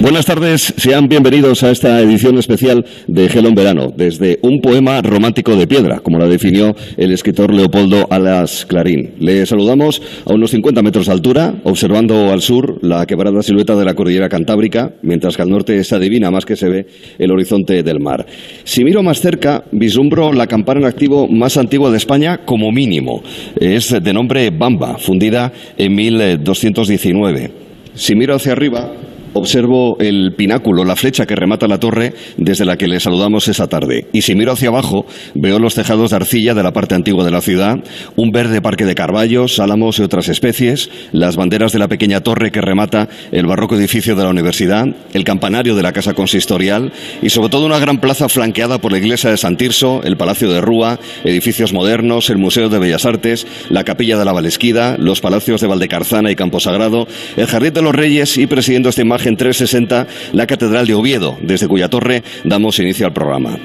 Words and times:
Buenas 0.00 0.24
tardes, 0.24 0.72
sean 0.78 1.08
bienvenidos 1.08 1.62
a 1.62 1.70
esta 1.70 2.00
edición 2.00 2.38
especial 2.38 2.86
de 3.06 3.28
Gelo 3.28 3.50
en 3.50 3.54
Verano, 3.54 3.92
desde 3.94 4.38
un 4.40 4.62
poema 4.62 5.02
romántico 5.02 5.56
de 5.56 5.66
piedra, 5.66 6.00
como 6.00 6.18
la 6.18 6.26
definió 6.26 6.74
el 6.96 7.12
escritor 7.12 7.52
Leopoldo 7.52 8.06
Alas 8.08 8.64
Clarín. 8.64 9.16
Le 9.18 9.44
saludamos 9.44 10.00
a 10.24 10.32
unos 10.32 10.52
50 10.52 10.80
metros 10.80 11.04
de 11.04 11.12
altura, 11.12 11.54
observando 11.64 12.32
al 12.32 12.40
sur 12.40 12.78
la 12.80 13.04
quebrada 13.04 13.42
silueta 13.42 13.76
de 13.76 13.84
la 13.84 13.92
cordillera 13.92 14.30
Cantábrica, 14.30 14.94
mientras 15.02 15.36
que 15.36 15.42
al 15.42 15.50
norte 15.50 15.84
se 15.84 15.94
adivina 15.94 16.30
más 16.30 16.46
que 16.46 16.56
se 16.56 16.70
ve 16.70 16.86
el 17.18 17.30
horizonte 17.30 17.82
del 17.82 18.00
mar. 18.00 18.24
Si 18.64 18.82
miro 18.84 19.02
más 19.02 19.20
cerca, 19.20 19.64
vislumbro 19.70 20.32
la 20.32 20.46
campana 20.46 20.80
en 20.80 20.86
activo 20.86 21.28
más 21.28 21.58
antigua 21.58 21.90
de 21.90 21.98
España 21.98 22.46
como 22.46 22.72
mínimo. 22.72 23.22
Es 23.54 23.90
de 23.90 24.12
nombre 24.14 24.48
Bamba, 24.48 24.96
fundida 24.96 25.52
en 25.76 25.94
1219. 25.94 27.50
Si 27.92 28.14
miro 28.14 28.36
hacia 28.36 28.52
arriba, 28.52 28.92
observo 29.32 29.98
el 30.00 30.34
pináculo, 30.36 30.84
la 30.84 30.96
flecha 30.96 31.26
que 31.26 31.36
remata 31.36 31.68
la 31.68 31.78
torre 31.78 32.14
desde 32.36 32.64
la 32.64 32.76
que 32.76 32.88
le 32.88 33.00
saludamos 33.00 33.48
esa 33.48 33.68
tarde. 33.68 34.06
Y 34.12 34.22
si 34.22 34.34
miro 34.34 34.52
hacia 34.52 34.68
abajo, 34.68 35.06
veo 35.34 35.58
los 35.58 35.74
tejados 35.74 36.10
de 36.10 36.16
arcilla 36.16 36.54
de 36.54 36.62
la 36.62 36.72
parte 36.72 36.94
antigua 36.94 37.24
de 37.24 37.30
la 37.30 37.40
ciudad, 37.40 37.76
un 38.16 38.30
verde 38.30 38.60
parque 38.60 38.84
de 38.84 38.94
carballos, 38.94 39.60
álamos 39.60 39.98
y 39.98 40.02
otras 40.02 40.28
especies, 40.28 40.90
las 41.12 41.36
banderas 41.36 41.72
de 41.72 41.78
la 41.78 41.88
pequeña 41.88 42.20
torre 42.20 42.50
que 42.50 42.60
remata 42.60 43.08
el 43.32 43.46
barroco 43.46 43.76
edificio 43.76 44.16
de 44.16 44.24
la 44.24 44.30
universidad, 44.30 44.84
el 45.12 45.24
campanario 45.24 45.74
de 45.74 45.82
la 45.82 45.92
casa 45.92 46.14
consistorial 46.14 46.92
y 47.22 47.30
sobre 47.30 47.48
todo 47.48 47.66
una 47.66 47.78
gran 47.78 48.00
plaza 48.00 48.28
flanqueada 48.28 48.78
por 48.78 48.92
la 48.92 48.98
iglesia 48.98 49.30
de 49.30 49.36
San 49.36 49.56
Tirso, 49.56 50.02
el 50.02 50.16
Palacio 50.16 50.50
de 50.50 50.60
Rúa, 50.60 50.98
edificios 51.24 51.72
modernos, 51.72 52.30
el 52.30 52.38
Museo 52.38 52.68
de 52.68 52.78
Bellas 52.78 53.04
Artes, 53.06 53.46
la 53.68 53.84
Capilla 53.84 54.18
de 54.18 54.24
la 54.24 54.32
Valesquida, 54.32 54.96
los 54.98 55.20
palacios 55.20 55.60
de 55.60 55.66
Valdecarzana 55.68 56.30
y 56.30 56.36
Camposagrado, 56.36 57.06
el 57.36 57.46
Jardín 57.46 57.72
de 57.72 57.82
los 57.82 57.94
Reyes 57.94 58.38
y 58.38 58.46
presidiendo 58.46 58.88
esta 58.88 59.02
imagen 59.02 59.19
en 59.26 59.36
360 59.36 60.06
la 60.32 60.46
Catedral 60.46 60.86
de 60.86 60.94
Oviedo, 60.94 61.36
desde 61.40 61.68
cuya 61.68 61.88
torre 61.88 62.22
damos 62.44 62.78
inicio 62.78 63.06
al 63.06 63.12
programa. 63.12 63.58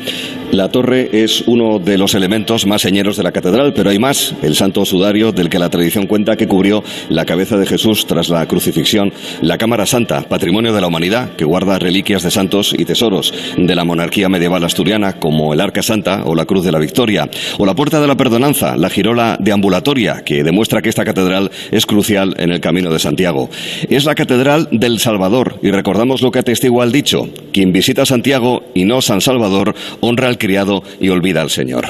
La 0.52 0.70
torre 0.70 1.10
es 1.12 1.44
uno 1.48 1.80
de 1.80 1.98
los 1.98 2.16
elementos 2.16 2.66
más 2.66 2.82
señeros 2.82 3.18
de 3.18 3.24
la 3.24 3.32
catedral, 3.32 3.74
pero 3.74 3.90
hay 3.90 4.00
más, 4.00 4.34
el 4.42 4.56
santo 4.56 4.86
sudario 4.86 5.32
del 5.32 5.50
que 5.50 5.60
la 5.60 5.70
tradición 5.70 6.08
cuenta 6.08 6.38
que 6.38 6.48
cubrió 6.48 6.84
la 7.10 7.26
cabeza 7.26 7.58
de 7.58 7.66
Jesús 7.66 8.06
tras 8.06 8.30
la 8.30 8.46
crucifixión, 8.48 9.12
la 9.42 9.58
Cámara 9.58 9.86
Santa, 9.86 10.22
patrimonio 10.22 10.74
de 10.74 10.80
la 10.80 10.88
humanidad, 10.88 11.32
que 11.36 11.44
guarda 11.46 11.80
reliquias 11.80 12.24
de 12.24 12.32
santos 12.32 12.74
y 12.78 12.86
tesoros 12.86 13.34
de 13.58 13.76
la 13.76 13.84
monarquía 13.84 14.30
medieval 14.30 14.64
asturiana, 14.64 15.14
como 15.20 15.54
el 15.54 15.60
Arca 15.60 15.82
Santa 15.82 16.24
o 16.26 16.36
la 16.36 16.46
Cruz 16.46 16.64
de 16.64 16.72
la 16.72 16.80
Victoria, 16.80 17.30
o 17.58 17.66
la 17.66 17.76
Puerta 17.76 18.00
de 18.00 18.08
la 18.08 18.16
Perdonanza, 18.16 18.78
la 18.78 18.90
girola 18.90 19.38
deambulatoria, 19.40 20.24
que 20.24 20.44
demuestra 20.44 20.82
que 20.82 20.90
esta 20.90 21.06
catedral 21.06 21.52
es 21.72 21.86
crucial 21.86 22.36
en 22.38 22.52
el 22.52 22.62
camino 22.62 22.92
de 22.92 23.00
Santiago. 23.00 23.50
Es 23.90 24.06
la 24.06 24.16
catedral 24.16 24.70
del 24.72 25.00
Salvador, 25.00 25.60
y 25.62 25.72
recordamos 25.72 26.22
lo 26.22 26.32
que 26.32 26.40
atestigua 26.40 26.86
el 26.86 26.92
dicho, 26.92 27.28
quien 27.52 27.74
visita 27.74 28.06
Santiago 28.06 28.64
y 28.74 28.86
no 28.86 29.02
San 29.02 29.22
Salvador, 29.22 29.76
honra 30.00 30.28
al 30.28 30.35
criado 30.38 30.84
y 31.00 31.10
olvida 31.10 31.42
al 31.42 31.50
Señor. 31.50 31.86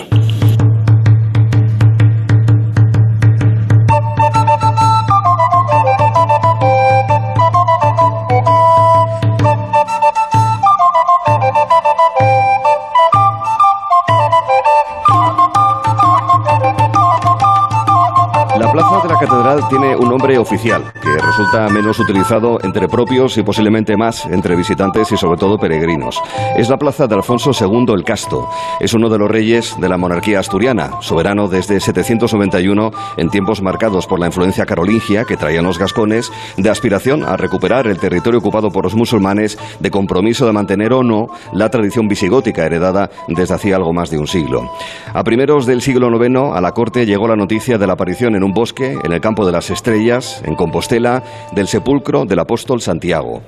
Tiene 19.70 19.96
un 19.96 20.10
nombre 20.10 20.38
oficial, 20.38 20.92
que 21.02 21.18
resulta 21.18 21.70
menos 21.70 22.00
utilizado 22.00 22.60
entre 22.64 22.88
propios 22.88 23.38
y 23.38 23.44
posiblemente 23.44 23.96
más 23.96 24.26
entre 24.26 24.56
visitantes 24.56 25.12
y 25.12 25.18
sobre 25.18 25.40
todo 25.40 25.58
peregrinos. 25.58 26.22
Es 26.58 26.70
la 26.70 26.78
plaza 26.78 27.08
de 27.08 27.16
Alfonso 27.16 27.52
II 27.60 27.94
el 27.94 28.04
Casto. 28.04 28.48
Es 28.80 28.94
uno 28.94 29.10
de 29.10 29.18
los 29.18 29.30
reyes 29.30 29.76
de 29.80 29.90
la 29.90 29.98
monarquía 29.98 30.40
asturiana, 30.40 31.02
soberano 31.02 31.48
desde 31.48 31.80
791 31.80 32.92
en 33.18 33.30
tiempos 33.30 33.62
marcados 33.62 34.06
por 34.06 34.20
la 34.20 34.28
influencia 34.28 34.66
carolingia 34.66 35.26
que 35.26 35.38
traían 35.38 35.66
los 35.66 35.80
gascones, 35.80 36.32
de 36.58 36.70
aspiración 36.70 37.24
a 37.24 37.38
recuperar 37.38 37.88
el 37.88 38.00
territorio 38.00 38.40
ocupado 38.40 38.70
por 38.72 38.84
los 38.84 38.96
musulmanes, 38.96 39.58
de 39.80 39.92
compromiso 39.92 40.46
de 40.46 40.54
mantener 40.54 40.94
o 40.94 41.04
no 41.04 41.28
la 41.54 41.70
tradición 41.70 42.08
visigótica 42.08 42.66
heredada 42.66 43.10
desde 43.28 43.56
hacía 43.56 43.78
algo 43.78 43.94
más 43.94 44.10
de 44.10 44.20
un 44.20 44.28
siglo. 44.28 44.70
A 45.14 45.24
primeros 45.24 45.66
del 45.66 45.82
siglo 45.82 46.10
IX 46.10 46.54
a 46.54 46.62
la 46.62 46.72
corte 46.72 47.06
llegó 47.06 47.28
la 47.28 47.36
noticia 47.36 47.78
de 47.78 47.88
la 47.88 47.94
aparición 47.94 48.36
en 48.36 48.44
un 48.44 48.52
bosque, 48.52 48.98
en 49.06 49.14
el 49.14 49.22
campo 49.22 49.46
de 49.46 49.52
las 49.52 49.70
Estrellas, 49.70 50.42
en 50.46 50.56
Compostela, 50.56 51.24
del 51.54 51.68
sepulcro 51.68 52.26
del 52.26 52.40
apóstol 52.40 52.82
Santiago 52.82 53.42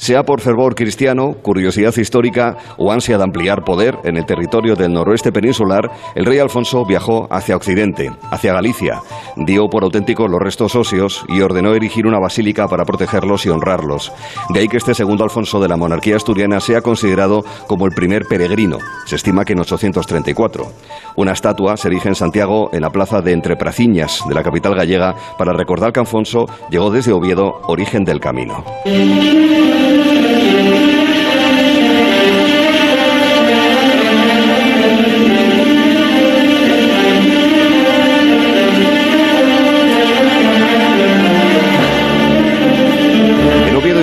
sea 0.00 0.22
por 0.22 0.40
fervor 0.40 0.74
cristiano, 0.74 1.34
curiosidad 1.42 1.94
histórica 1.94 2.56
o 2.78 2.90
ansia 2.90 3.18
de 3.18 3.24
ampliar 3.24 3.64
poder 3.64 3.98
en 4.04 4.16
el 4.16 4.24
territorio 4.24 4.74
del 4.74 4.94
noroeste 4.94 5.30
peninsular, 5.30 5.90
el 6.14 6.24
rey 6.24 6.38
Alfonso 6.38 6.86
viajó 6.86 7.28
hacia 7.30 7.54
Occidente, 7.54 8.10
hacia 8.30 8.54
Galicia, 8.54 9.02
dio 9.36 9.66
por 9.68 9.84
auténticos 9.84 10.30
los 10.30 10.40
restos 10.40 10.74
óseos 10.74 11.22
y 11.28 11.42
ordenó 11.42 11.74
erigir 11.74 12.06
una 12.06 12.18
basílica 12.18 12.66
para 12.66 12.86
protegerlos 12.86 13.44
y 13.44 13.50
honrarlos. 13.50 14.10
De 14.48 14.60
ahí 14.60 14.68
que 14.68 14.78
este 14.78 14.94
segundo 14.94 15.22
Alfonso 15.22 15.60
de 15.60 15.68
la 15.68 15.76
monarquía 15.76 16.16
asturiana 16.16 16.60
sea 16.60 16.80
considerado 16.80 17.44
como 17.66 17.84
el 17.84 17.92
primer 17.92 18.24
peregrino, 18.24 18.78
se 19.04 19.16
estima 19.16 19.44
que 19.44 19.52
en 19.52 19.60
834. 19.60 20.64
Una 21.16 21.32
estatua 21.32 21.76
se 21.76 21.88
erige 21.88 22.08
en 22.08 22.14
Santiago 22.14 22.70
en 22.72 22.80
la 22.80 22.90
plaza 22.90 23.20
de 23.20 23.32
Entrepraciñas 23.32 24.22
de 24.26 24.34
la 24.34 24.42
capital 24.42 24.74
gallega 24.74 25.14
para 25.36 25.52
recordar 25.52 25.92
que 25.92 26.00
Alfonso 26.00 26.46
llegó 26.70 26.90
desde 26.90 27.12
Oviedo, 27.12 27.60
origen 27.66 28.04
del 28.04 28.18
camino. 28.18 28.64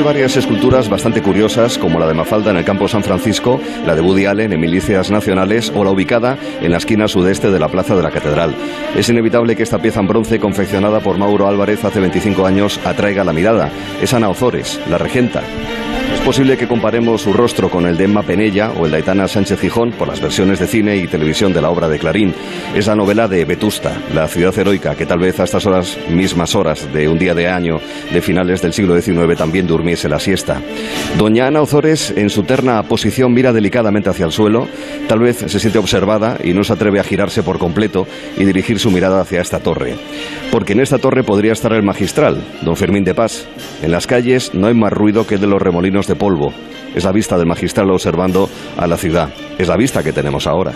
Varias 0.07 0.37
esculturas 0.37 0.87
bastante 0.87 1.21
curiosas, 1.21 1.77
como 1.77 1.99
la 1.99 2.07
de 2.07 2.13
Mafalda 2.13 2.51
en 2.51 2.55
el 2.55 2.63
campo 2.63 2.87
San 2.87 3.03
Francisco, 3.03 3.59
la 3.85 3.93
de 3.93 3.99
Woody 3.99 4.25
Allen 4.25 4.53
en 4.53 4.59
Milicias 4.61 5.11
Nacionales 5.11 5.69
o 5.75 5.83
la 5.83 5.91
ubicada 5.91 6.37
en 6.61 6.71
la 6.71 6.77
esquina 6.77 7.09
sudeste 7.09 7.51
de 7.51 7.59
la 7.59 7.67
Plaza 7.67 7.93
de 7.93 8.03
la 8.03 8.09
Catedral. 8.09 8.55
Es 8.95 9.09
inevitable 9.09 9.57
que 9.57 9.63
esta 9.63 9.81
pieza 9.81 9.99
en 9.99 10.07
bronce, 10.07 10.39
confeccionada 10.39 11.01
por 11.01 11.17
Mauro 11.17 11.49
Álvarez 11.49 11.83
hace 11.83 11.99
25 11.99 12.45
años, 12.45 12.79
atraiga 12.85 13.25
la 13.25 13.33
mirada. 13.33 13.69
Es 14.01 14.13
Ana 14.13 14.29
Ozores, 14.29 14.79
la 14.89 14.97
regenta. 14.97 15.41
Posible 16.27 16.57
que 16.57 16.67
comparemos 16.67 17.21
su 17.21 17.31
rostro 17.31 17.69
con 17.69 17.85
el 17.85 17.95
de 17.95 18.03
Emma 18.03 18.21
Penella 18.21 18.71
o 18.71 18.83
el 18.83 18.91
de 18.91 18.97
Aitana 18.97 19.29
Sánchez 19.29 19.61
Gijón 19.61 19.93
por 19.93 20.09
las 20.09 20.19
versiones 20.19 20.59
de 20.59 20.67
cine 20.67 20.97
y 20.97 21.07
televisión 21.07 21.53
de 21.53 21.61
la 21.61 21.69
obra 21.69 21.87
de 21.87 21.99
Clarín. 21.99 22.33
Es 22.75 22.87
la 22.87 22.97
novela 22.97 23.29
de 23.29 23.45
Vetusta, 23.45 23.97
la 24.13 24.27
ciudad 24.27 24.53
heroica 24.59 24.93
que 24.93 25.05
tal 25.05 25.19
vez 25.19 25.39
a 25.39 25.45
estas 25.45 25.65
horas, 25.65 25.97
mismas 26.09 26.53
horas 26.53 26.91
de 26.91 27.07
un 27.07 27.17
día 27.17 27.33
de 27.33 27.47
año 27.47 27.79
de 28.11 28.21
finales 28.21 28.61
del 28.61 28.73
siglo 28.73 29.01
XIX 29.01 29.37
también 29.37 29.67
durmiese 29.67 30.09
la 30.09 30.19
siesta. 30.19 30.61
Doña 31.17 31.47
Ana 31.47 31.61
Ozores, 31.61 32.13
en 32.17 32.29
su 32.29 32.43
terna 32.43 32.83
posición, 32.83 33.33
mira 33.33 33.53
delicadamente 33.53 34.09
hacia 34.09 34.25
el 34.25 34.33
suelo, 34.33 34.67
tal 35.07 35.19
vez 35.19 35.37
se 35.37 35.59
siente 35.61 35.79
observada 35.79 36.37
y 36.43 36.51
no 36.51 36.65
se 36.65 36.73
atreve 36.73 36.99
a 36.99 37.05
girarse 37.05 37.41
por 37.41 37.57
completo 37.57 38.05
y 38.35 38.43
dirigir 38.43 38.79
su 38.79 38.91
mirada 38.91 39.21
hacia 39.21 39.39
esta 39.39 39.59
torre. 39.59 39.95
Porque 40.51 40.73
en 40.73 40.81
esta 40.81 40.97
torre 40.97 41.23
podría 41.23 41.53
estar 41.53 41.71
el 41.71 41.83
magistral, 41.83 42.43
don 42.63 42.75
Fermín 42.75 43.05
de 43.05 43.15
Paz. 43.15 43.47
En 43.81 43.91
las 43.91 44.07
calles 44.07 44.53
no 44.53 44.67
hay 44.67 44.73
más 44.73 44.91
ruido 44.91 45.25
que 45.25 45.35
el 45.35 45.41
de 45.41 45.47
los 45.47 45.61
remolinos 45.61 46.05
de 46.05 46.16
polvo. 46.17 46.53
Es 46.95 47.03
la 47.03 47.11
vista 47.11 47.37
del 47.37 47.47
magistral 47.47 47.89
observando 47.91 48.49
a 48.77 48.87
la 48.87 48.97
ciudad. 48.97 49.29
Es 49.57 49.67
la 49.67 49.77
vista 49.77 50.03
que 50.03 50.13
tenemos 50.13 50.47
ahora. 50.47 50.73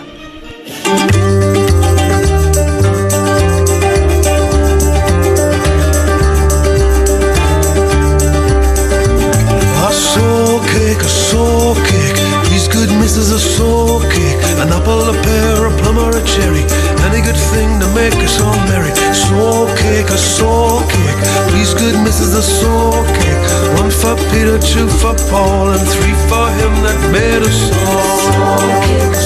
An 14.62 14.72
apple, 14.72 15.10
a 15.10 15.22
pear, 15.22 15.66
a 15.66 15.76
plum 15.78 15.98
or 15.98 16.16
a 16.16 16.22
cherry 16.22 16.62
Any 17.02 17.20
good 17.20 17.40
thing 17.50 17.80
to 17.80 17.88
make 17.94 18.14
us 18.14 18.40
all 18.40 18.54
merry 18.70 18.92
Soul 19.32 19.66
cake, 19.76 20.10
a 20.10 20.18
soul 20.18 20.80
cake 20.92 21.22
Please 21.48 21.72
good 21.72 21.96
missus, 22.04 22.34
a 22.34 22.42
soul 22.42 22.92
cake 23.16 23.44
One 23.80 23.90
for 23.90 24.14
Peter, 24.28 24.58
two 24.58 24.86
for 25.00 25.14
Paul 25.30 25.72
And 25.72 25.88
three 25.88 26.16
for 26.28 26.46
him 26.60 26.72
that 26.84 27.00
made 27.10 27.40
us 27.40 27.72
all. 27.88 28.18
Soul 28.28 28.68
cake, 28.84 29.21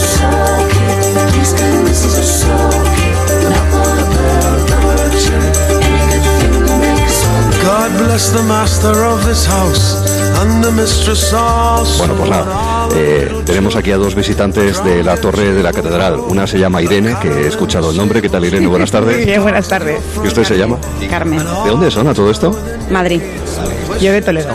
bless 8.17 8.33
the 8.33 8.43
master 8.45 9.05
of 9.05 9.27
this 9.27 9.47
house 9.47 10.01
And 10.41 10.65
the 10.65 10.71
mistress 10.71 11.35
also 11.35 11.99
Bueno, 11.99 12.15
pues 12.15 12.31
nada 12.31 12.89
Eh, 12.97 13.43
tenemos 13.45 13.77
aquí 13.77 13.91
a 13.93 13.99
dos 13.99 14.15
visitantes 14.15 14.83
de 14.83 15.03
la 15.03 15.17
torre 15.19 15.53
de 15.53 15.63
la 15.63 15.71
catedral. 15.73 16.19
Una 16.19 16.47
se 16.47 16.59
llama 16.59 16.81
Irene, 16.81 17.15
que 17.21 17.29
he 17.29 17.47
escuchado 17.47 17.91
el 17.91 17.97
nombre. 17.97 18.23
¿Qué 18.23 18.31
tal, 18.31 18.45
Irene? 18.45 18.69
Buenas 18.69 18.91
tardes. 18.91 19.17
Muy 19.17 19.25
bien, 19.27 19.43
buenas 19.43 19.69
tardes. 19.69 20.01
¿Y 20.25 20.29
usted 20.29 20.45
se 20.45 20.57
llama? 20.57 20.79
Carmen. 21.11 21.41
¿De 21.41 21.71
dónde 21.71 21.91
son 21.91 22.09
a 22.09 22.15
todo 22.15 22.31
esto? 22.31 22.59
Madrid. 22.91 23.21
Yo 24.01 24.13
de 24.13 24.23
Toledo. 24.23 24.55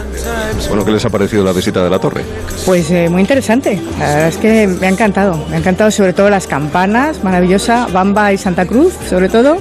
Bueno, 0.70 0.86
¿qué 0.86 0.92
les 0.92 1.04
ha 1.06 1.10
parecido 1.10 1.44
la 1.44 1.52
visita 1.52 1.84
de 1.84 1.90
la 1.90 2.00
torre? 2.00 2.24
Pues 2.66 2.92
eh, 2.92 3.10
muy 3.10 3.22
interesante. 3.22 3.82
La 4.00 4.08
verdad 4.08 4.28
es 4.28 4.38
que 4.38 4.68
me 4.68 4.88
ha 4.88 4.90
encantado. 4.90 5.46
Me 5.50 5.56
ha 5.56 5.60
encantado 5.60 5.90
sobre 5.92 6.14
todo 6.14 6.30
las 6.30 6.48
campanas, 6.48 7.24
maravillosa, 7.24 7.88
Bamba 7.92 8.32
y 8.34 8.38
Santa 8.38 8.66
Cruz, 8.66 8.94
sobre 9.10 9.30
todo. 9.30 9.58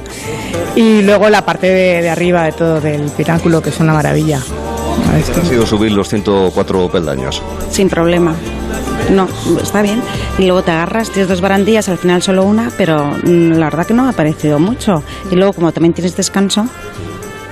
Y 0.76 1.02
luego 1.02 1.30
la 1.30 1.44
parte 1.44 1.68
de, 1.68 2.02
de 2.02 2.10
arriba 2.10 2.44
de 2.44 2.52
todo, 2.52 2.80
del 2.80 3.02
pináculo, 3.10 3.62
que 3.62 3.70
es 3.70 3.80
una 3.80 3.94
maravilla. 3.94 4.40
Ha 4.40 5.44
sido 5.48 5.66
subir 5.66 5.92
los 5.92 6.08
104 6.08 6.90
peldaños. 6.90 7.42
Sin 7.70 7.88
problema. 7.88 8.34
No, 9.10 9.28
está 9.60 9.82
bien. 9.82 10.00
Y 10.38 10.44
luego 10.44 10.62
te 10.62 10.70
agarras, 10.70 11.10
tienes 11.10 11.28
dos 11.28 11.40
barandillas, 11.40 11.88
al 11.88 11.98
final 11.98 12.22
solo 12.22 12.44
una, 12.44 12.70
pero 12.76 13.06
mm, 13.24 13.52
la 13.52 13.66
verdad 13.66 13.86
que 13.86 13.94
no 13.94 14.04
me 14.04 14.10
ha 14.10 14.12
parecido 14.12 14.58
mucho. 14.58 15.02
Y 15.30 15.36
luego, 15.36 15.52
como 15.54 15.72
también 15.72 15.94
tienes 15.94 16.16
descanso, 16.16 16.66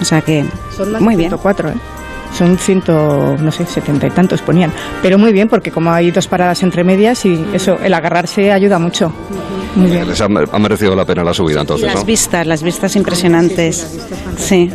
o 0.01 0.05
sea 0.05 0.21
que 0.21 0.45
Son 0.77 0.93
más 0.93 1.01
muy 1.03 1.17
bien. 1.17 1.31
104, 1.31 1.71
¿eh? 1.71 1.75
Son 2.37 2.57
ciento, 2.59 3.37
no 3.39 3.51
sé, 3.51 3.67
setenta 3.67 4.07
y 4.07 4.11
tantos 4.11 4.43
ponían. 4.43 4.73
Pero 5.03 5.19
muy 5.19 5.33
bien, 5.33 5.49
porque 5.49 5.71
como 5.71 5.91
hay 5.91 6.11
dos 6.11 6.29
paradas 6.29 6.63
entre 6.63 6.85
medias 6.85 7.25
y 7.25 7.45
eso, 7.53 7.79
el 7.83 7.93
agarrarse 7.95 8.53
ayuda 8.53 8.79
mucho. 8.79 9.13
Muy 9.75 9.91
bien. 9.91 10.07
Les 10.09 10.21
ha, 10.21 10.25
ha 10.27 10.59
merecido 10.59 10.95
la 10.95 11.05
pena 11.05 11.25
la 11.25 11.35
subida, 11.35 11.59
Y 11.59 11.61
entonces, 11.61 11.87
las 11.87 11.97
¿no? 11.97 12.05
vistas, 12.05 12.47
las 12.47 12.63
vistas 12.63 12.95
impresionantes. 12.97 13.99
Sí. 14.37 14.71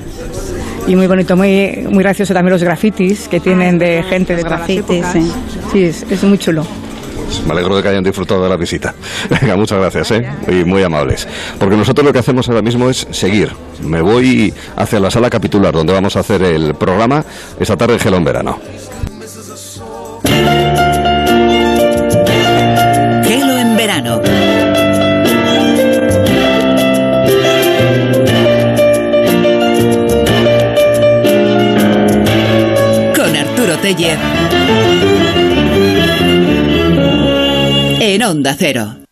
Y 0.88 0.96
muy 0.96 1.08
bonito, 1.08 1.38
muy, 1.38 1.86
muy 1.90 2.04
gracioso 2.04 2.34
también 2.34 2.52
los 2.52 2.64
grafitis 2.64 3.28
que 3.30 3.40
tienen 3.40 3.80
de 3.80 4.04
gente 4.04 4.36
de 4.36 4.44
grafitis, 4.44 5.06
sí. 5.14 5.32
Sí, 5.72 5.84
es, 5.86 6.04
es 6.10 6.24
muy 6.24 6.38
chulo. 6.38 6.66
Pues 7.26 7.46
me 7.46 7.54
alegro 7.54 7.76
de 7.76 7.84
que 7.84 7.90
hayan 7.90 8.04
disfrutado 8.04 8.44
de 8.44 8.50
la 8.50 8.58
visita. 8.58 8.94
Venga, 9.30 9.56
muchas 9.56 9.80
gracias, 9.80 10.12
¿eh? 10.12 10.30
Y 10.48 10.64
muy 10.66 10.84
amables. 10.84 11.28
Porque 11.60 11.76
nosotros 11.76 12.06
lo 12.06 12.14
que 12.14 12.20
hacemos 12.20 12.48
ahora 12.50 12.62
mismo 12.62 12.90
es 12.90 13.08
seguir. 13.12 13.52
Me 13.82 14.02
voy 14.02 14.54
hacia 14.76 15.00
la 15.00 15.12
sala 15.12 15.30
capitular, 15.30 15.74
donde 15.74 15.94
vamos 15.94 16.16
a 16.16 16.20
hacer 16.20 16.42
el 16.44 16.76
programa 16.76 17.24
esta 17.60 17.78
tarde 17.78 17.94
en 17.96 18.00
Gelón 18.00 18.24
Verano. 18.24 18.60
Gelo 23.26 23.58
en 23.58 23.78
verano. 23.78 24.22
Con 33.16 33.36
Arturo 33.36 33.78
Teller. 33.78 34.53
En 38.24 38.30
Onda 38.30 38.56
Cero. 38.56 39.04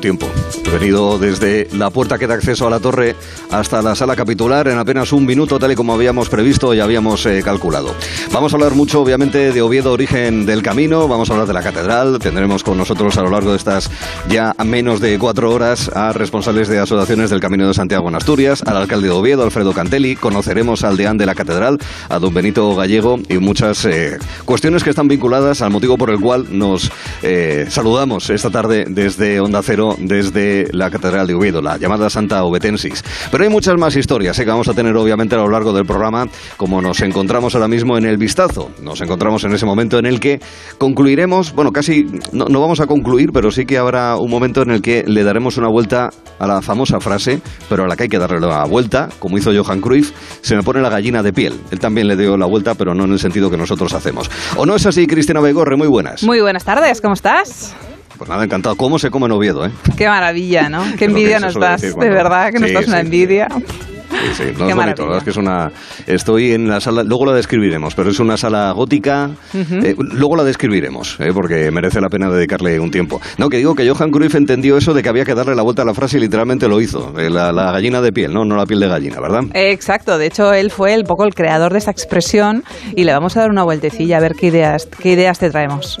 Tiempo. 0.00 0.39
Venido 0.72 1.18
desde 1.18 1.66
la 1.72 1.90
puerta 1.90 2.16
que 2.16 2.28
da 2.28 2.34
acceso 2.34 2.64
a 2.64 2.70
la 2.70 2.78
torre 2.78 3.16
hasta 3.50 3.82
la 3.82 3.96
sala 3.96 4.14
capitular 4.14 4.68
en 4.68 4.78
apenas 4.78 5.12
un 5.12 5.26
minuto, 5.26 5.58
tal 5.58 5.72
y 5.72 5.74
como 5.74 5.94
habíamos 5.94 6.28
previsto 6.28 6.72
y 6.72 6.78
habíamos 6.78 7.26
eh, 7.26 7.42
calculado. 7.44 7.92
Vamos 8.32 8.52
a 8.52 8.56
hablar 8.56 8.76
mucho, 8.76 9.00
obviamente, 9.00 9.52
de 9.52 9.62
Oviedo, 9.62 9.90
origen 9.90 10.46
del 10.46 10.62
camino. 10.62 11.08
Vamos 11.08 11.28
a 11.28 11.32
hablar 11.32 11.48
de 11.48 11.54
la 11.54 11.62
catedral. 11.62 12.20
Tendremos 12.20 12.62
con 12.62 12.78
nosotros 12.78 13.18
a 13.18 13.22
lo 13.22 13.30
largo 13.30 13.50
de 13.50 13.56
estas 13.56 13.90
ya 14.28 14.54
menos 14.64 15.00
de 15.00 15.18
cuatro 15.18 15.50
horas 15.50 15.90
a 15.92 16.12
responsables 16.12 16.68
de 16.68 16.78
asociaciones 16.78 17.30
del 17.30 17.40
Camino 17.40 17.66
de 17.66 17.74
Santiago 17.74 18.08
en 18.08 18.14
Asturias, 18.14 18.62
al 18.64 18.76
alcalde 18.76 19.08
de 19.08 19.14
Oviedo, 19.14 19.42
Alfredo 19.42 19.72
Cantelli. 19.72 20.14
Conoceremos 20.14 20.84
al 20.84 20.96
deán 20.96 21.18
de 21.18 21.26
la 21.26 21.34
catedral, 21.34 21.78
a 22.08 22.20
don 22.20 22.32
Benito 22.32 22.76
Gallego 22.76 23.18
y 23.28 23.38
muchas 23.38 23.84
eh, 23.86 24.18
cuestiones 24.44 24.84
que 24.84 24.90
están 24.90 25.08
vinculadas 25.08 25.62
al 25.62 25.70
motivo 25.70 25.98
por 25.98 26.10
el 26.10 26.20
cual 26.20 26.46
nos 26.50 26.92
eh, 27.22 27.66
saludamos 27.68 28.30
esta 28.30 28.50
tarde 28.50 28.84
desde 28.88 29.40
Onda 29.40 29.62
Cero, 29.64 29.96
desde 29.98 30.59
la 30.72 30.90
Catedral 30.90 31.26
de 31.26 31.34
Oviedo, 31.34 31.60
la 31.60 31.76
llamada 31.76 32.10
Santa 32.10 32.44
Obetensis. 32.44 33.02
Pero 33.30 33.44
hay 33.44 33.50
muchas 33.50 33.76
más 33.76 33.96
historias 33.96 34.38
eh, 34.38 34.44
que 34.44 34.50
vamos 34.50 34.68
a 34.68 34.74
tener 34.74 34.96
obviamente 34.96 35.34
a 35.34 35.38
lo 35.38 35.48
largo 35.48 35.72
del 35.72 35.84
programa, 35.84 36.26
como 36.56 36.80
nos 36.80 37.00
encontramos 37.00 37.54
ahora 37.54 37.68
mismo 37.68 37.96
en 37.96 38.04
el 38.04 38.16
vistazo. 38.16 38.70
Nos 38.82 39.00
encontramos 39.00 39.44
en 39.44 39.52
ese 39.52 39.66
momento 39.66 39.98
en 39.98 40.06
el 40.06 40.20
que 40.20 40.40
concluiremos, 40.78 41.52
bueno, 41.54 41.72
casi 41.72 42.04
no, 42.32 42.46
no 42.46 42.60
vamos 42.60 42.80
a 42.80 42.86
concluir, 42.86 43.30
pero 43.32 43.50
sí 43.50 43.64
que 43.64 43.78
habrá 43.78 44.16
un 44.16 44.30
momento 44.30 44.62
en 44.62 44.70
el 44.70 44.82
que 44.82 45.04
le 45.06 45.24
daremos 45.24 45.56
una 45.56 45.68
vuelta 45.68 46.10
a 46.38 46.46
la 46.46 46.62
famosa 46.62 47.00
frase, 47.00 47.40
pero 47.68 47.84
a 47.84 47.88
la 47.88 47.96
que 47.96 48.04
hay 48.04 48.08
que 48.08 48.18
darle 48.18 48.40
la 48.40 48.64
vuelta, 48.64 49.08
como 49.18 49.38
hizo 49.38 49.52
Johan 49.52 49.80
Cruyff, 49.80 50.12
se 50.40 50.56
me 50.56 50.62
pone 50.62 50.80
la 50.80 50.88
gallina 50.88 51.22
de 51.22 51.32
piel. 51.32 51.60
Él 51.70 51.78
también 51.78 52.08
le 52.08 52.16
dio 52.16 52.36
la 52.36 52.46
vuelta, 52.46 52.74
pero 52.74 52.94
no 52.94 53.04
en 53.04 53.12
el 53.12 53.18
sentido 53.18 53.50
que 53.50 53.56
nosotros 53.56 53.92
hacemos. 53.92 54.30
¿O 54.56 54.66
no 54.66 54.74
es 54.74 54.86
así, 54.86 55.06
Cristina 55.06 55.40
Begorre? 55.40 55.76
Muy 55.76 55.88
buenas. 55.88 56.22
Muy 56.22 56.40
buenas 56.40 56.64
tardes, 56.64 57.00
¿cómo 57.00 57.14
estás? 57.14 57.74
Pues 58.20 58.28
nada, 58.28 58.44
encantado. 58.44 58.76
¿Cómo 58.76 58.98
se 58.98 59.08
come 59.10 59.24
en 59.26 59.32
Oviedo, 59.32 59.64
eh? 59.64 59.70
Qué 59.96 60.06
maravilla, 60.06 60.68
¿no? 60.68 60.84
Qué 60.98 61.06
envidia 61.06 61.40
nos 61.40 61.54
das, 61.54 61.80
decir 61.80 61.94
de 61.94 61.96
cuando- 61.96 62.14
verdad, 62.14 62.52
que 62.52 62.58
nos 62.58 62.68
Sí, 62.68 62.74
das 62.74 62.86
una 62.86 62.96
sí, 62.96 63.00
sí. 63.00 63.06
envidia. 63.06 63.48
Sí, 63.50 64.34
sí, 64.36 64.42
no 64.58 64.66
Qué 64.66 64.70
es 64.72 64.76
bonito, 64.76 65.02
la 65.02 65.06
verdad 65.06 65.18
es 65.18 65.24
que 65.24 65.30
es 65.30 65.36
una... 65.38 65.72
Estoy 66.06 66.52
en 66.52 66.68
la 66.68 66.80
sala, 66.82 67.02
luego 67.02 67.24
la 67.24 67.32
describiremos, 67.32 67.94
pero 67.94 68.10
es 68.10 68.18
una 68.20 68.36
sala 68.36 68.72
gótica, 68.72 69.30
eh, 69.54 69.94
luego 69.98 70.36
la 70.36 70.44
describiremos, 70.44 71.16
eh, 71.18 71.30
porque 71.32 71.70
merece 71.70 71.98
la 72.02 72.10
pena 72.10 72.28
dedicarle 72.28 72.78
un 72.78 72.90
tiempo. 72.90 73.22
No, 73.38 73.48
que 73.48 73.56
digo 73.56 73.74
que 73.74 73.88
Johan 73.88 74.10
Cruyff 74.10 74.34
entendió 74.34 74.76
eso 74.76 74.92
de 74.92 75.02
que 75.02 75.08
había 75.08 75.24
que 75.24 75.34
darle 75.34 75.54
la 75.54 75.62
vuelta 75.62 75.80
a 75.80 75.84
la 75.86 75.94
frase 75.94 76.18
y 76.18 76.20
literalmente 76.20 76.68
lo 76.68 76.78
hizo, 76.82 77.14
eh, 77.18 77.30
la, 77.30 77.52
la 77.52 77.72
gallina 77.72 78.02
de 78.02 78.12
piel, 78.12 78.34
no, 78.34 78.44
no 78.44 78.54
la 78.56 78.66
piel 78.66 78.80
de 78.80 78.88
gallina, 78.88 79.18
¿verdad? 79.20 79.44
Exacto, 79.54 80.18
de 80.18 80.26
hecho 80.26 80.52
él 80.52 80.70
fue 80.70 80.92
el 80.92 81.04
poco 81.04 81.24
el 81.24 81.34
creador 81.34 81.72
de 81.72 81.78
esta 81.78 81.90
expresión 81.92 82.64
y 82.94 83.04
le 83.04 83.14
vamos 83.14 83.38
a 83.38 83.40
dar 83.40 83.50
una 83.50 83.62
vueltecilla 83.62 84.18
a 84.18 84.20
ver 84.20 84.34
qué 84.34 84.48
ideas, 84.48 84.86
qué 85.00 85.12
ideas 85.12 85.38
te 85.38 85.48
traemos. 85.48 85.98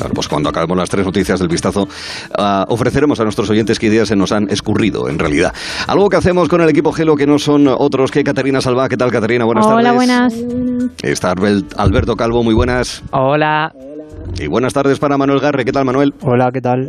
Claro, 0.00 0.14
pues 0.14 0.28
cuando 0.28 0.48
acabemos 0.48 0.78
las 0.78 0.88
tres 0.88 1.04
noticias 1.04 1.38
del 1.38 1.48
vistazo, 1.48 1.86
ah, 2.38 2.64
ofreceremos 2.70 3.20
a 3.20 3.24
nuestros 3.24 3.50
oyentes 3.50 3.78
qué 3.78 3.88
ideas 3.88 4.08
se 4.08 4.16
nos 4.16 4.32
han 4.32 4.48
escurrido, 4.48 5.10
en 5.10 5.18
realidad. 5.18 5.52
Algo 5.86 6.08
que 6.08 6.16
hacemos 6.16 6.48
con 6.48 6.62
el 6.62 6.70
equipo 6.70 6.90
Gelo 6.90 7.16
que 7.16 7.26
no 7.26 7.38
son 7.38 7.68
otros 7.68 8.10
que 8.10 8.24
Caterina 8.24 8.62
Salva. 8.62 8.88
¿Qué 8.88 8.96
tal, 8.96 9.10
Caterina? 9.10 9.44
Buenas 9.44 9.66
tardes. 9.66 9.80
Hola, 9.80 9.92
buenas. 9.92 10.34
Está 11.02 11.34
Alberto 11.76 12.16
Calvo, 12.16 12.42
muy 12.42 12.54
buenas. 12.54 13.02
Hola. 13.10 13.74
Y 14.38 14.46
buenas 14.46 14.72
tardes 14.72 14.98
para 14.98 15.18
Manuel 15.18 15.40
Garre. 15.40 15.64
¿Qué 15.64 15.72
tal, 15.72 15.84
Manuel? 15.84 16.14
Hola, 16.22 16.50
¿qué 16.52 16.60
tal? 16.60 16.88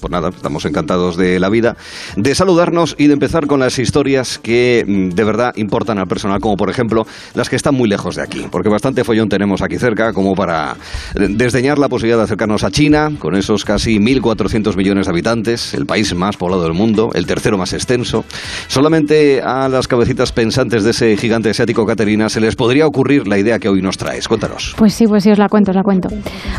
Pues 0.00 0.10
nada, 0.10 0.28
estamos 0.28 0.64
encantados 0.64 1.16
de 1.16 1.38
la 1.40 1.48
vida, 1.48 1.76
de 2.16 2.34
saludarnos 2.34 2.94
y 2.98 3.06
de 3.06 3.14
empezar 3.14 3.46
con 3.46 3.60
las 3.60 3.78
historias 3.78 4.38
que 4.38 4.84
mm, 4.86 5.10
de 5.10 5.24
verdad 5.24 5.52
importan 5.56 5.98
al 5.98 6.06
personal, 6.06 6.40
como 6.40 6.56
por 6.56 6.70
ejemplo 6.70 7.06
las 7.34 7.48
que 7.48 7.56
están 7.56 7.74
muy 7.74 7.88
lejos 7.88 8.16
de 8.16 8.22
aquí, 8.22 8.46
porque 8.50 8.68
bastante 8.68 9.04
follón 9.04 9.28
tenemos 9.28 9.62
aquí 9.62 9.78
cerca 9.78 10.12
como 10.12 10.34
para 10.34 10.76
eh, 11.14 11.28
desdeñar 11.30 11.78
la 11.78 11.88
posibilidad 11.88 12.18
de 12.18 12.24
acercarnos 12.24 12.64
a 12.64 12.70
China, 12.70 13.10
con 13.18 13.34
esos 13.34 13.64
casi 13.64 13.98
1.400 13.98 14.76
millones 14.76 15.06
de 15.06 15.12
habitantes, 15.12 15.74
el 15.74 15.86
país 15.86 16.14
más 16.14 16.36
poblado 16.36 16.62
del 16.62 16.74
mundo, 16.74 17.10
el 17.14 17.26
tercero 17.26 17.56
más 17.56 17.72
extenso. 17.72 18.24
Solamente 18.68 19.40
a 19.42 19.68
las 19.68 19.88
cabecitas 19.88 20.32
pensantes 20.32 20.84
de 20.84 20.90
ese 20.90 21.16
gigante 21.16 21.50
asiático, 21.50 21.86
Caterina, 21.86 22.28
se 22.28 22.40
les 22.40 22.56
podría 22.56 22.86
ocurrir 22.86 23.26
la 23.26 23.38
idea 23.38 23.58
que 23.58 23.68
hoy 23.68 23.80
nos 23.80 23.96
traes. 23.96 24.28
Cuéntanos. 24.28 24.74
Pues 24.76 24.94
sí, 24.94 25.06
pues 25.06 25.24
sí, 25.24 25.30
os 25.30 25.38
la 25.38 25.48
cuento, 25.48 25.70
os 25.70 25.76
la 25.76 25.82
cuento. 25.82 26.08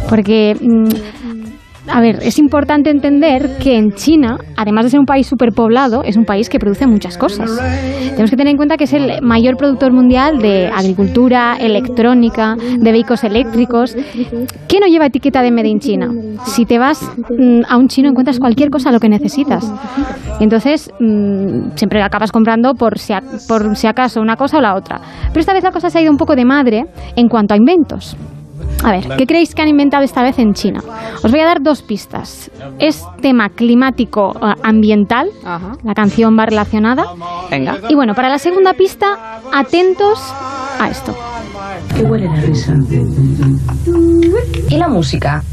Porque, 0.09 0.55
mm, 0.59 1.89
a 1.91 2.01
ver, 2.01 2.19
es 2.23 2.39
importante 2.39 2.89
entender 2.89 3.57
que 3.59 3.77
en 3.77 3.91
China, 3.93 4.37
además 4.57 4.85
de 4.85 4.89
ser 4.91 4.99
un 4.99 5.05
país 5.05 5.27
superpoblado, 5.27 6.03
es 6.03 6.17
un 6.17 6.25
país 6.25 6.49
que 6.49 6.57
produce 6.59 6.87
muchas 6.87 7.17
cosas. 7.17 7.51
Tenemos 8.09 8.29
que 8.31 8.37
tener 8.37 8.51
en 8.51 8.57
cuenta 8.57 8.75
que 8.77 8.85
es 8.85 8.93
el 8.93 9.21
mayor 9.21 9.55
productor 9.55 9.91
mundial 9.93 10.39
de 10.39 10.67
agricultura, 10.67 11.57
electrónica, 11.59 12.55
de 12.55 12.91
vehículos 12.91 13.23
eléctricos. 13.23 13.95
¿Qué 14.67 14.79
no 14.79 14.87
lleva 14.87 15.05
etiqueta 15.07 15.41
de 15.41 15.51
Made 15.51 15.67
in 15.67 15.79
China? 15.79 16.09
Si 16.45 16.65
te 16.65 16.79
vas 16.79 17.01
mm, 17.29 17.61
a 17.69 17.77
un 17.77 17.87
chino 17.87 18.09
encuentras 18.09 18.39
cualquier 18.39 18.69
cosa 18.69 18.91
lo 18.91 18.99
que 18.99 19.09
necesitas. 19.09 19.71
Entonces 20.39 20.89
mm, 20.99 21.75
siempre 21.75 22.01
acabas 22.01 22.31
comprando 22.31 22.73
por 22.73 22.97
si, 22.97 23.13
a- 23.13 23.21
por 23.47 23.75
si 23.75 23.85
acaso 23.87 24.21
una 24.21 24.35
cosa 24.35 24.57
o 24.57 24.61
la 24.61 24.75
otra. 24.75 24.99
Pero 25.29 25.39
esta 25.39 25.53
vez 25.53 25.63
la 25.63 25.71
cosa 25.71 25.89
se 25.89 25.99
ha 25.99 26.01
ido 26.01 26.11
un 26.11 26.17
poco 26.17 26.35
de 26.35 26.45
madre 26.45 26.85
en 27.15 27.27
cuanto 27.29 27.53
a 27.53 27.57
inventos. 27.57 28.15
A 28.83 28.91
ver, 28.91 29.07
¿qué 29.17 29.25
creéis 29.25 29.55
que 29.55 29.61
han 29.61 29.67
inventado 29.67 30.03
esta 30.03 30.21
vez 30.21 30.37
en 30.37 30.53
China? 30.53 30.81
Os 31.23 31.31
voy 31.31 31.39
a 31.39 31.45
dar 31.45 31.61
dos 31.61 31.81
pistas. 31.81 32.51
Es 32.79 33.03
tema 33.21 33.49
climático 33.49 34.35
eh, 34.41 34.53
ambiental, 34.63 35.29
Ajá. 35.43 35.77
la 35.83 35.93
canción 35.95 36.37
va 36.37 36.45
relacionada. 36.45 37.05
Venga. 37.49 37.79
Y 37.89 37.95
bueno, 37.95 38.13
para 38.13 38.29
la 38.29 38.37
segunda 38.37 38.73
pista, 38.73 39.39
atentos 39.51 40.19
a 40.79 40.89
esto. 40.89 41.15
¿Qué 41.95 42.03
huele 42.03 42.25
la 42.27 42.41
risa? 42.41 42.73
¿Y 44.69 44.77
la 44.77 44.87
música? 44.87 45.43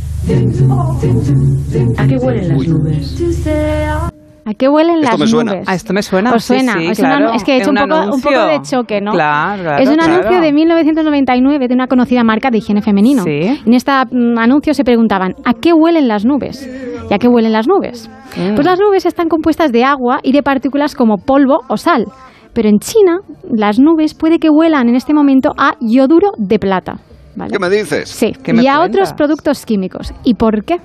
¿A 1.98 2.06
qué 2.06 2.16
huelen 2.16 2.48
las 2.48 2.68
nubes? 2.68 4.21
¿A 4.44 4.54
qué 4.54 4.68
huelen 4.68 4.96
Esto 4.96 5.10
las 5.10 5.20
me 5.20 5.26
suena. 5.28 5.52
nubes? 5.52 5.68
A 5.68 5.74
esto 5.74 5.92
me 5.92 6.02
suena. 6.02 6.32
¿Os 6.34 6.42
sí, 6.44 6.54
suena? 6.54 6.72
sí, 6.74 6.86
es, 6.88 6.98
una- 6.98 7.16
claro. 7.16 7.32
es 7.34 7.44
que 7.44 7.52
he 7.54 7.56
hecho 7.58 7.70
un, 7.70 7.76
poco, 7.76 7.94
un 7.94 8.20
poco 8.20 8.34
anuncio. 8.34 8.46
de 8.46 8.60
choque, 8.62 9.00
¿no? 9.00 9.12
Claro, 9.12 9.62
claro, 9.62 9.82
es 9.82 9.88
un 9.88 9.94
claro. 9.96 10.14
anuncio 10.14 10.40
de 10.40 10.52
1999 10.52 11.68
de 11.68 11.74
una 11.74 11.86
conocida 11.86 12.24
marca 12.24 12.50
de 12.50 12.58
higiene 12.58 12.82
femenino. 12.82 13.22
Sí. 13.22 13.60
En 13.64 13.72
este 13.74 13.92
mm, 14.10 14.38
anuncio 14.38 14.74
se 14.74 14.82
preguntaban, 14.84 15.34
¿a 15.44 15.54
qué 15.54 15.72
huelen 15.72 16.08
las 16.08 16.24
nubes? 16.24 16.68
¿Y 17.10 17.14
a 17.14 17.18
qué 17.18 17.28
huelen 17.28 17.52
las 17.52 17.68
nubes? 17.68 18.10
Pues 18.34 18.64
las 18.66 18.80
nubes 18.80 19.06
están 19.06 19.28
compuestas 19.28 19.70
de 19.70 19.84
agua 19.84 20.18
y 20.22 20.32
de 20.32 20.42
partículas 20.42 20.94
como 20.94 21.18
polvo 21.18 21.60
o 21.68 21.76
sal. 21.76 22.06
Pero 22.52 22.68
en 22.68 22.78
China, 22.80 23.18
las 23.50 23.78
nubes 23.78 24.14
puede 24.14 24.38
que 24.38 24.48
huelan 24.50 24.88
en 24.88 24.94
este 24.96 25.14
momento 25.14 25.52
a 25.56 25.74
yoduro 25.80 26.30
de 26.36 26.58
plata. 26.58 26.96
¿vale? 27.36 27.50
¿Qué 27.52 27.58
me 27.58 27.70
dices? 27.70 28.08
Sí, 28.10 28.32
¿Qué 28.42 28.52
me 28.52 28.62
y 28.62 28.66
a 28.66 28.76
cuentas? 28.78 28.88
otros 28.90 29.12
productos 29.14 29.64
químicos. 29.64 30.12
¿Y 30.24 30.34
por 30.34 30.64
qué? 30.64 30.76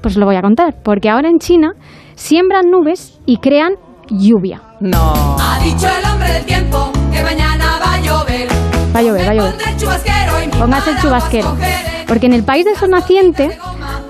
Pues 0.00 0.14
os 0.14 0.18
lo 0.18 0.26
voy 0.26 0.36
a 0.36 0.42
contar. 0.42 0.74
Porque 0.82 1.08
ahora 1.08 1.28
en 1.28 1.38
China 1.38 1.72
siembran 2.16 2.70
nubes 2.70 3.20
y 3.26 3.36
crean 3.36 3.74
lluvia. 4.10 4.62
No. 4.80 5.36
Ha 5.40 5.60
dicho 5.62 5.86
el 5.86 6.04
hombre 6.10 6.32
del 6.32 6.44
tiempo 6.44 6.90
que 7.12 7.22
mañana 7.22 7.78
va 7.78 7.94
a 7.94 8.00
llover. 8.00 8.48
Va 8.94 8.98
a 8.98 9.02
llover, 9.02 9.26
va 9.28 9.30
a 9.30 9.34
llover. 9.34 9.50
Pondré 9.52 9.70
el 9.70 9.76
chubasquero 9.76 10.42
y 10.42 10.46
mi 10.46 10.52
Póngase 10.52 10.90
el 10.90 10.98
chubasquero. 10.98 11.50
cogeré. 11.50 12.04
Porque 12.08 12.26
en 12.26 12.32
el 12.32 12.44
país 12.44 12.64
del 12.64 12.76
sol 12.76 12.90
naciente 12.90 13.58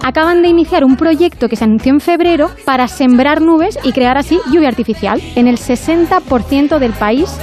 acaban 0.03 0.43
de 0.43 0.49
iniciar 0.49 0.85
un 0.85 0.97
proyecto 0.97 1.49
que 1.49 1.57
se 1.57 1.65
anunció 1.65 1.93
en 1.93 2.01
febrero 2.01 2.51
para 2.65 2.89
sembrar 2.89 3.41
nubes 3.41 3.79
y 3.83 3.93
crear 3.93 4.17
así 4.19 4.39
lluvia 4.53 4.69
artificial 4.69 5.21
en 5.35 5.47
el 5.49 5.59
60% 5.59 6.79
del 6.79 6.93
país, 6.93 7.37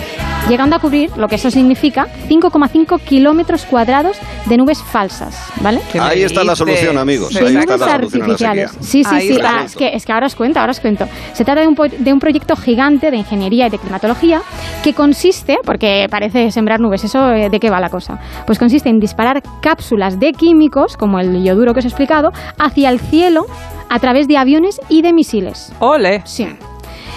llegando 0.50 0.76
a 0.76 0.80
cubrir, 0.80 1.10
lo 1.18 1.28
que 1.28 1.36
eso 1.36 1.50
significa, 1.50 2.08
5,5 2.28 3.00
kilómetros 3.02 3.66
cuadrados 3.66 4.18
de 4.46 4.58
nubes 4.58 4.82
falsas, 4.82 5.38
¿vale? 5.62 5.82
¿Qué 5.92 6.00
me 6.00 6.06
Ahí 6.06 6.24
está 6.24 6.44
la 6.44 6.56
solución, 6.56 6.98
amigos. 6.98 7.34
De 7.34 7.40
Ahí 7.40 7.56
está 7.56 7.78
nubes 7.78 7.80
la 7.80 7.88
solución 7.96 8.24
a 8.24 8.28
la 8.28 8.34
artificiales. 8.34 8.72
sequía. 8.72 8.84
Sí, 8.88 9.04
sí, 9.04 9.16
Ahí 9.16 9.28
sí. 9.28 9.34
está. 9.34 9.60
Ah, 9.60 9.64
es, 9.64 9.76
que, 9.76 9.96
es 9.96 10.06
que 10.06 10.12
ahora 10.12 10.28
os 10.28 10.36
cuento, 10.36 10.60
ahora 10.60 10.72
os 10.72 10.80
cuento. 10.80 11.08
Se 11.34 11.46
trata 11.46 11.62
de 11.62 11.68
un, 11.68 11.76
de 11.76 12.14
un 12.14 12.20
proyecto 12.20 12.56
gigante 12.56 13.10
de 13.12 13.18
ingeniería 13.18 13.68
y 13.68 13.70
de 13.70 13.78
climatología 13.80 14.42
que 14.84 14.94
consiste, 14.94 15.58
porque 15.64 16.08
parece 16.10 16.52
sembrar 16.52 16.80
nubes, 16.80 17.04
¿eso 17.04 17.32
eh, 17.32 17.50
de 17.50 17.60
qué 17.60 17.70
va 17.70 17.80
la 17.80 17.90
cosa? 17.90 18.20
Pues 18.46 18.60
consiste 18.60 18.90
en 18.90 19.00
disparar 19.00 19.42
cápsulas 19.62 20.20
de 20.20 20.34
químicos, 20.34 20.98
como 20.98 21.20
el 21.20 21.44
yoduro 21.44 21.74
que 21.74 21.80
os 21.80 21.86
he 21.86 21.90
explicado, 21.90 22.32
hacia 22.60 22.90
el 22.90 23.00
cielo 23.00 23.46
a 23.90 24.00
través 24.00 24.28
de 24.28 24.38
aviones 24.38 24.80
y 24.90 25.02
de 25.04 25.14
misiles. 25.14 25.72
Ole. 25.80 26.22
Sí. 26.26 26.48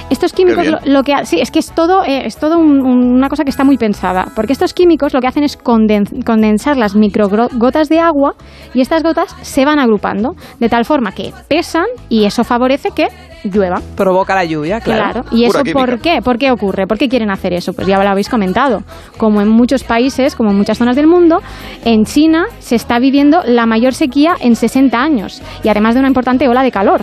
Estos 0.09 0.33
químicos 0.33 0.65
lo, 0.85 1.03
que 1.03 1.15
ha- 1.15 1.25
sí 1.25 1.41
es 1.41 1.51
que 1.51 1.59
es 1.59 1.73
todo 1.73 2.05
eh, 2.05 2.27
es 2.27 2.37
todo 2.37 2.59
un- 2.59 2.81
un- 2.81 3.15
una 3.17 3.29
cosa 3.29 3.43
que 3.43 3.51
está 3.51 3.65
muy 3.65 3.77
pensada 3.77 4.27
porque 4.37 4.53
estos 4.53 4.73
químicos 4.73 5.13
lo 5.13 5.21
que 5.21 5.27
hacen 5.27 5.43
es 5.43 5.59
conden- 5.59 6.25
condensar 6.25 6.77
las 6.77 6.95
microgotas 6.95 7.89
de 7.89 7.99
agua 7.99 8.35
y 8.73 8.81
estas 8.81 9.03
gotas 9.03 9.35
se 9.43 9.65
van 9.65 9.81
agrupando 9.81 10.37
de 10.61 10.69
tal 10.69 10.85
forma 10.85 11.11
que 11.11 11.33
pesan 11.49 11.87
y 12.09 12.25
eso 12.25 12.45
favorece 12.45 12.91
que 12.95 13.09
llueva. 13.45 13.81
Provoca 13.97 14.35
la 14.35 14.45
lluvia, 14.45 14.81
claro. 14.81 15.23
Claro. 15.23 15.29
¿Y 15.33 15.47
Pura 15.47 15.63
eso 15.65 15.73
por 15.73 16.01
qué? 16.01 16.21
¿Por 16.23 16.39
qué 16.39 16.51
ocurre? 16.51 16.87
¿Por 16.87 16.99
qué 16.99 17.09
quieren 17.09 17.31
hacer 17.31 17.53
eso? 17.53 17.73
Pues 17.73 17.87
ya 17.87 18.03
lo 18.03 18.09
habéis 18.09 18.29
comentado. 18.29 18.83
Como 19.19 19.41
en 19.41 19.49
muchos 19.49 19.85
países, 19.85 20.35
como 20.37 20.51
en 20.51 20.57
muchas 20.57 20.79
zonas 20.79 20.97
del 20.97 21.07
mundo, 21.07 21.41
en 21.85 22.05
China 22.05 22.47
se 22.61 22.75
está 22.77 22.99
viviendo 22.99 23.43
la 23.45 23.67
mayor 23.67 23.95
sequía 23.95 24.35
en 24.41 24.57
60 24.57 25.01
años 25.01 25.43
y 25.63 25.69
además 25.69 25.95
de 25.95 26.01
una 26.01 26.09
importante 26.09 26.49
ola 26.49 26.63
de 26.63 26.71
calor 26.73 27.03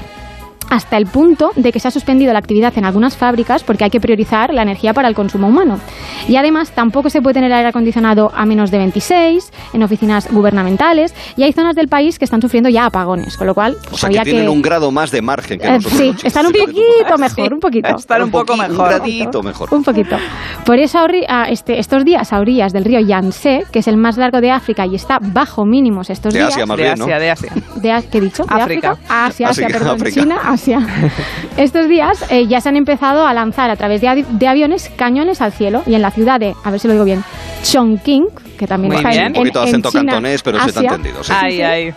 hasta 0.73 0.97
el 0.97 1.05
punto 1.05 1.51
de 1.55 1.71
que 1.71 1.79
se 1.79 1.87
ha 1.87 1.91
suspendido 1.91 2.33
la 2.33 2.39
actividad 2.39 2.75
en 2.77 2.83
algunas 2.85 3.15
fábricas 3.15 3.63
porque 3.63 3.83
hay 3.83 3.91
que 3.91 3.99
priorizar 4.01 4.51
la 4.51 4.63
energía 4.63 4.91
para 4.91 5.07
el 5.07 5.13
consumo 5.13 5.47
humano. 5.47 5.79
Y 6.27 6.35
además 6.35 6.71
tampoco 6.71 7.11
se 7.11 7.21
puede 7.21 7.35
tener 7.35 7.53
aire 7.53 7.69
acondicionado 7.69 8.31
a 8.35 8.43
menos 8.47 8.71
de 8.71 8.79
26 8.79 9.51
en 9.73 9.83
oficinas 9.83 10.31
gubernamentales 10.31 11.13
y 11.37 11.43
hay 11.43 11.53
zonas 11.53 11.75
del 11.75 11.89
país 11.89 12.17
que 12.17 12.25
están 12.25 12.41
sufriendo 12.41 12.69
ya 12.69 12.85
apagones, 12.87 13.37
con 13.37 13.45
lo 13.45 13.53
cual 13.53 13.77
O 13.91 13.97
sea, 13.97 14.09
que 14.09 14.17
había 14.19 14.31
tienen 14.31 14.49
un 14.49 14.63
grado 14.63 14.89
más 14.89 15.11
de 15.11 15.21
margen 15.21 15.59
que 15.59 15.67
eh, 15.67 15.73
nosotros. 15.73 15.99
sí, 15.99 16.15
están 16.23 16.47
un 16.47 16.53
poquito 16.53 17.17
mejor, 17.19 17.53
un 17.53 17.59
poquito. 17.59 17.95
Están 17.95 18.23
un 18.23 18.31
poco 18.31 18.45
poquito, 18.47 18.67
mejor. 18.67 18.83
Un 18.85 18.89
gradito 18.89 19.43
mejor. 19.43 19.73
Un 19.73 19.83
poquito. 19.83 20.17
Por 20.65 20.79
eso 20.79 21.05
a 21.29 21.43
este, 21.49 21.79
estos 21.79 22.03
días 22.03 22.33
a 22.33 22.39
orillas 22.39 22.73
del 22.73 22.83
río 22.83 22.99
Yangtze, 22.99 23.65
que 23.71 23.79
es 23.79 23.87
el 23.87 23.97
más 23.97 24.17
largo 24.17 24.41
de 24.41 24.49
África 24.49 24.87
y 24.87 24.95
está 24.95 25.19
bajo 25.21 25.65
mínimos 25.65 26.09
estos 26.09 26.33
De 26.33 26.39
días. 26.39 26.53
Asia 26.53 26.65
más 26.65 26.77
De 26.77 26.83
bien, 26.83 26.95
¿no? 26.97 27.05
Asia, 27.05 27.19
de 27.19 27.29
Asia. 27.29 27.53
De, 27.75 28.03
¿Qué 28.11 28.17
he 28.17 28.21
dicho? 28.21 28.43
¿De 28.43 28.61
África. 28.61 28.91
África? 28.91 28.97
Ah, 29.09 29.25
Asia, 29.27 29.49
Asia, 29.49 29.67
África, 29.67 29.79
perdón. 29.79 29.95
África. 29.97 30.21
China, 30.21 30.35
Asia. 30.43 30.62
Estos 31.57 31.87
días 31.87 32.23
eh, 32.29 32.47
ya 32.47 32.61
se 32.61 32.69
han 32.69 32.75
empezado 32.75 33.25
a 33.27 33.33
lanzar 33.33 33.69
a 33.69 33.75
través 33.75 34.01
de, 34.01 34.07
avi- 34.07 34.25
de 34.27 34.47
aviones 34.47 34.89
cañones 34.95 35.41
al 35.41 35.51
cielo 35.51 35.83
y 35.85 35.95
en 35.95 36.01
la 36.01 36.11
ciudad 36.11 36.39
de, 36.39 36.53
a 36.63 36.71
ver 36.71 36.79
si 36.79 36.87
lo 36.87 36.93
digo 36.93 37.05
bien, 37.05 37.23
Chongqing, 37.63 38.25
que 38.57 38.67
también 38.67 38.93
Muy 38.93 38.97
está 38.97 39.09
bien. 39.09 39.21
en, 39.23 39.27
Un 39.29 39.33
poquito 39.35 39.59
de 39.59 39.65
en- 39.65 39.69
en 39.69 39.75
acento 39.75 39.89
China, 39.91 40.11
cantonés, 40.13 40.41
pero 40.43 40.59
se 40.59 40.71
te 40.71 40.79
ha 40.79 40.81
Asia, 40.81 40.89
entendido. 40.95 41.23
sí. 41.23 41.33
Ay, 41.35 41.61
ay. 41.61 41.93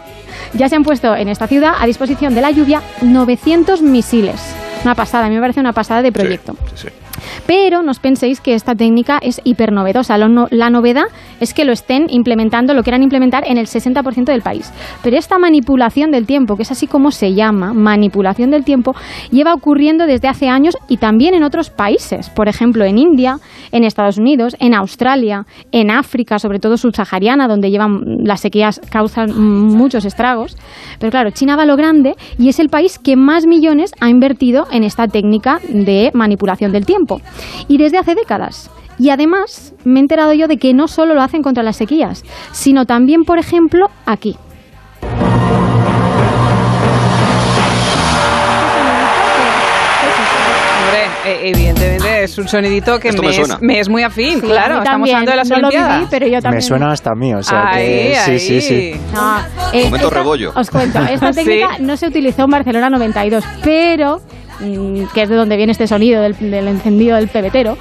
ya 0.54 0.68
se 0.68 0.76
han 0.76 0.82
puesto 0.82 1.14
en 1.16 1.28
esta 1.28 1.46
ciudad 1.46 1.74
a 1.78 1.86
disposición 1.86 2.34
de 2.34 2.40
la 2.42 2.50
lluvia 2.50 2.82
900 3.02 3.82
misiles. 3.82 4.40
Una 4.84 4.94
pasada, 4.94 5.26
a 5.26 5.28
mí 5.28 5.34
me 5.34 5.40
parece 5.40 5.58
una 5.60 5.72
pasada 5.72 6.02
de 6.02 6.12
proyecto. 6.12 6.54
Sí, 6.74 6.82
sí, 6.82 6.88
sí. 6.88 6.94
Pero 7.46 7.82
no 7.82 7.90
os 7.90 7.98
penséis 7.98 8.40
que 8.40 8.54
esta 8.54 8.74
técnica 8.74 9.18
es 9.22 9.40
hipernovedosa. 9.44 10.16
No- 10.18 10.48
la 10.50 10.70
novedad 10.70 11.04
es 11.40 11.54
que 11.54 11.64
lo 11.64 11.72
estén 11.72 12.06
implementando, 12.10 12.74
lo 12.74 12.82
quieran 12.82 13.02
implementar 13.02 13.44
en 13.46 13.58
el 13.58 13.66
60% 13.66 14.24
del 14.32 14.42
país. 14.42 14.72
Pero 15.02 15.16
esta 15.16 15.38
manipulación 15.38 16.10
del 16.10 16.26
tiempo, 16.26 16.56
que 16.56 16.62
es 16.62 16.70
así 16.70 16.86
como 16.86 17.10
se 17.10 17.34
llama, 17.34 17.72
manipulación 17.72 18.50
del 18.50 18.64
tiempo, 18.64 18.94
lleva 19.30 19.54
ocurriendo 19.54 20.06
desde 20.06 20.28
hace 20.28 20.48
años 20.48 20.76
y 20.88 20.96
también 20.96 21.34
en 21.34 21.42
otros 21.44 21.70
países. 21.70 22.28
Por 22.30 22.48
ejemplo, 22.48 22.84
en 22.84 22.98
India, 22.98 23.38
en 23.72 23.84
Estados 23.84 24.18
Unidos, 24.18 24.56
en 24.58 24.74
Australia, 24.74 25.46
en 25.72 25.90
África, 25.90 26.38
sobre 26.38 26.58
todo 26.58 26.76
subsahariana, 26.76 27.48
donde 27.48 27.70
llevan 27.70 28.24
las 28.24 28.40
sequías 28.40 28.80
causan 28.90 29.30
muchos 29.36 30.04
estragos. 30.04 30.56
Pero 30.98 31.10
claro, 31.10 31.30
China 31.30 31.56
va 31.56 31.64
lo 31.66 31.76
grande 31.76 32.14
y 32.38 32.48
es 32.48 32.58
el 32.58 32.68
país 32.68 32.98
que 32.98 33.16
más 33.16 33.46
millones 33.46 33.92
ha 34.00 34.08
invertido 34.10 34.66
en 34.70 34.84
esta 34.84 35.06
técnica 35.08 35.60
de 35.68 36.10
manipulación 36.14 36.72
del 36.72 36.84
tiempo. 36.86 37.05
Y 37.68 37.78
desde 37.78 37.98
hace 37.98 38.14
décadas. 38.14 38.70
Y 38.98 39.10
además 39.10 39.74
me 39.84 39.98
he 39.98 40.02
enterado 40.02 40.32
yo 40.32 40.48
de 40.48 40.56
que 40.56 40.72
no 40.72 40.88
solo 40.88 41.14
lo 41.14 41.22
hacen 41.22 41.42
contra 41.42 41.62
las 41.62 41.76
sequías, 41.76 42.24
sino 42.52 42.86
también, 42.86 43.24
por 43.24 43.38
ejemplo, 43.38 43.90
aquí. 44.06 44.36
Hombre, 50.84 51.04
eh, 51.24 51.50
evidentemente 51.50 52.24
es 52.24 52.38
un 52.38 52.48
sonidito 52.48 52.98
que 53.00 53.12
me, 53.12 53.20
me 53.20 53.28
es, 53.30 53.36
suena. 53.36 53.58
me 53.60 53.80
es 53.80 53.88
muy 53.88 54.02
afín, 54.02 54.40
Sí, 54.40 54.46
claro. 54.46 54.78
Estamos 54.78 54.84
también. 55.08 55.16
hablando 55.16 55.30
de 55.32 55.36
las 55.36 55.48
no 55.48 55.56
lo 55.58 55.66
Olimpiadas. 55.68 55.98
viví, 55.98 56.08
pero 56.10 56.26
yo 56.26 56.40
también. 56.42 56.54
Me 56.58 56.62
suena 56.62 56.92
hasta 56.92 57.10
a 57.10 57.14
mí, 57.14 57.34
o 57.34 57.42
sea 57.42 57.68
ahí, 57.68 57.86
que 57.86 58.14
sí, 58.24 58.30
ahí. 58.30 58.40
sí, 58.40 58.60
sí. 58.60 59.00
No, 59.12 59.38
eh, 59.72 59.84
Momento 59.84 60.06
esta- 60.08 60.18
rebollo. 60.18 60.52
Os 60.54 60.70
cuento, 60.70 60.98
esta 61.10 61.32
Sí. 61.32 61.44
técnica 61.44 61.78
no 61.80 61.96
se 61.96 62.06
utilizó 62.06 62.44
en 62.44 62.50
Barcelona 62.50 62.90
92, 62.90 63.44
pero 63.64 64.20
que 64.58 65.22
es 65.22 65.28
de 65.28 65.34
donde 65.36 65.56
viene 65.56 65.72
este 65.72 65.86
sonido 65.86 66.22
del, 66.22 66.34
del 66.38 66.68
encendido 66.68 67.16
del 67.16 67.28
pebetero, 67.28 67.76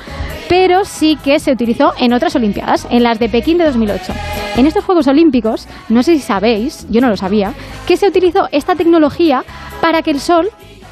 pero 0.50 0.86
sí 0.86 1.18
que 1.24 1.40
se 1.40 1.52
utilizó 1.52 1.94
en 2.00 2.14
otras 2.14 2.36
Olimpiadas, 2.36 2.88
en 2.90 3.04
las 3.04 3.20
de 3.20 3.30
Pekín 3.30 3.58
de 3.58 3.66
2008. 3.66 4.14
En 4.58 4.68
estos 4.68 4.84
Juegos 4.84 5.08
Olímpicos, 5.08 5.68
no 5.90 6.04
sé 6.04 6.14
si 6.16 6.22
sabéis, 6.22 6.86
yo 6.90 7.02
no 7.02 7.10
lo 7.10 7.18
sabía, 7.18 7.54
que 7.88 7.98
se 7.98 8.08
utilizó 8.08 8.48
esta 8.52 8.76
tecnología 8.76 9.44
para 9.82 10.02
que 10.02 10.12
el 10.12 10.20
sol 10.20 10.50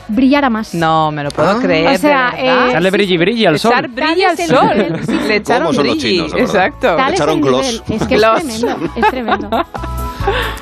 brillara 0.10 0.50
más. 0.50 0.74
No, 0.74 1.12
me 1.12 1.24
lo 1.24 1.32
puedo 1.32 1.50
Ah. 1.52 1.60
creer. 1.62 1.96
O 1.96 1.98
sea, 1.98 2.34
eh, 2.38 2.72
Sale 2.74 2.92
brilli 2.92 3.18
brilli 3.18 3.46
al 3.46 3.58
sol. 3.58 3.72
Tal 3.96 4.22
al 4.22 4.38
sol. 4.38 5.02
Le 5.28 5.36
echaron 5.38 5.68
¿Cómo 5.68 5.74
son 5.74 5.88
los 5.88 5.98
brilli. 5.98 6.20
Exacto. 6.38 6.98
Es 7.00 7.14
Echaron 7.14 7.40
gloss. 7.42 7.84
Es 7.90 8.04
que 8.08 8.16
es 8.16 8.22
tremendo, 8.22 8.90
es 8.96 9.08
tremendo. 9.10 9.50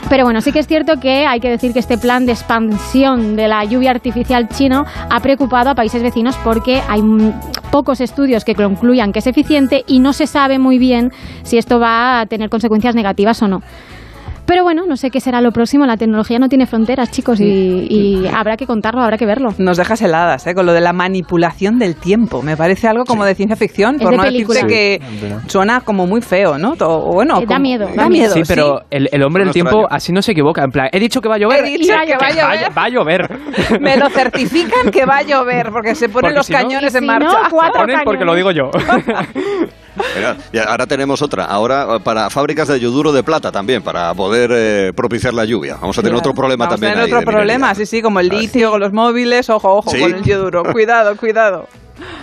Pero 0.10 0.25
bueno, 0.25 0.41
sí 0.41 0.51
que 0.51 0.60
es 0.60 0.68
cierto 0.68 1.00
que 1.00 1.25
hay 1.25 1.39
que 1.39 1.50
decir 1.50 1.74
que 1.74 1.80
este 1.80 1.98
plan 1.98 2.25
de 2.25 2.34
expansión 2.34 3.36
de 3.36 3.48
la 3.48 3.63
lluvia 3.63 3.91
artificial 3.91 4.50
chino 4.50 4.86
ha 5.10 5.20
preocupado 5.22 5.70
a 5.70 5.75
países 5.75 6.03
vecinos 6.03 6.36
porque 6.44 6.82
hay 6.88 7.01
pocos 7.72 8.01
estudios 8.01 8.44
que 8.44 8.56
concluyan 8.56 9.13
que 9.13 9.20
es 9.20 9.27
eficiente 9.27 9.84
y 9.88 10.00
no 10.00 10.13
se 10.13 10.27
sabe 10.27 10.60
muy 10.60 10.77
bien 10.77 11.12
si 11.44 11.58
esto 11.58 11.80
va 11.80 12.22
a 12.22 12.25
tener 12.25 12.50
consecuencias 12.50 12.96
negativas 12.96 13.41
o 13.41 13.48
no. 13.48 13.62
Pero 14.45 14.63
bueno, 14.63 14.83
no 14.86 14.98
sé 14.98 15.12
qué 15.12 15.21
será 15.21 15.39
lo 15.39 15.51
próximo. 15.51 15.86
La 15.86 15.95
tecnología 15.95 16.38
no 16.38 16.50
tiene 16.50 16.65
fronteras, 16.65 17.10
chicos, 17.12 17.39
y, 17.39 17.88
y 17.89 18.27
habrá 18.27 18.57
que 18.57 18.65
contarlo, 18.67 19.01
habrá 19.01 19.17
que 19.17 19.25
verlo. 19.25 19.53
Nos 19.57 19.77
dejas 19.77 20.01
heladas, 20.01 20.45
¿eh? 20.48 20.53
Con 20.53 20.65
lo 20.65 20.74
de 20.74 20.81
la 20.81 20.91
manipulación 20.93 21.79
del 21.79 21.95
tiempo. 21.95 22.41
Me 22.41 22.57
parece 22.57 22.88
algo 22.89 23.05
como 23.05 23.24
de 23.24 23.33
ciencia 23.36 23.55
ficción, 23.55 23.95
Es 23.95 24.01
por 24.01 24.12
de 24.12 24.17
no 24.17 24.24
película. 24.24 24.62
decirte 24.63 25.00
que 25.00 25.01
Sí. 25.43 25.50
suena 25.50 25.81
como 25.81 26.05
muy 26.05 26.21
feo, 26.21 26.57
¿no? 26.57 26.75
To- 26.75 26.89
O 26.89 27.13
bueno, 27.13 27.38
Eh, 27.38 27.41
da 27.41 27.48
como- 27.55 27.60
miedo, 27.62 27.88
Da 27.95 28.10
miedo, 28.10 28.33
Sí, 28.33 28.41
pero 28.48 28.81
el, 28.89 29.07
el 29.12 29.24
hombre 29.24 29.41
del 29.41 29.48
No 29.50 29.53
tiempo 29.53 29.88
así 29.89 30.12
no 30.12 30.21
se 30.21 30.33
equivoca. 30.33 30.63
En 30.63 30.71
plan, 30.71 30.89
he 30.91 31.00
dicho 31.00 31.21
que 31.21 31.29
va 31.29 31.36
a 31.36 31.38
llover. 31.38 31.63
He 31.65 31.77
dicho 31.77 31.93
que 32.05 32.15
va 32.17 32.27
a 32.27 32.31
llover. 32.31 32.77
Va 32.77 32.83
a 32.83 32.89
llover. 32.89 33.39
Me 33.79 33.95
lo 33.98 34.10
certifican 34.10 34.91
que 34.91 35.05
va 35.05 35.17
a 35.19 35.24
llover 35.24 35.71
porque 35.71 35.95
se 35.95 36.10
ponen 36.10 36.33
Porque 36.33 36.36
los 36.36 36.45
si 36.48 36.53
no- 36.53 36.60
cañones 36.60 36.93
Y 36.93 36.98
en 36.98 37.03
si 37.03 37.07
marcha. 37.07 37.25
no, 37.27 37.38
cuatro 37.51 37.81
Ponen 37.81 38.00
porque 38.03 38.25
lo 38.25 38.36
digo 38.36 38.51
yo. 38.51 38.69
Mira, 40.15 40.38
y 40.53 40.57
ahora 40.57 40.88
tenemos 40.88 41.21
otra. 41.21 41.43
Ahora 41.45 41.95
eh, 41.95 42.00
para 42.01 42.29
fábricas 42.29 42.67
de 42.69 42.79
yoduro 42.79 43.12
de 43.12 43.24
plata 43.24 43.51
también, 43.51 43.81
para 43.83 44.13
poder 44.13 44.30
eh, 44.33 44.93
propiciar 44.95 45.33
la 45.33 45.45
lluvia. 45.45 45.77
Vamos 45.79 45.97
a 45.97 46.01
tener 46.01 46.17
otro 46.17 46.33
problema 46.33 46.65
Vamos 46.65 46.79
también. 46.79 46.91
a 46.91 46.95
tener 47.03 47.05
ahí 47.15 47.21
otro 47.21 47.31
problema, 47.31 47.67
minería. 47.67 47.85
sí, 47.85 47.97
sí, 47.97 48.01
como 48.01 48.19
el 48.19 48.29
litio 48.29 48.71
con 48.71 48.79
los 48.79 48.93
móviles. 48.93 49.50
Ojo, 49.50 49.75
ojo 49.77 49.89
Sí. 49.91 50.00
con 50.00 50.13
el 50.13 50.23
yoduro. 50.23 50.63
Cuidado, 50.71 51.15
cuidado. 51.17 51.67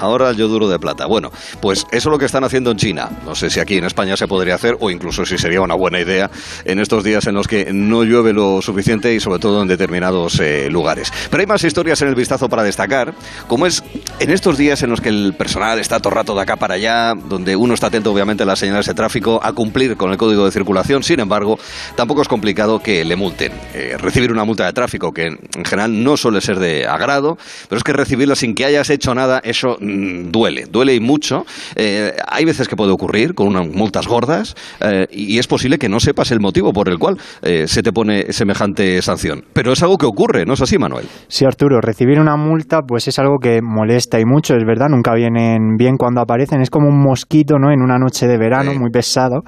Ahora 0.00 0.30
el 0.30 0.36
yoduro 0.36 0.68
de 0.68 0.78
plata. 0.78 1.06
Bueno, 1.06 1.30
pues 1.60 1.80
eso 1.90 2.08
es 2.08 2.12
lo 2.12 2.18
que 2.18 2.26
están 2.26 2.44
haciendo 2.44 2.70
en 2.70 2.76
China. 2.76 3.08
No 3.24 3.34
sé 3.34 3.50
si 3.50 3.60
aquí 3.60 3.76
en 3.76 3.84
España 3.84 4.16
se 4.16 4.28
podría 4.28 4.54
hacer 4.54 4.76
o 4.80 4.90
incluso 4.90 5.24
si 5.24 5.38
sería 5.38 5.60
una 5.60 5.74
buena 5.74 6.00
idea 6.00 6.30
en 6.64 6.78
estos 6.78 7.04
días 7.04 7.26
en 7.26 7.34
los 7.34 7.48
que 7.48 7.72
no 7.72 8.04
llueve 8.04 8.32
lo 8.32 8.62
suficiente 8.62 9.14
y 9.14 9.20
sobre 9.20 9.38
todo 9.38 9.62
en 9.62 9.68
determinados 9.68 10.38
eh, 10.40 10.68
lugares. 10.70 11.12
Pero 11.30 11.40
hay 11.40 11.46
más 11.46 11.64
historias 11.64 12.00
en 12.02 12.08
el 12.08 12.14
vistazo 12.14 12.48
para 12.48 12.62
destacar, 12.62 13.14
como 13.46 13.66
es 13.66 13.82
en 14.20 14.30
estos 14.30 14.56
días 14.56 14.82
en 14.82 14.90
los 14.90 15.00
que 15.00 15.08
el 15.08 15.34
personal 15.36 15.78
está 15.78 16.00
todo 16.00 16.14
rato 16.14 16.34
de 16.34 16.42
acá 16.42 16.56
para 16.56 16.74
allá, 16.74 17.14
donde 17.14 17.56
uno 17.56 17.74
está 17.74 17.88
atento 17.88 18.12
obviamente 18.12 18.42
a 18.42 18.46
las 18.46 18.58
señales 18.58 18.86
de 18.86 18.94
tráfico, 18.94 19.40
a 19.42 19.52
cumplir 19.52 19.96
con 19.96 20.10
el 20.10 20.16
código 20.16 20.44
de 20.44 20.50
circulación. 20.50 21.02
Sin 21.02 21.20
embargo, 21.20 21.58
tampoco 21.96 22.22
es 22.22 22.28
complicado 22.28 22.80
que 22.80 23.04
le 23.04 23.16
multen. 23.16 23.52
Eh, 23.74 23.96
recibir 23.98 24.32
una 24.32 24.44
multa 24.44 24.66
de 24.66 24.72
tráfico 24.72 25.12
que 25.12 25.26
en 25.26 25.64
general 25.64 26.02
no 26.02 26.16
suele 26.16 26.40
ser 26.40 26.58
de 26.58 26.86
agrado, 26.86 27.38
pero 27.68 27.78
es 27.78 27.84
que 27.84 27.92
recibirla 27.92 28.34
sin 28.34 28.54
que 28.54 28.64
hayas 28.64 28.90
hecho 28.90 29.14
nada, 29.14 29.40
eso 29.58 29.76
mm, 29.80 30.30
duele, 30.30 30.64
duele 30.70 30.94
y 30.94 31.00
mucho. 31.00 31.44
Eh, 31.74 32.12
hay 32.26 32.44
veces 32.44 32.68
que 32.68 32.76
puede 32.76 32.92
ocurrir 32.92 33.34
con 33.34 33.48
unas 33.48 33.68
multas 33.68 34.06
gordas 34.06 34.54
eh, 34.80 35.06
y 35.10 35.38
es 35.38 35.46
posible 35.46 35.78
que 35.78 35.88
no 35.88 36.00
sepas 36.00 36.30
el 36.30 36.40
motivo 36.40 36.72
por 36.72 36.88
el 36.88 36.98
cual 36.98 37.16
eh, 37.42 37.66
se 37.66 37.82
te 37.82 37.92
pone 37.92 38.32
semejante 38.32 39.02
sanción. 39.02 39.44
Pero 39.52 39.72
es 39.72 39.82
algo 39.82 39.98
que 39.98 40.06
ocurre, 40.06 40.44
¿no 40.46 40.54
es 40.54 40.62
así, 40.62 40.78
Manuel? 40.78 41.06
Sí, 41.28 41.44
Arturo, 41.44 41.80
recibir 41.80 42.20
una 42.20 42.36
multa 42.36 42.82
pues 42.86 43.08
es 43.08 43.18
algo 43.18 43.38
que 43.38 43.60
molesta 43.62 44.20
y 44.20 44.24
mucho, 44.24 44.54
es 44.54 44.64
verdad, 44.64 44.86
nunca 44.88 45.14
vienen 45.14 45.76
bien 45.76 45.96
cuando 45.96 46.20
aparecen, 46.20 46.60
es 46.60 46.70
como 46.70 46.88
un 46.88 47.02
mosquito, 47.02 47.58
¿no? 47.58 47.72
En 47.72 47.82
una 47.82 47.98
noche 47.98 48.26
de 48.26 48.38
verano, 48.38 48.72
muy 48.74 48.90
pesado. 48.90 49.42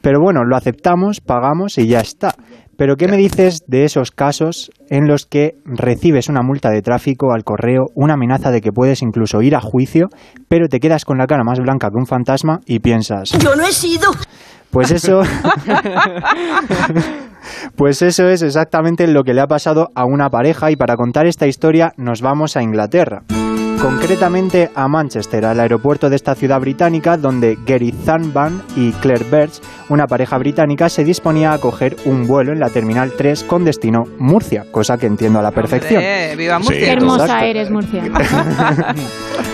Pero 0.00 0.20
bueno, 0.20 0.44
lo 0.44 0.56
aceptamos, 0.56 1.20
pagamos 1.20 1.78
y 1.78 1.86
ya 1.86 2.00
está. 2.00 2.34
Pero 2.78 2.96
¿qué 2.96 3.08
me 3.08 3.16
dices 3.16 3.64
de 3.66 3.84
esos 3.84 4.12
casos 4.12 4.70
en 4.88 5.08
los 5.08 5.26
que 5.26 5.56
recibes 5.64 6.28
una 6.28 6.42
multa 6.42 6.70
de 6.70 6.80
tráfico 6.80 7.32
al 7.32 7.42
correo, 7.42 7.86
una 7.96 8.14
amenaza 8.14 8.52
de 8.52 8.60
que 8.60 8.70
puedes 8.70 9.02
incluso 9.02 9.42
ir 9.42 9.56
a 9.56 9.60
juicio, 9.60 10.10
pero 10.46 10.68
te 10.68 10.78
quedas 10.78 11.04
con 11.04 11.18
la 11.18 11.26
cara 11.26 11.42
más 11.42 11.58
blanca 11.58 11.88
que 11.90 11.96
un 11.96 12.06
fantasma 12.06 12.60
y 12.66 12.78
piensas, 12.78 13.30
Yo 13.32 13.56
no 13.56 13.64
he 13.64 13.72
sido. 13.72 14.12
pues 14.70 14.92
eso 14.92 15.22
Pues 17.74 18.00
eso 18.02 18.28
es 18.28 18.42
exactamente 18.42 19.08
lo 19.08 19.24
que 19.24 19.34
le 19.34 19.40
ha 19.40 19.48
pasado 19.48 19.88
a 19.96 20.04
una 20.04 20.30
pareja 20.30 20.70
y 20.70 20.76
para 20.76 20.94
contar 20.94 21.26
esta 21.26 21.48
historia 21.48 21.92
nos 21.96 22.22
vamos 22.22 22.56
a 22.56 22.62
Inglaterra. 22.62 23.22
Concretamente 23.80 24.70
a 24.74 24.88
Manchester, 24.88 25.44
al 25.44 25.60
aeropuerto 25.60 26.10
de 26.10 26.16
esta 26.16 26.34
ciudad 26.34 26.58
británica 26.60 27.16
donde 27.16 27.56
Gary 27.64 27.92
Thunban 27.92 28.60
y 28.74 28.90
Claire 28.92 29.24
Birch, 29.30 29.60
una 29.88 30.08
pareja 30.08 30.36
británica, 30.36 30.88
se 30.88 31.04
disponía 31.04 31.52
a 31.52 31.58
coger 31.58 31.96
un 32.04 32.26
vuelo 32.26 32.52
en 32.52 32.58
la 32.58 32.70
Terminal 32.70 33.12
3 33.16 33.44
con 33.44 33.64
destino 33.64 34.04
Murcia, 34.18 34.64
cosa 34.72 34.98
que 34.98 35.06
entiendo 35.06 35.38
a 35.38 35.42
la 35.42 35.52
perfección. 35.52 36.02
Hombre, 36.02 36.34
viva 36.36 36.58
Sí. 36.58 36.64
Murcia. 36.64 36.84
Qué 36.86 36.90
hermosa 36.92 37.24
Exacto. 37.24 37.44
eres, 37.46 37.70
Murcia. 37.70 38.02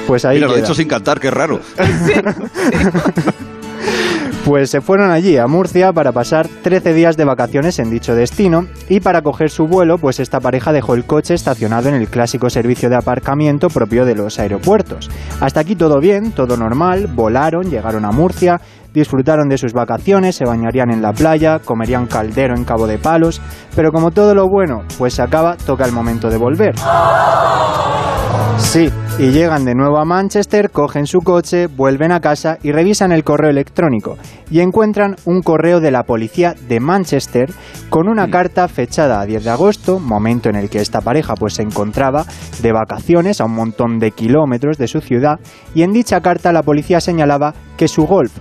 Pues 0.06 0.24
ahí 0.26 0.36
Mira, 0.36 0.48
lo 0.48 0.56
he 0.56 0.60
dicho 0.60 0.74
sin 0.74 0.86
cantar, 0.88 1.18
qué 1.18 1.30
raro. 1.30 1.60
Pues 4.44 4.68
se 4.68 4.82
fueron 4.82 5.10
allí 5.10 5.38
a 5.38 5.46
Murcia 5.46 5.90
para 5.94 6.12
pasar 6.12 6.48
13 6.48 6.92
días 6.92 7.16
de 7.16 7.24
vacaciones 7.24 7.78
en 7.78 7.88
dicho 7.88 8.14
destino 8.14 8.66
y 8.90 9.00
para 9.00 9.22
coger 9.22 9.48
su 9.48 9.66
vuelo, 9.66 9.96
pues 9.96 10.20
esta 10.20 10.38
pareja 10.38 10.70
dejó 10.70 10.94
el 10.94 11.06
coche 11.06 11.32
estacionado 11.32 11.88
en 11.88 11.94
el 11.94 12.08
clásico 12.08 12.50
servicio 12.50 12.90
de 12.90 12.96
aparcamiento 12.96 13.70
propio 13.70 14.04
de 14.04 14.14
los 14.14 14.38
aeropuertos. 14.38 15.10
Hasta 15.40 15.60
aquí 15.60 15.76
todo 15.76 15.98
bien, 15.98 16.32
todo 16.32 16.58
normal, 16.58 17.06
volaron, 17.06 17.70
llegaron 17.70 18.04
a 18.04 18.12
Murcia, 18.12 18.60
disfrutaron 18.94 19.48
de 19.48 19.58
sus 19.58 19.72
vacaciones, 19.72 20.36
se 20.36 20.46
bañarían 20.46 20.90
en 20.90 21.02
la 21.02 21.12
playa, 21.12 21.58
comerían 21.58 22.06
caldero 22.06 22.56
en 22.56 22.64
Cabo 22.64 22.86
de 22.86 22.96
Palos, 22.96 23.42
pero 23.74 23.90
como 23.90 24.12
todo 24.12 24.34
lo 24.34 24.48
bueno, 24.48 24.84
pues 24.96 25.14
se 25.14 25.22
acaba, 25.22 25.56
toca 25.56 25.84
el 25.84 25.92
momento 25.92 26.30
de 26.30 26.38
volver. 26.38 26.74
Sí, 28.58 28.88
y 29.18 29.30
llegan 29.30 29.64
de 29.64 29.74
nuevo 29.74 29.98
a 29.98 30.04
Manchester, 30.04 30.70
cogen 30.70 31.06
su 31.06 31.20
coche, 31.20 31.66
vuelven 31.66 32.12
a 32.12 32.20
casa 32.20 32.58
y 32.62 32.72
revisan 32.72 33.12
el 33.12 33.24
correo 33.24 33.50
electrónico 33.50 34.16
y 34.50 34.60
encuentran 34.60 35.16
un 35.24 35.42
correo 35.42 35.80
de 35.80 35.90
la 35.90 36.04
policía 36.04 36.54
de 36.68 36.80
Manchester 36.80 37.52
con 37.90 38.08
una 38.08 38.28
carta 38.30 38.66
fechada 38.68 39.20
a 39.20 39.26
10 39.26 39.44
de 39.44 39.50
agosto, 39.50 39.98
momento 40.00 40.48
en 40.48 40.56
el 40.56 40.70
que 40.70 40.80
esta 40.80 41.00
pareja 41.00 41.34
pues 41.34 41.54
se 41.54 41.62
encontraba 41.62 42.24
de 42.62 42.72
vacaciones 42.72 43.40
a 43.40 43.44
un 43.44 43.54
montón 43.54 43.98
de 43.98 44.10
kilómetros 44.10 44.78
de 44.78 44.88
su 44.88 45.00
ciudad 45.00 45.38
y 45.74 45.82
en 45.82 45.92
dicha 45.92 46.20
carta 46.20 46.52
la 46.52 46.62
policía 46.62 47.00
señalaba 47.00 47.54
que 47.76 47.88
su 47.88 48.06
Golf 48.06 48.32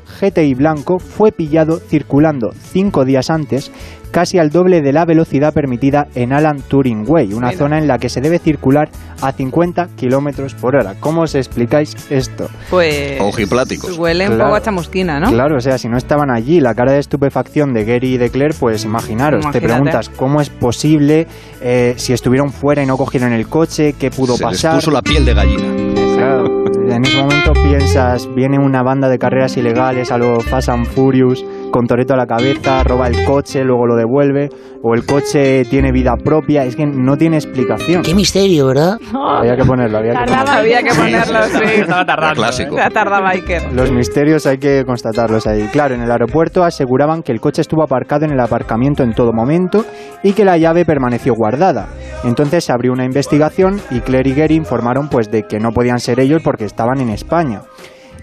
GTI 0.43 0.53
blanco 0.55 0.99
fue 0.99 1.31
pillado 1.31 1.79
circulando 1.79 2.51
cinco 2.71 3.05
días 3.05 3.29
antes 3.29 3.71
casi 4.11 4.37
al 4.37 4.51
doble 4.51 4.81
de 4.83 4.93
la 4.93 5.05
velocidad 5.05 5.55
permitida 5.55 6.05
en 6.13 6.33
Alan 6.33 6.61
Turing 6.61 7.03
Way, 7.07 7.33
una 7.33 7.47
Mira. 7.47 7.57
zona 7.57 7.77
en 7.79 7.87
la 7.87 7.97
que 7.97 8.09
se 8.09 8.21
debe 8.21 8.37
circular 8.37 8.89
a 9.21 9.31
50 9.31 9.87
kilómetros 9.95 10.53
por 10.53 10.75
hora. 10.75 10.93
¿Cómo 10.99 11.21
os 11.23 11.33
explicáis 11.33 11.95
esto? 12.11 12.47
Pues. 12.69 13.19
Ojipláticos. 13.19 13.97
Huele 13.97 14.25
un 14.29 14.35
Claro. 14.35 14.49
poco 14.51 14.55
a 14.57 14.61
chamusquina, 14.61 15.19
¿no? 15.19 15.31
Claro, 15.31 15.57
o 15.57 15.59
sea, 15.59 15.79
si 15.79 15.89
no 15.89 15.97
estaban 15.97 16.29
allí, 16.29 16.59
la 16.59 16.75
cara 16.75 16.91
de 16.91 16.99
estupefacción 16.99 17.73
de 17.73 17.85
Gary 17.85 18.13
y 18.13 18.17
de 18.17 18.29
Claire, 18.29 18.53
pues 18.59 18.85
imaginaros, 18.85 19.49
te 19.51 19.59
preguntas 19.59 20.09
cómo 20.09 20.41
es 20.41 20.51
posible 20.51 21.25
eh, 21.61 21.95
si 21.97 22.13
estuvieron 22.13 22.51
fuera 22.51 22.83
y 22.83 22.85
no 22.85 22.97
cogieron 22.97 23.33
el 23.33 23.47
coche, 23.47 23.95
qué 23.97 24.11
pudo 24.11 24.37
Se 24.37 24.43
les 24.45 24.51
pasar. 24.61 24.75
puso 24.75 24.91
la 24.91 25.01
piel 25.01 25.25
de 25.25 25.33
gallina. 25.33 25.73
Claro, 26.15 26.52
en 26.95 27.05
ese 27.05 27.17
momento 27.21 27.53
piensas, 27.53 28.27
viene 28.35 28.57
una 28.59 28.83
banda 28.83 29.09
de 29.09 29.17
carreras 29.17 29.57
ilegales 29.57 30.11
a 30.11 30.17
lo 30.17 30.39
Fast 30.39 30.69
and 30.69 30.85
Furious, 30.85 31.43
con 31.71 31.87
Toreto 31.87 32.13
a 32.13 32.17
la 32.17 32.27
cabeza, 32.27 32.83
roba 32.83 33.07
el 33.07 33.25
coche, 33.25 33.63
luego 33.63 33.87
lo 33.87 33.95
devuelve, 33.95 34.49
o 34.83 34.93
el 34.93 35.05
coche 35.05 35.63
tiene 35.65 35.91
vida 35.91 36.13
propia, 36.23 36.65
es 36.65 36.75
que 36.75 36.85
no 36.85 37.17
tiene 37.17 37.37
explicación. 37.37 38.03
Qué 38.03 38.13
misterio, 38.13 38.67
¿verdad? 38.67 38.97
Había 39.13 39.55
que 39.55 39.63
ponerlo, 39.65 39.97
había 39.97 40.11
que 40.11 40.17
Tardaba. 40.17 40.43
ponerlo. 40.43 40.59
Había 40.59 40.83
que 40.83 40.95
ponerlo, 40.95 41.43
sí. 41.45 41.79
Estaba 41.81 42.05
tardando. 42.05 42.35
Clásico. 42.35 42.75
Ya 42.75 42.89
tardaba 42.89 43.29
Iker. 43.31 43.73
Los 43.73 43.91
misterios 43.91 44.45
hay 44.45 44.57
que 44.59 44.83
constatarlos 44.85 45.47
ahí. 45.47 45.67
Claro, 45.71 45.95
en 45.95 46.01
el 46.01 46.11
aeropuerto 46.11 46.63
aseguraban 46.63 47.23
que 47.23 47.31
el 47.31 47.39
coche 47.41 47.61
estuvo 47.61 47.81
aparcado 47.81 48.25
en 48.25 48.31
el 48.31 48.39
aparcamiento 48.39 49.01
en 49.03 49.13
todo 49.13 49.31
momento 49.33 49.85
y 50.21 50.33
que 50.33 50.45
la 50.45 50.57
llave 50.57 50.85
permaneció 50.85 51.33
guardada. 51.33 51.87
Entonces 52.23 52.65
se 52.65 52.71
abrió 52.71 52.91
una 52.93 53.05
investigación 53.05 53.81
y 53.89 53.99
Claire 54.01 54.29
y 54.29 54.33
Gary 54.33 54.55
informaron 54.55 55.09
pues 55.09 55.31
de 55.31 55.43
que 55.43 55.59
no 55.59 55.71
podían 55.71 55.99
ser 55.99 56.19
ellos 56.19 56.41
porque 56.43 56.65
estaban 56.65 56.82
en 56.99 57.09
España. 57.09 57.61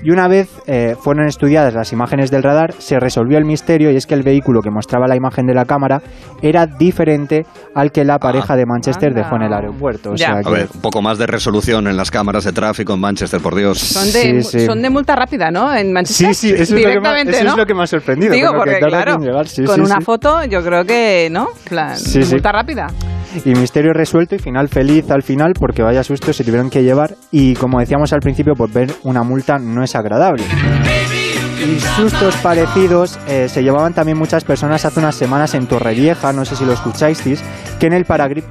Y 0.03 0.13
una 0.13 0.29
vez 0.29 0.49
eh, 0.67 0.97
fueron 0.99 1.27
estudiadas 1.27 1.75
las 1.75 1.93
imágenes 1.93 2.31
del 2.31 2.43
radar, 2.43 2.73
se 2.79 2.99
resolvió 2.99 3.37
el 3.37 3.45
misterio 3.45 3.91
y 3.91 3.97
es 3.97 4.07
que 4.07 4.15
el 4.15 4.23
vehículo 4.23 4.63
que 4.63 4.71
mostraba 4.71 5.07
la 5.07 5.15
imagen 5.15 5.47
de 5.47 5.53
la 5.53 5.67
cámara 5.67 6.01
era 6.41 6.67
diferente 6.67 7.45
al 7.75 7.93
que 7.93 8.03
la 8.07 8.19
pareja 8.19 8.57
de 8.57 8.65
Manchester 8.65 9.11
anda. 9.11 9.21
dejó 9.25 9.37
en 9.37 9.43
el 9.43 9.53
aeropuerto. 9.53 10.13
O 10.13 10.17
sea 10.17 10.39
A 10.39 10.43
que- 10.43 10.51
ver, 10.51 10.69
un 10.75 10.81
poco 10.81 11.03
más 11.03 11.19
de 11.19 11.27
resolución 11.27 11.87
en 11.87 11.99
las 11.99 12.11
cámaras 12.11 12.45
de 12.45 12.53
tráfico 12.55 12.95
en 12.95 13.01
Manchester, 13.01 13.43
por 13.43 13.55
Dios. 13.55 13.79
Son 13.79 14.11
de, 14.11 14.43
Sí, 14.43 14.61
sí. 14.61 14.65
son 14.65 14.81
de 14.81 14.89
multa 14.89 15.15
rápida, 15.15 15.51
¿no? 15.51 15.75
En 15.75 15.93
Manchester. 15.93 16.35
Sí, 16.35 16.49
sí, 16.49 16.55
eso, 16.55 16.63
es 16.63 16.71
lo, 16.71 16.77
que 16.79 16.83
me, 16.85 16.89
Directamente, 16.93 17.33
eso 17.33 17.45
¿no? 17.45 17.51
es 17.51 17.57
lo 17.59 17.67
que 17.67 17.75
me 17.75 17.83
ha 17.83 17.87
sorprendido. 17.87 18.33
Digo, 18.33 18.53
porque 18.57 18.79
claro, 18.79 19.19
llegar. 19.19 19.49
Sí, 19.49 19.65
con 19.65 19.75
sí, 19.75 19.81
una 19.83 19.99
sí. 19.99 20.05
foto 20.05 20.43
yo 20.47 20.65
creo 20.65 20.83
que, 20.87 21.29
¿no? 21.31 21.49
Plan, 21.69 21.95
Sí, 21.99 22.23
sí. 22.23 22.33
multa 22.33 22.53
rápida. 22.53 22.87
Y 23.45 23.51
misterio 23.51 23.93
resuelto 23.93 24.35
y 24.35 24.39
final 24.39 24.69
feliz 24.69 25.11
al 25.11 25.23
final 25.23 25.53
porque 25.59 25.83
vaya 25.83 26.03
susto 26.03 26.33
se 26.33 26.45
tuvieron 26.45 26.71
que 26.71 26.83
llevar 26.83 27.15
y 27.31 27.55
como 27.55 27.81
decíamos 27.81 28.13
al 28.13 28.21
principio 28.21 28.55
pues 28.55 28.73
ver 28.73 28.91
una 29.05 29.23
multa 29.23 29.59
no 29.59 29.83
es 29.83 29.95
agradable. 29.95 30.45
Y 31.71 31.79
sustos 31.81 32.35
parecidos 32.37 33.19
eh, 33.29 33.49
se 33.49 33.63
llevaban 33.63 33.93
también 33.95 34.19
muchas 34.19 34.45
personas 34.45 34.85
hace 34.85 34.99
unas 35.01 35.15
semanas 35.15 35.55
en 35.55 35.67
Torrevieja, 35.67 36.33
no 36.33 36.45
sé 36.45 36.57
si 36.57 36.65
lo 36.65 36.73
escucháis, 36.73 37.21
que 37.79 37.87
en 37.87 37.93
el, 37.93 38.07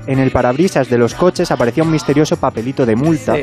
en 0.08 0.20
el 0.20 0.32
parabrisas 0.32 0.90
de 0.90 0.98
los 0.98 1.14
coches 1.16 1.52
aparecía 1.52 1.84
un 1.84 1.92
misterioso 1.92 2.38
papelito 2.38 2.86
de 2.86 2.96
multa. 2.96 3.36
Sí. 3.36 3.42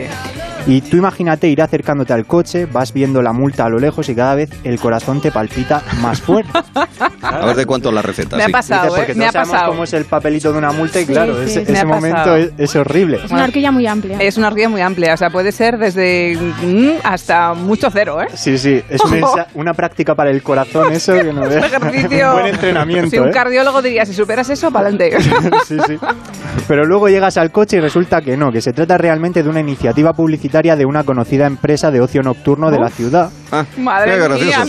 Y 0.68 0.80
tú 0.80 0.96
imagínate 0.96 1.46
ir 1.46 1.62
acercándote 1.62 2.12
al 2.12 2.26
coche, 2.26 2.66
vas 2.66 2.92
viendo 2.92 3.22
la 3.22 3.32
multa 3.32 3.66
a 3.66 3.68
lo 3.68 3.78
lejos 3.78 4.08
y 4.08 4.16
cada 4.16 4.34
vez 4.34 4.50
el 4.64 4.80
corazón 4.80 5.20
te 5.20 5.30
palpita 5.30 5.80
más 6.00 6.20
fuerte. 6.20 6.50
A 7.22 7.46
ver 7.46 7.54
de 7.54 7.66
cuánto 7.66 7.92
la 7.92 8.02
receta. 8.02 8.36
Me 8.36 8.42
ha 8.42 8.46
sí. 8.46 8.52
pasado, 8.52 8.82
Dice, 8.86 8.94
¿eh? 8.96 8.98
porque 8.98 9.14
Me 9.14 9.24
no 9.24 9.28
ha 9.28 9.32
sabemos 9.32 9.52
pasado. 9.52 9.70
cómo 9.70 9.84
es 9.84 9.92
el 9.92 10.04
papelito 10.06 10.50
de 10.52 10.58
una 10.58 10.72
multa 10.72 10.98
y 11.00 11.04
Sí, 11.06 11.12
claro, 11.12 11.36
sí, 11.36 11.50
ese, 11.50 11.58
me 11.60 11.70
ese 11.70 11.78
ha 11.78 11.84
momento 11.84 12.16
pasado. 12.16 12.36
es, 12.36 12.50
es 12.58 12.74
horrible. 12.76 13.20
Es 13.24 13.30
una 13.30 13.44
horquilla 13.44 13.70
muy 13.70 13.86
amplia. 13.86 14.18
Es 14.18 14.36
una 14.38 14.48
horquilla 14.48 14.68
muy 14.68 14.80
amplia, 14.80 15.14
o 15.14 15.16
sea, 15.16 15.30
puede 15.30 15.52
ser 15.52 15.78
desde 15.78 16.36
mm, 16.36 16.90
hasta 17.04 17.54
mucho 17.54 17.88
cero, 17.92 18.20
¿eh? 18.20 18.26
Sí, 18.34 18.58
sí, 18.58 18.82
es 18.90 19.00
una, 19.04 19.16
ensa- 19.20 19.46
una 19.66 19.74
práctica 19.74 20.14
para 20.14 20.30
el 20.30 20.44
corazón 20.44 20.92
eso 20.92 21.12
que 21.12 21.32
no 21.32 21.44
ejercicio. 21.50 22.28
Un 22.28 22.32
buen 22.34 22.46
entrenamiento. 22.46 23.10
Si 23.10 23.18
un 23.18 23.28
¿eh? 23.28 23.32
cardiólogo 23.32 23.82
diría, 23.82 24.06
si 24.06 24.14
superas 24.14 24.48
eso, 24.48 24.70
para 24.70 24.88
adelante. 24.88 25.18
sí, 25.66 25.76
sí. 25.86 25.98
Pero 26.68 26.84
luego 26.84 27.08
llegas 27.08 27.36
al 27.36 27.50
coche 27.50 27.78
y 27.78 27.80
resulta 27.80 28.20
que 28.20 28.36
no, 28.36 28.52
que 28.52 28.60
se 28.60 28.72
trata 28.72 28.96
realmente 28.96 29.42
de 29.42 29.48
una 29.48 29.60
iniciativa 29.60 30.12
publicitaria 30.12 30.76
de 30.76 30.86
una 30.86 31.02
conocida 31.02 31.46
empresa 31.46 31.90
de 31.90 32.00
ocio 32.00 32.22
nocturno 32.22 32.70
de 32.70 32.78
la 32.78 32.90
ciudad. 32.90 33.30
Ah, 33.52 33.64
Madre 33.76 34.16
mía. 34.28 34.64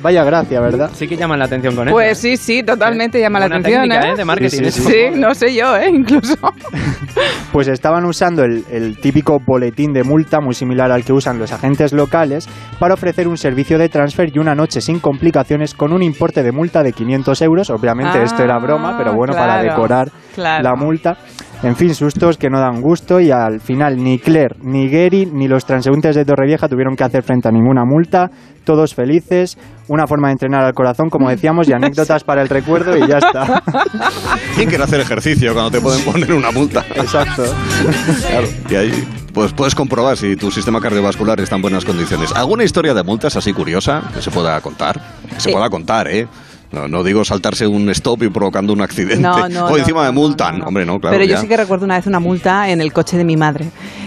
Vaya, 0.00 0.24
gracia, 0.24 0.60
¿verdad? 0.60 0.90
Sí 0.94 1.06
que 1.06 1.16
llaman 1.16 1.38
la 1.38 1.44
atención 1.44 1.74
con 1.74 1.88
eso. 1.88 1.94
Pues 1.94 2.18
sí, 2.18 2.36
sí, 2.36 2.62
totalmente 2.62 3.20
llama 3.20 3.40
la 3.40 3.46
atención, 3.46 3.82
técnica, 3.82 4.08
¿eh? 4.08 4.12
¿eh? 4.12 4.16
de 4.16 4.24
marketing. 4.24 4.58
Sí, 4.64 4.70
sí, 4.70 4.80
eso. 4.80 4.88
Sí, 4.88 5.20
no 5.20 5.34
sé 5.34 5.54
yo, 5.54 5.76
¿eh? 5.76 5.90
Incluso. 5.90 6.36
Pues 7.52 7.68
estaban 7.68 8.04
usando 8.04 8.44
el, 8.44 8.64
el 8.70 8.98
típico 8.98 9.38
boletín 9.40 9.94
de 9.94 10.04
multa, 10.04 10.40
muy 10.40 10.54
similar 10.54 10.92
al 10.92 11.04
que 11.04 11.14
usan 11.14 11.38
los 11.38 11.52
agentes 11.52 11.94
locales, 11.94 12.46
para 12.78 12.92
ofrecer 12.92 13.28
un 13.28 13.38
servicio 13.38 13.78
de 13.78 13.88
transfer 13.88 14.30
y 14.34 14.38
una 14.38 14.54
noche 14.54 14.82
sin 14.82 15.00
complicaciones 15.00 15.72
con 15.72 15.94
un 15.94 16.02
importe 16.02 16.42
de 16.42 16.52
multa 16.52 16.82
de 16.82 16.92
500 16.92 17.40
euros. 17.42 17.70
Obviamente 17.70 18.18
Ah, 18.18 18.22
esto 18.22 18.42
era 18.42 18.58
broma, 18.58 18.98
pero 18.98 19.14
bueno, 19.14 19.32
para 19.32 19.60
claro, 19.60 19.70
decorar 19.70 20.08
claro. 20.34 20.62
la 20.64 20.74
multa. 20.74 21.16
En 21.62 21.74
fin, 21.74 21.94
sustos 21.94 22.36
que 22.36 22.48
no 22.50 22.60
dan 22.60 22.80
gusto 22.80 23.18
y 23.18 23.30
al 23.30 23.60
final 23.60 23.96
ni 23.96 24.18
Claire, 24.18 24.56
ni 24.62 24.88
Gary, 24.88 25.26
ni 25.26 25.48
los 25.48 25.64
transeúntes 25.64 26.14
de 26.14 26.24
Torrevieja 26.24 26.68
tuvieron 26.68 26.94
que 26.94 27.02
hacer 27.04 27.22
frente 27.22 27.48
a 27.48 27.50
ninguna 27.50 27.82
multa, 27.84 28.30
todos 28.64 28.94
felices, 28.94 29.56
una 29.88 30.06
forma 30.06 30.28
de 30.28 30.32
entrenar 30.32 30.64
al 30.64 30.74
corazón, 30.74 31.08
como 31.08 31.28
decíamos, 31.30 31.66
y 31.68 31.72
anécdotas 31.72 32.24
para 32.24 32.42
el 32.42 32.48
recuerdo 32.48 32.96
y 32.96 33.08
ya 33.08 33.18
está. 33.18 33.62
¿Quién 34.54 34.68
quiere 34.68 34.84
hacer 34.84 35.00
ejercicio 35.00 35.54
cuando 35.54 35.70
te 35.70 35.80
pueden 35.80 36.04
poner 36.04 36.32
una 36.34 36.50
multa? 36.52 36.84
Exacto. 36.94 37.44
Claro, 38.28 38.46
y 38.70 38.74
ahí 38.74 39.08
pues 39.32 39.52
puedes 39.52 39.74
comprobar 39.74 40.16
si 40.16 40.36
tu 40.36 40.50
sistema 40.50 40.80
cardiovascular 40.80 41.40
está 41.40 41.56
en 41.56 41.62
buenas 41.62 41.84
condiciones. 41.84 42.32
¿Alguna 42.34 42.64
historia 42.64 42.94
de 42.94 43.02
multas 43.02 43.34
así 43.36 43.52
curiosa 43.52 44.02
que 44.14 44.22
se 44.22 44.30
pueda 44.30 44.60
contar? 44.60 45.00
Que 45.34 45.40
se 45.40 45.50
Eh. 45.50 45.52
pueda 45.52 45.68
contar, 45.68 46.08
¿eh? 46.08 46.26
No, 46.72 46.88
no 46.88 47.02
digo 47.02 47.24
saltarse 47.24 47.66
un 47.66 47.88
stop 47.90 48.24
y 48.24 48.28
provocando 48.28 48.72
un 48.72 48.80
accidente. 48.80 49.22
No, 49.22 49.48
no, 49.48 49.66
o 49.66 49.76
encima 49.76 50.04
de 50.04 50.12
multan. 50.12 50.62
Hombre, 50.62 50.84
no, 50.84 50.98
claro. 51.00 51.14
Pero 51.14 51.24
yo 51.24 51.34
ya. 51.36 51.40
sí 51.40 51.48
que 51.48 51.56
recuerdo 51.56 51.84
una 51.84 51.96
vez 51.96 52.06
una 52.06 52.20
multa 52.20 52.68
en 52.70 52.80
el 52.80 52.92
coche 52.92 53.16
de 53.16 53.24
mi 53.24 53.36
madre 53.36 53.66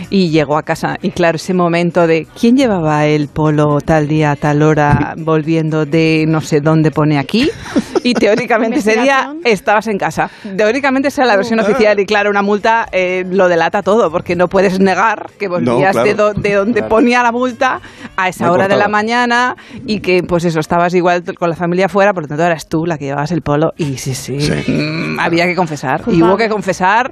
y 0.10 0.30
llegó 0.30 0.58
a 0.58 0.64
casa 0.64 0.98
y 1.02 1.12
claro, 1.12 1.36
ese 1.36 1.54
momento 1.54 2.08
de 2.08 2.28
¿quién 2.40 2.58
llevaba 2.58 3.06
el 3.06 3.28
polo 3.28 3.80
tal 3.82 4.08
día, 4.08 4.36
tal 4.36 4.62
hora, 4.62 5.14
volviendo 5.18 5.86
de 5.86 6.26
no 6.28 6.42
sé 6.42 6.62
dónde 6.62 6.92
pone 6.92 7.18
aquí? 7.18 7.50
Y 8.04 8.14
teóricamente 8.14 8.80
ese 8.80 8.98
día 9.02 9.34
estabas 9.44 9.88
en 9.88 9.98
casa. 9.98 10.30
Teóricamente 10.58 11.10
esa 11.10 11.24
es 11.24 11.28
la 11.28 11.36
versión 11.36 11.60
oficial 11.60 12.00
y 12.00 12.06
claro, 12.06 12.30
una 12.30 12.42
multa 12.42 12.88
eh, 12.92 13.26
lo 13.30 13.48
delata 13.48 13.82
todo 13.82 14.12
porque 14.12 14.36
no 14.36 14.48
puedes 14.48 14.80
negar 14.80 15.30
que 15.40 15.48
volvías 15.48 15.92
claro. 15.92 16.08
de, 16.08 16.14
do- 16.14 16.34
de 16.34 16.54
donde 16.54 16.84
ponía 16.84 17.22
la 17.24 17.32
multa 17.32 17.82
a 18.18 18.30
esa 18.30 18.52
hora 18.52 18.68
de 18.68 18.76
la 18.76 18.88
mañana 18.88 19.56
y 19.86 20.00
que 20.00 20.24
pues 20.24 20.46
eso, 20.46 20.60
estabas 20.60 20.94
igual 20.94 21.24
con 21.38 21.50
la 21.50 21.56
familia 21.56 21.86
afuera, 21.88 22.14
por 22.14 22.24
lo 22.24 22.28
tanto 22.28 22.44
eras 22.44 22.68
tú 22.68 22.86
la 22.86 22.98
que 22.98 23.06
llevabas 23.06 23.32
el 23.32 23.42
polo 23.42 23.74
y 23.78 23.98
sí, 23.98 24.14
sí, 24.14 24.40
Sí. 24.40 24.72
mm, 24.72 25.20
había 25.20 25.46
que 25.46 25.56
confesar. 25.56 26.02
Y 26.08 26.22
hubo 26.24 26.38
que 26.38 26.50
confesar, 26.50 27.12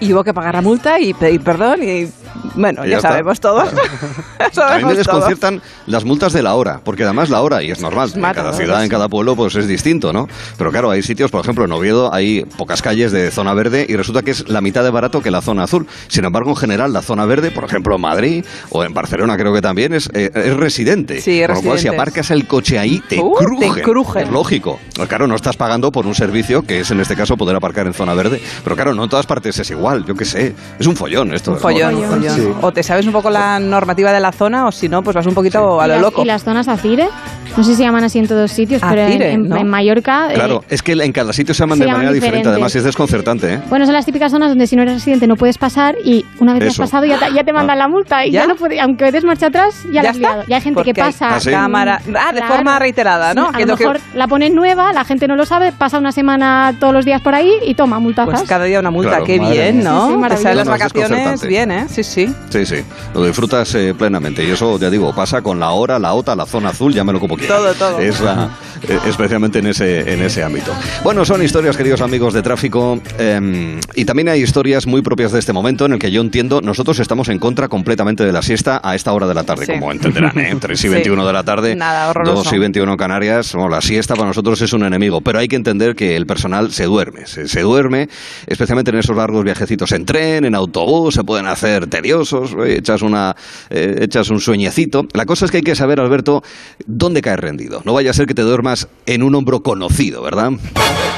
y 0.00 0.12
hubo 0.12 0.22
que 0.24 0.32
pagar 0.34 0.54
la 0.54 0.62
multa 0.62 0.98
y 1.00 1.14
pedir 1.14 1.40
perdón 1.42 1.82
y 1.82 2.06
bueno, 2.54 2.84
ya, 2.86 3.00
sabemos 3.00 3.40
todos. 3.40 3.68
A 3.68 3.72
mí 3.72 4.50
sabemos 4.52 4.82
me 4.82 4.82
todos. 4.94 4.96
desconciertan 4.98 5.62
las 5.86 6.04
multas 6.04 6.32
de 6.32 6.42
la 6.42 6.54
hora, 6.54 6.80
porque 6.84 7.04
además 7.04 7.30
la 7.30 7.42
hora, 7.42 7.62
y 7.62 7.70
es 7.70 7.80
normal, 7.80 8.10
en 8.14 8.22
cada 8.22 8.50
¿no? 8.50 8.56
ciudad, 8.56 8.82
en 8.82 8.88
cada 8.90 9.08
pueblo, 9.08 9.36
pues 9.36 9.54
es 9.56 9.66
distinto, 9.66 10.12
¿no? 10.12 10.28
Pero 10.56 10.70
claro, 10.70 10.90
hay 10.90 11.02
sitios, 11.02 11.30
por 11.30 11.40
ejemplo, 11.42 11.64
en 11.64 11.72
Oviedo 11.72 12.12
hay 12.12 12.44
pocas 12.56 12.82
calles 12.82 13.12
de 13.12 13.30
zona 13.30 13.54
verde 13.54 13.86
y 13.88 13.96
resulta 13.96 14.22
que 14.22 14.30
es 14.30 14.48
la 14.48 14.60
mitad 14.60 14.82
de 14.84 14.90
barato 14.90 15.20
que 15.22 15.30
la 15.30 15.40
zona 15.42 15.64
azul. 15.64 15.86
Sin 16.08 16.24
embargo, 16.24 16.50
en 16.50 16.56
general, 16.56 16.92
la 16.92 17.02
zona 17.02 17.24
verde, 17.26 17.50
por 17.50 17.64
ejemplo, 17.64 17.94
en 17.96 18.00
Madrid 18.00 18.44
o 18.70 18.84
en 18.84 18.92
Barcelona 18.94 19.36
creo 19.36 19.52
que 19.52 19.62
también, 19.62 19.92
es, 19.94 20.08
eh, 20.14 20.30
es 20.34 20.56
residente. 20.56 21.20
Sí, 21.20 21.40
es 21.40 21.46
Con 21.48 21.56
lo 21.56 21.62
cual, 21.62 21.78
si 21.78 21.88
aparcas 21.88 22.30
el 22.30 22.46
coche 22.46 22.78
ahí, 22.78 23.02
te 23.08 23.16
Uh, 23.20 23.34
te 23.38 23.44
crujen. 23.44 23.82
crujen. 23.82 24.22
Es 24.24 24.30
lógico. 24.30 24.78
Pues 24.94 25.08
claro, 25.08 25.26
no 25.26 25.34
estás 25.34 25.56
pagando 25.56 25.90
por 25.90 26.06
un 26.06 26.14
servicio 26.14 26.62
que 26.62 26.80
es, 26.80 26.90
en 26.90 27.00
este 27.00 27.16
caso, 27.16 27.36
poder 27.36 27.56
aparcar 27.56 27.86
en 27.86 27.94
zona 27.94 28.14
verde. 28.14 28.40
Pero 28.62 28.76
claro, 28.76 28.94
no 28.94 29.04
en 29.04 29.10
todas 29.10 29.26
partes 29.26 29.58
es 29.58 29.70
igual, 29.70 30.04
yo 30.04 30.14
qué 30.14 30.24
sé. 30.24 30.54
Es 30.78 30.86
un 30.86 30.96
follón 30.96 31.32
esto. 31.34 31.52
Un 31.52 31.58
follón, 31.58 31.94
Sí. 32.34 32.48
O 32.60 32.72
te 32.72 32.82
sabes 32.82 33.06
un 33.06 33.12
poco 33.12 33.30
la 33.30 33.58
normativa 33.58 34.12
de 34.12 34.20
la 34.20 34.32
zona 34.32 34.66
o 34.66 34.72
si 34.72 34.88
no, 34.88 35.02
pues 35.02 35.14
vas 35.16 35.26
un 35.26 35.34
poquito 35.34 35.80
a 35.80 35.86
¿Y 35.86 35.90
lo 35.90 35.98
loco. 36.00 36.22
¿Y 36.22 36.24
las 36.24 36.42
zonas 36.44 36.68
Acire? 36.68 37.08
No 37.56 37.62
sé 37.64 37.70
si 37.70 37.76
se 37.76 37.82
llaman 37.84 38.04
así 38.04 38.18
en 38.18 38.28
todos 38.28 38.50
sitios, 38.52 38.82
pero 38.86 39.00
en- 39.02 39.08
Acire, 39.08 39.32
en, 39.32 39.48
¿no? 39.48 39.56
en 39.56 39.66
Mallorca... 39.68 40.30
eh, 40.30 40.34
Claro, 40.34 40.62
es 40.68 40.82
que 40.82 40.92
en 40.92 41.12
cada 41.12 41.32
sitio 41.32 41.54
se 41.54 41.60
llaman 41.60 41.78
se 41.78 41.84
de 41.84 41.86
llaman 41.86 41.98
manera 42.00 42.12
diferente, 42.12 42.38
diferente. 42.38 42.50
además 42.56 42.76
es 42.76 42.84
desconcertante, 42.84 43.54
¿eh? 43.54 43.60
Bueno, 43.70 43.86
son 43.86 43.94
las 43.94 44.04
típicas 44.04 44.30
zonas 44.30 44.50
donde 44.50 44.66
si 44.66 44.76
no 44.76 44.82
eres 44.82 44.94
residente 44.94 45.26
no 45.26 45.36
puedes 45.36 45.56
pasar 45.56 45.96
y 46.04 46.26
una 46.38 46.52
vez 46.52 46.62
que 46.62 46.68
has 46.68 46.76
pasado 46.76 47.04
ya 47.06 47.18
te, 47.18 47.32
ya 47.32 47.44
te 47.44 47.52
mandan 47.52 47.76
Ah. 47.76 47.80
la 47.80 47.88
multa 47.88 48.26
y 48.26 48.30
¿Ya? 48.30 48.42
ya, 48.42 48.46
no 48.46 48.56
puede, 48.56 48.78
aunque 48.80 49.10
des 49.10 49.24
marcha 49.24 49.46
atrás, 49.46 49.84
ya, 49.86 49.90
¿Ya 49.90 50.02
la 50.02 50.10
has 50.10 50.16
está? 50.16 50.28
liado. 50.28 50.44
Ya 50.48 50.56
hay 50.56 50.62
gente 50.62 50.82
que 50.82 50.94
pasa. 50.94 51.34
Ah, 51.36 51.40
sí. 51.40 51.50
cámara- 51.50 52.00
ah, 52.18 52.32
de 52.32 52.42
forma 52.42 52.78
reiterada, 52.78 53.32
¿no? 53.32 53.48
Sí, 53.56 53.62
a 53.62 53.66
lo 53.66 53.76
que- 53.76 53.84
mejor 53.84 54.00
la 54.14 54.26
ponen 54.28 54.54
nueva, 54.54 54.92
la 54.92 55.04
gente 55.04 55.26
no 55.26 55.34
lo 55.36 55.46
sabe, 55.46 55.72
pasa 55.72 55.98
una 55.98 56.12
semana 56.12 56.74
todos 56.78 56.92
los 56.92 57.04
días 57.06 57.22
por 57.22 57.34
ahí 57.34 57.52
y 57.64 57.74
toma 57.74 57.98
multazas. 58.00 58.34
Pues 58.40 58.48
cada 58.48 58.64
día 58.64 58.80
una 58.80 58.90
multa, 58.90 59.10
Claro, 59.12 59.24
qué 59.24 59.38
bien. 59.38 59.82
¿no? 59.82 60.02
Sí, 60.02 60.06
sí, 60.08 60.12
Te 60.12 60.18
maravilloso. 60.18 60.42
salen 60.42 60.56
las 60.58 60.68
vacaciones 60.68 61.46
bien, 61.46 61.70
¿eh? 61.70 61.86
Sí, 61.88 62.04
sí. 62.04 62.15
Sí, 62.24 62.64
sí, 62.66 62.76
lo 63.14 63.24
disfrutas 63.24 63.74
eh, 63.74 63.94
plenamente 63.96 64.44
y 64.44 64.50
eso, 64.50 64.78
ya 64.78 64.88
digo, 64.90 65.14
pasa 65.14 65.42
con 65.42 65.60
la 65.60 65.70
hora, 65.70 65.98
la 65.98 66.14
OTA, 66.14 66.34
la 66.34 66.46
zona 66.46 66.70
azul, 66.70 66.92
llámelo 66.94 67.20
como 67.20 67.36
quieras. 67.36 67.58
Todo, 67.58 67.74
todo. 67.74 67.98
Es 67.98 68.20
la- 68.20 68.50
eh, 68.88 68.98
especialmente 69.06 69.58
en 69.58 69.66
ese, 69.68 70.12
en 70.12 70.22
ese 70.22 70.42
ámbito. 70.44 70.70
Bueno, 71.02 71.24
son 71.24 71.42
historias, 71.42 71.76
queridos 71.76 72.00
amigos 72.02 72.34
de 72.34 72.42
tráfico, 72.42 73.00
eh, 73.18 73.80
y 73.94 74.04
también 74.04 74.28
hay 74.28 74.42
historias 74.42 74.86
muy 74.86 75.02
propias 75.02 75.32
de 75.32 75.38
este 75.38 75.52
momento 75.52 75.86
en 75.86 75.92
el 75.94 75.98
que 75.98 76.10
yo 76.10 76.20
entiendo, 76.20 76.60
nosotros 76.60 76.98
estamos 76.98 77.28
en 77.28 77.38
contra 77.38 77.68
completamente 77.68 78.24
de 78.24 78.32
la 78.32 78.42
siesta 78.42 78.80
a 78.84 78.94
esta 78.94 79.12
hora 79.12 79.26
de 79.26 79.34
la 79.34 79.44
tarde, 79.44 79.66
Sí. 79.66 79.72
como 79.72 79.92
entenderán, 79.92 80.38
¿eh? 80.38 80.56
3 80.60 80.78
y 80.80 80.82
Sí. 80.82 80.88
21 80.88 81.26
de 81.26 81.32
la 81.32 81.42
tarde, 81.42 81.74
Nada, 81.74 82.10
horroroso. 82.10 82.44
2 82.44 82.52
y 82.52 82.58
21 82.58 82.92
en 82.92 82.98
Canarias, 82.98 83.52
bueno, 83.54 83.68
la 83.70 83.80
siesta 83.80 84.14
para 84.14 84.28
nosotros 84.28 84.60
es 84.62 84.72
un 84.72 84.84
enemigo, 84.84 85.20
pero 85.22 85.38
hay 85.38 85.48
que 85.48 85.56
entender 85.56 85.94
que 85.96 86.14
el 86.16 86.26
personal 86.26 86.70
se 86.72 86.84
duerme, 86.84 87.26
se, 87.26 87.48
se 87.48 87.60
duerme, 87.62 88.08
especialmente 88.46 88.90
en 88.90 88.98
esos 88.98 89.16
largos 89.16 89.42
viajecitos 89.42 89.90
en 89.92 90.04
tren, 90.04 90.44
en 90.44 90.54
autobús, 90.54 91.14
se 91.14 91.24
pueden 91.24 91.46
hacer 91.46 91.86
eh, 92.10 92.76
echas, 92.76 93.02
una, 93.02 93.34
eh, 93.70 93.96
echas 94.00 94.30
un 94.30 94.40
sueñecito. 94.40 95.02
La 95.14 95.24
cosa 95.24 95.44
es 95.44 95.50
que 95.50 95.58
hay 95.58 95.62
que 95.62 95.74
saber, 95.74 96.00
Alberto, 96.00 96.42
dónde 96.86 97.22
caes 97.22 97.40
rendido. 97.40 97.82
No 97.84 97.94
vaya 97.94 98.10
a 98.10 98.14
ser 98.14 98.26
que 98.26 98.34
te 98.34 98.42
duermas 98.42 98.88
en 99.06 99.22
un 99.22 99.34
hombro 99.34 99.60
conocido, 99.60 100.22
¿verdad? 100.22 100.50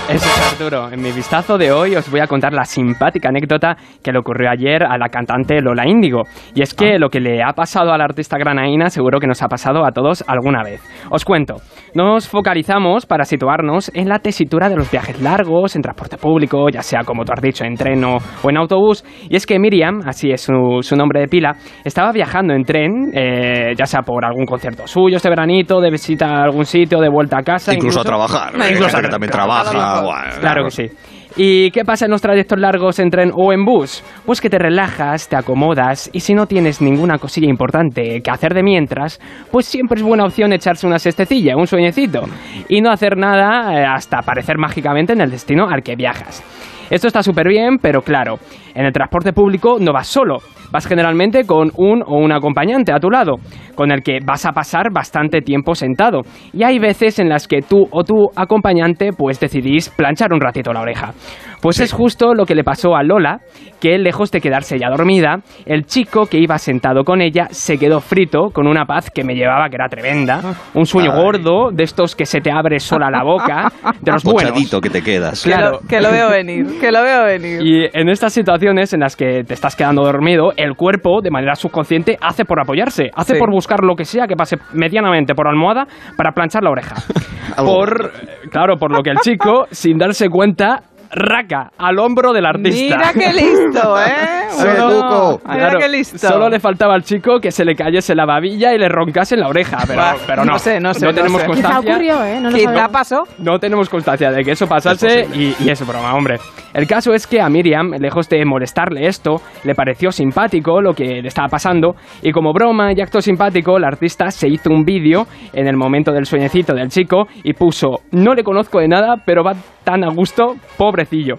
Eso 0.09 0.27
es 0.27 0.53
Arturo. 0.53 0.90
En 0.90 1.03
mi 1.03 1.12
vistazo 1.12 1.59
de 1.59 1.70
hoy 1.70 1.94
os 1.94 2.11
voy 2.11 2.20
a 2.20 2.27
contar 2.27 2.53
la 2.53 2.64
simpática 2.64 3.29
anécdota 3.29 3.77
que 4.03 4.12
le 4.12 4.18
ocurrió 4.18 4.51
ayer 4.51 4.83
a 4.83 4.96
la 4.96 5.09
cantante 5.09 5.61
Lola 5.61 5.87
Índigo. 5.87 6.22
Y 6.55 6.62
es 6.62 6.74
que 6.74 6.98
lo 6.98 7.11
que 7.11 7.20
le 7.20 7.42
ha 7.42 7.53
pasado 7.53 7.92
a 7.92 7.98
la 7.98 8.05
artista 8.05 8.38
granaína 8.38 8.90
seguro 8.90 9.20
que 9.20 9.27
nos 9.27 9.42
ha 9.42 9.48
pasado 9.48 9.85
a 9.85 9.92
todos 9.92 10.24
alguna 10.27 10.62
vez. 10.62 10.81
Os 11.11 11.24
cuento. 11.24 11.57
Nos 11.94 12.29
focalizamos 12.29 13.07
para 13.07 13.24
situarnos 13.24 13.90
en 13.94 14.09
la 14.09 14.18
tesitura 14.18 14.68
de 14.68 14.77
los 14.77 14.90
viajes 14.90 15.20
largos 15.20 15.77
en 15.77 15.83
transporte 15.83 16.16
público, 16.16 16.68
ya 16.70 16.83
sea 16.83 17.03
como 17.05 17.24
tú 17.24 17.33
has 17.33 17.42
dicho, 17.42 17.64
en 17.64 17.74
tren 17.74 18.03
o 18.05 18.18
en 18.44 18.57
autobús. 18.57 19.05
Y 19.29 19.37
es 19.37 19.46
que 19.46 19.59
Miriam, 19.59 20.01
así 20.07 20.31
es 20.31 20.42
su, 20.42 20.78
su 20.83 20.97
nombre 20.97 21.21
de 21.21 21.29
pila, 21.29 21.57
estaba 21.85 22.12
viajando 22.12 22.55
en 22.55 22.64
tren, 22.64 23.11
eh, 23.12 23.75
ya 23.77 23.87
sea 23.87 24.03
por 24.03 24.25
algún 24.25 24.47
concierto 24.47 24.87
suyo 24.87 25.17
este 25.17 25.29
veranito, 25.29 25.81
de 25.81 25.91
visita 25.91 26.27
a 26.27 26.43
algún 26.45 26.64
sitio, 26.64 27.01
de 27.01 27.09
vuelta 27.09 27.38
a 27.38 27.43
casa. 27.43 27.75
Incluso 27.75 28.01
a 28.01 28.05
trabajar, 28.05 28.55
¿eh? 28.55 28.73
incluso 28.73 28.88
Gente 28.88 28.97
a 28.97 29.03
que 29.03 29.09
también 29.09 29.33
trabaja, 29.33 29.71
claro, 29.71 30.07
bueno, 30.07 30.41
Claro 30.41 30.64
que 30.64 30.71
sí. 30.71 30.91
¿Y 31.37 31.71
qué 31.71 31.85
pasa 31.85 32.07
en 32.07 32.11
los 32.11 32.21
trayectos 32.21 32.59
largos 32.59 32.99
en 32.99 33.11
tren 33.11 33.31
o 33.33 33.53
en 33.53 33.64
bus? 33.64 34.03
Pues 34.27 34.41
que 34.41 34.51
te 34.51 34.59
relajas, 34.59 35.29
te 35.29 35.37
acomodas 35.37 36.11
y 36.12 36.19
si 36.19 36.35
no 36.35 36.47
tienes 36.47 36.81
ninguna 36.81 37.19
cosilla 37.19 37.49
importante 37.49 38.21
que 38.23 38.31
hacer 38.31 38.55
de 38.55 38.64
mientras, 38.64 39.21
pues 39.53 39.67
siempre 39.67 40.01
es 40.01 40.03
buena 40.03 40.25
opción 40.25 40.53
echarse 40.53 40.87
una 40.87 40.99
siestecilla, 40.99 41.57
un 41.57 41.69
sueñecito 41.69 42.23
y 42.69 42.81
no 42.81 42.91
hacer 42.91 43.17
nada 43.17 43.73
eh, 43.73 43.85
hasta 43.85 44.19
aparecer 44.19 44.59
mágicamente 44.59 45.12
en 45.12 45.21
el 45.21 45.31
destino 45.31 45.69
al 45.69 45.83
que 45.83 45.95
viajas. 45.95 46.43
Esto 46.90 47.07
está 47.07 47.22
súper 47.22 47.48
bien, 47.48 47.79
pero 47.81 48.01
claro, 48.01 48.38
en 48.74 48.87
el 48.87 48.92
transporte 48.92 49.33
público 49.33 49.77
no 49.79 49.92
vas 49.92 50.07
solo, 50.07 50.38
vas 50.70 50.87
generalmente 50.87 51.44
con 51.44 51.70
un 51.77 52.03
o 52.03 52.16
un 52.16 52.33
acompañante 52.33 52.92
a 52.92 52.98
tu 52.98 53.11
lado, 53.11 53.37
con 53.74 53.90
el 53.92 54.03
que 54.03 54.20
vas 54.24 54.46
a 54.46 54.53
pasar 54.53 54.90
bastante 54.92 55.42
tiempo 55.42 55.74
sentado. 55.74 56.22
Y 56.53 56.62
hay 56.62 56.79
veces 56.79 57.18
en 57.18 57.29
las 57.29 57.46
que 57.46 57.61
tú 57.61 57.87
o 57.90 58.05
tu 58.05 58.29
acompañante 58.35 59.11
pues 59.12 59.38
decidís 59.38 59.90
planchar 59.90 60.33
un 60.33 60.40
ratito 60.40 60.72
la 60.72 60.81
oreja. 60.81 61.12
Pues 61.61 61.81
es 61.81 61.92
justo 61.92 62.35
lo 62.35 62.44
que 62.47 62.55
le 62.55 62.64
pasó 62.64 62.94
a 62.97 63.03
Lola, 63.03 63.40
que 63.81 63.99
lejos 63.99 64.31
de 64.31 64.40
quedarse 64.40 64.79
ya 64.79 64.88
dormida, 64.90 65.40
el 65.66 65.85
chico 65.85 66.27
que 66.27 66.38
iba 66.38 66.57
sentado 66.59 67.05
con 67.05 67.21
ella 67.21 67.49
se 67.51 67.79
quedó 67.79 68.01
frito 68.01 68.51
con 68.53 68.66
una 68.66 68.85
paz 68.85 69.11
que 69.11 69.25
me 69.25 69.35
llevaba 69.35 69.68
que 69.68 69.77
era 69.77 69.88
tremenda, 69.88 70.40
un 70.75 70.87
sueño 70.87 71.12
Ay. 71.14 71.23
gordo, 71.23 71.71
de 71.73 71.85
estos 71.85 72.14
que 72.14 72.27
se 72.27 72.40
te 72.40 72.51
abre 72.51 72.79
sola 72.81 73.11
la 73.11 73.23
boca, 73.25 73.73
de 74.01 74.12
los 74.12 74.23
buenos. 74.25 74.53
Que 74.81 74.90
te 74.90 75.03
quedas. 75.03 75.42
Que, 75.42 75.51
Claro. 75.51 75.71
lo, 75.83 75.88
que 75.88 76.01
lo 76.01 76.11
veo 76.12 76.31
venir, 76.31 76.79
que 76.81 76.92
lo 76.92 77.03
veo 77.03 77.25
venir. 77.25 77.61
Y 77.66 77.87
en 77.92 78.09
estas 78.09 78.33
situaciones 78.33 78.92
en 78.92 79.01
las 79.01 79.16
que 79.16 79.42
te 79.44 79.55
estás 79.55 79.75
quedando 79.77 80.03
dormido, 80.05 80.53
el 80.57 80.75
cuerpo, 80.75 81.21
de 81.23 81.31
manera 81.31 81.55
subconsciente, 81.55 82.16
hace 82.21 82.44
por 82.44 82.61
apoyarse, 82.61 83.11
hace 83.14 83.35
Sí. 83.35 83.38
por 83.38 83.51
buscar 83.51 83.83
lo 83.83 83.94
que 83.97 84.05
sea 84.05 84.27
que 84.27 84.37
pase 84.37 84.57
medianamente 84.73 85.35
por 85.35 85.49
almohada 85.49 85.87
para 86.16 86.33
planchar 86.33 86.62
la 86.62 86.71
oreja. 86.71 86.94
Por, 87.57 88.12
claro, 88.51 88.77
por 88.77 88.92
lo 88.92 89.03
que 89.03 89.11
el 89.11 89.16
chico, 89.18 89.66
sin 89.71 89.97
darse 89.99 90.29
cuenta, 90.29 90.83
raca 91.11 91.71
al 91.79 91.99
hombro 91.99 92.33
del 92.33 92.47
artista. 92.47 92.97
Mira 92.97 93.12
qué 93.12 93.33
listo, 93.33 94.01
¿eh? 94.07 94.49
Cuco. 94.51 95.40
Mira 95.44 95.59
Claro, 95.59 95.79
qué 95.79 95.88
listo. 95.88 96.18
Solo 96.18 96.49
le 96.49 96.61
faltaba 96.61 96.94
al 96.94 97.03
chico 97.03 97.40
que 97.40 97.51
se 97.51 97.64
le 97.64 97.75
cayese 97.75 98.14
la 98.14 98.27
babilla 98.27 98.75
y 98.75 98.79
le 98.79 98.88
roncase 98.88 99.35
en 99.35 99.42
la 99.42 99.49
oreja, 99.49 99.79
pero, 100.27 100.44
no. 100.44 100.53
no 100.53 100.59
sé, 100.59 100.81
no 100.81 100.94
sé, 100.94 101.07
no 101.07 101.12
tenemos 101.12 101.40
sé. 101.40 101.47
Quizá 101.49 101.62
constancia. 101.62 101.92
ocurrió, 101.92 102.25
¿eh? 102.25 102.40
No 102.40 102.51
Quizá 102.51 102.88
pasó. 102.88 103.23
No 103.38 103.59
tenemos 103.59 103.88
constancia 103.88 104.31
de 104.31 104.42
que 104.42 104.53
eso 104.53 104.66
pasase 104.66 105.23
Es 105.23 105.37
y, 105.37 105.57
y 105.61 105.71
es 105.71 105.87
broma, 105.87 106.14
hombre. 106.14 106.38
El 106.75 106.87
caso 106.87 107.12
es 107.12 107.27
que 107.27 107.40
a 107.40 107.49
Miriam, 107.49 107.90
lejos 107.99 108.29
de 108.29 108.44
molestarle 108.44 109.07
esto, 109.07 109.40
le 109.64 109.75
pareció 109.75 110.11
simpático 110.12 110.81
lo 110.81 110.92
que 110.92 111.23
le 111.23 111.29
estaba 111.29 111.49
pasando 111.49 111.94
y 112.23 112.33
como 112.33 112.53
broma 112.53 112.92
y 112.92 113.01
acto 113.01 113.21
simpático, 113.21 113.79
la 113.79 113.88
artista 113.88 114.31
se 114.31 114.49
hizo 114.49 114.71
un 114.71 114.85
vídeo 114.85 115.27
en 115.53 115.66
el 115.66 115.77
momento 115.77 116.12
del 116.12 116.27
sueñecito 116.27 116.75
del 116.75 116.88
chico 116.88 117.27
y 117.42 117.55
puso, 117.55 118.01
no 118.12 118.35
le 118.35 118.42
conozco 118.42 118.81
de 118.81 118.88
nada, 118.88 119.16
pero 119.25 119.42
va 119.42 119.55
tan 119.88 120.05
a 120.05 120.11
gusto, 120.11 120.57
pobrecillo. 120.77 121.38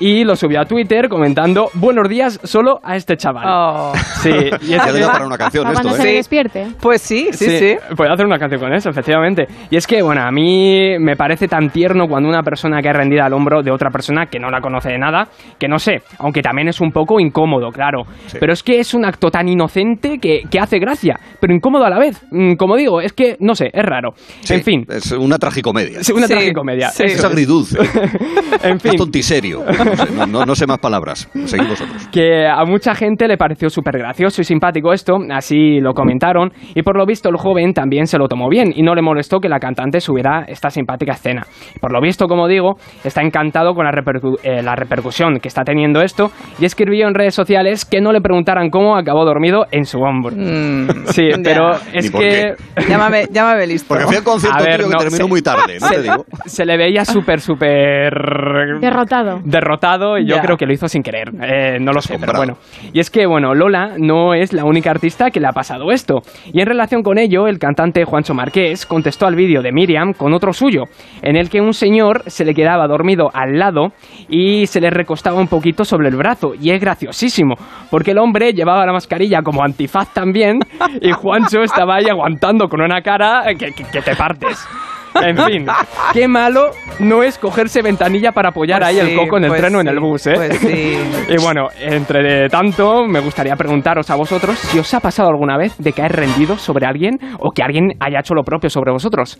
Y 0.00 0.24
lo 0.24 0.36
subió 0.36 0.60
a 0.60 0.64
Twitter 0.64 1.08
comentando 1.08 1.70
buenos 1.74 2.08
días 2.08 2.40
solo 2.42 2.80
a 2.82 2.96
este 2.96 3.16
chaval. 3.16 3.44
Oh. 3.48 3.92
Sí, 4.22 4.30
y 4.30 4.34
es 4.74 4.84
Ya 4.84 4.92
que- 4.92 5.00
para 5.04 5.26
una 5.26 5.38
canción 5.38 5.66
esto, 5.70 5.90
se 5.90 6.02
¿eh? 6.02 6.04
le 6.06 6.12
despierte. 6.14 6.66
Pues 6.80 7.00
sí, 7.02 7.28
sí, 7.32 7.58
sí. 7.58 7.76
Puedo 7.96 8.12
hacer 8.12 8.26
una 8.26 8.38
canción 8.38 8.60
con 8.60 8.72
eso, 8.72 8.90
efectivamente. 8.90 9.46
Y 9.70 9.76
es 9.76 9.86
que, 9.86 10.02
bueno, 10.02 10.22
a 10.22 10.30
mí 10.30 10.98
me 10.98 11.16
parece 11.16 11.48
tan 11.48 11.70
tierno 11.70 12.06
cuando 12.08 12.28
una 12.28 12.42
persona 12.42 12.80
cae 12.82 12.92
rendida 12.92 13.26
al 13.26 13.32
hombro 13.32 13.62
de 13.62 13.70
otra 13.70 13.90
persona 13.90 14.26
que 14.26 14.38
no 14.38 14.50
la 14.50 14.60
conoce 14.60 14.90
de 14.90 14.98
nada, 14.98 15.28
que 15.58 15.68
no 15.68 15.78
sé, 15.78 16.02
aunque 16.18 16.42
también 16.42 16.68
es 16.68 16.80
un 16.80 16.90
poco 16.92 17.20
incómodo, 17.20 17.70
claro. 17.70 18.02
Pero 18.38 18.52
es 18.52 18.62
que 18.62 18.80
es 18.80 18.94
un 18.94 19.04
acto 19.04 19.30
tan 19.30 19.48
inocente 19.48 20.18
que, 20.18 20.42
que 20.50 20.58
hace 20.60 20.78
gracia, 20.78 21.18
pero 21.40 21.54
incómodo 21.54 21.84
a 21.84 21.90
la 21.90 21.98
vez. 21.98 22.20
Mm, 22.30 22.54
Como 22.54 22.76
digo, 22.76 23.00
es 23.00 23.12
que, 23.12 23.36
no 23.40 23.54
sé, 23.54 23.70
es 23.72 23.84
raro. 23.84 24.14
Sí, 24.40 24.54
En 24.54 24.62
fin, 24.62 24.86
Es 24.88 25.12
una 25.12 25.38
tragicomedia. 25.38 26.00
es 26.00 26.10
una 26.10 26.26
Sí, 26.26 26.32
tragicomedia. 26.34 26.88
Es 26.98 27.24
agridulce. 27.24 27.78
En 28.62 28.80
fin. 28.80 28.92
Es 28.92 28.96
tontiserio. 28.98 29.62
No 29.84 29.96
sé, 29.96 30.26
no, 30.26 30.46
no- 30.46 30.54
sé 30.54 30.66
más 30.66 30.78
palabras. 30.78 31.28
Seguid 31.46 31.68
vosotros. 31.68 32.08
que 32.12 32.46
a 32.46 32.64
mucha 32.64 32.94
gente 32.94 33.26
le 33.28 33.36
pareció 33.36 33.68
súper 33.70 33.98
gracioso 33.98 34.40
y 34.40 34.44
simpático 34.44 34.92
esto, 34.92 35.18
así 35.32 35.80
lo 35.80 35.92
comentaron, 35.94 36.52
y 36.74 36.82
por 36.82 36.96
lo 36.96 37.04
visto 37.06 37.28
el 37.28 37.36
joven 37.36 37.72
también 37.74 38.06
se 38.06 38.18
lo 38.18 38.28
tomó 38.28 38.48
bien 38.48 38.72
y 38.74 38.82
no 38.82 38.94
le 38.94 39.02
molestó 39.02 39.40
que 39.40 39.48
la 39.48 39.58
cantante 39.58 40.00
subiera 40.00 40.44
esta 40.46 40.70
simpática 40.70 41.12
escena. 41.12 41.44
Por 41.80 41.92
lo 41.92 42.00
visto, 42.00 42.26
como 42.28 42.46
digo, 42.46 42.76
está 43.02 43.20
encantado 43.22 43.74
con 43.74 43.84
la, 43.84 43.90
repercu- 43.92 44.38
eh, 44.42 44.62
la 44.62 44.76
repercusión 44.76 45.38
que 45.40 45.48
está 45.48 45.62
teniendo 45.64 46.00
esto 46.02 46.30
y 46.60 46.64
escribió 46.64 47.08
en 47.08 47.14
redes 47.14 47.34
sociales 47.34 47.84
que 47.84 48.00
no 48.00 48.12
le 48.12 48.20
preguntaran 48.20 48.70
cómo 48.70 48.96
acabó 48.96 49.24
dormido 49.24 49.66
en 49.70 49.84
su 49.84 49.98
hombro. 50.00 50.34
Mm, 50.36 51.06
Sí, 51.06 51.30
ya. 51.30 51.36
pero 51.42 51.72
es 51.92 52.10
que... 52.10 52.54
Llámame, 52.88 53.26
llámame 53.30 53.66
listo. 53.66 53.88
Porque 53.88 54.04
fui 54.04 54.16
al 54.16 54.22
concierto 54.24 54.58
A 54.58 54.62
ver, 54.62 54.76
tío, 54.80 54.86
que 54.88 54.92
no, 54.94 54.98
terminó 54.98 55.24
se- 55.24 55.28
muy 55.30 55.42
tarde, 55.42 55.78
no 55.80 55.86
se, 55.88 55.94
te 55.96 56.02
digo. 56.02 56.24
se 56.46 56.64
le 56.64 56.76
veía 56.76 57.04
súper, 57.04 57.40
súper... 57.40 58.12
Derrotado. 58.80 59.40
derrotado 59.44 59.73
y 60.18 60.26
yo 60.26 60.36
Ya. 60.36 60.42
creo 60.42 60.56
que 60.56 60.66
lo 60.66 60.72
hizo 60.72 60.88
sin 60.88 61.02
querer. 61.02 61.30
Eh, 61.42 61.78
no 61.80 61.92
lo 61.92 62.00
sé, 62.00 62.16
pero 62.18 62.32
bueno. 62.36 62.56
Y 62.92 63.00
es 63.00 63.10
que, 63.10 63.26
bueno, 63.26 63.54
Lola 63.54 63.94
no 63.98 64.34
es 64.34 64.52
la 64.52 64.64
única 64.64 64.90
artista 64.90 65.30
que 65.30 65.40
le 65.40 65.46
ha 65.46 65.52
pasado 65.52 65.90
esto. 65.92 66.22
Y 66.52 66.60
en 66.60 66.66
relación 66.66 67.02
con 67.02 67.18
ello, 67.18 67.46
el 67.48 67.58
cantante 67.58 68.04
Juancho 68.04 68.34
Marqués 68.34 68.86
contestó 68.86 69.26
al 69.26 69.34
vídeo 69.34 69.62
de 69.62 69.72
Miriam 69.72 70.12
con 70.12 70.32
otro 70.34 70.52
suyo, 70.52 70.84
en 71.22 71.36
el 71.36 71.50
que 71.50 71.60
un 71.60 71.74
señor 71.74 72.22
se 72.26 72.44
le 72.44 72.54
quedaba 72.54 72.86
dormido 72.86 73.30
al 73.34 73.58
lado 73.58 73.92
y 74.28 74.66
se 74.66 74.80
le 74.80 74.90
recostaba 74.90 75.38
un 75.40 75.48
poquito 75.48 75.84
sobre 75.84 76.08
el 76.08 76.16
brazo. 76.16 76.52
Y 76.60 76.70
es 76.70 76.80
graciosísimo, 76.80 77.54
porque 77.90 78.12
el 78.12 78.18
hombre 78.18 78.52
llevaba 78.52 78.86
la 78.86 78.92
mascarilla 78.92 79.42
como 79.42 79.62
antifaz 79.62 80.12
también 80.14 80.60
y 81.00 81.12
Juancho 81.12 81.62
estaba 81.62 81.96
ahí 81.96 82.06
aguantando 82.10 82.68
con 82.68 82.80
una 82.80 83.00
cara 83.02 83.42
que, 83.58 83.72
que- 83.72 83.84
que 83.84 84.02
te 84.02 84.14
partes. 84.16 84.66
En 85.22 85.36
fin, 85.36 85.66
qué 86.12 86.28
malo 86.28 86.70
no 86.98 87.22
es 87.22 87.38
cogerse 87.38 87.82
ventanilla 87.82 88.32
para 88.32 88.50
apoyar 88.50 88.80
Pues 88.80 88.88
ahí 88.90 88.98
el 88.98 89.16
coco 89.16 89.38
en 89.38 89.44
el 89.44 89.50
pues 89.50 89.60
tren 89.60 89.76
o 89.76 89.80
en 89.80 89.88
el 89.88 90.00
bus, 90.00 90.26
¿eh? 90.26 90.32
pues 90.34 90.58
sí. 90.58 90.98
y 91.28 91.36
bueno, 91.42 91.68
entre 91.78 92.48
tanto, 92.48 93.06
me 93.06 93.20
gustaría 93.20 93.56
preguntaros 93.56 94.10
a 94.10 94.16
vosotros 94.16 94.58
si 94.58 94.78
os 94.78 94.92
ha 94.94 95.00
pasado 95.00 95.28
alguna 95.28 95.56
vez 95.56 95.76
de 95.78 95.92
caer 95.92 96.12
rendido 96.12 96.56
sobre 96.56 96.86
alguien 96.86 97.18
o 97.38 97.50
que 97.50 97.62
alguien 97.62 97.92
haya 98.00 98.20
hecho 98.20 98.34
lo 98.34 98.42
propio 98.42 98.70
sobre 98.70 98.92
vosotros. 98.92 99.38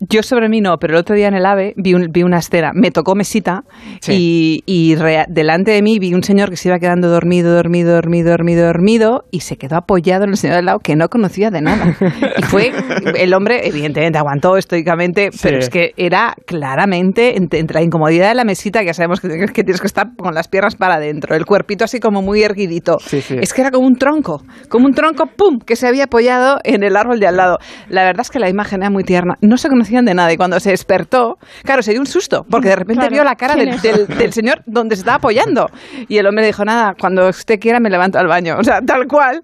Yo 0.00 0.22
sobre 0.22 0.48
mí 0.48 0.60
no, 0.60 0.78
pero 0.78 0.94
el 0.94 1.00
otro 1.00 1.14
día 1.16 1.28
en 1.28 1.34
el 1.34 1.46
AVE 1.46 1.74
vi, 1.76 1.94
un- 1.94 2.08
vi 2.10 2.22
una 2.22 2.38
escena, 2.38 2.72
me 2.74 2.90
tocó 2.90 3.14
mesita 3.14 3.64
Sí. 4.00 4.62
y, 4.66 4.90
y 4.90 4.94
rea- 4.96 5.26
delante 5.28 5.70
de 5.70 5.82
mí 5.82 5.98
vi 5.98 6.14
un 6.14 6.22
señor 6.22 6.50
que 6.50 6.56
se 6.56 6.68
iba 6.68 6.78
quedando 6.78 7.08
dormido, 7.08 7.54
dormido, 7.54 7.94
dormido, 7.94 8.30
dormido, 8.30 8.66
dormido 8.66 9.24
y 9.30 9.40
se 9.40 9.56
quedó 9.56 9.76
apoyado 9.76 10.24
en 10.24 10.30
el 10.30 10.36
señor 10.36 10.56
del 10.56 10.66
lado 10.66 10.78
que 10.80 10.96
no 10.96 11.08
conocía 11.08 11.50
de 11.50 11.60
nada. 11.62 11.96
Y 12.38 12.42
fue, 12.42 12.72
el 13.18 13.34
hombre 13.34 13.66
evidentemente 13.66 14.18
aguantó 14.18 14.56
estoicamente, 14.56 15.30
pero 15.42 15.58
es 15.58 15.68
que 15.70 15.92
era 15.96 16.34
claramente 16.46 17.36
entre, 17.36 17.60
entre 17.60 17.74
la 17.80 17.82
incomodidad 17.82 18.28
de 18.28 18.34
la 18.34 18.44
mesita, 18.44 18.80
que 18.80 18.86
ya 18.86 18.94
sabemos 18.94 19.20
que, 19.20 19.28
que 19.28 19.64
tienes 19.64 19.80
que 19.80 19.86
estar 19.86 20.08
con 20.16 20.34
las 20.34 20.48
piernas 20.48 20.74
para 20.76 20.94
adentro, 20.94 21.34
el 21.34 21.44
cuerpito 21.46 21.84
así 21.84 22.00
como 22.00 22.22
muy 22.22 22.42
erguidito. 22.42 22.98
Sí, 23.00 23.20
sí. 23.20 23.36
Es 23.40 23.52
que 23.52 23.60
era 23.62 23.70
como 23.70 23.86
un 23.86 23.96
tronco, 23.96 24.42
como 24.68 24.86
un 24.86 24.94
tronco, 24.94 25.26
¡pum!, 25.26 25.58
que 25.58 25.76
se 25.76 25.86
había 25.86 26.04
apoyado 26.04 26.58
en 26.64 26.82
el 26.82 26.96
árbol 26.96 27.20
de 27.20 27.26
al 27.26 27.36
lado. 27.36 27.58
La 27.88 28.04
verdad 28.04 28.22
es 28.22 28.30
que 28.30 28.38
la 28.38 28.48
imagen 28.48 28.82
era 28.82 28.90
muy 28.90 29.04
tierna. 29.04 29.34
No 29.40 29.55
se 29.58 29.68
conocían 29.68 30.04
de 30.04 30.14
nada 30.14 30.32
y 30.32 30.36
cuando 30.36 30.58
se 30.60 30.70
despertó, 30.70 31.38
claro, 31.64 31.82
se 31.82 31.92
dio 31.92 32.00
un 32.00 32.06
susto, 32.06 32.44
porque 32.50 32.68
de 32.68 32.76
repente 32.76 33.00
Claro, 33.00 33.12
vio 33.14 33.24
la 33.24 33.34
cara 33.36 33.54
¿quién 33.54 33.70
del, 33.70 33.80
del- 34.06 34.18
del 34.18 34.32
señor 34.32 34.62
donde 34.66 34.96
se 34.96 35.00
estaba 35.00 35.16
apoyando. 35.16 35.68
Y 36.08 36.18
el 36.18 36.26
hombre 36.26 36.46
dijo, 36.46 36.64
nada, 36.64 36.94
cuando 36.98 37.28
usted 37.28 37.58
quiera 37.60 37.80
me 37.80 37.90
levanto 37.90 38.18
al 38.18 38.26
baño. 38.26 38.56
O 38.60 38.64
sea, 38.64 38.80
tal 38.80 39.06
cual. 39.06 39.42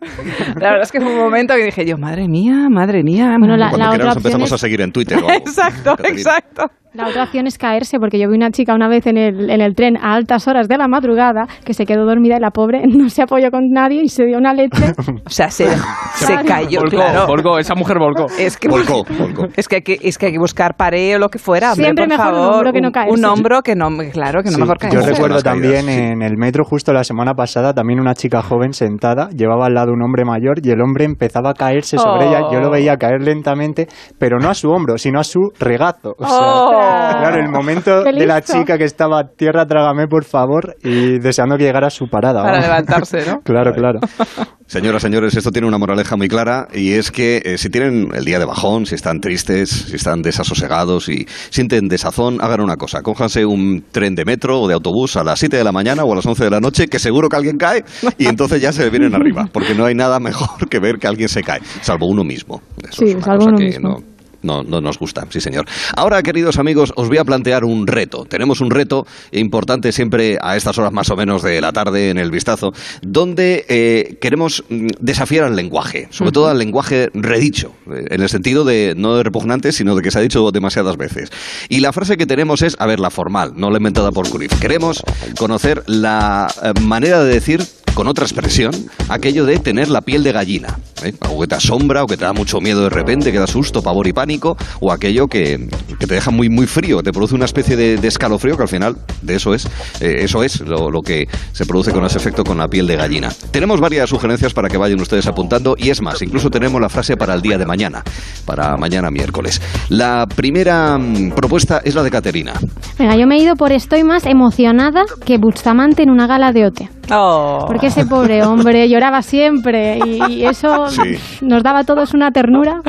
La 0.56 0.70
verdad 0.70 0.82
es 0.82 0.92
que 0.92 1.00
fue 1.00 1.10
un 1.12 1.18
momento 1.18 1.54
que 1.54 1.64
dije 1.64 1.84
yo, 1.86 1.96
madre 1.98 2.26
mía, 2.28 2.68
madre 2.70 3.02
mía. 3.02 3.36
Bueno, 3.38 3.56
la- 3.56 3.68
Cuando 3.70 3.86
otra 3.86 3.96
quieras 3.98 4.16
opción 4.16 4.18
empezamos 4.32 4.48
es- 4.48 4.52
a 4.54 4.58
seguir 4.58 4.80
en 4.80 4.92
Twitter. 4.92 5.18
o 5.22 5.28
algo. 5.28 5.32
Exacto, 5.32 5.96
exacto. 6.04 6.70
La 6.94 7.08
otra 7.08 7.24
opción 7.24 7.46
es 7.46 7.56
caerse, 7.58 7.98
porque 7.98 8.18
yo 8.18 8.28
vi 8.28 8.36
una 8.36 8.50
chica 8.50 8.74
una 8.74 8.88
vez 8.88 9.06
en 9.06 9.16
el, 9.16 9.48
en 9.50 9.60
el 9.60 9.74
tren 9.74 9.96
a 9.96 10.14
altas 10.14 10.46
horas 10.46 10.68
de 10.68 10.76
la 10.76 10.88
madrugada 10.88 11.46
que 11.64 11.72
se 11.74 11.86
quedó 11.86 12.04
dormida 12.04 12.36
y 12.36 12.40
la 12.40 12.50
pobre 12.50 12.82
no 12.86 13.08
se 13.08 13.22
apoyó 13.22 13.50
con 13.50 13.70
nadie 13.70 14.02
y 14.04 14.08
se 14.08 14.24
dio 14.24 14.38
una 14.38 14.52
leche. 14.54 14.92
O 15.24 15.30
sea, 15.30 15.50
se, 15.50 15.66
se 16.14 16.34
cayó, 16.46 16.80
volcó, 16.80 16.96
claro. 16.96 17.26
volcó, 17.26 17.58
esa 17.58 17.74
mujer 17.74 17.98
volcó. 17.98 18.26
Es 18.38 18.56
que, 18.58 18.68
Volcó, 18.68 19.04
volcó. 19.18 19.46
Es 19.56 19.68
que, 19.68 19.76
hay 19.76 19.82
que, 19.82 19.98
es 20.02 20.18
que 20.18 20.26
hay 20.26 20.32
que 20.32 20.38
buscar 20.38 20.76
pareo 20.76 21.16
o 21.16 21.18
lo 21.20 21.28
que 21.28 21.38
fuera. 21.38 21.72
hombre, 21.72 21.84
Siempre 21.86 22.06
por 22.08 22.18
mejor 22.18 22.34
un 22.34 22.40
hombro 22.40 22.72
que 22.72 22.80
no 22.80 22.90
caerse. 22.92 23.14
Un 23.18 23.24
hombro 23.24 23.62
que 23.62 23.74
no, 23.74 23.88
claro, 24.12 24.42
que 24.42 24.50
no 24.50 24.56
Sí, 24.56 24.60
mejor 24.60 24.76
yo 24.82 24.88
caerse. 24.90 25.10
recuerdo 25.12 25.34
Las 25.36 25.44
caídas, 25.44 25.62
también 25.62 25.84
sí. 25.86 26.12
en 26.12 26.22
el 26.22 26.36
metro 26.36 26.64
justo 26.64 26.92
la 26.92 27.04
semana 27.04 27.34
pasada, 27.34 27.72
también 27.72 28.00
una 28.00 28.14
chica 28.14 28.42
joven 28.42 28.72
sentada, 28.74 29.28
llevaba 29.30 29.66
al 29.66 29.74
lado 29.74 29.92
un 29.92 30.02
hombre 30.02 30.24
mayor 30.24 30.56
y 30.62 30.70
el 30.70 30.80
hombre 30.82 31.04
empezaba 31.04 31.50
a 31.50 31.54
caerse 31.54 31.96
sobre 31.98 32.26
Oh. 32.26 32.28
ella. 32.28 32.40
Yo 32.52 32.60
lo 32.60 32.70
veía 32.70 32.96
caer 32.96 33.22
lentamente, 33.22 33.86
pero 34.18 34.38
no 34.38 34.50
a 34.50 34.54
su 34.54 34.68
hombro, 34.70 34.98
sino 34.98 35.20
a 35.20 35.24
su 35.24 35.38
regazo. 35.58 36.14
O 36.18 36.26
sea, 36.26 36.38
Oh. 36.38 36.81
Claro, 36.82 37.36
el 37.36 37.48
momento 37.50 38.02
de 38.02 38.26
la 38.26 38.40
chica 38.42 38.78
que 38.78 38.84
estaba 38.84 39.24
tierra, 39.36 39.66
trágame 39.66 40.06
por 40.08 40.24
favor, 40.24 40.76
y 40.82 41.18
deseando 41.18 41.56
que 41.56 41.64
llegara 41.64 41.86
a 41.88 41.90
su 41.90 42.08
parada. 42.08 42.42
Para 42.42 42.60
levantarse, 42.60 43.24
¿no? 43.26 43.40
Claro, 43.44 43.72
claro. 43.72 43.98
Señoras, 44.66 45.02
señores, 45.02 45.36
esto 45.36 45.50
tiene 45.50 45.68
una 45.68 45.76
moraleja 45.76 46.16
muy 46.16 46.28
clara 46.28 46.66
y 46.72 46.92
es 46.92 47.10
que 47.10 47.42
eh, 47.44 47.58
si 47.58 47.68
tienen 47.68 48.08
el 48.14 48.24
día 48.24 48.38
de 48.38 48.46
bajón, 48.46 48.86
si 48.86 48.94
están 48.94 49.20
tristes, 49.20 49.68
si 49.68 49.96
están 49.96 50.22
desasosegados 50.22 51.10
y 51.10 51.26
sienten 51.50 51.88
desazón, 51.88 52.38
hagan 52.40 52.62
una 52.62 52.76
cosa. 52.76 53.02
Cójanse 53.02 53.44
un 53.44 53.84
tren 53.92 54.14
de 54.14 54.24
metro 54.24 54.60
o 54.62 54.68
de 54.68 54.74
autobús 54.74 55.16
a 55.16 55.24
las 55.24 55.40
7 55.40 55.58
de 55.58 55.64
la 55.64 55.72
mañana 55.72 56.04
o 56.04 56.12
a 56.12 56.16
las 56.16 56.24
11 56.24 56.44
de 56.44 56.50
la 56.50 56.60
noche, 56.60 56.86
que 56.86 56.98
seguro 56.98 57.28
que 57.28 57.36
alguien 57.36 57.58
cae 57.58 57.84
y 58.16 58.26
entonces 58.28 58.62
ya 58.62 58.72
se 58.72 58.88
vienen 58.88 59.14
arriba, 59.14 59.46
porque 59.52 59.74
no 59.74 59.84
hay 59.84 59.94
nada 59.94 60.18
mejor 60.20 60.66
que 60.70 60.78
ver 60.78 60.96
que 60.98 61.06
alguien 61.06 61.28
se 61.28 61.42
cae, 61.42 61.60
salvo 61.82 62.06
uno 62.06 62.24
mismo. 62.24 62.62
Eso 62.82 63.02
Sí, 63.04 63.10
es 63.10 63.14
una 63.16 63.24
salvo 63.24 63.38
cosa 63.40 63.48
uno 63.50 63.58
que 63.58 63.64
mismo. 63.64 63.88
no- 63.90 64.11
no, 64.42 64.62
no 64.62 64.80
nos 64.80 64.98
gusta, 64.98 65.26
sí 65.30 65.40
señor. 65.40 65.66
Ahora, 65.96 66.22
queridos 66.22 66.58
amigos, 66.58 66.92
os 66.96 67.08
voy 67.08 67.18
a 67.18 67.24
plantear 67.24 67.64
un 67.64 67.86
reto. 67.86 68.24
Tenemos 68.24 68.60
un 68.60 68.70
reto 68.70 69.06
importante 69.30 69.92
siempre 69.92 70.38
a 70.40 70.56
estas 70.56 70.78
horas 70.78 70.92
más 70.92 71.10
o 71.10 71.16
menos 71.16 71.42
de 71.42 71.60
la 71.60 71.72
tarde 71.72 72.10
en 72.10 72.18
el 72.18 72.30
vistazo, 72.30 72.72
donde 73.02 73.64
eh, 73.68 74.18
queremos 74.20 74.64
mm, 74.68 74.88
desafiar 75.00 75.44
al 75.44 75.56
lenguaje, 75.56 76.08
sobre 76.10 76.32
todo 76.32 76.48
al 76.48 76.58
lenguaje 76.58 77.10
redicho, 77.14 77.72
eh, 77.90 78.06
en 78.10 78.22
el 78.22 78.28
sentido 78.28 78.64
de 78.64 78.94
no 78.96 79.16
de 79.16 79.22
repugnante, 79.22 79.72
sino 79.72 79.94
de 79.94 80.02
que 80.02 80.10
se 80.10 80.18
ha 80.18 80.22
dicho 80.22 80.50
demasiadas 80.50 80.96
veces. 80.96 81.30
Y 81.68 81.80
la 81.80 81.92
frase 81.92 82.16
que 82.16 82.26
tenemos 82.26 82.62
es, 82.62 82.76
a 82.78 82.86
ver, 82.86 83.00
la 83.00 83.10
formal, 83.10 83.52
no 83.56 83.70
la 83.70 83.78
inventada 83.78 84.12
por 84.12 84.28
Cruyff. 84.28 84.58
Queremos 84.60 85.02
conocer 85.38 85.82
la 85.86 86.52
eh, 86.62 86.72
manera 86.80 87.22
de 87.22 87.32
decir 87.32 87.62
con 87.94 88.08
otra 88.08 88.24
expresión, 88.24 88.72
aquello 89.08 89.44
de 89.44 89.58
tener 89.58 89.88
la 89.88 90.00
piel 90.00 90.22
de 90.22 90.32
gallina. 90.32 90.78
¿eh? 91.04 91.12
Algo 91.20 91.40
que 91.40 91.46
te 91.46 91.54
asombra 91.54 92.04
o 92.04 92.06
que 92.06 92.16
te 92.16 92.24
da 92.24 92.32
mucho 92.32 92.60
miedo 92.60 92.82
de 92.82 92.90
repente, 92.90 93.32
que 93.32 93.38
da 93.38 93.46
susto, 93.46 93.82
pavor 93.82 94.06
y 94.06 94.12
pánico, 94.12 94.56
o 94.80 94.92
aquello 94.92 95.28
que, 95.28 95.68
que 95.98 96.06
te 96.06 96.14
deja 96.14 96.30
muy, 96.30 96.48
muy 96.48 96.66
frío, 96.66 97.02
te 97.02 97.12
produce 97.12 97.34
una 97.34 97.44
especie 97.44 97.76
de, 97.76 97.96
de 97.96 98.08
escalofrío, 98.08 98.56
que 98.56 98.62
al 98.62 98.68
final 98.68 98.96
de 99.20 99.34
eso 99.34 99.54
es, 99.54 99.66
eh, 100.00 100.16
eso 100.20 100.42
es 100.42 100.60
lo, 100.60 100.90
lo 100.90 101.02
que 101.02 101.28
se 101.52 101.66
produce 101.66 101.92
con 101.92 102.04
ese 102.04 102.18
efecto 102.18 102.44
con 102.44 102.58
la 102.58 102.68
piel 102.68 102.86
de 102.86 102.96
gallina. 102.96 103.30
Tenemos 103.50 103.80
varias 103.80 104.08
sugerencias 104.08 104.54
para 104.54 104.68
que 104.68 104.78
vayan 104.78 105.00
ustedes 105.00 105.26
apuntando, 105.26 105.74
y 105.78 105.90
es 105.90 106.00
más, 106.00 106.22
incluso 106.22 106.50
tenemos 106.50 106.80
la 106.80 106.88
frase 106.88 107.16
para 107.16 107.34
el 107.34 107.42
día 107.42 107.58
de 107.58 107.66
mañana, 107.66 108.02
para 108.46 108.76
mañana 108.76 109.10
miércoles. 109.10 109.60
La 109.88 110.26
primera 110.26 110.98
mm, 110.98 111.32
propuesta 111.32 111.80
es 111.84 111.94
la 111.94 112.02
de 112.02 112.10
Caterina. 112.10 112.54
Venga, 112.98 113.16
yo 113.16 113.26
me 113.26 113.36
he 113.36 113.42
ido 113.42 113.56
por 113.56 113.72
estoy 113.72 114.04
más 114.04 114.26
emocionada 114.26 115.04
que 115.24 115.38
Bustamante 115.38 116.02
en 116.02 116.10
una 116.10 116.26
gala 116.26 116.52
de 116.52 116.66
OTE. 116.66 116.88
Oh. 117.10 117.64
Porque 117.66 117.81
ese 117.86 118.06
pobre 118.06 118.42
hombre 118.44 118.88
lloraba 118.88 119.22
siempre 119.22 119.98
y, 120.04 120.22
y 120.32 120.46
eso 120.46 120.88
Sí. 120.88 121.16
nos 121.42 121.62
daba 121.62 121.80
a 121.80 121.84
todos 121.84 122.14
una 122.14 122.30
ternura. 122.30 122.80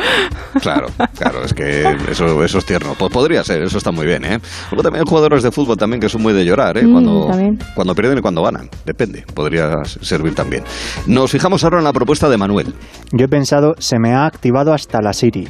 Claro, 0.62 0.88
claro, 1.18 1.44
es 1.44 1.54
que 1.54 1.84
eso, 2.12 2.44
eso 2.44 2.58
es 2.60 2.66
tierno. 2.66 2.94
Pues 2.98 3.12
podría 3.12 3.44
ser, 3.44 3.64
eso 3.64 3.78
está 3.78 3.92
muy 3.92 4.06
bien, 4.06 4.24
¿eh? 4.26 4.40
Luego 4.72 4.84
también 4.84 5.04
hay 5.06 5.10
jugadores 5.10 5.44
de 5.44 5.52
fútbol 5.52 5.78
también 5.78 6.00
que 6.00 6.10
son 6.10 6.22
muy 6.22 6.34
de 6.34 6.46
llorar, 6.46 6.78
¿eh? 6.78 6.84
Mm, 6.86 6.92
Cuando, 6.92 7.28
también. 7.28 7.60
cuando 7.76 7.96
pierden 7.96 8.18
y 8.20 8.22
cuando 8.22 8.44
ganan. 8.44 8.70
Depende, 8.86 9.24
podría 9.34 9.84
servir 9.86 10.36
también. 10.36 10.64
Nos 11.08 11.32
fijamos 11.32 11.64
ahora 11.64 11.80
en 11.80 11.84
la 11.84 11.94
propuesta 11.94 12.30
de 12.30 12.38
Manuel. 12.38 12.74
Yo 13.12 13.26
he 13.26 13.30
pensado, 13.30 13.76
se 13.80 13.98
me 14.00 14.14
ha 14.14 14.26
activado 14.26 14.74
hasta 14.74 15.02
la 15.02 15.14
Siri. 15.14 15.48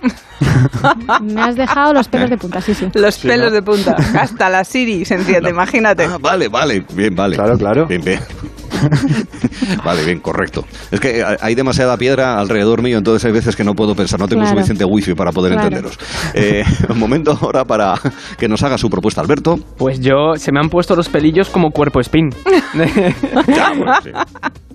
Me 1.22 1.40
has 1.42 1.56
dejado 1.56 1.92
los 1.92 2.08
pelos 2.08 2.30
de 2.30 2.36
punta, 2.38 2.60
sí, 2.60 2.74
sí. 2.74 2.88
Los 2.94 3.18
pelos 3.18 3.52
de 3.52 3.62
punta. 3.62 3.96
Hasta 4.18 4.48
la 4.48 4.64
Siri 4.64 5.04
se 5.04 5.14
enciende, 5.14 5.50
imagínate. 5.50 6.04
Ah, 6.04 6.16
vale, 6.20 6.48
vale, 6.48 6.84
bien, 6.94 7.14
vale. 7.14 7.36
Claro, 7.36 7.56
claro. 7.58 7.86
Bien, 7.86 8.02
bien. 8.02 8.20
Vale, 9.84 10.04
bien, 10.04 10.20
correcto. 10.20 10.64
Es 10.90 11.00
que 11.00 11.22
hay 11.40 11.54
demasiada 11.54 11.98
piedra 11.98 12.38
alrededor 12.38 12.80
mío, 12.82 12.96
entonces 12.96 13.22
hay 13.26 13.32
veces 13.32 13.54
que 13.54 13.62
no 13.62 13.74
puedo 13.74 13.94
pensar, 13.94 14.18
no 14.18 14.26
tengo 14.26 14.40
Claro. 14.42 14.56
suficiente 14.56 14.84
wifi 14.86 15.12
para 15.14 15.32
poder 15.32 15.52
Claro. 15.52 15.66
entenderos. 15.68 15.98
Eh, 16.32 16.64
un 16.88 16.98
momento 16.98 17.36
ahora 17.42 17.64
para 17.66 17.94
que 18.38 18.48
nos 18.48 18.62
haga 18.62 18.78
su 18.78 18.88
propuesta, 18.88 19.20
Alberto. 19.20 19.58
Pues 19.76 20.00
yo, 20.00 20.34
se 20.36 20.50
me 20.50 20.60
han 20.60 20.70
puesto 20.70 20.96
los 20.96 21.10
pelillos 21.10 21.50
como 21.50 21.70
cuerpo 21.72 22.00
spin. 22.00 22.30
Ya, 23.54 23.72
bueno, 23.76 23.92
sí. 24.02 24.10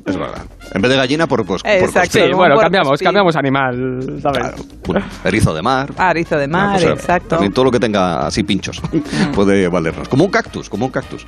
Es 0.05 0.17
verdad. 0.17 0.45
En 0.73 0.81
vez 0.81 0.91
de 0.91 0.97
gallina, 0.97 1.25
por, 1.25 1.43
cos- 1.43 1.63
por 1.63 1.71
Exacto. 1.71 2.19
Sí, 2.19 2.31
bueno, 2.33 2.57
cambiamos, 2.57 2.99
cambiamos 2.99 3.35
animal, 3.35 4.19
¿sabes? 4.21 4.39
Claro. 4.83 5.05
Erizo 5.23 5.53
de 5.53 5.61
mar. 5.61 5.91
Arizo 5.97 6.37
de 6.37 6.45
Una 6.45 6.57
mar, 6.57 6.73
cosa- 6.81 6.93
exacto. 6.93 7.29
También 7.29 7.53
todo 7.53 7.65
lo 7.65 7.71
que 7.71 7.79
tenga 7.79 8.25
así 8.27 8.43
pinchos 8.43 8.81
puede 9.33 9.67
valernos. 9.67 10.07
Como 10.09 10.25
un 10.25 10.31
cactus, 10.31 10.69
como 10.69 10.85
un 10.85 10.91
cactus. 10.91 11.25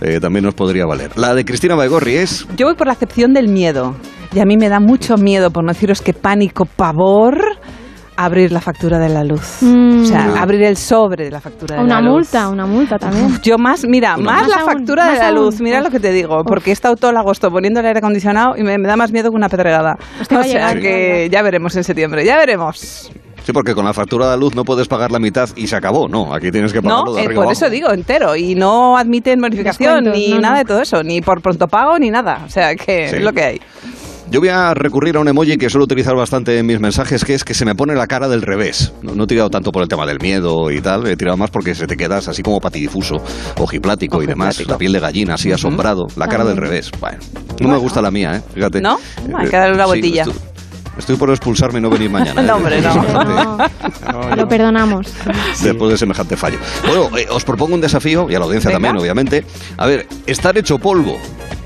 Eh, 0.00 0.18
también 0.20 0.44
nos 0.44 0.54
podría 0.54 0.86
valer. 0.86 1.10
La 1.16 1.34
de 1.34 1.44
Cristina 1.44 1.74
Baigorri 1.74 2.16
es... 2.16 2.46
Yo 2.56 2.66
voy 2.66 2.74
por 2.74 2.86
la 2.86 2.92
acepción 2.92 3.32
del 3.32 3.48
miedo. 3.48 3.94
Y 4.32 4.38
a 4.40 4.44
mí 4.44 4.56
me 4.56 4.68
da 4.68 4.78
mucho 4.78 5.16
miedo, 5.16 5.50
por 5.50 5.64
no 5.64 5.72
deciros 5.72 6.00
que 6.02 6.12
pánico, 6.12 6.64
pavor, 6.64 7.40
abrir 8.16 8.52
la 8.52 8.60
factura 8.60 8.98
de 9.00 9.08
la 9.08 9.24
luz. 9.24 9.58
Mm. 9.60 10.02
O 10.02 10.04
sea, 10.04 10.40
abrir 10.40 10.62
el 10.62 10.76
sobre 10.76 11.24
de 11.24 11.30
la 11.32 11.40
factura 11.40 11.76
de 11.76 11.82
Una 11.82 11.96
la 11.96 12.00
luz. 12.02 12.12
multa, 12.12 12.48
una 12.48 12.66
multa 12.66 12.98
también. 12.98 13.24
Uf, 13.26 13.40
Yo 13.40 13.56
más, 13.58 13.84
mira, 13.88 14.14
Una 14.16 14.24
más 14.32 14.42
multa. 14.42 14.48
la 14.48 14.56
Más 14.64 14.68
aún, 14.68 14.78
factura 14.78 15.10
de 15.12 15.18
la 15.18 15.28
aún. 15.28 15.34
luz, 15.36 15.60
mira 15.60 15.78
Uf. 15.78 15.84
lo 15.86 15.90
que 15.90 15.98
te 15.98 16.12
digo, 16.12 16.44
porque 16.44 16.70
he 16.70 16.72
estado 16.72 16.94
todo 16.96 17.10
el 17.10 17.16
agosto 17.16 17.50
poniendo 17.50 17.80
el 17.80 17.86
aire 17.86 17.98
acondicionado 17.98 18.56
y 18.56 18.62
me, 18.62 18.78
me 18.78 18.86
da 18.86 18.96
más 18.96 19.10
miedo 19.10 19.30
que 19.30 19.36
una 19.36 19.48
pedregada. 19.48 19.96
Pues 20.18 20.28
o 20.30 20.42
sea 20.44 20.74
llegar, 20.74 20.80
que 20.80 21.28
ya 21.32 21.42
veremos 21.42 21.74
en 21.76 21.82
septiembre, 21.82 22.24
ya 22.24 22.36
veremos. 22.36 23.10
Sí, 23.44 23.52
porque 23.52 23.74
con 23.74 23.84
la 23.84 23.92
factura 23.94 24.26
de 24.26 24.30
la 24.32 24.36
luz 24.36 24.54
no 24.54 24.64
pudes 24.64 24.86
pagar 24.88 25.10
la 25.10 25.18
mitad 25.18 25.48
y 25.56 25.66
se 25.66 25.76
acabó. 25.76 26.08
No, 26.08 26.34
aquí 26.34 26.50
tienes 26.50 26.72
que 26.72 26.82
pagarlo 26.82 27.06
No, 27.06 27.12
de 27.14 27.20
Eh, 27.22 27.24
arriba 27.26 27.34
por 27.36 27.44
abajo. 27.46 27.52
eso 27.52 27.70
digo 27.70 27.90
entero 27.90 28.36
y 28.36 28.54
no 28.54 28.96
admiten 28.96 29.40
bonificación 29.40 30.04
Descuentos, 30.04 30.18
ni 30.18 30.28
no, 30.34 30.40
nada 30.40 30.54
no. 30.54 30.58
de 30.60 30.64
todo 30.66 30.80
eso, 30.82 31.02
ni 31.02 31.20
por 31.20 31.40
pronto 31.40 31.66
pago 31.66 31.98
ni 31.98 32.10
nada. 32.10 32.42
O 32.44 32.48
sea 32.48 32.74
que 32.74 33.08
Sí. 33.08 33.16
es 33.16 33.22
lo 33.22 33.32
que 33.32 33.42
hay. 33.42 33.60
Yo 34.30 34.38
voy 34.38 34.48
a 34.50 34.74
recurrir 34.74 35.16
a 35.16 35.20
un 35.20 35.26
emoji 35.26 35.56
que 35.56 35.68
suelo 35.68 35.86
utilizar 35.86 36.14
bastante 36.14 36.56
en 36.56 36.64
mis 36.64 36.78
mensajes, 36.78 37.24
que 37.24 37.34
es 37.34 37.42
que 37.42 37.52
se 37.52 37.64
me 37.64 37.74
pone 37.74 37.96
la 37.96 38.06
cara 38.06 38.28
del 38.28 38.42
revés. 38.42 38.92
No, 39.02 39.12
no 39.16 39.24
he 39.24 39.26
tirado 39.26 39.50
tanto 39.50 39.72
por 39.72 39.82
el 39.82 39.88
tema 39.88 40.06
del 40.06 40.20
miedo 40.20 40.70
y 40.70 40.80
tal, 40.80 41.04
he 41.08 41.16
tirado 41.16 41.36
más 41.36 41.50
porque 41.50 41.74
se 41.74 41.88
te 41.88 41.96
quedas 41.96 42.28
así 42.28 42.40
como 42.40 42.60
patidifuso, 42.60 43.16
ojiplático 43.58 44.22
y 44.22 44.26
demás, 44.26 44.64
la 44.68 44.78
piel 44.78 44.92
de 44.92 45.00
gallina 45.00 45.34
así 45.34 45.50
asombrado, 45.50 46.06
la 46.16 46.28
cara 46.28 46.44
del 46.44 46.58
revés. 46.58 46.92
Bueno, 47.00 47.18
no 47.60 47.68
me 47.70 47.76
gusta 47.78 48.00
la 48.00 48.12
mía, 48.12 48.36
¿eh? 48.36 48.42
Fíjate. 48.54 48.80
¿No? 48.80 48.98
Eh, 48.98 49.32
Hay 49.36 49.48
que 49.48 49.56
darle 49.56 49.74
una 49.74 49.84
sí, 49.84 49.88
vueltilla. 49.88 50.22
estoy, 50.22 50.36
estoy 51.00 51.16
por 51.16 51.30
expulsarme 51.30 51.80
y 51.80 51.82
no 51.82 51.90
venir 51.90 52.10
mañana. 52.10 52.40
¿eh? 52.42 52.44
No, 52.46 52.56
hombre, 52.56 52.80
no. 52.80 53.58
No, 54.12 54.36
lo 54.36 54.48
perdonamos. 54.48 55.12
Después 55.62 55.90
de 55.90 55.98
semejante 55.98 56.36
fallo. 56.36 56.58
Bueno, 56.86 57.16
eh, 57.18 57.26
os 57.30 57.44
propongo 57.44 57.74
un 57.74 57.80
desafío, 57.80 58.28
y 58.30 58.34
a 58.34 58.38
la 58.38 58.44
audiencia 58.44 58.68
Venga. 58.68 58.76
también, 58.76 59.02
obviamente. 59.02 59.44
A 59.76 59.86
ver, 59.86 60.06
estar 60.26 60.56
hecho 60.56 60.78
polvo. 60.78 61.18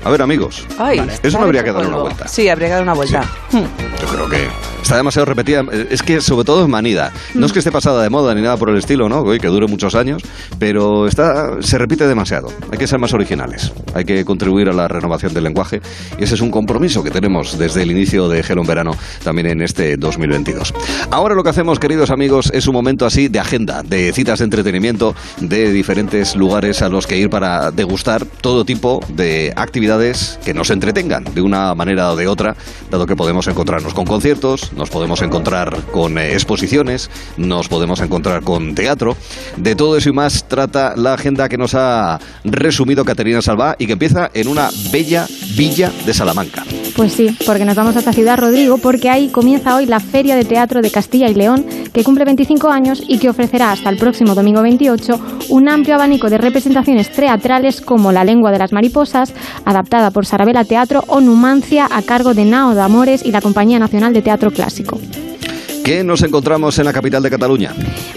A 0.03 0.09
ver, 0.09 0.21
amigos. 0.21 0.65
Ay, 0.77 1.01
Eso 1.23 1.39
no 1.39 1.45
habría 1.45 1.63
que 1.63 1.71
darle 1.71 1.87
una 1.87 1.97
vuelta. 1.97 2.27
Sí, 2.27 2.47
habría 2.47 2.67
que 2.67 2.73
dar 2.75 2.83
una 2.83 2.93
vuelta. 2.93 3.23
Hmm. 3.51 3.63
Yo 4.01 4.07
creo 4.07 4.29
que 4.29 4.47
está 4.83 4.97
demasiado 4.97 5.25
repetida. 5.25 5.63
Es 5.89 6.03
que 6.03 6.21
sobre 6.21 6.45
todo 6.45 6.61
es 6.61 6.67
manida. 6.69 7.11
No 7.33 7.47
es 7.47 7.51
que 7.51 7.57
esté 7.57 7.71
pasada 7.71 8.03
de 8.03 8.11
moda 8.11 8.35
ni 8.35 8.41
nada 8.43 8.55
por 8.55 8.69
el 8.69 8.77
estilo, 8.77 9.09
¿no? 9.09 9.25
Que 9.25 9.47
dure 9.47 9.65
muchos 9.65 9.95
años, 9.95 10.21
pero 10.59 11.07
está, 11.07 11.59
se 11.61 11.79
repite 11.79 12.07
demasiado. 12.07 12.49
Hay 12.71 12.77
que 12.77 12.85
ser 12.85 12.99
más 12.99 13.13
originales. 13.15 13.73
Hay 13.95 14.05
que 14.05 14.23
contribuir 14.25 14.69
a 14.69 14.73
la 14.73 14.87
renovación 14.87 15.33
del 15.33 15.43
lenguaje 15.43 15.81
y 16.19 16.23
ese 16.23 16.35
es 16.35 16.41
un 16.41 16.51
compromiso 16.51 17.03
que 17.03 17.09
tenemos 17.09 17.57
desde 17.57 17.81
el 17.81 17.89
inicio 17.89 18.29
de 18.29 18.43
Gelo 18.43 18.61
en 18.61 18.67
Verano, 18.67 18.91
también 19.25 19.47
en 19.47 19.61
este 19.61 19.97
2022. 19.97 20.73
Ahora 21.11 21.35
lo 21.35 21.43
que 21.43 21.49
hacemos, 21.49 21.79
queridos 21.79 22.11
amigos, 22.11 22.49
es 22.53 22.67
un 22.67 22.73
momento 22.73 23.05
así 23.05 23.27
de 23.27 23.39
agenda, 23.39 23.83
de 23.83 24.13
citas 24.13 24.39
de 24.39 24.45
entretenimiento, 24.45 25.13
de 25.41 25.73
diferentes 25.73 26.37
lugares 26.37 26.81
a 26.81 26.87
los 26.87 27.07
que 27.07 27.17
ir 27.17 27.29
para 27.29 27.71
degustar 27.71 28.25
todo 28.25 28.63
tipo 28.63 29.01
de 29.09 29.51
actividades 29.57 30.39
que 30.45 30.53
nos 30.53 30.69
entretengan 30.69 31.25
de 31.25 31.41
una 31.41 31.75
manera 31.75 32.11
o 32.11 32.15
de 32.15 32.27
otra, 32.27 32.55
dado 32.89 33.05
que 33.05 33.15
podemos 33.15 33.47
encontrarnos 33.47 33.93
con 33.93 34.05
conciertos, 34.05 34.71
nos 34.73 34.89
podemos 34.89 35.21
encontrar 35.21 35.81
con 35.91 36.17
eh, 36.17 36.33
exposiciones, 36.33 37.09
nos 37.35 37.67
podemos 37.67 37.99
encontrar 37.99 38.43
con 38.43 38.75
teatro. 38.75 39.17
De 39.57 39.75
todo 39.75 39.97
eso 39.97 40.09
y 40.09 40.13
más 40.13 40.47
trata 40.47 40.93
la 40.95 41.15
agenda 41.15 41.49
que 41.49 41.57
nos 41.57 41.73
ha 41.73 42.19
resumido 42.43 43.03
Caterina 43.03 43.41
Salvá 43.41 43.75
y 43.79 43.87
que 43.87 43.93
empieza 43.93 44.29
en 44.33 44.47
una 44.47 44.69
bella 44.91 45.27
villa 45.55 45.91
de 46.05 46.13
Salamanca. 46.13 46.63
Pues 46.95 47.13
sí, 47.13 47.35
porque 47.45 47.65
nos 47.65 47.75
vamos 47.75 47.95
a 47.95 47.99
esta 47.99 48.13
ciudad, 48.13 48.37
Rodrigo, 48.37 48.77
porque 48.77 49.09
ahí 49.15 49.29
comienza 49.29 49.75
hoy 49.75 49.85
la 49.85 50.01
Feria 50.01 50.35
de 50.35 50.43
Teatro 50.43 50.81
de 50.81 50.91
Castilla 50.91 51.29
y 51.29 51.33
León, 51.33 51.65
que 51.93 52.03
cumple 52.03 52.25
25 52.25 52.69
años 52.69 53.01
y 53.07 53.17
que 53.17 53.29
ofrecerá 53.29 53.71
hasta 53.71 53.89
el 53.89 53.97
próximo 53.97 54.35
domingo 54.35 54.61
28 54.61 55.19
un 55.49 55.69
amplio 55.69 55.95
abanico 55.95 56.29
de 56.29 56.37
representaciones 56.37 57.09
teatrales 57.11 57.79
como 57.79 58.11
La 58.11 58.25
lengua 58.25 58.51
de 58.51 58.59
las 58.59 58.73
mariposas, 58.73 59.33
adaptada 59.63 60.11
por 60.11 60.25
Sarabela 60.25 60.65
Teatro, 60.65 61.03
o 61.07 61.21
Numancia, 61.21 61.87
a 61.89 62.01
cargo 62.01 62.33
de 62.33 62.43
Nao 62.43 62.75
de 62.75 62.81
Amores 62.81 63.25
y 63.25 63.31
la 63.31 63.39
Compañía 63.39 63.79
Nacional 63.79 64.13
de 64.13 64.21
Teatro 64.21 64.51
Clásico. 64.51 64.99
¿Qué 65.85 66.03
nos 66.03 66.23
encontramos 66.23 66.79
en 66.79 66.85
la 66.85 66.91
capital 66.91 67.21
de 67.21 67.29
Cataluña? 67.29 67.71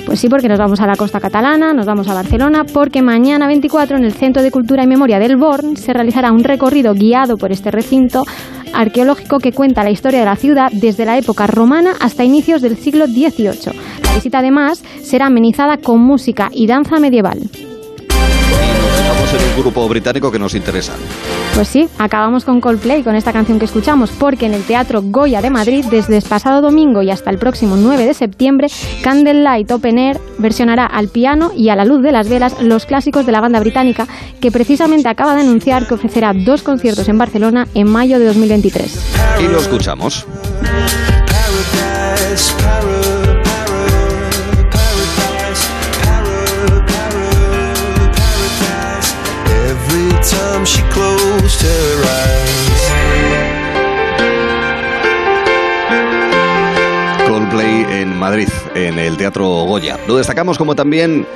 Pues 0.07 0.19
sí, 0.19 0.31
porque 0.31 0.49
nos 0.49 0.59
vamos 0.59 0.81
a 0.81 0.87
la 0.87 0.97
costa 0.97 1.21
catalana, 1.21 1.75
nos 1.75 1.85
vamos 1.85 2.09
a 2.09 2.15
Barcelona, 2.15 2.65
porque 2.65 3.03
mañana 3.03 3.47
24 3.47 3.99
en 3.99 4.05
el 4.05 4.15
Centro 4.15 4.43
de 4.43 4.51
Cultura 4.51 4.85
y 4.85 4.87
Memoria 4.87 5.19
del 5.19 5.37
Born 5.37 5.77
se 5.77 5.93
realizará 5.93 6.33
un 6.33 6.45
recorrido 6.45 6.95
guiado 6.95 7.37
por 7.37 7.53
este 7.53 7.71
recinto 7.71 8.25
arqueológico 8.73 9.39
que 9.39 9.53
cuenta 9.53 9.85
la 9.85 9.91
historia 9.91 10.21
de 10.21 10.25
la 10.25 10.37
ciudad 10.37 10.71
desde 10.73 11.05
la 11.05 11.19
época 11.19 11.47
romana 11.47 11.93
hasta 12.01 12.25
inicios 12.25 12.63
del 12.63 12.79
siglo 12.79 13.07
XVIII. 13.07 13.79
La 14.03 14.15
visita 14.15 14.39
además 14.39 14.83
será 15.03 15.27
amenizada 15.27 15.77
con 15.77 16.01
música 16.01 16.49
y 16.51 16.67
danza 16.67 16.99
medieval. 16.99 17.39
Y 17.39 19.21
nos 19.21 19.35
en 19.35 19.47
un 19.47 19.61
grupo 19.61 19.87
británico 19.87 20.33
que 20.33 20.39
nos 20.39 20.55
interesa. 20.55 20.95
Pues 21.59 21.67
sí, 21.67 21.89
acabamos 21.99 22.45
con 22.45 22.61
Coldplay, 22.61 23.03
con 23.03 23.17
esta 23.17 23.33
canción 23.33 23.59
que 23.59 23.65
escuchamos, 23.65 24.13
porque 24.13 24.47
en 24.47 24.55
el 24.55 24.63
Teatro 24.63 25.03
Goya 25.03 25.43
de 25.43 25.51
Madrid, 25.51 25.85
desde 25.91 26.19
el 26.19 26.23
pasado 26.23 26.63
domingo 26.63 27.03
y 27.03 27.11
hasta 27.11 27.31
el 27.31 27.39
próximo 27.39 27.75
9 27.77 28.07
de 28.07 28.15
septiembre, 28.15 28.69
Candlelight 29.03 29.69
Open 29.73 29.99
Air 29.99 30.21
versionará 30.39 30.87
al 30.87 31.09
piano 31.09 31.51
y 31.57 31.71
a 31.71 31.75
la 31.75 31.85
luz 31.85 32.01
de 32.01 32.13
las 32.13 32.29
velas 32.29 32.63
los 32.63 32.87
clásicos 32.87 33.27
de 33.27 33.33
la 33.33 33.41
banda 33.41 33.59
británica, 33.59 34.07
que 34.41 34.53
precisamente 34.53 35.09
acaba 35.09 35.35
de 35.35 35.41
anunciar 35.41 35.89
que 35.89 35.95
ofrecerá 35.95 36.33
dos 36.33 36.63
conciertos 36.63 37.09
en 37.09 37.19
Barcelona 37.19 37.67
en 37.75 37.91
mayo 37.91 38.21
de 38.21 38.27
2023. 38.27 39.17
Y 39.41 39.49
lo 39.49 39.59
escuchamos. 39.59 40.29
Eyes. 51.67 52.93
Coldplay 57.29 58.01
en 58.01 58.19
Madrid, 58.19 58.49
en 58.75 58.99
el 58.99 59.17
Teatro 59.17 59.47
Goya. 59.65 59.99
Lo 60.07 60.17
destacamos 60.17 60.59
como 60.59 60.75
también 60.75 61.27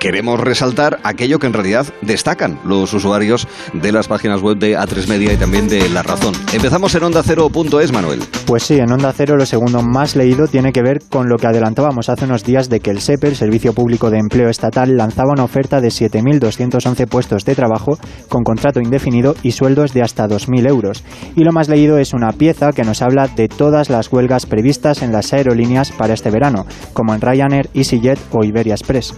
queremos 0.00 0.40
resaltar 0.40 0.98
aquello 1.04 1.38
que 1.38 1.46
en 1.46 1.52
realidad 1.52 1.86
destacan 2.00 2.58
los 2.64 2.92
usuarios 2.92 3.46
de 3.74 3.92
las 3.92 4.08
páginas 4.08 4.40
web 4.40 4.56
de 4.56 4.76
A3 4.76 5.06
Media 5.06 5.32
y 5.32 5.36
también 5.36 5.68
de 5.68 5.88
La 5.90 6.02
Razón. 6.02 6.34
Empezamos 6.52 6.92
en 6.94 7.04
onda 7.04 7.22
es 7.22 7.92
Manuel. 7.92 8.20
Pues 8.46 8.62
sí, 8.64 8.78
en 8.78 8.90
Onda 8.90 9.12
Cero 9.14 9.36
lo 9.36 9.44
segundo 9.44 9.82
más 9.82 10.16
leído 10.16 10.48
tiene 10.48 10.72
que 10.72 10.82
ver 10.82 10.98
con 11.08 11.28
lo 11.28 11.36
que 11.36 11.46
adelantábamos 11.46 12.08
hace 12.08 12.24
unos 12.24 12.44
días 12.44 12.70
de 12.70 12.80
que 12.80 12.90
el 12.90 13.00
SEPE, 13.00 13.28
el 13.28 13.36
Servicio 13.36 13.74
Público 13.74 14.10
de 14.10 14.18
Empleo 14.18 14.48
Estatal, 14.48 14.96
lanzaba 14.96 15.32
una 15.32 15.44
oferta 15.44 15.80
de 15.80 15.88
7.211 15.88 17.06
puestos 17.06 17.44
de 17.44 17.54
trabajo 17.54 17.98
con 18.28 18.42
contrato 18.42 18.80
indefinido 18.80 19.36
y 19.42 19.52
sueldos 19.52 19.92
de 19.92 20.02
hasta 20.02 20.26
2.000 20.26 20.66
euros. 20.66 21.04
Y 21.36 21.44
lo 21.44 21.52
más 21.52 21.68
leído 21.68 21.98
es 21.98 22.14
una 22.14 22.32
pieza 22.32 22.72
que 22.72 22.84
nos 22.84 23.02
habla 23.02 23.28
de 23.28 23.48
todas 23.48 23.90
las 23.90 24.10
huelgas 24.10 24.46
previstas 24.46 25.02
en 25.02 25.12
las 25.12 25.32
aerolíneas 25.34 25.92
para 25.92 26.14
este 26.14 26.30
verano, 26.30 26.66
como 26.94 27.14
en 27.14 27.20
Ryanair, 27.20 27.68
EasyJet 27.74 28.18
o 28.32 28.44
Iberia 28.44 28.74
Express. 28.74 29.14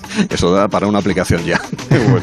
Eso 0.30 0.52
da 0.52 0.68
para 0.68 0.86
una 0.86 0.98
aplicación 0.98 1.44
ya. 1.44 1.60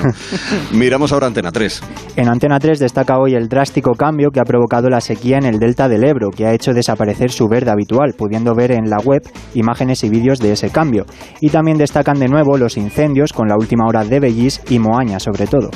miramos 0.71 1.11
ahora 1.11 1.27
Antena 1.27 1.51
3. 1.51 1.81
En 2.15 2.27
Antena 2.27 2.59
3 2.59 2.79
destaca 2.79 3.17
hoy 3.17 3.35
el 3.35 3.47
drástico 3.47 3.91
cambio 3.93 4.31
que 4.31 4.39
ha 4.39 4.45
provocado 4.45 4.89
la 4.89 5.01
sequía 5.01 5.37
en 5.37 5.45
el 5.45 5.59
delta 5.59 5.87
del 5.87 6.03
Ebro, 6.03 6.29
que 6.29 6.45
ha 6.45 6.53
hecho 6.53 6.73
desaparecer 6.73 7.31
su 7.31 7.47
verde 7.47 7.71
habitual, 7.71 8.13
pudiendo 8.17 8.53
ver 8.55 8.71
en 8.71 8.89
la 8.89 8.97
web 8.97 9.21
imágenes 9.53 10.03
y 10.03 10.09
vídeos 10.09 10.39
de 10.39 10.53
ese 10.53 10.69
cambio. 10.69 11.05
Y 11.41 11.49
también 11.49 11.77
destacan 11.77 12.19
de 12.19 12.27
nuevo 12.27 12.57
los 12.57 12.77
incendios 12.77 13.33
con 13.33 13.47
la 13.47 13.55
última 13.55 13.85
hora 13.87 14.03
de 14.03 14.19
Bellis 14.19 14.61
y 14.69 14.79
Moaña 14.79 15.19
sobre 15.19 15.47
todo. 15.47 15.69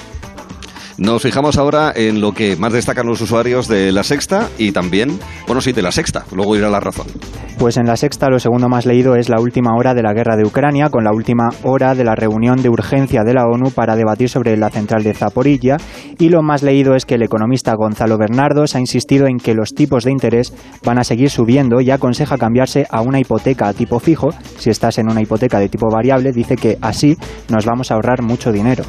Nos 0.97 1.23
fijamos 1.23 1.57
ahora 1.57 1.91
en 1.95 2.21
lo 2.21 2.33
que 2.33 2.55
más 2.55 2.73
destacan 2.73 3.07
los 3.07 3.19
usuarios 3.21 3.67
de 3.67 3.91
La 3.91 4.03
Sexta 4.03 4.49
y 4.57 4.71
también, 4.71 5.19
bueno, 5.47 5.61
sí, 5.61 5.71
de 5.71 5.81
La 5.81 5.91
Sexta. 5.91 6.25
Luego 6.33 6.55
irá 6.55 6.69
La 6.69 6.79
Razón. 6.79 7.07
Pues 7.57 7.77
en 7.77 7.85
la 7.85 7.95
sexta 7.95 8.29
lo 8.29 8.39
segundo 8.39 8.67
más 8.67 8.85
leído 8.85 9.15
es 9.15 9.29
la 9.29 9.39
última 9.39 9.75
hora 9.77 9.93
de 9.93 10.01
la 10.01 10.11
guerra 10.11 10.35
de 10.35 10.43
Ucrania, 10.43 10.89
con 10.89 11.03
la 11.03 11.11
última 11.13 11.49
hora 11.63 11.95
de 11.95 12.03
la 12.03 12.15
reunión 12.15 12.61
de 12.61 12.69
urgencia 12.69 13.23
de 13.23 13.33
la 13.33 13.45
ONU 13.45 13.71
para 13.71 13.95
debatir 13.95 14.27
sobre 14.27 14.57
la 14.57 14.69
central 14.69 15.03
de 15.03 15.13
Zaporilla. 15.13 15.77
Y 16.19 16.29
lo 16.29 16.41
más 16.41 16.63
leído 16.63 16.95
es 16.95 17.05
que 17.05 17.15
el 17.15 17.21
economista 17.21 17.75
Gonzalo 17.75 18.17
Bernardos 18.17 18.75
ha 18.75 18.79
insistido 18.79 19.27
en 19.27 19.37
que 19.37 19.53
los 19.53 19.75
tipos 19.75 20.03
de 20.03 20.11
interés 20.11 20.53
van 20.83 20.97
a 20.97 21.03
seguir 21.03 21.29
subiendo 21.29 21.79
y 21.79 21.91
aconseja 21.91 22.37
cambiarse 22.37 22.85
a 22.89 23.01
una 23.01 23.19
hipoteca 23.19 23.67
a 23.67 23.73
tipo 23.73 23.99
fijo. 23.99 24.31
Si 24.57 24.69
estás 24.69 24.97
en 24.97 25.09
una 25.09 25.21
hipoteca 25.21 25.59
de 25.59 25.69
tipo 25.69 25.89
variable, 25.89 26.31
dice 26.33 26.55
que 26.55 26.77
así 26.81 27.15
nos 27.49 27.65
vamos 27.65 27.91
a 27.91 27.95
ahorrar 27.95 28.23
mucho 28.23 28.51
dinero. 28.51 28.83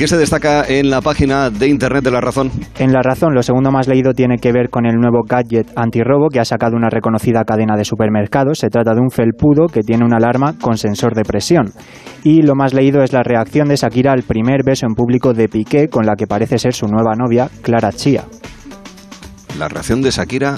¿Qué 0.00 0.08
se 0.08 0.16
destaca 0.16 0.64
en 0.66 0.88
la 0.88 1.02
página 1.02 1.50
de 1.50 1.68
internet 1.68 2.02
de 2.02 2.10
La 2.10 2.22
Razón? 2.22 2.50
En 2.78 2.90
La 2.90 3.02
Razón, 3.02 3.34
lo 3.34 3.42
segundo 3.42 3.70
más 3.70 3.86
leído 3.86 4.14
tiene 4.14 4.38
que 4.38 4.50
ver 4.50 4.70
con 4.70 4.86
el 4.86 4.96
nuevo 4.96 5.24
gadget 5.28 5.70
antirrobo 5.76 6.30
que 6.30 6.40
ha 6.40 6.44
sacado 6.46 6.74
una 6.74 6.88
reconocida 6.88 7.44
cadena 7.44 7.76
de 7.76 7.84
supermercados. 7.84 8.60
Se 8.60 8.70
trata 8.70 8.94
de 8.94 9.00
un 9.02 9.10
felpudo 9.10 9.66
que 9.66 9.82
tiene 9.82 10.06
una 10.06 10.16
alarma 10.16 10.54
con 10.58 10.78
sensor 10.78 11.14
de 11.14 11.24
presión. 11.24 11.74
Y 12.24 12.40
lo 12.40 12.54
más 12.54 12.72
leído 12.72 13.02
es 13.02 13.12
la 13.12 13.22
reacción 13.22 13.68
de 13.68 13.76
Shakira 13.76 14.12
al 14.12 14.22
primer 14.22 14.62
beso 14.64 14.86
en 14.86 14.94
público 14.94 15.34
de 15.34 15.50
Piqué 15.50 15.88
con 15.88 16.06
la 16.06 16.16
que 16.16 16.26
parece 16.26 16.56
ser 16.56 16.72
su 16.72 16.86
nueva 16.86 17.14
novia, 17.14 17.50
Clara 17.60 17.92
Chía. 17.92 18.24
La 19.58 19.68
reacción 19.68 20.00
de 20.00 20.12
Shakira 20.12 20.54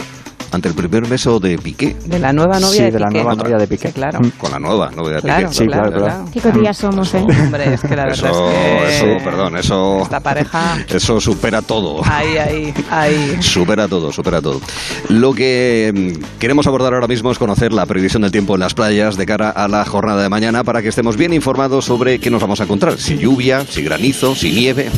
ante 0.53 0.68
el 0.68 0.74
primer 0.74 1.07
beso 1.07 1.40
de 1.40 1.59
Piqué. 1.59 1.96
De 2.05 2.18
la 2.18 2.32
nueva 2.32 2.61
novia 2.61 2.70
Sí, 2.78 2.82
de 2.84 2.90
de 2.92 3.00
la 3.00 3.11
nueva 3.11 3.34
novia 3.34 3.57
de 3.57 3.66
Piqué. 3.66 3.88
Sí, 3.88 3.94
claro. 3.94 4.20
Con 4.38 4.50
la 4.53 4.59
nueva 4.59 4.90
novia 4.90 5.16
de 5.16 5.22
Claro, 5.22 5.48
Piqué. 5.48 5.59
Sí, 5.59 5.66
claro, 5.66 5.90
claro, 5.90 6.05
claro. 6.05 6.24
Qué 6.32 6.40
cotillas 6.40 6.76
somos, 6.76 7.14
¿eh? 7.14 7.18
Hombre, 7.42 7.74
es 7.74 7.80
que 7.80 7.96
la 7.96 8.05
verdad 8.05 8.30
Eso, 8.30 8.50
es 8.50 8.55
que... 8.55 8.96
eso, 9.14 9.24
perdón, 9.24 9.57
eso... 9.57 10.03
Esta 10.03 10.20
pareja... 10.20 10.78
Eso 10.88 11.20
supera 11.20 11.62
todo. 11.62 12.03
Ahí, 12.05 12.36
ahí, 12.36 12.74
ahí. 12.90 13.38
Supera 13.40 13.88
todo, 13.88 14.12
supera 14.12 14.40
todo. 14.40 14.61
Lo 15.09 15.32
que 15.34 15.92
mm, 16.20 16.38
queremos 16.38 16.66
abordar 16.66 16.94
ahora 16.94 17.09
mismo 17.09 17.30
es 17.32 17.38
conocer 17.38 17.72
la 17.72 17.86
previsión 17.86 18.22
del 18.22 18.30
tiempo 18.32 18.55
en 18.55 18.61
las 18.61 18.74
playas 18.74 19.16
de 19.16 19.26
cara 19.26 19.50
a 19.50 19.68
la 19.68 19.84
jornada 19.84 20.22
de 20.22 20.28
mañana 20.28 20.64
para 20.64 20.82
que 20.82 20.88
estemos 20.88 21.16
bien 21.16 21.32
informados 21.32 21.84
sobre 21.86 22.18
qué 22.18 22.30
nos 22.30 22.40
vamos 22.42 22.61
a 22.61 22.64
encontrar. 22.64 22.98
Si 22.98 23.16
lluvia, 23.16 23.64
si 23.68 23.82
granizo, 23.82 24.34
si 24.34 24.53
nieve, 24.53 24.90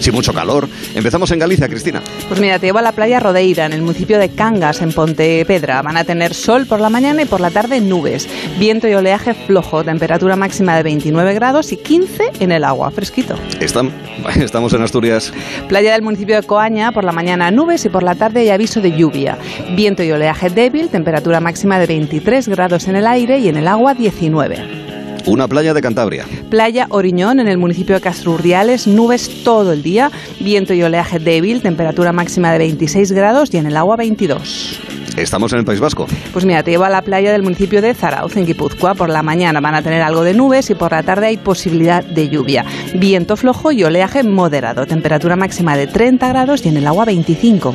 si 0.00 0.10
mucho 0.10 0.32
calor. 0.32 0.68
Empezamos 0.94 1.30
en 1.30 1.38
Galicia, 1.38 1.68
Cristina. 1.68 2.02
Pues 2.28 2.40
mira, 2.40 2.58
te 2.58 2.66
llevo 2.66 2.78
a 2.78 2.82
la 2.82 2.92
playa 2.92 3.20
Rodeira, 3.20 3.66
en 3.66 3.72
el 3.72 3.82
municipio 3.82 4.18
de 4.18 4.30
Cangas, 4.30 4.82
en 4.82 4.92
Pontevedra. 4.96 5.82
Van 5.82 5.96
a 5.98 6.04
tener 6.04 6.32
sol 6.34 6.66
por 6.66 6.80
la 6.80 6.88
mañana 6.90 7.22
y 7.22 7.26
por 7.26 7.40
la 7.40 7.50
tarde 7.50 7.80
nubes. 7.82 8.26
Viento 8.58 8.88
y 8.88 8.94
oleaje 8.94 9.34
flojo, 9.34 9.84
temperatura 9.84 10.34
máxima 10.36 10.74
de 10.74 10.82
29 10.82 11.34
grados 11.34 11.70
y 11.70 11.76
15 11.76 12.32
en 12.40 12.50
el 12.50 12.64
agua, 12.64 12.90
fresquito. 12.90 13.34
Estam- 13.60 13.90
Estamos 14.42 14.72
en 14.72 14.82
Asturias. 14.82 15.32
Playa 15.68 15.92
del 15.92 16.00
municipio 16.02 16.34
de 16.36 16.42
Coaña, 16.46 16.90
por 16.92 17.04
la 17.04 17.12
mañana 17.12 17.50
nubes 17.50 17.84
y 17.84 17.90
por 17.90 18.02
la 18.02 18.14
tarde 18.14 18.40
hay 18.40 18.48
aviso 18.50 18.80
de 18.80 18.92
lluvia. 18.96 19.36
Viento 19.76 20.02
y 20.02 20.10
oleaje 20.10 20.48
débil, 20.48 20.88
temperatura 20.88 21.40
máxima 21.40 21.78
de 21.78 21.86
23 21.86 22.48
grados 22.48 22.88
en 22.88 22.96
el 22.96 23.06
aire 23.06 23.38
y 23.38 23.48
en 23.48 23.58
el 23.58 23.68
agua 23.68 23.92
19. 23.92 24.95
Una 25.26 25.48
playa 25.48 25.74
de 25.74 25.82
Cantabria. 25.82 26.24
Playa 26.50 26.86
Oriñón, 26.90 27.40
en 27.40 27.48
el 27.48 27.58
municipio 27.58 27.96
de 27.96 28.00
Castrurriales, 28.00 28.86
nubes 28.86 29.42
todo 29.42 29.72
el 29.72 29.82
día, 29.82 30.12
viento 30.38 30.72
y 30.72 30.84
oleaje 30.84 31.18
débil, 31.18 31.62
temperatura 31.62 32.12
máxima 32.12 32.52
de 32.52 32.58
26 32.58 33.10
grados 33.10 33.52
y 33.52 33.56
en 33.56 33.66
el 33.66 33.76
agua 33.76 33.96
22. 33.96 34.80
Estamos 35.16 35.52
en 35.52 35.58
el 35.58 35.64
País 35.64 35.80
Vasco. 35.80 36.06
Pues 36.32 36.44
mira, 36.44 36.62
te 36.62 36.70
llevo 36.70 36.84
a 36.84 36.90
la 36.90 37.02
playa 37.02 37.32
del 37.32 37.42
municipio 37.42 37.82
de 37.82 37.92
Zarauz, 37.94 38.36
en 38.36 38.46
Guipúzcoa. 38.46 38.94
Por 38.94 39.08
la 39.08 39.24
mañana 39.24 39.60
van 39.60 39.74
a 39.74 39.82
tener 39.82 40.00
algo 40.02 40.22
de 40.22 40.34
nubes 40.34 40.70
y 40.70 40.76
por 40.76 40.92
la 40.92 41.02
tarde 41.02 41.26
hay 41.26 41.38
posibilidad 41.38 42.04
de 42.04 42.28
lluvia. 42.28 42.64
Viento 42.94 43.36
flojo 43.36 43.72
y 43.72 43.82
oleaje 43.82 44.22
moderado, 44.22 44.86
temperatura 44.86 45.34
máxima 45.34 45.76
de 45.76 45.88
30 45.88 46.28
grados 46.28 46.64
y 46.64 46.68
en 46.68 46.76
el 46.76 46.86
agua 46.86 47.04
25. 47.04 47.74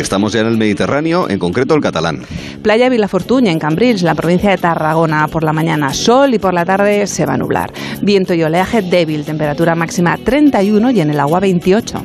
Estamos 0.00 0.32
ya 0.32 0.40
en 0.40 0.48
el 0.48 0.56
Mediterráneo, 0.56 1.28
en 1.30 1.38
concreto 1.38 1.74
el 1.74 1.80
catalán. 1.80 2.22
Playa 2.62 2.88
Vilafortuña, 2.88 3.52
en 3.52 3.60
Cambrils, 3.60 4.02
la 4.02 4.16
provincia 4.16 4.50
de 4.50 4.58
Tarragona. 4.58 5.28
Por 5.28 5.44
la 5.44 5.52
mañana 5.52 5.94
sol 5.94 6.34
y 6.34 6.40
por 6.40 6.52
la 6.52 6.64
tarde 6.64 7.06
se 7.06 7.24
va 7.26 7.34
a 7.34 7.36
nublar. 7.36 7.72
Viento 8.02 8.34
y 8.34 8.42
oleaje 8.42 8.82
débil, 8.82 9.24
temperatura 9.24 9.76
máxima 9.76 10.18
31 10.18 10.90
y 10.90 11.00
en 11.00 11.10
el 11.10 11.20
agua 11.20 11.38
28. 11.38 12.02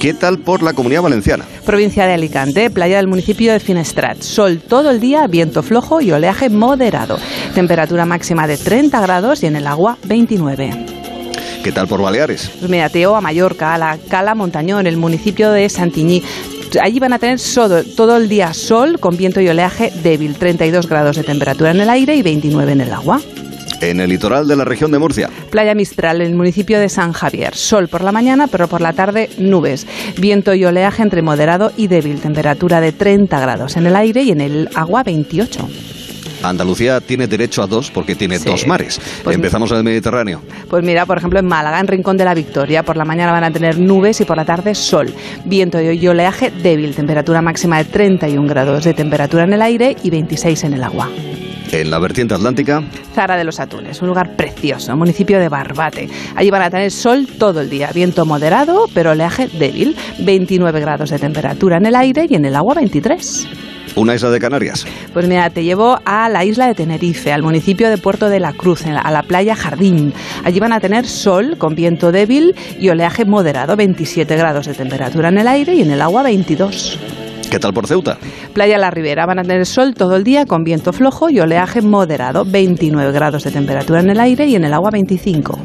¿Qué 0.00 0.14
tal 0.14 0.38
por 0.38 0.62
la 0.62 0.72
comunidad 0.72 1.02
valenciana? 1.02 1.44
Provincia 1.64 2.06
de 2.06 2.14
Alicante, 2.14 2.70
playa 2.70 2.96
del 2.96 3.06
municipio 3.06 3.52
de 3.52 3.60
Finestrat. 3.60 4.22
Sol 4.22 4.60
todo 4.60 4.90
el 4.90 5.00
día, 5.00 5.26
viento 5.28 5.62
flojo 5.62 6.00
y 6.00 6.10
oleaje 6.10 6.50
moderado. 6.50 7.18
Temperatura 7.54 8.04
máxima 8.04 8.48
de 8.48 8.56
30 8.56 9.00
grados 9.00 9.44
y 9.44 9.46
en 9.46 9.56
el 9.56 9.66
agua 9.66 9.96
29. 10.04 10.97
¿Qué 11.68 11.72
tal 11.72 11.86
por 11.86 12.00
Baleares? 12.00 12.50
Pues 12.66 12.92
te 12.92 12.98
llevo 13.00 13.14
a 13.14 13.20
Mallorca, 13.20 13.74
a 13.74 13.76
la 13.76 13.98
Cala 14.08 14.34
Montañón, 14.34 14.86
el 14.86 14.96
municipio 14.96 15.50
de 15.50 15.68
Santiñí. 15.68 16.22
Allí 16.80 16.98
van 16.98 17.12
a 17.12 17.18
tener 17.18 17.38
todo, 17.38 17.84
todo 17.84 18.16
el 18.16 18.30
día 18.30 18.54
sol 18.54 18.98
con 18.98 19.18
viento 19.18 19.42
y 19.42 19.50
oleaje 19.50 19.92
débil, 20.02 20.36
32 20.36 20.88
grados 20.88 21.16
de 21.16 21.24
temperatura 21.24 21.72
en 21.72 21.80
el 21.80 21.90
aire 21.90 22.16
y 22.16 22.22
29 22.22 22.72
en 22.72 22.80
el 22.80 22.90
agua. 22.90 23.20
En 23.82 24.00
el 24.00 24.08
litoral 24.08 24.48
de 24.48 24.56
la 24.56 24.64
región 24.64 24.90
de 24.92 24.98
Murcia. 24.98 25.28
Playa 25.50 25.74
Mistral, 25.74 26.22
en 26.22 26.28
el 26.28 26.36
municipio 26.36 26.80
de 26.80 26.88
San 26.88 27.12
Javier. 27.12 27.54
Sol 27.54 27.88
por 27.88 28.02
la 28.02 28.12
mañana, 28.12 28.46
pero 28.46 28.66
por 28.66 28.80
la 28.80 28.94
tarde 28.94 29.28
nubes. 29.36 29.86
Viento 30.16 30.54
y 30.54 30.64
oleaje 30.64 31.02
entre 31.02 31.20
moderado 31.20 31.72
y 31.76 31.88
débil. 31.88 32.18
Temperatura 32.22 32.80
de 32.80 32.92
30 32.92 33.38
grados 33.40 33.76
en 33.76 33.86
el 33.86 33.94
aire 33.94 34.22
y 34.22 34.30
en 34.30 34.40
el 34.40 34.70
agua 34.74 35.02
28. 35.02 35.68
Andalucía 36.42 37.00
tiene 37.00 37.26
derecho 37.26 37.62
a 37.62 37.66
dos 37.66 37.90
porque 37.90 38.14
tiene 38.14 38.38
Sí. 38.38 38.44
dos 38.48 38.66
mares. 38.66 39.00
Pues- 39.24 39.36
Empezamos 39.36 39.70
en 39.72 39.78
el 39.78 39.84
Mediterráneo. 39.84 40.42
Pues 40.68 40.84
mira, 40.84 41.06
por 41.06 41.18
ejemplo, 41.18 41.38
en 41.38 41.46
Málaga, 41.46 41.80
en 41.80 41.86
Rincón 41.86 42.16
de 42.16 42.24
la 42.24 42.34
Victoria, 42.34 42.82
por 42.82 42.96
la 42.96 43.04
mañana 43.04 43.32
van 43.32 43.44
a 43.44 43.50
tener 43.50 43.78
nubes 43.78 44.20
y 44.20 44.24
por 44.24 44.36
la 44.36 44.44
tarde 44.44 44.74
sol. 44.74 45.12
Viento 45.44 45.80
y 45.80 46.06
oleaje 46.08 46.50
débil. 46.50 46.94
Temperatura 46.94 47.42
máxima 47.42 47.78
de 47.78 47.84
31 47.84 48.48
grados 48.48 48.84
de 48.84 48.94
temperatura 48.94 49.44
en 49.44 49.52
el 49.52 49.62
aire 49.62 49.96
y 50.02 50.10
26 50.10 50.64
en 50.64 50.74
el 50.74 50.82
agua. 50.84 51.08
En 51.70 51.90
la 51.90 51.98
vertiente 51.98 52.32
atlántica, 52.32 52.82
Zara 53.14 53.36
de 53.36 53.44
los 53.44 53.60
Atunes, 53.60 54.00
un 54.00 54.08
lugar 54.08 54.34
precioso, 54.36 54.96
municipio 54.96 55.38
de 55.38 55.50
Barbate. 55.50 56.08
Allí 56.34 56.48
van 56.50 56.62
a 56.62 56.70
tener 56.70 56.90
sol 56.90 57.28
todo 57.38 57.60
el 57.60 57.68
día, 57.68 57.90
viento 57.94 58.24
moderado, 58.24 58.86
pero 58.94 59.10
oleaje 59.10 59.48
débil, 59.48 59.94
29 60.20 60.80
grados 60.80 61.10
de 61.10 61.18
temperatura 61.18 61.76
en 61.76 61.84
el 61.84 61.94
aire 61.96 62.24
y 62.26 62.36
en 62.36 62.46
el 62.46 62.56
agua 62.56 62.74
23. 62.76 63.46
Una 63.96 64.14
isla 64.14 64.30
de 64.30 64.38
Canarias. 64.38 64.86
Pues 65.12 65.28
mira, 65.28 65.50
te 65.50 65.64
llevo 65.64 65.98
a 66.04 66.28
la 66.28 66.44
isla 66.44 66.66
de 66.66 66.74
Tenerife, 66.74 67.32
al 67.32 67.42
municipio 67.42 67.90
de 67.90 67.98
Puerto 67.98 68.28
de 68.28 68.40
la 68.40 68.52
Cruz, 68.52 68.84
a 68.86 69.10
la 69.10 69.22
playa 69.22 69.54
Jardín. 69.54 70.12
Allí 70.44 70.60
van 70.60 70.72
a 70.72 70.80
tener 70.80 71.06
sol 71.06 71.56
con 71.58 71.74
viento 71.74 72.12
débil 72.12 72.54
y 72.78 72.88
oleaje 72.88 73.24
moderado, 73.24 73.76
27 73.76 74.36
grados 74.36 74.66
de 74.66 74.74
temperatura 74.74 75.28
en 75.28 75.38
el 75.38 75.48
aire 75.48 75.74
y 75.74 75.82
en 75.82 75.90
el 75.90 76.00
agua 76.00 76.22
22. 76.22 76.98
¿Qué 77.50 77.58
tal 77.58 77.72
por 77.72 77.86
Ceuta? 77.86 78.18
Playa 78.52 78.76
La 78.76 78.90
Ribera 78.90 79.24
van 79.24 79.38
a 79.38 79.42
tener 79.42 79.64
sol 79.64 79.94
todo 79.94 80.16
el 80.16 80.24
día 80.24 80.44
con 80.44 80.64
viento 80.64 80.92
flojo 80.92 81.30
y 81.30 81.40
oleaje 81.40 81.80
moderado, 81.80 82.44
29 82.44 83.10
grados 83.12 83.44
de 83.44 83.50
temperatura 83.50 84.00
en 84.00 84.10
el 84.10 84.20
aire 84.20 84.46
y 84.46 84.54
en 84.54 84.64
el 84.64 84.74
agua 84.74 84.90
25. 84.90 85.58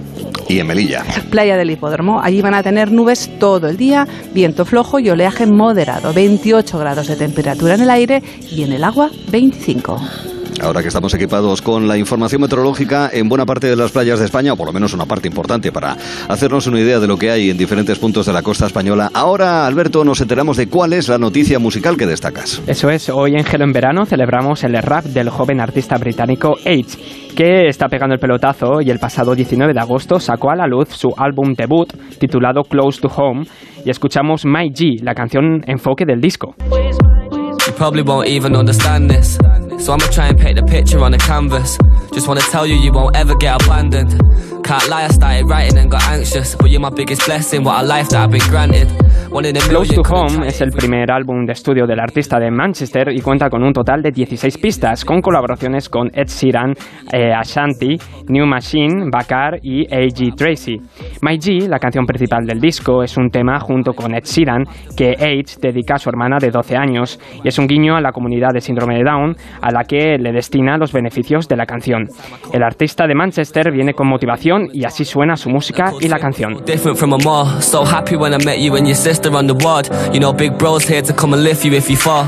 Y 0.48 0.60
en 0.60 0.68
Melilla. 0.68 1.04
Playa 1.30 1.58
del 1.58 1.72
Hipódromo, 1.72 2.22
allí 2.22 2.42
van 2.42 2.54
a 2.54 2.64
tener 2.64 2.92
nubes 2.92 3.30
todo 3.40 3.68
el 3.68 3.78
día, 3.78 4.08
viento 4.34 4.66
flojo 4.66 5.00
y 5.00 5.10
oleaje 5.10 5.46
moderado, 5.46 6.14
28 6.14 6.78
grados 6.80 7.08
de 7.08 7.16
temperatura 7.16 7.76
en 7.76 7.82
el 7.82 7.90
aire 7.90 8.24
y 8.52 8.64
en 8.64 8.74
el 8.74 8.84
agua 8.84 9.10
25. 9.30 10.33
Ahora 10.62 10.82
que 10.82 10.88
estamos 10.88 11.14
equipados 11.14 11.62
con 11.62 11.88
la 11.88 11.98
información 11.98 12.42
meteorológica 12.42 13.10
en 13.12 13.28
buena 13.28 13.46
parte 13.46 13.68
de 13.68 13.76
las 13.76 13.92
playas 13.92 14.20
de 14.20 14.26
España, 14.26 14.54
o 14.54 14.56
por 14.56 14.68
lo 14.68 14.74
menos 14.74 14.94
una 14.94 15.06
parte 15.06 15.28
importante 15.28 15.72
para 15.72 15.98
hacernos 16.28 16.68
una 16.68 16.80
idea 16.80 17.00
de 17.00 17.08
lo 17.08 17.18
que 17.18 17.32
hay 17.32 17.50
en 17.50 17.58
diferentes 17.58 18.00
puntos 18.00 18.26
de 18.26 18.34
la 18.34 18.42
costa 18.42 18.66
española, 18.66 19.10
ahora, 19.14 19.66
Alberto, 19.66 20.04
nos 20.04 20.22
enteramos 20.22 20.58
de 20.58 20.68
cuál 20.68 20.94
es 20.94 21.10
la 21.10 21.18
noticia 21.18 21.60
musical 21.60 21.98
que 21.98 22.06
destacas. 22.06 22.62
Eso 22.68 22.90
es, 22.90 23.10
hoy 23.10 23.36
en 23.36 23.44
Gelo 23.44 23.66
en 23.66 23.74
Verano 23.74 24.06
celebramos 24.06 24.64
el 24.64 24.74
rap 24.82 25.06
del 25.06 25.30
joven 25.30 25.60
artista 25.60 25.98
británico 25.98 26.56
H, 26.66 27.34
que 27.36 27.68
está 27.68 27.88
pegando 27.88 28.14
el 28.14 28.20
pelotazo 28.20 28.82
y 28.82 28.90
el 28.90 29.00
pasado 29.00 29.36
19 29.36 29.74
de 29.74 29.80
agosto 29.80 30.20
sacó 30.20 30.52
a 30.52 30.56
la 30.56 30.68
luz 30.68 30.90
su 30.90 31.14
álbum 31.18 31.54
debut 31.56 31.92
titulado 32.20 32.64
Close 32.64 33.02
to 33.02 33.08
Home 33.08 33.46
y 33.86 33.90
escuchamos 33.90 34.46
My 34.46 34.70
G, 34.70 35.02
la 35.02 35.14
canción 35.14 35.62
enfoque 35.68 36.06
del 36.06 36.22
disco. 36.22 36.56
You 39.34 39.63
So 39.80 39.94
I'ma 39.94 40.08
try 40.12 40.28
and 40.28 40.40
paint 40.40 40.56
the 40.58 40.64
picture 40.64 41.00
on 41.00 41.12
the 41.12 41.18
canvas. 41.18 41.78
Just 42.14 42.28
wanna 42.28 42.42
tell 42.42 42.66
you, 42.66 42.76
you 42.76 42.92
won't 42.92 43.16
ever 43.16 43.36
get 43.36 43.62
abandoned. 43.62 44.12
Can't 44.64 44.88
lie, 44.88 45.06
I 45.06 45.10
started 45.10 45.46
writing 45.50 45.78
and 45.78 45.92
got 45.92 46.04
anxious. 46.04 46.56
But 46.56 46.70
you're 46.70 46.80
my 46.80 46.90
biggest 46.90 47.26
blessing, 47.26 47.64
what 47.64 47.84
a 47.84 47.86
life 47.86 48.10
that 48.10 48.24
I've 48.24 48.32
been 48.32 48.50
granted. 48.50 48.88
A 49.36 49.42
Close 49.68 49.96
to 49.96 50.04
Home 50.12 50.46
es 50.46 50.62
el 50.62 50.70
primer 50.70 51.12
álbum 51.12 51.44
de 51.48 51.54
estudio 51.54 51.88
del 51.88 52.00
artista 52.00 52.40
de 52.40 52.52
Manchester 52.52 53.10
y 53.12 53.20
cuenta 53.20 53.50
con 53.50 53.64
un 53.64 53.74
total 53.74 54.04
de 54.04 54.12
16 54.12 54.60
pistas, 54.60 55.04
con 55.04 55.22
colaboraciones 55.22 55.90
con 55.90 56.08
Ed 56.14 56.28
Sheeran, 56.28 56.76
eh, 57.12 57.34
Ashanti, 57.34 57.98
New 58.28 58.46
Machine, 58.46 59.10
Bakar 59.12 59.58
y 59.64 59.92
A.G. 59.92 60.36
Tracy. 60.36 60.80
My 61.24 61.40
G, 61.40 61.68
la 61.68 61.80
canción 61.80 62.06
principal 62.06 62.46
del 62.46 62.60
disco, 62.60 63.02
es 63.02 63.18
un 63.18 63.32
tema 63.32 63.60
junto 63.60 63.94
con 63.94 64.14
Ed 64.14 64.24
Sheeran 64.24 64.66
que 64.96 65.14
Age 65.14 65.60
dedica 65.60 65.96
a 65.96 65.98
su 65.98 66.10
hermana 66.10 66.38
de 66.40 66.52
12 66.52 66.78
años 66.78 67.20
y 67.44 67.48
es 67.48 67.58
un 67.58 67.66
guiño 67.66 67.96
a 67.96 68.02
la 68.02 68.12
comunidad 68.12 68.50
de 68.54 68.62
síndrome 68.62 68.98
de 68.98 69.04
Down 69.04 69.36
a 69.64 69.72
la 69.72 69.86
que 69.86 70.18
le 70.20 70.32
destina 70.32 70.78
los 70.78 70.92
beneficios 70.92 71.48
de 71.48 71.56
la 71.56 71.66
canción. 71.66 72.10
El 72.52 72.64
artista 72.64 73.08
de 73.08 73.16
Manchester 73.16 73.72
viene 73.72 73.94
con 73.94 74.08
motivación 74.08 74.70
y 74.74 74.84
así 74.84 75.06
suena 75.06 75.38
su 75.38 75.50
música 75.50 75.94
y 76.00 76.08
la 76.10 76.20
canción. 76.20 76.64
different 76.66 76.98
from 76.98 77.12
them 77.12 77.28
all. 77.28 77.62
So 77.62 77.86
happy 77.86 78.16
when 78.16 78.34
I 78.34 78.44
met 78.44 78.60
you 78.60 78.76
and 78.76 78.88
your 78.88 78.96
sister 78.96 79.32
on 79.36 79.48
the 79.48 79.54
ward. 79.54 79.90
You 80.14 80.20
know, 80.20 80.34
big 80.34 80.58
bro's 80.58 80.84
here 80.88 81.02
to 81.02 81.14
come 81.14 81.34
and 81.34 81.44
lift 81.44 81.64
you 81.64 81.74
if 81.74 81.90
you 81.90 81.98
fall. 81.98 82.26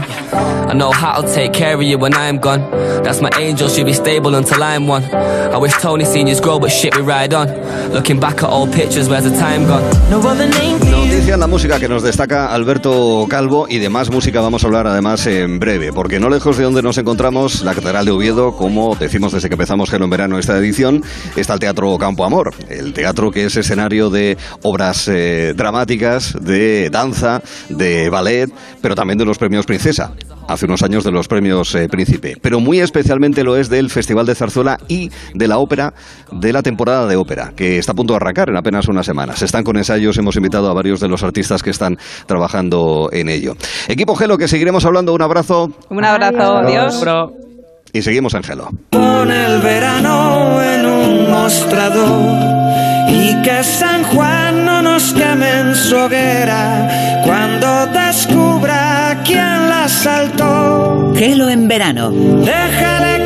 I 0.67 0.73
know 0.73 0.91
how 0.91 1.21
to 1.21 1.27
take 1.27 1.53
care 1.53 1.75
of 1.75 1.83
you 1.83 1.97
when 1.97 2.13
I'm 2.13 2.39
gone. 2.39 2.61
That's 3.03 3.21
my 3.21 3.29
angel, 3.39 3.69
she'll 3.69 3.85
be 3.85 3.93
stable 3.93 4.35
until 4.35 4.63
I'm 4.63 4.87
one. 4.87 5.03
I 5.03 5.57
wish 5.57 5.73
Tony 5.81 6.05
seniors 6.05 6.41
grow, 6.41 6.59
but 6.59 6.71
shit, 6.71 6.95
we 6.95 7.01
ride 7.01 7.33
on. 7.33 7.47
Looking 7.91 8.19
back 8.19 8.43
at 8.43 8.49
old 8.49 8.71
pictures, 8.73 9.07
where's 9.09 9.23
the 9.23 9.37
time 9.37 9.65
gone? 9.67 9.83
No 10.09 10.19
other 10.19 10.47
name 10.49 10.79
Noticia 10.91 11.35
en 11.35 11.39
la 11.39 11.47
música 11.47 11.79
que 11.79 11.87
nos 11.87 12.03
destaca 12.03 12.47
Alberto 12.47 13.25
Calvo 13.29 13.67
y 13.69 13.77
de 13.79 13.89
más 13.89 14.09
música 14.09 14.41
vamos 14.41 14.63
a 14.63 14.67
hablar 14.67 14.87
además 14.87 15.27
en 15.27 15.59
breve, 15.59 15.93
porque 15.93 16.19
no 16.19 16.29
lejos 16.29 16.57
de 16.57 16.63
donde 16.63 16.81
nos 16.81 16.97
encontramos, 16.97 17.24
la 17.25 17.73
Catedral 17.73 18.05
de 18.05 18.11
Oviedo, 18.11 18.51
como 18.51 18.95
decimos 18.95 19.31
desde 19.31 19.49
que 19.49 19.55
empezamos 19.55 19.89
Gelo 19.89 20.05
en 20.05 20.11
Verano 20.11 20.37
esta 20.37 20.55
edición, 20.59 21.03
está 21.35 21.55
el 21.55 21.59
Teatro 21.59 21.97
Campo 21.97 22.23
Amor, 22.23 22.53
el 22.69 22.93
teatro 22.93 23.31
que 23.31 23.45
es 23.45 23.57
escenario 23.57 24.11
de 24.11 24.37
obras 24.61 25.07
eh, 25.07 25.53
dramáticas, 25.55 26.37
de 26.39 26.91
danza, 26.91 27.41
de 27.69 28.11
ballet, 28.11 28.51
pero 28.79 28.93
también 28.93 29.17
de 29.17 29.25
los 29.25 29.39
premios 29.39 29.65
Princesa. 29.65 30.11
Hace 30.47 30.65
unos 30.65 30.83
años 30.83 31.03
de 31.03 31.11
los 31.11 31.27
premios 31.27 31.73
eh, 31.73 31.89
Príncipe, 31.89 32.35
pero 32.39 32.59
muy 32.59 32.79
especialmente 32.79 33.43
lo 33.43 33.57
es 33.57 33.69
del 33.69 33.89
Festival 33.89 34.27
de 34.27 34.35
Zarzuela 34.35 34.77
y 34.87 35.09
de 35.33 35.47
la 35.47 35.57
ópera 35.57 35.95
de 36.31 36.53
la 36.53 36.61
temporada 36.61 37.07
de 37.07 37.15
ópera, 37.15 37.53
que 37.55 37.79
está 37.79 37.93
a 37.93 37.95
punto 37.95 38.13
de 38.13 38.17
arrancar 38.17 38.49
en 38.49 38.57
apenas 38.57 38.87
unas 38.87 39.07
semanas. 39.07 39.41
Están 39.41 39.63
con 39.63 39.77
ensayos, 39.77 40.15
hemos 40.19 40.35
invitado 40.35 40.69
a 40.69 40.73
varios 40.75 40.99
de 40.99 41.07
los 41.07 41.23
artistas 41.23 41.63
que 41.63 41.71
están 41.71 41.97
trabajando 42.27 43.09
en 43.11 43.29
ello. 43.29 43.55
Equipo 43.87 44.15
Gelo, 44.15 44.37
que 44.37 44.47
seguiremos 44.47 44.85
hablando. 44.85 45.11
Un 45.11 45.23
abrazo 45.23 45.71
Un 45.89 46.05
abrazo, 46.05 46.57
adiós. 46.57 47.01
Y 47.93 48.01
seguimos 48.01 48.33
en 48.33 48.43
Gelo. 48.43 48.69
Pon 48.89 49.31
el 49.31 49.61
verano 49.61 50.61
en 50.61 50.85
un 50.85 51.31
mostrador 51.31 52.37
y 53.09 53.41
que 53.41 53.63
San 53.63 54.03
Juan 54.03 54.65
no 54.65 54.81
nos 54.81 55.13
queme 55.13 55.49
en 55.61 55.75
su 55.75 55.95
hoguera 55.95 57.21
cuando 57.23 57.87
descubra 57.87 59.21
quién 59.25 59.69
la 59.69 59.87
saltó. 59.87 61.13
Gelo 61.15 61.49
en 61.49 61.67
verano. 61.67 62.11
Deja 62.11 63.15
el 63.15 63.25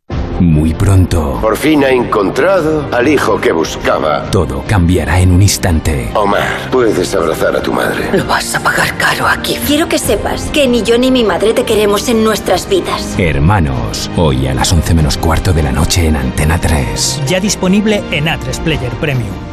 Muy 0.41 0.73
pronto. 0.73 1.37
Por 1.39 1.55
fin 1.55 1.83
ha 1.83 1.91
encontrado 1.91 2.87
al 2.91 3.07
hijo 3.07 3.39
que 3.39 3.51
buscaba. 3.51 4.23
Todo 4.31 4.63
cambiará 4.67 5.19
en 5.19 5.31
un 5.31 5.41
instante. 5.43 6.09
Omar, 6.15 6.67
puedes 6.71 7.13
abrazar 7.13 7.55
a 7.55 7.61
tu 7.61 7.71
madre. 7.71 8.09
Lo 8.17 8.25
vas 8.25 8.55
a 8.55 8.59
pagar 8.59 8.97
caro 8.97 9.27
aquí. 9.27 9.55
Quiero 9.67 9.87
que 9.87 9.99
sepas 9.99 10.45
que 10.45 10.67
ni 10.67 10.81
yo 10.81 10.97
ni 10.97 11.11
mi 11.11 11.23
madre 11.23 11.53
te 11.53 11.63
queremos 11.63 12.09
en 12.09 12.23
nuestras 12.23 12.67
vidas. 12.67 13.13
Hermanos, 13.19 14.09
hoy 14.17 14.47
a 14.47 14.55
las 14.55 14.73
11 14.73 14.95
menos 14.95 15.15
cuarto 15.15 15.53
de 15.53 15.61
la 15.61 15.71
noche 15.71 16.07
en 16.07 16.15
Antena 16.15 16.59
3. 16.59 17.21
Ya 17.27 17.39
disponible 17.39 18.01
en 18.09 18.25
A3 18.25 18.63
Player 18.63 18.91
Premium. 18.93 19.50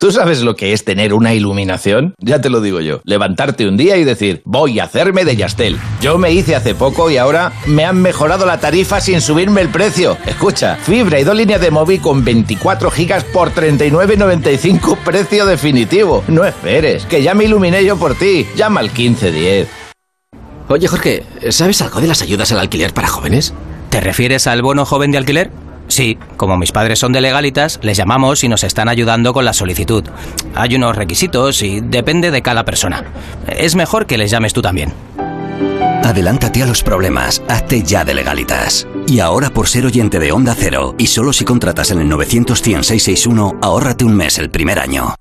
¿Tú 0.00 0.10
sabes 0.10 0.40
lo 0.40 0.56
que 0.56 0.72
es 0.72 0.82
tener 0.82 1.12
una 1.12 1.34
iluminación? 1.34 2.14
Ya 2.20 2.40
te 2.40 2.48
lo 2.48 2.62
digo 2.62 2.80
yo. 2.80 3.02
Levantarte 3.04 3.68
un 3.68 3.76
día 3.76 3.98
y 3.98 4.04
decir, 4.04 4.40
voy 4.46 4.80
a 4.80 4.84
hacerme 4.84 5.26
de 5.26 5.36
Yastel. 5.36 5.78
Yo 6.00 6.16
me 6.16 6.32
hice 6.32 6.56
hace 6.56 6.74
poco 6.74 7.10
y 7.10 7.18
ahora 7.18 7.52
me 7.66 7.84
han 7.84 8.00
mejorado 8.00 8.46
la 8.46 8.58
tarifa 8.58 9.02
sin 9.02 9.20
subirme 9.20 9.60
el 9.60 9.68
precio. 9.68 10.16
Escucha, 10.24 10.76
fibra 10.76 11.20
y 11.20 11.24
dos 11.24 11.36
líneas 11.36 11.60
de 11.60 11.70
móvil 11.70 12.00
con 12.00 12.24
24 12.24 12.90
gigas 12.90 13.24
por 13.24 13.52
39.95 13.52 14.96
precio 15.04 15.44
definitivo. 15.44 16.24
No 16.28 16.46
esperes, 16.46 17.04
que 17.04 17.22
ya 17.22 17.34
me 17.34 17.44
iluminé 17.44 17.84
yo 17.84 17.98
por 17.98 18.14
ti. 18.14 18.46
Llama 18.56 18.80
al 18.80 18.86
1510. 18.86 19.68
Oye, 20.68 20.88
Jorge, 20.88 21.24
¿sabes 21.50 21.82
algo 21.82 22.00
de 22.00 22.08
las 22.08 22.22
ayudas 22.22 22.50
al 22.52 22.60
alquiler 22.60 22.94
para 22.94 23.08
jóvenes? 23.08 23.52
¿Te 23.90 24.00
refieres 24.00 24.46
al 24.46 24.62
bono 24.62 24.86
joven 24.86 25.10
de 25.10 25.18
alquiler? 25.18 25.50
Sí, 25.90 26.16
como 26.36 26.56
mis 26.56 26.70
padres 26.70 27.00
son 27.00 27.12
de 27.12 27.20
legalitas, 27.20 27.80
les 27.82 27.96
llamamos 27.96 28.44
y 28.44 28.48
nos 28.48 28.62
están 28.62 28.88
ayudando 28.88 29.32
con 29.34 29.44
la 29.44 29.52
solicitud. 29.52 30.04
Hay 30.54 30.76
unos 30.76 30.94
requisitos 30.94 31.62
y 31.62 31.80
depende 31.80 32.30
de 32.30 32.42
cada 32.42 32.64
persona. 32.64 33.04
Es 33.48 33.74
mejor 33.74 34.06
que 34.06 34.16
les 34.16 34.30
llames 34.30 34.52
tú 34.52 34.62
también. 34.62 34.94
Adelántate 36.04 36.62
a 36.62 36.66
los 36.66 36.84
problemas, 36.84 37.42
hazte 37.48 37.82
ya 37.82 38.04
de 38.04 38.14
legalitas. 38.14 38.86
Y 39.08 39.18
ahora 39.18 39.50
por 39.50 39.68
ser 39.68 39.84
oyente 39.84 40.20
de 40.20 40.30
Onda 40.30 40.54
Cero, 40.56 40.94
y 40.96 41.08
solo 41.08 41.32
si 41.32 41.44
contratas 41.44 41.90
en 41.90 42.00
el 42.00 42.08
900-100-661, 42.08 43.58
ahórrate 43.60 44.04
un 44.04 44.14
mes 44.14 44.38
el 44.38 44.48
primer 44.48 44.78
año. 44.78 45.14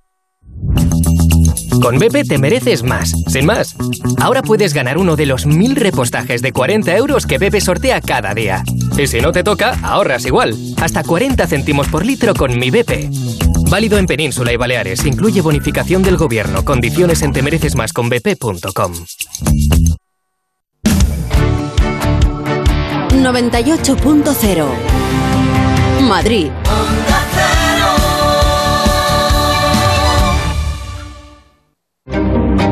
Con 1.82 1.98
BP 1.98 2.28
te 2.28 2.38
mereces 2.38 2.84
más, 2.84 3.14
sin 3.28 3.46
más. 3.46 3.76
Ahora 4.20 4.42
puedes 4.42 4.74
ganar 4.74 4.98
uno 4.98 5.16
de 5.16 5.26
los 5.26 5.46
mil 5.46 5.76
repostajes 5.76 6.42
de 6.42 6.52
40 6.52 6.96
euros 6.98 7.26
que 7.26 7.38
BP 7.38 7.60
sortea 7.62 8.02
cada 8.02 8.34
día. 8.34 8.64
Y 8.98 9.08
si 9.08 9.22
no 9.22 9.32
te 9.32 9.44
toca, 9.44 9.78
ahorras 9.82 10.26
igual. 10.26 10.56
Hasta 10.82 11.04
40 11.04 11.48
céntimos 11.48 11.88
por 11.88 12.06
litro 12.06 12.34
con 12.34 12.58
mi 12.60 12.70
BP. 12.70 13.10
Válido 13.70 13.98
en 13.98 14.08
Península 14.08 14.52
y 14.52 14.58
Baleares. 14.58 15.06
Incluye 15.06 15.42
bonificación 15.42 16.02
del 16.04 16.18
gobierno. 16.18 16.66
Condiciones 16.66 17.22
en 17.22 17.34
temerecesmasconbp.com. 17.34 18.94
98.0 23.10 24.66
Madrid. 26.08 26.50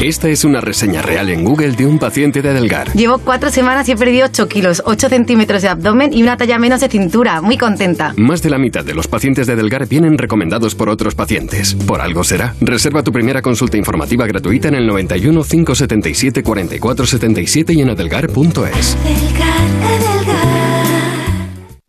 Esta 0.00 0.28
es 0.28 0.44
una 0.44 0.60
reseña 0.60 1.00
real 1.02 1.30
en 1.30 1.44
Google 1.44 1.72
de 1.72 1.86
un 1.86 1.98
paciente 1.98 2.42
de 2.42 2.48
Adelgar. 2.50 2.92
Llevo 2.92 3.18
cuatro 3.18 3.50
semanas 3.50 3.88
y 3.88 3.92
he 3.92 3.96
perdido 3.96 4.26
8 4.26 4.48
kilos, 4.48 4.82
8 4.84 5.08
centímetros 5.08 5.62
de 5.62 5.68
abdomen 5.68 6.12
y 6.12 6.22
una 6.22 6.36
talla 6.36 6.58
menos 6.58 6.80
de 6.80 6.88
cintura. 6.88 7.40
Muy 7.40 7.56
contenta. 7.56 8.12
Más 8.16 8.42
de 8.42 8.50
la 8.50 8.58
mitad 8.58 8.84
de 8.84 8.94
los 8.94 9.06
pacientes 9.06 9.46
de 9.46 9.52
Adelgar 9.52 9.86
vienen 9.86 10.18
recomendados 10.18 10.74
por 10.74 10.88
otros 10.88 11.14
pacientes. 11.14 11.74
Por 11.74 12.00
algo 12.00 12.24
será. 12.24 12.54
Reserva 12.60 13.02
tu 13.02 13.12
primera 13.12 13.42
consulta 13.42 13.76
informativa 13.76 14.26
gratuita 14.26 14.68
en 14.68 14.74
el 14.74 14.86
91 14.86 15.44
577 15.44 16.42
44 16.42 17.06
77 17.06 17.72
y 17.72 17.82
en 17.82 17.90
adelgar.es. 17.90 18.96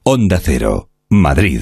Onda 0.04 0.40
Cero, 0.44 0.90
Madrid. 1.10 1.62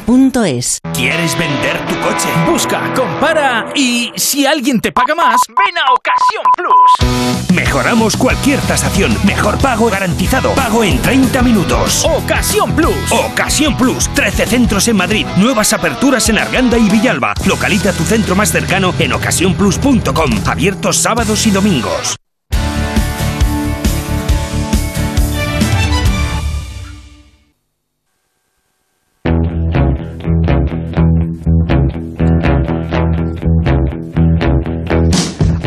duchamanía.es. 0.00 0.78
¿Quieres 0.94 1.38
vender 1.38 1.78
tu 1.86 1.94
coche? 2.00 2.28
Busca, 2.48 2.92
compara 2.94 3.66
y 3.74 4.12
si 4.16 4.46
alguien 4.46 4.80
te 4.80 4.92
paga 4.92 5.14
más, 5.14 5.40
ven 5.48 5.78
a 5.78 5.92
Ocasión 5.92 6.44
Plus. 6.56 7.54
Mejoramos 7.54 8.16
cualquier 8.16 8.60
tasación. 8.60 9.16
Mejor 9.24 9.58
pago 9.58 9.90
garantizado. 9.90 10.54
Pago 10.54 10.84
en 10.84 11.00
30 11.00 11.42
minutos. 11.42 12.04
Ocasión 12.04 12.74
Plus. 12.74 13.10
Ocasión 13.10 13.76
Plus. 13.76 14.08
13 14.14 14.46
centros 14.46 14.88
en 14.88 14.96
Madrid. 14.96 15.26
Nuevas 15.36 15.72
aperturas 15.72 16.28
en 16.28 16.38
Arganda 16.38 16.78
y 16.78 16.88
Villalba. 16.88 17.34
Localiza 17.46 17.92
tu 17.92 18.04
centro 18.04 18.34
más 18.34 18.50
cercano 18.50 18.94
en 18.98 19.12
ocasiónplus.com. 19.12 20.30
Abiertos 20.46 20.98
sábados 20.98 21.46
y 21.46 21.50
domingos. 21.50 22.16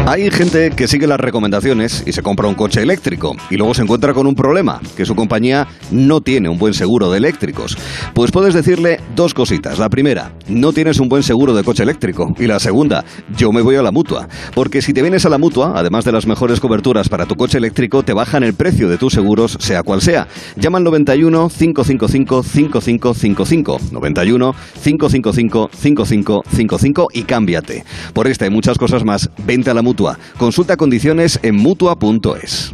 Hay 0.08 0.32
gente 0.32 0.72
que 0.72 0.88
sigue 0.88 1.06
las 1.06 1.20
recomendaciones 1.20 2.02
y 2.06 2.14
se 2.14 2.24
compra 2.24 2.48
un 2.48 2.56
coche 2.56 2.82
eléctrico 2.82 3.36
y 3.50 3.58
luego 3.58 3.74
se 3.74 3.82
encuentra 3.82 4.14
con 4.14 4.26
un 4.26 4.36
problema, 4.36 4.80
que 4.96 5.06
su 5.06 5.16
compañía 5.16 5.68
no 5.92 6.22
tiene 6.22 6.48
un 6.48 6.58
buen 6.58 6.74
seguro 6.74 7.12
de 7.12 7.18
eléctricos. 7.18 7.78
Pues 8.14 8.32
puedes 8.32 8.54
decirle 8.54 9.02
dos 9.18 9.34
cositas. 9.34 9.80
La 9.80 9.90
primera, 9.90 10.32
no 10.48 10.72
tienes 10.72 11.02
un 11.02 11.10
buen 11.10 11.24
seguro 11.24 11.54
de 11.54 11.66
coche 11.66 11.84
eléctrico. 11.84 12.34
Y 12.40 12.48
la 12.48 12.58
segunda, 12.60 13.04
yo 13.36 13.52
me 13.52 13.62
voy 13.62 13.76
a 13.76 13.82
la 13.82 13.92
mutua. 13.92 14.30
Porque 14.56 14.82
si 14.82 14.94
te 14.94 15.02
vienes 15.02 15.26
a 15.26 15.30
la 15.30 15.38
mutua, 15.38 15.74
además 15.76 16.06
de 16.06 16.14
las 16.14 16.26
mejores 16.26 16.62
coberturas 16.62 17.10
para 17.10 17.26
tu 17.26 17.36
coche 17.36 17.58
eléctrico, 17.58 18.04
te 18.04 18.14
bajan 18.14 18.44
el 18.44 18.54
precio 18.54 18.88
de 18.88 18.98
tus 18.98 19.12
seguros, 19.12 19.58
sea 19.60 19.84
cual 19.84 20.02
sea. 20.02 20.30
Llama 20.56 20.78
al 20.78 20.86
91 20.86 21.50
555 21.50 22.44
5555. 22.44 23.80
91 23.92 24.56
555 24.82 25.70
5555 25.74 27.08
y 27.12 27.24
cámbiate. 27.24 27.84
Por 28.14 28.28
esta 28.28 28.46
y 28.46 28.50
muchas 28.50 28.78
cosas 28.78 29.04
más, 29.04 29.30
vente 29.46 29.70
a 29.70 29.74
la 29.74 29.82
mutua 29.82 29.97
Consulta 30.38 30.78
condiciones 30.78 31.40
en 31.44 31.56
mutua.es. 31.56 32.74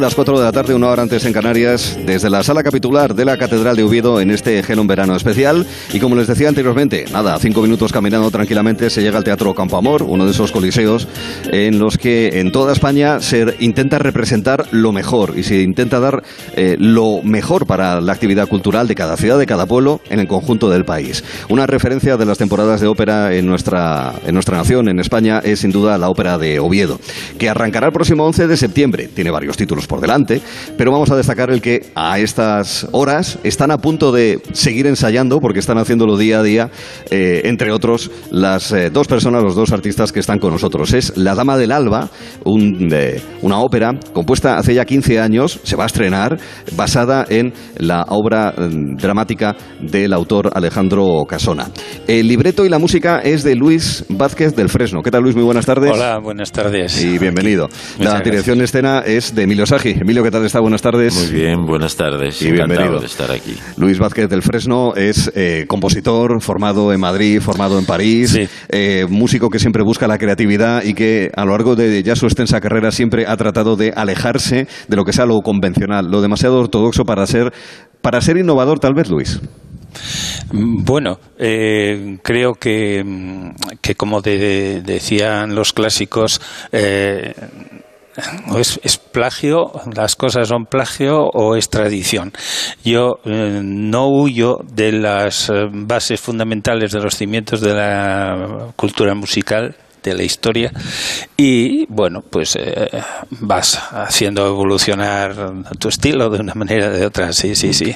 las 0.00 0.14
4 0.14 0.38
de 0.38 0.44
la 0.44 0.52
tarde, 0.52 0.74
una 0.74 0.88
hora 0.88 1.02
antes 1.02 1.24
en 1.24 1.32
Canarias, 1.32 1.98
desde 2.04 2.28
la 2.28 2.42
sala 2.42 2.62
capitular 2.62 3.14
de 3.14 3.24
la 3.24 3.38
Catedral 3.38 3.76
de 3.76 3.82
Oviedo 3.82 4.20
en 4.20 4.30
este 4.30 4.62
Gelón 4.62 4.86
Verano 4.86 5.16
especial. 5.16 5.66
Y 5.92 6.00
como 6.00 6.16
les 6.16 6.26
decía 6.26 6.48
anteriormente, 6.48 7.06
nada, 7.12 7.38
cinco 7.38 7.62
minutos 7.62 7.92
caminando 7.92 8.30
tranquilamente 8.30 8.90
se 8.90 9.02
llega 9.02 9.18
al 9.18 9.24
Teatro 9.24 9.54
Campo 9.54 9.76
Amor, 9.76 10.02
uno 10.02 10.26
de 10.26 10.32
esos 10.32 10.52
coliseos 10.52 11.08
en 11.50 11.78
los 11.78 11.98
que 11.98 12.40
en 12.40 12.52
toda 12.52 12.72
España 12.72 13.20
se 13.20 13.54
intenta 13.60 13.98
representar 13.98 14.66
lo 14.70 14.92
mejor 14.92 15.34
y 15.36 15.44
se 15.44 15.62
intenta 15.62 16.00
dar 16.00 16.22
eh, 16.54 16.76
lo 16.78 17.22
mejor 17.22 17.66
para 17.66 18.00
la 18.00 18.12
actividad 18.12 18.48
cultural 18.48 18.88
de 18.88 18.94
cada 18.94 19.16
ciudad, 19.16 19.38
de 19.38 19.46
cada 19.46 19.66
pueblo, 19.66 20.00
en 20.10 20.20
el 20.20 20.28
conjunto 20.28 20.68
del 20.68 20.84
país. 20.84 21.24
Una 21.48 21.66
referencia 21.66 22.16
de 22.16 22.26
las 22.26 22.38
temporadas 22.38 22.80
de 22.80 22.86
ópera 22.86 23.34
en 23.34 23.46
nuestra, 23.46 24.14
en 24.26 24.34
nuestra 24.34 24.58
nación, 24.58 24.88
en 24.88 25.00
España, 25.00 25.40
es 25.42 25.60
sin 25.60 25.70
duda 25.70 25.96
la 25.96 26.10
ópera 26.10 26.38
de 26.38 26.58
Oviedo, 26.58 27.00
que 27.38 27.48
arrancará 27.48 27.86
el 27.86 27.92
próximo 27.92 28.24
11 28.26 28.46
de 28.46 28.56
septiembre. 28.56 29.08
Tiene 29.08 29.30
varios 29.30 29.56
títulos 29.56 29.85
por 29.86 30.00
delante, 30.00 30.40
pero 30.76 30.92
vamos 30.92 31.10
a 31.10 31.16
destacar 31.16 31.50
el 31.50 31.60
que 31.60 31.86
a 31.94 32.18
estas 32.18 32.88
horas 32.92 33.38
están 33.44 33.70
a 33.70 33.78
punto 33.78 34.12
de 34.12 34.40
seguir 34.52 34.86
ensayando 34.86 35.40
porque 35.40 35.58
están 35.58 35.78
haciéndolo 35.78 36.16
día 36.16 36.40
a 36.40 36.42
día, 36.42 36.70
eh, 37.10 37.42
entre 37.44 37.72
otros, 37.72 38.10
las 38.30 38.72
eh, 38.72 38.90
dos 38.90 39.06
personas, 39.06 39.42
los 39.42 39.54
dos 39.54 39.72
artistas 39.72 40.12
que 40.12 40.20
están 40.20 40.38
con 40.38 40.52
nosotros. 40.52 40.92
Es 40.92 41.16
La 41.16 41.34
Dama 41.34 41.56
del 41.56 41.72
Alba, 41.72 42.08
una 42.44 43.60
ópera 43.60 43.92
compuesta 44.12 44.58
hace 44.58 44.74
ya 44.74 44.84
15 44.84 45.20
años, 45.20 45.60
se 45.62 45.76
va 45.76 45.84
a 45.84 45.86
estrenar, 45.86 46.38
basada 46.76 47.24
en 47.28 47.52
la 47.76 48.02
obra 48.08 48.52
mm, 48.56 48.96
dramática 48.96 49.56
del 49.80 50.12
autor 50.12 50.50
Alejandro 50.54 51.24
Casona. 51.28 51.68
El 52.06 52.28
libreto 52.28 52.64
y 52.64 52.68
la 52.68 52.78
música 52.78 53.20
es 53.20 53.42
de 53.42 53.54
Luis 53.54 54.04
Vázquez 54.08 54.54
del 54.54 54.68
Fresno. 54.68 55.02
¿Qué 55.02 55.10
tal, 55.10 55.22
Luis? 55.22 55.34
Muy 55.34 55.44
buenas 55.44 55.66
tardes. 55.66 55.92
Hola, 55.92 56.18
buenas 56.22 56.52
tardes. 56.52 57.02
Y 57.02 57.18
bienvenido. 57.18 57.68
la 57.98 58.20
dirección 58.20 58.58
de 58.58 58.64
escena 58.64 59.00
es 59.00 59.34
de 59.34 59.42
Emilio 59.42 59.66
Sagi. 59.76 59.90
Emilio, 60.00 60.22
¿qué 60.22 60.30
tal 60.30 60.44
está? 60.46 60.60
Buenas 60.60 60.80
tardes. 60.80 61.14
Muy 61.14 61.38
bien, 61.38 61.66
buenas 61.66 61.96
tardes. 61.96 62.40
Y 62.40 62.50
bienvenido. 62.50 62.98
de 62.98 63.04
estar 63.04 63.30
aquí. 63.30 63.54
Luis 63.76 63.98
Vázquez 63.98 64.26
del 64.28 64.40
Fresno 64.40 64.94
es 64.94 65.30
eh, 65.34 65.66
compositor, 65.68 66.40
formado 66.40 66.94
en 66.94 67.00
Madrid, 67.00 67.40
formado 67.42 67.78
en 67.78 67.84
París, 67.84 68.38
eh, 68.70 69.04
músico 69.10 69.50
que 69.50 69.58
siempre 69.58 69.82
busca 69.82 70.06
la 70.06 70.16
creatividad 70.16 70.82
y 70.82 70.94
que 70.94 71.30
a 71.36 71.44
lo 71.44 71.50
largo 71.50 71.76
de 71.76 72.02
ya 72.02 72.16
su 72.16 72.24
extensa 72.24 72.58
carrera 72.58 72.90
siempre 72.90 73.26
ha 73.26 73.36
tratado 73.36 73.76
de 73.76 73.92
alejarse 73.94 74.66
de 74.88 74.96
lo 74.96 75.04
que 75.04 75.12
sea 75.12 75.26
lo 75.26 75.40
convencional, 75.40 76.06
lo 76.10 76.22
demasiado 76.22 76.58
ortodoxo 76.58 77.04
para 77.04 77.26
ser, 77.26 77.52
para 78.00 78.22
ser 78.22 78.38
innovador 78.38 78.78
tal 78.78 78.94
vez, 78.94 79.10
Luis. 79.10 79.40
Bueno, 80.52 81.18
eh, 81.38 82.16
creo 82.22 82.54
que, 82.54 83.04
que 83.82 83.94
como 83.94 84.22
decían 84.22 85.54
los 85.54 85.74
clásicos, 85.74 86.40
es, 88.58 88.98
plagio, 88.98 89.72
las 89.94 90.16
cosas 90.16 90.48
son 90.48 90.66
plagio 90.66 91.24
o 91.24 91.56
es 91.56 91.68
tradición. 91.68 92.32
Yo 92.84 93.20
eh, 93.24 93.60
no 93.62 94.08
huyo 94.08 94.60
de 94.64 94.92
las 94.92 95.50
eh, 95.50 95.66
bases 95.70 96.20
fundamentales 96.20 96.92
de 96.92 97.00
los 97.00 97.14
cimientos 97.14 97.60
de 97.60 97.74
la 97.74 98.68
cultura 98.76 99.14
musical 99.14 99.76
de 100.10 100.16
la 100.16 100.22
historia. 100.22 100.72
Y 101.36 101.86
bueno 101.86 102.22
pues 102.28 102.56
eh, 102.56 102.88
vas 103.30 103.78
haciendo 103.92 104.46
evolucionar 104.46 105.34
tu 105.78 105.88
estilo 105.88 106.30
de 106.30 106.40
una 106.40 106.54
manera 106.54 106.88
o 106.88 106.90
de 106.90 107.06
otra. 107.06 107.32
Sí 107.32 107.54
sí 107.54 107.72
sí. 107.72 107.94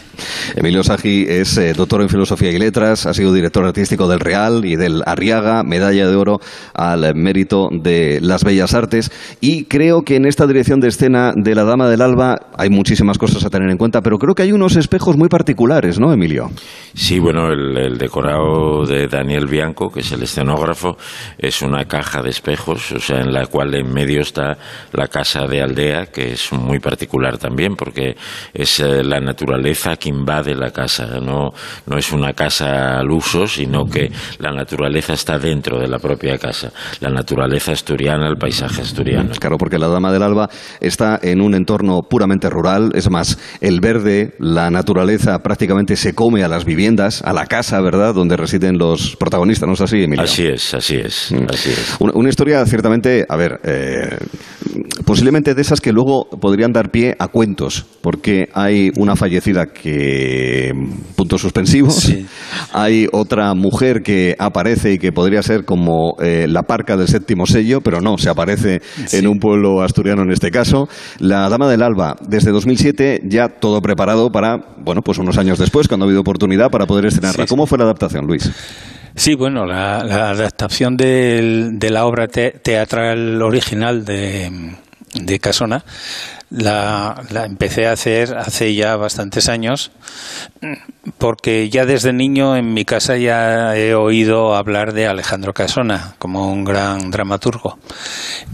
Emilio 0.57 0.83
Sagi 0.83 1.27
es 1.29 1.57
eh, 1.57 1.73
doctor 1.73 2.03
en 2.03 2.09
filosofía 2.09 2.51
y 2.51 2.59
letras 2.59 3.07
ha 3.07 3.15
sido 3.15 3.33
director 3.33 3.65
artístico 3.65 4.09
del 4.09 4.21
Real 4.21 4.65
y 4.65 4.77
del 4.77 5.03
Arriaga 5.07 5.63
medalla 5.63 6.09
de 6.09 6.17
oro 6.17 6.41
al 6.75 7.15
mérito 7.15 7.69
de 7.71 8.21
las 8.21 8.45
bellas 8.45 8.75
artes. 8.75 9.11
Y 9.41 9.65
creo 9.65 10.03
que 10.03 10.17
en 10.17 10.27
esta 10.27 10.47
dirección 10.47 10.81
de 10.81 10.89
escena 10.89 11.33
de 11.35 11.55
la 11.55 11.65
Dama 11.65 11.89
del 11.89 12.03
Alba 12.03 12.37
hay 12.57 12.71
muchísimas 12.71 13.19
cosas 13.19 13.45
a 13.45 13.51
tener 13.51 13.71
en 13.71 13.79
cuenta 13.79 14.01
pero 14.03 14.19
creo 14.19 14.35
que 14.35 14.43
hay 14.43 14.53
unos 14.53 14.77
espejos 14.77 15.17
muy 15.17 15.29
particulares 15.29 15.99
¿no 15.99 16.13
Emilio? 16.13 16.51
Sí 16.95 17.19
bueno 17.19 17.49
el, 17.49 17.77
el 17.77 17.99
decorado 17.99 18.85
de 18.87 19.07
Daniel 19.09 19.47
Bianco 19.47 19.91
que 19.91 20.01
es 20.01 20.13
el 20.13 20.23
escenógrafo 20.23 20.97
es 21.39 21.63
una 21.63 21.85
caja 22.01 22.23
de 22.23 22.31
espejos, 22.31 22.93
o 22.93 22.99
sea, 22.99 23.21
en 23.21 23.31
la 23.31 23.45
cual 23.45 23.75
en 23.75 23.93
medio 23.93 24.23
está 24.23 24.57
la 24.93 25.07
casa 25.09 25.47
de 25.47 25.61
aldea, 25.61 26.07
que 26.07 26.33
es 26.33 26.51
muy 26.51 26.79
particular 26.79 27.37
también, 27.37 27.77
porque 27.77 28.17
es 28.55 28.81
eh, 28.81 29.05
la 29.05 29.21
naturaleza 29.21 29.97
que 29.97 30.09
invade 30.09 30.55
la 30.55 30.71
casa, 30.71 31.21
no, 31.21 31.51
no 31.87 31.99
es 31.99 32.11
una 32.11 32.33
casa 32.33 32.99
al 32.99 33.11
uso, 33.11 33.47
sino 33.47 33.85
que 33.85 34.11
la 34.39 34.51
naturaleza 34.51 35.13
está 35.13 35.39
dentro 35.39 35.79
de 35.79 35.89
la 35.89 35.99
propia 35.99 36.39
casa, 36.39 36.73
la 37.01 37.11
naturaleza 37.11 37.73
asturiana, 37.73 38.29
el 38.29 38.39
paisaje 38.39 38.81
asturiano. 38.81 39.33
Claro, 39.39 39.59
porque 39.59 39.79
la 39.79 39.89
Dama 39.89 40.11
del 40.11 40.23
Alba 40.23 40.49
está 40.81 41.21
en 41.23 41.43
un 41.43 41.55
entorno 41.55 42.01
puramente 42.09 42.49
rural, 42.49 42.93
es 42.95 43.11
más, 43.11 43.39
el 43.61 43.81
verde, 43.81 44.33
la 44.39 44.71
naturaleza 44.71 45.39
prácticamente 45.41 45.97
se 45.97 46.15
come 46.15 46.45
a 46.45 46.49
las 46.49 46.65
viviendas, 46.65 47.21
a 47.23 47.35
la 47.35 47.45
casa, 47.45 47.79
¿verdad?, 47.83 48.15
donde 48.15 48.39
residen 48.39 48.79
los 48.79 49.17
protagonistas, 49.17 49.67
¿no 49.67 49.75
es 49.75 49.83
así, 49.83 50.03
Emilio? 50.03 50.25
Así 50.25 50.47
es, 50.47 50.73
así 50.73 50.97
es, 50.97 51.31
mm. 51.33 51.45
así 51.53 51.71
es. 51.71 51.90
Una 51.99 52.29
historia 52.29 52.65
ciertamente, 52.67 53.27
a 53.29 53.37
ver, 53.37 53.61
eh, 53.65 54.19
posiblemente 55.05 55.55
de 55.55 55.63
esas 55.63 55.81
que 55.81 55.93
luego 55.93 56.29
podrían 56.41 56.73
dar 56.73 56.91
pie 56.91 57.17
a 57.19 57.29
cuentos, 57.29 57.87
porque 58.01 58.49
hay 58.55 58.91
una 58.97 59.17
fallecida 59.17 59.67
que, 59.67 60.73
puntos 61.17 61.41
suspensivos, 61.41 62.13
hay 62.73 63.07
otra 63.13 63.55
mujer 63.55 64.03
que 64.03 64.37
aparece 64.39 64.93
y 64.93 64.99
que 64.99 65.13
podría 65.13 65.43
ser 65.43 65.65
como 65.65 66.15
eh, 66.21 66.47
la 66.49 66.63
parca 66.63 66.97
del 66.97 67.09
séptimo 67.09 67.47
sello, 67.47 67.81
pero 67.81 68.01
no, 68.01 68.19
se 68.19 68.31
aparece 68.31 68.81
en 69.13 69.27
un 69.27 69.39
pueblo 69.39 69.83
asturiano 69.83 70.23
en 70.23 70.31
este 70.31 70.51
caso. 70.51 70.89
La 71.19 71.49
Dama 71.49 71.69
del 71.69 71.83
Alba, 71.83 72.17
desde 72.27 72.51
2007 72.51 73.23
ya 73.25 73.49
todo 73.49 73.81
preparado 73.81 74.31
para, 74.31 74.59
bueno, 74.79 75.03
pues 75.03 75.19
unos 75.19 75.39
años 75.39 75.59
después, 75.59 75.89
cuando 75.89 76.05
ha 76.05 76.09
habido 76.09 76.21
oportunidad 76.21 76.71
para 76.71 76.87
poder 76.87 77.07
estrenarla. 77.07 77.47
¿Cómo 77.47 77.67
fue 77.67 77.79
la 77.79 77.85
adaptación, 77.85 78.27
Luis? 78.27 78.51
Sí, 79.15 79.35
bueno, 79.35 79.67
la, 79.67 79.99
adaptación 79.99 80.97
de, 80.97 81.89
la 81.91 82.07
obra 82.07 82.29
teatral 82.29 83.43
original 83.43 84.05
de, 84.05 84.77
de 85.15 85.39
Casona 85.41 85.85
la, 86.51 87.15
empecé 87.45 87.87
a 87.87 87.93
hacer 87.93 88.37
hace 88.37 88.75
ya 88.75 88.97
bastantes 88.97 89.49
años 89.49 89.93
porque 91.19 91.71
ya 91.71 91.87
desde 91.87 92.13
niño 92.13 92.57
en 92.57 92.75
mi 92.75 92.85
casa 92.85 93.17
ya 93.17 93.77
he 93.77 93.95
oído 93.95 94.55
hablar 94.55 94.93
de 94.93 95.07
Alejandro 95.07 95.53
Casona 95.53 96.15
como 96.19 96.51
un 96.51 96.65
gran 96.65 97.11
dramaturgo. 97.11 97.79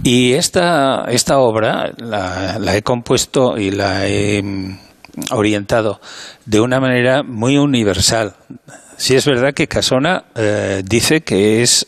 Y 0.02 0.34
esta, 0.34 1.04
esta 1.08 1.38
obra 1.38 1.92
la, 1.96 2.58
la 2.58 2.76
he 2.76 2.82
compuesto 2.82 3.56
y 3.58 3.70
la 3.70 4.06
he 4.06 4.42
orientado 5.30 6.00
de 6.44 6.60
una 6.60 6.78
manera 6.80 7.22
muy 7.22 7.56
universal 7.56 8.34
Sí 8.96 9.14
es 9.14 9.26
verdad 9.26 9.54
que 9.54 9.68
Casona 9.68 10.24
eh, 10.34 10.82
dice 10.84 11.20
que 11.22 11.62
es 11.62 11.86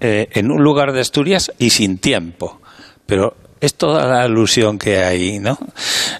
eh, 0.00 0.28
en 0.32 0.50
un 0.50 0.62
lugar 0.62 0.92
de 0.92 1.00
Asturias 1.00 1.52
y 1.58 1.70
sin 1.70 1.98
tiempo, 1.98 2.60
pero 3.06 3.36
es 3.60 3.74
toda 3.74 4.06
la 4.06 4.22
alusión 4.22 4.78
que 4.78 5.02
hay, 5.02 5.38
¿no? 5.38 5.58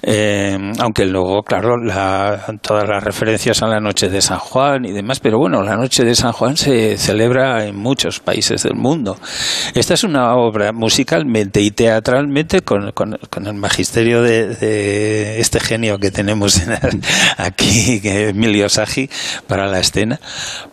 Eh, 0.03 0.57
aunque 0.80 1.07
luego, 1.07 1.43
claro, 1.43 1.76
todas 2.61 2.89
las 2.89 3.03
referencias 3.03 3.62
a 3.62 3.66
la 3.66 3.80
noche 3.80 4.09
de 4.09 4.20
San 4.20 4.39
Juan 4.39 4.84
y 4.84 4.93
demás, 4.93 5.20
pero 5.20 5.39
bueno, 5.39 5.62
la 5.62 5.76
noche 5.76 6.05
de 6.05 6.14
San 6.14 6.32
Juan 6.32 6.57
se 6.57 6.97
celebra 6.99 7.64
en 7.66 7.76
muchos 7.76 8.20
países 8.20 8.62
del 8.62 8.74
mundo. 8.74 9.16
Esta 9.74 9.95
es 9.95 10.05
una 10.05 10.34
obra 10.34 10.72
musicalmente 10.72 11.61
y 11.61 11.70
teatralmente 11.70 12.62
con, 12.62 12.93
el 13.47 13.55
magisterio 13.55 14.22
de, 14.22 15.41
este 15.41 15.61
genio 15.61 15.99
que 15.99 16.11
tenemos 16.11 16.62
aquí, 17.36 18.01
Emilio 18.03 18.68
Sagi, 18.68 19.09
para 19.47 19.66
la 19.66 19.80
escena, 19.80 20.20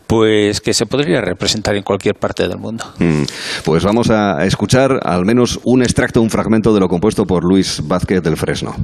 pues 0.08 0.62
que 0.62 0.74
se 0.74 0.86
podría 0.86 1.22
representar 1.22 1.76
en 1.76 1.84
cualquier 1.84 2.16
parte 2.16 2.48
del 2.48 2.58
mundo. 2.58 2.86
Mm. 3.00 3.24
Pues 3.64 3.84
vamos 3.84 4.10
a 4.10 4.46
escuchar 4.46 5.00
al 5.04 5.26
menos 5.26 5.60
un 5.64 5.82
extracto, 5.82 6.22
un 6.22 6.30
fragmento 6.30 6.74
de 6.74 6.80
lo 6.80 6.88
compuesto 6.88 7.26
por 7.26 7.44
Luis 7.44 7.82
Vázquez 7.84 8.22
del 8.22 8.38
Fresno. 8.38 8.76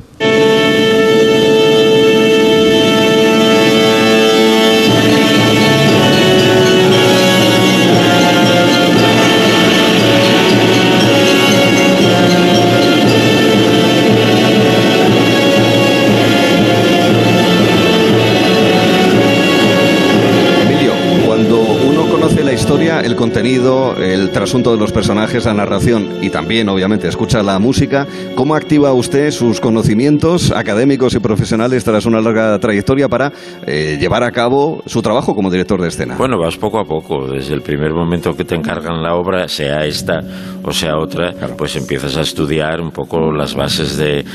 nossa 22.21 22.40
el 22.51 23.15
contenido, 23.15 23.95
el 23.95 24.29
trasunto 24.31 24.73
de 24.73 24.77
los 24.77 24.91
personajes, 24.91 25.45
la 25.45 25.53
narración 25.53 26.17
y 26.21 26.29
también, 26.29 26.67
obviamente, 26.67 27.07
escucha 27.07 27.41
la 27.41 27.57
música. 27.59 28.05
¿Cómo 28.35 28.55
activa 28.55 28.91
usted 28.91 29.31
sus 29.31 29.61
conocimientos 29.61 30.51
académicos 30.51 31.15
y 31.15 31.19
profesionales 31.19 31.85
tras 31.85 32.05
una 32.05 32.19
larga 32.19 32.59
trayectoria 32.59 33.07
para 33.07 33.31
eh, 33.65 33.97
llevar 34.01 34.23
a 34.23 34.31
cabo 34.31 34.83
su 34.85 35.01
trabajo 35.01 35.33
como 35.33 35.49
director 35.49 35.81
de 35.81 35.87
escena? 35.87 36.15
Bueno, 36.17 36.37
vas 36.37 36.57
poco 36.57 36.79
a 36.79 36.83
poco. 36.83 37.25
Desde 37.25 37.53
el 37.53 37.61
primer 37.61 37.93
momento 37.93 38.35
que 38.35 38.43
te 38.43 38.55
encargan 38.55 39.01
la 39.01 39.15
obra, 39.15 39.47
sea 39.47 39.85
esta 39.85 40.19
o 40.63 40.71
sea 40.71 40.97
otra, 40.97 41.33
pues 41.57 41.75
empiezas 41.75 42.17
a 42.17 42.21
estudiar 42.21 42.81
un 42.81 42.91
poco 42.91 43.31
las 43.31 43.55
bases 43.55 43.97
de, 43.97 44.25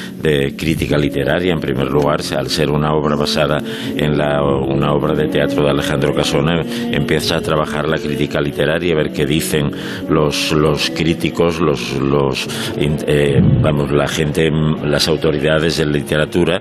crítica 0.57 0.97
literaria. 0.97 1.53
En 1.53 1.61
primer 1.61 1.91
lugar, 1.91 2.21
al 2.37 2.49
ser 2.49 2.71
una 2.71 2.95
obra 2.95 3.15
basada 3.15 3.59
en 3.97 4.17
la, 4.17 4.43
una 4.43 4.93
obra 4.93 5.15
de 5.15 5.29
teatro 5.29 5.65
de 5.65 5.71
Alejandro 5.71 6.15
Casona, 6.15 6.63
empiezas 6.91 7.33
a 7.33 7.41
trabajar 7.41 7.89
la 7.89 7.97
crítica 8.07 8.41
literaria, 8.41 8.95
ver 8.95 9.13
qué 9.13 9.27
dicen 9.27 9.71
los, 10.09 10.53
los 10.53 10.91
críticos, 10.91 11.61
los, 11.61 11.95
los 12.01 12.47
eh, 12.79 13.41
vamos, 13.63 13.91
la 13.91 14.09
gente, 14.09 14.51
las 14.51 15.09
autoridades 15.09 15.79
de 15.79 15.87
literatura. 15.87 16.61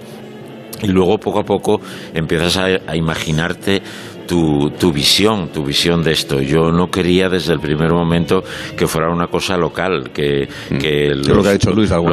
Y 0.81 0.87
luego 0.87 1.17
poco 1.17 1.39
a 1.39 1.43
poco 1.43 1.79
empiezas 2.13 2.57
a 2.57 2.95
imaginarte 2.95 3.81
tu, 4.27 4.71
tu, 4.71 4.91
visión, 4.91 5.49
tu 5.49 5.63
visión 5.63 6.03
de 6.03 6.11
esto. 6.11 6.41
Yo 6.41 6.71
no 6.71 6.89
quería 6.89 7.29
desde 7.29 7.53
el 7.53 7.59
primer 7.59 7.91
momento 7.91 8.43
que 8.77 8.87
fuera 8.87 9.09
una 9.09 9.27
cosa 9.27 9.57
local, 9.57 10.11
que, 10.13 10.47
mm. 10.69 10.77
que 10.77 11.15
los, 11.15 11.47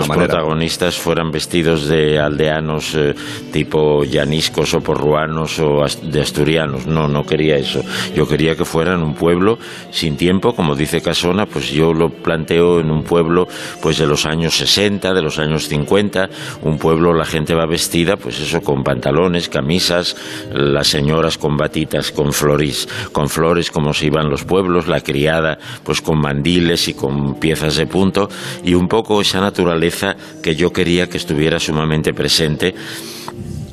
protagonistas 0.09 0.97
fueran 0.97 1.31
vestidos 1.31 1.87
de 1.87 2.19
aldeanos 2.19 2.95
eh, 2.95 3.15
tipo 3.53 4.05
llaniscos 4.05 4.75
o 4.75 4.81
porruanos 4.81 5.59
o 5.59 5.85
de 6.03 6.21
asturianos. 6.21 6.87
No, 6.87 7.09
no 7.09 7.25
quería 7.25 7.57
eso. 7.57 7.83
Yo 8.15 8.27
quería 8.27 8.55
que 8.55 8.65
fueran 8.65 9.03
un 9.03 9.15
pueblo 9.15 9.59
sin 9.91 10.17
tiempo, 10.17 10.55
como 10.55 10.75
dice 10.75 11.01
Casona, 11.01 11.47
pues 11.47 11.71
yo 11.71 11.93
lo 11.93 12.11
planteo 12.11 12.81
en 12.81 12.91
un 12.91 13.03
pueblo 13.05 13.47
pues 13.81 13.99
de 13.99 14.07
los 14.07 14.27
años 14.27 14.57
60, 14.57 15.13
de 15.15 15.23
los 15.23 15.39
años 15.39 15.69
50, 15.69 16.29
un 16.63 16.79
pueblo 16.79 17.13
la 17.13 17.25
gente 17.25 17.55
va 17.55 17.67
vestida 17.67 18.17
pues 18.17 18.41
eso 18.41 18.61
con 18.61 18.83
pantalones, 18.83 19.49
camisas, 19.49 20.17
las 20.53 20.89
señoras 20.89 21.39
con 21.39 21.57
batitas 21.57 22.02
con 22.11 22.33
flores, 22.33 22.89
con 23.13 23.29
flores 23.29 23.71
como 23.71 23.95
se 23.95 24.07
iban 24.07 24.29
los 24.29 24.45
pueblos, 24.45 24.89
la 24.89 25.01
criada 25.01 25.59
pues 25.85 26.01
con 26.01 26.19
mandiles 26.19 26.89
y 26.89 26.95
con 26.95 27.39
piezas 27.39 27.77
de 27.77 27.87
punto 27.87 28.29
y 28.65 28.75
un 28.75 28.89
poco 28.89 29.21
esa 29.21 29.41
naturaleza 29.41 30.17
que 30.43 30.57
yo 30.57 30.73
quería 30.73 31.09
que 31.09 31.19
estuviera 31.19 31.61
sumamente 31.61 32.13
presente 32.13 32.75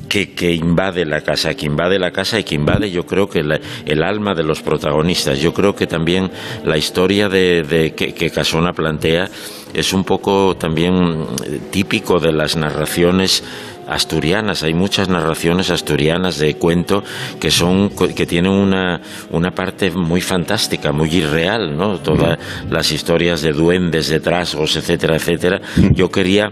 que, 0.10 0.52
invade 0.52 1.06
la 1.06 1.22
casa, 1.22 1.54
que 1.54 1.68
invade 1.68 2.00
la 2.00 2.12
casa 2.12 2.40
y 2.40 2.44
que 2.44 2.56
invade 2.56 2.90
yo 2.90 3.06
creo 3.06 3.30
que 3.30 3.40
el 3.40 4.04
alma 4.04 4.34
de 4.34 4.44
los 4.44 4.62
protagonistas. 4.62 5.40
Yo 5.40 5.54
creo 5.54 5.76
que 5.76 5.88
también 5.88 6.32
la 6.66 6.78
historia 6.78 7.30
de, 7.30 7.94
que, 7.96 8.14
que, 8.14 8.30
Casona 8.32 8.74
plantea 8.74 9.30
es 9.74 9.94
un 9.94 10.04
poco 10.04 10.58
también 10.58 11.26
típico 11.72 12.20
de 12.20 12.34
las 12.34 12.58
narraciones 12.58 13.44
asturianas. 13.90 14.64
Hay 14.64 14.74
muchas 14.74 15.10
narraciones 15.10 15.70
asturianas 15.70 16.38
de 16.38 16.56
cuento 16.56 17.04
que 17.40 17.52
son 17.52 17.90
que 17.90 18.26
tienen 18.26 18.52
una, 18.52 19.02
una 19.32 19.52
parte 19.52 19.92
muy 19.92 20.22
fantástica, 20.22 20.92
muy 20.92 21.10
irreal, 21.10 21.76
¿no? 21.76 22.00
Todas 22.00 22.38
las 22.70 22.92
historias 22.92 23.42
de 23.42 23.54
duendes, 23.54 24.10
de 24.10 24.20
trasgos, 24.20 24.76
etcétera, 24.76 25.16
etcétera. 25.16 25.62
Yo 25.92 26.10
quería 26.10 26.52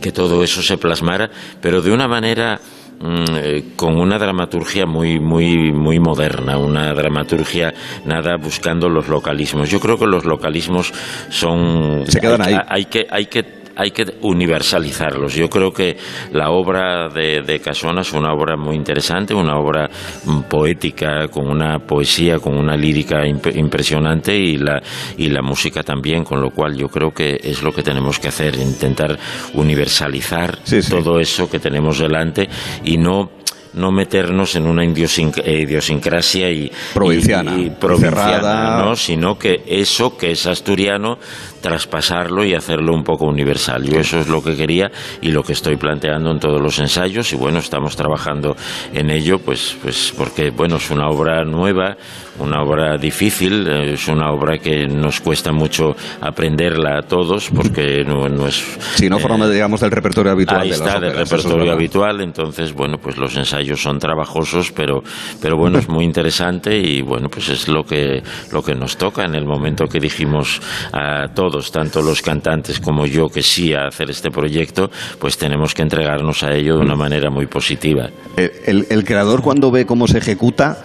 que 0.00 0.12
todo 0.12 0.42
eso 0.44 0.62
se 0.62 0.76
plasmara, 0.76 1.30
pero 1.60 1.80
de 1.80 1.92
una 1.92 2.08
manera 2.08 2.60
mm, 3.00 3.24
eh, 3.36 3.64
con 3.76 3.98
una 3.98 4.18
dramaturgia 4.18 4.84
muy 4.84 5.20
muy 5.20 5.72
muy 5.72 5.98
moderna, 6.00 6.58
una 6.58 6.92
dramaturgia 6.92 7.72
nada 8.04 8.36
buscando 8.36 8.88
los 8.88 9.08
localismos. 9.08 9.70
Yo 9.70 9.80
creo 9.80 9.96
que 9.96 10.06
los 10.06 10.24
localismos 10.24 10.92
son 11.30 12.04
se 12.06 12.20
quedan 12.20 12.42
ahí. 12.42 12.58
Hay 12.68 12.86
que 12.86 13.06
hay 13.08 13.26
que 13.26 13.61
hay 13.76 13.90
que 13.90 14.04
universalizarlos. 14.22 15.34
Yo 15.34 15.48
creo 15.48 15.72
que 15.72 15.96
la 16.32 16.50
obra 16.50 17.08
de, 17.08 17.42
de, 17.42 17.60
Casona 17.60 18.02
es 18.02 18.12
una 18.12 18.32
obra 18.32 18.56
muy 18.56 18.76
interesante, 18.76 19.34
una 19.34 19.56
obra 19.58 19.88
mm, 20.24 20.42
poética, 20.42 21.28
con 21.28 21.48
una 21.48 21.78
poesía, 21.78 22.38
con 22.38 22.56
una 22.56 22.76
lírica 22.76 23.26
impresionante 23.26 24.34
y 24.36 24.58
la, 24.58 24.82
y 25.16 25.28
la 25.28 25.42
música 25.42 25.82
también, 25.82 26.24
con 26.24 26.40
lo 26.40 26.50
cual 26.50 26.76
yo 26.76 26.88
creo 26.88 27.12
que 27.12 27.38
es 27.42 27.62
lo 27.62 27.72
que 27.72 27.82
tenemos 27.82 28.18
que 28.18 28.28
hacer, 28.28 28.56
intentar 28.56 29.18
universalizar 29.54 30.58
todo 30.88 31.20
eso 31.20 31.50
que 31.50 31.58
tenemos 31.58 31.98
delante 31.98 32.48
y 32.84 32.98
no 32.98 33.41
no 33.74 33.90
meternos 33.90 34.54
en 34.56 34.66
una 34.66 34.84
idiosincrasia 34.84 36.50
y 36.50 36.70
provinciana, 36.94 37.58
y, 37.58 37.70
provinciana 37.70 38.84
¿no? 38.84 38.96
sino 38.96 39.38
que 39.38 39.62
eso 39.66 40.16
que 40.16 40.32
es 40.32 40.46
asturiano 40.46 41.18
traspasarlo 41.60 42.44
y 42.44 42.54
hacerlo 42.54 42.92
un 42.92 43.04
poco 43.04 43.26
universal. 43.26 43.84
Yo 43.84 44.00
eso 44.00 44.18
es 44.18 44.28
lo 44.28 44.42
que 44.42 44.56
quería 44.56 44.90
y 45.20 45.30
lo 45.30 45.42
que 45.42 45.52
estoy 45.52 45.76
planteando 45.76 46.30
en 46.30 46.40
todos 46.40 46.60
los 46.60 46.78
ensayos 46.80 47.32
y 47.32 47.36
bueno, 47.36 47.60
estamos 47.60 47.96
trabajando 47.96 48.56
en 48.92 49.10
ello 49.10 49.38
pues 49.38 49.76
pues 49.80 50.12
porque 50.16 50.50
bueno, 50.50 50.76
es 50.76 50.90
una 50.90 51.08
obra 51.08 51.44
nueva, 51.44 51.96
una 52.38 52.62
obra 52.62 52.96
difícil, 52.98 53.66
es 53.68 54.08
una 54.08 54.30
obra 54.32 54.58
que 54.58 54.86
nos 54.86 55.20
cuesta 55.20 55.52
mucho 55.52 55.94
aprenderla 56.20 56.98
a 56.98 57.02
todos 57.02 57.50
porque 57.54 58.04
no, 58.04 58.26
es... 58.46 58.78
Si 58.94 59.08
no 59.08 59.18
forma, 59.18 59.46
eh, 59.46 59.52
digamos, 59.52 59.80
del 59.80 59.90
repertorio 59.90 60.32
habitual. 60.32 60.62
Ahí 60.62 60.70
de 60.70 60.74
está, 60.74 60.98
del 60.98 61.14
repertorio 61.14 61.72
habitual, 61.72 62.20
entonces, 62.20 62.72
bueno, 62.72 62.98
pues 62.98 63.16
los 63.18 63.36
ensayos 63.36 63.61
son 63.76 63.98
trabajosos, 63.98 64.72
pero, 64.72 65.02
pero 65.40 65.56
bueno, 65.56 65.78
es 65.78 65.88
muy 65.88 66.04
interesante 66.04 66.78
y 66.78 67.02
bueno, 67.02 67.28
pues 67.28 67.48
es 67.48 67.68
lo 67.68 67.84
que, 67.84 68.22
lo 68.50 68.62
que 68.62 68.74
nos 68.74 68.96
toca 68.96 69.24
en 69.24 69.34
el 69.34 69.44
momento 69.44 69.86
que 69.86 70.00
dijimos 70.00 70.60
a 70.92 71.28
todos, 71.34 71.72
tanto 71.72 72.02
los 72.02 72.22
cantantes 72.22 72.80
como 72.80 73.06
yo, 73.06 73.28
que 73.28 73.42
sí 73.42 73.74
a 73.74 73.86
hacer 73.86 74.10
este 74.10 74.30
proyecto, 74.30 74.90
pues 75.18 75.38
tenemos 75.38 75.74
que 75.74 75.82
entregarnos 75.82 76.42
a 76.42 76.54
ello 76.54 76.76
de 76.76 76.82
una 76.82 76.96
manera 76.96 77.30
muy 77.30 77.46
positiva. 77.46 78.10
el, 78.36 78.86
el 78.90 79.04
creador 79.04 79.42
cuando 79.42 79.70
ve 79.70 79.86
cómo 79.86 80.06
se 80.08 80.18
ejecuta 80.18 80.82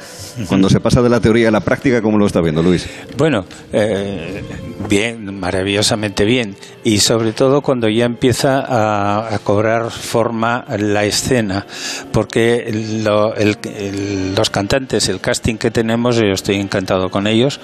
cuando 0.47 0.69
se 0.69 0.79
pasa 0.79 1.01
de 1.01 1.09
la 1.09 1.19
teoría 1.19 1.49
a 1.49 1.51
la 1.51 1.61
práctica, 1.61 2.01
¿cómo 2.01 2.17
lo 2.17 2.27
está 2.27 2.41
viendo, 2.41 2.61
Luis? 2.61 2.87
Bueno, 3.17 3.45
eh, 3.73 4.43
bien, 4.87 5.39
maravillosamente 5.39 6.25
bien. 6.25 6.55
Y 6.83 6.99
sobre 6.99 7.33
todo 7.33 7.61
cuando 7.61 7.89
ya 7.89 8.05
empieza 8.05 8.63
a, 8.67 9.37
cobrar 9.39 9.91
forma 9.91 10.65
la 10.77 11.05
escena, 11.05 11.65
porque 12.11 12.71
los 14.35 14.49
cantantes, 14.49 15.09
el 15.09 15.19
casting 15.19 15.55
que 15.55 15.71
tenemos, 15.71 16.17
yo 16.17 16.33
estoy 16.33 16.57
encantado 16.57 17.09
con 17.09 17.27
ellos, 17.27 17.59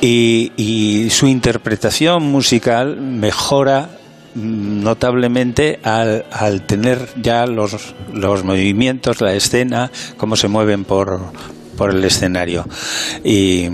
y, 0.00 0.52
y 0.56 1.10
su 1.10 1.26
interpretación 1.26 2.24
musical 2.24 3.00
mejora 3.00 3.90
notablemente 4.34 5.80
al, 5.82 6.26
al, 6.30 6.62
tener 6.62 7.08
ya 7.20 7.46
los, 7.46 7.94
los 8.12 8.44
movimientos, 8.44 9.20
la 9.20 9.34
escena, 9.34 9.90
cómo 10.18 10.36
se 10.36 10.48
mueven 10.48 10.84
por, 10.84 11.20
por 11.76 11.90
el 11.90 12.04
escenario. 12.04 12.66
Y, 13.24 13.68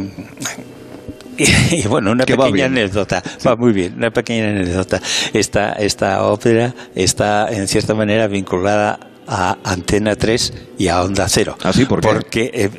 y, 1.39 1.87
bueno, 1.89 2.13
una 2.13 2.25
pequeña 2.25 2.67
anécdota, 2.67 3.23
va 3.47 3.57
muy 3.57 3.73
bien, 3.73 3.95
una 3.97 4.11
pequeña 4.11 4.51
anécdota. 4.51 5.01
Esta, 5.33 5.73
esta 5.73 6.25
ópera 6.25 6.75
está 6.95 7.49
en 7.51 7.69
cierta 7.69 7.95
manera 7.95 8.27
vinculada 8.27 8.99
a 9.27 9.57
Antena 9.65 10.17
3 10.17 10.53
y 10.79 10.89
a 10.89 11.03
Onda 11.03 11.29
Cero. 11.29 11.57
¿Así? 11.63 11.85
¿Por 11.85 12.01
Porque 12.01 12.51
eh, 12.53 12.71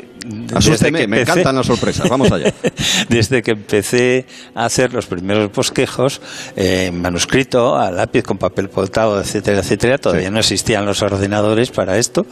Asústeme, 0.56 1.08
me 1.08 1.22
encantan 1.22 1.56
las 1.56 1.66
sorpresas. 1.66 2.10
Vamos 2.10 2.32
allá. 2.32 2.54
desde 3.10 3.42
que 3.42 3.52
empecé 3.52 4.26
a 4.56 4.66
hacer 4.66 4.94
los 4.94 5.06
primeros 5.06 5.52
bosquejos, 5.52 6.22
eh, 6.56 6.92
manuscrito, 6.94 7.76
a 7.76 7.92
lápiz 7.92 8.24
con 8.24 8.38
papel 8.38 8.70
poltado, 8.70 9.20
etcétera, 9.20 9.60
etcétera, 9.60 9.98
todavía 9.98 10.32
no 10.32 10.40
existían 10.40 10.86
los 10.86 11.02
ordenadores 11.02 11.72
para 11.72 11.98
esto, 11.98 12.26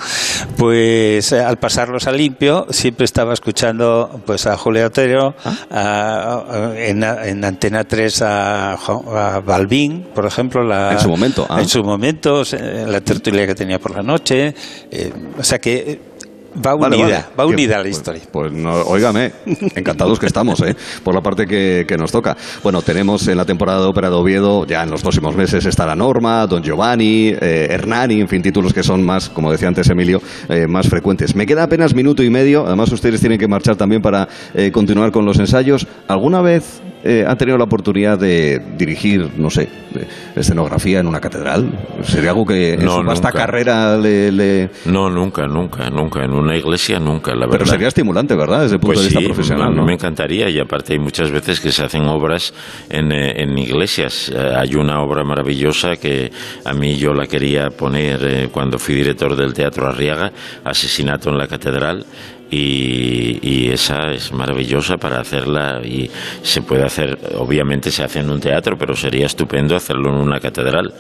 pues 0.58 1.32
eh, 1.32 1.40
al 1.40 1.58
pasarlos 1.58 2.08
a 2.08 2.12
limpio, 2.12 2.68
siempre 2.70 3.06
estaba 3.06 3.34
escuchando 3.34 4.22
pues 4.26 4.46
a 4.48 4.58
Julio 4.58 4.88
Otero, 4.88 5.36
ah. 5.44 6.74
en, 6.76 7.44
Antena 7.44 7.84
3 7.84 8.22
a, 8.22 8.74
a, 8.74 9.40
Balbín, 9.40 10.08
por 10.14 10.26
ejemplo. 10.26 10.64
La, 10.64 10.94
en 10.94 11.00
su 11.00 11.10
momento. 11.10 11.46
Ah. 11.50 11.62
En 11.62 11.68
su 11.68 11.84
momento, 11.84 12.44
la 12.88 13.02
tertulia 13.02 13.48
que 13.48 13.56
tenía 13.56 13.80
por 13.80 13.96
la 13.96 14.04
noche. 14.04 14.54
Eh, 14.92 15.12
o 15.38 15.44
sea 15.44 15.60
que 15.60 16.11
Va 16.54 16.76
unida, 16.76 17.30
va 17.40 17.46
unida 17.46 17.82
la 17.82 17.88
historia. 17.88 18.22
Pues, 18.30 18.52
no, 18.52 18.82
óigame, 18.82 19.32
encantados 19.76 20.20
que 20.20 20.26
estamos, 20.26 20.62
¿eh? 20.62 20.76
por 21.04 21.16
la 21.16 21.22
parte 21.22 21.48
que, 21.48 21.96
nos 21.98 22.12
toca. 22.12 22.36
Bueno, 22.64 22.82
tenemos 22.82 23.28
en 23.28 23.38
la 23.38 23.46
temporada 23.46 23.82
de 23.82 23.88
ópera 23.88 24.10
de 24.10 24.16
Oviedo, 24.16 24.66
ya 24.66 24.84
en 24.84 24.90
los 24.90 25.02
próximos 25.02 25.36
meses 25.36 25.66
estará 25.66 25.96
Norma, 25.96 26.46
Don 26.48 26.64
Giovanni, 26.64 27.30
eh, 27.30 27.68
Hernani, 27.70 28.22
en 28.22 28.28
fin, 28.28 28.42
títulos 28.42 28.74
que 28.74 28.84
son 28.84 29.04
más, 29.04 29.30
como 29.30 29.52
decía 29.52 29.68
antes 29.68 29.90
Emilio, 29.90 30.22
eh, 30.50 30.68
más 30.68 30.90
frecuentes. 30.90 31.36
Me 31.36 31.46
queda 31.46 31.64
apenas 31.64 31.94
minuto 31.94 32.24
y 32.24 32.30
medio, 32.30 32.66
además 32.66 32.92
ustedes 32.92 33.22
tienen 33.22 33.40
que 33.40 33.48
marchar 33.48 33.76
también 33.76 34.02
para 34.02 34.28
eh, 34.54 34.72
continuar 34.72 35.12
con 35.12 35.26
los 35.26 35.40
ensayos. 35.40 35.88
¿Alguna 36.08 36.42
vez 36.42 36.82
eh, 37.04 37.26
han 37.28 37.38
tenido 37.38 37.58
la 37.58 37.64
oportunidad 37.64 38.20
de 38.20 38.62
dirigir, 38.78 39.32
no 39.38 39.50
sé, 39.50 39.68
escenografía 40.36 41.00
en 41.00 41.08
una 41.08 41.20
catedral? 41.20 41.72
¿Sería 42.04 42.30
algo 42.32 42.46
que 42.46 42.74
en 42.74 42.90
su 42.90 43.04
vasta 43.04 43.32
carrera 43.32 43.98
le, 43.98 44.70
No, 44.86 45.10
nunca, 45.10 45.48
nunca, 45.48 45.90
nunca. 45.90 46.24
En 46.24 46.32
una 46.32 46.56
iglesia 46.56 47.00
nunca, 47.00 47.32
la 47.32 47.48
verdad. 47.48 47.52
Pero 47.52 47.66
sería 47.66 47.88
estimulante, 47.88 48.36
¿verdad? 48.36 48.62
Desde 48.62 48.76
el 48.76 48.82
punto 48.82 49.00
pues 49.00 49.10
de 49.10 49.20
vista 49.20 49.34
profesional. 49.34 49.76
¿no? 49.76 49.84
me 49.84 49.94
encantaría 49.94 50.50
y 50.50 50.60
aparte 50.60 50.94
hay 50.94 51.00
muchas 51.00 51.32
veces 51.32 51.60
que 51.60 51.72
se 51.72 51.84
hacen 51.84 52.06
obras 52.06 52.54
en, 52.90 53.12
eh, 53.12 53.42
en 53.42 53.58
iglesias. 53.58 54.32
Eh, 54.34 54.38
hay 54.56 54.76
una 54.76 55.02
obra 55.02 55.24
maravillosa 55.24 55.96
que 55.96 56.32
a 56.66 56.74
mí 56.74 56.96
yo 56.98 57.14
la 57.14 57.26
quería 57.26 57.70
poner 57.70 58.50
cuando 58.52 58.78
fui 58.78 58.96
director 58.96 59.36
del 59.36 59.54
Teatro 59.54 59.88
Arriaga, 59.88 60.32
Asesinato 60.64 61.30
en 61.30 61.38
la 61.38 61.48
Catedral 61.48 62.06
y, 62.52 63.70
esa 63.72 64.12
es 64.12 64.34
maravillosa 64.34 64.98
para 64.98 65.22
hacerla 65.22 65.82
y 65.84 66.12
se 66.44 66.62
puede 66.62 66.84
hacer, 66.84 67.18
obviamente 67.38 67.90
se 67.90 68.04
hace 68.04 68.20
en 68.20 68.30
un 68.30 68.42
teatro, 68.42 68.78
pero 68.78 68.96
sería 68.96 69.26
estupendo 69.26 69.78
hacerlo 69.78 70.10
en 70.10 70.16
una 70.16 70.42
catedral 70.42 70.94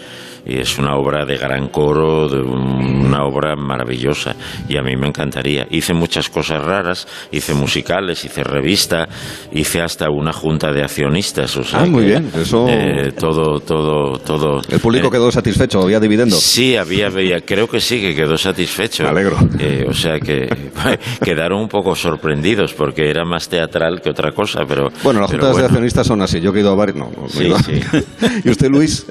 y 0.45 0.59
es 0.59 0.77
una 0.77 0.95
obra 0.95 1.25
de 1.25 1.37
gran 1.37 1.67
coro, 1.69 2.27
de 2.27 2.41
una 2.41 3.23
obra 3.23 3.55
maravillosa 3.55 4.35
y 4.67 4.77
a 4.77 4.81
mí 4.81 4.95
me 4.95 5.07
encantaría. 5.07 5.67
Hice 5.69 5.93
muchas 5.93 6.29
cosas 6.29 6.63
raras, 6.63 7.07
hice 7.31 7.53
musicales, 7.53 8.23
hice 8.25 8.43
revista, 8.43 9.07
hice 9.51 9.81
hasta 9.81 10.09
una 10.09 10.33
junta 10.33 10.71
de 10.71 10.83
accionistas. 10.83 11.55
O 11.57 11.63
sea 11.63 11.81
ah, 11.81 11.85
muy 11.85 12.05
bien, 12.05 12.31
eso. 12.35 12.67
Eh, 12.67 13.11
todo, 13.17 13.59
todo, 13.59 14.17
todo. 14.19 14.61
¿El 14.69 14.79
público 14.79 15.07
eh, 15.07 15.11
quedó 15.11 15.31
satisfecho? 15.31 15.81
¿Había 15.81 15.99
dividendo? 15.99 16.35
Sí, 16.35 16.75
había, 16.75 17.07
había, 17.07 17.41
creo 17.41 17.67
que 17.67 17.79
sí, 17.79 18.01
que 18.01 18.15
quedó 18.15 18.37
satisfecho. 18.37 19.03
Me 19.03 19.09
alegro. 19.09 19.37
Eh, 19.59 19.85
o 19.87 19.93
sea 19.93 20.19
que 20.19 20.47
quedaron 21.23 21.61
un 21.61 21.67
poco 21.67 21.95
sorprendidos 21.95 22.73
porque 22.73 23.09
era 23.09 23.25
más 23.25 23.47
teatral 23.49 24.01
que 24.01 24.09
otra 24.09 24.31
cosa, 24.31 24.61
pero. 24.67 24.89
Bueno, 25.03 25.21
las 25.21 25.31
juntas 25.31 25.57
de 25.57 25.65
accionistas 25.65 26.07
son 26.07 26.21
así. 26.21 26.39
Yo 26.39 26.53
he 26.53 26.59
ido 26.59 26.71
a 26.71 26.75
varios. 26.75 26.97
No, 26.97 27.11
no, 27.15 27.29
sí, 27.29 27.51
sí. 27.65 27.81
y 28.45 28.49
usted, 28.49 28.69
Luis, 28.69 29.05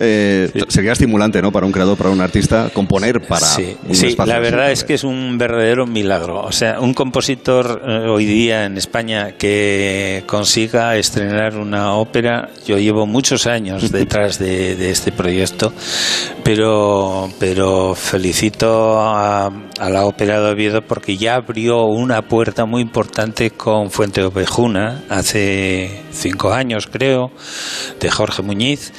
sería 0.69 0.93
estimulado 1.21 1.43
¿no? 1.43 1.53
Para 1.53 1.67
un 1.67 1.73
creador, 1.73 1.97
para 1.97 2.11
un 2.11 2.21
artista, 2.21 2.71
componer 2.73 3.21
para 3.21 3.47
sí, 3.47 3.77
sí 3.93 4.17
la 4.25 4.39
verdad 4.39 4.71
es 4.71 4.85
que 4.85 4.95
es 4.95 5.05
un 5.05 5.37
verdadero 5.39 5.87
milagro. 5.87 6.43
O 6.43 6.53
sea, 6.53 6.81
un 6.81 6.95
compositor 6.95 7.83
eh, 7.87 8.09
hoy 8.09 8.25
día 8.25 8.65
en 8.65 8.77
España 8.77 9.33
que 9.33 10.23
consiga 10.27 10.97
estrenar 10.97 11.57
una 11.57 11.95
ópera, 11.95 12.51
yo 12.67 12.79
llevo 12.79 13.07
muchos 13.07 13.47
años 13.47 13.91
detrás 13.93 14.39
de, 14.39 14.91
este 14.91 15.13
proyecto, 15.13 15.73
pero, 16.43 17.29
pero 17.39 17.95
felicito 17.95 19.01
a, 19.01 19.51
la 19.79 20.05
ópera 20.05 20.41
de 20.41 20.51
Oviedo 20.51 20.83
porque 20.83 21.17
ya 21.17 21.37
abrió 21.37 21.85
una 21.85 22.23
puerta 22.23 22.65
muy 22.65 22.83
importante 22.83 23.51
con 23.51 23.91
Fuente 23.91 24.23
Ovejuna 24.23 25.05
hace 25.09 26.03
cinco 26.11 26.53
años, 26.53 26.87
creo, 26.87 27.31
de 28.01 28.11
Jorge 28.11 28.43
Muñiz. 28.43 28.93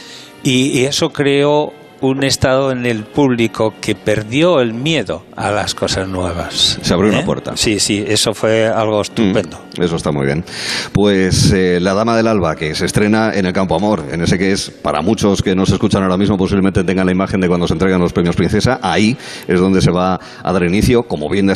y 0.43 0.85
eso 0.85 1.09
creó 1.09 1.80
un 2.01 2.23
estado 2.23 2.71
en 2.71 2.85
el 2.85 3.03
público 3.03 3.75
que 3.79 3.93
perdió 3.93 4.59
el 4.59 4.73
miedo 4.73 5.23
a 5.35 5.51
las 5.51 5.75
cosas 5.75 6.07
nuevas. 6.07 6.79
Se 6.81 6.93
abrió 6.93 7.11
una 7.11 7.21
¿Eh? 7.21 7.25
puerta. 7.25 7.55
Sí, 7.55 7.79
sí, 7.79 8.03
eso 8.05 8.33
fue 8.33 8.67
algo 8.67 9.01
estupendo. 9.01 9.59
Mm, 9.77 9.83
eso 9.83 9.95
está 9.95 10.11
muy 10.11 10.25
bien. 10.25 10.43
Pues 10.93 11.51
eh, 11.53 11.79
La 11.79 11.93
Dama 11.93 12.17
del 12.17 12.27
Alba, 12.27 12.55
que 12.55 12.73
se 12.73 12.85
estrena 12.85 13.33
en 13.33 13.45
el 13.45 13.53
Campo 13.53 13.75
Amor, 13.75 14.03
en 14.11 14.21
ese 14.21 14.37
que 14.39 14.51
es, 14.51 14.71
para 14.71 15.01
muchos 15.01 15.43
que 15.43 15.55
nos 15.55 15.69
escuchan 15.69 16.01
ahora 16.01 16.17
mismo, 16.17 16.37
posiblemente 16.37 16.83
tengan 16.83 17.05
la 17.05 17.11
imagen 17.11 17.39
de 17.39 17.47
cuando 17.47 17.67
se 17.67 17.73
entregan 17.73 18.01
los 18.01 18.13
premios 18.13 18.35
Princesa, 18.35 18.79
ahí 18.81 19.15
es 19.47 19.59
donde 19.59 19.81
se 19.81 19.91
va 19.91 20.19
a 20.43 20.51
dar 20.51 20.63
inicio, 20.63 21.03
como 21.03 21.29
viene, 21.29 21.53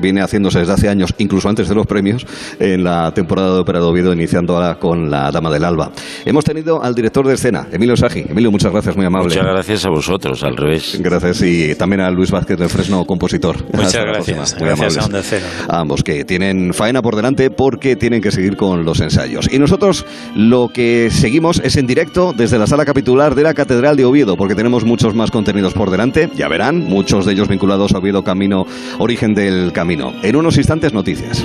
viene 0.00 0.22
haciéndose 0.22 0.60
desde 0.60 0.72
hace 0.72 0.88
años, 0.88 1.12
incluso 1.18 1.48
antes 1.48 1.68
de 1.68 1.74
los 1.74 1.86
premios, 1.86 2.24
en 2.60 2.84
la 2.84 3.12
temporada 3.12 3.54
de 3.54 3.60
Ópera 3.60 3.80
de 3.80 3.86
Oviedo, 3.86 4.12
iniciando 4.12 4.54
ahora 4.54 4.76
con 4.78 5.10
La 5.10 5.32
Dama 5.32 5.50
del 5.50 5.64
Alba. 5.64 5.90
Hemos 6.24 6.44
tenido 6.44 6.82
al 6.82 6.94
director 6.94 7.26
de 7.26 7.34
escena, 7.34 7.66
Emilio 7.72 7.96
Sagi. 7.96 8.24
Emilio, 8.28 8.52
muchas 8.52 8.70
gracias, 8.70 8.96
muy 8.96 9.06
amable. 9.06 9.28
Muchas 9.28 9.44
gracias 9.44 9.87
a 9.88 9.90
vosotros, 9.90 10.42
al 10.42 10.56
revés. 10.56 10.98
Gracias 11.00 11.42
y 11.42 11.74
también 11.74 12.00
a 12.00 12.10
Luis 12.10 12.30
Vázquez 12.30 12.58
del 12.58 12.68
Fresno, 12.68 13.04
compositor. 13.04 13.56
Muchas 13.72 14.04
gracias. 14.04 14.56
Muy 14.58 14.68
gracias 14.68 14.98
a 14.98 15.22
Cero. 15.22 15.46
ambos 15.68 16.02
que 16.02 16.24
tienen 16.24 16.72
faena 16.72 17.02
por 17.02 17.16
delante 17.16 17.50
porque 17.50 17.96
tienen 17.96 18.20
que 18.20 18.30
seguir 18.30 18.56
con 18.56 18.84
los 18.84 19.00
ensayos. 19.00 19.48
Y 19.52 19.58
nosotros 19.58 20.04
lo 20.34 20.68
que 20.68 21.08
seguimos 21.10 21.60
es 21.64 21.76
en 21.76 21.86
directo 21.86 22.32
desde 22.36 22.58
la 22.58 22.66
sala 22.66 22.84
capitular 22.84 23.34
de 23.34 23.42
la 23.42 23.54
Catedral 23.54 23.96
de 23.96 24.04
Oviedo 24.04 24.36
porque 24.36 24.54
tenemos 24.54 24.84
muchos 24.84 25.14
más 25.14 25.30
contenidos 25.30 25.74
por 25.74 25.90
delante. 25.90 26.30
Ya 26.36 26.48
verán, 26.48 26.84
muchos 26.84 27.26
de 27.26 27.32
ellos 27.32 27.48
vinculados 27.48 27.94
a 27.94 27.98
Oviedo 27.98 28.22
Camino, 28.22 28.66
origen 28.98 29.34
del 29.34 29.72
camino. 29.72 30.12
En 30.22 30.36
unos 30.36 30.56
instantes 30.56 30.92
noticias. 30.92 31.44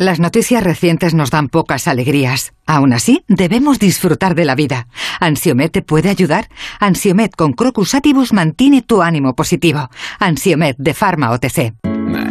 Las 0.00 0.20
noticias 0.20 0.62
recientes 0.62 1.12
nos 1.12 1.32
dan 1.32 1.48
pocas 1.48 1.88
alegrías. 1.88 2.52
Aún 2.68 2.92
así, 2.92 3.24
debemos 3.26 3.80
disfrutar 3.80 4.36
de 4.36 4.44
la 4.44 4.54
vida. 4.54 4.86
¿Ansiomet 5.18 5.72
te 5.72 5.82
puede 5.82 6.08
ayudar? 6.08 6.46
Ansiomet 6.78 7.34
con 7.34 7.52
Crocus 7.52 7.96
Atibus 7.96 8.32
mantiene 8.32 8.82
tu 8.82 9.02
ánimo 9.02 9.34
positivo. 9.34 9.90
Ansiomet 10.20 10.76
de 10.78 10.94
Pharma 10.94 11.32
OTC. 11.32 11.74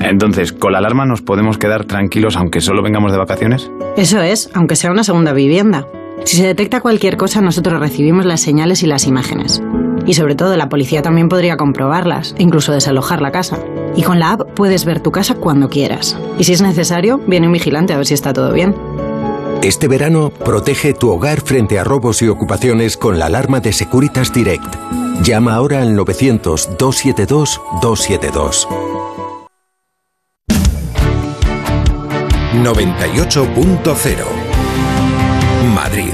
Entonces, 0.01 0.53
¿con 0.53 0.72
la 0.72 0.78
alarma 0.78 1.05
nos 1.05 1.22
podemos 1.22 1.57
quedar 1.57 1.84
tranquilos 1.84 2.38
aunque 2.38 2.61
solo 2.61 2.82
vengamos 2.82 3.11
de 3.11 3.18
vacaciones? 3.18 3.70
Eso 3.97 4.22
es, 4.22 4.49
aunque 4.53 4.78
sea 4.78 4.91
una 4.91 5.03
segunda 5.03 5.34
vivienda. 5.34 5.86
Si 6.24 6.38
se 6.38 6.47
detecta 6.47 6.80
cualquier 6.80 7.18
cosa, 7.18 7.41
nosotros 7.41 7.82
recibimos 7.82 8.26
las 8.26 8.39
señales 8.39 8.82
y 8.82 8.88
las 8.88 9.07
imágenes. 9.07 9.61
Y 10.05 10.13
sobre 10.13 10.36
todo, 10.36 10.55
la 10.55 10.70
policía 10.70 11.01
también 11.01 11.28
podría 11.28 11.57
comprobarlas, 11.57 12.34
incluso 12.38 12.72
desalojar 12.72 13.22
la 13.22 13.34
casa. 13.34 13.59
Y 13.95 14.03
con 14.03 14.19
la 14.19 14.33
app 14.33 14.41
puedes 14.55 14.85
ver 14.85 14.99
tu 14.99 15.11
casa 15.11 15.33
cuando 15.35 15.69
quieras. 15.69 16.15
Y 16.38 16.43
si 16.43 16.53
es 16.53 16.61
necesario, 16.61 17.19
viene 17.25 17.47
un 17.47 17.53
vigilante 17.53 17.93
a 17.93 17.97
ver 17.97 18.05
si 18.05 18.13
está 18.13 18.33
todo 18.33 18.53
bien. 18.53 18.75
Este 19.63 19.88
verano, 19.88 20.29
protege 20.29 20.93
tu 20.93 21.09
hogar 21.11 21.41
frente 21.41 21.79
a 21.79 21.83
robos 21.83 22.21
y 22.21 22.27
ocupaciones 22.27 22.95
con 22.95 23.17
la 23.17 23.25
alarma 23.25 23.59
de 23.59 23.73
Securitas 23.73 24.31
Direct. 24.31 24.75
Llama 25.23 25.55
ahora 25.55 25.81
al 25.81 25.97
900-272-272. 25.97 28.67
98.0 32.63 34.25
Madrid. 35.73 36.13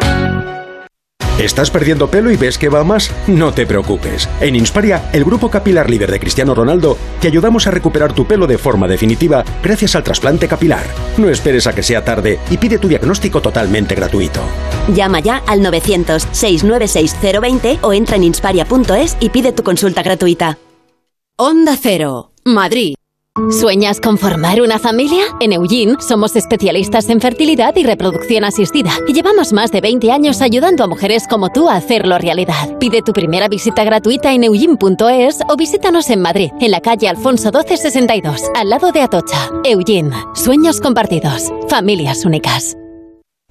¿Estás 1.39 1.71
perdiendo 1.71 2.09
pelo 2.09 2.29
y 2.29 2.35
ves 2.37 2.57
que 2.57 2.67
va 2.69 2.83
más? 2.83 3.09
No 3.27 3.53
te 3.53 3.65
preocupes. 3.65 4.29
En 4.41 4.55
Insparia, 4.55 5.09
el 5.11 5.23
grupo 5.23 5.49
capilar 5.49 5.89
líder 5.89 6.11
de 6.11 6.19
Cristiano 6.19 6.53
Ronaldo, 6.53 6.97
te 7.19 7.27
ayudamos 7.27 7.65
a 7.65 7.71
recuperar 7.71 8.13
tu 8.13 8.27
pelo 8.27 8.45
de 8.45 8.59
forma 8.59 8.87
definitiva 8.87 9.43
gracias 9.63 9.95
al 9.95 10.03
trasplante 10.03 10.47
capilar. 10.47 10.83
No 11.17 11.29
esperes 11.29 11.65
a 11.67 11.73
que 11.73 11.83
sea 11.83 12.05
tarde 12.05 12.39
y 12.49 12.57
pide 12.57 12.77
tu 12.77 12.87
diagnóstico 12.87 13.41
totalmente 13.41 13.95
gratuito. 13.95 14.39
Llama 14.93 15.19
ya 15.19 15.41
al 15.47 15.61
900-696-020 15.61 17.79
o 17.81 17.93
entra 17.93 18.17
en 18.17 18.25
insparia.es 18.25 19.17
y 19.19 19.29
pide 19.29 19.51
tu 19.51 19.63
consulta 19.63 20.03
gratuita. 20.03 20.59
Onda 21.37 21.75
Cero, 21.81 22.33
Madrid. 22.45 22.93
¿Sueñas 23.49 24.01
con 24.01 24.17
formar 24.17 24.61
una 24.61 24.77
familia? 24.77 25.23
En 25.39 25.53
Eugene 25.53 25.95
somos 26.01 26.35
especialistas 26.35 27.07
en 27.07 27.21
fertilidad 27.21 27.73
y 27.77 27.83
reproducción 27.83 28.43
asistida 28.43 28.91
y 29.07 29.13
llevamos 29.13 29.53
más 29.53 29.71
de 29.71 29.79
20 29.79 30.11
años 30.11 30.41
ayudando 30.41 30.83
a 30.83 30.87
mujeres 30.87 31.27
como 31.29 31.49
tú 31.49 31.69
a 31.69 31.75
hacerlo 31.75 32.17
realidad. 32.17 32.77
Pide 32.77 33.01
tu 33.01 33.13
primera 33.13 33.47
visita 33.47 33.85
gratuita 33.85 34.33
en 34.33 34.43
eugene.es 34.43 35.39
o 35.47 35.55
visítanos 35.55 36.09
en 36.09 36.21
Madrid, 36.21 36.51
en 36.59 36.71
la 36.71 36.81
calle 36.81 37.07
Alfonso 37.07 37.51
1262, 37.51 38.41
al 38.53 38.69
lado 38.69 38.91
de 38.91 39.01
Atocha. 39.01 39.49
Eugene, 39.63 40.11
sueños 40.35 40.81
compartidos, 40.81 41.53
familias 41.69 42.25
únicas. 42.25 42.75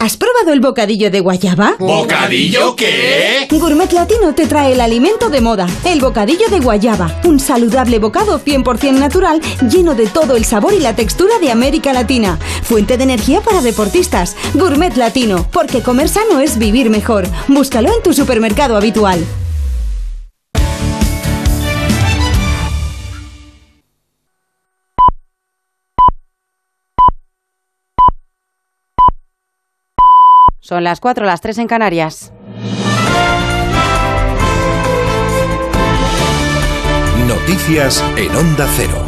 ¿Has 0.00 0.16
probado 0.16 0.54
el 0.54 0.60
bocadillo 0.60 1.10
de 1.10 1.20
guayaba? 1.20 1.76
¿Bocadillo 1.78 2.74
qué? 2.74 3.46
Gourmet 3.50 3.92
Latino 3.92 4.34
te 4.34 4.46
trae 4.46 4.72
el 4.72 4.80
alimento 4.80 5.28
de 5.28 5.42
moda, 5.42 5.66
el 5.84 6.00
bocadillo 6.00 6.48
de 6.48 6.58
guayaba, 6.58 7.20
un 7.24 7.38
saludable 7.38 7.98
bocado 7.98 8.40
100% 8.40 8.92
natural 8.92 9.42
lleno 9.70 9.94
de 9.94 10.06
todo 10.06 10.36
el 10.36 10.46
sabor 10.46 10.72
y 10.72 10.80
la 10.80 10.96
textura 10.96 11.38
de 11.38 11.50
América 11.50 11.92
Latina. 11.92 12.38
Fuente 12.62 12.96
de 12.96 13.04
energía 13.04 13.42
para 13.42 13.60
deportistas. 13.60 14.36
Gourmet 14.54 14.96
Latino, 14.96 15.46
porque 15.52 15.82
comer 15.82 16.08
sano 16.08 16.40
es 16.40 16.56
vivir 16.56 16.88
mejor. 16.88 17.28
Búscalo 17.48 17.94
en 17.94 18.02
tu 18.02 18.14
supermercado 18.14 18.78
habitual. 18.78 19.22
Son 30.70 30.84
las 30.84 31.00
4, 31.00 31.26
las 31.26 31.40
3 31.40 31.58
en 31.58 31.66
Canarias. 31.66 32.32
Noticias 37.26 38.04
en 38.16 38.36
Onda 38.36 38.68
Cero. 38.76 39.04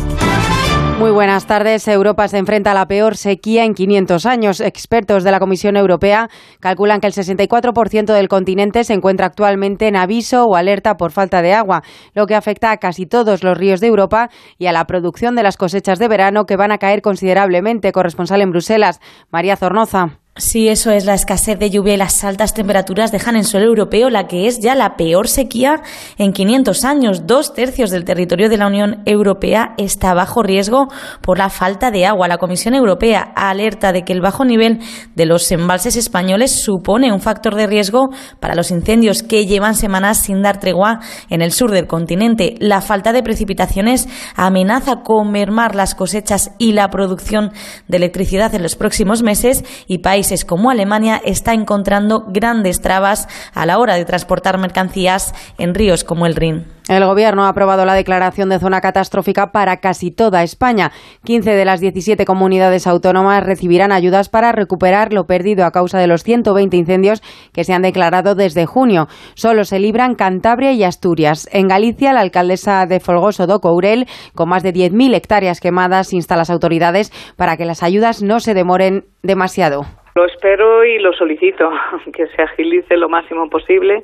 Muy 0.98 1.12
buenas 1.12 1.46
tardes. 1.46 1.86
Europa 1.86 2.26
se 2.26 2.38
enfrenta 2.38 2.72
a 2.72 2.74
la 2.74 2.88
peor 2.88 3.16
sequía 3.16 3.64
en 3.64 3.74
500 3.74 4.26
años. 4.26 4.60
Expertos 4.60 5.22
de 5.22 5.30
la 5.30 5.38
Comisión 5.38 5.76
Europea 5.76 6.28
calculan 6.58 7.00
que 7.00 7.06
el 7.06 7.12
64% 7.12 8.12
del 8.12 8.26
continente 8.26 8.82
se 8.82 8.94
encuentra 8.94 9.26
actualmente 9.26 9.86
en 9.86 9.94
aviso 9.94 10.46
o 10.46 10.56
alerta 10.56 10.96
por 10.96 11.12
falta 11.12 11.42
de 11.42 11.54
agua, 11.54 11.84
lo 12.12 12.26
que 12.26 12.34
afecta 12.34 12.72
a 12.72 12.78
casi 12.78 13.06
todos 13.06 13.44
los 13.44 13.56
ríos 13.56 13.78
de 13.78 13.86
Europa 13.86 14.30
y 14.58 14.66
a 14.66 14.72
la 14.72 14.88
producción 14.88 15.36
de 15.36 15.44
las 15.44 15.56
cosechas 15.56 16.00
de 16.00 16.08
verano 16.08 16.44
que 16.44 16.56
van 16.56 16.72
a 16.72 16.78
caer 16.78 17.02
considerablemente. 17.02 17.92
Corresponsal 17.92 18.42
en 18.42 18.50
Bruselas, 18.50 18.98
María 19.30 19.56
Zornoza. 19.56 20.21
Sí, 20.34 20.68
eso 20.68 20.90
es. 20.90 21.04
La 21.04 21.12
escasez 21.12 21.58
de 21.58 21.68
lluvia 21.68 21.92
y 21.92 21.98
las 21.98 22.24
altas 22.24 22.54
temperaturas 22.54 23.12
dejan 23.12 23.36
en 23.36 23.44
suelo 23.44 23.66
europeo 23.66 24.08
la 24.08 24.28
que 24.28 24.46
es 24.46 24.60
ya 24.60 24.74
la 24.74 24.96
peor 24.96 25.28
sequía 25.28 25.82
en 26.16 26.32
500 26.32 26.84
años. 26.86 27.26
Dos 27.26 27.52
tercios 27.52 27.90
del 27.90 28.06
territorio 28.06 28.48
de 28.48 28.56
la 28.56 28.66
Unión 28.66 29.02
Europea 29.04 29.74
está 29.76 30.14
bajo 30.14 30.42
riesgo 30.42 30.88
por 31.20 31.36
la 31.36 31.50
falta 31.50 31.90
de 31.90 32.06
agua. 32.06 32.28
La 32.28 32.38
Comisión 32.38 32.74
Europea 32.74 33.30
alerta 33.36 33.92
de 33.92 34.04
que 34.04 34.14
el 34.14 34.22
bajo 34.22 34.46
nivel 34.46 34.78
de 35.14 35.26
los 35.26 35.52
embalses 35.52 35.96
españoles 35.96 36.50
supone 36.50 37.12
un 37.12 37.20
factor 37.20 37.54
de 37.54 37.66
riesgo 37.66 38.08
para 38.40 38.54
los 38.54 38.70
incendios 38.70 39.22
que 39.22 39.44
llevan 39.44 39.74
semanas 39.74 40.22
sin 40.22 40.40
dar 40.40 40.58
tregua 40.58 41.00
en 41.28 41.42
el 41.42 41.52
sur 41.52 41.70
del 41.72 41.86
continente. 41.86 42.54
La 42.58 42.80
falta 42.80 43.12
de 43.12 43.22
precipitaciones 43.22 44.08
amenaza 44.34 45.02
con 45.02 45.30
mermar 45.30 45.74
las 45.74 45.94
cosechas 45.94 46.52
y 46.56 46.72
la 46.72 46.88
producción 46.88 47.52
de 47.86 47.98
electricidad 47.98 48.54
en 48.54 48.62
los 48.62 48.76
próximos 48.76 49.22
meses 49.22 49.62
y 49.86 49.98
países 49.98 50.21
países 50.22 50.44
como 50.44 50.70
Alemania 50.70 51.20
está 51.24 51.52
encontrando 51.52 52.26
grandes 52.28 52.80
trabas 52.80 53.26
a 53.54 53.66
la 53.66 53.80
hora 53.80 53.96
de 53.96 54.04
transportar 54.04 54.56
mercancías 54.56 55.34
en 55.58 55.74
ríos 55.74 56.04
como 56.04 56.26
el 56.26 56.36
Rin. 56.36 56.66
El 56.88 57.04
Gobierno 57.04 57.44
ha 57.44 57.48
aprobado 57.48 57.84
la 57.84 57.94
declaración 57.94 58.48
de 58.48 58.58
zona 58.58 58.80
catastrófica 58.80 59.52
para 59.52 59.78
casi 59.78 60.10
toda 60.10 60.42
España. 60.42 60.92
15 61.24 61.52
de 61.52 61.64
las 61.64 61.80
17 61.80 62.24
comunidades 62.24 62.86
autónomas 62.86 63.42
recibirán 63.42 63.92
ayudas 63.92 64.28
para 64.28 64.52
recuperar 64.52 65.12
lo 65.12 65.24
perdido 65.26 65.64
a 65.64 65.70
causa 65.70 65.98
de 65.98 66.06
los 66.06 66.22
120 66.22 66.76
incendios 66.76 67.22
que 67.52 67.64
se 67.64 67.72
han 67.72 67.82
declarado 67.82 68.34
desde 68.34 68.66
junio. 68.66 69.08
Solo 69.34 69.64
se 69.64 69.78
libran 69.78 70.16
Cantabria 70.16 70.72
y 70.72 70.84
Asturias. 70.84 71.48
En 71.52 71.68
Galicia, 71.68 72.12
la 72.12 72.20
alcaldesa 72.20 72.84
de 72.86 73.00
Folgoso 73.00 73.46
do 73.46 73.60
Courel, 73.60 74.06
con 74.34 74.48
más 74.48 74.62
de 74.62 74.72
10.000 74.72 75.14
hectáreas 75.14 75.60
quemadas, 75.60 76.12
insta 76.12 76.34
a 76.34 76.38
las 76.38 76.50
autoridades 76.50 77.12
para 77.36 77.56
que 77.56 77.64
las 77.64 77.82
ayudas 77.82 78.22
no 78.22 78.38
se 78.40 78.54
demoren 78.54 79.04
demasiado. 79.22 79.86
Lo 80.14 80.26
espero 80.26 80.84
y 80.84 80.98
lo 80.98 81.12
solicito, 81.12 81.70
que 82.12 82.26
se 82.28 82.42
agilice 82.42 82.96
lo 82.96 83.08
máximo 83.08 83.48
posible 83.48 84.02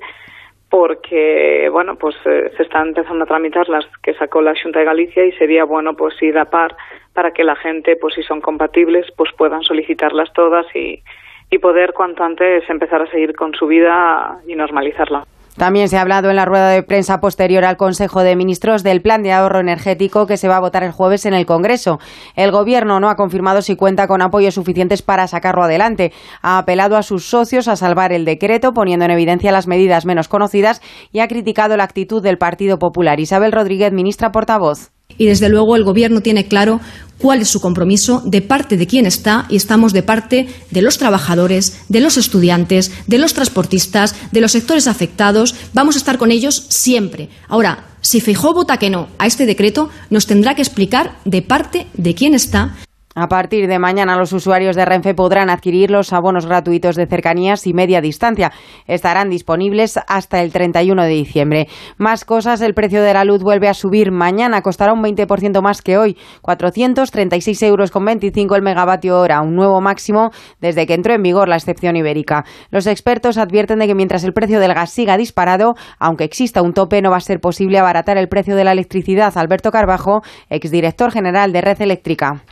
porque 0.70 1.68
bueno 1.72 1.96
pues 1.96 2.14
eh, 2.26 2.52
se 2.56 2.62
están 2.62 2.88
empezando 2.88 3.24
a 3.24 3.26
tramitar 3.26 3.68
las 3.70 3.86
que 4.02 4.12
sacó 4.14 4.42
la 4.42 4.54
Junta 4.62 4.80
de 4.80 4.84
Galicia 4.84 5.24
y 5.24 5.32
sería 5.32 5.64
bueno 5.64 5.94
pues 5.94 6.20
ir 6.22 6.36
a 6.36 6.50
par 6.50 6.76
para 7.14 7.30
que 7.30 7.42
la 7.42 7.56
gente 7.56 7.96
pues 7.96 8.14
si 8.14 8.22
son 8.22 8.42
compatibles 8.42 9.06
pues 9.16 9.30
puedan 9.36 9.62
solicitarlas 9.62 10.30
todas 10.34 10.66
y, 10.74 11.02
y 11.50 11.58
poder 11.58 11.94
cuanto 11.94 12.22
antes 12.22 12.68
empezar 12.68 13.00
a 13.00 13.10
seguir 13.10 13.34
con 13.34 13.54
su 13.54 13.66
vida 13.66 14.40
y 14.46 14.54
normalizarla. 14.54 15.24
También 15.58 15.88
se 15.88 15.96
ha 15.96 16.02
hablado 16.02 16.30
en 16.30 16.36
la 16.36 16.44
rueda 16.44 16.70
de 16.70 16.84
prensa 16.84 17.18
posterior 17.18 17.64
al 17.64 17.76
Consejo 17.76 18.22
de 18.22 18.36
Ministros 18.36 18.84
del 18.84 19.02
plan 19.02 19.24
de 19.24 19.32
ahorro 19.32 19.58
energético 19.58 20.26
que 20.28 20.36
se 20.36 20.46
va 20.46 20.56
a 20.56 20.60
votar 20.60 20.84
el 20.84 20.92
jueves 20.92 21.26
en 21.26 21.34
el 21.34 21.46
Congreso. 21.46 21.98
El 22.36 22.52
Gobierno 22.52 23.00
no 23.00 23.10
ha 23.10 23.16
confirmado 23.16 23.60
si 23.60 23.74
cuenta 23.74 24.06
con 24.06 24.22
apoyos 24.22 24.54
suficientes 24.54 25.02
para 25.02 25.26
sacarlo 25.26 25.64
adelante. 25.64 26.12
Ha 26.42 26.58
apelado 26.58 26.96
a 26.96 27.02
sus 27.02 27.28
socios 27.28 27.66
a 27.66 27.74
salvar 27.74 28.12
el 28.12 28.24
decreto, 28.24 28.72
poniendo 28.72 29.04
en 29.04 29.10
evidencia 29.10 29.50
las 29.50 29.66
medidas 29.66 30.06
menos 30.06 30.28
conocidas 30.28 30.80
y 31.10 31.18
ha 31.18 31.28
criticado 31.28 31.76
la 31.76 31.84
actitud 31.84 32.22
del 32.22 32.38
Partido 32.38 32.78
Popular. 32.78 33.18
Isabel 33.18 33.50
Rodríguez, 33.50 33.92
ministra 33.92 34.30
portavoz. 34.30 34.92
Y 35.16 35.26
desde 35.26 35.48
luego 35.48 35.74
el 35.76 35.84
Gobierno 35.84 36.20
tiene 36.20 36.46
claro 36.46 36.80
cuál 37.18 37.40
es 37.40 37.48
su 37.48 37.60
compromiso, 37.60 38.22
de 38.24 38.40
parte 38.40 38.76
de 38.76 38.86
quién 38.86 39.04
está, 39.04 39.46
y 39.48 39.56
estamos 39.56 39.92
de 39.92 40.04
parte 40.04 40.48
de 40.70 40.82
los 40.82 40.98
trabajadores, 40.98 41.80
de 41.88 42.00
los 42.00 42.16
estudiantes, 42.16 42.92
de 43.08 43.18
los 43.18 43.34
transportistas, 43.34 44.14
de 44.30 44.40
los 44.40 44.52
sectores 44.52 44.86
afectados. 44.86 45.54
Vamos 45.74 45.96
a 45.96 45.98
estar 45.98 46.18
con 46.18 46.30
ellos 46.30 46.66
siempre. 46.68 47.28
Ahora, 47.48 47.86
si 48.00 48.20
Feijóo 48.20 48.54
vota 48.54 48.76
que 48.76 48.90
no 48.90 49.08
a 49.18 49.26
este 49.26 49.46
decreto, 49.46 49.90
nos 50.10 50.26
tendrá 50.26 50.54
que 50.54 50.62
explicar 50.62 51.18
de 51.24 51.42
parte 51.42 51.88
de 51.94 52.14
quién 52.14 52.34
está 52.34 52.76
a 53.18 53.26
partir 53.26 53.66
de 53.66 53.78
mañana 53.78 54.16
los 54.16 54.32
usuarios 54.32 54.76
de 54.76 54.84
Renfe 54.84 55.12
podrán 55.14 55.50
adquirir 55.50 55.90
los 55.90 56.12
abonos 56.12 56.46
gratuitos 56.46 56.94
de 56.94 57.06
cercanías 57.06 57.66
y 57.66 57.74
media 57.74 58.00
distancia. 58.00 58.52
Estarán 58.86 59.28
disponibles 59.28 59.98
hasta 60.06 60.40
el 60.40 60.52
31 60.52 61.02
de 61.02 61.08
diciembre. 61.08 61.66
Más 61.96 62.24
cosas, 62.24 62.60
el 62.60 62.74
precio 62.74 63.02
de 63.02 63.12
la 63.12 63.24
luz 63.24 63.42
vuelve 63.42 63.68
a 63.68 63.74
subir. 63.74 64.12
Mañana 64.12 64.62
costará 64.62 64.92
un 64.92 65.02
20% 65.02 65.60
más 65.62 65.82
que 65.82 65.98
hoy, 65.98 66.16
436 66.42 67.62
euros 67.64 67.90
con 67.90 68.04
25 68.04 68.54
el 68.54 68.62
megavatio 68.62 69.18
hora, 69.18 69.40
un 69.40 69.56
nuevo 69.56 69.80
máximo 69.80 70.30
desde 70.60 70.86
que 70.86 70.94
entró 70.94 71.14
en 71.14 71.22
vigor 71.22 71.48
la 71.48 71.56
excepción 71.56 71.96
ibérica. 71.96 72.44
Los 72.70 72.86
expertos 72.86 73.36
advierten 73.36 73.80
de 73.80 73.86
que 73.88 73.94
mientras 73.94 74.22
el 74.24 74.32
precio 74.32 74.60
del 74.60 74.74
gas 74.74 74.90
siga 74.90 75.16
disparado, 75.16 75.74
aunque 75.98 76.24
exista 76.24 76.62
un 76.62 76.72
tope, 76.72 77.02
no 77.02 77.10
va 77.10 77.16
a 77.16 77.20
ser 77.20 77.40
posible 77.40 77.78
abaratar 77.78 78.16
el 78.16 78.28
precio 78.28 78.54
de 78.54 78.64
la 78.64 78.72
electricidad. 78.72 79.36
Alberto 79.36 79.70
Carbajo, 79.70 80.22
exdirector 80.50 81.10
general 81.10 81.52
de 81.52 81.60
Red 81.60 81.82
Eléctrica. 81.82 82.42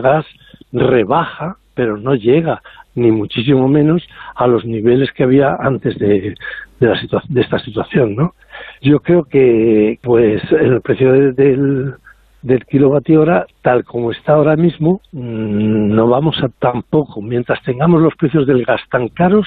Gas 0.00 0.26
rebaja, 0.72 1.56
pero 1.74 1.96
no 1.96 2.14
llega 2.14 2.60
ni 2.94 3.10
muchísimo 3.10 3.68
menos 3.68 4.02
a 4.34 4.46
los 4.46 4.64
niveles 4.64 5.12
que 5.12 5.22
había 5.22 5.56
antes 5.60 5.98
de, 5.98 6.34
de, 6.80 6.86
la 6.86 7.22
de 7.28 7.40
esta 7.40 7.58
situación, 7.60 8.16
¿no? 8.16 8.34
Yo 8.82 9.00
creo 9.00 9.24
que, 9.24 9.98
pues, 10.02 10.42
el 10.50 10.80
precio 10.80 11.12
del, 11.32 11.94
del 12.42 12.64
kilovatio 12.66 13.20
hora, 13.20 13.46
tal 13.62 13.84
como 13.84 14.10
está 14.10 14.34
ahora 14.34 14.56
mismo, 14.56 15.00
mm, 15.12 15.94
no 15.94 16.08
vamos 16.08 16.36
a 16.42 16.48
tampoco, 16.48 17.22
mientras 17.22 17.62
tengamos 17.62 18.02
los 18.02 18.14
precios 18.16 18.46
del 18.46 18.64
gas 18.64 18.80
tan 18.90 19.08
caros, 19.08 19.46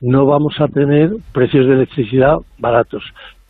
no 0.00 0.26
vamos 0.26 0.60
a 0.60 0.68
tener 0.68 1.10
precios 1.32 1.66
de 1.66 1.74
electricidad 1.74 2.36
baratos. 2.58 3.02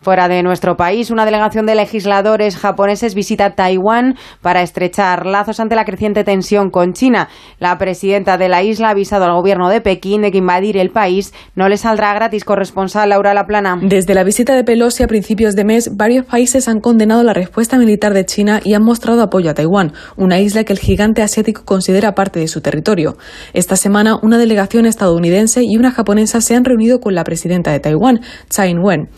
Fuera 0.02 0.28
de 0.28 0.42
nuestro 0.42 0.76
país, 0.76 1.10
una 1.10 1.24
delegación 1.24 1.66
de 1.66 1.74
legisladores 1.74 2.56
japoneses 2.56 3.14
visita 3.14 3.54
Taiwán 3.54 4.14
para 4.40 4.62
estrechar 4.62 5.26
lazos 5.26 5.58
ante 5.58 5.74
la 5.74 5.84
creciente 5.84 6.22
tensión 6.22 6.70
con 6.70 6.92
China. 6.92 7.28
La 7.58 7.76
presidenta 7.78 8.36
de 8.36 8.48
la 8.48 8.62
isla 8.62 8.88
ha 8.88 8.90
avisado 8.90 9.24
al 9.24 9.32
gobierno 9.32 9.68
de 9.68 9.80
Pekín 9.80 10.22
de 10.22 10.30
que 10.30 10.38
invadir 10.38 10.76
el 10.76 10.90
país 10.90 11.32
no 11.56 11.68
le 11.68 11.76
saldrá 11.76 12.14
gratis. 12.14 12.44
Corresponsal 12.44 13.08
Laura 13.08 13.34
Laplana. 13.34 13.78
Desde 13.82 14.14
la 14.14 14.22
visita 14.22 14.54
de 14.54 14.62
Pelosi 14.62 15.02
a 15.02 15.08
principios 15.08 15.56
de 15.56 15.64
mes, 15.64 15.96
varios 15.96 16.26
países 16.26 16.68
han 16.68 16.80
condenado 16.80 17.24
la 17.24 17.32
respuesta 17.32 17.78
militar 17.78 18.12
de 18.14 18.26
China 18.26 18.60
y 18.62 18.74
han 18.74 18.84
mostrado 18.84 19.22
apoyo 19.22 19.50
a 19.50 19.54
Taiwán, 19.54 19.92
una 20.16 20.38
isla 20.38 20.62
que 20.62 20.72
el 20.72 20.78
gigante 20.78 21.22
asiático 21.22 21.64
considera 21.64 22.14
parte 22.14 22.38
de 22.38 22.48
su 22.48 22.60
territorio. 22.60 23.16
Esta 23.54 23.76
semana, 23.76 24.18
una 24.22 24.38
delegación 24.38 24.86
estadounidense 24.86 25.62
y 25.64 25.76
una 25.76 25.90
japonesa 25.90 26.40
se 26.42 26.54
han 26.54 26.64
reunido 26.64 27.00
con 27.00 27.14
la 27.14 27.24
presidenta 27.24 27.72
de 27.72 27.80
Taiwán, 27.80 28.20
Tsai 28.48 28.70
Ing-wen. 28.70 29.08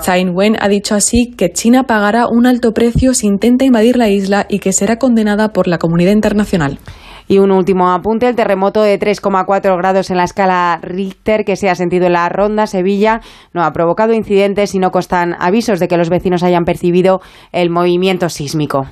Tsai 0.00 0.20
Ing-wen 0.20 0.56
ha 0.60 0.68
dicho 0.68 0.94
así 0.94 1.34
que 1.36 1.52
China 1.52 1.84
pagará 1.84 2.26
un 2.28 2.46
alto 2.46 2.72
precio 2.72 3.14
si 3.14 3.26
intenta 3.26 3.64
invadir 3.64 3.96
la 3.96 4.08
isla 4.08 4.46
y 4.48 4.58
que 4.58 4.72
será 4.72 4.96
condenada 4.96 5.48
por 5.48 5.68
la 5.68 5.78
comunidad 5.78 6.12
internacional. 6.12 6.78
Y 7.26 7.38
un 7.38 7.52
último 7.52 7.92
apunte, 7.92 8.28
el 8.28 8.34
terremoto 8.34 8.82
de 8.82 8.98
3,4 8.98 9.76
grados 9.78 10.10
en 10.10 10.16
la 10.16 10.24
escala 10.24 10.80
Richter 10.82 11.44
que 11.44 11.54
se 11.54 11.70
ha 11.70 11.76
sentido 11.76 12.06
en 12.06 12.14
la 12.14 12.28
ronda 12.28 12.66
Sevilla 12.66 13.20
no 13.54 13.62
ha 13.62 13.70
provocado 13.70 14.12
incidentes 14.12 14.74
y 14.74 14.80
no 14.80 14.90
constan 14.90 15.36
avisos 15.38 15.78
de 15.78 15.86
que 15.86 15.96
los 15.96 16.10
vecinos 16.10 16.42
hayan 16.42 16.64
percibido 16.64 17.20
el 17.52 17.70
movimiento 17.70 18.28
sísmico. 18.28 18.86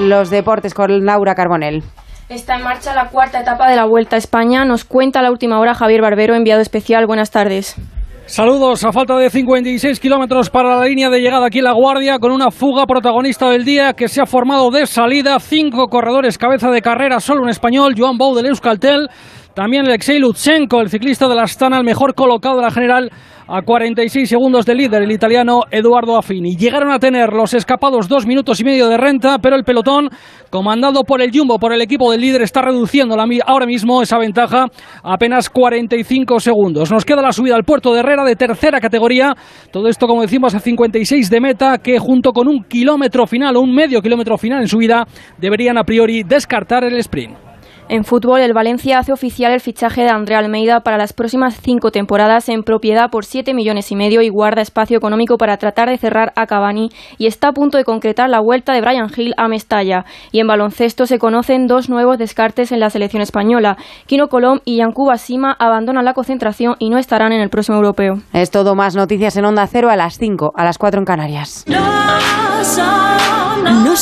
Los 0.00 0.30
deportes 0.30 0.72
con 0.74 1.04
Laura 1.04 1.34
Carbonell. 1.34 1.84
Está 2.28 2.56
en 2.56 2.62
marcha 2.62 2.94
la 2.94 3.08
cuarta 3.08 3.40
etapa 3.40 3.68
de 3.68 3.76
la 3.76 3.84
Vuelta 3.84 4.16
a 4.16 4.18
España. 4.18 4.64
Nos 4.64 4.84
cuenta 4.84 5.20
la 5.20 5.30
última 5.30 5.60
hora 5.60 5.74
Javier 5.74 6.00
Barbero, 6.00 6.34
enviado 6.34 6.62
especial. 6.62 7.06
Buenas 7.06 7.30
tardes. 7.30 7.76
Saludos 8.24 8.82
a 8.84 8.92
falta 8.92 9.18
de 9.18 9.28
56 9.28 10.00
kilómetros 10.00 10.48
para 10.48 10.78
la 10.78 10.86
línea 10.86 11.10
de 11.10 11.20
llegada 11.20 11.46
aquí 11.46 11.58
en 11.58 11.64
La 11.64 11.72
Guardia 11.72 12.18
con 12.18 12.32
una 12.32 12.50
fuga 12.50 12.86
protagonista 12.86 13.50
del 13.50 13.66
día 13.66 13.92
que 13.92 14.08
se 14.08 14.22
ha 14.22 14.26
formado 14.26 14.70
de 14.70 14.86
salida. 14.86 15.38
Cinco 15.38 15.88
corredores 15.88 16.38
cabeza 16.38 16.70
de 16.70 16.80
carrera, 16.80 17.20
solo 17.20 17.42
un 17.42 17.50
español, 17.50 17.94
Joan 17.94 18.16
Bou 18.16 18.34
del 18.34 18.46
Euskaltel. 18.46 19.10
También 19.52 19.84
Alexei 19.84 20.18
Lutsenko, 20.18 20.80
el 20.80 20.88
ciclista 20.88 21.28
de 21.28 21.34
la 21.34 21.42
Astana, 21.42 21.76
el 21.76 21.84
mejor 21.84 22.14
colocado 22.14 22.56
de 22.56 22.62
la 22.62 22.70
general 22.70 23.12
a 23.46 23.62
46 23.62 24.28
segundos 24.28 24.64
del 24.64 24.78
líder, 24.78 25.02
el 25.02 25.12
italiano 25.12 25.62
Eduardo 25.70 26.16
Affini. 26.16 26.56
Llegaron 26.56 26.90
a 26.90 26.98
tener 26.98 27.32
los 27.32 27.54
escapados 27.54 28.08
dos 28.08 28.26
minutos 28.26 28.60
y 28.60 28.64
medio 28.64 28.88
de 28.88 28.96
renta, 28.96 29.38
pero 29.38 29.56
el 29.56 29.64
pelotón, 29.64 30.08
comandado 30.50 31.02
por 31.04 31.20
el 31.20 31.30
Jumbo, 31.32 31.58
por 31.58 31.72
el 31.72 31.82
equipo 31.82 32.10
del 32.10 32.20
líder, 32.20 32.42
está 32.42 32.62
reduciendo 32.62 33.16
ahora 33.46 33.66
mismo 33.66 34.02
esa 34.02 34.18
ventaja 34.18 34.66
a 35.02 35.14
apenas 35.14 35.50
45 35.50 36.40
segundos. 36.40 36.90
Nos 36.90 37.04
queda 37.04 37.22
la 37.22 37.32
subida 37.32 37.56
al 37.56 37.64
puerto 37.64 37.92
de 37.92 38.00
Herrera 38.00 38.24
de 38.24 38.36
tercera 38.36 38.80
categoría. 38.80 39.34
Todo 39.70 39.88
esto, 39.88 40.06
como 40.06 40.22
decimos, 40.22 40.54
a 40.54 40.60
56 40.60 41.28
de 41.28 41.40
meta, 41.40 41.78
que 41.78 41.98
junto 41.98 42.32
con 42.32 42.48
un 42.48 42.64
kilómetro 42.64 43.26
final 43.26 43.56
o 43.56 43.60
un 43.60 43.74
medio 43.74 44.00
kilómetro 44.00 44.38
final 44.38 44.62
en 44.62 44.68
subida, 44.68 45.04
deberían 45.38 45.78
a 45.78 45.84
priori 45.84 46.22
descartar 46.22 46.84
el 46.84 46.96
sprint. 46.98 47.53
En 47.86 48.04
fútbol, 48.04 48.40
el 48.40 48.54
Valencia 48.54 48.98
hace 48.98 49.12
oficial 49.12 49.52
el 49.52 49.60
fichaje 49.60 50.02
de 50.02 50.08
André 50.08 50.36
Almeida 50.36 50.80
para 50.80 50.96
las 50.96 51.12
próximas 51.12 51.60
cinco 51.60 51.90
temporadas 51.90 52.48
en 52.48 52.62
propiedad 52.62 53.10
por 53.10 53.26
7 53.26 53.52
millones 53.52 53.92
y 53.92 53.96
medio 53.96 54.22
y 54.22 54.30
guarda 54.30 54.62
espacio 54.62 54.96
económico 54.96 55.36
para 55.36 55.58
tratar 55.58 55.90
de 55.90 55.98
cerrar 55.98 56.32
a 56.34 56.46
Cavani 56.46 56.88
y 57.18 57.26
está 57.26 57.48
a 57.48 57.52
punto 57.52 57.76
de 57.76 57.84
concretar 57.84 58.30
la 58.30 58.40
vuelta 58.40 58.72
de 58.72 58.80
Brian 58.80 59.10
Hill 59.14 59.34
a 59.36 59.48
Mestalla. 59.48 60.06
Y 60.32 60.40
en 60.40 60.46
baloncesto 60.46 61.04
se 61.04 61.18
conocen 61.18 61.66
dos 61.66 61.90
nuevos 61.90 62.16
descartes 62.16 62.72
en 62.72 62.80
la 62.80 62.88
selección 62.88 63.20
española. 63.20 63.76
Kino 64.06 64.28
Colom 64.28 64.60
y 64.64 64.78
Yankuba 64.78 65.18
Sima 65.18 65.54
abandonan 65.58 66.06
la 66.06 66.14
concentración 66.14 66.76
y 66.78 66.88
no 66.88 66.96
estarán 66.96 67.32
en 67.32 67.42
el 67.42 67.50
próximo 67.50 67.76
europeo. 67.76 68.14
Es 68.32 68.50
todo 68.50 68.74
más 68.74 68.96
noticias 68.96 69.36
en 69.36 69.44
Onda 69.44 69.66
Cero 69.66 69.90
a 69.90 69.96
las 69.96 70.16
5, 70.16 70.52
a 70.56 70.64
las 70.64 70.78
4 70.78 71.00
en 71.00 71.04
Canarias. 71.04 71.64
No 71.68 72.53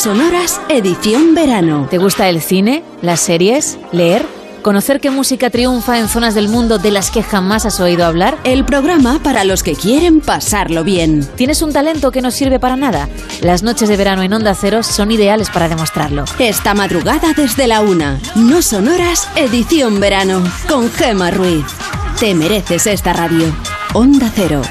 sonoras, 0.03 0.61
edición 0.69 1.35
verano. 1.35 1.87
¿Te 1.89 1.99
gusta 1.99 2.29
el 2.29 2.43
cine, 2.43 2.83
las 3.03 3.21
series, 3.21 3.79
leer? 3.93 4.27
¿Conocer 4.63 5.01
qué 5.01 5.11
música 5.11 5.49
triunfa 5.49 5.99
en 5.99 6.09
zonas 6.09 6.35
del 6.35 6.49
mundo 6.49 6.79
de 6.79 6.91
las 6.91 7.13
que 7.13 7.23
jamás 7.23 7.67
has 7.67 7.79
oído 7.79 8.05
hablar? 8.05 8.37
El 8.43 8.65
programa 8.65 9.21
para 9.23 9.45
los 9.45 9.63
que 9.63 9.77
quieren 9.77 10.21
pasarlo 10.21 10.83
bien. 10.83 11.25
¿Tienes 11.37 11.63
un 11.63 11.73
talento 11.73 12.11
que 12.11 12.21
no 12.21 12.33
sirve 12.33 12.59
para 12.59 12.75
nada? 12.75 13.09
Las 13.43 13.63
noches 13.63 13.89
de 13.89 13.97
verano 13.97 14.23
en 14.23 14.33
Onda 14.33 14.57
Cero 14.57 14.83
son 14.83 15.13
ideales 15.13 15.51
para 15.51 15.69
demostrarlo. 15.69 16.25
Esta 16.41 16.75
madrugada 16.75 17.33
desde 17.37 17.69
la 17.69 17.81
una. 17.81 18.19
No 18.35 18.61
sonoras, 18.61 19.29
edición 19.37 20.01
verano. 20.01 20.43
Con 20.69 20.91
Gema 20.91 21.31
Ruiz. 21.31 21.67
Te 22.19 22.35
mereces 22.35 22.89
esta 22.89 23.13
radio. 23.13 23.55
Onda 23.95 24.33
Cero. 24.35 24.63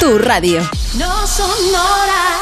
Tu 0.00 0.16
radio. 0.18 0.60
No 0.98 1.26
sonoras. 1.26 2.38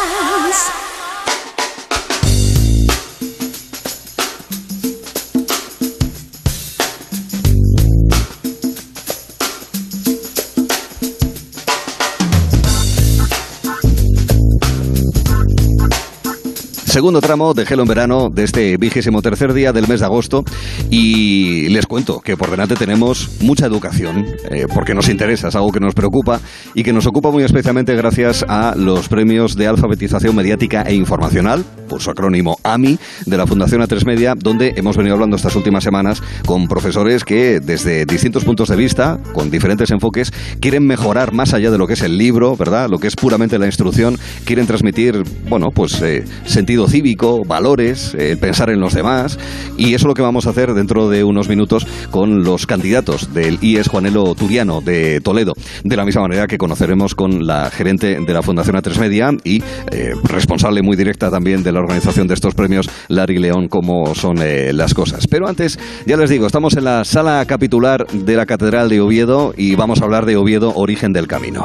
Segundo 16.97 17.21
tramo 17.21 17.53
de 17.53 17.67
Gelo 17.67 17.83
en 17.83 17.89
Verano 17.89 18.31
de 18.31 18.45
este 18.45 18.79
vigésimo 18.79 19.21
tercer 19.21 19.53
día 19.53 19.71
del 19.75 19.87
mes 19.87 20.01
de 20.01 20.07
agosto 20.07 20.45
y 20.89 21.69
les 21.69 21.85
cuento 21.85 22.21
que 22.21 22.39
por 22.39 22.51
delante 22.51 22.75
tenemos 22.75 23.33
mucha 23.43 23.67
educación 23.67 24.25
eh, 24.51 24.65
porque 24.73 24.95
nos 24.95 25.11
interesa, 25.11 25.49
es 25.49 25.57
algo 25.57 25.73
que 25.73 25.79
nos 25.79 25.93
preocupa 25.93 26.41
y 26.73 26.85
que 26.85 26.95
nos 26.95 27.05
ocupa 27.05 27.31
muy 27.31 27.43
especialmente 27.43 27.95
gracias 27.97 28.47
a 28.49 28.75
los 28.79 29.09
premios 29.09 29.57
de 29.57 29.67
alfabetización 29.67 30.35
mediática 30.35 30.85
e 30.85 30.95
informacional, 30.95 31.67
por 31.87 32.01
su 32.01 32.11
acrónimo 32.11 32.57
AMI, 32.63 32.99
de 33.27 33.37
la 33.37 33.47
Fundación 33.47 33.83
A3 33.83 34.07
Media, 34.07 34.35
donde 34.35 34.73
hemos 34.77 34.97
venido 34.97 35.15
hablando 35.17 35.37
estas 35.37 35.55
últimas 35.55 35.85
semanas 35.85 36.23
con 36.47 36.67
profesores 36.67 37.25
que 37.25 37.61
desde 37.61 38.07
distintos 38.07 38.43
puntos 38.45 38.71
de 38.71 38.77
vista, 38.77 39.19
con 39.35 39.51
diferentes 39.51 39.91
enfoques, 39.91 40.33
quieren 40.61 40.87
mejorar 40.87 41.35
más 41.35 41.53
allá 41.53 41.71
de 41.71 41.77
lo 41.77 41.87
que 41.87 41.93
es 41.93 42.01
el 42.01 42.17
libro, 42.17 42.57
¿verdad? 42.57 42.89
Lo 42.89 42.99
que 42.99 43.09
es 43.09 43.17
puramente 43.17 43.59
la 43.59 43.67
instrucción, 43.67 44.19
quieren 44.47 44.67
transmitir, 44.67 45.23
bueno, 45.51 45.69
pues 45.75 46.01
eh, 46.01 46.25
sentido 46.47 46.86
cívico, 46.87 47.43
valores, 47.45 48.15
el 48.15 48.39
pensar 48.39 48.71
en 48.71 48.81
los 48.81 48.95
demás. 48.95 49.39
Y 49.77 49.95
eso 49.95 49.97
es 49.97 50.05
lo 50.05 50.15
que 50.15 50.23
vamos 50.23 50.47
a 50.47 50.51
hacer 50.51 50.75
dentro 50.75 51.09
de 51.09 51.25
unos 51.25 51.49
minutos 51.49 51.87
con 52.11 52.45
los 52.45 52.67
candidatos 52.67 53.33
del 53.35 53.59
IES 53.61 53.89
Juanelo 53.89 54.35
Turiano 54.35 54.81
de 54.81 55.21
Toledo. 55.21 55.55
De 55.85 55.97
la 55.97 56.05
misma 56.05 56.23
manera 56.23 56.47
que 56.47 56.59
conoceremos 56.59 57.15
con 57.15 57.47
la 57.47 57.71
gerente 57.71 58.19
de 58.21 58.33
la 58.33 58.43
Fundación 58.43 58.77
A3 58.77 58.99
Media 58.99 59.31
y 59.45 59.63
eh, 59.91 60.13
responsable 60.25 60.83
muy 60.83 60.97
directa 60.97 61.31
también 61.31 61.63
de 61.63 61.73
la 61.73 61.81
organización 61.81 62.27
de 62.27 62.35
estos 62.35 62.55
premios, 62.55 62.89
Larry 63.09 63.39
León, 63.39 63.69
cómo 63.69 64.15
son 64.15 64.39
eh, 64.41 64.73
las 64.73 64.95
cosas. 64.95 65.27
Pero 65.27 65.49
antes, 65.49 65.79
ya 66.07 66.17
les 66.17 66.31
digo, 66.31 66.47
estamos 66.47 66.77
en 66.77 66.85
la 66.85 67.05
sala 67.05 67.45
capitular 67.47 68.07
de 68.07 68.37
la 68.37 68.47
Catedral 68.47 68.89
de 68.89 69.01
Oviedo 69.01 69.55
y 69.57 69.75
vamos 69.75 70.01
a 70.01 70.05
hablar 70.05 70.27
de 70.27 70.37
Oviedo, 70.37 70.73
origen 70.75 71.13
del 71.13 71.27
camino. 71.27 71.65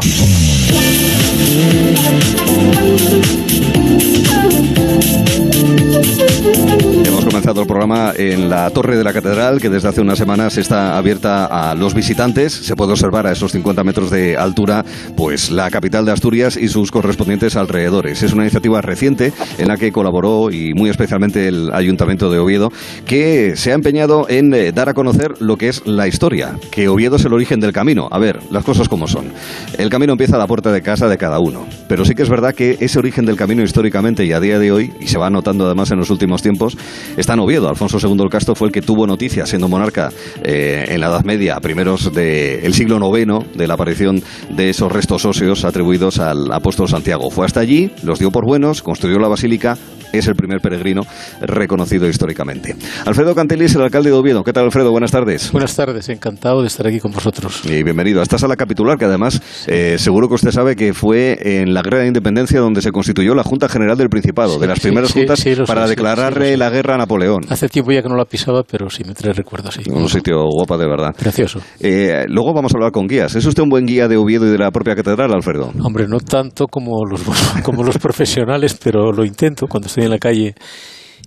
Thank 5.92 6.84
you. 6.84 6.91
Comenzado 7.24 7.62
el 7.62 7.68
programa 7.68 8.14
en 8.18 8.50
la 8.50 8.70
Torre 8.72 8.98
de 8.98 9.04
la 9.04 9.14
Catedral, 9.14 9.62
que 9.62 9.70
desde 9.70 9.88
hace 9.88 10.02
unas 10.02 10.18
semanas 10.18 10.58
está 10.58 10.98
abierta 10.98 11.46
a 11.46 11.76
los 11.76 11.94
visitantes. 11.94 12.52
Se 12.52 12.76
puede 12.76 12.94
observar 12.94 13.28
a 13.28 13.32
esos 13.32 13.52
50 13.52 13.84
metros 13.84 14.10
de 14.10 14.36
altura, 14.36 14.84
pues 15.16 15.52
la 15.52 15.70
capital 15.70 16.06
de 16.06 16.12
Asturias 16.12 16.58
y 16.58 16.68
sus 16.68 16.92
correspondientes 16.92 17.56
alrededores. 17.56 18.24
Es 18.24 18.34
una 18.34 18.44
iniciativa 18.44 18.82
reciente 18.82 19.34
en 19.58 19.68
la 19.68 19.78
que 19.78 19.92
colaboró 19.92 20.52
y 20.52 20.74
muy 20.74 20.90
especialmente 20.90 21.48
el 21.48 21.72
Ayuntamiento 21.74 22.32
de 22.32 22.40
Oviedo, 22.40 22.72
que 23.06 23.56
se 23.56 23.72
ha 23.72 23.76
empeñado 23.76 24.28
en 24.28 24.54
eh, 24.54 24.72
dar 24.72 24.90
a 24.90 24.94
conocer 24.94 25.34
lo 25.40 25.58
que 25.58 25.70
es 25.70 25.86
la 25.86 26.08
historia, 26.08 26.58
que 26.72 26.90
Oviedo 26.90 27.18
es 27.18 27.26
el 27.26 27.34
origen 27.34 27.60
del 27.60 27.72
camino. 27.72 28.08
A 28.12 28.20
ver, 28.20 28.40
las 28.50 28.66
cosas 28.66 28.90
como 28.90 29.08
son. 29.08 29.32
El 29.78 29.90
camino 29.90 30.14
empieza 30.14 30.36
a 30.36 30.40
la 30.40 30.48
puerta 30.48 30.72
de 30.72 30.82
casa 30.82 31.08
de 31.08 31.18
cada 31.18 31.40
uno, 31.40 31.66
pero 31.88 32.04
sí 32.04 32.16
que 32.16 32.24
es 32.24 32.30
verdad 32.30 32.56
que 32.56 32.78
ese 32.80 33.00
origen 33.00 33.26
del 33.26 33.36
camino 33.36 33.64
históricamente 33.64 34.26
y 34.26 34.34
a 34.34 34.40
día 34.40 34.60
de 34.60 34.72
hoy, 34.72 34.94
y 35.00 35.08
se 35.08 35.18
va 35.18 35.30
notando 35.30 35.66
además 35.66 35.92
en 35.92 36.00
los 36.00 36.10
últimos 36.10 36.42
tiempos, 36.42 36.78
está 37.18 37.34
en 37.34 37.40
Oviedo. 37.40 37.70
Alfonso 37.70 37.98
II 38.02 38.22
el 38.24 38.30
Castro 38.30 38.56
fue 38.56 38.68
el 38.68 38.74
que 38.74 38.82
tuvo 38.82 39.08
noticia, 39.08 39.46
siendo 39.46 39.68
monarca 39.68 40.12
eh, 40.44 40.86
en 40.90 41.02
la 41.02 41.08
Edad 41.08 41.24
Media, 41.24 41.60
primeros 41.60 42.14
del 42.14 42.74
siglo 42.74 43.00
IX, 43.18 43.46
de 43.56 43.68
la 43.68 43.76
aparición 43.76 44.22
de 44.50 44.70
esos 44.70 44.92
restos 44.92 45.26
óseos 45.26 45.66
atribuidos 45.66 46.20
al 46.20 46.52
apóstol 46.52 46.88
Santiago. 46.88 47.30
Fue 47.30 47.46
hasta 47.46 47.60
allí, 47.60 47.92
los 48.04 48.20
dio 48.20 48.32
por 48.32 48.46
buenos, 48.46 48.82
construyó 48.82 49.20
la 49.20 49.28
basílica, 49.28 49.78
es 50.12 50.28
el 50.28 50.36
primer 50.36 50.62
peregrino 50.62 51.02
reconocido 51.42 52.08
históricamente. 52.08 52.76
Alfredo 53.06 53.36
Cantelis, 53.36 53.76
el 53.76 53.82
alcalde 53.82 54.10
de 54.10 54.16
Oviedo. 54.16 54.44
¿Qué 54.44 54.54
tal, 54.54 54.66
Alfredo? 54.66 54.92
Buenas 54.92 55.12
tardes. 55.12 55.52
Buenas 55.52 55.76
tardes, 55.76 56.10
encantado 56.10 56.62
de 56.62 56.68
estar 56.68 56.88
aquí 56.88 57.00
con 57.00 57.12
vosotros. 57.12 57.62
Y 57.66 57.84
bienvenido 57.84 58.20
a 58.20 58.24
esta 58.24 58.38
sala 58.38 58.56
capitular, 58.56 58.98
que 58.98 59.06
además 59.06 59.42
eh, 59.68 59.98
seguro 59.98 60.28
que 60.28 60.36
usted 60.36 60.52
sabe 60.52 60.76
que 60.76 60.94
fue 60.94 61.38
en 61.42 61.74
la 61.74 61.82
guerra 61.82 62.00
de 62.00 62.08
independencia 62.08 62.60
donde 62.60 62.82
se 62.82 62.92
constituyó 62.92 63.36
la 63.36 63.44
Junta 63.44 63.70
General 63.70 63.98
del 63.98 64.10
Principado, 64.10 64.60
de 64.60 64.68
las 64.68 64.80
primeras 64.80 65.12
juntas 65.12 65.44
para 65.68 65.88
declararle 65.88 66.58
la 66.58 66.70
guerra 66.70 66.96
a 66.96 66.98
Napoleón. 66.98 67.46
Hace 67.50 67.70
tiempo 67.70 67.92
ya 67.92 68.02
que 68.02 68.10
no 68.10 68.16
la 68.16 68.26
pisaba, 68.26 68.64
pero 68.64 68.90
sí 68.90 69.04
me 69.04 69.14
trae 69.14 69.34
recuerdos. 69.34 69.80
Un 69.88 70.10
sitio 70.10 70.46
guapa 70.48 70.78
de 70.78 70.88
verdad. 70.88 71.16
Precioso. 71.18 71.60
Eh, 71.80 72.26
luego 72.28 72.54
vamos 72.54 72.74
a 72.74 72.78
hablar 72.78 72.92
con 72.92 73.08
guías. 73.08 73.36
¿Es 73.36 73.46
usted 73.46 73.64
un 73.64 73.70
buen 73.70 73.86
guía 73.86 74.08
de 74.08 74.18
Oviedo 74.18 74.48
y 74.48 74.52
de 74.52 74.58
la 74.58 74.72
propia 74.72 74.96
catedral, 74.96 75.34
Alfredo? 75.34 75.72
Hombre, 75.84 76.08
no 76.08 76.20
tanto 76.20 76.68
como 76.68 77.06
los, 77.06 77.22
como 77.64 77.84
los 77.84 77.98
profesionales, 77.98 78.78
pero 78.82 79.12
lo 79.12 79.26
intento 79.26 79.68
cuando 79.68 79.88
estoy 79.88 80.01
en 80.06 80.12
la 80.12 80.20
calle 80.20 80.56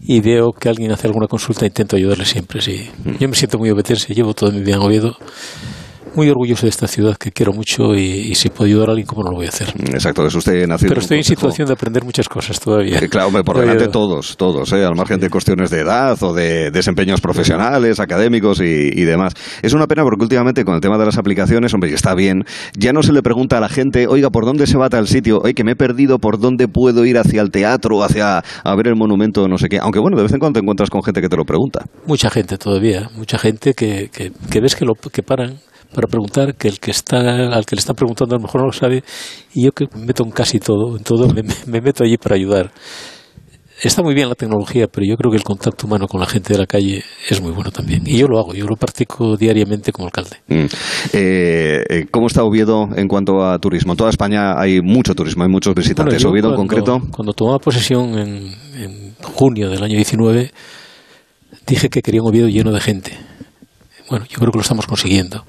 y 0.02 0.20
veo 0.20 0.52
que 0.52 0.68
alguien 0.68 0.92
hace 0.92 1.06
alguna 1.06 1.26
consulta, 1.28 1.66
intento 1.66 1.96
ayudarle 1.96 2.24
siempre, 2.24 2.60
sí. 2.60 2.90
Mm. 3.05 3.16
Yo 3.18 3.28
me 3.28 3.36
siento 3.36 3.59
muy 3.59 3.70
obetense, 3.70 4.14
llevo 4.14 4.34
todo 4.34 4.51
mi 4.52 4.60
vida 4.60 4.76
en 4.76 4.82
Oviedo 4.82 5.16
muy 6.15 6.28
orgulloso 6.28 6.66
de 6.66 6.70
esta 6.70 6.86
ciudad 6.86 7.16
que 7.16 7.32
quiero 7.32 7.53
mucho 7.53 7.95
y, 7.95 8.35
si 8.35 8.49
puedo 8.49 8.65
ayudar 8.65 8.89
a 8.89 8.93
alguien, 8.93 9.07
¿cómo 9.07 9.23
no 9.23 9.31
lo 9.31 9.36
voy 9.36 9.47
a 9.47 9.49
hacer? 9.49 9.69
Exacto, 9.93 10.27
es 10.27 10.35
usted 10.35 10.66
nacido. 10.66 10.91
Pero 10.91 11.01
estoy 11.01 11.19
en, 11.19 11.24
situación 11.24 11.66
de 11.66 11.73
aprender 11.73 12.05
muchas 12.05 12.28
cosas 12.28 12.61
todavía. 12.61 12.99
Eh, 12.99 13.09
claro, 13.09 13.31
por 13.45 13.59
delante 13.59 13.89
todos, 13.89 14.36
todos, 14.36 14.73
¿eh? 14.73 14.85
al 14.85 14.95
margen 14.95 15.20
de 15.20 15.31
cuestiones 15.31 15.70
de 15.70 15.81
edad 15.81 16.20
o 16.23 16.32
de 16.32 16.70
desempeños 16.70 17.20
profesionales, 17.20 18.01
académicos 18.01 18.61
y, 18.61 19.05
demás. 19.05 19.35
Es 19.62 19.74
una 19.74 19.86
pena 19.86 20.03
porque 20.03 20.23
últimamente 20.23 20.65
con 20.65 20.74
el 20.74 20.81
tema 20.81 20.99
de 20.99 21.07
las 21.07 21.19
aplicaciones, 21.19 21.74
hombre, 21.74 21.91
y 21.91 21.95
está 21.95 22.15
bien, 22.15 22.45
ya 22.77 22.93
no 22.93 23.03
se 23.03 23.12
le 23.12 23.23
pregunta 23.23 23.59
a 23.59 23.61
la 23.61 23.69
gente, 23.69 24.07
oiga, 24.07 24.31
¿por 24.31 24.47
dónde 24.47 24.66
se 24.66 24.78
va 24.78 24.89
tal 24.89 25.07
sitio? 25.09 25.41
Oye, 25.43 25.55
que 25.55 25.65
me 25.65 25.73
he 25.73 25.77
perdido, 25.77 26.19
¿por 26.19 26.39
dónde 26.39 26.69
puedo 26.69 27.05
ir 27.05 27.19
hacia 27.19 27.43
el 27.43 27.51
teatro, 27.51 28.03
hacia 28.03 28.39
a 28.39 28.77
ver 28.77 28.89
el 28.89 28.97
monumento, 28.97 29.47
no 29.49 29.59
sé 29.59 29.69
qué? 29.69 29.78
Aunque 29.78 29.99
bueno, 29.99 30.16
de 30.16 30.23
vez 30.23 30.32
en 30.32 30.39
cuando 30.39 30.59
te 30.59 30.62
encuentras 30.62 30.91
con 30.91 31.03
gente 31.03 31.20
que 31.20 31.28
te 31.28 31.36
lo 31.36 31.45
pregunta. 31.45 31.85
Mucha 32.07 32.31
gente 32.31 32.57
todavía, 32.57 33.11
mucha 33.15 33.39
gente 33.39 33.74
que, 33.74 34.09
que, 34.12 34.32
que 34.51 34.61
ves 34.61 34.74
que, 34.74 34.85
lo, 34.85 34.95
que 34.95 35.23
paran 35.23 35.59
para 35.94 36.08
preguntar 36.08 36.54
que 36.56 36.68
el 36.68 36.78
que 36.78 36.90
está 36.90 37.18
al 37.54 37.64
que 37.64 37.76
le 37.76 37.80
está 37.80 37.94
preguntando 37.94 38.34
a 38.34 38.38
lo 38.38 38.42
mejor 38.42 38.60
no 38.60 38.66
lo 38.66 38.72
sabe 38.72 39.02
y 39.54 39.64
yo 39.64 39.72
que 39.72 39.86
me 39.94 40.06
meto 40.06 40.24
en 40.24 40.30
casi 40.30 40.58
todo, 40.58 40.96
en 40.96 41.04
todo 41.04 41.28
me, 41.28 41.42
me 41.66 41.80
meto 41.80 42.04
allí 42.04 42.18
para 42.18 42.34
ayudar. 42.34 42.70
Está 43.82 44.02
muy 44.02 44.14
bien 44.14 44.28
la 44.28 44.36
tecnología, 44.36 44.86
pero 44.86 45.04
yo 45.04 45.16
creo 45.16 45.30
que 45.30 45.36
el 45.36 45.42
contacto 45.42 45.86
humano 45.86 46.06
con 46.06 46.20
la 46.20 46.26
gente 46.26 46.52
de 46.52 46.58
la 46.60 46.66
calle 46.66 47.02
es 47.28 47.40
muy 47.42 47.50
bueno 47.50 47.72
también. 47.72 48.02
Y 48.06 48.16
yo 48.16 48.28
lo 48.28 48.38
hago, 48.38 48.54
yo 48.54 48.66
lo 48.66 48.76
practico 48.76 49.36
diariamente 49.36 49.90
como 49.90 50.06
alcalde. 50.06 50.36
Mm. 50.46 50.66
Eh, 51.12 52.06
¿Cómo 52.10 52.28
está 52.28 52.44
Oviedo 52.44 52.88
en 52.94 53.08
cuanto 53.08 53.44
a 53.44 53.58
turismo? 53.58 53.92
En 53.92 53.96
toda 53.96 54.10
España 54.10 54.58
hay 54.58 54.80
mucho 54.80 55.14
turismo, 55.14 55.42
hay 55.42 55.50
muchos 55.50 55.74
visitantes. 55.74 56.22
Bueno, 56.22 56.30
¿Oviedo 56.30 56.54
cuando, 56.54 56.62
en 56.62 56.68
concreto? 56.68 57.10
Cuando 57.10 57.32
tomaba 57.32 57.58
posesión 57.58 58.16
en, 58.16 58.54
en 58.76 59.14
junio 59.20 59.68
del 59.68 59.82
año 59.82 59.96
19, 59.96 60.52
dije 61.66 61.88
que 61.88 62.00
quería 62.00 62.22
un 62.22 62.28
Oviedo 62.28 62.48
lleno 62.48 62.72
de 62.72 62.80
gente. 62.80 63.18
Bueno, 64.08 64.24
yo 64.30 64.38
creo 64.38 64.52
que 64.52 64.58
lo 64.58 64.62
estamos 64.62 64.86
consiguiendo. 64.86 65.44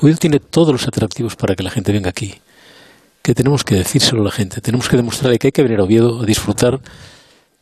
Oviedo 0.00 0.18
tiene 0.18 0.40
todos 0.40 0.72
los 0.72 0.86
atractivos 0.86 1.36
para 1.36 1.54
que 1.54 1.62
la 1.62 1.70
gente 1.70 1.92
venga 1.92 2.10
aquí. 2.10 2.34
Que 3.22 3.34
tenemos 3.34 3.64
que 3.64 3.76
decírselo 3.76 4.22
a 4.22 4.24
la 4.26 4.30
gente. 4.30 4.60
Tenemos 4.60 4.88
que 4.88 4.96
demostrarle 4.96 5.38
que 5.38 5.48
hay 5.48 5.52
que 5.52 5.62
venir 5.62 5.80
a 5.80 5.84
Oviedo 5.84 6.22
a 6.22 6.26
disfrutar 6.26 6.80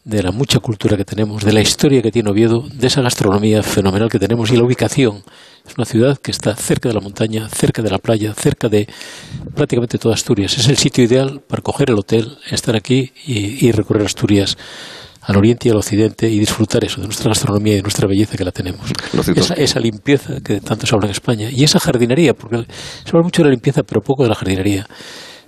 de 0.05 0.23
la 0.23 0.33
mucha 0.33 0.59
cultura 0.59 0.97
que 0.99 1.05
tenemos, 1.05 1.45
de 1.45 1.53
la 1.53 1.63
historia 1.63 2.03
que 2.03 2.13
tiene 2.13 2.29
Oviedo, 2.29 2.69
de 2.71 2.87
esa 2.89 3.01
gastronomía 3.01 3.63
fenomenal 3.63 4.11
que 4.11 4.19
tenemos 4.19 4.51
y 4.51 4.57
la 4.57 4.65
ubicación. 4.65 5.23
Es 5.67 5.77
una 5.79 5.87
ciudad 5.87 6.19
que 6.19 6.31
está 6.31 6.55
cerca 6.57 6.89
de 6.89 6.95
la 6.95 7.01
montaña, 7.01 7.49
cerca 7.49 7.81
de 7.81 7.91
la 7.91 7.99
playa, 7.99 8.35
cerca 8.35 8.69
de 8.69 8.87
prácticamente 9.55 9.97
toda 9.97 10.15
Asturias. 10.15 10.59
Es 10.59 10.69
el 10.69 10.77
sitio 10.77 11.05
ideal 11.05 11.41
para 11.41 11.63
coger 11.63 11.89
el 11.91 11.99
hotel, 11.99 12.37
estar 12.51 12.77
aquí 12.77 13.13
y, 13.25 13.67
y 13.67 13.73
recorrer 13.73 14.05
Asturias 14.05 14.59
al 15.27 15.37
oriente 15.37 15.69
y 15.69 15.71
al 15.71 15.79
occidente 15.79 16.29
y 16.29 16.39
disfrutar 16.39 16.85
eso, 16.85 17.01
de 17.01 17.07
nuestra 17.07 17.29
gastronomía 17.29 17.75
y 17.75 17.77
de 17.77 17.83
nuestra 17.83 18.07
belleza 18.07 18.37
que 18.37 18.45
la 18.45 18.53
tenemos. 18.53 18.81
Esa, 19.35 19.55
esa, 19.55 19.81
limpieza 19.81 20.41
que 20.45 20.61
tanto 20.61 20.87
se 20.87 20.95
habla 20.95 21.07
en 21.07 21.13
España 21.13 21.49
y 21.51 21.65
esa 21.65 21.81
jardinería, 21.81 22.35
porque 22.35 22.67
se 23.05 23.11
habla 23.11 23.23
mucho 23.23 23.43
de 23.43 23.49
la 23.49 23.53
limpieza 23.53 23.83
pero 23.83 24.01
poco 24.01 24.23
de 24.23 24.29
la 24.29 24.35
jardinería. 24.35 24.87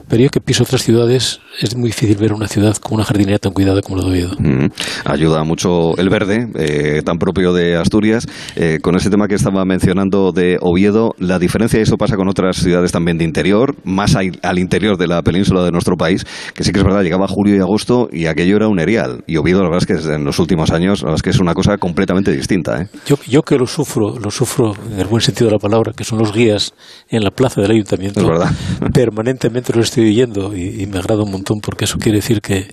Pero 0.08 0.22
yo 0.22 0.30
que 0.30 0.40
piso 0.40 0.62
otras 0.62 0.82
ciudades, 0.82 1.40
es 1.60 1.76
muy 1.76 1.88
difícil 1.88 2.16
ver 2.16 2.32
una 2.32 2.46
ciudad 2.46 2.76
con 2.76 2.94
una 2.94 3.04
jardinería 3.04 3.38
tan 3.38 3.52
cuidada 3.52 3.82
como 3.82 3.96
la 3.96 4.04
de 4.04 4.10
Oviedo. 4.10 4.36
Mm, 4.38 4.66
ayuda 5.04 5.42
mucho 5.42 5.96
el 5.96 6.08
verde, 6.08 6.48
eh, 6.54 7.02
tan 7.04 7.18
propio 7.18 7.52
de 7.52 7.76
Asturias. 7.76 8.26
Eh, 8.54 8.78
con 8.82 8.94
ese 8.94 9.10
tema 9.10 9.26
que 9.26 9.34
estaba 9.34 9.64
mencionando 9.64 10.32
de 10.32 10.58
Oviedo, 10.60 11.14
la 11.18 11.38
diferencia, 11.38 11.80
y 11.80 11.82
esto 11.82 11.96
pasa 11.96 12.16
con 12.16 12.28
otras 12.28 12.56
ciudades 12.56 12.92
también 12.92 13.18
de 13.18 13.24
interior, 13.24 13.74
más 13.84 14.14
al, 14.14 14.38
al, 14.42 14.58
interior 14.58 14.96
de 14.96 15.08
la 15.08 15.22
península 15.22 15.64
de 15.64 15.72
nuestro 15.72 15.96
país, 15.96 16.24
que 16.54 16.62
sí 16.62 16.72
que 16.72 16.78
es 16.78 16.84
verdad, 16.84 17.02
llegaba 17.02 17.26
julio 17.26 17.56
y 17.56 17.58
agosto 17.58 18.08
y 18.12 18.26
aquello 18.26 18.56
era 18.56 18.68
un 18.68 18.78
erial. 18.78 19.24
Y 19.26 19.36
Oviedo, 19.38 19.62
la 19.62 19.70
verdad 19.70 19.86
es 19.90 20.04
que 20.04 20.14
en 20.14 20.24
los 20.24 20.38
últimos 20.38 20.70
años, 20.70 21.00
la 21.02 21.06
verdad 21.06 21.16
es 21.16 21.22
que 21.22 21.30
es 21.30 21.40
una 21.40 21.54
cosa 21.54 21.78
completamente 21.78 22.30
distinta. 22.30 22.82
¿eh? 22.82 22.88
Yo, 23.06 23.16
yo 23.26 23.42
que 23.42 23.56
lo 23.56 23.66
sufro, 23.66 24.18
lo 24.18 24.30
sufro 24.30 24.74
en 24.92 25.00
el 25.00 25.06
buen 25.06 25.20
sentido 25.20 25.46
de 25.46 25.56
la 25.56 25.58
palabra, 25.58 25.92
que 25.96 26.04
son 26.04 26.18
los 26.18 26.32
guías 26.32 26.74
en 27.08 27.24
la 27.24 27.30
plaza 27.30 27.60
del 27.60 27.72
ayuntamiento, 27.72 28.20
es 28.20 28.26
verdad. 28.26 28.50
permanentemente 28.92 29.72
los 29.72 29.95
estoy 29.97 30.10
oyendo 30.10 30.55
y, 30.55 30.82
y, 30.82 30.86
me 30.86 30.98
agrada 30.98 31.23
un 31.23 31.31
montón 31.31 31.60
porque 31.60 31.86
eso 31.86 31.97
quiere 31.97 32.18
decir 32.18 32.43
que, 32.43 32.68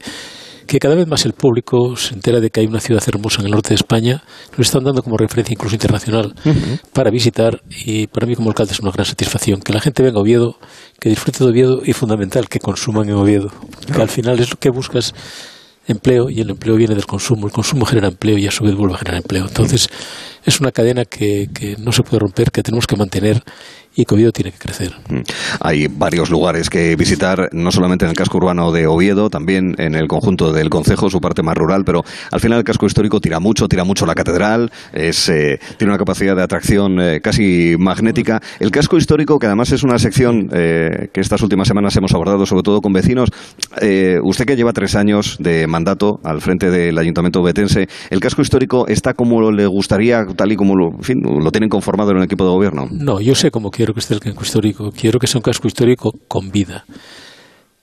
que 0.68 0.80
cada 0.80 0.94
vez 0.96 1.08
más 1.08 1.26
el 1.26 1.32
público 1.32 1.96
se 1.96 2.14
entera 2.14 2.42
de 2.42 2.50
que 2.50 2.60
hay 2.60 2.66
una 2.66 2.82
ciudad 2.82 3.02
hermosa 3.08 3.40
en 3.40 3.46
el 3.46 3.52
norte 3.52 3.70
de 3.70 3.76
España, 3.76 4.24
lo 4.58 4.62
están 4.62 4.84
dando 4.84 5.02
como 5.02 5.18
referencia 5.18 5.54
incluso 5.54 5.76
internacional 5.76 6.34
uh 6.44 6.50
-huh. 6.50 6.82
para 6.92 7.12
visitar 7.12 7.62
y 7.86 8.08
para 8.08 8.28
mí 8.28 8.36
como 8.36 8.50
alcalde 8.50 8.74
es 8.74 8.80
una 8.82 8.92
gran 8.92 9.06
satisfacción 9.06 9.62
que 9.62 9.72
la 9.72 9.80
gente 9.80 10.04
venga 10.04 10.18
a 10.18 10.22
Oviedo, 10.22 10.58
que 11.00 11.10
disfrute 11.10 11.44
de 11.46 11.50
Oviedo 11.50 11.82
y 11.86 11.94
fundamental 11.94 12.50
que 12.50 12.60
consuman 12.60 13.08
en 13.08 13.16
Oviedo, 13.16 13.50
que 13.94 14.02
al 14.02 14.10
final 14.10 14.40
es 14.42 14.50
lo 14.50 14.58
que 14.58 14.70
buscas 14.70 15.14
empleo 15.88 16.30
y 16.30 16.42
el 16.42 16.50
empleo 16.50 16.76
viene 16.76 16.96
del 16.96 17.06
consumo, 17.06 17.48
el 17.48 17.54
consumo 17.54 17.86
genera 17.86 18.08
empleo 18.08 18.38
y 18.38 18.48
a 18.48 18.52
su 18.52 18.64
vez 18.64 18.76
vuelve 18.76 18.96
a 18.96 18.98
generar 18.98 19.22
empleo. 19.22 19.46
Entonces 19.48 19.90
es 20.46 20.60
una 20.60 20.72
cadena 20.72 21.06
que, 21.06 21.48
que 21.54 21.76
no 21.78 21.92
se 21.92 22.04
puede 22.04 22.20
romper, 22.20 22.52
que 22.52 22.64
tenemos 22.64 22.86
que 22.86 22.96
mantener 22.96 23.44
y 23.96 24.06
que 24.06 24.16
Oviedo 24.16 24.32
tiene 24.32 24.52
que 24.52 24.58
crecer. 24.58 24.94
Hay 25.60 25.88
varios 25.88 26.30
lugares 26.30 26.70
que 26.70 26.96
visitar, 26.96 27.50
no 27.52 27.72
solamente 27.72 28.06
en 28.06 28.10
el 28.10 28.18
casco 28.18 28.38
urbano 28.38 28.72
de 28.72 28.88
Oviedo, 28.88 29.30
también 29.30 29.76
en 29.78 29.96
el 29.96 30.08
conjunto 30.08 30.52
del 30.52 30.70
Concejo, 30.70 31.10
su 31.10 31.20
parte 31.20 31.44
más 31.44 31.56
rural, 31.56 31.84
pero 31.86 32.04
al 32.32 32.40
final 32.40 32.60
el 32.60 32.64
casco 32.64 32.86
histórico 32.86 33.20
tira 33.20 33.40
mucho, 33.40 33.68
tira 33.68 33.84
mucho 33.84 34.06
la 34.06 34.16
catedral, 34.16 34.72
es, 34.94 35.30
eh, 35.30 35.60
tiene 35.78 35.92
una 35.92 35.98
capacidad 35.98 36.36
de 36.36 36.44
atracción 36.44 37.00
eh, 37.00 37.22
casi 37.22 37.76
magnética. 37.78 38.42
El 38.60 38.72
casco 38.72 38.98
histórico, 38.98 39.38
que 39.40 39.48
además 39.48 39.72
es 39.72 39.84
una 39.84 40.00
sección 40.00 40.50
eh, 40.54 41.10
que 41.14 41.22
estas 41.22 41.42
últimas 41.42 41.68
semanas 41.68 41.96
hemos 41.96 42.14
abordado, 42.14 42.46
sobre 42.46 42.64
todo 42.64 42.82
con 42.82 42.94
vecinos, 42.94 43.30
eh, 43.82 44.18
usted 44.24 44.46
que 44.46 44.56
lleva 44.56 44.74
tres 44.74 44.96
años 44.96 45.38
de 45.40 45.68
mandato 45.68 46.20
al 46.24 46.42
frente 46.42 46.70
del 46.70 46.98
Ayuntamiento 46.98 47.42
betense, 47.44 47.88
¿el 48.10 48.20
casco 48.20 48.42
histórico 48.42 48.88
está 48.88 49.14
como 49.14 49.52
le 49.52 49.66
gustaría, 49.68 50.26
tal 50.36 50.52
y 50.52 50.56
como 50.56 50.76
lo, 50.76 50.92
en 50.92 51.04
fin, 51.04 51.22
lo 51.22 51.52
tienen 51.52 51.70
conformado 51.70 52.12
en 52.12 52.18
el 52.18 52.24
equipo 52.24 52.44
de 52.46 52.52
gobierno? 52.52 52.88
No, 52.92 53.20
yo 53.20 53.36
sé 53.36 53.52
cómo 53.52 53.72
quiero 53.84 53.94
que 53.94 54.00
esté 54.00 54.14
el 54.14 54.22
casco 54.22 54.44
histórico. 54.44 54.92
Quiero 54.92 55.20
que 55.20 55.28
sea 55.28 55.40
un 55.40 55.44
casco 55.44 55.68
histórico 55.68 56.14
con 56.30 56.52
vida. 56.52 56.86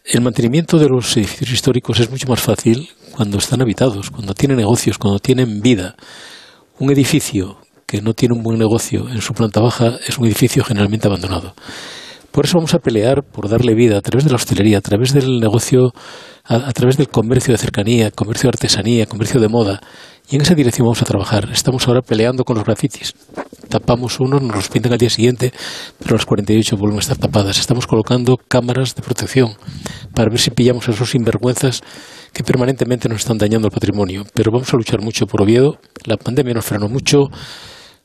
El 0.02 0.22
mantenimiento 0.22 0.78
de 0.78 0.88
los 0.88 1.14
edificios 1.14 1.50
históricos 1.52 2.00
es 2.00 2.10
mucho 2.10 2.26
más 2.26 2.40
fácil 2.40 2.88
cuando 3.12 3.36
están 3.36 3.60
habitados, 3.60 4.10
cuando 4.10 4.32
tienen 4.32 4.56
negocios, 4.56 4.96
cuando 4.96 5.18
tienen 5.18 5.60
vida. 5.60 5.96
Un 6.78 6.90
edificio 6.90 7.58
que 7.84 8.00
no 8.00 8.14
tiene 8.14 8.34
un 8.34 8.42
buen 8.42 8.58
negocio 8.58 9.10
en 9.10 9.20
su 9.20 9.34
planta 9.34 9.60
baja 9.60 9.98
es 10.08 10.16
un 10.16 10.24
edificio 10.24 10.64
generalmente 10.64 11.06
abandonado. 11.06 11.52
Por 12.30 12.46
eso 12.46 12.56
vamos 12.56 12.72
a 12.72 12.78
pelear 12.78 13.22
por 13.22 13.50
darle 13.50 13.74
vida 13.74 13.98
a 13.98 14.00
través 14.00 14.24
de 14.24 14.30
la 14.30 14.36
hostelería, 14.36 14.78
a 14.78 14.80
través 14.80 15.12
del 15.12 15.38
negocio, 15.38 15.92
a, 16.44 16.66
a, 16.66 16.72
través 16.72 16.96
del 16.96 17.08
comercio 17.08 17.52
de 17.52 17.58
cercanía, 17.58 18.10
comercio 18.10 18.48
de 18.48 18.56
artesanía, 18.56 19.04
comercio 19.04 19.38
de 19.38 19.48
moda. 19.48 19.80
Y 20.30 20.36
en 20.36 20.42
esa 20.42 20.54
dirección 20.54 20.86
vamos 20.86 21.02
a 21.02 21.04
trabajar. 21.04 21.50
Estamos 21.52 21.86
ahora 21.86 22.00
peleando 22.00 22.44
con 22.44 22.56
los 22.56 22.64
grafitis. 22.64 23.12
Tapamos 23.70 24.18
uno, 24.18 24.40
nos 24.40 24.56
los 24.56 24.68
pintan 24.68 24.92
al 24.92 24.98
día 24.98 25.10
siguiente, 25.10 25.52
pero 26.00 26.16
las 26.16 26.26
48 26.26 26.76
vuelven 26.76 26.96
a 26.96 27.00
estar 27.02 27.16
tapadas. 27.16 27.56
Estamos 27.56 27.86
colocando 27.86 28.36
cámaras 28.36 28.96
de 28.96 29.02
protección 29.02 29.54
para 30.12 30.28
ver 30.28 30.40
si 30.40 30.50
pillamos 30.50 30.88
a 30.88 30.90
esos 30.90 31.10
sinvergüenzas 31.10 31.80
que 32.32 32.42
permanentemente 32.42 33.08
nos 33.08 33.20
están 33.20 33.38
dañando 33.38 33.68
el 33.68 33.72
patrimonio. 33.72 34.24
Pero 34.34 34.50
vamos 34.50 34.74
a 34.74 34.76
luchar 34.76 35.00
mucho 35.00 35.26
por 35.26 35.42
Oviedo. 35.42 35.78
La 36.04 36.16
pandemia 36.16 36.54
nos 36.54 36.64
frenó 36.64 36.88
mucho 36.88 37.28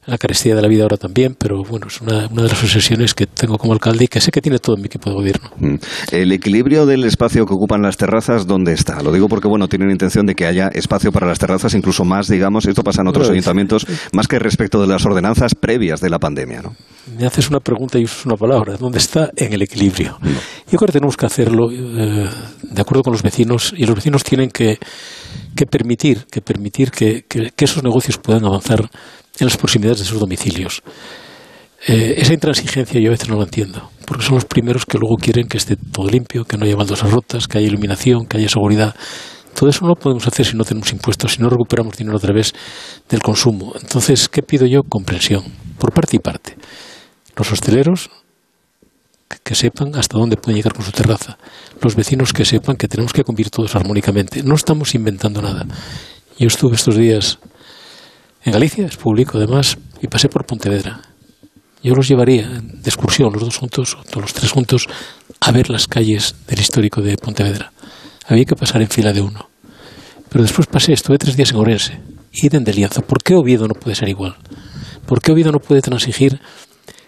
la 0.05 0.17
carestía 0.17 0.55
de 0.55 0.61
la 0.61 0.67
vida 0.67 0.83
ahora 0.83 0.97
también, 0.97 1.35
pero 1.37 1.63
bueno, 1.63 1.87
es 1.87 1.99
una, 2.01 2.27
una, 2.27 2.43
de 2.43 2.49
las 2.49 2.63
obsesiones 2.63 3.13
que 3.13 3.25
tengo 3.25 3.57
como 3.57 3.73
alcalde 3.73 4.05
y 4.05 4.07
que 4.07 4.21
sé 4.21 4.31
que 4.31 4.41
tiene 4.41 4.59
todo 4.59 4.77
mi 4.77 4.85
equipo 4.85 5.09
de 5.09 5.15
gobierno. 5.15 5.49
Mm. 5.57 5.75
El 6.11 6.31
equilibrio 6.31 6.85
del 6.85 7.03
espacio 7.05 7.45
que 7.45 7.53
ocupan 7.53 7.81
las 7.81 7.97
terrazas, 7.97 8.45
¿dónde 8.45 8.73
está? 8.73 9.01
Lo 9.01 9.11
digo 9.11 9.27
porque, 9.27 9.47
bueno, 9.47 9.67
tienen 9.67 9.89
intención 9.89 10.25
de 10.25 10.35
que 10.35 10.45
haya 10.45 10.67
espacio 10.67 11.11
para 11.11 11.27
las 11.27 11.39
terrazas, 11.39 11.73
incluso 11.73 12.05
más, 12.05 12.27
digamos, 12.27 12.65
esto 12.65 12.83
pasa 12.83 13.01
en 13.01 13.07
otros 13.07 13.27
bueno, 13.27 13.33
ayuntamientos, 13.33 13.87
más 14.13 14.27
que 14.27 14.37
respecto 14.37 14.79
de 14.79 14.87
las 14.87 15.05
ordenanzas 15.05 15.55
previas 15.55 16.01
de 16.01 16.09
la 16.09 16.19
pandemia, 16.19 16.61
¿no? 16.61 16.75
Me 17.17 17.25
haces 17.25 17.49
una 17.49 17.59
pregunta 17.59 17.99
y 17.99 18.03
usas 18.03 18.25
una 18.25 18.35
palabra, 18.35 18.77
¿dónde 18.77 18.97
está? 18.97 19.29
En 19.35 19.53
el 19.53 19.61
equilibrio. 19.61 20.17
No. 20.21 20.29
Yo 20.71 20.77
creo 20.77 20.87
que 20.87 20.93
tenemos 20.93 21.17
que 21.17 21.25
hacerlo 21.25 21.71
eh, 21.71 22.27
de 22.63 22.81
acuerdo 22.81 23.03
con 23.03 23.13
los 23.13 23.21
vecinos 23.21 23.73
y 23.77 23.85
los 23.85 23.95
vecinos 23.95 24.23
tienen 24.23 24.49
que, 24.49 24.79
que 25.55 25.65
permitir, 25.65 26.25
que, 26.31 26.41
permitir 26.41 26.91
que, 26.91 27.23
que, 27.27 27.51
que 27.55 27.65
esos 27.65 27.83
negocios 27.83 28.17
puedan 28.17 28.45
avanzar 28.45 28.89
en 29.39 29.47
las 29.47 29.57
proximidades 29.57 29.99
de 29.99 30.05
sus 30.05 30.19
domicilios. 30.19 30.81
Eh, 31.87 32.15
esa 32.17 32.33
intransigencia 32.33 32.99
yo 32.99 33.09
a 33.09 33.11
veces 33.11 33.29
no 33.29 33.37
la 33.37 33.43
entiendo, 33.43 33.91
porque 34.05 34.23
son 34.23 34.35
los 34.35 34.45
primeros 34.45 34.85
que 34.85 34.97
luego 34.97 35.17
quieren 35.17 35.47
que 35.47 35.57
esté 35.57 35.75
todo 35.75 36.07
limpio, 36.09 36.45
que 36.45 36.57
no 36.57 36.65
haya 36.65 36.75
baldosas 36.75 37.11
rotas, 37.11 37.47
que 37.47 37.59
haya 37.59 37.67
iluminación, 37.67 38.25
que 38.25 38.37
haya 38.37 38.49
seguridad. 38.49 38.95
Todo 39.53 39.69
eso 39.69 39.81
no 39.83 39.89
lo 39.89 39.95
podemos 39.95 40.27
hacer 40.27 40.45
si 40.45 40.57
no 40.57 40.63
tenemos 40.63 40.91
impuestos, 40.91 41.33
si 41.33 41.41
no 41.41 41.49
recuperamos 41.49 41.95
dinero 41.95 42.17
a 42.17 42.19
través 42.19 42.53
del 43.07 43.21
consumo. 43.21 43.73
Entonces, 43.79 44.27
¿qué 44.27 44.41
pido 44.41 44.65
yo? 44.65 44.83
Comprensión, 44.83 45.43
por 45.77 45.93
parte 45.93 46.15
y 46.17 46.19
parte. 46.19 46.57
Los 47.37 47.51
hosteleros 47.51 48.09
que, 49.43 49.55
sepan 49.55 49.95
hasta 49.95 50.17
dónde 50.17 50.37
pueden 50.37 50.57
llegar 50.57 50.73
con 50.73 50.83
su 50.83 50.91
terraza. 50.91 51.37
Los 51.81 51.95
vecinos 51.95 52.33
que 52.33 52.45
sepan 52.45 52.75
que 52.75 52.87
tenemos 52.87 53.13
que 53.13 53.23
convivir 53.23 53.49
todos 53.49 53.75
armónicamente. 53.75 54.43
No 54.43 54.55
estamos 54.55 54.95
inventando 54.95 55.41
nada. 55.41 55.65
Yo 56.37 56.47
estuve 56.47 56.75
estos 56.75 56.97
días 56.97 57.39
en 58.45 58.51
Galicia, 58.53 58.85
es 58.85 58.95
público 58.95 59.37
además, 59.37 59.77
y 60.01 60.07
pasé 60.07 60.29
por 60.29 60.45
Pontevedra. 60.45 61.01
Yo 61.83 61.93
los 61.95 62.07
llevaría 62.07 62.47
de 62.47 62.89
excursión, 62.89 63.33
los 63.33 63.41
dos 63.41 63.57
juntos, 63.57 63.97
o 64.15 64.19
los 64.21 64.33
tres 64.33 64.51
juntos, 64.51 64.87
a 65.39 65.51
ver 65.51 65.69
las 65.69 65.87
calles 65.87 66.35
del 66.47 66.59
histórico 66.59 67.01
de 67.01 67.17
Pontevedra. 67.17 67.73
Había 68.27 68.45
que 68.45 68.55
pasar 68.55 68.81
en 68.81 68.89
fila 68.89 69.13
de 69.13 69.21
uno. 69.21 69.49
Pero 70.29 70.43
después 70.43 70.67
pasé, 70.67 70.93
estuve 70.93 71.17
tres 71.17 71.35
días 71.35 71.51
en 71.51 71.57
Orense, 71.57 71.99
y 72.31 72.49
de 72.49 72.73
Lienzo. 72.73 73.01
¿Por 73.01 73.23
qué 73.23 73.35
Oviedo 73.35 73.67
no 73.67 73.73
puede 73.73 73.95
ser 73.95 74.09
igual? 74.09 74.35
¿Por 75.05 75.21
qué 75.21 75.31
Oviedo 75.31 75.51
no 75.51 75.59
puede 75.59 75.81
transigir 75.81 76.39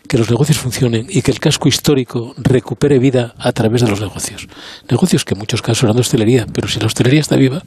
que 0.08 0.18
los 0.18 0.30
negocios 0.30 0.58
funcionen 0.58 1.08
y 1.10 1.22
que 1.22 1.32
el 1.32 1.40
casco 1.40 1.68
histórico 1.68 2.34
recupere 2.38 2.98
vida 2.98 3.36
a 3.38 3.52
través 3.52 3.82
de 3.82 3.90
los 3.90 4.00
negocios. 4.00 4.48
Negocios 4.90 5.26
que 5.26 5.34
en 5.34 5.40
muchos 5.40 5.62
casos 5.62 5.84
eran 5.84 5.96
de 5.96 6.02
hostelería, 6.02 6.46
pero 6.52 6.68
si 6.68 6.80
la 6.80 6.88
hostelería 6.88 7.20
está 7.20 7.36
viva, 7.36 7.62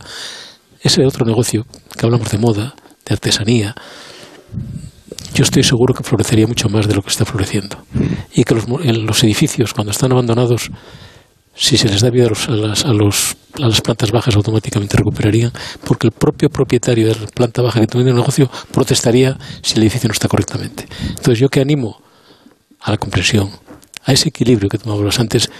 ese 0.81 1.05
otro 1.05 1.27
negocio 1.27 1.67
que 1.97 2.07
hablamos 2.07 2.31
de 2.31 2.39
moda, 2.39 2.75
de 3.11 3.15
artesanía, 3.15 3.75
yo 5.35 5.43
estoy 5.43 5.63
seguro 5.63 5.95
que 5.95 6.03
florecería 6.03 6.47
mucho 6.47 6.69
más 6.69 6.87
de 6.87 6.95
lo 6.95 7.03
que 7.03 7.11
está 7.11 7.25
floreciendo. 7.25 7.85
Y 8.33 8.45
que 8.45 8.55
los, 8.55 8.67
los 8.69 9.25
edificios, 9.25 9.75
cuando 9.75 9.91
están 9.91 10.13
abandonados, 10.13 10.71
si 11.55 11.77
se 11.77 11.89
les 11.89 12.01
da 12.01 12.11
vida 12.11 12.27
a, 12.27 12.51
las, 12.53 12.85
a, 12.85 12.93
los, 12.93 13.37
a 13.61 13.67
las 13.67 13.81
plantas 13.81 14.13
bajas, 14.13 14.37
automáticamente 14.37 14.97
recuperarían, 14.97 15.53
porque 15.85 16.07
el 16.07 16.13
propio 16.13 16.49
propietario 16.49 17.09
de 17.09 17.15
la 17.21 17.27
planta 17.27 17.63
baja 17.63 17.81
que 17.81 17.87
tiene 17.87 18.11
un 18.11 18.17
negocio 18.17 18.51
protestaría 18.73 19.37
si 19.63 19.75
el 19.75 19.83
edificio 19.83 20.09
no 20.09 20.13
está 20.13 20.29
correctamente. 20.29 20.87
Entonces, 21.09 21.39
yo 21.39 21.49
que 21.49 21.61
animo 21.61 22.01
a 22.81 22.93
la 22.93 22.97
comprensión, 22.97 23.51
a 24.05 24.13
ese 24.13 24.29
equilibrio 24.29 24.69
que 24.69 24.79
tomábamos 24.79 25.19
antes, 25.19 25.51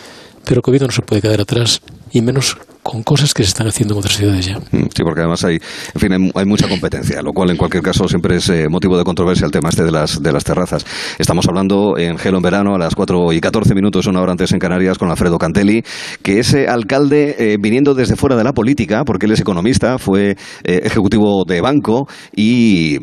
pero 0.45 0.63
que 0.63 0.79
no 0.79 0.91
se 0.91 1.03
puede 1.03 1.21
quedar 1.21 1.41
atrás 1.41 1.83
y 2.13 2.21
menos 2.23 2.57
con 2.83 3.03
cosas 3.03 3.35
que 3.35 3.43
se 3.43 3.49
están 3.49 3.67
haciendo 3.67 3.95
en 3.95 3.99
otras 3.99 4.17
ciudades 4.17 4.47
ya. 4.47 4.59
Mm, 4.59 4.89
sí, 4.95 5.03
porque 5.03 5.21
además 5.21 5.45
hay, 5.45 5.59
en 5.95 6.01
fin, 6.01 6.33
hay, 6.35 6.47
mucha 6.47 6.69
competencia, 6.69 7.23
lo 7.23 7.33
cual 7.33 7.51
en 7.51 7.57
cualquier 7.57 7.83
caso 7.83 8.09
siempre 8.09 8.37
es 8.37 8.49
eh, 8.49 8.69
motivo 8.69 8.97
de 8.97 9.05
controversia 9.05 9.45
el 9.45 9.53
tema 9.53 9.69
este 9.69 9.85
de 9.85 9.93
las, 9.93 10.23
de 10.23 10.33
las 10.33 10.45
terrazas. 10.45 10.85
Estamos 11.19 11.47
hablando 11.47 11.99
en 11.99 12.19
Gelo 12.19 12.39
en 12.39 12.43
verano 12.43 12.75
a 12.75 12.79
las 12.79 12.95
4 12.95 13.33
y 13.33 13.41
14 13.41 13.75
minutos, 13.75 14.07
una 14.07 14.21
hora 14.21 14.33
antes 14.33 14.53
en 14.53 14.59
Canarias, 14.59 14.99
con 14.99 15.11
Alfredo 15.11 15.39
Cantelli, 15.39 15.83
que 16.23 16.39
es 16.41 16.55
eh, 16.55 16.69
alcalde 16.69 17.37
eh, 17.39 17.57
viniendo 17.61 17.95
desde 17.95 18.17
fuera 18.17 18.37
de 18.37 18.45
la 18.45 18.53
política, 18.53 19.05
porque 19.05 19.27
él 19.27 19.33
es 19.33 19.41
economista, 19.41 19.99
fue 19.99 20.37
ejecutivo 20.65 21.45
de 21.47 21.61
banco 21.61 22.09
y 22.35 22.99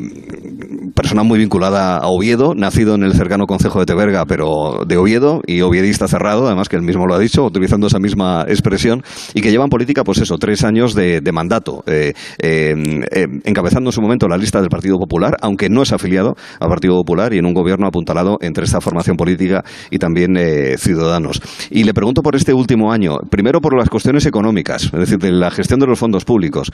persona 0.94 1.22
muy 1.22 1.38
vinculada 1.38 1.98
a 1.98 2.08
Oviedo, 2.08 2.54
nacido 2.54 2.94
en 2.94 3.04
el 3.04 3.14
cercano 3.14 3.46
concejo 3.46 3.78
de 3.78 3.86
Teberga, 3.86 4.24
pero 4.26 4.84
de 4.86 4.96
Oviedo 4.96 5.40
y 5.46 5.60
oviedista 5.60 6.08
cerrado, 6.08 6.46
además 6.46 6.68
que 6.68 6.76
él 6.76 6.82
mismo 6.82 7.06
lo 7.06 7.14
ha 7.14 7.18
dicho, 7.18 7.44
utilizando 7.44 7.86
esa 7.86 7.98
misma 7.98 8.44
expresión, 8.48 8.97
y 9.34 9.40
que 9.40 9.50
lleva 9.50 9.64
en 9.64 9.70
política, 9.70 10.04
pues 10.04 10.18
eso, 10.18 10.36
tres 10.38 10.64
años 10.64 10.94
de, 10.94 11.20
mandato, 11.32 11.82
eh, 11.86 12.14
eh, 12.38 12.74
eh, 13.10 13.26
encabezando 13.44 13.88
en 13.90 13.92
su 13.92 14.00
momento 14.00 14.28
la 14.28 14.36
lista 14.36 14.60
del 14.60 14.70
Partido 14.70 14.98
Popular, 14.98 15.36
aunque 15.40 15.68
no 15.68 15.82
es 15.82 15.92
afiliado 15.92 16.36
al 16.60 16.68
Partido 16.68 16.94
Popular 16.94 17.32
y 17.32 17.38
en 17.38 17.46
un 17.46 17.54
gobierno 17.54 17.86
apuntalado 17.86 18.38
entre 18.40 18.64
esta 18.64 18.80
formación 18.80 19.16
política 19.16 19.64
y 19.90 19.98
también 19.98 20.36
ciudadanos. 20.78 21.40
Y 21.70 21.84
le 21.84 21.94
pregunto 21.94 22.22
por 22.22 22.36
este 22.36 22.52
último 22.52 22.92
año, 22.92 23.16
primero 23.30 23.60
por 23.60 23.76
las 23.76 23.88
cuestiones 23.88 24.26
económicas, 24.26 24.84
es 24.84 24.92
decir, 24.92 25.18
de 25.18 25.32
la 25.32 25.50
gestión 25.50 25.80
de 25.80 25.86
los 25.86 25.98
fondos 25.98 26.24
públicos. 26.24 26.70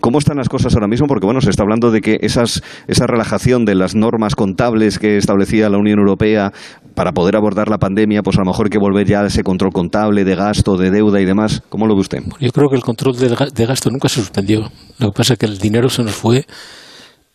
¿Cómo 0.00 0.18
están 0.18 0.36
las 0.36 0.48
cosas 0.48 0.74
ahora 0.74 0.88
mismo? 0.88 1.06
Porque, 1.06 1.26
bueno, 1.26 1.40
se 1.40 1.50
está 1.50 1.62
hablando 1.62 1.90
de 1.90 2.00
que 2.00 2.18
esa 2.20 3.06
relajación 3.06 3.64
de 3.64 3.74
las 3.74 3.94
normas 3.94 4.34
contables 4.34 4.98
que 4.98 5.16
establecía 5.16 5.68
la 5.68 5.78
Unión 5.78 5.98
Europea 5.98 6.52
para 6.94 7.12
poder 7.12 7.36
abordar 7.36 7.68
la 7.68 7.78
pandemia, 7.78 8.22
pues 8.22 8.36
a 8.36 8.40
lo 8.40 8.46
mejor 8.46 8.66
hay 8.66 8.70
que 8.70 8.78
volver 8.78 9.06
ya 9.06 9.20
a 9.20 9.26
ese 9.26 9.44
control 9.44 9.72
contable 9.72 10.24
de 10.24 10.34
gasto, 10.34 10.76
de 10.76 10.90
deuda 10.90 11.17
y 11.20 11.24
demás. 11.24 11.62
¿Cómo 11.68 11.86
lo 11.86 11.94
ve 11.94 12.00
usted? 12.00 12.22
Yo 12.40 12.50
creo 12.52 12.68
que 12.68 12.76
el 12.76 12.82
control 12.82 13.16
de 13.16 13.66
gasto 13.66 13.90
nunca 13.90 14.08
se 14.08 14.16
suspendió. 14.16 14.70
Lo 14.98 15.10
que 15.10 15.16
pasa 15.16 15.34
es 15.34 15.38
que 15.38 15.46
el 15.46 15.58
dinero 15.58 15.88
se 15.88 16.02
nos 16.02 16.14
fue 16.14 16.46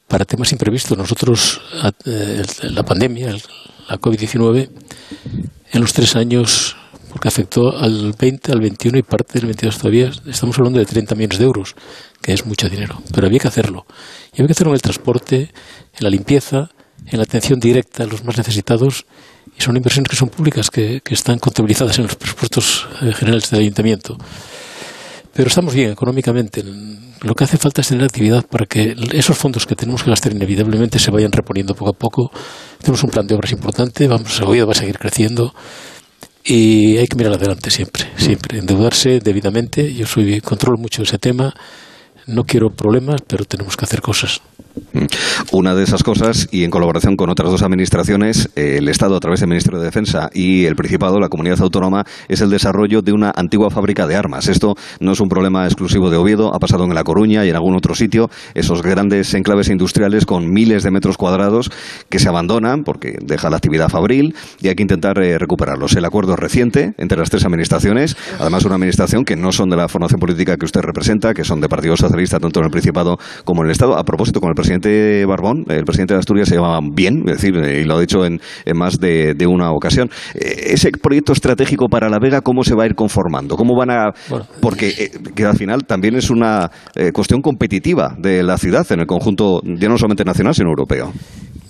para 0.08 0.26
temas 0.26 0.52
imprevistos. 0.52 0.98
Nosotros, 0.98 1.62
eh, 2.06 2.44
la 2.64 2.84
pandemia, 2.84 3.36
la 3.90 4.00
COVID-19, 4.00 4.70
en 5.72 5.82
los 5.82 5.94
tres 5.94 6.16
años, 6.16 6.76
porque 7.10 7.28
afectó 7.28 7.76
al 7.78 8.14
20, 8.14 8.52
al 8.52 8.60
21 8.60 9.00
y 9.00 9.02
parte 9.02 9.40
del 9.40 9.48
22 9.48 9.78
todavía, 9.78 10.12
estamos 10.28 10.58
hablando 10.60 10.80
de 10.80 10.86
30 10.86 11.16
millones 11.16 11.40
de 11.40 11.46
euros, 11.46 11.76
que 12.22 12.34
es 12.34 12.46
mucho 12.46 12.70
dinero. 12.70 13.02
Pero 13.14 13.28
había 13.28 13.40
que 13.40 13.48
hacerlo. 13.48 13.86
Y 14.34 14.42
había 14.42 14.48
que 14.48 14.54
hacerlo 14.54 14.72
en 14.72 14.76
el 14.76 14.82
transporte, 14.82 15.52
en 15.94 16.04
la 16.04 16.10
limpieza, 16.10 16.70
en 17.08 17.18
la 17.18 17.24
atención 17.24 17.60
directa 17.60 18.04
a 18.04 18.06
los 18.06 18.24
más 18.24 18.38
necesitados 18.38 19.06
y 19.58 19.62
son 19.62 19.78
inversiones 19.78 20.10
que 20.10 20.16
son 20.16 20.30
públicas, 20.30 20.70
que, 20.70 21.02
están 21.10 21.40
contabilizadas 21.40 21.98
en 22.00 22.06
los 22.06 22.16
presupuestos 22.16 22.88
eh, 23.02 23.14
generales 23.14 23.50
del 23.50 23.62
ayuntamiento. 23.62 24.18
Pero 25.34 25.48
estamos 25.48 25.74
bien 25.74 25.92
económicamente. 25.92 26.64
Lo 27.22 27.34
que 27.34 27.44
hace 27.44 27.58
falta 27.58 27.82
es 27.82 27.88
tener 27.88 28.04
actividad 28.04 28.46
para 28.46 28.66
que 28.66 28.96
esos 29.14 29.38
fondos 29.38 29.66
que 29.66 29.76
tenemos 29.76 30.04
que 30.04 30.10
gastar 30.10 30.32
inevitablemente 30.34 31.00
se 31.00 31.10
vayan 31.10 31.32
reponiendo 31.32 31.74
poco 31.74 31.92
a 31.92 31.94
poco. 31.94 32.32
Tenemos 32.80 33.04
un 33.04 33.10
plan 33.10 33.26
de 33.26 33.36
obras 33.36 33.52
importante, 33.52 34.08
vamos, 34.08 34.40
el 34.40 34.68
va 34.68 34.72
a 34.72 34.76
seguir 34.76 35.00
creciendo 35.00 35.54
y 36.44 36.98
hay 36.98 37.08
que 37.08 37.16
mirar 37.16 37.34
adelante 37.34 37.72
siempre, 37.72 38.06
siempre, 38.18 38.60
endeudarse 38.60 39.20
debidamente. 39.20 39.94
Yo 39.94 40.06
soy 40.06 40.42
controlo 40.42 40.78
mucho 40.78 41.02
ese 41.02 41.18
tema 41.18 41.54
no 42.28 42.44
quiero 42.44 42.70
problemas, 42.70 43.22
pero 43.28 43.46
tenemos 43.46 43.76
que 43.76 43.86
hacer 43.86 44.02
cosas. 44.02 44.42
Mm. 44.94 45.06
Una 45.52 45.76
de 45.76 45.84
esas 45.84 46.04
cosas, 46.04 46.48
y 46.52 46.64
en 46.64 46.72
colaboración 46.72 47.16
con 47.16 47.30
otras 47.30 47.52
dos 47.52 47.62
administraciones, 47.62 48.50
eh, 48.56 48.78
el 48.80 48.90
Estado 48.90 49.16
a 49.16 49.20
través 49.20 49.40
del 49.40 49.50
Ministerio 49.50 49.80
de 49.80 49.86
Defensa 49.86 50.30
y 50.34 50.66
el 50.66 50.76
Principado, 50.76 51.20
la 51.20 51.30
comunidad 51.30 51.62
autónoma, 51.62 52.06
es 52.28 52.42
el 52.42 52.50
desarrollo 52.50 53.02
de 53.02 53.12
una 53.12 53.32
antigua 53.36 53.70
fábrica 53.70 54.08
de 54.08 54.16
armas. 54.16 54.48
Esto 54.48 54.76
no 55.00 55.12
es 55.14 55.20
un 55.20 55.30
problema 55.30 55.66
exclusivo 55.66 56.10
de 56.10 56.18
Oviedo, 56.18 56.54
ha 56.54 56.60
pasado 56.60 56.84
en 56.86 56.94
La 56.94 57.04
Coruña 57.04 57.46
y 57.46 57.50
en 57.50 57.56
algún 57.56 57.76
otro 57.76 57.96
sitio, 57.96 58.30
esos 58.54 58.82
grandes 58.82 59.34
enclaves 59.34 59.70
industriales 59.70 60.26
con 60.26 60.52
miles 60.52 60.84
de 60.84 60.92
metros 60.92 61.18
cuadrados 61.18 61.72
que 62.10 62.20
se 62.20 62.30
abandonan 62.30 62.84
porque 62.84 63.18
deja 63.24 63.50
la 63.50 63.58
actividad 63.58 63.90
fabril 63.90 64.36
y 64.62 64.70
hay 64.70 64.76
que 64.76 64.84
intentar 64.84 65.22
eh, 65.22 65.38
recuperarlos. 65.38 65.96
El 65.96 66.06
acuerdo 66.06 66.36
reciente 66.36 66.94
entre 66.98 67.18
las 67.18 67.30
tres 67.30 67.46
administraciones, 67.46 68.16
además 68.40 68.66
una 68.66 68.76
administración 68.76 69.26
que 69.26 69.36
no 69.36 69.52
son 69.52 69.70
de 69.70 69.78
la 69.78 69.88
formación 69.88 70.20
política 70.20 70.58
que 70.58 70.66
usted 70.66 70.82
representa, 70.82 71.34
que 71.34 71.44
son 71.44 71.62
de 71.62 71.70
partidos 71.70 72.02
tanto 72.02 72.60
en 72.60 72.66
el 72.66 72.72
Principado 72.72 73.18
como 73.44 73.62
en 73.62 73.68
el 73.68 73.72
Estado. 73.72 73.98
A 73.98 74.04
propósito, 74.04 74.40
con 74.40 74.50
el 74.50 74.56
presidente 74.64 75.26
Barbón, 75.26 75.66
el 75.68 75.84
presidente 75.84 76.14
de 76.14 76.20
Asturias 76.20 76.48
se 76.48 76.56
llevaba 76.56 76.80
bien, 76.82 77.24
es 77.28 77.42
decir, 77.42 77.56
eh, 77.58 77.82
y 77.82 77.84
lo 77.84 77.98
ha 77.98 78.00
dicho 78.00 78.26
en, 78.26 78.40
más 78.74 78.98
de, 78.98 79.36
una 79.46 79.72
ocasión. 79.72 80.10
Eh, 80.36 80.72
ese 80.72 80.90
proyecto 80.92 81.34
estratégico 81.34 81.88
para 81.90 82.10
La 82.10 82.18
Vega, 82.18 82.40
¿cómo 82.40 82.64
se 82.64 82.74
va 82.74 82.84
a 82.84 82.86
ir 82.86 82.96
conformando? 82.96 83.58
¿Cómo 83.58 83.76
van 83.76 83.92
a...? 83.92 84.14
Porque 84.62 84.88
eh, 84.88 85.12
que 85.36 85.44
al 85.44 85.58
final 85.58 85.84
también 85.86 86.16
es 86.16 86.30
una 86.30 86.72
cuestión 87.14 87.42
competitiva 87.42 88.16
de 88.18 88.42
la 88.42 88.58
ciudad 88.58 88.90
en 88.92 89.02
el 89.02 89.06
conjunto, 89.06 89.60
ya 89.64 89.90
no 89.90 89.98
solamente 89.98 90.24
nacional, 90.24 90.56
sino 90.56 90.70
europeo. 90.70 91.12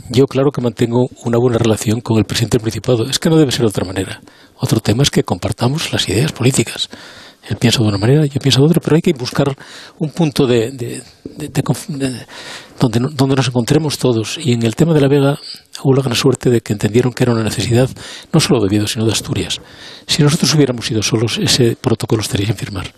Yo 0.10 0.26
claro 0.26 0.52
que 0.52 0.62
mantengo 0.62 1.08
una 1.26 1.38
buena 1.40 1.58
relación 1.58 2.02
con 2.02 2.18
el 2.18 2.26
presidente 2.26 2.58
del 2.58 2.64
Principado. 2.64 3.06
Es 3.10 3.18
que 3.18 3.30
no 3.30 3.38
debe 3.38 3.52
ser 3.52 3.62
de 3.62 3.68
otra 3.68 3.86
manera. 3.86 4.22
Otro 4.58 4.80
tema 4.80 5.02
es 5.02 5.10
que 5.10 5.24
compartamos 5.24 5.92
las 5.92 6.08
ideas 6.10 6.32
políticas. 6.32 6.90
Él 7.48 7.58
piensa 7.58 7.80
de 7.82 7.90
una 7.90 7.98
manera, 7.98 8.26
yo 8.26 8.40
pienso 8.40 8.62
de 8.62 8.68
otra, 8.68 8.80
pero 8.82 8.96
hay 8.96 9.02
que 9.02 9.12
buscar 9.14 9.54
un 10.00 10.10
punto 10.12 10.48
de, 10.48 10.72
donde, 12.80 13.00
donde 13.14 13.36
nos 13.36 13.48
encontremos 13.48 13.98
todos. 13.98 14.38
Y 14.38 14.54
en 14.54 14.64
el 14.64 14.76
tema 14.76 14.94
de 14.94 15.02
la 15.02 15.10
Vega 15.10 15.38
hubo 15.84 15.94
la 15.94 16.02
gran 16.02 16.16
suerte 16.16 16.50
de 16.50 16.62
que 16.62 16.72
entendieron 16.72 17.12
que 17.12 17.24
era 17.24 17.34
una 17.34 17.44
necesidad 17.44 17.90
no 18.32 18.40
solo 18.40 18.62
de 18.62 18.68
Oviedo, 18.68 18.88
sino 18.88 19.06
de 19.06 19.12
Asturias. 19.12 19.60
Si 20.08 20.24
nosotros 20.24 20.54
hubiéramos 20.56 20.90
ido 20.90 21.04
solos, 21.04 21.38
ese 21.38 21.76
protocolo 21.76 22.22
estaría 22.22 22.48
sin 22.48 22.56
firmar. 22.56 22.94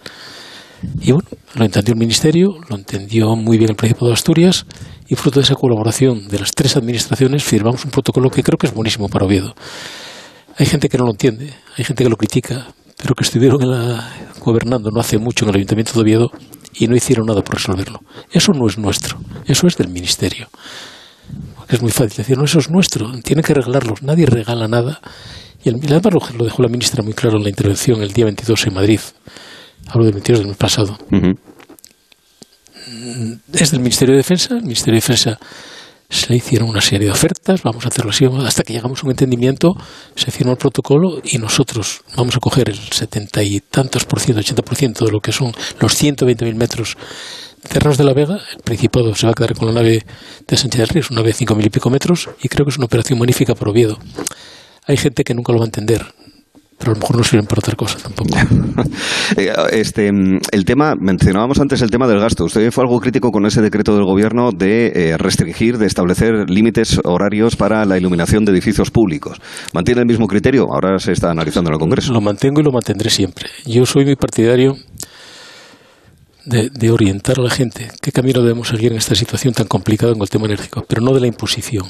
Y 1.02 1.12
bueno, 1.12 1.28
lo 1.56 1.66
entendió 1.66 1.94
el 1.94 2.00
Ministerio, 2.00 2.60
lo 2.70 2.76
entendió 2.76 3.36
muy 3.36 3.58
bien 3.58 3.72
el 3.72 3.76
Principado 3.76 4.08
de 4.08 4.14
Asturias, 4.14 4.66
y 5.08 5.16
fruto 5.16 5.40
de 5.40 5.46
esa 5.46 5.56
colaboración 5.56 6.28
de 6.28 6.40
las 6.40 6.52
tres 6.52 6.76
administraciones 6.78 7.44
firmamos 7.44 7.84
un 7.86 7.92
protocolo 7.92 8.30
que 8.30 8.44
creo 8.44 8.58
que 8.58 8.68
es 8.68 8.74
buenísimo 8.74 9.08
para 9.10 9.26
Oviedo. 9.26 9.56
Hay 10.58 10.66
gente 10.66 10.88
que 10.90 10.98
no 10.98 11.06
lo 11.06 11.12
entiende, 11.12 11.54
hay 11.78 11.84
gente 11.84 12.04
que 12.04 12.10
lo 12.10 12.18
critica, 12.18 12.68
pero 12.98 13.16
que 13.16 13.24
estuvieron 13.24 13.60
gobernando 14.40 14.90
no 14.92 15.00
hace 15.00 15.18
mucho 15.18 15.46
en 15.46 15.50
el 15.50 15.56
Ayuntamiento 15.58 15.94
de 15.94 16.02
Oviedo 16.02 16.32
y 16.74 16.88
no 16.88 16.96
hicieron 16.96 17.26
nada 17.26 17.42
por 17.42 17.56
resolverlo. 17.56 18.00
Eso 18.32 18.52
no 18.54 18.68
es 18.68 18.78
nuestro, 18.78 19.18
eso 19.46 19.68
es 19.68 19.78
del 19.78 19.90
Ministerio. 19.90 20.48
es 21.68 21.82
muy 21.82 21.92
fácil 21.92 22.18
decir, 22.18 22.38
no, 22.38 22.46
eso 22.46 22.60
es 22.60 22.70
nuestro, 22.70 23.12
tiene 23.22 23.42
que 23.42 23.54
regalarlo, 23.54 23.96
nadie 24.02 24.26
regala 24.26 24.68
nada. 24.68 25.00
Y 25.64 25.70
el, 25.70 25.76
además 25.76 26.34
lo, 26.38 26.46
dejó 26.46 26.62
la 26.62 26.70
ministra 26.70 27.04
muy 27.04 27.14
claro 27.14 27.38
en 27.38 27.44
la 27.44 27.50
intervención 27.50 28.02
el 28.02 28.14
día 28.14 28.26
22 28.26 28.68
en 28.68 28.74
Madrid. 28.74 29.00
Hablo 29.88 30.06
del 30.06 30.14
22 30.14 30.40
del 30.40 30.48
mes 30.50 30.58
pasado. 30.58 30.98
Es 33.54 33.72
del 33.72 33.80
Ministerio 33.80 34.14
de 34.14 34.18
Defensa, 34.18 34.56
el 34.56 34.64
Ministerio 34.64 34.94
de 34.94 35.02
Defensa 35.02 35.40
se 36.10 36.30
le 36.30 36.38
hicieron 36.38 36.69
una 36.69 36.82
serie 36.82 37.07
de 37.07 37.14
ofertas, 37.14 37.64
vamos 37.64 37.86
a 37.86 37.90
hacerlo 37.90 38.11
así, 38.11 38.26
hasta 38.26 38.64
que 38.64 38.73
llegamos 38.73 39.02
a 39.02 39.06
un 39.06 39.11
entendimiento, 39.11 39.76
se 40.15 40.32
firmó 40.32 40.52
el 40.52 40.57
protocolo 40.57 41.22
y 41.23 41.38
nosotros 41.38 42.02
vamos 42.15 42.36
a 42.36 42.40
coger 42.40 42.69
el 42.69 42.77
setenta 42.77 43.44
y 43.44 43.60
tantos 43.60 44.06
por 44.06 44.19
ciento, 44.19 44.40
ochenta 44.40 44.61
por 44.61 44.76
ciento 44.76 45.06
de 45.06 45.11
lo 45.11 45.19
que 45.19 45.32
son 45.32 45.53
los 45.80 46.02
120.000 46.02 46.56
metros 46.56 46.98
cerrados 47.68 47.98
de 47.98 48.03
la 48.03 48.14
Vega. 48.14 48.40
El 48.56 48.64
Principado 48.64 49.15
se 49.15 49.26
va 49.26 49.32
a 49.32 49.36
quedar 49.36 49.56
con 49.56 49.68
la 49.68 49.73
nave 49.73 50.06
de 50.48 50.57
Sánchez 50.57 50.80
del 50.80 50.90
Río, 50.90 51.03
una 51.10 51.22
nave 51.22 51.30
de 51.30 51.34
cinco 51.34 51.56
mil 51.56 51.65
y 51.65 51.69
pico 51.69 51.90
metros, 51.90 52.30
y 52.41 52.48
creo 52.48 52.65
que 52.65 52.72
es 52.72 52.77
una 52.77 52.86
operación 52.86 53.19
magnífica 53.19 53.56
para 53.56 53.72
Oviedo. 53.72 53.99
Hay 54.86 54.98
gente 54.98 55.23
que 55.23 55.34
nunca 55.34 55.52
lo 55.52 55.60
va 55.60 55.65
a 55.65 55.68
entender 55.68 56.06
pero 56.78 56.92
a 56.92 56.96
lo 56.96 57.00
mejor 57.00 57.18
no 57.18 57.24
sirven 57.24 57.46
para 57.46 57.60
otra 57.60 57.76
cosa 57.76 57.98
tampoco. 57.98 58.36
Eh, 59.38 59.52
este, 59.72 60.10
el 60.10 60.66
tema, 60.66 60.94
mencionábamos 60.96 61.60
antes 61.60 61.82
el 61.82 61.90
tema 61.90 62.08
del 62.08 62.20
gasto. 62.20 62.46
Usted 62.46 62.72
fue 62.72 62.84
algo 62.84 63.00
crítico 63.00 63.32
con 63.32 63.46
ese 63.46 63.62
decreto 63.62 63.96
del 63.96 64.06
gobierno 64.06 64.52
de 64.52 64.92
eh, 64.94 65.18
restringir, 65.18 65.78
de 65.78 65.88
establecer 65.88 66.50
límites 66.50 67.00
horarios 67.04 67.56
para 67.56 67.84
la 67.86 67.98
iluminación 67.98 68.46
de 68.46 68.52
edificios 68.52 68.92
públicos. 68.92 69.42
¿Mantiene 69.74 70.02
el 70.02 70.08
mismo 70.08 70.28
criterio? 70.28 70.68
Ahora 70.72 71.00
se 71.00 71.12
está 71.12 71.32
analizando 71.32 71.70
en 71.70 71.74
el 71.74 71.80
Congreso. 71.80 72.14
Lo 72.14 72.22
mantengo 72.22 72.62
y 72.62 72.64
lo 72.64 72.72
mantendré 72.72 73.10
siempre. 73.10 73.50
Yo 73.66 73.86
soy 73.86 74.06
muy 74.06 74.16
partidario 74.16 74.76
de, 76.46 76.70
de, 76.70 76.92
orientar 76.92 77.40
a 77.40 77.44
la 77.44 77.50
gente 77.50 77.90
qué 78.02 78.12
camino 78.12 78.42
debemos 78.42 78.68
seguir 78.68 78.92
en 78.92 79.00
esta 79.00 79.16
situación 79.16 79.54
tan 79.54 79.68
complicada 79.68 80.14
con 80.14 80.22
el 80.22 80.30
tema 80.30 80.46
energético, 80.46 80.86
pero 80.88 81.02
no 81.02 81.14
de 81.14 81.22
la 81.22 81.28
imposición. 81.28 81.88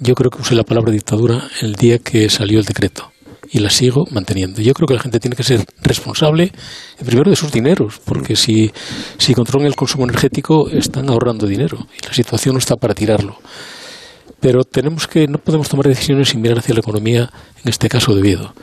Yo 0.00 0.14
creo 0.14 0.30
que 0.30 0.42
usé 0.42 0.54
la 0.54 0.64
palabra 0.64 0.90
dictadura 0.90 1.44
el 1.62 1.74
día 1.74 1.98
que 1.98 2.28
salió 2.28 2.58
el 2.58 2.64
decreto 2.64 3.12
y 3.50 3.60
la 3.60 3.70
sigo 3.70 4.04
manteniendo. 4.10 4.60
Yo 4.60 4.72
creo 4.74 4.86
que 4.86 4.94
la 4.94 5.00
gente 5.00 5.20
tiene 5.20 5.36
que 5.36 5.42
ser 5.42 5.64
responsable, 5.82 6.52
primero, 7.04 7.30
de 7.30 7.36
sus 7.36 7.52
dineros, 7.52 8.00
porque 8.04 8.36
si, 8.36 8.72
si 9.18 9.34
controlan 9.34 9.66
el 9.66 9.76
consumo 9.76 10.04
energético 10.04 10.68
están 10.70 11.08
ahorrando 11.08 11.46
dinero 11.46 11.86
y 12.00 12.06
la 12.06 12.12
situación 12.12 12.54
no 12.54 12.58
está 12.58 12.76
para 12.76 12.94
tirarlo. 12.94 13.38
Pero 14.40 14.64
tenemos 14.64 15.06
que, 15.06 15.26
no 15.26 15.38
podemos 15.38 15.68
tomar 15.68 15.86
decisiones 15.86 16.28
sin 16.28 16.40
mirar 16.40 16.58
hacia 16.58 16.74
la 16.74 16.80
economía, 16.80 17.30
en 17.62 17.68
este 17.68 17.88
caso 17.88 18.14
de 18.14 18.20
Oviedo. 18.20 18.54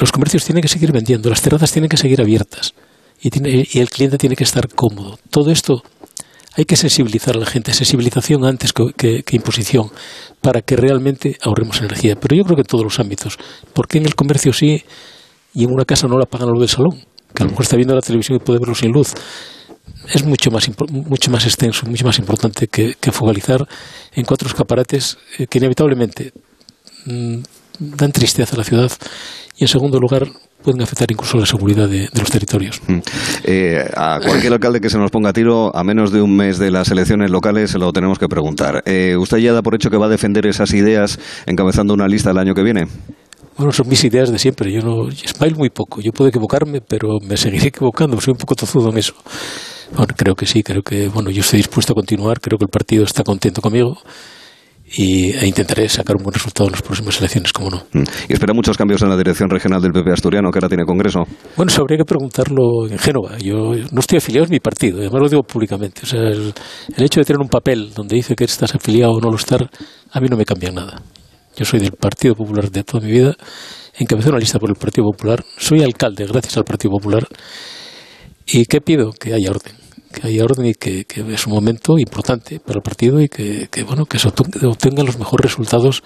Los 0.00 0.12
comercios 0.12 0.44
tienen 0.44 0.62
que 0.62 0.68
seguir 0.68 0.92
vendiendo, 0.92 1.28
las 1.28 1.42
terrazas 1.42 1.72
tienen 1.72 1.88
que 1.88 1.96
seguir 1.96 2.20
abiertas 2.20 2.74
y, 3.20 3.30
tiene, 3.30 3.66
y 3.70 3.78
el 3.80 3.90
cliente 3.90 4.18
tiene 4.18 4.36
que 4.36 4.44
estar 4.44 4.68
cómodo. 4.68 5.18
Todo 5.30 5.50
esto 5.50 5.82
hay 6.60 6.66
que 6.66 6.76
sensibilizar 6.76 7.36
a 7.36 7.40
la 7.40 7.46
gente, 7.46 7.72
sensibilización 7.72 8.44
antes 8.44 8.72
que, 8.72 9.24
imposición, 9.32 9.90
para 10.40 10.60
que 10.60 10.76
realmente 10.76 11.38
ahorremos 11.42 11.80
energía. 11.80 12.16
Pero 12.20 12.36
yo 12.36 12.44
creo 12.44 12.56
que 12.56 12.62
en 12.62 12.66
todos 12.66 12.84
los 12.84 13.00
ámbitos. 13.00 13.38
porque 13.72 13.98
en 13.98 14.06
el 14.06 14.14
comercio 14.14 14.52
sí 14.52 14.84
y 15.54 15.64
en 15.64 15.72
una 15.72 15.84
casa 15.84 16.06
no 16.06 16.18
la 16.18 16.26
pagan 16.26 16.50
lo 16.52 16.60
del 16.60 16.68
salón? 16.68 17.02
Que 17.34 17.42
a 17.42 17.46
lo 17.46 17.50
mejor 17.50 17.64
está 17.64 17.76
viendo 17.76 17.94
la 17.94 18.02
televisión 18.02 18.36
y 18.36 18.40
puede 18.40 18.58
verlo 18.58 18.74
sin 18.74 18.92
luz. 18.92 19.14
Es 20.12 20.24
mucho 20.24 20.50
más, 20.50 20.70
mucho 20.90 21.30
más 21.30 21.46
extenso, 21.46 21.86
mucho 21.86 22.04
más 22.04 22.18
importante 22.18 22.68
que, 22.68 22.94
focalizar 23.10 23.66
en 24.12 24.24
cuatro 24.24 24.48
escaparates 24.48 25.18
eh, 25.38 25.46
que 25.46 25.58
inevitablemente 25.58 26.32
mm, 27.06 27.38
dan 27.78 28.12
tristeza 28.12 28.54
a 28.54 28.58
la 28.58 28.64
ciudad 28.64 28.92
y 29.56 29.64
en 29.64 29.68
segundo 29.68 29.98
lugar 29.98 30.28
pueden 30.62 30.82
afectar 30.82 31.10
incluso 31.10 31.38
la 31.38 31.46
seguridad 31.46 31.88
de, 31.88 32.08
los 32.12 32.30
territorios. 32.30 32.80
Mm. 32.86 32.98
Eh, 33.44 33.84
a 33.96 34.20
cualquier 34.24 34.52
alcalde 34.52 34.80
que 34.80 34.90
se 34.90 34.98
nos 34.98 35.10
ponga 35.10 35.30
a 35.30 35.32
tiro, 35.32 35.74
a 35.74 35.84
menos 35.84 36.12
de 36.12 36.22
un 36.22 36.36
mes 36.36 36.58
de 36.58 36.70
las 36.70 36.90
elecciones 36.90 37.30
locales, 37.30 37.70
se 37.70 37.78
lo 37.78 37.92
tenemos 37.92 38.18
que 38.18 38.28
preguntar. 38.28 38.82
Eh, 38.86 39.16
¿Usted 39.16 39.38
ya 39.38 39.52
da 39.52 39.62
por 39.62 39.74
hecho 39.74 39.90
que 39.90 39.96
va 39.96 40.06
a 40.06 40.10
defender 40.10 40.46
esas 40.46 40.72
ideas 40.72 41.18
encabezando 41.46 41.94
una 41.94 42.08
lista 42.08 42.30
el 42.30 42.38
año 42.38 42.54
que 42.54 42.62
viene? 42.62 42.86
Bueno, 43.56 43.72
son 43.72 43.88
mis 43.88 44.02
ideas 44.04 44.30
de 44.30 44.38
siempre. 44.38 44.72
Yo 44.72 44.80
no 44.80 45.10
smile 45.10 45.54
muy 45.54 45.70
poco. 45.70 46.00
Yo 46.00 46.12
puedo 46.12 46.28
equivocarme, 46.28 46.80
pero 46.80 47.18
me 47.20 47.36
seguiré 47.36 47.68
equivocando. 47.68 48.20
Soy 48.20 48.32
un 48.32 48.38
poco 48.38 48.54
tozudo 48.54 48.90
en 48.90 48.98
eso. 48.98 49.14
Bueno, 49.94 50.14
creo 50.16 50.34
que 50.34 50.46
sí. 50.46 50.62
Creo 50.62 50.82
que 50.82 51.08
bueno, 51.08 51.30
yo 51.30 51.40
estoy 51.40 51.58
dispuesto 51.58 51.92
a 51.92 51.96
continuar. 51.96 52.40
Creo 52.40 52.58
que 52.58 52.64
el 52.64 52.70
partido 52.70 53.04
está 53.04 53.22
contento 53.22 53.60
conmigo 53.60 53.98
y, 54.92 55.30
e 55.30 55.46
intentaré 55.46 55.88
sacar 55.88 56.16
un 56.16 56.24
buen 56.24 56.34
resultado 56.34 56.68
en 56.68 56.72
las 56.72 56.82
próximas 56.82 57.18
elecciones, 57.18 57.52
como 57.52 57.70
no. 57.70 57.86
Mm. 57.92 58.02
¿Y 58.28 58.32
espera 58.32 58.52
muchos 58.52 58.76
cambios 58.76 59.02
en 59.02 59.08
la 59.08 59.16
dirección 59.16 59.48
regional 59.48 59.80
del 59.80 59.92
PP 59.92 60.10
asturiano 60.12 60.50
que 60.50 60.58
ahora 60.58 60.68
tiene 60.68 60.84
Congreso? 60.84 61.20
Bueno, 61.56 61.70
eso 61.70 61.82
habría 61.82 61.98
que 61.98 62.04
preguntarlo 62.04 62.88
en 62.88 62.98
Génova. 62.98 63.38
Yo 63.38 63.72
no 63.92 64.00
estoy 64.00 64.18
afiliado 64.18 64.46
a 64.46 64.48
mi 64.48 64.58
partido, 64.58 64.98
además 64.98 65.22
lo 65.22 65.28
digo 65.28 65.42
públicamente. 65.42 66.00
O 66.02 66.06
sea, 66.06 66.20
el, 66.20 66.52
hecho 66.96 67.20
de 67.20 67.24
tener 67.24 67.40
un 67.40 67.48
papel 67.48 67.92
donde 67.94 68.16
dice 68.16 68.34
que 68.34 68.44
estás 68.44 68.74
afiliado 68.74 69.12
o 69.12 69.20
no 69.20 69.30
lo 69.30 69.36
estar, 69.36 69.70
a 70.10 70.20
mí 70.20 70.28
no 70.28 70.36
me 70.36 70.44
cambia 70.44 70.72
nada. 70.72 71.00
Yo 71.56 71.64
soy 71.64 71.80
del 71.80 71.92
Partido 71.92 72.34
Popular 72.34 72.70
de 72.70 72.82
toda 72.82 73.04
mi 73.04 73.12
vida, 73.12 73.34
encabecé 73.98 74.30
una 74.30 74.38
lista 74.38 74.58
por 74.58 74.70
el 74.70 74.76
Partido 74.76 75.04
Popular, 75.04 75.44
soy 75.58 75.82
alcalde 75.82 76.24
gracias 76.26 76.56
al 76.56 76.64
Partido 76.64 76.92
Popular. 76.92 77.26
¿Y 78.46 78.64
qué 78.64 78.80
pido? 78.80 79.12
Que 79.12 79.34
haya 79.34 79.50
orden 79.50 79.80
que 80.12 80.26
haya 80.26 80.44
orden 80.44 80.66
y 80.66 80.74
que, 80.74 81.06
es 81.08 81.46
un 81.46 81.52
momento 81.52 81.98
importante 81.98 82.60
para 82.60 82.78
el 82.78 82.82
partido 82.82 83.20
y 83.20 83.28
que, 83.28 83.68
bueno 83.86 84.06
que 84.06 84.18
se 84.18 84.28
obtengan 84.28 85.06
los 85.06 85.18
mejores 85.18 85.50
resultados 85.50 86.02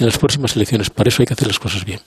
en 0.00 0.06
las 0.06 0.18
próximas 0.18 0.56
elecciones. 0.56 0.90
Para 0.90 1.08
eso 1.08 1.22
hay 1.22 1.26
que 1.26 1.34
hacer 1.34 1.46
las 1.46 1.58
cosas 1.58 1.84
bien. 1.84 2.00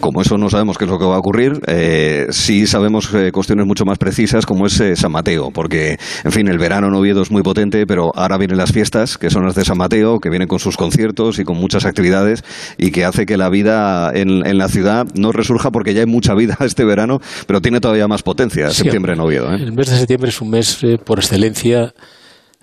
Como 0.00 0.20
eso 0.20 0.36
no 0.36 0.50
sabemos 0.50 0.76
qué 0.76 0.84
es 0.84 0.90
lo 0.90 0.98
que 0.98 1.04
va 1.04 1.16
a 1.16 1.18
ocurrir, 1.18 1.60
eh, 1.66 2.26
sí 2.30 2.66
sabemos 2.66 3.12
eh, 3.14 3.30
cuestiones 3.32 3.66
mucho 3.66 3.84
más 3.84 3.98
precisas 3.98 4.46
como 4.46 4.66
es 4.66 4.78
eh, 4.80 4.96
San 4.96 5.12
Mateo, 5.12 5.50
porque, 5.52 5.98
en 6.24 6.32
fin, 6.32 6.48
el 6.48 6.58
verano 6.58 6.88
en 6.88 6.94
Oviedo 6.94 7.22
es 7.22 7.30
muy 7.30 7.42
potente, 7.42 7.86
pero 7.86 8.10
ahora 8.14 8.36
vienen 8.36 8.58
las 8.58 8.72
fiestas, 8.72 9.18
que 9.18 9.30
son 9.30 9.44
las 9.44 9.54
de 9.54 9.64
San 9.64 9.78
Mateo, 9.78 10.18
que 10.18 10.28
vienen 10.28 10.48
con 10.48 10.58
sus 10.58 10.76
conciertos 10.76 11.38
y 11.38 11.44
con 11.44 11.56
muchas 11.56 11.84
actividades 11.84 12.44
y 12.76 12.90
que 12.90 13.04
hace 13.04 13.26
que 13.26 13.36
la 13.36 13.48
vida 13.48 14.10
en, 14.14 14.58
la 14.58 14.68
ciudad 14.68 15.06
no 15.14 15.30
resurja 15.32 15.70
porque 15.70 15.94
ya 15.94 16.00
hay 16.00 16.06
mucha 16.06 16.34
vida 16.34 16.56
este 16.64 16.84
verano, 16.84 17.18
pero 17.46 17.60
tiene 17.60 17.80
todavía 17.80 18.08
más 18.08 18.22
potencia 18.22 18.70
septiembre 18.70 19.14
en 19.14 19.20
Oviedo. 19.20 19.52
El 19.52 19.72
mes 19.72 19.90
de 19.90 19.98
septiembre 19.98 20.30
es 20.30 20.40
un 20.40 20.50
mes 20.50 20.78
por 21.04 21.18
excelencia 21.18 21.94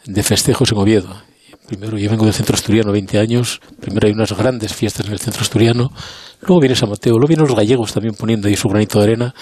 de 0.05 0.23
festejos 0.23 0.71
en 0.71 0.77
Oviedo 0.77 1.24
Primero, 1.67 1.97
yo 1.97 2.09
vengo 2.09 2.25
del 2.25 2.33
centro 2.33 2.55
asturiano 2.55 2.91
20 2.91 3.17
años. 3.17 3.59
Primero 3.79 4.07
hay 4.07 4.13
unas 4.13 4.31
grandes 4.37 4.73
fiestas 4.73 5.07
en 5.07 5.13
el 5.13 5.19
centro 5.19 5.41
asturiano. 5.41 5.91
Luego 6.41 6.59
viene 6.59 6.75
San 6.75 6.89
Mateo. 6.89 7.13
Luego 7.13 7.27
vienen 7.27 7.47
los 7.47 7.55
gallegos 7.55 7.93
también 7.93 8.13
poniendo 8.13 8.47
ahí 8.47 8.55
su 8.55 8.69
granito 8.69 8.99
de 8.99 9.05
arena. 9.05 9.33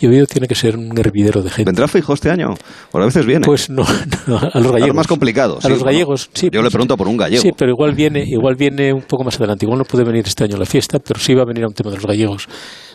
Y 0.00 0.06
Oviedo 0.06 0.24
tiene 0.24 0.48
que 0.48 0.54
ser 0.54 0.78
un 0.78 0.96
hervidero 0.98 1.42
de 1.42 1.50
gente. 1.50 1.68
¿Vendrá 1.68 1.84
este 1.84 2.30
año? 2.30 2.54
¿O 2.90 2.98
a 2.98 3.04
veces 3.04 3.26
viene? 3.26 3.44
Pues 3.44 3.68
no, 3.68 3.82
a 4.52 4.58
los 4.58 4.72
gallegos. 4.72 4.90
A 4.90 4.94
más 4.94 5.06
complicado. 5.06 5.58
A 5.62 5.68
los 5.68 5.84
gallegos, 5.84 6.30
sí. 6.32 6.48
Yo 6.50 6.62
le 6.62 6.70
pregunto 6.70 6.96
por 6.96 7.06
un 7.06 7.18
gallego. 7.18 7.42
Sí, 7.42 7.50
pero 7.54 7.70
igual 7.70 7.94
viene, 7.94 8.24
igual 8.26 8.56
viene 8.56 8.94
un 8.94 9.02
poco 9.02 9.24
más 9.24 9.36
adelante. 9.36 9.66
Igual 9.66 9.78
no 9.78 9.84
puede 9.84 10.04
venir 10.04 10.26
este 10.26 10.44
año 10.44 10.56
a 10.56 10.58
la 10.58 10.64
fiesta, 10.64 10.98
pero 11.00 11.20
sí 11.20 11.34
va 11.34 11.42
a 11.42 11.44
venir 11.44 11.64
a 11.64 11.68
un 11.68 11.74
tema 11.74 11.90
de 11.90 11.96
los 11.96 12.06
gallegos 12.06 12.48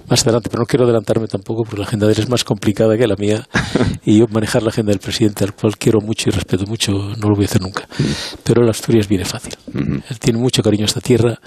más 0.09 0.23
adelante. 0.23 0.49
Pero 0.49 0.61
no 0.61 0.65
quiero 0.65 0.85
adelantarme 0.85 1.27
tampoco 1.27 1.63
porque 1.63 1.77
la 1.77 1.85
agenda 1.85 2.07
de 2.07 2.13
él 2.13 2.19
es 2.19 2.29
más 2.29 2.43
complicada 2.43 2.97
que 2.97 3.05
la 3.05 3.15
mía. 3.15 3.47
y 4.03 4.17
yo 4.17 4.25
manejar 4.31 4.63
la 4.63 4.69
agenda 4.69 4.89
del 4.89 4.99
presidente, 4.99 5.43
al 5.43 5.53
cual 5.53 5.77
quiero 5.77 6.01
mucho 6.01 6.29
y 6.29 6.31
respeto 6.31 6.65
mucho, 6.65 6.91
no 6.91 7.29
lo 7.29 7.35
voy 7.35 7.45
a 7.45 7.47
hacer 7.47 7.61
nunca. 7.61 7.87
Pero 8.43 8.63
el 8.63 8.69
Asturias 8.69 9.07
viene 9.07 9.25
fácil. 9.25 9.53
Él 9.75 10.19
tiene 10.19 10.39
mucho 10.39 10.63
cariño 10.63 10.85
a 10.85 10.87
esta 10.87 11.01
tierra. 11.01 11.39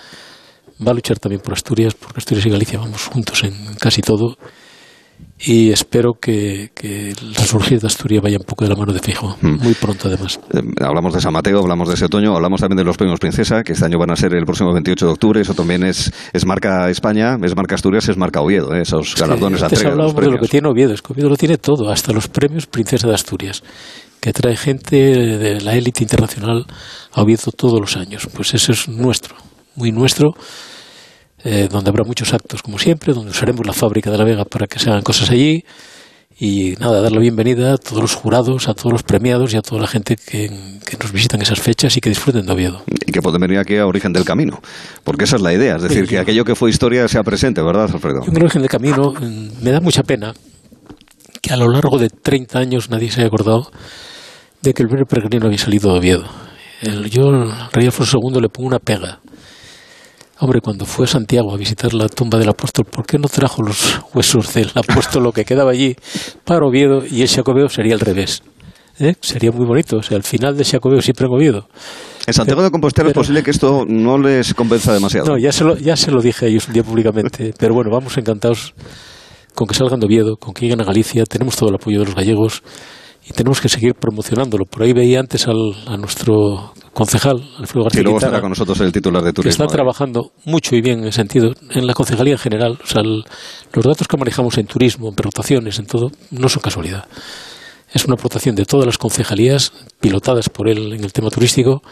Va 0.87 0.93
a 0.93 0.95
luchar 0.95 1.19
también 1.19 1.43
por 1.43 1.53
Asturias, 1.55 1.95
porque 1.95 2.19
Asturias 2.19 2.47
y 2.47 2.51
Galicia 2.51 2.79
vamos 2.79 3.07
juntos 3.07 3.43
en 3.43 3.75
casi 3.81 4.01
todo 4.03 4.37
y 5.41 5.71
espero 5.71 6.15
que, 6.21 6.73
el 6.83 7.35
resurgir 7.35 7.81
de 7.81 7.87
Asturias 7.87 8.23
vaya 8.23 8.39
un 8.39 8.45
poco 8.45 8.65
de 8.65 8.71
la 8.71 8.77
mano 8.77 8.93
de 8.93 8.99
fijo, 8.99 9.37
mm. 9.41 9.63
muy 9.63 9.75
pronto 9.75 10.09
además. 10.09 10.41
Eh, 10.53 10.61
hablamos 10.81 11.15
de 11.15 11.21
San 11.21 11.33
Mateo, 11.33 11.61
hablamos 11.61 11.89
de 11.89 11.95
ese 11.95 12.07
otoño, 12.07 12.35
hablamos 12.35 12.61
también 12.61 12.79
de 12.79 12.85
los 12.85 12.97
premios 12.97 13.21
Princesa, 13.21 13.63
que 13.63 13.73
este 13.73 13.85
año 13.85 13.99
van 13.99 14.11
a 14.11 14.17
ser 14.17 14.35
el 14.35 14.45
próximo 14.45 14.73
28 14.73 15.07
de 15.07 15.13
octubre, 15.13 15.41
eso 15.41 15.55
también 15.55 15.85
es, 15.85 16.13
es 16.33 16.45
marca 16.45 16.91
España, 16.91 17.37
es 17.43 17.55
marca 17.55 17.77
Asturias, 17.77 18.09
es 18.09 18.17
marca 18.17 18.41
Oviedo, 18.41 18.75
¿eh? 18.75 18.83
esos 18.83 19.15
galardones. 19.15 19.61
Sí, 19.61 19.87
hablamos 19.87 20.15
de, 20.17 20.27
lo 20.27 20.39
que 20.39 20.49
tiene 20.49 20.69
Oviedo, 20.69 20.93
es 20.93 21.03
que 21.03 21.13
Oviedo 21.13 21.29
lo 21.29 21.37
tiene 21.37 21.57
todo, 21.57 21.91
hasta 21.91 22.13
los 22.13 22.27
premios 22.27 22.67
Princesa 22.67 23.07
de 23.07 23.15
Asturias, 23.15 23.63
que 24.21 24.33
trae 24.33 24.57
gente 24.57 24.97
de 24.97 25.61
la 25.61 25.75
élite 25.75 26.03
internacional 26.03 26.67
a 27.13 27.23
Oviedo 27.23 27.53
todos 27.57 27.81
los 27.81 27.97
años, 27.97 28.29
pues 28.35 28.55
eso 28.55 28.73
es 28.73 28.89
nuestro, 28.89 29.37
muy 29.77 29.93
nuestro 29.93 30.35
eh, 31.45 31.69
donde 31.71 31.91
habrá 31.91 32.05
muchos 32.05 32.35
actos, 32.35 32.63
como 32.63 32.79
siempre, 32.79 33.15
donde 33.15 33.31
usaremos 33.31 33.67
la 33.67 33.73
fábrica 33.73 34.11
de 34.11 34.19
la 34.19 34.25
Vega 34.25 34.45
para 34.45 34.67
que 34.67 34.79
se 34.79 34.91
hagan 34.91 35.03
cosas 35.03 35.31
allí. 35.31 35.65
Y 36.41 36.75
nada, 36.79 37.01
dar 37.01 37.11
la 37.11 37.19
bienvenida 37.19 37.75
a 37.75 37.79
todos 37.79 38.01
los 38.01 38.15
jurados, 38.15 38.69
a 38.69 38.75
todos 38.75 38.93
los 38.93 39.03
premiados 39.03 39.53
y 39.55 39.57
a 39.57 39.61
toda 39.61 39.81
la 39.81 39.89
gente 39.89 40.17
que, 40.17 40.49
nos 40.49 41.13
visitan 41.13 41.43
esas 41.43 41.61
fechas 41.61 41.97
y 41.97 42.01
que 42.01 42.11
disfruten 42.11 42.47
de 42.47 42.53
Oviedo. 42.53 42.83
Y 43.07 43.11
que 43.11 43.21
pueden 43.21 43.41
venir 43.41 43.59
aquí 43.59 43.77
a 43.77 43.87
Origen 43.87 44.13
del 44.13 44.25
Camino, 44.25 44.61
porque 45.03 45.25
esa 45.25 45.35
es 45.35 45.43
la 45.43 45.53
idea, 45.53 45.77
es 45.77 45.83
decir, 45.83 46.07
que 46.07 46.19
aquello 46.19 46.45
que 46.45 46.55
fue 46.55 46.71
historia 46.71 47.09
sea 47.09 47.25
presente, 47.25 47.61
¿verdad, 47.61 47.91
Alfredo? 47.93 48.21
en 48.25 48.37
Origen 48.37 48.63
del 48.63 48.71
Camino 48.71 49.13
mm, 49.13 49.65
me 49.65 49.73
da 49.73 49.81
mucha 49.81 50.05
pena 50.05 50.33
que 51.43 51.53
a 51.53 51.57
lo 51.57 51.69
largo 51.69 51.99
de 51.99 52.09
30 52.09 52.57
años 52.57 52.89
nadie 52.89 53.11
se 53.11 53.21
haya 53.21 53.27
acordado 53.27 53.73
de 54.63 54.75
que 54.75 54.83
el 54.85 54.89
primer 54.89 55.07
peregrino 55.07 55.47
había 55.47 55.59
salido 55.59 55.93
de 55.93 55.99
Oviedo. 55.99 56.25
El, 56.83 57.11
yo, 57.11 57.31
el 57.31 57.51
rey 57.73 57.87
Alfonso 57.87 58.19
II, 58.23 58.41
le 58.41 58.49
pongo 58.49 58.69
una 58.69 58.79
pega 58.79 59.21
Hombre, 60.41 60.61
cuando 60.61 60.85
fue 60.85 61.07
a 61.07 61.09
Santiago 61.09 61.53
a 61.53 61.57
visitar 61.57 61.93
la 61.95 62.09
tumba 62.09 62.39
del 62.39 62.49
apóstol, 62.49 62.85
¿por 62.85 63.05
qué 63.05 63.19
no 63.19 63.29
trajo 63.29 63.61
los 63.61 64.01
huesos 64.15 64.55
del 64.55 64.71
apóstol, 64.73 65.25
lo 65.25 65.33
que 65.33 65.45
quedaba 65.45 65.73
allí, 65.73 65.97
para 66.45 66.65
Oviedo 66.65 67.03
y 67.05 67.23
el 67.23 67.29
Jacobeo 67.29 67.69
sería 67.69 67.95
al 67.95 68.01
revés? 68.01 68.43
¿Eh? 69.01 69.15
Sería 69.21 69.51
muy 69.51 69.67
bonito, 69.67 69.97
o 69.97 70.03
sea, 70.03 70.17
al 70.17 70.23
final 70.23 70.57
del 70.57 70.65
Jacobeo 70.65 71.03
siempre 71.03 71.27
en 71.27 71.33
Oviedo. 71.33 71.69
En 72.27 72.35
Santiago 72.35 72.63
de 72.63 72.71
Compostela 72.71 73.09
es 73.09 73.15
posible 73.15 73.43
que 73.43 73.51
esto 73.51 73.85
no 73.89 74.17
les 74.17 74.55
convenza 74.55 74.93
demasiado. 74.93 75.29
No, 75.29 75.39
ya 75.39 75.51
se 75.51 75.65
lo, 75.65 75.77
ya 75.77 75.97
se 75.97 76.13
lo 76.13 76.21
dije 76.21 76.47
a 76.47 76.49
ellos 76.49 76.69
un 76.69 76.75
día 76.75 76.85
públicamente, 76.85 77.53
pero 77.59 77.75
bueno, 77.75 77.91
vamos 77.91 78.17
encantados 78.17 78.75
con 79.57 79.67
que 79.67 79.75
salgan 79.75 79.99
de 79.99 80.07
Oviedo, 80.07 80.37
con 80.37 80.55
que 80.55 80.63
lleguen 80.63 80.81
a 80.81 80.85
Galicia, 80.85 81.25
tenemos 81.25 81.57
todo 81.57 81.71
el 81.71 81.75
apoyo 81.75 81.99
de 81.99 82.07
los 82.07 82.15
gallegos 82.15 82.63
y 83.27 83.33
tenemos 83.33 83.61
que 83.61 83.69
seguir 83.69 83.95
promocionándolo. 83.95 84.65
Por 84.65 84.83
ahí 84.83 84.93
veía 84.93 85.21
antes 85.21 85.47
al, 85.47 85.75
a 85.87 85.97
nuestro 85.97 86.73
concejal, 86.93 87.37
Alfredo 87.59 87.85
García. 87.85 88.01
Y 88.01 88.05
luego 88.05 88.19
estará 88.19 88.41
con 88.41 88.51
nosotros 88.51 88.81
el 88.81 88.93
titular 88.93 89.23
de 89.23 89.33
turismo. 89.33 89.59
Que 89.59 89.65
está 89.65 89.77
trabajando 89.77 90.33
mucho 90.45 90.75
y 90.75 90.81
bien 90.81 91.01
en 91.01 91.09
ese 91.09 91.17
sentido, 91.17 91.53
en 91.71 91.87
la 91.87 91.95
concejalía 91.95 92.33
en 92.33 92.39
general. 92.39 92.79
O 92.83 92.87
sea, 92.87 93.03
los 93.03 93.85
datos 93.85 94.09
que 94.09 94.17
manejamos 94.17 94.57
en 94.59 94.67
turismo, 94.67 95.09
en 95.09 95.17
rotaciones, 95.17 95.79
en 95.79 95.87
todo, 95.87 96.11
no 96.31 96.49
son 96.49 96.63
casualidad. 96.63 97.07
Es 97.93 98.05
una 98.05 98.15
aportación 98.15 98.55
de 98.55 98.65
todas 98.65 98.87
las 98.87 98.99
concejalías 98.99 99.73
pilotadas 100.01 100.49
por 100.49 100.69
él 100.69 100.93
en 100.93 101.05
el 101.05 101.13
tema 101.13 101.31
turístico 101.31 101.83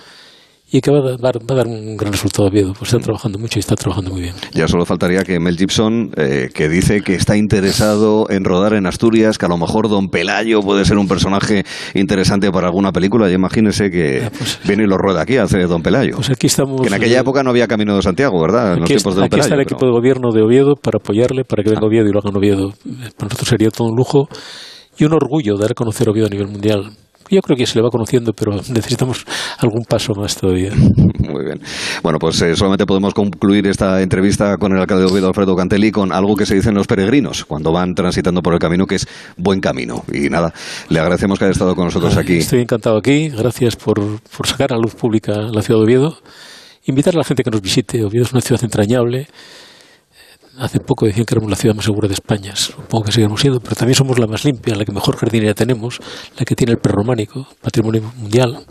y 0.70 0.80
que 0.80 0.90
va 0.90 0.98
a, 0.98 1.16
dar, 1.16 1.38
va 1.38 1.54
a 1.54 1.54
dar 1.54 1.66
un 1.66 1.96
gran 1.96 2.12
resultado 2.12 2.44
a 2.44 2.50
Oviedo, 2.50 2.72
pues 2.72 2.92
está 2.92 2.98
trabajando 2.98 3.38
mucho 3.38 3.58
y 3.58 3.60
está 3.60 3.76
trabajando 3.76 4.10
muy 4.10 4.22
bien. 4.22 4.34
Ya 4.52 4.66
solo 4.66 4.84
faltaría 4.84 5.22
que 5.22 5.38
Mel 5.38 5.56
Gibson, 5.56 6.10
eh, 6.16 6.48
que 6.52 6.68
dice 6.68 7.02
que 7.02 7.14
está 7.14 7.36
interesado 7.36 8.28
en 8.30 8.44
rodar 8.44 8.74
en 8.74 8.86
Asturias, 8.86 9.38
que 9.38 9.46
a 9.46 9.48
lo 9.48 9.58
mejor 9.58 9.88
Don 9.88 10.08
Pelayo 10.08 10.60
puede 10.60 10.84
ser 10.84 10.98
un 10.98 11.06
personaje 11.06 11.64
interesante 11.94 12.50
para 12.50 12.66
alguna 12.66 12.90
película, 12.90 13.30
y 13.30 13.34
imagínese 13.34 13.90
que 13.90 14.28
pues, 14.36 14.58
viene 14.66 14.84
y 14.84 14.86
lo 14.86 14.98
rueda 14.98 15.22
aquí, 15.22 15.36
hace 15.36 15.58
Don 15.66 15.82
Pelayo. 15.82 16.16
Pues 16.16 16.30
aquí 16.30 16.48
estamos... 16.48 16.80
Que 16.80 16.88
en 16.88 16.94
aquella 16.94 17.20
época 17.20 17.44
no 17.44 17.50
había 17.50 17.68
Camino 17.68 17.94
de 17.94 18.02
Santiago, 18.02 18.40
¿verdad? 18.40 18.74
En 18.74 18.82
aquí, 18.82 18.94
los 18.94 19.02
tiempos 19.02 19.14
de 19.14 19.20
Don 19.20 19.26
aquí 19.26 19.40
está 19.40 19.54
el 19.54 19.60
equipo 19.60 19.86
de 19.86 19.92
gobierno 19.92 20.32
de 20.32 20.42
Oviedo 20.42 20.74
para 20.74 20.98
apoyarle, 20.98 21.44
para 21.44 21.62
que 21.62 21.70
venga 21.70 21.82
ah. 21.84 21.86
Oviedo 21.86 22.08
y 22.08 22.12
lo 22.12 22.18
hagan 22.18 22.36
Oviedo. 22.36 22.72
Para 23.16 23.28
nosotros 23.28 23.48
sería 23.48 23.70
todo 23.70 23.88
un 23.88 23.96
lujo 23.96 24.28
y 24.98 25.04
un 25.04 25.12
orgullo 25.12 25.56
dar 25.56 25.70
a 25.72 25.74
conocer 25.74 26.08
Oviedo 26.08 26.26
a 26.26 26.30
nivel 26.30 26.48
mundial. 26.48 26.90
Yo 27.30 27.40
creo 27.40 27.56
que 27.56 27.66
se 27.66 27.76
le 27.76 27.82
va 27.82 27.90
conociendo, 27.90 28.32
pero 28.32 28.52
necesitamos 28.52 29.24
algún 29.58 29.84
paso 29.84 30.14
más 30.14 30.36
todavía. 30.36 30.72
Muy 30.74 31.44
bien. 31.44 31.60
Bueno, 32.02 32.18
pues 32.18 32.40
eh, 32.42 32.54
solamente 32.54 32.86
podemos 32.86 33.14
concluir 33.14 33.66
esta 33.66 34.02
entrevista 34.02 34.56
con 34.56 34.72
el 34.72 34.78
alcalde 34.78 35.04
de 35.04 35.10
Oviedo, 35.10 35.28
Alfredo 35.28 35.56
Cantelli, 35.56 35.90
con 35.90 36.12
algo 36.12 36.36
que 36.36 36.46
se 36.46 36.54
dicen 36.54 36.74
los 36.74 36.86
peregrinos 36.86 37.44
cuando 37.44 37.72
van 37.72 37.94
transitando 37.94 38.42
por 38.42 38.54
el 38.54 38.58
camino, 38.58 38.86
que 38.86 38.96
es 38.96 39.06
buen 39.36 39.60
camino. 39.60 40.04
Y 40.12 40.28
nada, 40.28 40.52
le 40.88 41.00
agradecemos 41.00 41.38
que 41.38 41.46
haya 41.46 41.52
estado 41.52 41.74
con 41.74 41.86
nosotros 41.86 42.16
aquí. 42.16 42.38
Estoy 42.38 42.60
encantado 42.60 42.96
aquí. 42.96 43.28
Gracias 43.28 43.76
por, 43.76 44.00
por 44.20 44.46
sacar 44.46 44.72
a 44.72 44.76
luz 44.76 44.94
pública 44.94 45.32
la 45.52 45.62
ciudad 45.62 45.80
de 45.80 45.84
Oviedo. 45.84 46.18
Invitar 46.84 47.14
a 47.14 47.18
la 47.18 47.24
gente 47.24 47.42
que 47.42 47.50
nos 47.50 47.60
visite. 47.60 48.04
Oviedo 48.04 48.24
es 48.24 48.32
una 48.32 48.40
ciudad 48.40 48.62
entrañable 48.62 49.26
hace 50.58 50.80
poco 50.80 51.06
decían 51.06 51.26
que 51.26 51.34
éramos 51.34 51.50
la 51.50 51.56
ciudad 51.56 51.74
más 51.74 51.84
segura 51.84 52.08
de 52.08 52.14
España. 52.14 52.54
Supongo 52.56 53.04
que 53.04 53.12
seguimos 53.12 53.40
siendo, 53.40 53.60
pero 53.60 53.76
también 53.76 53.94
somos 53.94 54.18
la 54.18 54.26
más 54.26 54.44
limpia, 54.44 54.74
la 54.74 54.84
que 54.84 54.92
mejor 54.92 55.16
jardinería 55.16 55.54
tenemos, 55.54 56.00
la 56.38 56.44
que 56.44 56.54
tiene 56.54 56.72
el 56.72 56.78
prerrománico, 56.78 57.46
patrimonio 57.60 58.02
mundial 58.16 58.66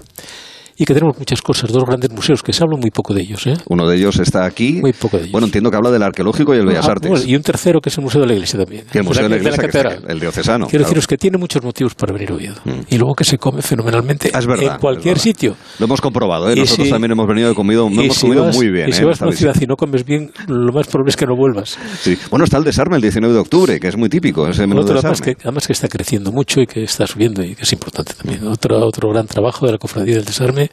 y 0.77 0.85
que 0.85 0.93
tenemos 0.93 1.17
muchas 1.17 1.41
cosas, 1.41 1.71
dos 1.71 1.83
grandes 1.85 2.11
museos 2.11 2.43
que 2.43 2.51
se 2.51 2.63
habla 2.63 2.77
muy 2.77 2.91
poco 2.91 3.13
de 3.13 3.21
ellos. 3.21 3.47
¿eh? 3.47 3.55
Uno 3.67 3.87
de 3.87 3.95
ellos 3.95 4.19
está 4.19 4.45
aquí. 4.45 4.79
Muy 4.81 4.93
poco 4.93 5.17
de 5.17 5.23
ellos. 5.23 5.31
Bueno, 5.31 5.47
entiendo 5.47 5.71
que 5.71 5.77
habla 5.77 5.91
del 5.91 6.03
arqueológico 6.03 6.53
y 6.53 6.59
el 6.59 6.65
Bellas 6.65 6.87
Artes. 6.87 7.25
y 7.25 7.35
un 7.35 7.41
tercero 7.41 7.79
que 7.79 7.89
es 7.89 7.97
el 7.97 8.03
Museo 8.03 8.21
de 8.21 8.27
la 8.27 8.33
Iglesia 8.33 8.59
también. 8.59 8.85
el 8.91 9.03
Museo 9.03 9.23
de 9.23 9.29
la, 9.29 9.37
Iglesia, 9.37 9.99
el 10.07 10.19
diocesano. 10.19 10.67
Quiero 10.67 10.83
deciros 10.83 11.07
que 11.07 11.17
tiene 11.17 11.37
muchos 11.37 11.63
motivos 11.63 11.95
para 11.95 12.13
venir 12.13 12.31
Oviedo. 12.31 12.55
Mm. 12.65 12.81
Y 12.89 12.97
luego 12.97 13.15
que 13.15 13.23
se 13.23 13.37
come 13.37 13.61
fenomenalmente 13.61 14.31
ah, 14.33 14.39
en 14.41 14.77
cualquier 14.79 15.19
sitio. 15.19 15.55
Lo 15.79 15.85
hemos 15.85 16.01
comprobado, 16.01 16.49
¿eh? 16.49 16.55
nosotros 16.55 16.89
también 16.89 17.11
hemos 17.11 17.27
venido 17.27 17.51
y 17.51 17.55
comido, 17.55 17.87
hemos 17.87 18.19
comido 18.19 18.45
muy 18.51 18.69
bien. 18.69 18.89
Y 18.89 18.93
si 18.93 19.03
¿eh? 19.03 19.05
vas 19.05 19.21
a 19.21 19.25
una 19.25 19.35
ciudad 19.35 19.55
y 19.59 19.65
no 19.65 19.75
comes 19.75 20.05
bien, 20.05 20.31
lo 20.47 20.73
más 20.73 20.87
probable 20.87 21.09
es 21.09 21.15
que 21.15 21.25
no 21.25 21.35
vuelvas. 21.35 21.77
Sí. 22.01 22.17
Bueno, 22.29 22.45
está 22.45 22.57
el 22.57 22.63
desarme 22.63 22.97
el 22.97 23.01
19 23.01 23.33
de 23.33 23.39
octubre, 23.39 23.79
que 23.79 23.87
es 23.87 23.97
muy 23.97 24.09
típico, 24.09 24.47
ese 24.47 24.67
menú 24.67 24.81
otro, 24.81 24.99
además, 24.99 25.21
que, 25.21 25.37
además 25.41 25.67
que 25.67 25.73
está 25.73 25.87
creciendo 25.87 26.31
mucho 26.31 26.61
y 26.61 26.67
que 26.67 26.83
está 26.83 27.07
subiendo 27.07 27.43
y 27.43 27.55
que 27.55 27.63
es 27.63 27.73
importante 27.73 28.13
también. 28.13 28.45
Otro, 28.47 28.85
otro 28.85 29.09
gran 29.09 29.27
trabajo 29.27 29.65
de 29.65 29.73
la 29.73 29.77
Cofradía 29.77 30.15
del 30.15 30.25
Desarme. 30.25 30.64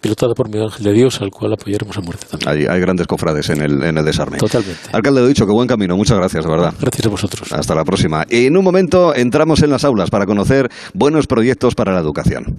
Pilotada 0.00 0.34
por 0.34 0.48
Miguel 0.48 0.64
Ángel 0.64 0.84
de 0.84 0.92
Dios, 0.92 1.20
al 1.20 1.30
cual 1.30 1.52
apoyaremos 1.54 1.96
a 1.96 2.00
muerte 2.00 2.26
también. 2.30 2.70
Hay, 2.70 2.80
grandes 2.80 3.06
cofrades 3.06 3.50
en 3.50 3.62
el, 3.62 3.82
en 3.82 3.98
el 3.98 4.04
desarme. 4.04 4.38
Totalmente. 4.38 4.80
Alcalde, 4.92 5.24
he 5.24 5.28
dicho 5.28 5.46
que 5.46 5.52
buen 5.52 5.66
camino. 5.66 5.96
Muchas 5.96 6.18
gracias, 6.18 6.44
de 6.44 6.50
verdad. 6.50 6.74
Gracias 6.80 7.06
a 7.06 7.08
vosotros. 7.08 7.52
Hasta 7.52 7.74
la 7.74 7.84
próxima. 7.84 8.24
Y 8.28 8.46
en 8.46 8.56
un 8.56 8.64
momento 8.64 9.14
entramos 9.14 9.62
en 9.62 9.70
las 9.70 9.84
aulas 9.84 10.10
para 10.10 10.26
conocer 10.26 10.68
buenos 10.94 11.26
proyectos 11.26 11.74
para 11.74 11.92
la 11.92 12.00
educación. 12.00 12.58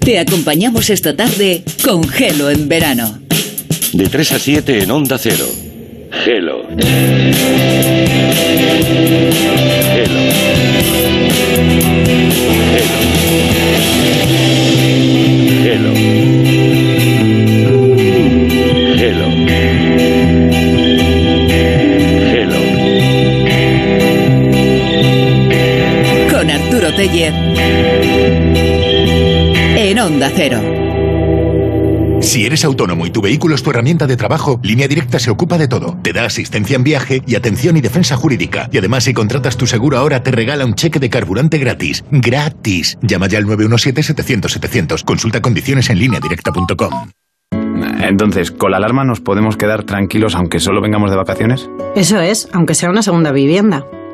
Te 0.00 0.18
acompañamos 0.18 0.90
esta 0.90 1.14
tarde 1.14 1.62
con 1.84 2.02
Gelo 2.08 2.50
en 2.50 2.68
verano. 2.68 3.18
De 3.92 4.08
3 4.08 4.32
a 4.32 4.38
7 4.38 4.82
en 4.82 4.90
Onda 4.90 5.18
Cero. 5.18 5.46
Gelo. 6.24 6.62
Gelo. 9.92 11.29
En 29.76 29.98
Onda 29.98 30.30
Cero. 30.34 30.60
Si 32.20 32.44
eres 32.44 32.66
autónomo 32.66 33.06
y 33.06 33.10
tu 33.10 33.22
vehículo 33.22 33.54
es 33.54 33.62
tu 33.62 33.70
herramienta 33.70 34.06
de 34.06 34.18
trabajo, 34.18 34.60
Línea 34.62 34.86
Directa 34.86 35.18
se 35.18 35.30
ocupa 35.30 35.56
de 35.56 35.66
todo. 35.66 35.96
Te 36.02 36.12
da 36.12 36.26
asistencia 36.26 36.76
en 36.76 36.84
viaje 36.84 37.22
y 37.26 37.36
atención 37.36 37.78
y 37.78 37.80
defensa 37.80 38.16
jurídica. 38.16 38.68
Y 38.70 38.76
además, 38.76 39.04
si 39.04 39.14
contratas 39.14 39.56
tu 39.56 39.66
seguro 39.66 39.96
ahora, 39.96 40.22
te 40.22 40.30
regala 40.30 40.66
un 40.66 40.74
cheque 40.74 40.98
de 40.98 41.08
carburante 41.08 41.56
gratis. 41.56 42.04
¡Gratis! 42.10 42.98
Llama 43.00 43.28
ya 43.28 43.38
al 43.38 43.46
917-700-700. 43.46 45.02
Consulta 45.02 45.40
condiciones 45.40 45.88
en 45.88 46.00
lineadirecta.com. 46.00 47.08
Entonces, 48.02 48.50
¿con 48.50 48.72
la 48.72 48.76
alarma 48.76 49.04
nos 49.04 49.20
podemos 49.20 49.56
quedar 49.56 49.84
tranquilos 49.84 50.34
aunque 50.34 50.60
solo 50.60 50.82
vengamos 50.82 51.10
de 51.10 51.16
vacaciones? 51.16 51.70
Eso 51.96 52.20
es, 52.20 52.50
aunque 52.52 52.74
sea 52.74 52.90
una 52.90 53.02
segunda 53.02 53.32
vivienda. 53.32 53.86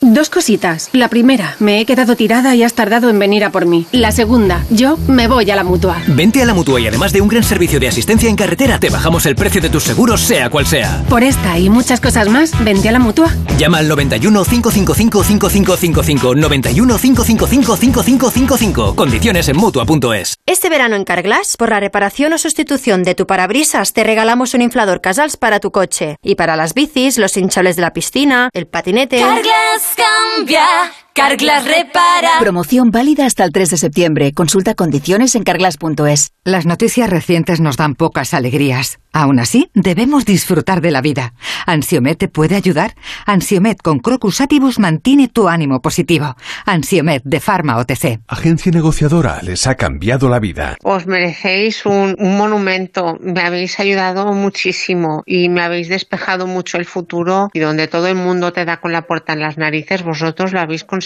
Dos 0.00 0.28
cositas. 0.28 0.90
La 0.92 1.08
primera, 1.08 1.56
me 1.58 1.80
he 1.80 1.86
quedado 1.86 2.16
tirada 2.16 2.54
y 2.54 2.62
has 2.62 2.74
tardado 2.74 3.08
en 3.08 3.18
venir 3.18 3.44
a 3.44 3.50
por 3.50 3.64
mí. 3.64 3.86
La 3.92 4.12
segunda, 4.12 4.62
yo 4.68 4.98
me 5.08 5.26
voy 5.26 5.50
a 5.50 5.56
la 5.56 5.64
mutua. 5.64 6.02
Vente 6.06 6.42
a 6.42 6.44
la 6.44 6.52
mutua 6.52 6.78
y 6.80 6.86
además 6.86 7.14
de 7.14 7.22
un 7.22 7.28
gran 7.28 7.42
servicio 7.42 7.80
de 7.80 7.88
asistencia 7.88 8.28
en 8.28 8.36
carretera, 8.36 8.78
te 8.78 8.90
bajamos 8.90 9.24
el 9.24 9.36
precio 9.36 9.62
de 9.62 9.70
tus 9.70 9.84
seguros, 9.84 10.20
sea 10.20 10.50
cual 10.50 10.66
sea. 10.66 11.02
Por 11.08 11.22
esta 11.22 11.58
y 11.58 11.70
muchas 11.70 12.00
cosas 12.00 12.28
más, 12.28 12.52
vente 12.62 12.90
a 12.90 12.92
la 12.92 12.98
mutua. 12.98 13.34
Llama 13.56 13.78
al 13.78 13.88
91 13.88 14.44
555 14.44 15.24
5555. 15.24 16.34
91 16.34 16.98
555 16.98 17.76
5555. 17.76 18.96
Condiciones 18.96 19.48
en 19.48 19.56
mutua.es. 19.56 20.36
Este 20.44 20.68
verano 20.68 20.96
en 20.96 21.04
Carglass, 21.04 21.56
por 21.56 21.70
la 21.70 21.80
reparación 21.80 22.34
o 22.34 22.38
sustitución 22.38 23.02
de 23.02 23.14
tu 23.14 23.26
parabrisas, 23.26 23.94
te 23.94 24.04
regalamos 24.04 24.52
un 24.52 24.60
inflador 24.60 25.00
Casals 25.00 25.38
para 25.38 25.58
tu 25.58 25.70
coche. 25.70 26.16
Y 26.22 26.34
para 26.34 26.54
las 26.54 26.74
bicis, 26.74 27.16
los 27.16 27.34
hinchables 27.36 27.76
de 27.76 27.82
la 27.82 27.94
piscina, 27.94 28.50
el 28.52 28.66
patinete. 28.66 29.20
Carglass 29.20 29.85
cambia, 29.94 30.90
Carglass 31.16 31.64
repara. 31.64 32.32
Promoción 32.40 32.90
válida 32.90 33.24
hasta 33.24 33.42
el 33.42 33.50
3 33.50 33.70
de 33.70 33.76
septiembre. 33.78 34.32
Consulta 34.34 34.74
condiciones 34.74 35.34
en 35.34 35.44
carglass.es. 35.44 36.32
Las 36.44 36.66
noticias 36.66 37.08
recientes 37.08 37.58
nos 37.58 37.78
dan 37.78 37.94
pocas 37.94 38.34
alegrías. 38.34 38.98
Aún 39.14 39.40
así, 39.40 39.70
debemos 39.72 40.26
disfrutar 40.26 40.82
de 40.82 40.90
la 40.90 41.00
vida. 41.00 41.32
¿Ansiomet 41.64 42.18
te 42.18 42.28
puede 42.28 42.54
ayudar? 42.54 42.94
Ansiomet 43.24 43.80
con 43.80 44.00
Crocus 44.00 44.42
Atibus 44.42 44.78
mantiene 44.78 45.28
tu 45.28 45.48
ánimo 45.48 45.80
positivo. 45.80 46.36
Ansiomet 46.66 47.22
de 47.24 47.40
Pharma 47.40 47.78
OTC. 47.78 48.20
Agencia 48.28 48.70
negociadora 48.70 49.40
les 49.42 49.66
ha 49.66 49.74
cambiado 49.74 50.28
la 50.28 50.38
vida. 50.38 50.76
Os 50.82 51.06
merecéis 51.06 51.86
un, 51.86 52.14
un 52.18 52.36
monumento. 52.36 53.16
Me 53.22 53.40
habéis 53.40 53.80
ayudado 53.80 54.34
muchísimo 54.34 55.22
y 55.24 55.48
me 55.48 55.62
habéis 55.62 55.88
despejado 55.88 56.46
mucho 56.46 56.76
el 56.76 56.84
futuro 56.84 57.48
y 57.54 57.60
donde 57.60 57.88
todo 57.88 58.08
el 58.08 58.16
mundo 58.16 58.52
te 58.52 58.66
da 58.66 58.82
con 58.82 58.92
la 58.92 59.06
puerta 59.06 59.32
en 59.32 59.40
las 59.40 59.56
narices, 59.56 60.02
vosotros 60.02 60.52
lo 60.52 60.60
habéis 60.60 60.84
conseguido. 60.84 61.05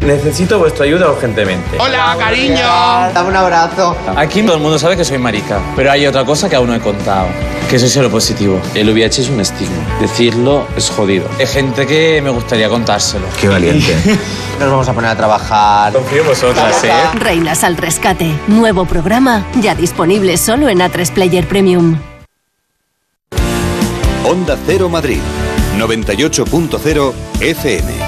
Necesito 0.00 0.58
vuestra 0.58 0.84
ayuda 0.84 1.10
urgentemente. 1.10 1.76
Hola, 1.78 2.16
cariño. 2.18 2.56
Dame 3.12 3.28
un 3.28 3.36
abrazo. 3.36 3.96
Aquí 4.16 4.42
todo 4.42 4.56
el 4.56 4.62
mundo 4.62 4.78
sabe 4.78 4.96
que 4.96 5.04
soy 5.04 5.18
marica, 5.18 5.60
pero 5.76 5.90
hay 5.90 6.06
otra 6.06 6.24
cosa 6.24 6.48
que 6.48 6.56
aún 6.56 6.68
no 6.68 6.74
he 6.74 6.80
contado. 6.80 7.26
Que 7.68 7.76
eso 7.76 7.88
sea 7.88 8.02
lo 8.02 8.10
positivo. 8.10 8.60
El 8.74 8.90
VIH 8.90 9.22
es 9.22 9.28
un 9.28 9.40
estigma. 9.40 9.76
Decirlo 10.00 10.66
es 10.76 10.88
jodido. 10.88 11.26
Hay 11.38 11.46
gente 11.46 11.86
que 11.86 12.20
me 12.22 12.30
gustaría 12.30 12.68
contárselo. 12.68 13.26
Qué 13.40 13.48
valiente. 13.48 13.94
Nos 14.58 14.70
vamos 14.70 14.88
a 14.88 14.92
poner 14.92 15.10
a 15.10 15.16
trabajar. 15.16 15.92
Confío 15.92 16.22
en 16.22 16.28
vosotras, 16.28 16.82
¿eh? 16.84 16.92
Reinas 17.14 17.62
al 17.64 17.76
rescate. 17.76 18.32
Nuevo 18.46 18.86
programa, 18.86 19.46
ya 19.60 19.74
disponible 19.74 20.36
solo 20.36 20.68
en 20.68 20.78
A3 20.78 21.12
Player 21.12 21.46
Premium. 21.46 21.98
Onda 24.24 24.56
Cero 24.66 24.88
Madrid, 24.88 25.20
98.0 25.78 27.12
FM. 27.40 28.07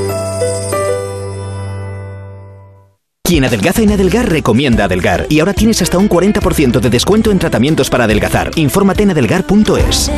Quien 3.31 3.45
adelgaza 3.45 3.81
en 3.81 3.93
Adelgar 3.93 4.29
recomienda 4.29 4.83
Adelgar. 4.83 5.25
Y 5.29 5.39
ahora 5.39 5.53
tienes 5.53 5.81
hasta 5.81 5.97
un 5.97 6.09
40% 6.09 6.81
de 6.81 6.89
descuento 6.89 7.31
en 7.31 7.39
tratamientos 7.39 7.89
para 7.89 8.03
adelgazar. 8.03 8.51
Infórmate 8.55 9.03
en 9.03 9.11
adelgar.es. 9.11 10.11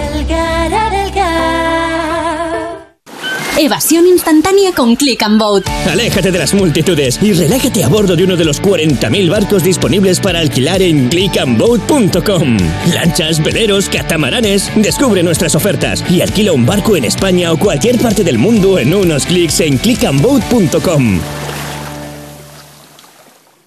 Evasión 3.60 4.08
instantánea 4.08 4.72
con 4.76 4.96
Click 4.96 5.22
and 5.22 5.40
Boat. 5.40 5.64
Aléjate 5.92 6.32
de 6.32 6.40
las 6.40 6.56
multitudes 6.56 7.20
y 7.22 7.34
relájate 7.34 7.84
a 7.84 7.88
bordo 7.88 8.16
de 8.16 8.24
uno 8.24 8.36
de 8.36 8.46
los 8.46 8.60
40.000 8.60 9.30
barcos 9.30 9.64
disponibles 9.64 10.20
para 10.20 10.40
alquilar 10.40 10.82
en 10.82 11.08
clickandboat.com. 11.10 12.58
Lanchas, 12.96 13.44
veleros, 13.44 13.90
catamaranes. 13.90 14.72
Descubre 14.76 15.22
nuestras 15.22 15.54
ofertas 15.54 16.04
y 16.10 16.22
alquila 16.22 16.54
un 16.54 16.66
barco 16.66 16.98
en 16.98 17.06
España 17.06 17.52
o 17.52 17.60
cualquier 17.60 18.00
parte 18.00 18.24
del 18.24 18.40
mundo 18.40 18.80
en 18.80 18.92
unos 18.92 19.28
clics 19.28 19.60
en 19.60 19.78
clickandboat.com. 19.78 21.20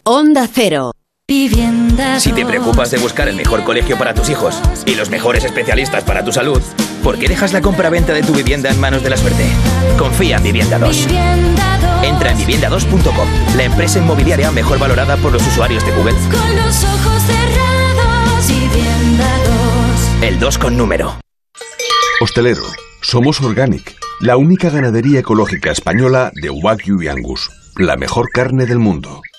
Onda 0.08 0.46
Cero. 0.46 0.92
Si 1.28 2.32
te 2.32 2.46
preocupas 2.46 2.92
de 2.92 2.98
buscar 2.98 3.26
el 3.26 3.34
mejor 3.34 3.64
colegio 3.64 3.98
para 3.98 4.14
tus 4.14 4.30
hijos 4.30 4.62
y 4.86 4.94
los 4.94 5.10
mejores 5.10 5.42
especialistas 5.42 6.04
para 6.04 6.24
tu 6.24 6.30
salud, 6.30 6.62
¿por 7.02 7.18
qué 7.18 7.26
dejas 7.26 7.52
la 7.52 7.60
compra-venta 7.60 8.12
de 8.12 8.22
tu 8.22 8.32
vivienda 8.32 8.70
en 8.70 8.78
manos 8.78 9.02
de 9.02 9.10
la 9.10 9.16
suerte? 9.16 9.44
Confía 9.98 10.36
en 10.36 10.44
Vivienda 10.44 10.78
2. 10.78 11.08
Entra 12.04 12.30
en 12.30 12.38
vivienda2.com, 12.38 13.56
la 13.56 13.64
empresa 13.64 13.98
inmobiliaria 13.98 14.52
mejor 14.52 14.78
valorada 14.78 15.16
por 15.16 15.32
los 15.32 15.44
usuarios 15.44 15.84
de 15.84 15.90
Google. 15.90 16.14
Con 16.30 16.56
los 16.56 16.84
ojos 16.84 17.22
cerrados, 17.24 18.46
Vivienda 18.46 19.38
2. 20.20 20.22
El 20.22 20.38
2 20.38 20.58
con 20.58 20.76
número. 20.76 21.16
Hostelero, 22.20 22.62
somos 23.02 23.40
Organic, 23.40 23.96
la 24.20 24.36
única 24.36 24.70
ganadería 24.70 25.18
ecológica 25.18 25.72
española 25.72 26.30
de 26.32 26.50
Wagyu 26.50 27.02
y 27.02 27.08
Angus, 27.08 27.50
la 27.76 27.96
mejor 27.96 28.30
carne 28.30 28.66
del 28.66 28.78
mundo. 28.78 29.20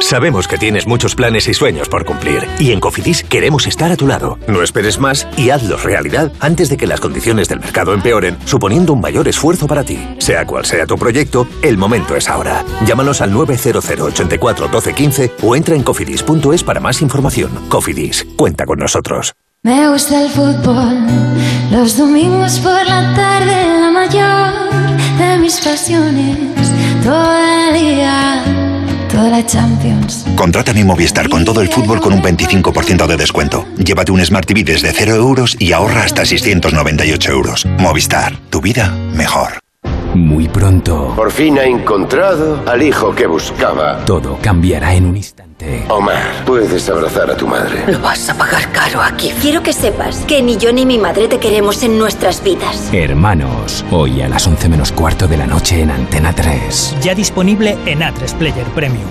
Sabemos 0.00 0.46
que 0.46 0.58
tienes 0.58 0.86
muchos 0.86 1.14
planes 1.14 1.48
y 1.48 1.54
sueños 1.54 1.88
por 1.88 2.04
cumplir 2.04 2.46
y 2.58 2.72
en 2.72 2.80
Cofidis 2.80 3.22
queremos 3.22 3.66
estar 3.66 3.90
a 3.90 3.96
tu 3.96 4.06
lado. 4.06 4.38
No 4.46 4.62
esperes 4.62 4.98
más 4.98 5.26
y 5.36 5.50
hazlos 5.50 5.84
realidad 5.84 6.32
antes 6.40 6.68
de 6.68 6.76
que 6.76 6.86
las 6.86 7.00
condiciones 7.00 7.48
del 7.48 7.60
mercado 7.60 7.94
empeoren, 7.94 8.38
suponiendo 8.44 8.92
un 8.92 9.00
mayor 9.00 9.28
esfuerzo 9.28 9.66
para 9.66 9.84
ti. 9.84 9.98
Sea 10.18 10.46
cual 10.46 10.64
sea 10.64 10.86
tu 10.86 10.96
proyecto, 10.96 11.48
el 11.62 11.76
momento 11.76 12.14
es 12.16 12.28
ahora. 12.28 12.64
Llámanos 12.86 13.20
al 13.20 13.32
900 13.32 13.88
84 13.88 14.68
12 14.68 14.94
15 14.94 15.32
o 15.42 15.56
entra 15.56 15.74
en 15.74 15.82
cofidis.es 15.82 16.62
para 16.62 16.80
más 16.80 17.02
información. 17.02 17.50
Cofidis, 17.68 18.26
cuenta 18.36 18.66
con 18.66 18.78
nosotros. 18.78 19.34
Me 19.62 19.88
gusta 19.90 20.22
el 20.22 20.30
fútbol, 20.30 21.06
los 21.72 21.98
domingos 21.98 22.60
por 22.60 22.86
la 22.86 23.14
tarde, 23.16 23.80
la 23.80 23.90
mayor 23.90 24.68
de 25.18 25.38
mis 25.38 25.60
pasiones, 25.60 26.38
todo 27.02 27.36
el 27.36 27.74
día, 27.74 28.44
toda 29.18 29.30
la 29.30 29.44
Champions. 29.44 30.24
Contrata 30.36 30.72
mi 30.72 30.84
Movistar 30.84 31.28
con 31.28 31.44
todo 31.44 31.60
el 31.60 31.68
fútbol 31.68 32.00
con 32.00 32.12
un 32.12 32.22
25% 32.22 33.04
de 33.08 33.16
descuento. 33.16 33.66
Llévate 33.76 34.12
un 34.12 34.24
Smart 34.24 34.46
TV 34.46 34.62
desde 34.62 34.92
0 34.92 35.16
euros 35.16 35.56
y 35.58 35.72
ahorra 35.72 36.04
hasta 36.04 36.24
698 36.24 37.32
euros. 37.32 37.66
Movistar, 37.78 38.38
tu 38.48 38.60
vida 38.60 38.94
mejor. 39.12 39.58
Muy 40.14 40.48
pronto, 40.48 41.14
Por 41.16 41.32
fin 41.32 41.58
ha 41.58 41.64
encontrado 41.64 42.62
al 42.66 42.80
hijo 42.82 43.12
que 43.14 43.26
buscaba. 43.26 44.04
todo 44.04 44.38
cambiará 44.40 44.94
en 44.94 45.06
un 45.06 45.16
instante. 45.16 45.47
Omar, 45.88 46.44
puedes 46.46 46.88
abrazar 46.88 47.28
a 47.32 47.36
tu 47.36 47.48
madre. 47.48 47.82
Lo 47.90 47.98
vas 47.98 48.28
a 48.28 48.34
pagar 48.38 48.70
caro 48.70 49.02
aquí. 49.02 49.32
Quiero 49.42 49.60
que 49.60 49.72
sepas 49.72 50.18
que 50.20 50.40
ni 50.40 50.56
yo 50.56 50.72
ni 50.72 50.86
mi 50.86 50.98
madre 50.98 51.26
te 51.26 51.38
queremos 51.38 51.82
en 51.82 51.98
nuestras 51.98 52.44
vidas. 52.44 52.88
Hermanos, 52.92 53.84
hoy 53.90 54.22
a 54.22 54.28
las 54.28 54.46
11 54.46 54.68
menos 54.68 54.92
cuarto 54.92 55.26
de 55.26 55.36
la 55.36 55.48
noche 55.48 55.82
en 55.82 55.90
Antena 55.90 56.32
3. 56.32 56.98
Ya 57.00 57.12
disponible 57.12 57.76
en 57.86 58.00
A3 58.00 58.34
Player 58.34 58.66
Premium. 58.66 59.08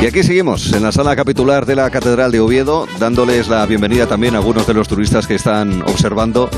Y 0.00 0.06
aquí 0.06 0.24
seguimos 0.24 0.72
en 0.72 0.82
la 0.82 0.90
sala 0.90 1.14
capitular 1.14 1.64
de 1.64 1.76
la 1.76 1.88
Catedral 1.88 2.32
de 2.32 2.40
Oviedo, 2.40 2.88
dándoles 2.98 3.46
la 3.46 3.64
bienvenida 3.66 4.08
también 4.08 4.34
a 4.34 4.38
algunos 4.38 4.66
de 4.66 4.74
los 4.74 4.88
turistas 4.88 5.28
que 5.28 5.36
están 5.36 5.82
observando. 5.82 6.50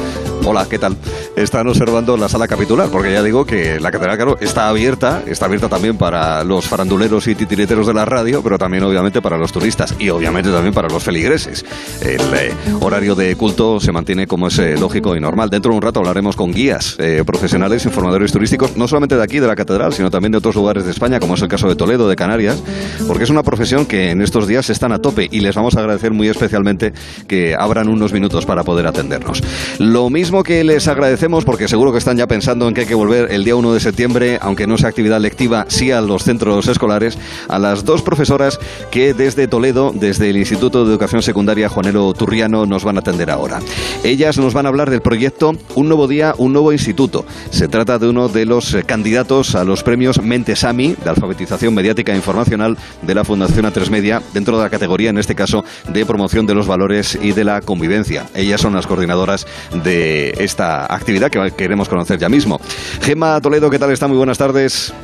Hola, 0.46 0.66
¿qué 0.68 0.78
tal? 0.78 0.96
Están 1.36 1.66
observando 1.68 2.16
la 2.16 2.28
sala 2.28 2.46
capitular, 2.46 2.90
porque 2.90 3.12
ya 3.12 3.22
digo 3.22 3.46
que 3.46 3.80
la 3.80 3.90
catedral, 3.90 4.16
claro, 4.16 4.36
está 4.40 4.68
abierta, 4.68 5.22
está 5.26 5.46
abierta 5.46 5.68
también 5.68 5.96
para 5.96 6.44
los 6.44 6.66
faranduleros 6.66 7.26
y 7.28 7.34
titiriteros 7.34 7.86
de 7.86 7.94
la 7.94 8.04
radio, 8.04 8.42
pero 8.42 8.58
también 8.58 8.84
obviamente 8.84 9.22
para 9.22 9.38
los 9.38 9.52
turistas 9.52 9.94
y 9.98 10.10
obviamente 10.10 10.50
también 10.50 10.74
para 10.74 10.88
los 10.88 11.02
feligreses. 11.02 11.64
El 12.02 12.20
eh, 12.34 12.52
horario 12.80 13.14
de 13.14 13.36
culto 13.36 13.80
se 13.80 13.90
mantiene 13.90 14.26
como 14.26 14.48
es 14.48 14.58
eh, 14.58 14.76
lógico 14.78 15.16
y 15.16 15.20
normal. 15.20 15.48
Dentro 15.48 15.70
de 15.70 15.76
un 15.76 15.82
rato 15.82 16.00
hablaremos 16.00 16.36
con 16.36 16.52
guías 16.52 16.96
eh, 16.98 17.22
profesionales, 17.24 17.86
informadores 17.86 18.30
turísticos, 18.30 18.76
no 18.76 18.86
solamente 18.86 19.16
de 19.16 19.22
aquí, 19.22 19.38
de 19.38 19.46
la 19.46 19.56
catedral, 19.56 19.94
sino 19.94 20.10
también 20.10 20.32
de 20.32 20.38
otros 20.38 20.54
lugares 20.56 20.84
de 20.84 20.90
España, 20.90 21.20
como 21.20 21.34
es 21.34 21.42
el 21.42 21.48
caso 21.48 21.68
de 21.68 21.76
Toledo, 21.76 22.06
de 22.08 22.16
Canarias, 22.16 22.62
porque 23.06 23.24
es 23.24 23.30
una 23.30 23.42
profesión 23.42 23.86
que 23.86 24.10
en 24.10 24.20
estos 24.20 24.46
días 24.46 24.68
están 24.68 24.92
a 24.92 24.98
tope 24.98 25.26
y 25.30 25.40
les 25.40 25.54
vamos 25.54 25.74
a 25.76 25.80
agradecer 25.80 26.12
muy 26.12 26.28
especialmente 26.28 26.92
que 27.26 27.56
abran 27.58 27.88
unos 27.88 28.12
minutos 28.12 28.44
para 28.44 28.62
poder 28.62 28.86
atendernos. 28.86 29.42
Lo 29.78 30.10
mismo 30.10 30.23
que 30.44 30.64
les 30.64 30.88
agradecemos, 30.88 31.44
porque 31.44 31.68
seguro 31.68 31.92
que 31.92 31.98
están 31.98 32.16
ya 32.16 32.26
pensando 32.26 32.66
en 32.66 32.72
que 32.72 32.82
hay 32.82 32.86
que 32.86 32.94
volver 32.94 33.30
el 33.30 33.44
día 33.44 33.56
1 33.56 33.74
de 33.74 33.80
septiembre, 33.80 34.38
aunque 34.40 34.66
no 34.66 34.78
sea 34.78 34.88
actividad 34.88 35.20
lectiva, 35.20 35.66
sí 35.68 35.90
a 35.90 36.00
los 36.00 36.24
centros 36.24 36.66
escolares, 36.66 37.18
a 37.46 37.58
las 37.58 37.84
dos 37.84 38.00
profesoras 38.00 38.58
que 38.90 39.12
desde 39.12 39.48
Toledo, 39.48 39.92
desde 39.94 40.30
el 40.30 40.38
Instituto 40.38 40.84
de 40.84 40.90
Educación 40.90 41.22
Secundaria 41.22 41.68
Juanelo 41.68 42.12
Turriano, 42.14 42.64
nos 42.64 42.84
van 42.84 42.96
a 42.96 43.00
atender 43.00 43.30
ahora. 43.30 43.60
Ellas 44.02 44.38
nos 44.38 44.54
van 44.54 44.64
a 44.64 44.70
hablar 44.70 44.88
del 44.88 45.02
proyecto 45.02 45.52
Un 45.74 45.88
nuevo 45.88 46.08
día, 46.08 46.34
un 46.38 46.52
nuevo 46.52 46.72
instituto. 46.72 47.26
Se 47.50 47.68
trata 47.68 47.98
de 47.98 48.08
uno 48.08 48.28
de 48.28 48.46
los 48.46 48.72
eh, 48.72 48.82
candidatos 48.82 49.54
a 49.54 49.64
los 49.64 49.82
premios 49.82 50.22
Mentesami 50.22 50.94
de 50.94 51.10
alfabetización 51.10 51.74
mediática 51.74 52.12
e 52.12 52.16
informacional 52.16 52.78
de 53.02 53.14
la 53.14 53.24
Fundación 53.24 53.66
A3 53.66 53.90
Media, 53.90 54.22
dentro 54.32 54.56
de 54.56 54.62
la 54.62 54.70
categoría, 54.70 55.10
en 55.10 55.18
este 55.18 55.34
caso, 55.34 55.64
de 55.88 56.06
promoción 56.06 56.46
de 56.46 56.54
los 56.54 56.66
valores 56.66 57.18
y 57.20 57.32
de 57.32 57.44
la 57.44 57.60
convivencia. 57.60 58.26
Ellas 58.34 58.60
son 58.60 58.74
las 58.74 58.86
coordinadoras 58.86 59.46
de 59.82 60.13
esta 60.38 60.92
actividad 60.92 61.30
que 61.30 61.50
queremos 61.56 61.88
conocer 61.88 62.18
ya 62.18 62.28
mismo. 62.28 62.58
Gema 63.00 63.40
Toledo, 63.40 63.70
¿qué 63.70 63.78
tal 63.78 63.90
está? 63.92 64.08
Muy 64.08 64.16
buenas 64.16 64.38
tardes. 64.38 64.94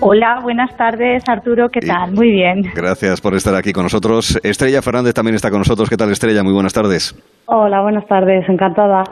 Hola, 0.00 0.40
buenas 0.42 0.76
tardes, 0.76 1.22
Arturo, 1.28 1.68
¿qué 1.70 1.80
tal? 1.80 2.12
Muy 2.12 2.30
bien. 2.30 2.62
Gracias 2.74 3.20
por 3.20 3.34
estar 3.34 3.54
aquí 3.54 3.72
con 3.72 3.84
nosotros. 3.84 4.38
Estrella 4.42 4.82
Fernández 4.82 5.14
también 5.14 5.34
está 5.34 5.50
con 5.50 5.60
nosotros. 5.60 5.88
¿Qué 5.88 5.96
tal, 5.96 6.10
Estrella? 6.10 6.42
Muy 6.42 6.52
buenas 6.52 6.72
tardes. 6.72 7.14
Hola, 7.46 7.80
buenas 7.80 8.06
tardes, 8.06 8.48
encantada. 8.48 9.04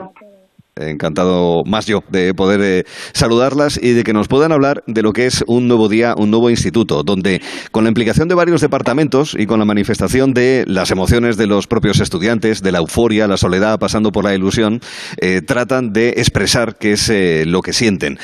Encantado 0.79 1.63
más 1.65 1.85
yo 1.85 2.03
de 2.09 2.33
poder 2.33 2.61
eh, 2.61 2.83
saludarlas 3.13 3.79
y 3.81 3.93
de 3.93 4.03
que 4.03 4.13
nos 4.13 4.27
puedan 4.27 4.51
hablar 4.51 4.83
de 4.87 5.01
lo 5.01 5.13
que 5.13 5.25
es 5.25 5.43
un 5.47 5.67
nuevo 5.67 5.89
día, 5.89 6.13
un 6.17 6.31
nuevo 6.31 6.49
instituto, 6.49 7.03
donde 7.03 7.41
con 7.71 7.83
la 7.83 7.89
implicación 7.89 8.27
de 8.27 8.35
varios 8.35 8.61
departamentos 8.61 9.35
y 9.37 9.45
con 9.45 9.59
la 9.59 9.65
manifestación 9.65 10.33
de 10.33 10.63
las 10.67 10.91
emociones 10.91 11.37
de 11.37 11.47
los 11.47 11.67
propios 11.67 11.99
estudiantes, 11.99 12.61
de 12.61 12.71
la 12.71 12.79
euforia, 12.79 13.27
la 13.27 13.37
soledad, 13.37 13.79
pasando 13.79 14.11
por 14.11 14.23
la 14.23 14.35
ilusión, 14.35 14.79
eh, 15.17 15.41
tratan 15.41 15.91
de 15.91 16.09
expresar 16.17 16.77
qué 16.77 16.93
es 16.93 17.09
eh, 17.09 17.45
lo 17.45 17.61
que 17.61 17.73
sienten. 17.73 18.19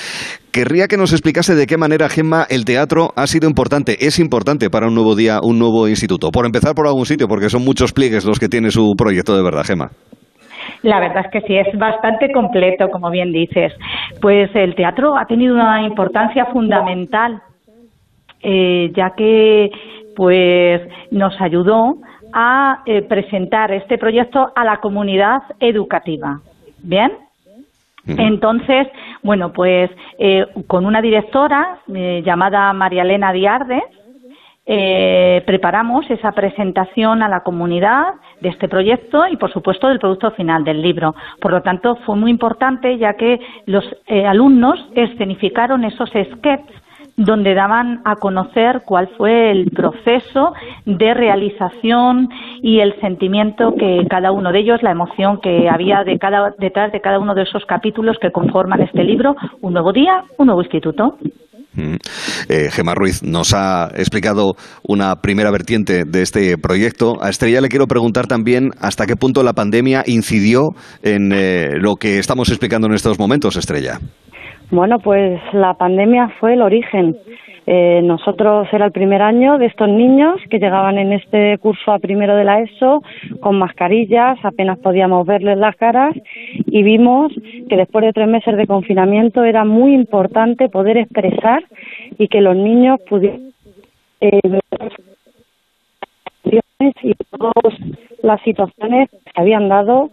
Querría 0.51 0.87
que 0.87 0.97
nos 0.97 1.13
explicase 1.13 1.55
de 1.55 1.65
qué 1.65 1.77
manera, 1.77 2.09
Gemma, 2.09 2.45
el 2.47 2.63
teatro 2.63 3.11
ha 3.15 3.25
sido 3.25 3.49
importante, 3.49 4.05
es 4.05 4.19
importante 4.19 4.69
para 4.69 4.87
un 4.87 4.93
nuevo 4.93 5.15
día, 5.15 5.39
un 5.41 5.57
nuevo 5.57 5.87
instituto. 5.87 6.29
Por 6.29 6.45
empezar 6.45 6.75
por 6.75 6.85
algún 6.85 7.07
sitio, 7.07 7.27
porque 7.27 7.49
son 7.49 7.63
muchos 7.63 7.91
pliegues 7.91 8.23
los 8.23 8.39
que 8.39 8.49
tiene 8.49 8.69
su 8.69 8.93
proyecto 8.95 9.35
de 9.35 9.43
verdad, 9.43 9.63
Gemma. 9.65 9.91
La 10.81 10.99
verdad 10.99 11.25
es 11.25 11.31
que 11.31 11.41
sí, 11.47 11.55
es 11.55 11.77
bastante 11.77 12.31
completo, 12.31 12.89
como 12.89 13.09
bien 13.09 13.31
dices. 13.31 13.73
Pues 14.21 14.53
el 14.55 14.75
teatro 14.75 15.17
ha 15.17 15.25
tenido 15.25 15.55
una 15.55 15.81
importancia 15.81 16.45
fundamental, 16.47 17.41
eh, 18.41 18.91
ya 18.95 19.11
que 19.11 19.71
pues 20.15 20.81
nos 21.11 21.39
ayudó 21.41 21.97
a 22.33 22.81
eh, 22.85 23.01
presentar 23.01 23.71
este 23.71 23.97
proyecto 23.97 24.51
a 24.55 24.63
la 24.65 24.77
comunidad 24.77 25.41
educativa. 25.59 26.39
¿Bien? 26.79 27.11
Entonces, 28.05 28.87
bueno, 29.21 29.53
pues 29.53 29.89
eh, 30.19 30.45
con 30.67 30.85
una 30.85 31.01
directora 31.01 31.79
llamada 31.87 32.73
María 32.73 33.03
Elena 33.03 33.31
Diarde, 33.31 33.81
eh, 34.65 35.43
preparamos 35.45 36.09
esa 36.09 36.31
presentación 36.31 37.21
a 37.21 37.27
la 37.27 37.41
comunidad 37.41 38.13
de 38.39 38.49
este 38.49 38.69
proyecto 38.69 39.27
y, 39.27 39.35
por 39.35 39.51
supuesto, 39.51 39.89
del 39.89 39.99
producto 39.99 40.31
final 40.31 40.63
del 40.63 40.81
libro. 40.81 41.15
Por 41.41 41.51
lo 41.51 41.61
tanto, 41.61 41.97
fue 42.05 42.15
muy 42.15 42.31
importante 42.31 42.97
ya 42.97 43.15
que 43.15 43.39
los 43.65 43.83
eh, 44.07 44.25
alumnos 44.25 44.79
escenificaron 44.95 45.83
esos 45.83 46.09
sketches 46.09 46.83
donde 47.15 47.53
daban 47.53 48.01
a 48.05 48.15
conocer 48.15 48.81
cuál 48.85 49.07
fue 49.17 49.51
el 49.51 49.69
proceso 49.71 50.53
de 50.85 51.13
realización 51.13 52.29
y 52.61 52.79
el 52.79 52.99
sentimiento 53.01 53.75
que 53.75 54.05
cada 54.09 54.31
uno 54.31 54.51
de 54.51 54.59
ellos, 54.59 54.81
la 54.81 54.91
emoción 54.91 55.39
que 55.39 55.69
había 55.69 56.03
de 56.03 56.17
cada, 56.17 56.55
detrás 56.57 56.91
de 56.91 57.01
cada 57.01 57.19
uno 57.19 57.35
de 57.35 57.43
esos 57.43 57.65
capítulos 57.65 58.17
que 58.19 58.31
conforman 58.31 58.81
este 58.81 59.03
libro, 59.03 59.35
un 59.61 59.73
nuevo 59.73 59.93
día, 59.93 60.23
un 60.37 60.47
nuevo 60.47 60.61
instituto. 60.61 61.17
Mm. 61.75 61.95
Eh, 62.49 62.69
Gemma 62.71 62.93
Ruiz 62.95 63.23
nos 63.23 63.53
ha 63.53 63.89
explicado 63.95 64.53
una 64.87 65.15
primera 65.21 65.51
vertiente 65.51 66.03
de 66.05 66.21
este 66.21 66.57
proyecto. 66.57 67.21
A 67.21 67.29
Estrella 67.29 67.61
le 67.61 67.69
quiero 67.69 67.87
preguntar 67.87 68.27
también 68.27 68.69
hasta 68.79 69.05
qué 69.05 69.15
punto 69.15 69.43
la 69.43 69.53
pandemia 69.53 70.03
incidió 70.05 70.69
en 71.01 71.31
eh, 71.33 71.77
lo 71.79 71.95
que 71.95 72.19
estamos 72.19 72.49
explicando 72.49 72.87
en 72.87 72.93
estos 72.93 73.19
momentos, 73.19 73.55
Estrella. 73.55 73.99
Bueno, 74.71 74.97
pues 75.03 75.39
la 75.53 75.73
pandemia 75.75 76.29
fue 76.39 76.53
el 76.53 76.61
origen. 76.61 77.15
Eh, 77.65 78.01
nosotros 78.03 78.67
era 78.73 78.85
el 78.85 78.91
primer 78.91 79.21
año 79.21 79.57
de 79.57 79.67
estos 79.67 79.87
niños 79.87 80.39
que 80.49 80.59
llegaban 80.59 80.97
en 80.97 81.13
este 81.13 81.57
curso 81.59 81.93
a 81.93 81.99
primero 81.99 82.35
de 82.35 82.43
la 82.43 82.59
ESO 82.59 83.01
con 83.39 83.57
mascarillas, 83.57 84.37
apenas 84.43 84.79
podíamos 84.79 85.25
verles 85.25 85.57
las 85.57 85.75
caras 85.77 86.13
y 86.65 86.83
vimos 86.83 87.31
que 87.69 87.77
después 87.77 88.03
de 88.03 88.11
tres 88.11 88.27
meses 88.27 88.57
de 88.57 88.67
confinamiento 88.67 89.45
era 89.45 89.63
muy 89.63 89.93
importante 89.93 90.67
poder 90.67 90.97
expresar 90.97 91.63
y 92.17 92.27
que 92.27 92.41
los 92.41 92.55
niños 92.55 92.99
pudieran 93.07 93.53
eh, 94.19 94.39
y 97.01 97.13
todas 97.37 97.79
las 98.21 98.41
situaciones 98.41 99.09
que 99.09 99.17
se 99.17 99.41
habían 99.41 99.69
dado 99.69 100.09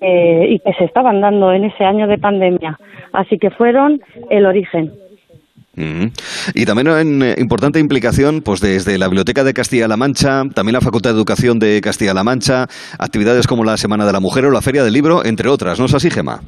eh, 0.00 0.46
y 0.50 0.58
que 0.58 0.72
se 0.74 0.84
estaban 0.84 1.20
dando 1.20 1.52
en 1.52 1.64
ese 1.64 1.84
año 1.84 2.06
de 2.06 2.18
pandemia. 2.18 2.78
Así 3.12 3.38
que 3.38 3.50
fueron 3.50 4.00
el 4.30 4.46
origen. 4.46 4.92
Y 5.76 6.64
también 6.66 6.88
en 6.88 7.22
eh, 7.22 7.34
importante 7.38 7.80
implicación, 7.80 8.42
pues 8.42 8.60
desde 8.60 8.98
la 8.98 9.06
Biblioteca 9.06 9.44
de 9.44 9.54
Castilla-La 9.54 9.96
Mancha, 9.96 10.44
también 10.54 10.74
la 10.74 10.80
Facultad 10.80 11.10
de 11.10 11.16
Educación 11.16 11.58
de 11.58 11.80
Castilla-La 11.80 12.24
Mancha, 12.24 12.66
actividades 12.98 13.46
como 13.46 13.64
la 13.64 13.76
Semana 13.76 14.06
de 14.06 14.12
la 14.12 14.20
Mujer 14.20 14.44
o 14.46 14.50
la 14.50 14.62
Feria 14.62 14.84
del 14.84 14.92
Libro, 14.92 15.24
entre 15.24 15.48
otras, 15.48 15.78
¿no 15.78 15.86
es 15.86 15.94
así, 15.94 16.10
Gema? 16.10 16.40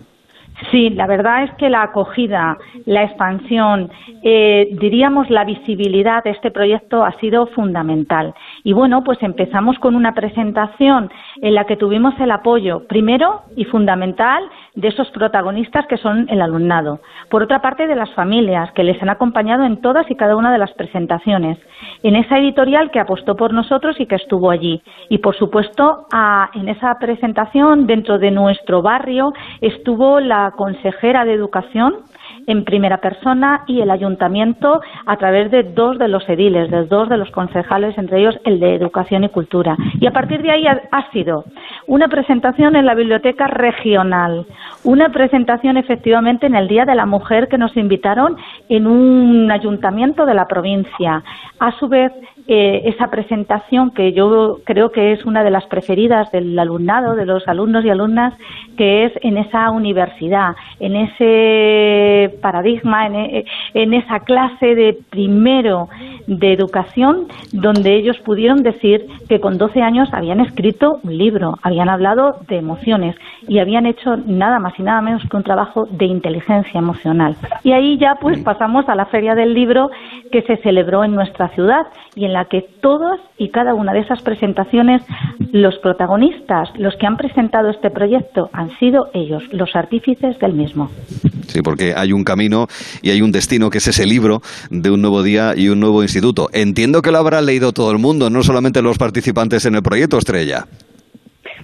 Sí, 0.71 0.91
la 0.91 1.07
verdad 1.07 1.45
es 1.45 1.53
que 1.55 1.69
la 1.69 1.83
acogida, 1.83 2.57
la 2.87 3.05
expansión, 3.05 3.91
eh, 4.23 4.69
diríamos 4.81 5.29
la 5.29 5.45
visibilidad 5.45 6.25
de 6.25 6.31
este 6.31 6.51
proyecto 6.51 7.05
ha 7.05 7.13
sido 7.21 7.47
fundamental. 7.49 8.35
Y 8.65 8.73
bueno, 8.73 9.05
pues 9.05 9.23
empezamos 9.23 9.79
con 9.79 9.95
una 9.95 10.15
presentación 10.15 11.11
en 11.43 11.55
la 11.55 11.65
que 11.65 11.77
tuvimos 11.77 12.15
el 12.21 12.31
apoyo, 12.31 12.87
primero 12.89 13.43
y 13.55 13.65
fundamental, 13.67 14.45
de 14.77 14.89
esos 14.89 15.11
protagonistas 15.11 15.87
que 15.87 15.97
son 15.97 16.29
el 16.29 16.41
alumnado. 16.41 17.01
Por 17.31 17.43
otra 17.43 17.61
parte, 17.61 17.87
de 17.87 17.97
las 17.97 18.11
familias 18.15 18.71
que 18.73 18.85
les 18.85 19.03
han 19.03 19.09
acompañado 19.09 19.65
en 19.65 19.81
todas 19.81 20.09
y 20.11 20.15
cada 20.15 20.37
una 20.37 20.53
de 20.53 20.59
las 20.59 20.73
presentaciones. 20.75 21.59
En 22.03 22.15
esa 22.15 22.39
editorial 22.39 22.91
que 22.91 23.01
apostó 23.01 23.37
por 23.37 23.53
nosotros 23.53 23.99
y 23.99 24.07
que 24.07 24.17
estuvo 24.17 24.51
allí. 24.51 24.83
Y 25.09 25.19
por 25.19 25.35
supuesto, 25.37 26.07
en 26.55 26.69
esa 26.69 26.99
presentación, 26.99 27.87
dentro 27.87 28.19
de 28.19 28.31
nuestro 28.31 28.83
barrio, 28.83 29.33
estuvo 29.61 30.21
la 30.21 30.53
consejera 30.57 31.25
de 31.25 31.33
Educación 31.33 31.97
en 32.47 32.65
primera 32.65 32.99
persona 32.99 33.63
y 33.67 33.81
el 33.81 33.91
ayuntamiento 33.91 34.81
a 35.05 35.17
través 35.17 35.51
de 35.51 35.65
dos 35.65 35.99
de 35.99 36.09
los 36.09 36.29
ediles, 36.29 36.71
de 36.71 36.87
dos 36.87 37.09
de 37.09 37.17
los 37.17 37.31
concejales, 37.31 37.97
entre 37.99 38.21
ellos 38.21 38.39
el 38.45 38.61
de 38.61 38.75
Educación 38.75 39.25
y 39.25 39.29
Cultura. 39.29 39.77
Y 40.01 40.07
a 40.07 40.13
partir 40.13 40.43
de 40.43 40.51
ahí 40.51 40.67
ha, 40.67 41.11
sido 41.13 41.45
una 41.87 42.09
presentación 42.09 42.77
en 42.77 42.87
la 42.87 42.95
biblioteca 42.95 43.47
regional, 43.47 44.47
una 44.85 45.09
presentación 45.11 45.77
efectivamente 45.77 46.47
en 46.47 46.55
el 46.55 46.69
Día 46.69 46.85
de 46.85 46.95
la 46.95 47.07
Mujer 47.07 47.49
que 47.49 47.59
nos 47.59 47.77
invitaron 47.77 48.37
en 48.69 48.87
un 48.87 49.51
ayuntamiento 49.51 50.27
de 50.27 50.35
la 50.35 50.47
provincia. 50.47 51.23
A 51.59 51.73
su 51.73 51.89
vez, 51.89 52.13
eh, 52.49 52.83
esa 52.85 53.09
presentación 53.09 53.91
que 53.91 54.13
yo 54.13 54.61
creo 54.65 54.93
que 54.93 55.13
es 55.13 55.25
una 55.25 55.43
de 55.43 55.51
las 55.51 55.67
preferidas 55.67 56.31
del 56.31 56.59
alumnado, 56.59 57.17
de 57.17 57.27
los 57.27 57.47
alumnos 57.49 57.85
y 57.85 57.91
alumnas, 57.91 58.35
que 58.77 59.05
es 59.05 59.13
en 59.23 59.37
esa 59.37 59.71
universidad, 59.71 60.55
en 60.79 60.97
ese 60.97 62.37
paradigma, 62.41 63.07
en, 63.07 63.15
e, 63.17 63.45
en 63.75 63.95
esa 63.95 64.21
clase 64.21 64.75
de 64.75 64.97
primero 65.11 65.89
de 66.27 66.53
educación, 66.53 67.27
donde 67.53 67.95
ellos 67.95 68.19
pudieron 68.19 68.63
decir 68.63 69.07
que 69.29 69.41
con 69.41 69.59
12 69.59 69.83
años 69.83 70.09
habían 70.13 70.41
escrito 70.41 71.01
un 71.03 71.19
libro, 71.19 71.59
habían 71.63 71.89
hablado 71.89 72.39
de 72.49 72.59
emociones 72.59 73.17
y 73.49 73.59
habían 73.59 73.87
hecho 73.87 74.17
nada 74.17 74.59
más 74.59 74.79
y 74.79 74.83
nada 74.83 75.01
menos 75.01 75.23
que 75.29 75.37
un 75.37 75.43
trabajo 75.43 75.87
de 75.91 76.07
inteligencia 76.07 76.79
emocional. 76.79 77.37
Y 77.65 77.73
ahí 77.73 77.99
ya 77.99 78.17
pues 78.21 78.39
pasamos 78.41 78.89
a 78.89 78.95
la 78.95 79.07
Feria 79.07 79.35
del 79.35 79.55
Libro 79.55 79.91
que 80.31 80.43
se 80.43 80.57
celebró 80.59 81.05
en 81.05 81.15
nuestra 81.15 81.49
ciudad 81.49 81.87
y 82.15 82.25
en 82.25 82.36
la 82.37 82.45
que 82.45 82.67
todas 82.83 83.19
y 83.39 83.49
cada 83.49 83.73
una 83.73 83.95
de 83.95 84.01
esas 84.01 84.21
presentaciones, 84.21 85.01
los 85.53 85.79
protagonistas, 85.79 86.69
los 86.77 86.95
que 86.97 87.07
han 87.07 87.17
presentado 87.17 87.71
este 87.71 87.89
proyecto, 87.89 88.51
han 88.53 88.77
sido 88.79 89.09
ellos, 89.15 89.43
los 89.53 89.75
artífices 89.75 90.39
del 90.39 90.53
mismo. 90.53 90.91
Sí, 91.47 91.63
porque 91.63 91.95
hay 91.97 92.13
un 92.13 92.25
camino 92.25 92.67
y 93.01 93.09
hay 93.09 93.23
un 93.23 93.33
destino 93.33 93.71
que 93.71 93.79
es 93.79 93.89
ese 93.89 94.05
libro 94.05 94.43
de 94.69 94.91
un 94.91 95.01
nuevo 95.01 95.23
día 95.23 95.55
y 95.57 95.71
un 95.71 95.81
nuevo 95.81 96.03
instituto. 96.03 96.49
Entiendo 96.53 97.01
que 97.01 97.11
lo 97.11 97.17
habrá 97.17 97.41
leído 97.41 97.73
todo 97.73 97.91
el 97.91 97.97
mundo, 97.99 98.29
no 98.29 98.43
solamente 98.43 98.83
los 98.83 98.99
participantes 98.99 99.65
en 99.65 99.75
el 99.75 99.83
proyecto 99.83 100.19
Estrella. 100.19 100.67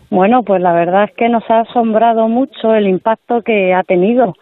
Bueno, 0.08 0.42
pues 0.42 0.62
la 0.62 0.72
verdad 0.72 1.04
es 1.04 1.14
que 1.14 1.28
nos 1.28 1.44
ha 1.50 1.60
asombrado 1.60 2.28
mucho 2.28 2.74
el 2.74 2.88
impacto 2.88 3.42
que 3.42 3.74
ha 3.74 3.82
tenido. 3.82 4.36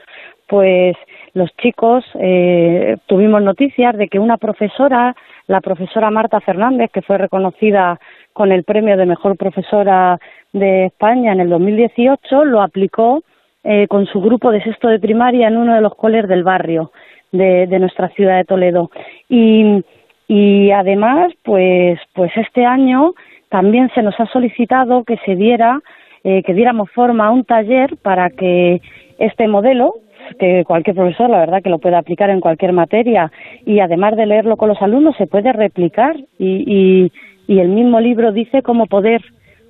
Pues 0.48 0.94
los 1.34 1.50
chicos 1.56 2.04
eh, 2.18 2.96
tuvimos 3.06 3.42
noticias 3.42 3.96
de 3.96 4.08
que 4.08 4.18
una 4.18 4.36
profesora, 4.36 5.14
la 5.46 5.60
profesora 5.60 6.10
Marta 6.10 6.40
Fernández, 6.40 6.90
que 6.92 7.02
fue 7.02 7.18
reconocida 7.18 7.98
con 8.32 8.52
el 8.52 8.64
premio 8.64 8.96
de 8.96 9.06
mejor 9.06 9.36
profesora 9.36 10.18
de 10.52 10.86
España 10.86 11.32
en 11.32 11.40
el 11.40 11.48
2018, 11.48 12.44
lo 12.44 12.62
aplicó 12.62 13.22
eh, 13.62 13.86
con 13.88 14.06
su 14.06 14.20
grupo 14.20 14.50
de 14.50 14.62
sexto 14.62 14.88
de 14.88 14.98
primaria 14.98 15.48
en 15.48 15.56
uno 15.56 15.74
de 15.74 15.80
los 15.80 15.94
coles 15.94 16.26
del 16.28 16.42
barrio 16.42 16.92
de, 17.30 17.66
de 17.66 17.78
nuestra 17.78 18.08
ciudad 18.08 18.36
de 18.36 18.44
Toledo. 18.44 18.90
Y, 19.28 19.84
y 20.28 20.70
además, 20.70 21.32
pues, 21.42 21.98
pues 22.14 22.32
este 22.36 22.64
año 22.64 23.14
también 23.50 23.90
se 23.94 24.02
nos 24.02 24.18
ha 24.18 24.26
solicitado 24.26 25.04
que 25.04 25.16
se 25.26 25.36
diera, 25.36 25.80
eh, 26.24 26.42
que 26.42 26.54
diéramos 26.54 26.90
forma 26.90 27.26
a 27.26 27.30
un 27.30 27.44
taller 27.44 27.96
para 27.96 28.30
que 28.30 28.80
este 29.18 29.48
modelo, 29.48 29.94
que 30.38 30.64
cualquier 30.64 30.96
profesor, 30.96 31.30
la 31.30 31.38
verdad, 31.40 31.62
que 31.62 31.70
lo 31.70 31.78
puede 31.78 31.96
aplicar 31.96 32.30
en 32.30 32.40
cualquier 32.40 32.72
materia. 32.72 33.30
Y 33.64 33.80
además 33.80 34.16
de 34.16 34.26
leerlo 34.26 34.56
con 34.56 34.68
los 34.68 34.80
alumnos, 34.82 35.16
se 35.16 35.26
puede 35.26 35.52
replicar. 35.52 36.16
Y, 36.38 37.10
y 37.46 37.58
el 37.58 37.68
mismo 37.68 38.00
libro 38.00 38.32
dice 38.32 38.62
cómo 38.62 38.86
poder 38.86 39.22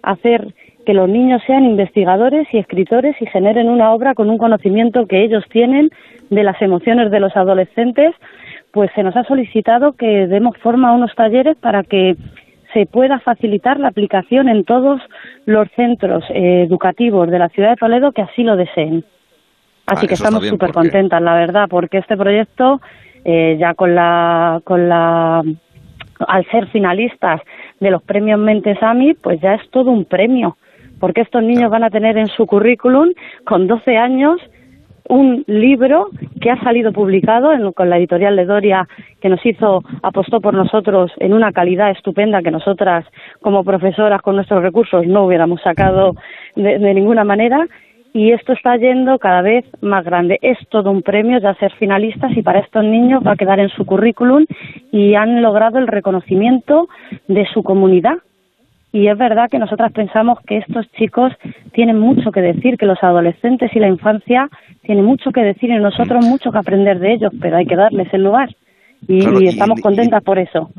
hacer 0.02 0.54
que 0.84 0.94
los 0.94 1.08
niños 1.08 1.42
sean 1.46 1.64
investigadores 1.64 2.46
y 2.52 2.58
escritores 2.58 3.16
y 3.20 3.26
generen 3.26 3.68
una 3.68 3.92
obra 3.92 4.14
con 4.14 4.30
un 4.30 4.38
conocimiento 4.38 5.06
que 5.06 5.22
ellos 5.22 5.44
tienen 5.50 5.90
de 6.30 6.42
las 6.42 6.60
emociones 6.62 7.10
de 7.10 7.20
los 7.20 7.36
adolescentes, 7.36 8.14
pues 8.72 8.90
se 8.94 9.02
nos 9.02 9.16
ha 9.16 9.24
solicitado 9.24 9.92
que 9.92 10.26
demos 10.26 10.56
forma 10.58 10.90
a 10.90 10.92
unos 10.92 11.14
talleres 11.14 11.56
para 11.56 11.82
que 11.82 12.16
se 12.72 12.86
pueda 12.86 13.18
facilitar 13.18 13.80
la 13.80 13.88
aplicación 13.88 14.48
en 14.48 14.64
todos 14.64 15.00
los 15.44 15.68
centros 15.74 16.24
eh, 16.30 16.62
educativos 16.66 17.28
de 17.28 17.38
la 17.38 17.48
ciudad 17.48 17.70
de 17.70 17.76
Toledo 17.76 18.12
que 18.12 18.22
así 18.22 18.42
lo 18.44 18.56
deseen. 18.56 19.04
Así 19.90 20.06
Ah, 20.06 20.08
que 20.08 20.14
estamos 20.14 20.46
súper 20.46 20.70
porque- 20.72 20.88
contentas, 20.90 21.20
la 21.20 21.34
verdad, 21.34 21.66
porque 21.68 21.98
este 21.98 22.16
proyecto, 22.16 22.80
eh, 23.24 23.56
ya 23.58 23.74
con 23.74 23.94
la, 23.94 24.60
con 24.64 24.88
la, 24.88 25.42
al 26.26 26.44
ser 26.50 26.66
finalistas 26.68 27.40
de 27.80 27.90
los 27.90 28.02
premios 28.02 28.38
Mentes 28.38 28.82
AMI, 28.82 29.14
pues 29.14 29.40
ya 29.40 29.54
es 29.54 29.68
todo 29.70 29.90
un 29.90 30.04
premio, 30.04 30.56
porque 31.00 31.22
estos 31.22 31.42
niños 31.42 31.70
van 31.70 31.84
a 31.84 31.90
tener 31.90 32.16
en 32.18 32.28
su 32.28 32.46
currículum, 32.46 33.08
con 33.44 33.66
12 33.66 33.96
años, 33.96 34.40
un 35.08 35.42
libro 35.48 36.06
que 36.40 36.52
ha 36.52 36.62
salido 36.62 36.92
publicado 36.92 37.52
en- 37.52 37.72
con 37.72 37.90
la 37.90 37.96
editorial 37.98 38.36
de 38.36 38.44
Doria, 38.44 38.86
que 39.20 39.28
nos 39.28 39.44
hizo, 39.44 39.82
apostó 40.04 40.40
por 40.40 40.54
nosotros 40.54 41.10
en 41.18 41.32
una 41.34 41.50
calidad 41.50 41.90
estupenda 41.90 42.42
que 42.42 42.52
nosotras, 42.52 43.04
como 43.40 43.64
profesoras, 43.64 44.22
con 44.22 44.36
nuestros 44.36 44.62
recursos, 44.62 45.04
no 45.08 45.24
hubiéramos 45.24 45.60
sacado 45.62 46.14
de, 46.54 46.78
de 46.78 46.94
ninguna 46.94 47.24
manera. 47.24 47.66
Y 48.12 48.32
esto 48.32 48.52
está 48.52 48.76
yendo 48.76 49.18
cada 49.18 49.40
vez 49.40 49.64
más 49.82 50.04
grande. 50.04 50.38
Es 50.42 50.58
todo 50.68 50.90
un 50.90 51.02
premio 51.02 51.38
ya 51.38 51.54
ser 51.54 51.72
finalistas 51.74 52.36
y 52.36 52.42
para 52.42 52.58
estos 52.58 52.84
niños 52.84 53.22
va 53.24 53.32
a 53.32 53.36
quedar 53.36 53.60
en 53.60 53.68
su 53.68 53.84
currículum 53.84 54.46
y 54.90 55.14
han 55.14 55.42
logrado 55.42 55.78
el 55.78 55.86
reconocimiento 55.86 56.88
de 57.28 57.46
su 57.52 57.62
comunidad 57.62 58.18
y 58.92 59.06
es 59.06 59.16
verdad 59.16 59.48
que 59.48 59.58
nosotras 59.58 59.92
pensamos 59.92 60.38
que 60.46 60.58
estos 60.58 60.90
chicos 60.92 61.32
tienen 61.72 61.98
mucho 61.98 62.32
que 62.32 62.40
decir, 62.40 62.76
que 62.76 62.86
los 62.86 63.00
adolescentes 63.02 63.70
y 63.74 63.78
la 63.78 63.86
infancia 63.86 64.48
tienen 64.82 65.04
mucho 65.04 65.30
que 65.30 65.42
decir 65.42 65.70
y 65.70 65.78
nosotros 65.78 66.24
mucho 66.24 66.50
que 66.50 66.58
aprender 66.58 66.98
de 66.98 67.12
ellos, 67.14 67.32
pero 67.40 67.56
hay 67.56 67.66
que 67.66 67.76
darles 67.76 68.12
el 68.12 68.24
lugar. 68.24 68.48
Y, 69.06 69.20
Claro, 69.20 69.40
y 69.40 69.44
y- 69.44 69.48
estamos 69.48 69.80
contentas 69.80 70.22
por 70.24 70.38
eso. 70.38 70.70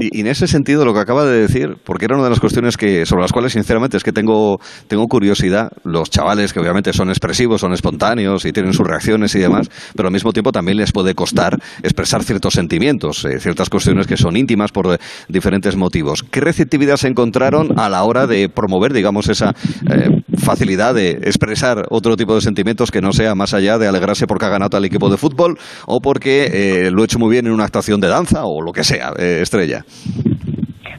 Y, 0.00 0.20
en 0.20 0.26
ese 0.26 0.46
sentido, 0.46 0.84
lo 0.84 0.94
que 0.94 1.00
acaba 1.00 1.24
de 1.26 1.42
decir, 1.42 1.76
porque 1.84 2.06
era 2.06 2.14
una 2.14 2.24
de 2.24 2.30
las 2.30 2.40
cuestiones 2.40 2.76
que 2.76 3.04
sobre 3.04 3.22
las 3.22 3.32
cuales, 3.32 3.52
sinceramente, 3.52 3.96
es 3.96 4.02
que 4.02 4.12
tengo, 4.12 4.58
tengo 4.88 5.06
curiosidad. 5.06 5.70
Los 5.84 6.08
chavales, 6.08 6.52
que 6.52 6.60
obviamente 6.60 6.92
son 6.92 7.10
expresivos, 7.10 7.60
son 7.60 7.72
espontáneos 7.74 8.44
y 8.46 8.52
tienen 8.52 8.72
sus 8.72 8.86
reacciones 8.86 9.34
y 9.34 9.38
demás, 9.38 9.68
pero 9.94 10.08
al 10.08 10.12
mismo 10.12 10.32
tiempo 10.32 10.52
también 10.52 10.78
les 10.78 10.92
puede 10.92 11.14
costar 11.14 11.58
expresar 11.82 12.22
ciertos 12.24 12.54
sentimientos, 12.54 13.24
eh, 13.24 13.38
ciertas 13.40 13.68
cuestiones 13.68 14.06
que 14.06 14.16
son 14.16 14.36
íntimas 14.36 14.72
por 14.72 14.94
eh, 14.94 14.98
diferentes 15.28 15.76
motivos. 15.76 16.22
¿Qué 16.22 16.40
receptividad 16.40 16.96
se 16.96 17.08
encontraron 17.08 17.78
a 17.78 17.88
la 17.88 18.02
hora 18.04 18.26
de 18.26 18.48
promover, 18.48 18.92
digamos, 18.92 19.28
esa 19.28 19.54
eh, 19.90 20.22
facilidad 20.38 20.94
de 20.94 21.10
expresar 21.10 21.86
otro 21.90 22.16
tipo 22.16 22.34
de 22.34 22.40
sentimientos 22.40 22.90
que 22.90 23.00
no 23.00 23.12
sea 23.12 23.34
más 23.34 23.52
allá 23.52 23.78
de 23.78 23.86
alegrarse 23.86 24.26
porque 24.26 24.46
ha 24.46 24.48
ganado 24.50 24.70
tal 24.70 24.84
equipo 24.84 25.10
de 25.10 25.16
fútbol 25.16 25.58
o 25.86 26.00
porque 26.00 26.86
eh, 26.86 26.90
lo 26.90 27.02
he 27.02 27.04
hecho 27.04 27.18
muy 27.18 27.30
bien 27.30 27.46
en 27.46 27.52
una 27.52 27.64
actuación 27.64 28.00
de 28.00 28.08
danza 28.08 28.44
o 28.44 28.62
lo 28.62 28.72
que 28.72 28.84
sea, 28.84 29.12
Estrella? 29.18 29.84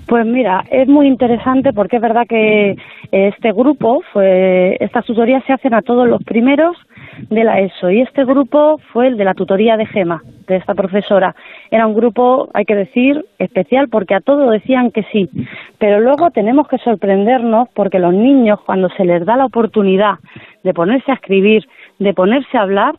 Pues 0.07 0.25
mira, 0.25 0.65
es 0.69 0.89
muy 0.89 1.07
interesante 1.07 1.71
porque 1.71 1.95
es 1.95 2.01
verdad 2.01 2.27
que 2.27 2.75
este 3.11 3.53
grupo, 3.53 4.01
fue, 4.11 4.75
estas 4.79 5.05
tutorías 5.05 5.43
se 5.45 5.53
hacen 5.53 5.73
a 5.73 5.81
todos 5.81 6.07
los 6.07 6.21
primeros 6.23 6.75
de 7.29 7.43
la 7.43 7.59
ESO 7.61 7.89
y 7.91 8.01
este 8.01 8.25
grupo 8.25 8.77
fue 8.91 9.07
el 9.07 9.17
de 9.17 9.25
la 9.25 9.33
tutoría 9.33 9.77
de 9.77 9.85
Gema, 9.85 10.21
de 10.47 10.57
esta 10.57 10.73
profesora. 10.75 11.35
Era 11.69 11.87
un 11.87 11.93
grupo, 11.93 12.49
hay 12.53 12.65
que 12.65 12.75
decir, 12.75 13.25
especial 13.39 13.87
porque 13.89 14.15
a 14.15 14.19
todos 14.19 14.51
decían 14.51 14.91
que 14.91 15.03
sí, 15.11 15.29
pero 15.77 15.99
luego 15.99 16.31
tenemos 16.31 16.67
que 16.67 16.77
sorprendernos 16.79 17.69
porque 17.73 17.99
los 17.99 18.13
niños 18.13 18.59
cuando 18.65 18.89
se 18.89 19.05
les 19.05 19.25
da 19.25 19.37
la 19.37 19.45
oportunidad 19.45 20.15
de 20.63 20.73
ponerse 20.73 21.11
a 21.11 21.15
escribir, 21.15 21.67
de 21.99 22.13
ponerse 22.13 22.57
a 22.57 22.63
hablar, 22.63 22.95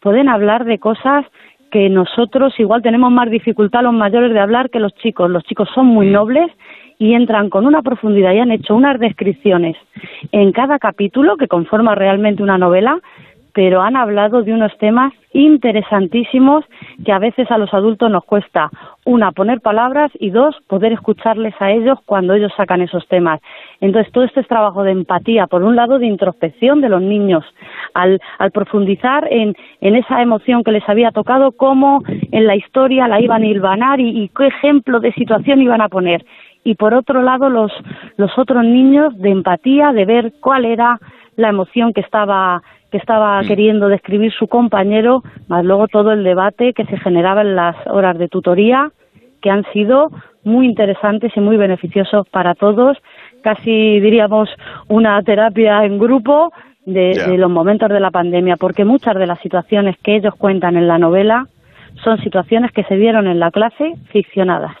pueden 0.00 0.28
hablar 0.28 0.64
de 0.64 0.78
cosas 0.78 1.24
que 1.72 1.88
nosotros 1.88 2.52
igual 2.60 2.82
tenemos 2.82 3.10
más 3.10 3.30
dificultad 3.30 3.82
los 3.82 3.94
mayores 3.94 4.32
de 4.32 4.38
hablar 4.38 4.68
que 4.68 4.78
los 4.78 4.94
chicos. 4.96 5.30
Los 5.30 5.42
chicos 5.44 5.68
son 5.74 5.86
muy 5.86 6.06
nobles 6.10 6.52
y 6.98 7.14
entran 7.14 7.48
con 7.48 7.66
una 7.66 7.82
profundidad 7.82 8.32
y 8.34 8.38
han 8.38 8.52
hecho 8.52 8.76
unas 8.76 9.00
descripciones 9.00 9.76
en 10.30 10.52
cada 10.52 10.78
capítulo 10.78 11.36
que 11.38 11.48
conforma 11.48 11.94
realmente 11.94 12.42
una 12.42 12.58
novela, 12.58 13.00
pero 13.54 13.80
han 13.80 13.96
hablado 13.96 14.42
de 14.42 14.52
unos 14.52 14.76
temas 14.78 15.14
interesantísimos 15.32 16.64
que 17.04 17.12
a 17.12 17.18
veces 17.18 17.50
a 17.50 17.56
los 17.58 17.72
adultos 17.72 18.10
nos 18.10 18.24
cuesta, 18.24 18.70
una, 19.06 19.32
poner 19.32 19.62
palabras 19.62 20.10
y 20.20 20.28
dos, 20.28 20.54
poder 20.68 20.92
escucharles 20.92 21.54
a 21.58 21.70
ellos 21.70 21.98
cuando 22.04 22.34
ellos 22.34 22.52
sacan 22.54 22.82
esos 22.82 23.08
temas. 23.08 23.40
Entonces, 23.82 24.12
todo 24.12 24.22
este 24.22 24.40
es 24.40 24.46
trabajo 24.46 24.84
de 24.84 24.92
empatía, 24.92 25.48
por 25.48 25.64
un 25.64 25.74
lado, 25.74 25.98
de 25.98 26.06
introspección 26.06 26.80
de 26.80 26.88
los 26.88 27.02
niños, 27.02 27.44
al, 27.94 28.20
al 28.38 28.52
profundizar 28.52 29.26
en, 29.28 29.56
en 29.80 29.96
esa 29.96 30.22
emoción 30.22 30.62
que 30.62 30.70
les 30.70 30.88
había 30.88 31.10
tocado, 31.10 31.50
cómo 31.50 32.00
en 32.06 32.46
la 32.46 32.54
historia 32.54 33.08
la 33.08 33.20
iban 33.20 33.42
a 33.42 33.46
hilvanar 33.46 33.98
y, 33.98 34.22
y 34.22 34.28
qué 34.28 34.46
ejemplo 34.46 35.00
de 35.00 35.12
situación 35.14 35.60
iban 35.60 35.80
a 35.80 35.88
poner. 35.88 36.24
Y 36.62 36.76
por 36.76 36.94
otro 36.94 37.22
lado, 37.22 37.50
los, 37.50 37.72
los 38.16 38.30
otros 38.38 38.64
niños 38.64 39.18
de 39.18 39.30
empatía, 39.30 39.92
de 39.92 40.04
ver 40.04 40.32
cuál 40.40 40.64
era 40.64 41.00
la 41.34 41.48
emoción 41.48 41.92
que 41.92 42.02
estaba 42.02 42.62
que 42.92 42.98
estaba 42.98 43.40
queriendo 43.48 43.88
describir 43.88 44.32
su 44.32 44.46
compañero, 44.48 45.22
más 45.48 45.64
luego 45.64 45.88
todo 45.88 46.12
el 46.12 46.24
debate 46.24 46.74
que 46.74 46.84
se 46.84 46.98
generaba 46.98 47.40
en 47.40 47.56
las 47.56 47.74
horas 47.86 48.18
de 48.18 48.28
tutoría, 48.28 48.92
que 49.40 49.48
han 49.48 49.64
sido 49.72 50.10
muy 50.44 50.66
interesantes 50.66 51.32
y 51.34 51.40
muy 51.40 51.56
beneficiosos 51.56 52.28
para 52.28 52.54
todos, 52.54 52.98
casi 53.42 54.00
diríamos 54.00 54.48
una 54.88 55.22
terapia 55.22 55.84
en 55.84 55.98
grupo 55.98 56.52
de, 56.86 57.14
de 57.14 57.38
los 57.38 57.50
momentos 57.50 57.88
de 57.88 58.00
la 58.00 58.10
pandemia, 58.10 58.56
porque 58.56 58.84
muchas 58.84 59.14
de 59.14 59.26
las 59.26 59.38
situaciones 59.40 59.96
que 60.02 60.16
ellos 60.16 60.34
cuentan 60.36 60.76
en 60.76 60.88
la 60.88 60.98
novela 60.98 61.46
son 62.02 62.18
situaciones 62.18 62.72
que 62.72 62.84
se 62.84 62.96
dieron 62.96 63.26
en 63.26 63.38
la 63.38 63.50
clase 63.50 63.94
ficcionadas, 64.10 64.74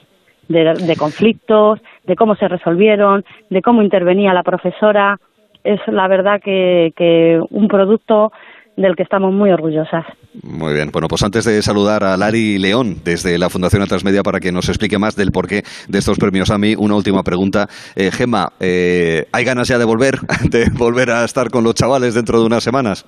de, 0.48 0.74
de 0.74 0.96
conflictos, 0.96 1.80
de 2.06 2.16
cómo 2.16 2.34
se 2.36 2.48
resolvieron, 2.48 3.24
de 3.50 3.62
cómo 3.62 3.82
intervenía 3.82 4.32
la 4.32 4.42
profesora. 4.42 5.18
Es 5.62 5.80
la 5.86 6.08
verdad 6.08 6.40
que, 6.42 6.92
que 6.96 7.40
un 7.50 7.68
producto 7.68 8.32
del 8.76 8.96
que 8.96 9.02
estamos 9.02 9.32
muy 9.32 9.50
orgullosas. 9.50 10.04
Muy 10.42 10.74
bien. 10.74 10.90
Bueno, 10.92 11.08
pues 11.08 11.22
antes 11.22 11.44
de 11.44 11.60
saludar 11.62 12.04
a 12.04 12.16
Lari 12.16 12.58
León 12.58 12.96
desde 13.04 13.38
la 13.38 13.50
Fundación 13.50 13.86
Transmedia 13.86 14.22
para 14.22 14.40
que 14.40 14.52
nos 14.52 14.68
explique 14.68 14.98
más 14.98 15.16
del 15.16 15.30
porqué 15.30 15.62
de 15.88 15.98
estos 15.98 16.18
premios 16.18 16.50
a 16.50 16.58
mí, 16.58 16.74
una 16.76 16.94
última 16.94 17.22
pregunta. 17.22 17.68
Eh, 17.96 18.10
Gemma, 18.10 18.48
eh, 18.60 19.26
¿hay 19.32 19.44
ganas 19.44 19.68
ya 19.68 19.78
de 19.78 19.84
volver, 19.84 20.14
de 20.50 20.70
volver 20.70 21.10
a 21.10 21.24
estar 21.24 21.50
con 21.50 21.64
los 21.64 21.74
chavales 21.74 22.14
dentro 22.14 22.40
de 22.40 22.46
unas 22.46 22.64
semanas? 22.64 23.04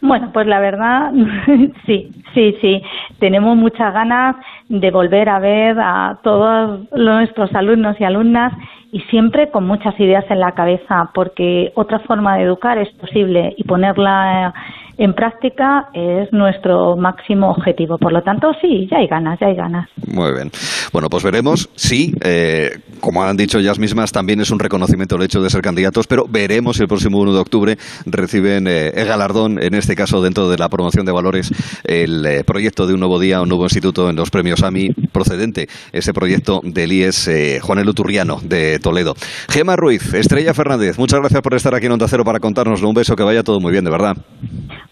Bueno, 0.00 0.30
pues 0.32 0.46
la 0.46 0.60
verdad, 0.60 1.12
sí, 1.86 2.10
sí, 2.32 2.56
sí. 2.60 2.82
Tenemos 3.18 3.56
muchas 3.56 3.92
ganas 3.92 4.36
de 4.68 4.90
volver 4.90 5.28
a 5.28 5.40
ver 5.40 5.76
a 5.80 6.18
todos 6.22 6.88
nuestros 6.92 7.52
alumnos 7.54 7.96
y 7.98 8.04
alumnas 8.04 8.52
y 8.96 9.00
siempre 9.10 9.50
con 9.50 9.66
muchas 9.66 10.00
ideas 10.00 10.24
en 10.30 10.40
la 10.40 10.52
cabeza, 10.52 11.10
porque 11.12 11.70
otra 11.74 11.98
forma 11.98 12.38
de 12.38 12.44
educar 12.44 12.78
es 12.78 12.88
posible 12.94 13.52
y 13.58 13.64
ponerla 13.64 14.54
en 14.98 15.14
práctica 15.14 15.88
es 15.92 16.32
nuestro 16.32 16.96
máximo 16.96 17.50
objetivo. 17.50 17.98
Por 17.98 18.12
lo 18.12 18.22
tanto, 18.22 18.48
sí, 18.60 18.88
ya 18.90 18.98
hay 18.98 19.06
ganas, 19.06 19.38
ya 19.40 19.48
hay 19.48 19.54
ganas. 19.54 19.88
Muy 20.06 20.32
bien. 20.32 20.50
Bueno, 20.92 21.08
pues 21.08 21.22
veremos 21.22 21.68
si, 21.74 22.14
eh, 22.22 22.70
como 23.00 23.22
han 23.22 23.36
dicho 23.36 23.58
ellas 23.58 23.78
mismas, 23.78 24.12
también 24.12 24.40
es 24.40 24.50
un 24.50 24.58
reconocimiento 24.58 25.16
el 25.16 25.22
hecho 25.22 25.42
de 25.42 25.50
ser 25.50 25.60
candidatos, 25.60 26.06
pero 26.06 26.24
veremos 26.28 26.76
si 26.76 26.82
el 26.82 26.88
próximo 26.88 27.18
1 27.18 27.32
de 27.32 27.38
octubre 27.38 27.76
reciben 28.06 28.66
eh, 28.66 28.88
el 28.94 29.06
galardón, 29.06 29.62
en 29.62 29.74
este 29.74 29.94
caso 29.94 30.22
dentro 30.22 30.48
de 30.48 30.56
la 30.56 30.68
promoción 30.68 31.04
de 31.04 31.12
valores, 31.12 31.50
el 31.84 32.24
eh, 32.24 32.44
proyecto 32.44 32.86
de 32.86 32.94
un 32.94 33.00
nuevo 33.00 33.18
día, 33.18 33.42
un 33.42 33.48
nuevo 33.48 33.64
instituto 33.64 34.08
en 34.08 34.16
los 34.16 34.30
premios 34.30 34.62
AMI 34.62 34.90
procedente, 35.12 35.68
ese 35.92 36.12
proyecto 36.12 36.60
del 36.62 36.92
IES 36.92 37.28
eh, 37.28 37.60
Juanelo 37.60 37.92
Turriano 37.92 38.38
de 38.42 38.78
Toledo. 38.78 39.14
Gema 39.48 39.76
Ruiz, 39.76 40.14
Estrella 40.14 40.54
Fernández, 40.54 40.98
muchas 40.98 41.20
gracias 41.20 41.42
por 41.42 41.54
estar 41.54 41.74
aquí 41.74 41.86
en 41.86 41.92
Onda 41.92 42.08
Cero 42.08 42.24
para 42.24 42.40
contárnoslo. 42.40 42.88
Un 42.88 42.94
beso, 42.94 43.16
que 43.16 43.22
vaya 43.22 43.42
todo 43.42 43.60
muy 43.60 43.72
bien, 43.72 43.84
de 43.84 43.90
verdad. 43.90 44.16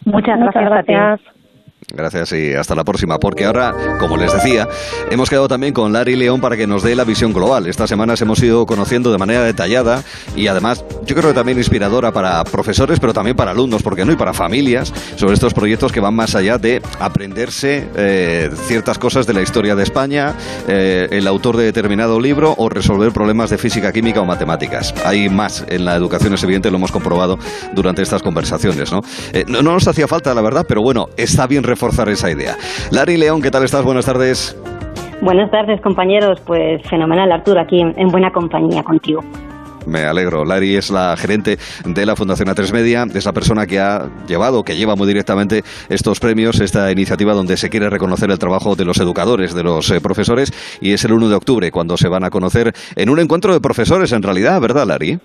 Muchas 0.04 0.38
Muchas 0.38 0.64
gracias. 0.64 1.00
a 1.00 1.16
ti. 1.16 1.43
Gracias. 1.92 2.32
Y 2.32 2.54
hasta 2.54 2.74
la 2.74 2.84
próxima, 2.84 3.18
porque 3.18 3.44
ahora, 3.44 3.96
como 3.98 4.16
les 4.16 4.32
decía, 4.32 4.68
hemos 5.10 5.28
quedado 5.28 5.48
también 5.48 5.72
con 5.72 5.92
Lari 5.92 6.16
León 6.16 6.40
para 6.40 6.56
que 6.56 6.66
nos 6.66 6.82
dé 6.82 6.94
la 6.94 7.04
visión 7.04 7.32
global. 7.32 7.66
Estas 7.66 7.88
semanas 7.88 8.20
hemos 8.22 8.42
ido 8.42 8.66
conociendo 8.66 9.12
de 9.12 9.18
manera 9.18 9.42
detallada 9.42 10.02
y 10.36 10.46
además 10.46 10.84
yo 11.04 11.14
creo 11.14 11.30
que 11.30 11.34
también 11.34 11.58
inspiradora 11.58 12.12
para 12.12 12.42
profesores, 12.44 13.00
pero 13.00 13.12
también 13.12 13.36
para 13.36 13.50
alumnos, 13.50 13.82
porque 13.82 14.04
no, 14.04 14.12
y 14.12 14.16
para 14.16 14.32
familias, 14.32 14.92
sobre 15.16 15.34
estos 15.34 15.54
proyectos 15.54 15.92
que 15.92 16.00
van 16.00 16.14
más 16.14 16.34
allá 16.34 16.58
de 16.58 16.82
aprenderse 17.00 17.88
eh, 17.96 18.50
ciertas 18.66 18.98
cosas 18.98 19.26
de 19.26 19.34
la 19.34 19.42
historia 19.42 19.74
de 19.74 19.82
España, 19.82 20.34
eh, 20.68 21.08
el 21.10 21.26
autor 21.26 21.56
de 21.56 21.64
determinado 21.64 22.20
libro 22.20 22.54
o 22.56 22.68
resolver 22.68 23.12
problemas 23.12 23.50
de 23.50 23.58
física, 23.58 23.92
química 23.92 24.20
o 24.20 24.24
matemáticas. 24.24 24.94
Hay 25.04 25.28
más 25.28 25.64
en 25.68 25.84
la 25.84 25.94
educación, 25.94 26.34
es 26.34 26.42
evidente, 26.42 26.70
lo 26.70 26.76
hemos 26.76 26.92
comprobado 26.92 27.38
durante 27.74 28.02
estas 28.02 28.22
conversaciones. 28.22 28.92
¿no? 28.92 29.00
Eh, 29.32 29.44
no, 29.48 29.62
no 29.62 29.72
nos 29.72 29.86
hacía 29.88 30.08
falta, 30.08 30.34
la 30.34 30.42
verdad, 30.42 30.64
pero 30.68 30.82
bueno, 30.82 31.08
está 31.16 31.46
bien 31.46 31.62
reforzar 31.74 32.08
esa 32.08 32.30
idea. 32.30 32.56
Lari 32.92 33.16
León, 33.16 33.42
¿qué 33.42 33.50
tal 33.50 33.64
estás? 33.64 33.84
Buenas 33.84 34.06
tardes. 34.06 34.56
Buenas 35.20 35.50
tardes, 35.50 35.80
compañeros. 35.80 36.40
Pues 36.46 36.82
fenomenal, 36.88 37.32
Arturo, 37.32 37.60
aquí 37.60 37.80
en, 37.80 37.92
en 37.98 38.08
buena 38.08 38.30
compañía 38.30 38.82
contigo. 38.82 39.20
Me 39.86 40.04
alegro. 40.04 40.44
Lari 40.44 40.76
es 40.76 40.90
la 40.90 41.16
gerente 41.16 41.58
de 41.84 42.06
la 42.06 42.16
Fundación 42.16 42.48
A3 42.48 42.72
Media, 42.72 43.04
es 43.12 43.26
la 43.26 43.32
persona 43.32 43.66
que 43.66 43.80
ha 43.80 44.08
llevado, 44.26 44.62
que 44.62 44.76
lleva 44.76 44.96
muy 44.96 45.06
directamente 45.06 45.62
estos 45.90 46.20
premios, 46.20 46.60
esta 46.60 46.90
iniciativa 46.90 47.34
donde 47.34 47.56
se 47.56 47.68
quiere 47.68 47.90
reconocer 47.90 48.30
el 48.30 48.38
trabajo 48.38 48.76
de 48.76 48.84
los 48.84 48.98
educadores, 48.98 49.52
de 49.54 49.62
los 49.62 49.90
eh, 49.90 50.00
profesores, 50.00 50.52
y 50.80 50.92
es 50.92 51.04
el 51.04 51.12
1 51.12 51.28
de 51.28 51.34
octubre 51.34 51.70
cuando 51.70 51.96
se 51.96 52.08
van 52.08 52.24
a 52.24 52.30
conocer 52.30 52.72
en 52.96 53.10
un 53.10 53.18
encuentro 53.18 53.52
de 53.52 53.60
profesores, 53.60 54.12
en 54.12 54.22
realidad, 54.22 54.60
¿verdad, 54.60 54.86
Lari? 54.86 55.18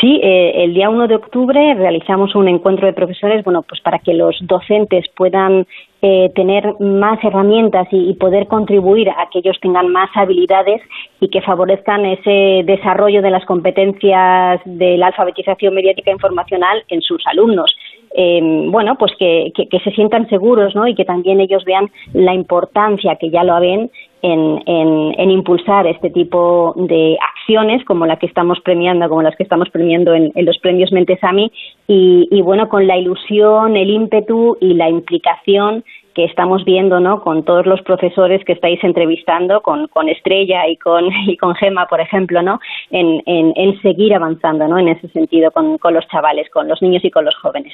Sí, 0.00 0.20
eh, 0.22 0.64
el 0.64 0.74
día 0.74 0.90
1 0.90 1.08
de 1.08 1.14
octubre 1.14 1.74
realizamos 1.74 2.34
un 2.34 2.48
encuentro 2.48 2.86
de 2.86 2.92
profesores, 2.92 3.42
bueno, 3.44 3.62
pues 3.62 3.80
para 3.80 3.98
que 3.98 4.12
los 4.12 4.36
docentes 4.42 5.06
puedan 5.16 5.66
eh, 6.02 6.30
tener 6.34 6.78
más 6.80 7.18
herramientas 7.24 7.88
y, 7.90 8.12
poder 8.14 8.46
contribuir 8.46 9.08
a 9.08 9.28
que 9.32 9.38
ellos 9.38 9.56
tengan 9.60 9.88
más 9.88 10.10
habilidades 10.14 10.82
y 11.18 11.28
que 11.28 11.40
favorezcan 11.40 12.04
ese 12.04 12.62
desarrollo 12.66 13.22
de 13.22 13.30
las 13.30 13.46
competencias 13.46 14.60
de 14.66 14.98
la 14.98 15.06
alfabetización 15.06 15.74
mediática 15.74 16.10
informacional 16.10 16.84
en 16.88 17.00
sus 17.00 17.26
alumnos. 17.26 17.74
Eh, 18.14 18.40
bueno, 18.68 18.96
pues 18.98 19.12
que, 19.18 19.50
que, 19.54 19.80
se 19.80 19.90
sientan 19.92 20.28
seguros, 20.28 20.74
¿no? 20.74 20.86
Y 20.86 20.94
que 20.94 21.04
también 21.04 21.40
ellos 21.40 21.64
vean 21.64 21.90
la 22.12 22.34
importancia 22.34 23.16
que 23.16 23.30
ya 23.30 23.44
lo 23.44 23.58
ven 23.60 23.90
en, 24.26 25.14
en, 25.18 25.30
impulsar 25.30 25.86
este 25.86 26.10
tipo 26.10 26.74
de 26.76 27.16
acciones 27.20 27.84
como 27.84 28.06
la 28.06 28.16
que 28.16 28.26
estamos 28.26 28.58
premiando, 28.60 29.08
como 29.08 29.22
las 29.22 29.36
que 29.36 29.42
estamos 29.42 29.68
premiando 29.70 30.14
en, 30.14 30.32
los 30.34 30.58
premios 30.58 30.90
Mentesami 30.92 31.52
y, 31.86 32.28
y 32.30 32.42
bueno, 32.42 32.68
con 32.68 32.86
la 32.86 32.96
ilusión, 32.96 33.76
el 33.76 33.90
ímpetu 33.90 34.56
y 34.60 34.74
la 34.74 34.88
implicación 34.88 35.84
que 36.14 36.24
estamos 36.24 36.64
viendo 36.64 36.98
¿no? 36.98 37.20
con 37.20 37.44
todos 37.44 37.66
los 37.66 37.82
profesores 37.82 38.42
que 38.44 38.54
estáis 38.54 38.82
entrevistando, 38.82 39.60
con, 39.60 39.86
con 39.88 40.08
Estrella 40.08 40.66
y 40.66 40.76
con, 40.76 41.04
y 41.26 41.36
con 41.36 41.54
Gema, 41.54 41.86
por 41.86 42.00
ejemplo, 42.00 42.42
¿no? 42.42 42.58
en, 42.90 43.22
en, 43.26 43.52
en 43.54 43.80
seguir 43.82 44.14
avanzando 44.14 44.66
¿no? 44.66 44.78
en 44.78 44.88
ese 44.88 45.08
sentido 45.08 45.50
con, 45.50 45.78
con 45.78 45.94
los 45.94 46.08
chavales, 46.08 46.48
con 46.50 46.66
los 46.68 46.80
niños 46.82 47.04
y 47.04 47.10
con 47.10 47.24
los 47.24 47.36
jóvenes. 47.36 47.72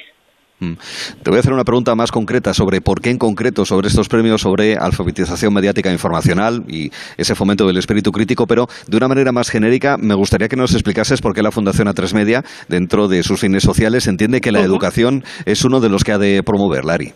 Mm. 0.63 0.77
Te 1.23 1.29
voy 1.29 1.37
a 1.37 1.39
hacer 1.39 1.53
una 1.53 1.63
pregunta 1.63 1.95
más 1.95 2.11
concreta 2.11 2.53
sobre 2.53 2.79
por 2.79 3.01
qué 3.01 3.09
en 3.09 3.17
concreto 3.17 3.65
sobre 3.65 3.87
estos 3.87 4.07
premios 4.07 4.41
sobre 4.41 4.75
alfabetización 4.77 5.53
mediática 5.53 5.89
e 5.89 5.93
informacional 5.93 6.63
y 6.67 6.89
ese 7.17 7.35
fomento 7.35 7.67
del 7.67 7.77
espíritu 7.77 8.11
crítico, 8.11 8.45
pero 8.47 8.67
de 8.87 8.97
una 8.97 9.07
manera 9.07 9.31
más 9.31 9.49
genérica 9.49 9.97
me 9.97 10.15
gustaría 10.15 10.47
que 10.47 10.55
nos 10.55 10.73
explicases 10.73 11.21
por 11.21 11.33
qué 11.33 11.43
la 11.43 11.51
Fundación 11.51 11.87
A3 11.87 12.15
Media, 12.15 12.41
dentro 12.69 13.07
de 13.07 13.23
sus 13.23 13.41
fines 13.41 13.63
sociales, 13.63 14.07
entiende 14.07 14.41
que 14.41 14.51
la 14.51 14.61
educación 14.61 15.23
es 15.45 15.65
uno 15.65 15.79
de 15.79 15.89
los 15.89 16.03
que 16.03 16.13
ha 16.13 16.17
de 16.17 16.41
promover, 16.43 16.85
Lari. 16.85 17.11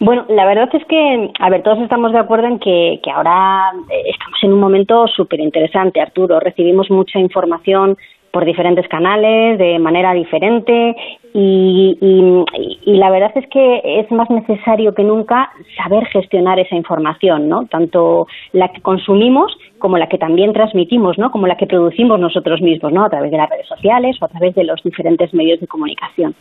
Bueno, 0.00 0.24
la 0.28 0.44
verdad 0.46 0.68
es 0.72 0.84
que, 0.88 1.30
a 1.38 1.48
ver, 1.48 1.62
todos 1.62 1.78
estamos 1.78 2.12
de 2.12 2.18
acuerdo 2.18 2.48
en 2.48 2.58
que, 2.58 2.98
que 3.04 3.10
ahora 3.10 3.70
eh, 3.88 4.10
estamos 4.10 4.38
en 4.42 4.52
un 4.52 4.58
momento 4.58 5.06
súper 5.06 5.38
interesante, 5.38 6.00
Arturo. 6.00 6.40
Recibimos 6.40 6.90
mucha 6.90 7.20
información 7.20 7.96
por 8.32 8.44
diferentes 8.44 8.88
canales, 8.88 9.58
de 9.58 9.78
manera 9.78 10.12
diferente 10.14 10.96
y, 11.34 11.71
y, 12.00 12.92
la 12.98 13.10
verdad 13.10 13.32
es 13.34 13.46
que 13.48 13.80
es 13.84 14.10
más 14.10 14.28
necesario 14.30 14.94
que 14.94 15.04
nunca 15.04 15.50
saber 15.76 16.04
gestionar 16.06 16.58
esa 16.58 16.76
información, 16.76 17.48
¿no? 17.48 17.66
Tanto 17.66 18.26
la 18.52 18.68
que 18.68 18.80
consumimos 18.80 19.56
como 19.78 19.98
la 19.98 20.08
que 20.08 20.18
también 20.18 20.52
transmitimos, 20.52 21.18
¿no? 21.18 21.30
Como 21.30 21.46
la 21.46 21.56
que 21.56 21.66
producimos 21.66 22.18
nosotros 22.20 22.60
mismos, 22.60 22.92
¿no? 22.92 23.04
A 23.04 23.10
través 23.10 23.30
de 23.30 23.36
las 23.36 23.50
redes 23.50 23.66
sociales 23.66 24.16
o 24.20 24.24
a 24.24 24.28
través 24.28 24.54
de 24.54 24.64
los 24.64 24.82
diferentes 24.82 25.32
medios 25.34 25.60
de 25.60 25.66
comunicación. 25.66 26.34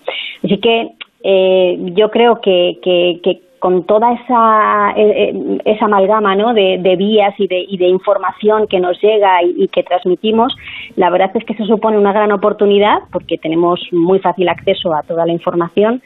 Así 0.44 0.58
que 0.58 0.92
eh, 1.24 1.78
yo 1.96 2.10
creo 2.10 2.42
que, 2.42 2.80
que 2.82 3.42
con 3.62 3.84
toda 3.84 4.12
esa, 4.14 4.92
eh, 4.98 5.30
eh, 5.30 5.58
esa 5.66 5.86
amalgama 5.86 6.36
¿no? 6.36 6.52
de, 6.56 6.96
vías 6.98 7.36
y 7.38 7.46
de, 7.46 7.60
y 7.60 7.78
de, 7.78 7.90
información 7.90 8.66
que 8.66 8.80
nos 8.80 9.00
llega 9.00 9.44
y, 9.44 9.68
que 9.68 9.84
transmitimos, 9.84 10.56
la 10.96 11.12
verdad 11.12 11.30
es 11.36 11.46
que 11.46 11.54
se 11.54 11.66
supone 11.66 12.00
una 12.00 12.12
gran 12.12 12.32
oportunidad 12.32 13.04
porque 13.12 13.38
tenemos 13.38 13.80
muy 13.92 14.18
fácil 14.18 14.50
acceso 14.50 14.96
a 14.96 15.04
toda 15.04 15.28
la 15.28 15.34
información, 15.34 16.02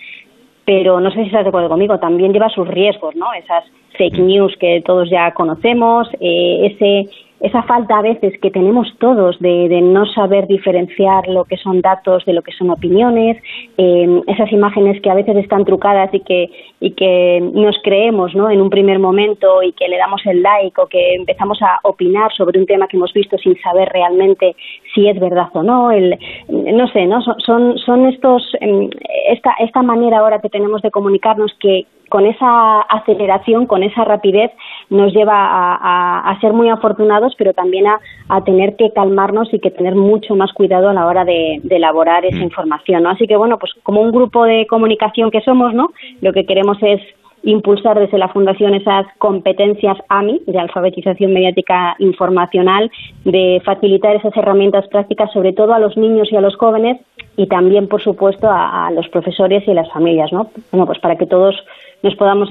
pero 0.65 0.99
no 0.99 1.09
sé 1.11 1.21
si 1.21 1.27
estás 1.27 1.45
de 1.45 1.49
acuerdo 1.49 1.69
conmigo, 1.69 1.97
también 1.97 2.33
lleva 2.33 2.49
sus 2.49 2.67
riesgos, 2.67 3.15
¿no? 3.15 3.31
Esas 3.33 3.63
fake 3.97 4.19
news 4.19 4.53
que 4.59 4.83
todos 4.85 5.09
ya 5.09 5.31
conocemos, 5.31 6.09
eh, 6.19 6.73
ese 6.73 7.09
esa 7.39 7.63
falta 7.63 7.97
a 7.97 8.01
veces 8.01 8.33
que 8.41 8.49
tenemos 8.49 8.87
todos 8.97 9.37
de, 9.39 9.67
no 9.81 10.05
saber 10.05 10.47
diferenciar 10.47 11.27
lo 11.27 11.43
que 11.43 11.57
son 11.57 11.81
datos 11.81 12.23
de 12.25 12.33
lo 12.33 12.41
que 12.41 12.53
son 12.53 12.69
opiniones, 12.69 13.37
eh, 13.77 14.21
esas 14.27 14.51
imágenes 14.51 15.01
que 15.01 15.09
a 15.09 15.15
veces 15.15 15.35
están 15.37 15.65
trucadas 15.65 16.13
y 16.13 16.21
que, 16.21 16.49
y 16.79 16.91
que 16.91 17.41
nos 17.41 17.75
creemos 17.83 18.33
¿no? 18.35 18.49
en 18.49 18.61
un 18.61 18.69
primer 18.69 18.99
momento 18.99 19.61
y 19.61 19.73
que 19.73 19.87
le 19.87 19.97
damos 19.97 20.21
el 20.25 20.41
like 20.41 20.79
o 20.79 20.87
que 20.87 21.15
empezamos 21.15 21.61
a 21.61 21.79
opinar 21.83 22.31
sobre 22.33 22.59
un 22.59 22.65
tema 22.65 22.87
que 22.87 22.97
hemos 22.97 23.13
visto 23.13 23.37
sin 23.37 23.59
saber 23.61 23.89
realmente 23.89 24.55
si 24.93 25.07
es 25.07 25.19
verdad 25.19 25.49
o 25.53 25.61
no. 25.61 25.91
El, 25.91 26.17
no 26.47 26.87
sé, 26.87 27.05
¿no? 27.05 27.21
son, 27.21 27.77
son 27.77 28.05
estos, 28.07 28.43
em, 28.61 28.89
esta, 29.29 29.53
esta 29.59 29.81
manera 29.81 30.19
ahora 30.19 30.39
que 30.39 30.49
tenemos 30.49 30.81
de 30.81 30.91
comunicarnos 30.91 31.53
que, 31.59 31.85
con 32.09 32.25
esa 32.25 32.81
aceleración, 32.81 33.65
con 33.65 33.83
esa 33.83 34.03
rapidez, 34.03 34.51
nos 34.89 35.13
lleva 35.13 35.33
a, 35.35 36.37
ser 36.41 36.53
muy 36.53 36.69
afortunados, 36.69 37.33
pero 37.37 37.53
también 37.53 37.85
a, 37.87 38.41
tener 38.43 38.75
que 38.75 38.91
calmarnos 38.91 39.53
y 39.53 39.59
que 39.59 39.71
tener 39.71 39.95
mucho 39.95 40.35
más 40.35 40.53
cuidado 40.53 40.89
a 40.89 40.93
la 40.93 41.07
hora 41.07 41.25
de, 41.25 41.61
elaborar 41.69 42.25
esa 42.25 42.39
mm. 42.39 42.43
información. 42.43 43.03
¿no? 43.03 43.09
Así 43.09 43.27
que, 43.27 43.35
bueno, 43.35 43.57
pues 43.57 43.73
como 43.83 44.01
un 44.01 44.11
grupo 44.11 44.45
de 44.45 44.65
comunicación 44.67 45.31
que 45.31 45.41
somos, 45.41 45.73
¿no? 45.73 45.89
lo 46.21 46.33
que 46.33 46.45
queremos 46.45 46.77
es 46.81 47.01
impulsar 47.45 47.99
desde 47.99 48.17
la 48.17 48.29
Fundación 48.29 48.73
esas 48.73 49.05
competencias 49.19 49.97
AMI 50.09 50.41
de 50.47 50.59
alfabetización 50.59 51.31
mediática 51.31 51.95
informacional, 51.99 52.91
de 53.23 53.61
facilitar 53.63 54.15
esas 54.15 54.35
herramientas 54.35 54.87
prácticas 54.87 55.31
sobre 55.31 55.53
todo 55.53 55.73
a 55.73 55.79
los 55.79 55.95
niños 55.95 56.27
y 56.31 56.35
a 56.35 56.41
los 56.41 56.55
jóvenes 56.57 56.99
y 57.37 57.47
también, 57.47 57.87
por 57.87 58.01
supuesto, 58.01 58.47
a, 58.49 58.89
los 58.91 59.07
profesores 59.09 59.67
y 59.67 59.71
a 59.71 59.75
las 59.75 59.91
familias, 59.91 60.31
¿no? 60.31 60.49
Bueno, 60.71 60.85
pues 60.85 60.99
para 60.99 61.17
que 61.17 61.27
todos 61.27 61.55
nos 62.03 62.15
podamos 62.15 62.49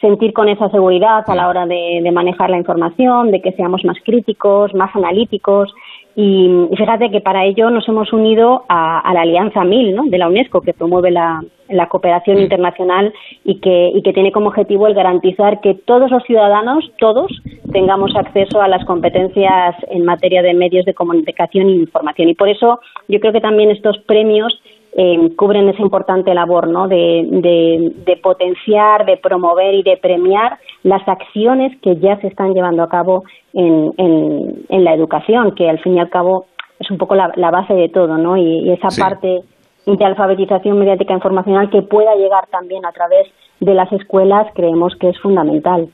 sentir 0.00 0.32
con 0.32 0.48
esa 0.48 0.70
seguridad 0.70 1.24
a 1.26 1.34
la 1.34 1.48
hora 1.48 1.66
de, 1.66 2.08
manejar 2.12 2.50
la 2.50 2.58
información, 2.58 3.30
de 3.30 3.40
que 3.40 3.52
seamos 3.52 3.84
más 3.84 3.96
críticos, 4.04 4.74
más 4.74 4.94
analíticos. 4.94 5.72
Y, 6.14 6.68
fíjate 6.76 7.10
que 7.10 7.20
para 7.20 7.44
ello 7.44 7.70
nos 7.70 7.88
hemos 7.88 8.12
unido 8.12 8.64
a, 8.68 9.10
la 9.12 9.22
Alianza 9.22 9.64
MIL 9.64 9.94
¿no? 9.94 10.04
de 10.04 10.18
la 10.18 10.28
UNESCO, 10.28 10.60
que 10.60 10.74
promueve 10.74 11.10
la, 11.10 11.42
cooperación 11.90 12.38
internacional 12.38 13.12
y 13.44 13.56
que, 13.60 13.92
y 13.94 14.00
que 14.02 14.12
tiene 14.14 14.32
como 14.32 14.48
objetivo 14.48 14.86
el 14.86 14.94
garantizar 14.94 15.60
que 15.60 15.74
todos 15.74 16.10
los 16.10 16.22
ciudadanos, 16.24 16.90
todos, 16.98 17.30
tengamos 17.72 18.16
acceso 18.16 18.62
a 18.62 18.68
las 18.68 18.84
competencias 18.86 19.76
en 19.90 20.04
materia 20.04 20.42
de 20.42 20.54
medios 20.54 20.86
de 20.86 20.94
comunicación 20.94 21.68
e 21.68 21.72
información. 21.72 22.30
Y 22.30 22.34
por 22.34 22.48
eso 22.48 22.80
yo 23.06 23.20
creo 23.20 23.32
que 23.32 23.40
también 23.40 23.70
estos 23.70 23.98
premios 24.06 24.58
eh, 24.92 25.34
cubren 25.36 25.68
esa 25.68 25.82
importante 25.82 26.34
labor 26.34 26.68
¿no? 26.68 26.88
de, 26.88 28.18
potenciar, 28.22 29.04
de 29.06 29.16
promover 29.16 29.74
y 29.74 29.82
de 29.82 29.96
premiar 29.96 30.58
las 30.82 31.06
acciones 31.06 31.76
que 31.82 31.96
ya 31.96 32.20
se 32.20 32.28
están 32.28 32.54
llevando 32.54 32.82
a 32.82 32.88
cabo 32.88 33.24
en, 33.52 33.92
en, 33.96 34.84
la 34.84 34.94
educación, 34.94 35.54
que 35.54 35.68
al 35.68 35.78
fin 35.80 35.96
y 35.96 36.00
al 36.00 36.10
cabo 36.10 36.46
es 36.78 36.90
un 36.90 36.98
poco 36.98 37.14
la, 37.14 37.50
base 37.50 37.74
de 37.74 37.88
todo, 37.88 38.16
¿no? 38.18 38.36
Y, 38.36 38.70
esa 38.70 38.88
parte 38.98 39.40
de 39.86 40.04
alfabetización 40.04 40.78
mediática 40.78 41.14
informacional 41.14 41.70
que 41.70 41.82
pueda 41.82 42.14
llegar 42.14 42.46
también 42.48 42.84
a 42.84 42.92
través 42.92 43.26
de 43.60 43.74
las 43.74 43.90
escuelas 43.92 44.46
creemos 44.54 44.94
que 44.96 45.08
es 45.08 45.18
fundamental. 45.20 45.88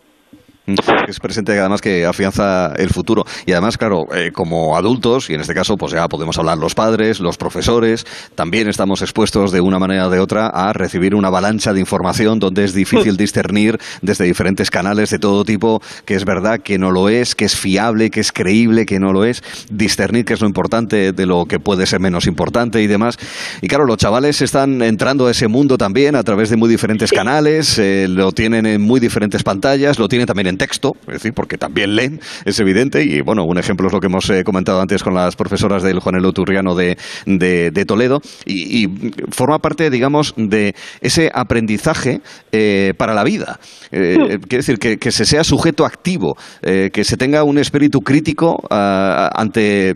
Es 0.67 1.21
presente 1.21 1.59
además 1.59 1.83
que 1.83 2.07
afianza 2.07 2.73
el 2.77 2.89
futuro. 2.89 3.25
Y 3.45 3.53
además, 3.53 3.77
claro, 3.77 4.07
eh, 4.15 4.31
como 4.33 4.77
adultos, 4.77 5.29
y 5.29 5.35
en 5.35 5.43
este 5.43 5.53
caso, 5.53 5.77
pues 5.77 5.93
ya 5.93 6.09
podemos 6.09 6.39
hablar 6.39 6.57
los 6.57 6.75
padres, 6.75 7.21
los 7.21 7.37
profesores, 7.37 8.07
también 8.35 8.69
estamos 8.69 9.03
expuestos 9.03 9.53
de 9.53 9.61
una 9.61 9.79
manera 9.79 10.07
o 10.07 10.11
de 10.11 10.21
otra 10.21 10.47
a 10.47 10.73
recibir 10.73 11.15
una 11.15 11.29
avalancha 11.29 11.75
de 11.75 11.81
información 11.81 12.39
donde 12.39 12.65
es 12.65 12.73
difícil 12.73 13.17
discernir 13.19 13.79
desde 14.01 14.25
diferentes 14.25 14.71
canales 14.71 15.11
de 15.11 15.19
todo 15.19 15.45
tipo 15.45 15.83
que 16.07 16.15
es 16.15 16.25
verdad, 16.25 16.61
que 16.61 16.79
no 16.79 16.91
lo 16.91 17.11
es, 17.11 17.35
que 17.35 17.45
es 17.45 17.57
fiable, 17.57 18.11
que 18.11 18.21
es 18.21 18.33
creíble, 18.33 18.87
que 18.87 18.99
no 18.99 19.13
lo 19.13 19.25
es, 19.25 19.43
discernir 19.71 20.25
qué 20.25 20.33
es 20.33 20.41
lo 20.41 20.47
importante 20.47 21.13
de 21.13 21.27
lo 21.27 21.45
que 21.45 21.61
puede 21.61 21.85
ser 21.85 22.01
menos 22.01 22.27
importante 22.27 22.81
y 22.81 22.87
demás. 22.87 23.19
Y 23.61 23.69
claro, 23.69 23.85
los 23.85 23.99
chavales 23.99 24.41
están 24.41 24.81
entrando 24.81 25.27
a 25.27 25.31
ese 25.31 25.47
mundo 25.47 25.77
también 25.77 26.17
a 26.17 26.23
través 26.23 26.49
de 26.49 26.57
muy 26.57 26.71
diferentes 26.71 27.13
canales, 27.13 27.79
eh, 27.79 28.07
lo 28.09 28.33
tienen 28.33 28.65
en 28.65 28.81
muy 28.81 28.99
diferentes 28.99 29.43
pantallas, 29.43 29.99
lo 29.99 30.09
tienen 30.09 30.27
también 30.27 30.47
en 30.47 30.54
texto, 30.57 30.93
es 31.07 31.15
decir, 31.15 31.33
porque 31.35 31.59
también 31.59 31.95
leen, 31.97 32.21
es 32.45 32.59
evidente, 32.61 33.03
y 33.05 33.21
bueno, 33.21 33.45
un 33.45 33.59
ejemplo 33.59 33.87
es 33.87 33.93
lo 33.93 34.01
que 34.01 34.07
hemos 34.07 34.29
eh, 34.31 34.45
comentado 34.45 34.81
antes 34.81 35.03
con 35.03 35.15
las 35.15 35.37
profesoras 35.37 35.83
del 35.83 36.01
Juanelo 36.01 36.33
Turriano 36.33 36.75
de, 36.75 36.97
de, 37.27 37.85
Toledo, 37.85 38.21
y, 38.47 38.89
forma 39.31 39.59
parte, 39.59 39.91
digamos, 39.91 40.35
de 40.37 40.75
ese 41.01 41.31
aprendizaje 41.33 42.21
eh, 42.53 42.93
para 42.97 43.15
la 43.15 43.25
vida. 43.25 43.59
Eh, 43.91 44.39
quiere 44.49 44.59
decir, 44.59 44.79
que, 44.79 44.97
que, 44.97 45.11
se 45.11 45.25
sea 45.25 45.45
sujeto 45.45 45.85
activo, 45.85 46.37
que 46.63 47.05
se 47.05 47.17
tenga 47.17 47.45
un 47.45 47.59
espíritu 47.59 48.01
crítico 48.01 48.57
ah, 48.71 49.31
ante 49.35 49.95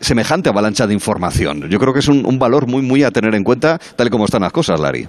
semejante 0.00 0.48
avalancha 0.48 0.86
de 0.86 0.94
información. 0.94 1.68
Yo 1.68 1.78
creo 1.78 1.92
que 1.92 2.00
es 2.00 2.08
un, 2.08 2.24
un 2.26 2.38
valor 2.38 2.66
muy, 2.66 2.82
muy 2.82 3.02
a 3.02 3.10
tener 3.10 3.34
en 3.34 3.44
cuenta, 3.44 3.78
tal 3.96 4.06
y 4.06 4.10
como 4.10 4.24
están 4.24 4.42
las 4.42 4.52
cosas, 4.52 4.80
Lari. 4.80 5.06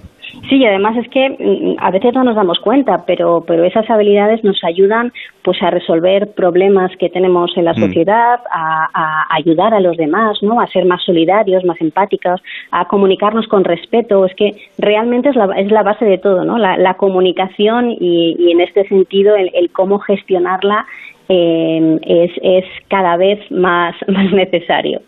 Sí, 0.48 0.56
y 0.56 0.66
además 0.66 0.96
es 0.98 1.08
que 1.08 1.30
mm, 1.30 1.76
a 1.78 1.90
veces 1.90 2.12
no 2.12 2.22
nos 2.22 2.36
damos 2.36 2.58
cuenta, 2.58 3.04
pero, 3.06 3.44
pero 3.46 3.64
esas 3.64 3.88
habilidades 3.88 4.44
nos 4.44 4.62
ayudan 4.62 5.12
pues 5.42 5.62
a 5.62 5.70
resolver 5.70 6.32
problemas 6.34 6.90
que 6.98 7.08
tenemos 7.08 7.56
en 7.56 7.64
la 7.64 7.72
mm. 7.72 7.80
sociedad, 7.80 8.40
a, 8.50 9.26
ayudar 9.34 9.72
a 9.72 9.80
los 9.80 9.96
demás, 9.96 10.42
¿no? 10.42 10.60
A 10.60 10.66
ser 10.66 10.84
más 10.84 11.02
solidarios, 11.02 11.64
más 11.64 11.80
empáticos, 11.80 12.42
a 12.70 12.86
comunicarnos 12.86 13.46
con 13.48 13.64
respeto. 13.64 14.26
Es 14.26 14.34
que 14.34 14.52
realmente 14.78 15.30
es 15.30 15.36
la, 15.36 15.46
es 15.56 15.70
la 15.70 15.82
base 15.82 16.04
de 16.04 16.18
todo, 16.18 16.44
¿no? 16.44 16.58
La, 16.58 16.94
comunicación 16.94 17.90
y, 17.90 18.52
en 18.52 18.60
este 18.60 18.86
sentido 18.86 19.34
el, 19.34 19.70
cómo 19.72 19.98
gestionarla 19.98 20.86
eh, 21.28 21.98
es, 22.02 22.30
es 22.42 22.64
cada 22.88 23.16
vez 23.16 23.40
más, 23.50 23.96
más 24.08 24.30
necesario. 24.32 25.00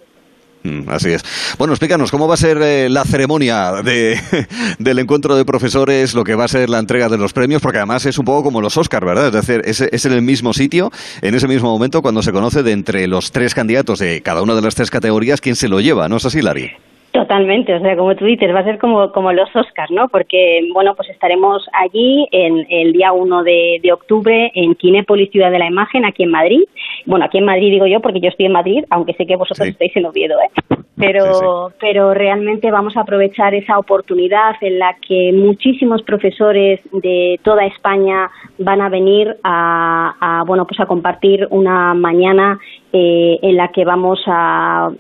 Mm, 0.67 0.89
así 0.89 1.13
es. 1.13 1.55
Bueno, 1.59 1.73
explícanos, 1.73 2.11
¿cómo 2.11 2.27
va 2.27 2.35
a 2.35 2.39
ser 2.39 2.59
eh, 2.61 2.89
la 2.89 3.05
ceremonia 3.05 3.83
de, 3.85 4.17
del 4.79 4.99
encuentro 4.99 5.37
de 5.37 5.45
profesores, 5.45 6.15
lo 6.15 6.25
que 6.25 6.35
va 6.35 6.45
a 6.45 6.49
ser 6.49 6.69
la 6.69 6.81
entrega 6.81 7.09
de 7.09 7.19
los 7.19 7.33
premios? 7.33 7.63
Porque 7.63 7.79
además 7.79 8.05
es 8.07 8.19
un 8.19 8.25
poco 8.25 8.43
como 8.43 8.61
los 8.61 8.77
Oscars, 8.77 9.07
¿verdad? 9.07 9.29
Es 9.29 9.47
decir, 9.47 9.63
es, 9.65 10.07
en 10.07 10.13
el 10.13 10.23
mismo 10.23 10.53
sitio, 10.53 10.91
en 11.23 11.35
ese 11.35 11.47
mismo 11.47 11.71
momento, 11.71 12.03
cuando 12.03 12.23
se 12.23 12.33
conoce 12.33 12.63
de 12.63 12.73
entre 12.73 13.07
los 13.07 13.31
tres 13.31 13.55
candidatos 13.55 14.01
de 14.01 14.23
cada 14.23 14.43
una 14.43 14.55
de 14.55 14.63
las 14.63 14.75
tres 14.75 14.91
categorías 14.91 15.41
quién 15.41 15.55
se 15.55 15.69
lo 15.69 15.81
lleva, 15.81 16.09
¿no 16.09 16.17
es 16.17 16.27
así, 16.27 16.43
Lari? 16.43 16.71
Totalmente, 17.13 17.75
o 17.75 17.81
sea, 17.81 17.97
como 17.97 18.15
tú 18.15 18.27
dices, 18.27 18.55
va 18.55 18.61
a 18.61 18.65
ser 18.65 18.79
como, 18.79 19.11
como 19.11 19.33
los 19.33 19.49
Oscars, 19.57 19.91
¿no? 19.91 20.09
Porque, 20.09 20.61
bueno, 20.75 20.95
pues 20.95 21.09
estaremos 21.09 21.65
allí 21.73 22.27
en 22.31 22.67
el 22.69 22.93
día 22.93 23.13
1 23.13 23.43
de, 23.43 23.81
de 23.83 23.93
octubre 23.93 24.51
en 24.55 24.75
Kinépolis, 24.75 25.31
Ciudad 25.31 25.51
de 25.51 25.59
la 25.59 25.67
Imagen, 25.67 26.05
aquí 26.05 26.25
en 26.25 26.31
Madrid. 26.31 26.61
Bueno, 27.07 27.25
aquí 27.25 27.39
en 27.39 27.45
Madrid 27.45 27.71
digo 27.71 27.87
yo 27.87 28.01
porque 28.01 28.21
yo 28.21 28.29
estoy 28.29 28.47
en 28.47 28.53
Madrid, 28.53 28.85
aunque 28.91 29.15
sé 29.15 29.27
que 29.27 29.37
vosotros 29.37 29.69
estáis 29.69 29.97
en 29.97 30.07
Oviedo, 30.07 30.37
¿eh? 30.41 30.77
Pero, 30.99 31.73
pero 31.79 32.15
realmente 32.15 32.71
vamos 32.71 32.97
a 32.97 33.03
aprovechar 33.03 33.55
esa 33.55 33.79
oportunidad 33.79 34.57
en 34.63 34.79
la 34.79 34.97
que 35.07 35.31
muchísimos 35.35 36.03
profesores 36.03 36.81
de 36.91 37.39
toda 37.43 37.67
España 37.67 38.31
van 38.59 38.81
a 38.81 38.89
venir 38.89 39.37
a, 39.45 40.15
a 40.19 40.45
bueno, 40.45 40.67
pues 40.67 40.81
a 40.81 40.87
compartir 40.87 41.47
una 41.51 41.93
mañana 41.93 42.59
eh, 42.99 43.39
en 43.43 43.57
la 43.57 43.69
que 43.69 43.85
vamos 43.85 44.21
a, 44.27 44.91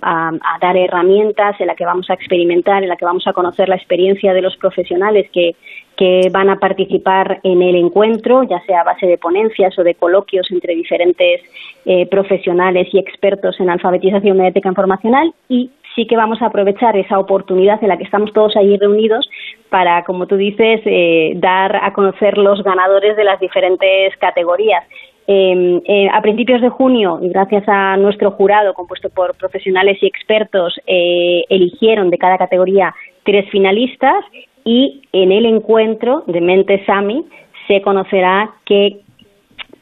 dar 0.60 0.76
herramientas, 0.76 1.58
en 1.60 1.66
la 1.66 1.74
que 1.74 1.86
vamos 1.86 2.10
a 2.10 2.14
experimentar, 2.14 2.82
en 2.82 2.90
la 2.90 2.96
que 2.96 3.06
vamos 3.06 3.26
a 3.26 3.32
conocer 3.32 3.70
la 3.70 3.76
experiencia 3.76 4.34
de 4.34 4.42
los 4.42 4.54
profesionales 4.58 5.30
que, 5.32 5.56
que 5.96 6.28
van 6.30 6.50
a 6.50 6.58
participar 6.58 7.40
en 7.42 7.62
el 7.62 7.74
encuentro, 7.76 8.42
ya 8.42 8.60
sea 8.66 8.82
a 8.82 8.84
base 8.84 9.06
de 9.06 9.18
ponencias 9.18 9.78
o 9.78 9.82
de 9.82 9.94
coloquios 9.94 10.50
entre 10.50 10.74
diferentes 10.74 11.40
eh, 11.84 12.06
profesionales 12.06 12.88
y 12.92 12.98
expertos 12.98 13.58
en 13.60 13.70
alfabetización 13.70 14.36
mediática 14.36 14.68
informacional 14.68 15.32
y 15.48 15.70
sí 15.94 16.06
que 16.06 16.16
vamos 16.16 16.40
a 16.42 16.46
aprovechar 16.46 16.96
esa 16.96 17.18
oportunidad 17.18 17.82
en 17.82 17.88
la 17.88 17.96
que 17.96 18.04
estamos 18.04 18.32
todos 18.32 18.56
allí 18.56 18.76
reunidos 18.76 19.28
para, 19.70 20.04
como 20.04 20.26
tú 20.26 20.36
dices, 20.36 20.80
eh, 20.84 21.32
dar 21.36 21.76
a 21.82 21.92
conocer 21.92 22.38
los 22.38 22.62
ganadores 22.62 23.16
de 23.16 23.24
las 23.24 23.40
diferentes 23.40 24.14
categorías. 24.18 24.84
Em, 25.26 25.80
eh, 25.86 26.08
a 26.12 26.20
principios 26.22 26.60
de 26.60 26.68
junio, 26.68 27.18
gracias 27.20 27.64
a 27.66 27.96
nuestro 27.96 28.30
jurado 28.30 28.74
compuesto 28.74 29.10
por 29.10 29.36
profesionales 29.36 29.98
y 30.00 30.06
expertos, 30.06 30.78
eh, 30.86 31.44
eligieron 31.48 32.10
de 32.10 32.18
cada 32.18 32.38
categoría 32.38 32.94
tres 33.24 33.50
finalistas 33.50 34.24
y 34.66 35.02
en 35.12 35.32
el 35.32 35.46
encuentro 35.46 36.24
de 36.26 36.40
Mente 36.42 36.84
Sami 36.84 37.24
se 37.68 37.80
conocerá 37.80 38.50
qué 38.66 38.98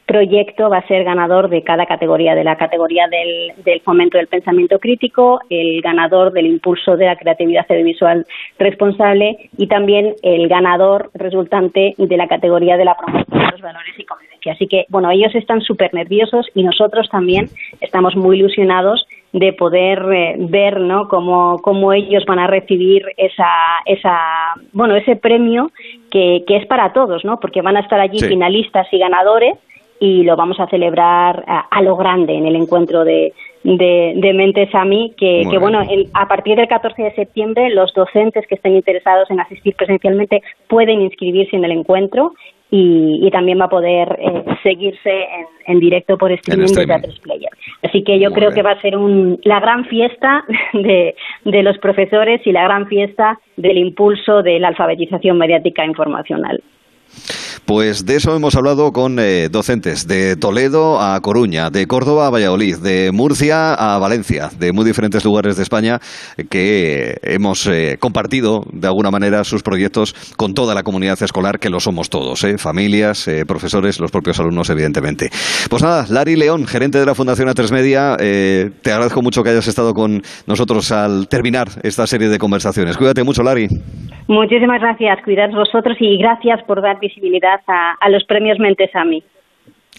proyecto 0.05 0.69
va 0.69 0.77
a 0.77 0.87
ser 0.87 1.03
ganador 1.03 1.49
de 1.49 1.63
cada 1.63 1.87
categoría, 1.87 2.35
de 2.35 2.43
la 2.43 2.55
categoría 2.55 3.07
del, 3.07 3.63
del, 3.63 3.81
fomento 3.81 4.19
del 4.19 4.27
pensamiento 4.27 4.77
crítico, 4.77 5.39
el 5.49 5.81
ganador 5.81 6.31
del 6.31 6.45
impulso 6.45 6.95
de 6.95 7.07
la 7.07 7.15
creatividad 7.15 7.65
audiovisual 7.67 8.25
responsable 8.59 9.49
y 9.57 9.65
también 9.65 10.13
el 10.21 10.47
ganador 10.47 11.09
resultante 11.15 11.95
de 11.97 12.17
la 12.17 12.27
categoría 12.27 12.77
de 12.77 12.85
la 12.85 12.95
promoción 12.95 13.39
de 13.39 13.51
los 13.51 13.61
valores 13.61 13.97
y 13.97 14.05
convivencia. 14.05 14.53
Así 14.53 14.67
que, 14.67 14.85
bueno, 14.89 15.09
ellos 15.09 15.33
están 15.33 15.61
súper 15.61 15.91
nerviosos 15.95 16.45
y 16.53 16.61
nosotros 16.61 17.09
también 17.09 17.47
estamos 17.81 18.15
muy 18.15 18.37
ilusionados 18.37 19.07
de 19.35 19.51
poder 19.51 19.99
eh, 20.13 20.35
ver 20.37 20.79
¿no? 20.79 21.09
cómo, 21.09 21.59
cómo 21.61 21.91
ellos 21.91 22.23
van 22.25 22.39
a 22.39 22.47
recibir 22.47 23.03
esa, 23.17 23.49
esa, 23.85 24.17
bueno, 24.71 24.95
ese 24.95 25.17
premio 25.17 25.71
que, 26.09 26.45
que 26.47 26.55
es 26.55 26.65
para 26.67 26.93
todos, 26.93 27.25
¿no? 27.25 27.37
porque 27.41 27.61
van 27.61 27.75
a 27.75 27.81
estar 27.81 27.99
allí 27.99 28.21
finalistas 28.21 28.87
y 28.93 28.97
ganadores 28.97 29.55
y 29.99 30.23
lo 30.23 30.37
vamos 30.37 30.57
a 30.61 30.67
celebrar 30.67 31.43
a, 31.47 31.81
lo 31.81 31.97
grande 31.97 32.33
en 32.33 32.45
el 32.45 32.55
encuentro 32.55 33.03
de, 33.03 33.33
de, 33.63 34.13
de 34.15 34.33
Mentes 34.33 34.73
a 34.73 34.85
mí, 34.85 35.13
que, 35.17 35.43
que 35.51 35.57
bueno, 35.57 35.81
a 36.13 36.27
partir 36.29 36.55
del 36.55 36.69
14 36.69 37.03
de 37.03 37.15
septiembre 37.15 37.69
los 37.71 37.93
docentes 37.93 38.47
que 38.47 38.55
estén 38.55 38.75
interesados 38.75 39.29
en 39.31 39.41
asistir 39.41 39.75
presencialmente 39.75 40.43
pueden 40.69 41.01
inscribirse 41.01 41.57
en 41.57 41.65
el 41.65 41.71
encuentro 41.71 42.33
y, 42.75 43.25
y 43.25 43.31
también 43.31 43.59
va 43.59 43.65
a 43.65 43.69
poder 43.69 44.19
eh, 44.19 44.43
seguirse 44.61 45.09
en, 45.09 45.45
en, 45.67 45.79
directo 45.79 46.17
por 46.17 46.31
streaming, 46.33 46.65
de 46.65 46.85
Teatros 46.85 47.19
Player. 47.21 47.49
Así 47.83 48.03
que 48.03 48.19
yo 48.19 48.31
creo 48.31 48.51
que 48.51 48.63
va 48.63 48.71
a 48.71 48.81
ser 48.81 48.97
un, 48.97 49.39
la 49.43 49.61
gran 49.61 49.85
fiesta 49.85 50.43
de, 50.73 51.15
de 51.45 51.63
los 51.63 51.77
profesores 51.77 52.41
y 52.45 52.51
la 52.51 52.63
gran 52.63 52.87
fiesta 52.87 53.39
del 53.55 53.77
impulso 53.77 54.43
de 54.43 54.59
la 54.59 54.67
alfabetización 54.67 55.37
mediática 55.37 55.85
informacional. 55.85 56.61
Pues 57.65 58.05
de 58.05 58.17
eso 58.17 58.35
hemos 58.35 58.55
hablado 58.55 58.91
con 58.91 59.17
eh, 59.17 59.49
docentes 59.49 60.07
de 60.07 60.35
Toledo 60.35 61.01
a 61.01 61.19
Coruña, 61.19 61.71
de 61.71 61.87
Córdoba 61.87 62.27
a 62.27 62.29
Valladolid, 62.29 62.77
de 62.77 63.09
Murcia 63.11 63.73
a 63.73 63.97
Valencia, 63.97 64.49
de 64.59 64.71
muy 64.71 64.85
diferentes 64.85 65.25
lugares 65.25 65.57
de 65.57 65.63
España 65.63 65.97
que 66.51 67.17
hemos 67.23 67.65
eh, 67.65 67.97
compartido 67.99 68.65
de 68.71 68.85
alguna 68.85 69.09
manera 69.09 69.43
sus 69.43 69.63
proyectos 69.63 70.13
con 70.37 70.53
toda 70.53 70.75
la 70.75 70.83
comunidad 70.83 71.17
escolar, 71.23 71.57
que 71.57 71.71
lo 71.71 71.79
somos 71.79 72.11
todos, 72.11 72.43
eh, 72.43 72.59
familias, 72.59 73.27
profesores, 73.47 73.99
los 73.99 74.11
propios 74.11 74.39
alumnos, 74.39 74.69
evidentemente. 74.69 75.31
Pues 75.67 75.81
nada, 75.81 76.05
Lari 76.07 76.35
León, 76.35 76.67
gerente 76.67 76.99
de 76.99 77.05
la 77.07 77.15
Fundación 77.15 77.49
A3 77.49 77.71
Media, 77.71 78.15
te 78.17 78.91
agradezco 78.91 79.23
mucho 79.23 79.41
que 79.41 79.49
hayas 79.49 79.67
estado 79.67 79.93
con 79.93 80.21
nosotros 80.45 80.91
al 80.91 81.27
terminar 81.27 81.69
esta 81.81 82.05
serie 82.05 82.29
de 82.29 82.37
conversaciones. 82.37 82.95
Cuídate 82.95 83.23
mucho, 83.23 83.41
Lari. 83.41 83.67
Muchísimas 84.27 84.81
gracias, 84.81 85.19
cuidaos 85.23 85.53
vosotros 85.53 85.97
y 85.99 86.17
gracias 86.17 86.63
por 86.63 86.81
dar 86.81 86.99
visibilidad 86.99 87.54
a, 87.67 88.09
los 88.09 88.23
premios 88.25 88.59
Mentesami. 88.59 89.23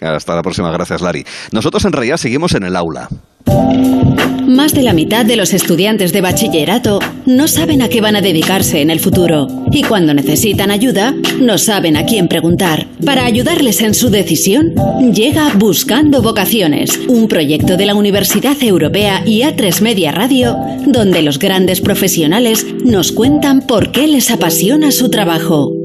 Hasta 0.01 0.35
la 0.35 0.43
próxima, 0.43 0.71
gracias 0.71 1.01
Lari. 1.01 1.25
Nosotros 1.53 1.85
en 1.85 1.93
realidad 1.93 2.17
seguimos 2.19 2.55
en 2.55 2.65
el 2.65 2.77
aula. 2.77 3.09
Más 4.47 4.75
de 4.75 4.83
la 4.83 4.93
mitad 4.93 5.27
de 5.27 5.37
los 5.37 5.53
estudiantes 5.53 6.13
de 6.13 6.21
bachillerato 6.21 7.01
no 7.27 7.49
saben 7.49 7.83
a 7.83 7.89
qué 7.89 8.01
van 8.01 8.15
a 8.15 8.21
dedicarse 8.21 8.81
en 8.81 8.91
el 8.91 9.01
futuro 9.01 9.49
y 9.73 9.83
cuando 9.83 10.15
necesitan 10.15 10.71
ayuda 10.71 11.15
no 11.41 11.59
saben 11.59 11.97
a 11.97 12.07
quién 12.07 12.29
preguntar. 12.29 12.87
Para 13.05 13.25
ayudarles 13.25 13.81
en 13.83 13.93
su 13.93 14.09
decisión, 14.09 14.73
llega 15.13 15.51
Buscando 15.57 16.23
Vocaciones, 16.23 16.99
un 17.09 17.27
proyecto 17.29 17.77
de 17.77 17.87
la 17.87 17.95
Universidad 17.95 18.57
Europea 18.63 19.23
y 19.27 19.43
A3 19.43 19.81
Media 19.81 20.13
Radio, 20.13 20.57
donde 20.87 21.23
los 21.23 21.39
grandes 21.39 21.81
profesionales 21.81 22.65
nos 22.85 23.13
cuentan 23.13 23.63
por 23.63 23.91
qué 23.91 24.07
les 24.07 24.31
apasiona 24.31 24.93
su 24.93 25.11
trabajo. 25.11 25.76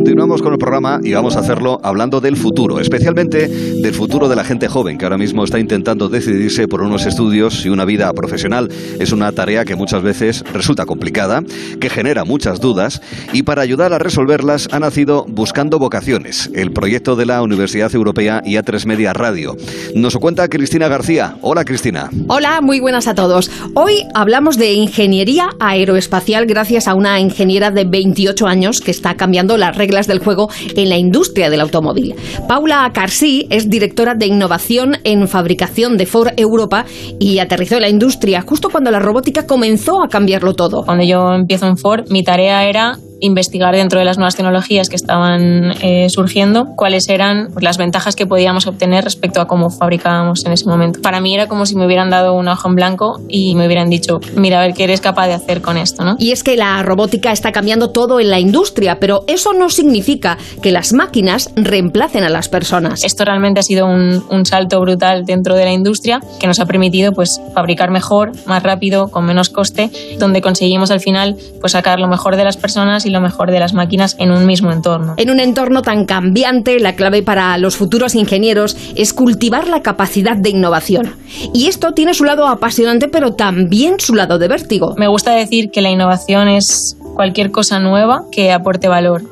Continuamos 0.00 0.40
con 0.40 0.54
el 0.54 0.58
programa 0.58 0.98
y 1.04 1.12
vamos 1.12 1.36
a 1.36 1.40
hacerlo 1.40 1.78
hablando 1.82 2.22
del 2.22 2.34
futuro, 2.34 2.80
especialmente 2.80 3.48
del 3.48 3.92
futuro 3.92 4.30
de 4.30 4.34
la 4.34 4.44
gente 4.44 4.66
joven 4.66 4.96
que 4.96 5.04
ahora 5.04 5.18
mismo 5.18 5.44
está 5.44 5.58
intentando 5.58 6.08
decidirse 6.08 6.66
por 6.68 6.80
unos 6.80 7.04
estudios 7.04 7.66
y 7.66 7.68
una 7.68 7.84
vida 7.84 8.10
profesional. 8.14 8.70
Es 8.98 9.12
una 9.12 9.30
tarea 9.32 9.66
que 9.66 9.76
muchas 9.76 10.02
veces 10.02 10.42
resulta 10.54 10.86
complicada, 10.86 11.42
que 11.78 11.90
genera 11.90 12.24
muchas 12.24 12.60
dudas 12.60 13.02
y 13.34 13.42
para 13.42 13.60
ayudar 13.60 13.92
a 13.92 13.98
resolverlas 13.98 14.70
ha 14.72 14.80
nacido 14.80 15.26
Buscando 15.28 15.78
Vocaciones, 15.78 16.50
el 16.54 16.72
proyecto 16.72 17.14
de 17.14 17.26
la 17.26 17.42
Universidad 17.42 17.94
Europea 17.94 18.40
y 18.42 18.54
A3 18.54 18.86
Media 18.86 19.12
Radio. 19.12 19.54
Nos 19.94 20.16
cuenta 20.16 20.48
Cristina 20.48 20.88
García. 20.88 21.36
Hola 21.42 21.66
Cristina. 21.66 22.08
Hola, 22.28 22.62
muy 22.62 22.80
buenas 22.80 23.06
a 23.06 23.14
todos. 23.14 23.50
Hoy 23.74 24.06
hablamos 24.14 24.56
de 24.56 24.72
ingeniería 24.72 25.50
aeroespacial 25.60 26.46
gracias 26.46 26.88
a 26.88 26.94
una 26.94 27.20
ingeniera 27.20 27.70
de 27.70 27.84
28 27.84 28.46
años 28.46 28.80
que 28.80 28.92
está 28.92 29.14
cambiando 29.18 29.58
la 29.58 29.72
reglas 29.72 29.89
del 29.90 30.20
juego 30.20 30.48
en 30.74 30.88
la 30.88 30.96
industria 30.96 31.50
del 31.50 31.60
automóvil. 31.60 32.14
Paula 32.48 32.90
Carsí 32.94 33.46
es 33.50 33.68
directora 33.68 34.14
de 34.14 34.26
innovación 34.26 34.96
en 35.04 35.28
fabricación 35.28 35.96
de 35.96 36.06
Ford 36.06 36.28
Europa 36.36 36.84
y 37.18 37.38
aterrizó 37.38 37.76
en 37.76 37.82
la 37.82 37.88
industria 37.88 38.42
justo 38.42 38.70
cuando 38.70 38.90
la 38.90 38.98
robótica 38.98 39.46
comenzó 39.46 40.02
a 40.02 40.08
cambiarlo 40.08 40.54
todo. 40.54 40.84
Cuando 40.84 41.04
yo 41.04 41.32
empiezo 41.34 41.66
en 41.66 41.76
Ford, 41.76 42.04
mi 42.10 42.22
tarea 42.22 42.68
era 42.68 42.98
investigar 43.20 43.74
dentro 43.74 43.98
de 43.98 44.04
las 44.04 44.18
nuevas 44.18 44.36
tecnologías 44.36 44.88
que 44.88 44.96
estaban 44.96 45.72
eh, 45.82 46.08
surgiendo 46.10 46.74
cuáles 46.76 47.08
eran 47.08 47.48
pues, 47.52 47.62
las 47.62 47.78
ventajas 47.78 48.16
que 48.16 48.26
podíamos 48.26 48.66
obtener 48.66 49.04
respecto 49.04 49.40
a 49.40 49.46
cómo 49.46 49.70
fabricábamos 49.70 50.44
en 50.44 50.52
ese 50.52 50.66
momento. 50.66 51.00
Para 51.00 51.20
mí 51.20 51.34
era 51.34 51.46
como 51.46 51.66
si 51.66 51.76
me 51.76 51.86
hubieran 51.86 52.10
dado 52.10 52.34
un 52.34 52.48
ojo 52.48 52.68
en 52.68 52.74
blanco 52.74 53.20
y 53.28 53.54
me 53.54 53.66
hubieran 53.66 53.90
dicho, 53.90 54.20
mira, 54.36 54.58
a 54.58 54.66
ver 54.66 54.74
qué 54.74 54.84
eres 54.84 55.00
capaz 55.00 55.26
de 55.26 55.34
hacer 55.34 55.60
con 55.60 55.76
esto. 55.76 56.04
¿no? 56.04 56.16
Y 56.18 56.32
es 56.32 56.42
que 56.42 56.56
la 56.56 56.82
robótica 56.82 57.32
está 57.32 57.52
cambiando 57.52 57.90
todo 57.90 58.20
en 58.20 58.30
la 58.30 58.40
industria, 58.40 58.98
pero 58.98 59.24
eso 59.26 59.52
no 59.52 59.70
significa 59.70 60.38
que 60.62 60.72
las 60.72 60.92
máquinas 60.92 61.50
reemplacen 61.56 62.24
a 62.24 62.28
las 62.28 62.48
personas. 62.48 63.04
Esto 63.04 63.24
realmente 63.24 63.60
ha 63.60 63.62
sido 63.62 63.86
un, 63.86 64.24
un 64.30 64.46
salto 64.46 64.80
brutal 64.80 65.24
dentro 65.24 65.54
de 65.54 65.64
la 65.64 65.72
industria 65.72 66.20
que 66.38 66.46
nos 66.46 66.60
ha 66.60 66.66
permitido 66.66 67.12
pues, 67.12 67.40
fabricar 67.54 67.90
mejor, 67.90 68.32
más 68.46 68.62
rápido, 68.62 69.10
con 69.10 69.24
menos 69.24 69.50
coste, 69.50 69.90
donde 70.18 70.40
conseguimos 70.40 70.90
al 70.90 71.00
final 71.00 71.36
pues, 71.60 71.72
sacar 71.72 72.00
lo 72.00 72.08
mejor 72.08 72.36
de 72.36 72.44
las 72.44 72.56
personas 72.56 73.06
y 73.06 73.09
lo 73.10 73.20
mejor 73.20 73.50
de 73.50 73.60
las 73.60 73.74
máquinas 73.74 74.16
en 74.18 74.30
un 74.30 74.46
mismo 74.46 74.72
entorno. 74.72 75.14
En 75.16 75.30
un 75.30 75.40
entorno 75.40 75.82
tan 75.82 76.06
cambiante, 76.06 76.78
la 76.80 76.94
clave 76.94 77.22
para 77.22 77.56
los 77.58 77.76
futuros 77.76 78.14
ingenieros 78.14 78.76
es 78.96 79.12
cultivar 79.12 79.68
la 79.68 79.82
capacidad 79.82 80.36
de 80.36 80.50
innovación. 80.50 81.14
Y 81.52 81.66
esto 81.66 81.92
tiene 81.92 82.14
su 82.14 82.24
lado 82.24 82.46
apasionante, 82.46 83.08
pero 83.08 83.34
también 83.34 84.00
su 84.00 84.14
lado 84.14 84.38
de 84.38 84.48
vértigo. 84.48 84.94
Me 84.96 85.08
gusta 85.08 85.32
decir 85.32 85.70
que 85.70 85.82
la 85.82 85.90
innovación 85.90 86.48
es 86.48 86.96
cualquier 87.14 87.50
cosa 87.50 87.80
nueva 87.80 88.24
que 88.30 88.52
aporte 88.52 88.88
valor. 88.88 89.22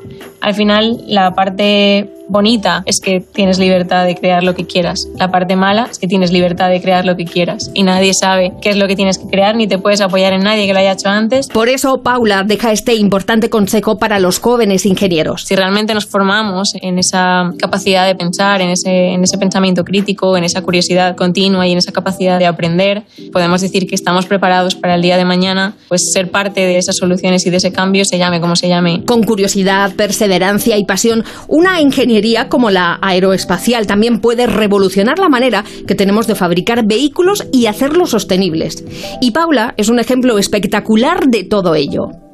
Al 0.41 0.53
final, 0.53 1.03
la 1.07 1.33
parte 1.33 2.09
bonita 2.29 2.83
es 2.85 3.01
que 3.01 3.19
tienes 3.19 3.57
libertad 3.59 4.05
de 4.05 4.15
crear 4.15 4.43
lo 4.43 4.55
que 4.55 4.65
quieras. 4.65 5.07
La 5.17 5.31
parte 5.31 5.55
mala 5.55 5.87
es 5.91 5.97
que 5.97 6.07
tienes 6.07 6.31
libertad 6.31 6.69
de 6.69 6.79
crear 6.81 7.03
lo 7.03 7.17
que 7.17 7.25
quieras. 7.25 7.71
Y 7.73 7.83
nadie 7.83 8.13
sabe 8.13 8.53
qué 8.61 8.69
es 8.69 8.77
lo 8.77 8.87
que 8.87 8.95
tienes 8.95 9.17
que 9.17 9.27
crear 9.27 9.55
ni 9.55 9.67
te 9.67 9.79
puedes 9.79 9.99
apoyar 9.99 10.33
en 10.33 10.43
nadie 10.43 10.67
que 10.67 10.73
lo 10.73 10.79
haya 10.79 10.93
hecho 10.93 11.09
antes. 11.09 11.47
Por 11.47 11.67
eso, 11.67 12.01
Paula 12.03 12.43
deja 12.43 12.71
este 12.71 12.95
importante 12.95 13.49
consejo 13.49 13.97
para 13.97 14.19
los 14.19 14.39
jóvenes 14.39 14.85
ingenieros. 14.85 15.43
Si 15.45 15.55
realmente 15.55 15.93
nos 15.93 16.05
formamos 16.05 16.73
en 16.81 16.99
esa 16.99 17.51
capacidad 17.57 18.05
de 18.05 18.15
pensar, 18.15 18.61
en 18.61 18.69
ese, 18.69 19.09
en 19.09 19.23
ese 19.23 19.37
pensamiento 19.37 19.83
crítico, 19.83 20.37
en 20.37 20.43
esa 20.43 20.61
curiosidad 20.61 21.15
continua 21.15 21.67
y 21.67 21.71
en 21.71 21.79
esa 21.79 21.91
capacidad 21.91 22.37
de 22.37 22.45
aprender, 22.45 23.03
podemos 23.33 23.61
decir 23.61 23.87
que 23.87 23.95
estamos 23.95 24.27
preparados 24.27 24.75
para 24.75 24.95
el 24.95 25.01
día 25.01 25.17
de 25.17 25.25
mañana, 25.25 25.73
pues 25.87 26.11
ser 26.11 26.29
parte 26.29 26.61
de 26.61 26.77
esas 26.77 26.97
soluciones 26.97 27.45
y 27.47 27.49
de 27.49 27.57
ese 27.57 27.71
cambio, 27.71 28.05
se 28.05 28.19
llame 28.19 28.39
como 28.39 28.55
se 28.55 28.67
llame. 28.67 29.03
Con 29.05 29.23
curiosidad, 29.23 29.95
perseverancia 29.95 30.28
y 30.77 30.85
pasión, 30.85 31.23
una 31.47 31.81
ingeniería 31.81 32.49
como 32.49 32.69
la 32.69 32.99
aeroespacial 33.01 33.87
también 33.87 34.19
puede 34.19 34.47
revolucionar 34.47 35.19
la 35.19 35.29
manera 35.29 35.63
que 35.87 35.95
tenemos 35.95 36.27
de 36.27 36.35
fabricar 36.35 36.85
vehículos 36.85 37.47
y 37.51 37.65
hacerlos 37.65 38.11
sostenibles. 38.11 38.83
Y 39.21 39.31
Paula 39.31 39.73
es 39.77 39.89
un 39.89 39.99
ejemplo 39.99 40.37
espectacular 40.37 41.27
de 41.27 41.43
todo 41.43 41.75
ello. 41.75 42.28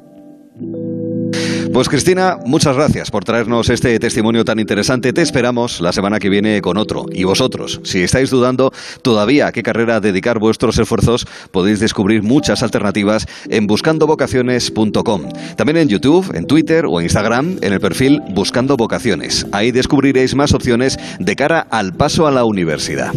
Pues 1.73 1.89
Cristina, 1.89 2.37
muchas 2.45 2.75
gracias 2.75 3.11
por 3.11 3.25
traernos 3.25 3.69
este 3.69 3.99
testimonio 3.99 4.45
tan 4.45 4.59
interesante. 4.59 5.11
Te 5.11 5.21
esperamos 5.21 5.81
la 5.81 5.91
semana 5.91 6.19
que 6.19 6.29
viene 6.29 6.61
con 6.61 6.77
otro. 6.77 7.05
Y 7.11 7.25
vosotros, 7.25 7.81
si 7.83 8.01
estáis 8.01 8.29
dudando 8.29 8.71
todavía 9.01 9.47
a 9.47 9.51
qué 9.51 9.61
carrera 9.61 9.99
dedicar 9.99 10.39
vuestros 10.39 10.77
esfuerzos, 10.77 11.27
podéis 11.51 11.81
descubrir 11.81 12.23
muchas 12.23 12.63
alternativas 12.63 13.27
en 13.49 13.67
buscandovocaciones.com. 13.67 15.23
También 15.57 15.77
en 15.77 15.89
YouTube, 15.89 16.33
en 16.33 16.47
Twitter 16.47 16.85
o 16.87 17.01
Instagram, 17.01 17.57
en 17.61 17.73
el 17.73 17.81
perfil 17.81 18.21
Buscando 18.29 18.77
Vocaciones. 18.77 19.45
Ahí 19.51 19.71
descubriréis 19.71 20.33
más 20.33 20.53
opciones 20.53 20.97
de 21.19 21.35
cara 21.35 21.67
al 21.69 21.93
paso 21.93 22.25
a 22.25 22.31
la 22.31 22.45
universidad. 22.45 23.11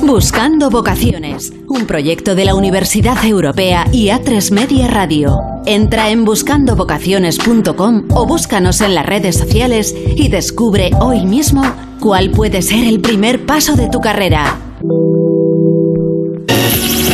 Buscando 0.00 0.68
Vocaciones, 0.68 1.52
un 1.68 1.86
proyecto 1.86 2.34
de 2.34 2.44
la 2.44 2.54
Universidad 2.54 3.24
Europea 3.24 3.86
y 3.92 4.08
A3 4.08 4.50
Media 4.50 4.88
Radio. 4.88 5.38
Entra 5.64 6.10
en 6.10 6.24
buscandovocaciones.com 6.24 8.08
o 8.10 8.26
búscanos 8.26 8.80
en 8.80 8.94
las 8.94 9.06
redes 9.06 9.36
sociales 9.36 9.94
y 10.16 10.28
descubre 10.28 10.90
hoy 11.00 11.24
mismo 11.24 11.62
cuál 12.00 12.30
puede 12.30 12.62
ser 12.62 12.84
el 12.84 13.00
primer 13.00 13.46
paso 13.46 13.74
de 13.76 13.88
tu 13.88 14.00
carrera. 14.00 14.58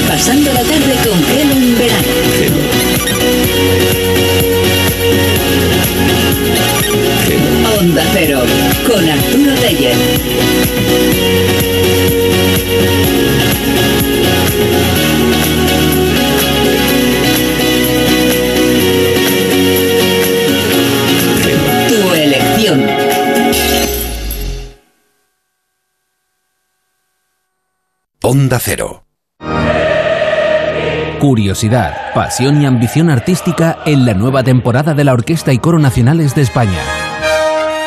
Pasando 0.09 0.53
la 0.53 0.63
tarde 0.63 0.95
con 1.05 1.19
Helen 1.31 1.79
Verano. 1.79 2.09
Onda 7.81 8.03
Cero, 8.13 8.41
con 8.87 9.09
Arturo 9.09 9.55
Reyes. 9.63 11.38
Onda 28.31 28.59
Cero. 28.61 29.07
Curiosidad, 31.19 32.13
pasión 32.15 32.61
y 32.61 32.67
ambición 32.67 33.09
artística 33.09 33.79
en 33.87 34.05
la 34.05 34.13
nueva 34.13 34.45
temporada 34.45 34.93
de 34.93 35.03
la 35.03 35.15
Orquesta 35.15 35.55
y 35.55 35.59
Coro 35.59 35.79
Nacionales 35.79 36.35
de 36.35 36.43
España. 36.43 36.79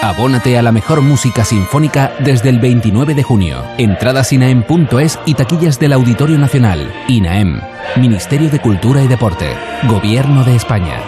Abónate 0.02 0.58
a 0.58 0.64
la 0.64 0.72
mejor 0.72 1.02
música 1.02 1.46
sinfónica 1.46 2.14
desde 2.22 2.50
el 2.50 2.60
29 2.60 3.14
de 3.14 3.22
junio. 3.22 3.64
Entradas 3.78 4.34
inaem.es 4.34 5.20
y 5.28 5.36
taquillas 5.36 5.80
del 5.80 5.94
Auditorio 5.94 6.40
Nacional. 6.40 6.92
INAEM, 7.08 7.62
Ministerio 7.98 8.50
de 8.50 8.60
Cultura 8.60 9.04
y 9.04 9.08
Deporte, 9.08 9.46
Gobierno 9.88 10.44
de 10.44 10.56
España. 10.56 11.04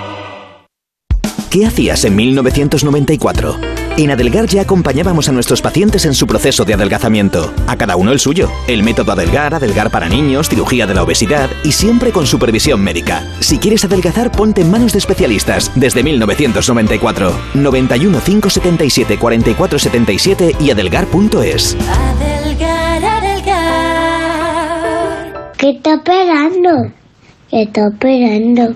¿Qué 1.49 1.65
hacías 1.65 2.05
en 2.05 2.15
1994? 2.15 3.82
En 3.95 4.09
Adelgar 4.09 4.47
ya 4.47 4.63
acompañábamos 4.63 5.29
a 5.29 5.31
nuestros 5.31 5.61
pacientes 5.61 6.05
en 6.05 6.15
su 6.15 6.25
proceso 6.25 6.65
de 6.65 6.73
adelgazamiento. 6.73 7.53
A 7.67 7.77
cada 7.77 7.95
uno 7.95 8.11
el 8.11 8.19
suyo. 8.19 8.49
El 8.67 8.81
método 8.81 9.11
Adelgar, 9.11 9.53
Adelgar 9.53 9.91
para 9.91 10.09
niños, 10.09 10.49
cirugía 10.49 10.87
de 10.87 10.95
la 10.95 11.03
obesidad 11.03 11.47
y 11.63 11.73
siempre 11.73 12.11
con 12.11 12.25
supervisión 12.25 12.81
médica. 12.81 13.23
Si 13.39 13.59
quieres 13.59 13.85
adelgazar, 13.85 14.31
ponte 14.31 14.61
en 14.61 14.71
manos 14.71 14.93
de 14.93 14.97
especialistas. 14.97 15.71
Desde 15.75 16.01
1994. 16.01 17.35
91 17.53 18.19
577 18.19 19.19
44 19.19 19.77
77 19.77 20.55
y 20.59 20.71
adelgar.es. 20.71 21.77
Adelgar, 21.87 23.05
adelgar. 23.05 24.23
¿Qué 25.55 25.69
está 25.69 25.93
esperando? 25.93 26.91
¿Qué 27.47 27.61
está 27.61 27.89
esperando? 27.89 28.75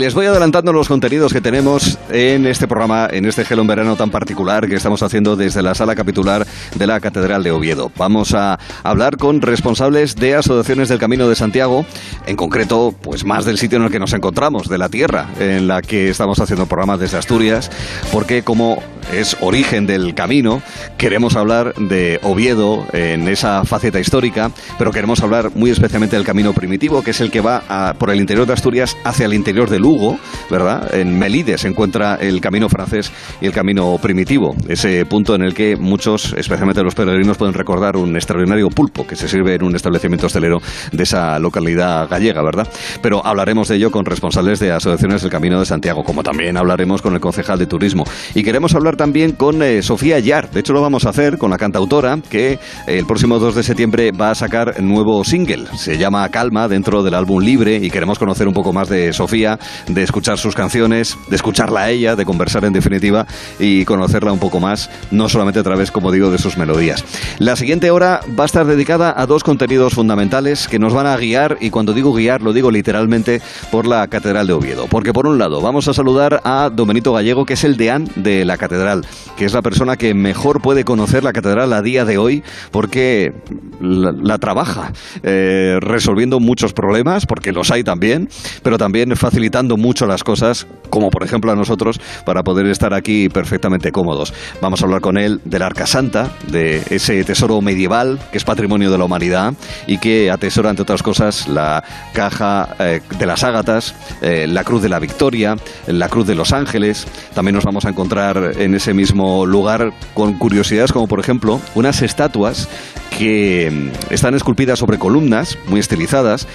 Les 0.00 0.14
voy 0.14 0.24
adelantando 0.24 0.72
los 0.72 0.88
contenidos 0.88 1.30
que 1.30 1.42
tenemos 1.42 1.98
en 2.10 2.46
este 2.46 2.66
programa, 2.66 3.06
en 3.12 3.26
este 3.26 3.44
Gelo 3.44 3.60
en 3.60 3.68
Verano 3.68 3.96
tan 3.96 4.10
particular 4.10 4.66
que 4.66 4.74
estamos 4.74 5.02
haciendo 5.02 5.36
desde 5.36 5.60
la 5.60 5.74
sala 5.74 5.94
capitular 5.94 6.46
de 6.74 6.86
la 6.86 7.00
Catedral 7.00 7.42
de 7.42 7.50
Oviedo. 7.50 7.92
Vamos 7.98 8.32
a 8.32 8.58
hablar 8.82 9.18
con 9.18 9.42
responsables 9.42 10.16
de 10.16 10.36
asociaciones 10.36 10.88
del 10.88 10.98
Camino 10.98 11.28
de 11.28 11.36
Santiago, 11.36 11.84
en 12.26 12.34
concreto, 12.36 12.94
pues 12.98 13.26
más 13.26 13.44
del 13.44 13.58
sitio 13.58 13.76
en 13.76 13.84
el 13.84 13.90
que 13.90 13.98
nos 13.98 14.14
encontramos, 14.14 14.70
de 14.70 14.78
la 14.78 14.88
tierra 14.88 15.26
en 15.38 15.68
la 15.68 15.82
que 15.82 16.08
estamos 16.08 16.40
haciendo 16.40 16.64
programas 16.64 16.98
desde 16.98 17.18
Asturias, 17.18 17.70
porque 18.10 18.42
como 18.42 18.82
es 19.12 19.36
origen 19.42 19.86
del 19.86 20.14
camino, 20.14 20.62
queremos 20.96 21.36
hablar 21.36 21.74
de 21.74 22.20
Oviedo 22.22 22.86
en 22.94 23.28
esa 23.28 23.64
faceta 23.66 24.00
histórica, 24.00 24.50
pero 24.78 24.92
queremos 24.92 25.22
hablar 25.22 25.50
muy 25.54 25.68
especialmente 25.68 26.16
del 26.16 26.24
camino 26.24 26.54
primitivo, 26.54 27.02
que 27.02 27.10
es 27.10 27.20
el 27.20 27.30
que 27.30 27.42
va 27.42 27.64
a- 27.68 27.94
por 27.98 28.08
el 28.08 28.18
interior 28.18 28.46
de 28.46 28.54
Asturias 28.54 28.96
hacia 29.04 29.26
el 29.26 29.34
interior 29.34 29.68
de 29.68 29.78
Lugo 29.78 29.89
Lugo, 29.90 30.20
¿verdad? 30.48 30.94
En 30.94 31.18
Melide 31.18 31.58
se 31.58 31.66
encuentra 31.66 32.14
el 32.14 32.40
camino 32.40 32.68
francés 32.68 33.10
y 33.40 33.46
el 33.46 33.52
camino 33.52 33.98
primitivo, 34.00 34.54
ese 34.68 35.04
punto 35.04 35.34
en 35.34 35.42
el 35.42 35.52
que 35.52 35.74
muchos, 35.74 36.32
especialmente 36.38 36.84
los 36.84 36.94
peregrinos, 36.94 37.36
pueden 37.36 37.54
recordar 37.54 37.96
un 37.96 38.14
extraordinario 38.14 38.68
pulpo 38.68 39.04
que 39.04 39.16
se 39.16 39.26
sirve 39.26 39.56
en 39.56 39.64
un 39.64 39.74
establecimiento 39.74 40.28
hostelero 40.28 40.58
de 40.92 41.02
esa 41.02 41.40
localidad 41.40 42.08
gallega, 42.08 42.40
¿verdad? 42.40 42.68
Pero 43.02 43.26
hablaremos 43.26 43.66
de 43.66 43.76
ello 43.76 43.90
con 43.90 44.04
responsables 44.04 44.60
de 44.60 44.70
asociaciones 44.70 45.22
del 45.22 45.30
Camino 45.32 45.58
de 45.58 45.66
Santiago, 45.66 46.04
como 46.04 46.22
también 46.22 46.56
hablaremos 46.56 47.02
con 47.02 47.14
el 47.14 47.20
concejal 47.20 47.58
de 47.58 47.66
turismo. 47.66 48.04
Y 48.36 48.44
queremos 48.44 48.76
hablar 48.76 48.94
también 48.94 49.32
con 49.32 49.60
eh, 49.60 49.82
Sofía 49.82 50.20
Yar, 50.20 50.52
de 50.52 50.60
hecho 50.60 50.72
lo 50.72 50.82
vamos 50.82 51.04
a 51.04 51.08
hacer 51.08 51.36
con 51.36 51.50
la 51.50 51.58
cantautora, 51.58 52.16
que 52.30 52.52
eh, 52.52 52.58
el 52.86 53.06
próximo 53.06 53.40
2 53.40 53.56
de 53.56 53.62
septiembre 53.64 54.12
va 54.12 54.30
a 54.30 54.34
sacar 54.36 54.80
nuevo 54.80 55.24
single, 55.24 55.66
se 55.76 55.98
llama 55.98 56.28
Calma, 56.28 56.68
dentro 56.68 57.02
del 57.02 57.14
álbum 57.14 57.42
Libre, 57.42 57.74
y 57.74 57.90
queremos 57.90 58.20
conocer 58.20 58.46
un 58.46 58.54
poco 58.54 58.72
más 58.72 58.88
de 58.88 59.12
Sofía, 59.12 59.58
de 59.88 60.02
escuchar 60.02 60.38
sus 60.38 60.54
canciones, 60.54 61.16
de 61.28 61.36
escucharla 61.36 61.80
a 61.82 61.90
ella, 61.90 62.16
de 62.16 62.24
conversar 62.24 62.64
en 62.64 62.72
definitiva 62.72 63.26
y 63.58 63.84
conocerla 63.84 64.32
un 64.32 64.38
poco 64.38 64.60
más, 64.60 64.90
no 65.10 65.28
solamente 65.28 65.60
a 65.60 65.62
través, 65.62 65.90
como 65.90 66.12
digo, 66.12 66.30
de 66.30 66.38
sus 66.38 66.56
melodías. 66.56 67.04
La 67.38 67.56
siguiente 67.56 67.90
hora 67.90 68.20
va 68.38 68.44
a 68.44 68.46
estar 68.46 68.66
dedicada 68.66 69.14
a 69.16 69.26
dos 69.26 69.44
contenidos 69.44 69.94
fundamentales 69.94 70.68
que 70.68 70.78
nos 70.78 70.94
van 70.94 71.06
a 71.06 71.16
guiar, 71.16 71.58
y 71.60 71.70
cuando 71.70 71.92
digo 71.92 72.12
guiar 72.12 72.42
lo 72.42 72.52
digo 72.52 72.70
literalmente, 72.70 73.40
por 73.70 73.86
la 73.86 74.06
Catedral 74.08 74.46
de 74.46 74.52
Oviedo. 74.52 74.86
Porque 74.88 75.12
por 75.12 75.26
un 75.26 75.38
lado 75.38 75.60
vamos 75.60 75.88
a 75.88 75.94
saludar 75.94 76.40
a 76.44 76.70
Don 76.74 76.88
Benito 76.88 77.12
Gallego, 77.12 77.44
que 77.44 77.54
es 77.54 77.64
el 77.64 77.76
deán 77.76 78.08
de 78.16 78.44
la 78.44 78.56
Catedral, 78.56 79.06
que 79.36 79.44
es 79.44 79.52
la 79.52 79.62
persona 79.62 79.96
que 79.96 80.14
mejor 80.14 80.60
puede 80.60 80.84
conocer 80.84 81.24
la 81.24 81.32
Catedral 81.32 81.72
a 81.72 81.82
día 81.82 82.04
de 82.04 82.18
hoy, 82.18 82.42
porque 82.70 83.32
la, 83.80 84.38
trabaja, 84.38 84.92
eh, 85.22 85.78
resolviendo 85.80 86.40
muchos 86.40 86.72
problemas, 86.72 87.26
porque 87.26 87.52
los 87.52 87.70
hay 87.70 87.84
también, 87.84 88.28
pero 88.62 88.78
también 88.78 89.14
facilitando 89.16 89.59
mucho 89.68 90.06
las 90.06 90.24
cosas, 90.24 90.66
como 90.90 91.10
por 91.10 91.24
ejemplo 91.24 91.52
a 91.52 91.56
nosotros, 91.56 92.00
para 92.24 92.42
poder 92.42 92.66
estar 92.66 92.94
aquí 92.94 93.28
perfectamente 93.28 93.92
cómodos. 93.92 94.32
Vamos 94.60 94.82
a 94.82 94.84
hablar 94.84 95.00
con 95.00 95.18
él 95.18 95.40
del 95.44 95.62
Arca 95.62 95.86
Santa, 95.86 96.30
de 96.48 96.82
ese 96.90 97.22
tesoro 97.24 97.60
medieval 97.60 98.18
que 98.32 98.38
es 98.38 98.44
patrimonio 98.44 98.90
de 98.90 98.98
la 98.98 99.04
humanidad 99.04 99.54
y 99.86 99.98
que 99.98 100.30
atesora, 100.30 100.70
entre 100.70 100.82
otras 100.82 101.02
cosas, 101.02 101.48
la 101.48 101.84
caja 102.12 102.76
eh, 102.78 103.00
de 103.18 103.26
las 103.26 103.44
ágatas, 103.44 103.94
eh, 104.22 104.46
la 104.46 104.64
cruz 104.64 104.82
de 104.82 104.88
la 104.88 104.98
victoria, 104.98 105.56
la 105.86 106.08
cruz 106.08 106.26
de 106.26 106.34
los 106.34 106.52
ángeles. 106.52 107.06
También 107.34 107.54
nos 107.54 107.64
vamos 107.64 107.84
a 107.84 107.90
encontrar 107.90 108.52
en 108.58 108.74
ese 108.74 108.94
mismo 108.94 109.46
lugar 109.46 109.92
con 110.14 110.34
curiosidades 110.34 110.92
como, 110.92 111.06
por 111.06 111.20
ejemplo, 111.20 111.60
unas 111.74 112.02
estatuas 112.02 112.68
que 113.16 113.70
mm, 113.70 114.12
están 114.12 114.34
esculpidas 114.34 114.78
sobre 114.78 114.98
columnas 114.98 115.58
muy 115.68 115.80
estilizadas 115.80 116.46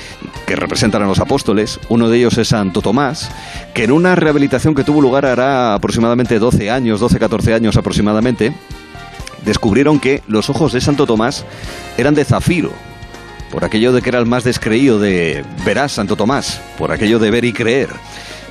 que 0.46 0.56
representan 0.56 1.04
a 1.04 1.08
los 1.08 1.20
apóstoles. 1.20 1.80
Uno 1.90 2.10
de 2.10 2.18
ellos 2.18 2.38
es 2.38 2.50
Santo 2.50 2.82
Tomás, 2.82 3.30
que 3.74 3.84
en 3.84 3.92
una 3.92 4.16
rehabilitación 4.16 4.76
que 4.76 4.84
tuvo 4.84 5.02
lugar 5.02 5.26
hará 5.26 5.74
aproximadamente 5.74 6.40
12 6.40 6.72
años, 6.72 7.02
12-14 7.02 7.54
años 7.54 7.78
aproximadamente, 7.78 8.54
descubrieron 9.46 10.00
que 10.00 10.22
los 10.28 10.50
ojos 10.50 10.74
de 10.74 10.82
Santo 10.82 11.06
Tomás 11.06 11.46
eran 11.98 12.16
de 12.16 12.26
zafiro, 12.26 12.72
por 13.52 13.64
aquello 13.64 13.94
de 13.94 14.02
que 14.02 14.10
era 14.10 14.20
el 14.20 14.26
más 14.26 14.44
descreído 14.44 15.00
de 15.00 15.46
verás 15.64 15.94
Santo 15.94 16.16
Tomás, 16.16 16.62
por 16.78 16.92
aquello 16.92 17.20
de 17.20 17.32
ver 17.32 17.46
y 17.46 17.54
creer. 17.54 17.90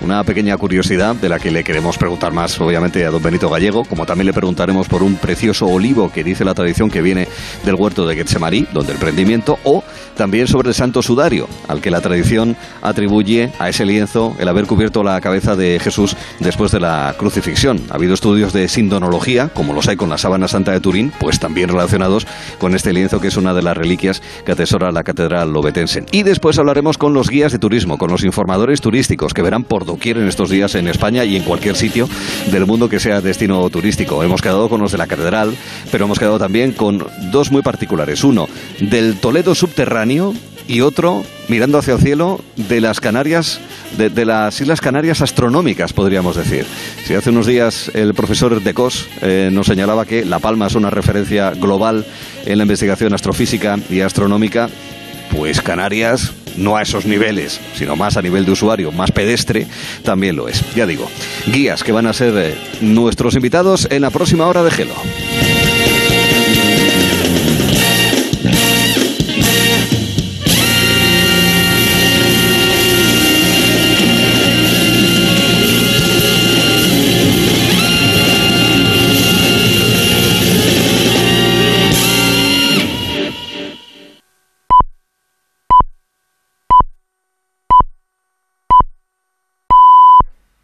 Una 0.00 0.22
pequeña 0.24 0.56
curiosidad 0.56 1.14
de 1.14 1.28
la 1.28 1.38
que 1.38 1.50
le 1.50 1.64
queremos 1.64 1.96
preguntar 1.96 2.32
más, 2.32 2.60
obviamente, 2.60 3.04
a 3.06 3.10
don 3.10 3.22
Benito 3.22 3.48
Gallego, 3.48 3.84
como 3.84 4.04
también 4.04 4.26
le 4.26 4.32
preguntaremos 4.32 4.88
por 4.88 5.02
un 5.02 5.16
precioso 5.16 5.66
olivo 5.66 6.10
que 6.12 6.24
dice 6.24 6.44
la 6.44 6.54
tradición 6.54 6.90
que 6.90 7.00
viene 7.00 7.28
del 7.64 7.74
huerto 7.74 8.06
de 8.06 8.14
Getsemarí, 8.16 8.66
donde 8.72 8.92
el 8.92 8.98
prendimiento, 8.98 9.58
o 9.64 9.82
también 10.16 10.46
sobre 10.46 10.68
el 10.68 10.74
santo 10.74 11.02
sudario, 11.02 11.48
al 11.68 11.80
que 11.80 11.90
la 11.90 12.00
tradición 12.00 12.56
atribuye 12.82 13.50
a 13.58 13.68
ese 13.68 13.86
lienzo 13.86 14.36
el 14.38 14.48
haber 14.48 14.66
cubierto 14.66 15.02
la 15.02 15.20
cabeza 15.20 15.56
de 15.56 15.78
Jesús 15.80 16.16
después 16.40 16.70
de 16.72 16.80
la 16.80 17.14
crucifixión. 17.18 17.80
Ha 17.90 17.94
habido 17.94 18.14
estudios 18.14 18.52
de 18.52 18.68
sindonología, 18.68 19.48
como 19.48 19.72
los 19.72 19.88
hay 19.88 19.96
con 19.96 20.10
la 20.10 20.18
sábana 20.18 20.48
santa 20.48 20.72
de 20.72 20.80
Turín, 20.80 21.12
pues 21.18 21.38
también 21.38 21.68
relacionados 21.68 22.26
con 22.58 22.74
este 22.74 22.92
lienzo 22.92 23.20
que 23.20 23.28
es 23.28 23.36
una 23.36 23.54
de 23.54 23.62
las 23.62 23.76
reliquias 23.76 24.22
que 24.44 24.52
atesora 24.52 24.92
la 24.92 25.02
catedral 25.02 25.52
lobetense. 25.52 26.04
Y 26.12 26.24
después 26.24 26.58
hablaremos 26.58 26.98
con 26.98 27.14
los 27.14 27.30
guías 27.30 27.52
de 27.52 27.58
turismo, 27.58 27.96
con 27.96 28.10
los 28.10 28.24
informadores 28.24 28.80
turísticos 28.80 29.32
que 29.32 29.42
verán 29.42 29.64
por 29.64 29.83
quieren 30.00 30.26
estos 30.28 30.50
días 30.50 30.74
en 30.74 30.88
España 30.88 31.24
y 31.24 31.36
en 31.36 31.42
cualquier 31.42 31.76
sitio 31.76 32.08
del 32.50 32.66
mundo 32.66 32.88
que 32.88 33.00
sea 33.00 33.20
destino 33.20 33.68
turístico. 33.70 34.22
Hemos 34.22 34.42
quedado 34.42 34.68
con 34.68 34.80
los 34.80 34.92
de 34.92 34.98
la 34.98 35.06
catedral, 35.06 35.54
pero 35.90 36.04
hemos 36.06 36.18
quedado 36.18 36.38
también 36.38 36.72
con 36.72 37.06
dos 37.30 37.50
muy 37.50 37.62
particulares. 37.62 38.24
Uno, 38.24 38.48
del 38.80 39.16
Toledo 39.16 39.54
subterráneo 39.54 40.34
y 40.66 40.80
otro 40.80 41.24
mirando 41.48 41.78
hacia 41.78 41.94
el 41.94 42.00
cielo 42.00 42.40
de 42.56 42.80
las 42.80 43.00
Canarias, 43.00 43.60
de, 43.98 44.24
las 44.24 44.60
Islas 44.60 44.80
Canarias 44.80 45.20
astronómicas, 45.20 45.92
podríamos 45.92 46.36
decir. 46.36 46.64
Si 47.04 47.14
hace 47.14 47.30
unos 47.30 47.46
días 47.46 47.90
el 47.94 48.14
profesor 48.14 48.62
de 48.62 48.74
COS 48.74 49.06
eh, 49.20 49.50
nos 49.52 49.66
señalaba 49.66 50.06
que 50.06 50.24
La 50.24 50.38
Palma 50.38 50.66
es 50.66 50.74
una 50.74 50.90
referencia 50.90 51.50
global 51.50 52.06
en 52.46 52.58
la 52.58 52.64
investigación 52.64 53.12
astrofísica 53.12 53.78
y 53.90 54.00
astronómica, 54.00 54.70
pues 55.36 55.60
Canarias 55.60 56.32
no 56.56 56.76
a 56.76 56.82
esos 56.82 57.06
niveles, 57.06 57.60
sino 57.74 57.96
más 57.96 58.16
a 58.16 58.22
nivel 58.22 58.44
de 58.44 58.52
usuario, 58.52 58.92
más 58.92 59.10
pedestre, 59.10 59.66
también 60.02 60.36
lo 60.36 60.48
es. 60.48 60.62
Ya 60.74 60.86
digo, 60.86 61.10
guías 61.46 61.82
que 61.82 61.92
van 61.92 62.06
a 62.06 62.12
ser 62.12 62.34
eh, 62.36 62.56
nuestros 62.80 63.34
invitados 63.34 63.88
en 63.90 64.02
la 64.02 64.10
próxima 64.10 64.46
hora 64.46 64.62
de 64.62 64.70
Gelo. 64.70 64.94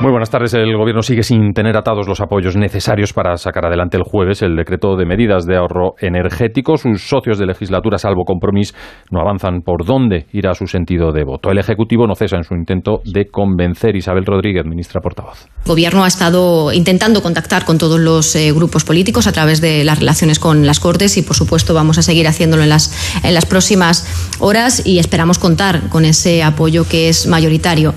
Muy 0.00 0.12
buenas 0.12 0.30
tardes. 0.30 0.54
El 0.54 0.74
Gobierno 0.78 1.02
sigue 1.02 1.22
sin 1.22 1.52
tener 1.52 1.76
atados 1.76 2.08
los 2.08 2.22
apoyos 2.22 2.56
necesarios 2.56 3.12
para 3.12 3.36
sacar 3.36 3.66
adelante 3.66 3.98
el 3.98 4.02
jueves 4.02 4.40
el 4.40 4.56
decreto 4.56 4.96
de 4.96 5.04
medidas 5.04 5.44
de 5.44 5.58
ahorro 5.58 5.92
energético. 6.00 6.78
Sus 6.78 7.06
socios 7.06 7.38
de 7.38 7.44
legislatura, 7.44 7.98
salvo 7.98 8.24
compromiso, 8.24 8.74
no 9.10 9.20
avanzan 9.20 9.60
por 9.60 9.84
dónde 9.84 10.24
irá 10.32 10.54
su 10.54 10.66
sentido 10.66 11.12
de 11.12 11.24
voto. 11.24 11.50
El 11.50 11.58
Ejecutivo 11.58 12.06
no 12.06 12.14
cesa 12.14 12.36
en 12.36 12.44
su 12.44 12.54
intento 12.54 13.02
de 13.04 13.26
convencer. 13.26 13.94
Isabel 13.94 14.24
Rodríguez, 14.24 14.64
ministra 14.64 15.02
portavoz. 15.02 15.48
El 15.64 15.68
Gobierno 15.68 16.02
ha 16.04 16.08
estado 16.08 16.72
intentando 16.72 17.20
contactar 17.20 17.66
con 17.66 17.76
todos 17.76 18.00
los 18.00 18.34
eh, 18.36 18.52
grupos 18.52 18.84
políticos 18.84 19.26
a 19.26 19.32
través 19.32 19.60
de 19.60 19.84
las 19.84 19.98
relaciones 19.98 20.38
con 20.38 20.64
las 20.64 20.80
Cortes 20.80 21.18
y, 21.18 21.22
por 21.22 21.36
supuesto, 21.36 21.74
vamos 21.74 21.98
a 21.98 22.02
seguir 22.02 22.26
haciéndolo 22.26 22.62
en 22.62 22.70
las, 22.70 23.22
en 23.22 23.34
las 23.34 23.44
próximas 23.44 24.06
horas 24.40 24.86
y 24.86 24.98
esperamos 24.98 25.38
contar 25.38 25.90
con 25.90 26.06
ese 26.06 26.42
apoyo 26.42 26.88
que 26.88 27.10
es 27.10 27.26
mayoritario. 27.26 27.92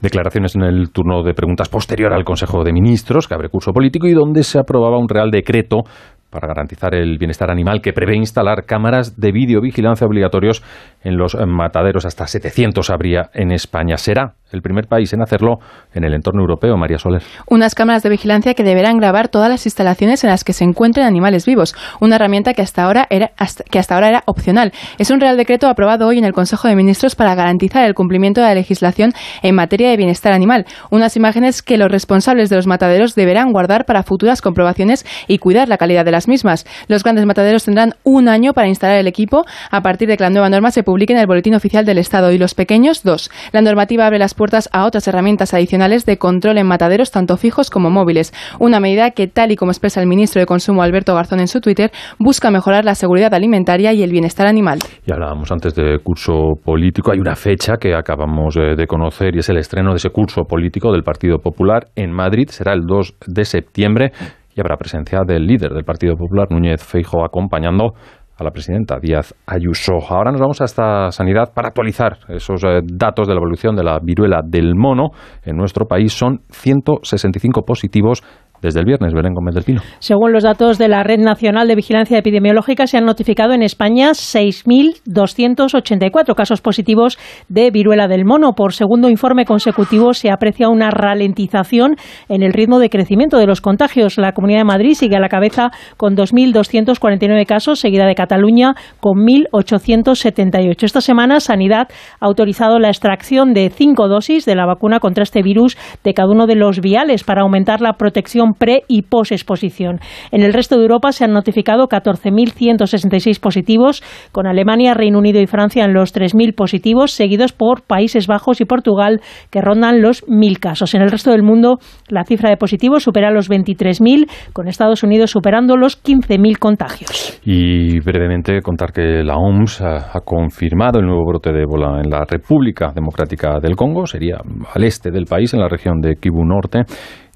Declaraciones 0.00 0.54
en 0.54 0.62
el 0.62 0.90
turno 0.90 1.22
de 1.22 1.34
preguntas 1.34 1.68
posterior 1.68 2.12
al 2.12 2.24
Consejo 2.24 2.64
de 2.64 2.72
Ministros, 2.72 3.26
que 3.28 3.34
abre 3.34 3.48
curso 3.48 3.72
político 3.72 4.06
y 4.06 4.12
donde 4.12 4.42
se 4.42 4.58
aprobaba 4.58 4.98
un 4.98 5.08
Real 5.08 5.30
Decreto 5.30 5.84
para 6.30 6.48
garantizar 6.48 6.94
el 6.94 7.18
bienestar 7.18 7.50
animal 7.50 7.80
que 7.80 7.92
prevé 7.92 8.16
instalar 8.16 8.64
cámaras 8.66 9.18
de 9.18 9.32
videovigilancia 9.32 10.06
obligatorios 10.06 10.62
en 11.02 11.16
los 11.16 11.36
mataderos. 11.46 12.04
Hasta 12.04 12.26
700 12.26 12.90
habría 12.90 13.30
en 13.32 13.52
España. 13.52 13.96
Será 13.96 14.34
el 14.52 14.62
primer 14.62 14.86
país 14.86 15.12
en 15.12 15.22
hacerlo 15.22 15.58
en 15.92 16.04
el 16.04 16.14
entorno 16.14 16.40
europeo, 16.40 16.76
María 16.76 16.98
Soler. 16.98 17.22
Unas 17.48 17.74
cámaras 17.74 18.02
de 18.02 18.10
vigilancia 18.10 18.54
que 18.54 18.62
deberán 18.62 18.98
grabar 18.98 19.28
todas 19.28 19.50
las 19.50 19.66
instalaciones 19.66 20.22
en 20.24 20.30
las 20.30 20.44
que 20.44 20.52
se 20.52 20.64
encuentren 20.64 21.06
animales 21.06 21.46
vivos, 21.46 21.74
una 22.00 22.16
herramienta 22.16 22.54
que 22.54 22.62
hasta 22.62 22.84
ahora 22.84 23.06
era 23.10 23.32
que 23.70 23.78
hasta 23.78 23.94
ahora 23.94 24.08
era 24.08 24.22
opcional. 24.26 24.72
Es 24.98 25.10
un 25.10 25.20
real 25.20 25.36
decreto 25.36 25.68
aprobado 25.68 26.06
hoy 26.06 26.18
en 26.18 26.24
el 26.24 26.32
Consejo 26.32 26.68
de 26.68 26.76
Ministros 26.76 27.14
para 27.16 27.34
garantizar 27.34 27.84
el 27.84 27.94
cumplimiento 27.94 28.40
de 28.40 28.46
la 28.48 28.54
legislación 28.54 29.12
en 29.42 29.54
materia 29.54 29.90
de 29.90 29.96
bienestar 29.96 30.32
animal, 30.32 30.66
unas 30.90 31.16
imágenes 31.16 31.62
que 31.62 31.76
los 31.76 31.90
responsables 31.90 32.48
de 32.48 32.56
los 32.56 32.66
mataderos 32.66 33.14
deberán 33.14 33.52
guardar 33.52 33.84
para 33.84 34.02
futuras 34.02 34.42
comprobaciones 34.42 35.04
y 35.26 35.38
cuidar 35.38 35.68
la 35.68 35.78
calidad 35.78 36.04
de 36.04 36.12
las 36.12 36.28
mismas. 36.28 36.66
Los 36.88 37.02
grandes 37.02 37.26
mataderos 37.26 37.64
tendrán 37.64 37.94
un 38.04 38.28
año 38.28 38.52
para 38.52 38.68
instalar 38.68 38.98
el 38.98 39.06
equipo 39.08 39.44
a 39.70 39.80
partir 39.82 40.08
de 40.08 40.16
que 40.16 40.24
la 40.24 40.30
nueva 40.30 40.50
norma 40.50 40.70
se 40.70 40.82
publique 40.82 41.12
en 41.12 41.18
el 41.18 41.26
Boletín 41.26 41.54
Oficial 41.54 41.84
del 41.84 41.98
Estado 41.98 42.30
y 42.32 42.38
los 42.38 42.54
pequeños 42.54 43.02
dos. 43.02 43.30
La 43.52 43.60
normativa 43.60 44.06
abre 44.06 44.18
las 44.18 44.34
puertas 44.36 44.68
a 44.72 44.86
otras 44.86 45.08
herramientas 45.08 45.54
adicionales 45.54 46.06
de 46.06 46.18
control 46.18 46.58
en 46.58 46.66
mataderos, 46.66 47.10
tanto 47.10 47.36
fijos 47.36 47.70
como 47.70 47.90
móviles. 47.90 48.32
Una 48.60 48.78
medida 48.78 49.10
que, 49.10 49.26
tal 49.26 49.50
y 49.50 49.56
como 49.56 49.72
expresa 49.72 50.00
el 50.00 50.06
ministro 50.06 50.40
de 50.40 50.46
Consumo 50.46 50.82
Alberto 50.82 51.14
Garzón 51.14 51.40
en 51.40 51.48
su 51.48 51.60
Twitter, 51.60 51.90
busca 52.18 52.50
mejorar 52.50 52.84
la 52.84 52.94
seguridad 52.94 53.34
alimentaria 53.34 53.92
y 53.92 54.02
el 54.02 54.12
bienestar 54.12 54.46
animal. 54.46 54.78
Y 55.04 55.12
hablábamos 55.12 55.50
antes 55.50 55.74
de 55.74 55.98
curso 56.02 56.54
político. 56.64 57.10
Hay 57.12 57.18
una 57.18 57.34
fecha 57.34 57.74
que 57.80 57.94
acabamos 57.94 58.56
eh, 58.56 58.76
de 58.76 58.86
conocer 58.86 59.34
y 59.34 59.38
es 59.38 59.48
el 59.48 59.56
estreno 59.56 59.90
de 59.90 59.96
ese 59.96 60.10
curso 60.10 60.44
político 60.44 60.92
del 60.92 61.02
Partido 61.02 61.38
Popular 61.38 61.88
en 61.96 62.12
Madrid. 62.12 62.48
Será 62.50 62.72
el 62.72 62.82
2 62.86 63.14
de 63.26 63.44
septiembre 63.44 64.12
y 64.56 64.60
habrá 64.60 64.76
presencia 64.76 65.20
del 65.26 65.46
líder 65.46 65.72
del 65.72 65.84
Partido 65.84 66.16
Popular, 66.16 66.50
Núñez 66.50 66.82
Feijo, 66.82 67.24
acompañando 67.24 67.92
a 68.36 68.44
la 68.44 68.50
presidenta 68.50 68.98
Díaz 69.00 69.34
Ayuso. 69.46 69.94
Ahora 70.08 70.30
nos 70.30 70.40
vamos 70.40 70.60
a 70.60 70.64
esta 70.64 71.10
sanidad 71.10 71.52
para 71.54 71.68
actualizar 71.68 72.18
esos 72.28 72.62
eh, 72.64 72.80
datos 72.84 73.26
de 73.26 73.34
la 73.34 73.38
evolución 73.38 73.74
de 73.74 73.82
la 73.82 73.98
viruela 74.02 74.40
del 74.44 74.74
mono. 74.74 75.08
En 75.42 75.56
nuestro 75.56 75.86
país 75.86 76.12
son 76.12 76.40
165 76.50 77.62
positivos 77.62 78.22
desde 78.62 78.80
el 78.80 78.86
viernes, 78.86 79.12
Belén 79.12 79.34
Gómez 79.34 79.54
del 79.54 79.64
Pino. 79.64 79.82
Según 79.98 80.32
los 80.32 80.42
datos 80.42 80.78
de 80.78 80.88
la 80.88 81.02
Red 81.02 81.20
Nacional 81.20 81.68
de 81.68 81.74
Vigilancia 81.74 82.18
Epidemiológica, 82.18 82.86
se 82.86 82.98
han 82.98 83.04
notificado 83.04 83.52
en 83.52 83.62
España 83.62 84.10
6.284 84.10 86.34
casos 86.34 86.60
positivos 86.60 87.18
de 87.48 87.70
viruela 87.70 88.08
del 88.08 88.24
mono. 88.24 88.54
Por 88.54 88.72
segundo 88.72 89.08
informe 89.08 89.44
consecutivo 89.44 90.14
se 90.14 90.30
aprecia 90.30 90.68
una 90.68 90.90
ralentización 90.90 91.96
en 92.28 92.42
el 92.42 92.52
ritmo 92.52 92.78
de 92.78 92.90
crecimiento 92.90 93.38
de 93.38 93.46
los 93.46 93.60
contagios. 93.60 94.18
La 94.18 94.32
Comunidad 94.32 94.60
de 94.60 94.64
Madrid 94.64 94.94
sigue 94.94 95.16
a 95.16 95.20
la 95.20 95.28
cabeza 95.28 95.70
con 95.96 96.16
2.249 96.16 97.46
casos, 97.46 97.80
seguida 97.80 98.06
de 98.06 98.14
Cataluña 98.14 98.74
con 99.00 99.18
1.878. 99.18 100.82
Esta 100.82 101.00
semana 101.00 101.40
Sanidad 101.40 101.88
ha 102.20 102.26
autorizado 102.26 102.78
la 102.78 102.88
extracción 102.88 103.54
de 103.54 103.70
cinco 103.70 104.08
dosis 104.08 104.44
de 104.44 104.54
la 104.54 104.66
vacuna 104.66 105.00
contra 105.00 105.22
este 105.22 105.42
virus 105.42 105.76
de 106.04 106.14
cada 106.14 106.30
uno 106.30 106.46
de 106.46 106.56
los 106.56 106.80
viales 106.80 107.24
para 107.24 107.42
aumentar 107.42 107.80
la 107.80 107.94
protección 107.94 108.45
pre 108.54 108.82
y 108.88 109.02
posexposición. 109.02 110.00
En 110.30 110.42
el 110.42 110.52
resto 110.52 110.76
de 110.76 110.82
Europa 110.82 111.12
se 111.12 111.24
han 111.24 111.32
notificado 111.32 111.88
14.166 111.88 113.40
positivos, 113.40 114.02
con 114.32 114.46
Alemania, 114.46 114.94
Reino 114.94 115.18
Unido 115.18 115.40
y 115.40 115.46
Francia 115.46 115.84
en 115.84 115.94
los 115.94 116.14
3.000 116.14 116.54
positivos, 116.54 117.12
seguidos 117.12 117.52
por 117.52 117.82
Países 117.82 118.26
Bajos 118.26 118.60
y 118.60 118.64
Portugal, 118.64 119.20
que 119.50 119.60
rondan 119.60 120.02
los 120.02 120.24
1.000 120.26 120.58
casos. 120.58 120.94
En 120.94 121.02
el 121.02 121.10
resto 121.10 121.30
del 121.30 121.42
mundo, 121.42 121.78
la 122.08 122.24
cifra 122.24 122.50
de 122.50 122.56
positivos 122.56 123.02
supera 123.02 123.30
los 123.30 123.50
23.000, 123.50 124.28
con 124.52 124.68
Estados 124.68 125.02
Unidos 125.02 125.30
superando 125.30 125.76
los 125.76 126.02
15.000 126.02 126.58
contagios. 126.58 127.40
Y 127.44 128.00
brevemente 128.00 128.60
contar 128.62 128.92
que 128.92 129.22
la 129.22 129.36
OMS 129.36 129.82
ha 129.82 130.20
confirmado 130.24 131.00
el 131.00 131.06
nuevo 131.06 131.24
brote 131.26 131.52
de 131.52 131.62
ébola 131.62 132.00
en 132.02 132.10
la 132.10 132.24
República 132.24 132.92
Democrática 132.94 133.58
del 133.60 133.76
Congo, 133.76 134.06
sería 134.06 134.38
al 134.74 134.84
este 134.84 135.10
del 135.10 135.24
país, 135.24 135.54
en 135.54 135.60
la 135.60 135.68
región 135.68 136.00
de 136.00 136.16
Kivu 136.16 136.44
Norte 136.44 136.84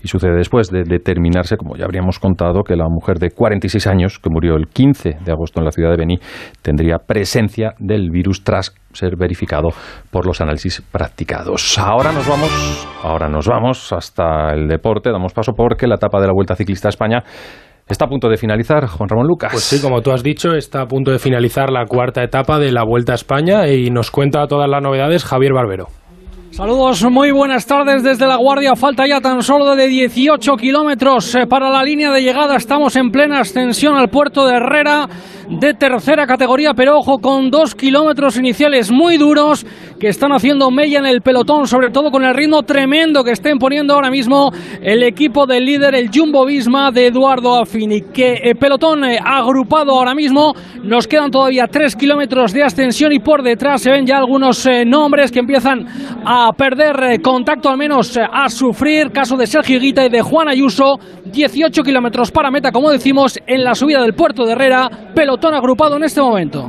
y 0.02 0.08
sucede 0.08 0.36
después 0.36 0.70
de 0.70 0.84
determinarse, 0.84 1.56
como 1.56 1.76
ya 1.76 1.84
habríamos 1.84 2.18
contado, 2.18 2.62
que 2.62 2.76
la 2.76 2.88
mujer 2.88 3.18
de 3.18 3.30
46 3.30 3.86
años, 3.86 4.18
que 4.18 4.30
murió 4.30 4.56
el 4.56 4.68
15 4.68 5.18
de 5.24 5.32
agosto 5.32 5.60
en 5.60 5.64
la 5.64 5.72
ciudad 5.72 5.90
de 5.90 5.96
Beni, 5.96 6.18
tendría 6.62 6.98
presencia 6.98 7.74
del 7.78 8.10
virus 8.10 8.42
tras 8.44 8.74
ser 8.92 9.16
verificado 9.16 9.68
por 10.10 10.26
los 10.26 10.40
análisis 10.40 10.82
practicados. 10.90 11.78
Ahora 11.78 12.12
nos 12.12 12.26
vamos, 12.28 12.88
ahora 13.02 13.28
nos 13.28 13.46
vamos 13.46 13.92
hasta 13.92 14.52
el 14.52 14.68
deporte, 14.68 15.10
damos 15.10 15.32
paso 15.32 15.52
porque 15.52 15.86
la 15.86 15.96
etapa 15.96 16.20
de 16.20 16.26
la 16.26 16.32
Vuelta 16.32 16.56
Ciclista 16.56 16.88
a 16.88 16.90
España 16.90 17.22
Está 17.90 18.04
a 18.04 18.08
punto 18.08 18.28
de 18.28 18.36
finalizar, 18.36 18.86
Juan 18.86 19.08
Ramón 19.08 19.26
Lucas. 19.26 19.50
Pues 19.50 19.64
sí, 19.64 19.82
como 19.82 20.00
tú 20.00 20.12
has 20.12 20.22
dicho, 20.22 20.54
está 20.54 20.82
a 20.82 20.86
punto 20.86 21.10
de 21.10 21.18
finalizar 21.18 21.70
la 21.72 21.86
cuarta 21.86 22.22
etapa 22.22 22.60
de 22.60 22.70
la 22.70 22.84
Vuelta 22.84 23.12
a 23.12 23.14
España 23.16 23.66
y 23.66 23.90
nos 23.90 24.12
cuenta 24.12 24.46
todas 24.46 24.70
las 24.70 24.80
novedades 24.80 25.24
Javier 25.24 25.52
Barbero. 25.52 25.88
Saludos, 26.52 27.08
muy 27.08 27.30
buenas 27.30 27.64
tardes 27.64 28.02
desde 28.02 28.26
La 28.26 28.34
Guardia. 28.34 28.74
Falta 28.74 29.06
ya 29.06 29.20
tan 29.20 29.40
solo 29.40 29.76
de 29.76 29.86
18 29.86 30.56
kilómetros 30.56 31.32
eh, 31.36 31.46
para 31.46 31.70
la 31.70 31.84
línea 31.84 32.10
de 32.10 32.22
llegada. 32.22 32.56
Estamos 32.56 32.96
en 32.96 33.12
plena 33.12 33.38
ascensión 33.38 33.94
al 33.94 34.08
puerto 34.08 34.44
de 34.44 34.56
Herrera 34.56 35.08
de 35.48 35.74
tercera 35.74 36.26
categoría, 36.26 36.74
pero 36.74 36.98
ojo 36.98 37.18
con 37.18 37.50
dos 37.50 37.74
kilómetros 37.76 38.36
iniciales 38.36 38.90
muy 38.90 39.16
duros 39.16 39.64
que 39.98 40.08
están 40.08 40.32
haciendo 40.32 40.70
mella 40.70 40.98
en 40.98 41.06
el 41.06 41.22
pelotón, 41.22 41.66
sobre 41.66 41.90
todo 41.90 42.10
con 42.10 42.24
el 42.24 42.34
ritmo 42.34 42.62
tremendo 42.62 43.22
que 43.24 43.32
estén 43.32 43.58
poniendo 43.58 43.94
ahora 43.94 44.10
mismo 44.10 44.50
el 44.80 45.02
equipo 45.02 45.46
del 45.46 45.64
líder, 45.64 45.94
el 45.94 46.10
Jumbo 46.12 46.46
Visma 46.46 46.90
de 46.90 47.08
Eduardo 47.08 47.60
Affini. 47.60 48.00
Que 48.12 48.34
el 48.34 48.56
pelotón 48.56 49.04
eh, 49.04 49.18
agrupado 49.24 49.92
ahora 49.92 50.14
mismo, 50.14 50.52
nos 50.82 51.06
quedan 51.06 51.30
todavía 51.30 51.68
tres 51.68 51.94
kilómetros 51.94 52.52
de 52.52 52.64
ascensión 52.64 53.12
y 53.12 53.20
por 53.20 53.42
detrás 53.42 53.82
se 53.82 53.90
ven 53.90 54.04
ya 54.04 54.18
algunos 54.18 54.66
eh, 54.66 54.84
nombres 54.84 55.30
que 55.30 55.40
empiezan 55.40 55.86
a 56.24 56.39
perder 56.56 56.96
eh, 57.02 57.20
contacto, 57.20 57.68
al 57.68 57.76
menos 57.76 58.18
a 58.18 58.48
sufrir. 58.48 59.10
Caso 59.10 59.36
de 59.36 59.46
Sergio 59.46 59.78
Guita 59.78 60.04
y 60.04 60.08
de 60.08 60.22
Juan 60.22 60.48
Ayuso, 60.48 60.98
18 61.24 61.82
kilómetros 61.82 62.30
para 62.30 62.50
meta, 62.50 62.72
como 62.72 62.90
decimos, 62.90 63.38
en 63.46 63.64
la 63.64 63.74
subida 63.74 64.02
del 64.02 64.14
puerto 64.14 64.44
de 64.44 64.52
Herrera, 64.52 64.88
pelotón 65.14 65.54
agrupado 65.54 65.96
en 65.96 66.04
este 66.04 66.20
momento. 66.20 66.68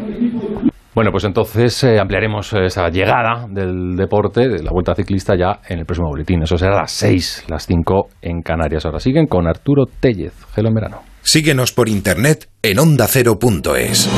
Bueno, 0.93 1.11
pues 1.11 1.23
entonces 1.23 1.85
eh, 1.85 1.99
ampliaremos 1.99 2.51
esa 2.53 2.89
llegada 2.89 3.47
del 3.49 3.95
deporte, 3.95 4.49
de 4.49 4.61
la 4.61 4.71
vuelta 4.71 4.93
ciclista 4.93 5.35
ya 5.37 5.61
en 5.67 5.79
el 5.79 5.85
próximo 5.85 6.09
boletín. 6.09 6.43
Eso 6.43 6.57
será 6.57 6.73
a 6.73 6.81
las 6.81 6.91
6, 6.91 7.45
las 7.47 7.65
5 7.65 8.09
en 8.21 8.41
Canarias. 8.41 8.85
Ahora 8.85 8.99
siguen 8.99 9.27
con 9.27 9.47
Arturo 9.47 9.85
Tellez, 9.85 10.33
Gelo 10.53 10.67
en 10.67 10.75
verano. 10.75 10.97
Síguenos 11.21 11.71
por 11.71 11.87
internet 11.87 12.49
en 12.61 12.79
ondacero.es. 12.79 14.09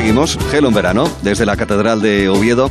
seguimos, 0.00 0.38
Gelo 0.50 0.68
en 0.68 0.74
verano, 0.74 1.04
desde 1.20 1.44
la 1.44 1.58
Catedral 1.58 2.00
de 2.00 2.30
Oviedo, 2.30 2.70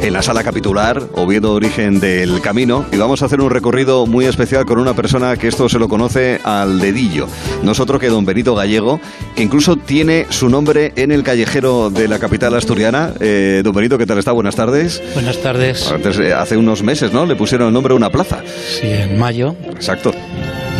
en 0.00 0.10
la 0.14 0.22
sala 0.22 0.42
capitular, 0.42 1.02
Oviedo 1.12 1.52
Origen 1.52 2.00
del 2.00 2.40
Camino, 2.40 2.86
y 2.90 2.96
vamos 2.96 3.20
a 3.20 3.26
hacer 3.26 3.42
un 3.42 3.50
recorrido 3.50 4.06
muy 4.06 4.24
especial 4.24 4.64
con 4.64 4.78
una 4.78 4.94
persona 4.94 5.36
que 5.36 5.48
esto 5.48 5.68
se 5.68 5.78
lo 5.78 5.86
conoce 5.86 6.40
al 6.44 6.80
dedillo. 6.80 7.28
Nosotros 7.62 8.00
que 8.00 8.08
don 8.08 8.24
Benito 8.24 8.54
Gallego, 8.54 9.00
que 9.36 9.42
incluso 9.42 9.76
tiene 9.76 10.24
su 10.30 10.48
nombre 10.48 10.94
en 10.96 11.12
el 11.12 11.22
callejero 11.22 11.90
de 11.90 12.08
la 12.08 12.18
capital 12.18 12.54
asturiana. 12.54 13.12
Eh, 13.20 13.60
don 13.62 13.74
Benito, 13.74 13.98
¿qué 13.98 14.06
tal 14.06 14.16
está? 14.16 14.32
Buenas 14.32 14.56
tardes. 14.56 15.02
Buenas 15.12 15.42
tardes. 15.42 15.92
Antes, 15.92 16.18
eh, 16.20 16.32
hace 16.32 16.56
unos 16.56 16.82
meses, 16.82 17.12
¿no? 17.12 17.26
Le 17.26 17.36
pusieron 17.36 17.68
el 17.68 17.74
nombre 17.74 17.92
a 17.92 17.96
una 17.98 18.08
plaza. 18.08 18.42
Sí, 18.46 18.86
en 18.86 19.18
mayo. 19.18 19.54
Exacto. 19.66 20.12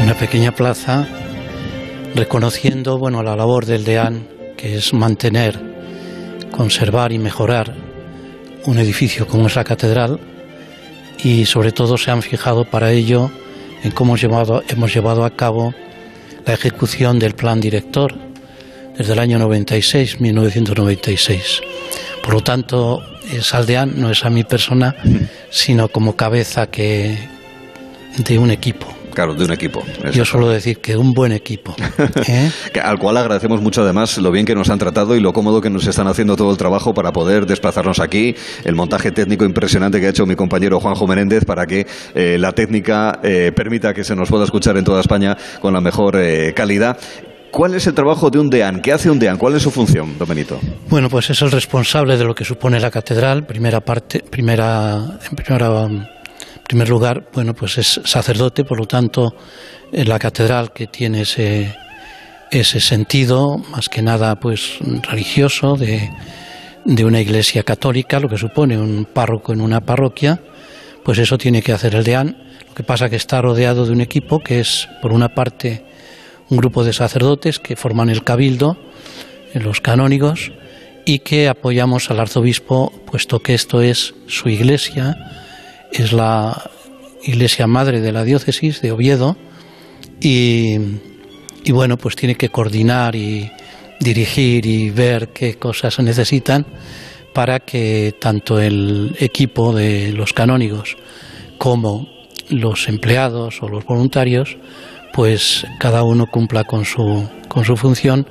Una 0.03 0.15
pequeña 0.15 0.53
plaza 0.53 1.07
reconociendo, 2.15 2.97
bueno, 2.99 3.23
la 3.23 3.37
labor 3.37 3.67
del 3.67 3.85
DEAN 3.85 4.33
que 4.63 4.77
es 4.77 4.95
mantener, 4.95 5.72
conservar 6.53 7.13
y 7.13 7.19
mejorar 7.19 7.75
un 8.67 8.79
edificio 8.79 9.27
como 9.27 9.49
es 9.49 9.57
la 9.57 9.65
catedral 9.65 10.21
y 11.25 11.47
sobre 11.47 11.73
todo 11.73 11.99
se 11.99 12.11
han 12.11 12.23
fijado 12.23 12.65
para 12.65 12.93
ello 12.93 13.31
en 13.83 13.91
cómo 13.91 14.13
hemos 14.13 14.23
llevado, 14.23 14.63
hemos 14.69 14.95
llevado 14.95 15.25
a 15.25 15.31
cabo 15.31 15.75
la 16.47 16.55
ejecución 16.55 17.19
del 17.19 17.35
plan 17.35 17.61
director 17.61 18.15
desde 18.97 19.13
el 19.13 19.19
año 19.19 19.39
96, 19.39 20.21
1996. 20.21 21.61
Por 22.23 22.35
lo 22.35 22.41
tanto, 22.43 23.03
Saldeán 23.41 24.01
no 24.01 24.11
es 24.11 24.25
a 24.25 24.31
mi 24.31 24.45
persona, 24.45 24.95
sino 25.51 25.89
como 25.89 26.15
cabeza 26.15 26.69
que 26.69 27.17
de 28.19 28.39
un 28.39 28.51
equipo. 28.51 29.02
Claro, 29.15 29.35
de 29.35 29.45
un 29.45 29.53
equipo. 29.53 29.83
Yo 30.13 30.25
suelo 30.25 30.49
decir 30.49 30.79
que 30.79 30.97
un 30.97 31.13
buen 31.13 31.33
equipo. 31.33 31.75
¿eh? 32.29 32.51
Al 32.83 32.99
cual 32.99 33.17
agradecemos 33.17 33.61
mucho 33.61 33.83
además 33.83 34.19
lo 34.19 34.31
bien 34.31 34.47
que 34.47 34.55
nos 34.55 34.71
han 34.71 34.79
tratado 34.79 35.15
y 35.17 35.21
lo 35.21 35.33
cómodo 35.33 35.61
que 35.61 35.71
nos 35.71 35.87
están 35.87 36.07
haciendo 36.07 36.37
todo 36.37 36.51
el 36.51 36.57
trabajo 36.57 36.95
para 36.95 37.13
poder 37.13 37.47
desplazarnos 37.47 38.01
aquí. 38.01 38.35
El 38.65 38.75
montaje 38.75 39.13
técnico 39.13 39.45
impresionante 39.45 40.01
que 40.01 40.07
ha 40.07 40.11
hecho 40.11 40.27
mi 40.27 40.37
compañero 40.37 40.81
Juanjo 40.81 41.07
Menéndez 41.07 41.45
para 41.45 41.67
que 41.67 41.87
eh, 42.15 42.37
la 42.39 42.53
técnica 42.53 43.21
eh, 43.23 43.53
permita 43.55 43.93
que 43.95 44.05
se 44.05 44.17
nos 44.17 44.29
pueda 44.29 44.45
escuchar 44.45 44.77
en 44.77 44.85
toda 44.85 45.01
España 45.01 45.37
con 45.61 45.73
la 45.73 45.81
mejor 45.81 46.17
eh, 46.17 46.53
calidad. 46.55 46.99
¿Cuál 47.51 47.75
es 47.75 47.87
el 47.87 47.93
trabajo 47.93 48.31
de 48.31 48.39
un 48.39 48.49
DEAN? 48.49 48.81
¿Qué 48.81 48.93
hace 48.93 49.11
un 49.11 49.19
DEAN? 49.19 49.37
¿Cuál 49.37 49.55
es 49.57 49.63
su 49.63 49.71
función, 49.71 50.17
don 50.19 50.27
Benito? 50.27 50.59
Bueno, 50.89 51.11
pues 51.11 51.29
es 51.29 51.43
el 51.43 51.51
responsable 51.51 52.17
de 52.17 52.25
lo 52.25 52.35
que 52.35 52.47
supone 52.47 52.81
la 52.81 52.91
catedral. 52.91 53.45
Primera 53.45 53.81
parte, 53.81 54.21
primera, 54.21 55.19
en 55.29 55.37
primera 55.37 55.69
primer 56.73 56.89
lugar, 56.89 57.29
bueno, 57.35 57.53
pues 57.53 57.77
es 57.77 58.01
sacerdote, 58.03 58.65
por 58.65 58.79
lo 58.79 58.87
tanto, 58.87 59.35
en 59.93 60.09
la 60.09 60.19
catedral 60.19 60.73
que 60.73 60.87
tiene 60.87 61.21
ese, 61.21 61.77
ese 62.51 62.81
sentido, 62.81 63.59
más 63.59 63.91
que 63.91 64.01
nada, 64.01 64.41
pues 64.41 64.79
religioso, 65.03 65.77
de, 65.77 66.11
de 66.87 67.05
una 67.05 67.21
iglesia 67.21 67.63
católica, 67.63 68.21
lo 68.21 68.31
que 68.31 68.39
supone 68.39 68.79
un 68.79 69.05
párroco 69.05 69.53
en 69.53 69.61
una 69.61 69.83
parroquia, 69.83 70.41
pues 71.05 71.19
eso 71.19 71.37
tiene 71.37 71.61
que 71.61 71.73
hacer 71.73 71.95
el 71.95 72.05
deán. 72.05 72.39
Lo 72.67 72.75
que 72.75 72.85
pasa 72.85 73.11
que 73.11 73.17
está 73.17 73.43
rodeado 73.43 73.85
de 73.85 73.93
un 73.93 74.01
equipo 74.01 74.39
que 74.39 74.61
es, 74.61 74.89
por 75.03 75.13
una 75.13 75.35
parte, 75.35 75.85
un 76.49 76.57
grupo 76.57 76.85
de 76.85 76.95
sacerdotes 76.95 77.59
que 77.59 77.77
forman 77.77 78.09
el 78.09 78.25
cabildo, 78.25 78.79
los 79.53 79.83
canónigos, 79.83 80.53
y 81.05 81.19
que 81.19 81.51
apoyamos 81.51 82.11
al 82.11 82.21
arzobispo, 82.21 82.91
puesto 83.05 83.41
que 83.41 83.53
esto 83.53 83.83
es 83.83 84.15
su 84.27 84.49
iglesia, 84.49 85.42
es 85.93 86.13
la 86.13 86.71
iglesia 87.23 87.67
madre 87.67 88.01
de 88.01 88.13
la 88.13 88.25
diócesis 88.25 88.81
de 88.81 88.93
Oviedo 88.93 89.37
y, 90.21 90.77
y, 91.65 91.73
bueno, 91.73 91.97
pues 91.97 92.17
tiene 92.17 92.35
que 92.35 92.49
coordinar 92.49 93.15
y 93.15 93.51
dirigir 94.01 94.67
y 94.67 94.91
ver 94.91 95.29
qué 95.29 95.55
cosas 95.55 95.95
se 95.95 96.03
necesitan 96.03 96.67
para 97.33 97.61
que 97.61 98.15
tanto 98.21 98.61
el 98.61 99.17
equipo 99.19 99.73
de 99.73 100.13
los 100.13 100.33
canónigos 100.33 100.97
como 101.59 102.09
los 102.49 102.89
empleados 102.89 103.63
o 103.63 103.69
los 103.69 103.85
voluntarios 103.85 104.57
pues 105.13 105.67
cada 105.79 106.03
uno 106.03 106.27
cumpla 106.27 106.65
con 106.65 106.85
su, 106.85 107.29
con 107.49 107.65
su 107.65 107.77
función 107.77 108.27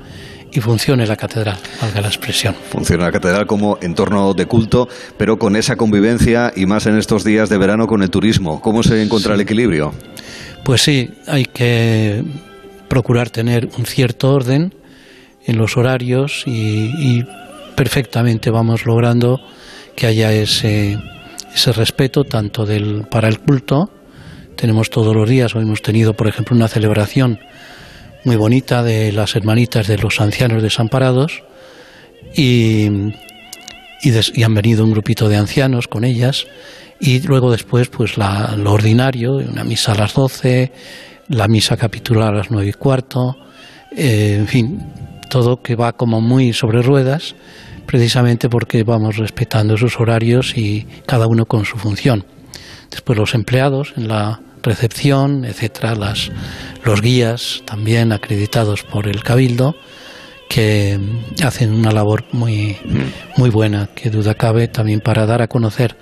y 0.51 0.59
funcione 0.59 1.05
la 1.05 1.15
catedral, 1.15 1.57
valga 1.81 2.01
la 2.01 2.07
expresión. 2.07 2.55
Funciona 2.69 3.05
la 3.05 3.11
catedral 3.11 3.45
como 3.47 3.77
entorno 3.81 4.33
de 4.33 4.45
culto, 4.45 4.87
pero 5.17 5.37
con 5.37 5.55
esa 5.55 5.75
convivencia 5.75 6.51
y 6.55 6.65
más 6.65 6.85
en 6.85 6.97
estos 6.97 7.23
días 7.23 7.49
de 7.49 7.57
verano 7.57 7.87
con 7.87 8.03
el 8.03 8.09
turismo. 8.09 8.61
¿Cómo 8.61 8.83
se 8.83 9.01
encuentra 9.01 9.35
el 9.35 9.41
equilibrio? 9.41 9.93
Pues 10.63 10.81
sí, 10.81 11.09
hay 11.27 11.45
que 11.45 12.23
procurar 12.87 13.29
tener 13.29 13.69
un 13.77 13.85
cierto 13.85 14.31
orden 14.31 14.75
en 15.45 15.57
los 15.57 15.77
horarios 15.77 16.43
y, 16.45 17.23
perfectamente 17.75 18.51
vamos 18.51 18.85
logrando 18.85 19.39
que 19.95 20.05
haya 20.05 20.31
ese, 20.33 20.99
ese 21.55 21.71
respeto 21.71 22.25
tanto 22.25 22.65
del, 22.65 23.07
para 23.09 23.27
el 23.27 23.39
culto. 23.39 23.89
Tenemos 24.55 24.89
todos 24.89 25.15
los 25.15 25.27
días, 25.27 25.55
hoy 25.55 25.63
hemos 25.63 25.81
tenido, 25.81 26.13
por 26.13 26.27
ejemplo, 26.27 26.55
una 26.55 26.67
celebración 26.67 27.39
muy 28.23 28.35
bonita 28.35 28.84
de 28.84 29.11
las 29.11 29.35
hermanitas 29.35 29.88
de 29.88 29.98
los 29.98 30.22
ancianos 30.22 30.61
desamparados 30.61 31.43
y, 32.35 32.88
y, 34.03 34.43
han 34.43 34.53
venido 34.53 34.84
un 34.84 34.91
grupito 34.91 35.27
de 35.27 35.38
ancianos 35.38 35.88
con 35.88 36.03
ellas 36.03 36.45
y 36.99 37.22
luego 37.22 37.52
después 37.52 37.89
pues 37.89 38.18
la, 38.18 38.56
lo 38.57 38.73
ordinario, 38.73 39.34
una 39.34 39.64
misa 39.64 39.93
a 39.93 39.95
las 39.95 40.14
12, 40.14 40.72
la 41.30 41.48
misa 41.48 41.77
capitular 41.77 42.34
a 42.34 42.38
las 42.38 42.52
nueve 42.52 42.69
y 42.69 42.73
cuarto, 42.73 43.35
eh, 43.95 44.35
en 44.38 44.48
fin, 44.48 44.80
todo 45.30 45.61
que 45.61 45.76
va 45.76 45.93
como 45.93 46.22
muy 46.22 46.53
sobre 46.53 46.81
ruedas 46.81 47.35
precisamente 47.88 48.48
porque 48.49 48.84
vamos 48.84 49.18
respetando 49.18 49.73
esos 49.73 49.99
horarios 49.99 50.56
y 50.56 50.85
cada 51.06 51.27
uno 51.27 51.45
con 51.45 51.65
su 51.65 51.77
función. 51.77 52.26
Después 52.89 53.18
los 53.18 53.34
empleados 53.34 53.93
en 53.98 54.07
la 54.07 54.39
recepción, 54.63 55.45
etcétera, 55.45 55.95
las, 55.95 56.31
los 56.83 57.01
guías 57.01 57.63
también 57.65 58.11
acreditados 58.11 58.83
por 58.83 59.07
el 59.07 59.23
Cabildo 59.23 59.75
que 60.49 60.99
hacen 61.43 61.73
una 61.73 61.91
labor 61.91 62.25
muy, 62.33 62.77
muy 63.38 63.49
buena, 63.49 63.88
que 63.95 64.09
duda 64.09 64.33
cabe 64.33 64.67
también 64.67 64.99
para 64.99 65.25
dar 65.25 65.41
a 65.41 65.47
conocer 65.47 65.95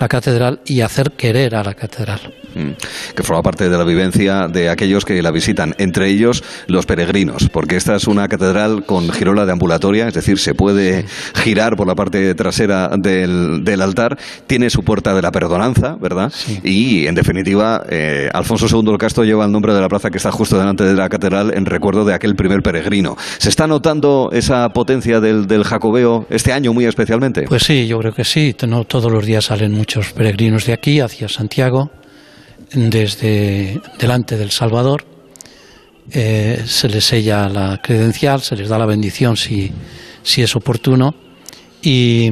la 0.00 0.08
catedral 0.08 0.60
y 0.66 0.80
hacer 0.80 1.12
querer 1.12 1.54
a 1.54 1.62
la 1.62 1.74
catedral. 1.74 2.20
Mm. 2.54 2.70
Que 3.14 3.22
forma 3.22 3.42
parte 3.42 3.68
de 3.68 3.76
la 3.76 3.84
vivencia 3.84 4.48
de 4.48 4.68
aquellos 4.70 5.04
que 5.04 5.20
la 5.22 5.30
visitan, 5.30 5.74
entre 5.78 6.08
ellos 6.08 6.42
los 6.66 6.86
peregrinos, 6.86 7.48
porque 7.50 7.76
esta 7.76 7.96
es 7.96 8.06
una 8.06 8.28
catedral 8.28 8.84
con 8.84 9.10
girola 9.10 9.44
de 9.46 9.52
ambulatoria, 9.52 10.08
es 10.08 10.14
decir, 10.14 10.38
se 10.38 10.54
puede 10.54 11.04
girar 11.34 11.76
por 11.76 11.86
la 11.86 11.94
parte 11.94 12.34
trasera 12.34 12.90
del, 12.96 13.64
del 13.64 13.82
altar, 13.82 14.18
tiene 14.46 14.70
su 14.70 14.82
puerta 14.82 15.14
de 15.14 15.22
la 15.22 15.30
perdonanza, 15.30 15.96
¿verdad? 16.00 16.32
Y, 16.62 17.06
en 17.06 17.14
definitiva, 17.14 17.82
eh, 17.88 18.28
Alfonso 18.32 18.66
II 18.70 18.92
el 18.92 18.98
Castro 18.98 19.24
lleva 19.24 19.44
el 19.44 19.52
nombre 19.52 19.74
de 19.74 19.80
la 19.80 19.88
plaza 19.88 20.10
que 20.10 20.18
está 20.18 20.30
justo 20.30 20.58
delante 20.58 20.84
de 20.84 20.94
la 20.94 21.08
catedral 21.08 21.52
en 21.54 21.66
recuerdo 21.66 22.04
de 22.04 22.14
aquel 22.14 22.36
primer 22.36 22.62
peregrino. 22.62 23.16
¿Se 23.38 23.48
está 23.48 23.66
notando 23.66 24.30
esa 24.32 24.68
potencia 24.70 25.20
del, 25.20 25.46
del 25.46 25.64
jacobeo 25.64 26.26
este 26.30 26.52
año 26.52 26.72
muy 26.72 26.84
especialmente? 26.84 27.44
Pues 27.48 27.62
sí, 27.62 27.86
yo 27.86 27.98
creo 27.98 28.12
que 28.12 28.24
sí. 28.24 28.54
No, 28.66 28.84
todos 28.84 29.12
los 29.12 29.26
días 29.26 29.46
salen 29.46 29.72
muchos 29.72 30.12
peregrinos 30.12 30.66
de 30.66 30.72
aquí 30.72 31.00
hacia 31.00 31.28
Santiago 31.28 31.90
desde 32.74 33.80
delante 33.98 34.36
del 34.36 34.50
Salvador. 34.50 35.04
Eh, 36.10 36.62
se 36.66 36.88
les 36.88 37.04
sella 37.04 37.48
la 37.48 37.80
credencial, 37.82 38.42
se 38.42 38.56
les 38.56 38.68
da 38.68 38.78
la 38.78 38.84
bendición 38.84 39.36
si, 39.36 39.72
si 40.22 40.42
es 40.42 40.54
oportuno 40.54 41.14
y, 41.80 42.30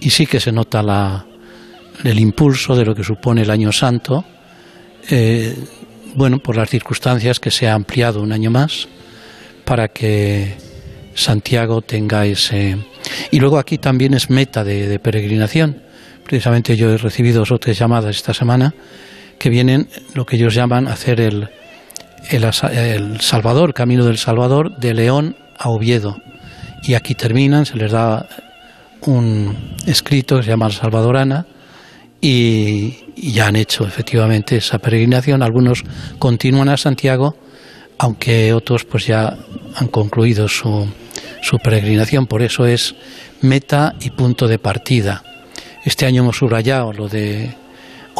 y, 0.00 0.10
sí 0.10 0.26
que 0.26 0.40
se 0.40 0.50
nota 0.50 0.82
la, 0.82 1.26
el 2.04 2.18
impulso 2.18 2.74
de 2.74 2.86
lo 2.86 2.94
que 2.94 3.04
supone 3.04 3.42
el 3.42 3.50
año 3.50 3.70
santo, 3.70 4.24
eh, 5.10 5.54
bueno, 6.14 6.38
por 6.38 6.56
las 6.56 6.70
circunstancias 6.70 7.38
que 7.38 7.50
se 7.50 7.68
ha 7.68 7.74
ampliado 7.74 8.22
un 8.22 8.32
año 8.32 8.50
más 8.50 8.88
para 9.66 9.88
que 9.88 10.54
Santiago 11.14 11.82
tenga 11.82 12.24
ese... 12.24 12.78
Y 13.30 13.40
luego 13.40 13.58
aquí 13.58 13.76
también 13.76 14.14
es 14.14 14.30
meta 14.30 14.64
de, 14.64 14.88
de 14.88 14.98
peregrinación. 14.98 15.82
Precisamente 16.24 16.76
yo 16.76 16.90
he 16.90 16.96
recibido 16.96 17.40
dos 17.40 17.52
o 17.52 17.58
tres 17.58 17.78
llamadas 17.78 18.16
esta 18.16 18.32
semana 18.32 18.74
que 19.40 19.48
vienen 19.48 19.88
lo 20.12 20.26
que 20.26 20.36
ellos 20.36 20.54
llaman 20.54 20.86
hacer 20.86 21.18
el, 21.18 21.48
el, 22.28 23.20
Salvador, 23.22 23.72
Camino 23.72 24.04
del 24.04 24.18
Salvador, 24.18 24.76
de 24.76 24.92
León 24.92 25.34
a 25.56 25.70
Oviedo. 25.70 26.18
Y 26.82 26.92
aquí 26.92 27.14
terminan, 27.14 27.64
se 27.64 27.76
les 27.76 27.90
da 27.90 28.28
un 29.00 29.76
escrito 29.86 30.36
que 30.36 30.42
se 30.42 30.50
llama 30.50 30.70
Salvadorana 30.70 31.46
y, 32.20 32.98
ya 33.16 33.46
han 33.46 33.56
hecho 33.56 33.86
efectivamente 33.86 34.58
esa 34.58 34.78
peregrinación. 34.78 35.42
Algunos 35.42 35.84
continúan 36.18 36.68
a 36.68 36.76
Santiago, 36.76 37.34
aunque 37.96 38.52
otros 38.52 38.84
pues 38.84 39.06
ya 39.06 39.38
han 39.74 39.88
concluido 39.88 40.48
su, 40.48 40.86
su 41.40 41.58
peregrinación. 41.58 42.26
Por 42.26 42.42
eso 42.42 42.66
es 42.66 42.94
meta 43.40 43.94
y 44.02 44.10
punto 44.10 44.48
de 44.48 44.58
partida. 44.58 45.22
Este 45.82 46.04
año 46.04 46.20
hemos 46.24 46.36
subrayado 46.36 46.92
lo 46.92 47.08
de 47.08 47.54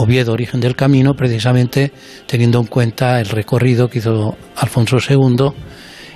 Oviedo, 0.01 0.33
origen 0.33 0.61
del 0.61 0.75
camino, 0.75 1.15
precisamente 1.15 1.93
teniendo 2.27 2.59
en 2.59 2.67
cuenta 2.67 3.21
el 3.21 3.27
recorrido 3.27 3.89
que 3.89 3.99
hizo 3.99 4.35
Alfonso 4.57 4.97
II 4.97 5.53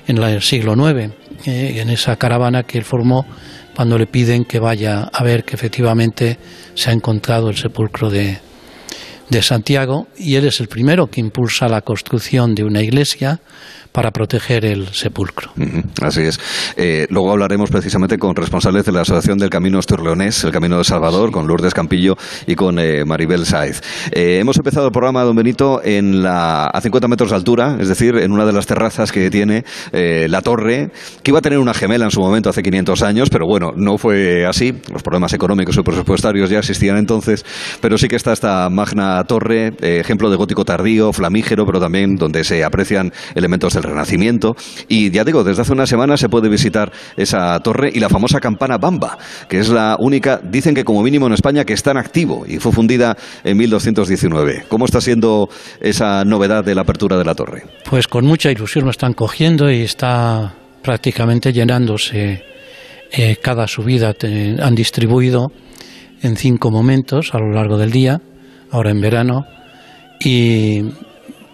en 0.07 0.19
el 0.19 0.41
siglo 0.41 0.73
IX, 0.73 1.13
eh, 1.45 1.81
en 1.81 1.91
esa 1.91 2.17
caravana 2.17 2.63
que 2.63 2.79
él 2.79 2.85
formó 2.85 3.27
cuando 3.77 3.99
le 3.99 4.07
piden 4.07 4.45
que 4.45 4.59
vaya 4.59 5.11
a 5.13 5.23
ver 5.23 5.45
que 5.45 5.55
efectivamente 5.55 6.39
se 6.75 6.89
ha 6.89 6.93
encontrado 6.95 7.51
el 7.51 7.57
sepulcro 7.57 8.09
de, 8.09 8.39
de 9.29 9.43
Santiago. 9.43 10.07
Y 10.17 10.37
él 10.37 10.47
es 10.47 10.61
el 10.61 10.69
primero 10.69 11.09
que 11.09 11.21
impulsa 11.21 11.69
la 11.69 11.83
construcción 11.83 12.55
de 12.55 12.65
una 12.65 12.81
iglesia 12.81 13.41
para 13.95 14.11
proteger 14.11 14.65
el 14.65 14.89
sepulcro. 14.89 15.53
así 16.03 16.23
es. 16.23 16.41
Eh, 16.77 17.07
luego 17.11 17.31
hablaremos 17.31 17.71
precisamente 17.71 18.19
con 18.19 18.35
responsables 18.35 18.85
de 18.85 18.91
la 18.91 19.03
Asociación 19.03 19.39
del 19.39 19.51
Camino 19.51 19.79
Estorleonés, 19.79 20.43
el 20.43 20.51
Camino 20.51 20.79
de 20.79 20.83
Salvador, 20.83 21.31
con 21.31 21.47
Lourdes 21.47 21.75
Campillo 21.75 22.17
y 22.45 22.57
con 22.57 22.81
eh, 22.81 23.05
Maribel 23.05 23.47
Saez. 23.47 23.83
Eh, 24.11 24.39
hemos 24.41 24.57
empezado 24.57 24.87
el 24.87 24.93
programa, 24.93 25.23
don 25.23 25.37
Benito, 25.37 25.81
en 25.85 26.25
la, 26.25 26.65
a 26.65 26.81
50 26.81 27.07
metros 27.07 27.31
de 27.31 27.37
altura, 27.37 27.77
es 27.81 27.87
decir, 27.87 28.17
en 28.17 28.33
una 28.33 28.45
de 28.45 28.53
las 28.53 28.67
terrazas 28.67 29.13
que 29.13 29.31
tiene 29.31 29.65
la 29.93 30.43
torre, 30.43 30.91
que 31.23 31.31
iba 31.31 31.39
a 31.39 31.43
tener 31.43 31.61
una 31.61 31.73
gemela 31.73 32.05
en 32.05 32.11
su 32.11 32.21
momento 32.21 32.51
hace 32.51 32.65
500 32.65 33.03
años, 33.03 33.31
pero 33.31 33.47
bueno, 33.47 33.73
no 33.77 33.97
fue 33.97 34.45
así. 34.45 34.75
Los 34.93 35.05
problemas 35.05 35.33
económicos 35.35 35.77
y 35.77 35.83
presupuestarios 35.83 36.51
ya 36.51 36.59
existían 36.59 36.97
entonces, 36.97 37.45
pero 37.81 37.97
sí 37.97 38.09
que 38.09 38.17
está 38.17 38.33
esta 38.33 38.69
magna 38.71 39.23
torre, 39.23 39.73
ejemplo 39.81 40.31
de 40.31 40.37
gótico 40.37 40.65
tardío, 40.65 41.13
flamígero, 41.13 41.65
pero 41.65 41.79
también 41.79 42.17
donde 42.17 42.43
se 42.43 42.65
aprecian 42.65 43.13
elementos 43.37 43.75
del 43.75 43.84
Renacimiento. 43.85 44.57
Y 44.89 45.11
ya 45.11 45.25
digo, 45.25 45.45
desde 45.45 45.63
hace 45.63 45.73
una 45.73 45.87
semana 45.87 46.17
se 46.17 46.29
puede 46.29 46.49
visitar 46.49 46.93
esa 47.17 47.59
torre 47.61 47.91
y 47.95 48.01
la 48.01 48.09
famosa 48.09 48.41
campana 48.41 48.79
Bamba, 48.79 49.19
que 49.49 49.59
es 49.59 49.69
la 49.69 49.97
única, 49.99 50.41
dicen 50.43 50.75
que 50.75 50.85
como 50.85 51.03
mínimo 51.03 51.27
en 51.27 51.33
España, 51.33 51.65
que 51.65 51.73
está 51.73 51.93
en 51.93 51.99
activo 51.99 52.45
y 52.47 52.59
fue 52.59 52.73
fundida 52.73 53.17
en 53.45 53.57
1219. 53.57 54.65
¿Cómo 54.69 54.85
está 54.85 55.01
siendo 55.01 55.49
esa 55.81 56.25
novedad 56.25 56.65
de 56.65 56.75
la 56.75 56.83
apertura 56.83 57.17
de 57.17 57.25
la 57.25 57.35
torre? 57.35 57.65
Pues 57.89 58.09
con 58.09 58.25
mucha 58.25 58.51
ilusión 58.51 58.85
lo 58.85 58.91
están 58.91 59.13
cogiendo 59.15 59.71
y 59.71 59.83
está 59.83 60.55
prácticamente 60.83 61.53
llenándose 61.53 62.43
eh, 63.11 63.37
cada 63.41 63.67
subida. 63.67 64.15
han 64.61 64.75
distribuido 64.75 65.53
en 66.23 66.37
cinco 66.37 66.71
momentos 66.71 67.35
a 67.35 67.39
lo 67.39 67.53
largo 67.53 67.79
del 67.79 67.91
día, 67.91 68.21
ahora 68.71 68.91
en 68.91 69.01
verano, 69.01 69.47
y 70.21 70.83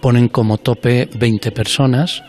ponen 0.01 0.29
como 0.29 0.59
tope 0.59 1.09
20 1.15 1.53
personas, 1.53 2.23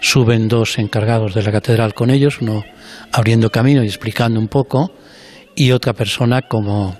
suben 0.00 0.48
dos 0.48 0.78
encargados 0.78 1.34
de 1.34 1.42
la 1.42 1.52
catedral 1.52 1.94
con 1.94 2.10
ellos, 2.10 2.40
uno 2.40 2.64
abriendo 3.12 3.50
camino 3.50 3.82
y 3.82 3.86
explicando 3.86 4.40
un 4.40 4.48
poco, 4.48 4.92
y 5.54 5.70
otra 5.72 5.92
persona 5.92 6.42
como, 6.42 6.96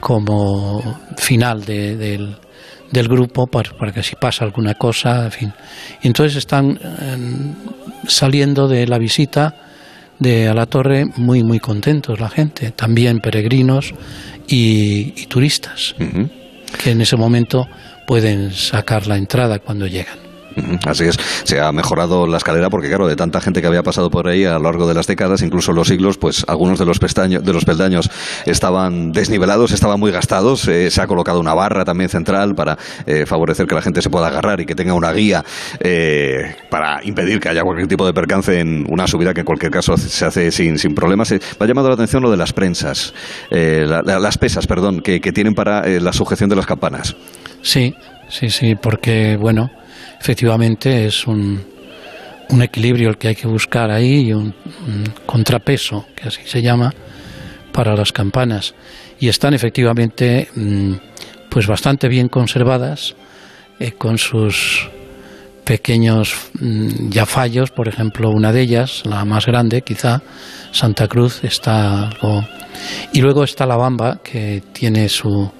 como 0.00 1.00
final 1.16 1.64
del, 1.64 2.36
del, 2.90 3.08
grupo 3.08 3.46
para, 3.46 3.70
para, 3.72 3.92
que 3.92 4.02
si 4.02 4.16
pasa 4.16 4.44
alguna 4.44 4.74
cosa, 4.74 5.24
en 5.24 5.32
fin. 5.32 5.52
Y 6.02 6.06
entonces 6.06 6.36
están 6.36 6.78
eh, 6.82 7.16
saliendo 8.06 8.68
de 8.68 8.86
la 8.86 8.98
visita 8.98 9.54
de 10.18 10.48
a 10.48 10.54
la 10.54 10.66
torre 10.66 11.04
muy 11.16 11.42
muy 11.42 11.58
contentos 11.58 12.20
la 12.20 12.28
gente, 12.28 12.70
también 12.70 13.20
peregrinos 13.20 13.92
y, 14.46 15.26
turistas, 15.26 15.94
que 16.82 16.90
en 16.90 17.00
ese 17.00 17.16
momento 17.16 17.66
pueden 18.06 18.52
sacar 18.52 19.06
la 19.06 19.16
entrada 19.16 19.58
cuando 19.58 19.86
llegan. 19.86 20.23
Así 20.86 21.04
es, 21.04 21.16
se 21.44 21.60
ha 21.60 21.72
mejorado 21.72 22.26
la 22.26 22.36
escalera 22.36 22.70
porque 22.70 22.88
claro, 22.88 23.06
de 23.06 23.16
tanta 23.16 23.40
gente 23.40 23.60
que 23.60 23.66
había 23.66 23.82
pasado 23.82 24.10
por 24.10 24.28
ahí 24.28 24.44
a 24.44 24.54
lo 24.54 24.64
largo 24.64 24.86
de 24.86 24.94
las 24.94 25.06
décadas, 25.06 25.42
incluso 25.42 25.72
los 25.72 25.88
siglos, 25.88 26.18
pues 26.18 26.44
algunos 26.48 26.78
de 26.78 26.86
los 26.86 26.98
pestaños, 26.98 27.44
de 27.44 27.52
los 27.52 27.64
peldaños 27.64 28.10
estaban 28.46 29.12
desnivelados, 29.12 29.72
estaban 29.72 29.98
muy 29.98 30.12
gastados, 30.12 30.68
eh, 30.68 30.90
se 30.90 31.02
ha 31.02 31.06
colocado 31.06 31.40
una 31.40 31.54
barra 31.54 31.84
también 31.84 32.08
central 32.08 32.54
para 32.54 32.78
eh, 33.06 33.26
favorecer 33.26 33.66
que 33.66 33.74
la 33.74 33.82
gente 33.82 34.02
se 34.02 34.10
pueda 34.10 34.28
agarrar 34.28 34.60
y 34.60 34.66
que 34.66 34.74
tenga 34.74 34.94
una 34.94 35.12
guía 35.12 35.44
eh, 35.80 36.54
para 36.70 37.00
impedir 37.04 37.40
que 37.40 37.48
haya 37.48 37.62
cualquier 37.62 37.88
tipo 37.88 38.06
de 38.06 38.12
percance 38.12 38.60
en 38.60 38.86
una 38.88 39.06
subida 39.06 39.34
que 39.34 39.40
en 39.40 39.46
cualquier 39.46 39.72
caso 39.72 39.96
se 39.96 40.24
hace 40.24 40.50
sin, 40.50 40.78
sin 40.78 40.94
problemas. 40.94 41.30
me 41.32 41.38
ha 41.58 41.66
llamado 41.66 41.88
la 41.88 41.94
atención 41.94 42.22
lo 42.22 42.30
de 42.30 42.36
las 42.36 42.52
prensas, 42.52 43.14
las 43.50 44.38
pesas, 44.38 44.66
perdón, 44.66 45.00
que, 45.00 45.20
que 45.20 45.32
tienen 45.32 45.54
para 45.54 45.86
la 45.86 46.12
sujeción 46.12 46.48
de 46.48 46.56
las 46.56 46.66
campanas. 46.66 47.16
Sí, 47.62 47.94
sí, 48.28 48.50
sí, 48.50 48.74
porque 48.74 49.36
bueno, 49.40 49.70
efectivamente 50.24 51.04
es 51.04 51.26
un, 51.26 51.62
un 52.48 52.62
equilibrio 52.62 53.10
el 53.10 53.18
que 53.18 53.28
hay 53.28 53.34
que 53.34 53.46
buscar 53.46 53.90
ahí 53.90 54.28
y 54.28 54.32
un, 54.32 54.54
contrapeso, 55.26 56.06
que 56.16 56.28
así 56.28 56.40
se 56.46 56.62
llama, 56.62 56.94
para 57.72 57.94
las 57.94 58.10
campanas. 58.10 58.74
Y 59.20 59.28
están 59.28 59.52
efectivamente 59.52 60.48
mm, 60.54 60.94
pues 61.50 61.66
bastante 61.66 62.08
bien 62.08 62.28
conservadas, 62.28 63.14
eh, 63.78 63.92
con 63.92 64.16
sus 64.16 64.88
pequeños 65.62 66.34
mm, 66.58 67.10
ya 67.10 67.26
fallos, 67.26 67.70
por 67.70 67.86
ejemplo, 67.86 68.30
una 68.30 68.50
de 68.50 68.62
ellas, 68.62 69.02
la 69.04 69.26
más 69.26 69.44
grande 69.44 69.82
quizá, 69.82 70.22
Santa 70.72 71.06
Cruz, 71.06 71.44
está 71.44 72.08
algo... 72.08 72.48
Y 73.12 73.20
luego 73.20 73.44
está 73.44 73.66
la 73.66 73.76
Bamba, 73.76 74.20
que 74.24 74.62
tiene 74.72 75.10
su, 75.10 75.52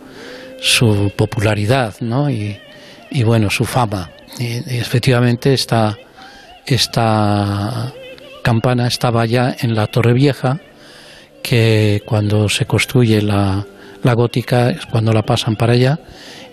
su 0.59 1.13
popularidad, 1.15 1.97
¿no? 2.01 2.31
Y, 2.31 2.57
y 3.15 3.23
bueno, 3.23 3.49
su 3.49 3.65
fama. 3.65 4.11
Efectivamente 4.39 5.55
esta, 5.55 5.97
esta 6.67 7.93
campana 8.43 8.89
estaba 8.89 9.25
ya 9.25 9.57
en 9.61 9.77
la 9.77 9.87
Torre 9.87 10.13
Vieja, 10.13 10.61
que 11.41 12.03
cuando 12.05 12.49
se 12.49 12.67
construye 12.67 13.23
la, 13.23 13.65
la 14.03 14.13
gótica 14.15 14.71
es 14.71 14.85
cuando 14.87 15.13
la 15.13 15.23
pasan 15.23 15.55
para 15.55 15.75
allá, 15.75 16.01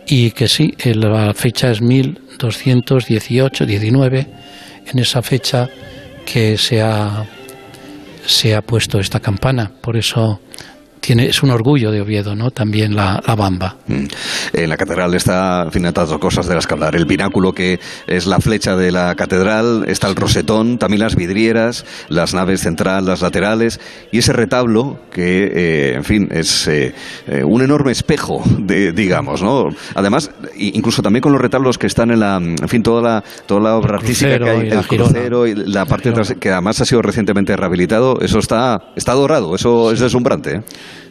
y 0.06 0.32
que 0.32 0.48
sí, 0.48 0.76
la 0.86 1.34
fecha 1.34 1.72
es 1.72 1.82
1218, 1.82 3.66
19, 3.66 4.28
en 4.86 5.00
esa 5.00 5.24
fecha 5.24 5.68
que 6.26 6.60
se 6.60 6.82
ha, 6.82 7.26
se 8.24 8.54
ha 8.54 8.62
puesto 8.62 9.00
esta 9.00 9.20
campana. 9.20 9.72
Por 9.82 9.98
eso 9.98 10.42
tiene, 11.02 11.26
es 11.26 11.44
un 11.44 11.50
orgullo 11.50 11.92
de 11.92 12.00
Oviedo, 12.00 12.36
¿no? 12.36 12.52
También 12.52 12.96
la, 12.96 13.22
la 13.26 13.36
bamba. 13.36 13.76
Mm. 13.88 14.06
En 14.54 14.70
la 14.70 14.78
catedral 14.78 15.14
está, 15.16 15.64
en 15.64 15.72
fin, 15.72 15.84
tantas 15.84 16.10
cosas 16.20 16.48
de 16.48 16.56
las 16.56 16.68
que 16.68 16.76
hablar. 16.76 16.96
El 16.96 17.08
pináculo, 17.08 17.54
que 17.54 17.80
es 18.08 18.28
la 18.28 18.40
flecha 18.40 18.76
de 18.76 18.92
la 18.92 19.16
catedral, 19.16 19.84
está 19.88 20.08
el 20.08 20.16
rosetón, 20.16 20.78
también 20.78 21.02
las 21.02 21.16
vidrieras, 21.16 21.86
las 22.08 22.34
naves 22.34 22.62
central, 22.62 23.06
las 23.06 23.22
laterales, 23.22 23.80
y 24.12 24.20
ese 24.20 24.32
retablo, 24.32 25.00
que, 25.12 25.44
eh, 25.44 25.94
en 25.96 26.04
fin, 26.04 26.30
es 26.32 26.68
eh, 26.68 26.94
eh, 27.28 27.44
un 27.44 27.64
enorme 27.64 27.92
espejo, 27.92 28.44
de, 28.60 28.92
digamos, 28.92 29.42
¿no? 29.42 29.70
Además, 29.96 30.30
incluso 30.56 31.02
también 31.02 31.22
con 31.22 31.32
los 31.32 31.42
retablos 31.42 31.78
que 31.80 31.88
están 31.88 32.12
en 32.12 32.20
la, 32.20 32.38
en 32.38 32.70
fin, 32.70 32.84
toda 32.84 33.02
la, 33.02 33.24
toda 33.48 33.62
la 33.62 33.76
obra 33.76 33.96
artística 33.96 34.38
que 34.38 34.50
hay, 34.50 34.68
y 34.68 34.70
la 34.70 34.80
el 34.82 34.88
crucero 34.88 35.48
y 35.48 35.56
la 35.56 35.86
parte 35.86 36.14
que 36.40 36.52
además 36.52 36.80
ha 36.80 36.86
sido 36.86 37.02
recientemente 37.02 37.56
rehabilitado, 37.56 38.22
eso 38.22 38.38
está, 38.38 38.92
está 38.96 39.14
dorado, 39.14 39.56
eso 39.56 39.92
es 39.92 40.00
deslumbrante, 40.00 40.58
¿eh? 40.58 40.62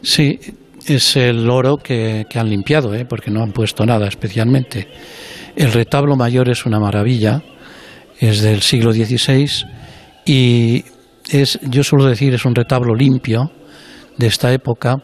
Sí, 0.02 0.38
es 0.86 1.16
el 1.16 1.48
oro 1.48 1.76
que, 1.76 2.26
que 2.28 2.38
han 2.38 2.48
limpiado, 2.48 2.94
¿eh? 2.94 3.04
porque 3.04 3.30
no 3.30 3.42
han 3.42 3.52
puesto 3.52 3.84
nada 3.84 4.08
especialmente. 4.08 4.88
El 5.56 5.72
retablo 5.72 6.16
mayor 6.16 6.48
es 6.48 6.64
una 6.66 6.78
maravilla, 6.78 7.42
es 8.18 8.42
del 8.42 8.62
siglo 8.62 8.92
XVI 8.92 9.48
y 10.24 10.84
es, 11.30 11.58
yo 11.62 11.84
suelo 11.84 12.06
decir, 12.06 12.34
es 12.34 12.44
un 12.44 12.54
retablo 12.54 12.94
limpio 12.94 13.50
de 14.16 14.26
esta 14.26 14.52
época, 14.52 14.96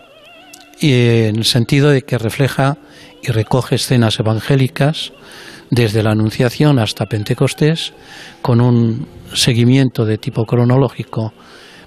y 0.78 0.93
en 0.93 1.36
el 1.36 1.44
sentido 1.44 1.90
de 1.90 2.02
que 2.02 2.18
refleja 2.18 2.77
y 3.23 3.31
recoge 3.32 3.77
escenas 3.77 4.20
evangélicas 4.20 5.12
desde 5.70 6.02
la 6.02 6.10
Anunciación 6.10 6.78
hasta 6.78 7.06
Pentecostés, 7.06 7.93
con 8.43 8.60
un 8.60 9.09
seguimiento 9.32 10.05
de 10.05 10.18
tipo 10.18 10.44
cronológico 10.44 11.32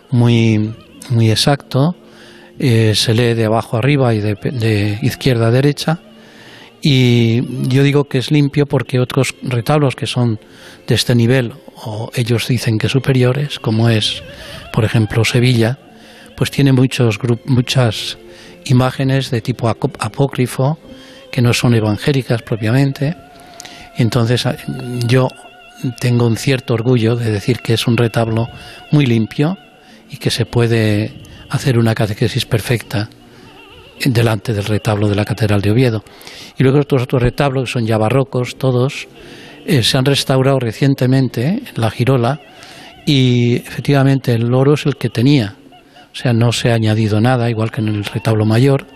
muy, 0.10 0.74
muy 1.12 1.30
exacto, 1.30 1.96
eh, 2.60 2.94
se 2.96 3.14
lee 3.14 3.34
de 3.34 3.46
abajo 3.46 3.78
arriba 3.78 4.14
y 4.14 4.20
de, 4.20 4.36
de 4.36 5.00
izquierda 5.02 5.48
a 5.48 5.52
derecha. 5.52 6.00
Y 6.82 7.42
yo 7.68 7.84
digo 7.84 8.06
que 8.06 8.20
es 8.20 8.32
limpio 8.32 8.66
porque 8.66 9.00
otros 9.00 9.36
retablos 9.44 9.96
que 9.96 10.08
son 10.08 10.40
de 10.88 10.96
este 10.96 11.14
nivel, 11.16 11.54
o 11.76 12.10
ellos 12.16 12.48
dicen 12.48 12.78
que 12.78 12.88
superiores, 12.88 13.60
como 13.60 13.90
es, 13.90 14.24
por 14.72 14.86
ejemplo, 14.86 15.26
Sevilla, 15.26 15.78
pues 16.38 16.52
tiene 16.52 16.72
muchos 16.72 17.20
muchas 17.46 18.18
imágenes 18.66 19.30
de 19.30 19.42
tipo 19.42 19.68
apócrifo 19.68 20.78
que 21.32 21.42
no 21.42 21.54
son 21.54 21.74
evangélicas 21.74 22.42
propiamente. 22.44 23.16
Entonces 23.98 24.46
a- 24.46 24.56
yo 25.06 25.28
tengo 26.00 26.26
un 26.28 26.38
cierto 26.38 26.74
orgullo 26.74 27.16
de 27.18 27.32
decir 27.32 27.60
que 27.60 27.74
es 27.74 27.88
un 27.88 27.98
retablo 27.98 28.48
muy 28.92 29.06
limpio 29.06 29.58
y 30.10 30.18
que 30.18 30.30
se 30.30 30.46
puede 30.46 31.12
hacer 31.50 31.78
una 31.78 31.96
catequesis 31.96 32.46
perfecta 32.46 33.10
delante 34.06 34.54
del 34.54 34.66
retablo 34.66 35.08
de 35.08 35.16
la 35.16 35.26
Catedral 35.26 35.62
de 35.62 35.72
Oviedo. 35.72 36.04
Y 36.58 36.64
luego 36.64 36.80
otros 36.80 37.04
otros 37.04 37.22
retablos 37.22 37.66
que 37.66 37.74
son 37.74 37.86
ya 37.86 37.98
barrocos, 37.98 38.58
todos, 38.58 39.08
eh, 39.66 39.84
se 39.84 39.98
han 39.98 40.06
restaurado 40.06 40.60
recientemente 40.60 41.48
eh, 41.48 41.64
en 41.76 41.82
la 41.82 41.92
Girola 41.92 42.40
y 43.06 43.56
efectivamente 43.56 44.34
el 44.34 44.54
oro 44.54 44.74
es 44.74 44.86
el 44.86 44.96
que 44.96 45.10
tenía. 45.10 45.56
O 46.12 46.16
sea, 46.16 46.34
no 46.34 46.52
se 46.52 46.72
ha 46.72 46.76
añadido 46.76 47.22
nada, 47.22 47.50
igual 47.50 47.72
que 47.72 47.82
en 47.82 47.90
el 47.90 48.04
retablo 48.04 48.46
mayor, 48.46 48.88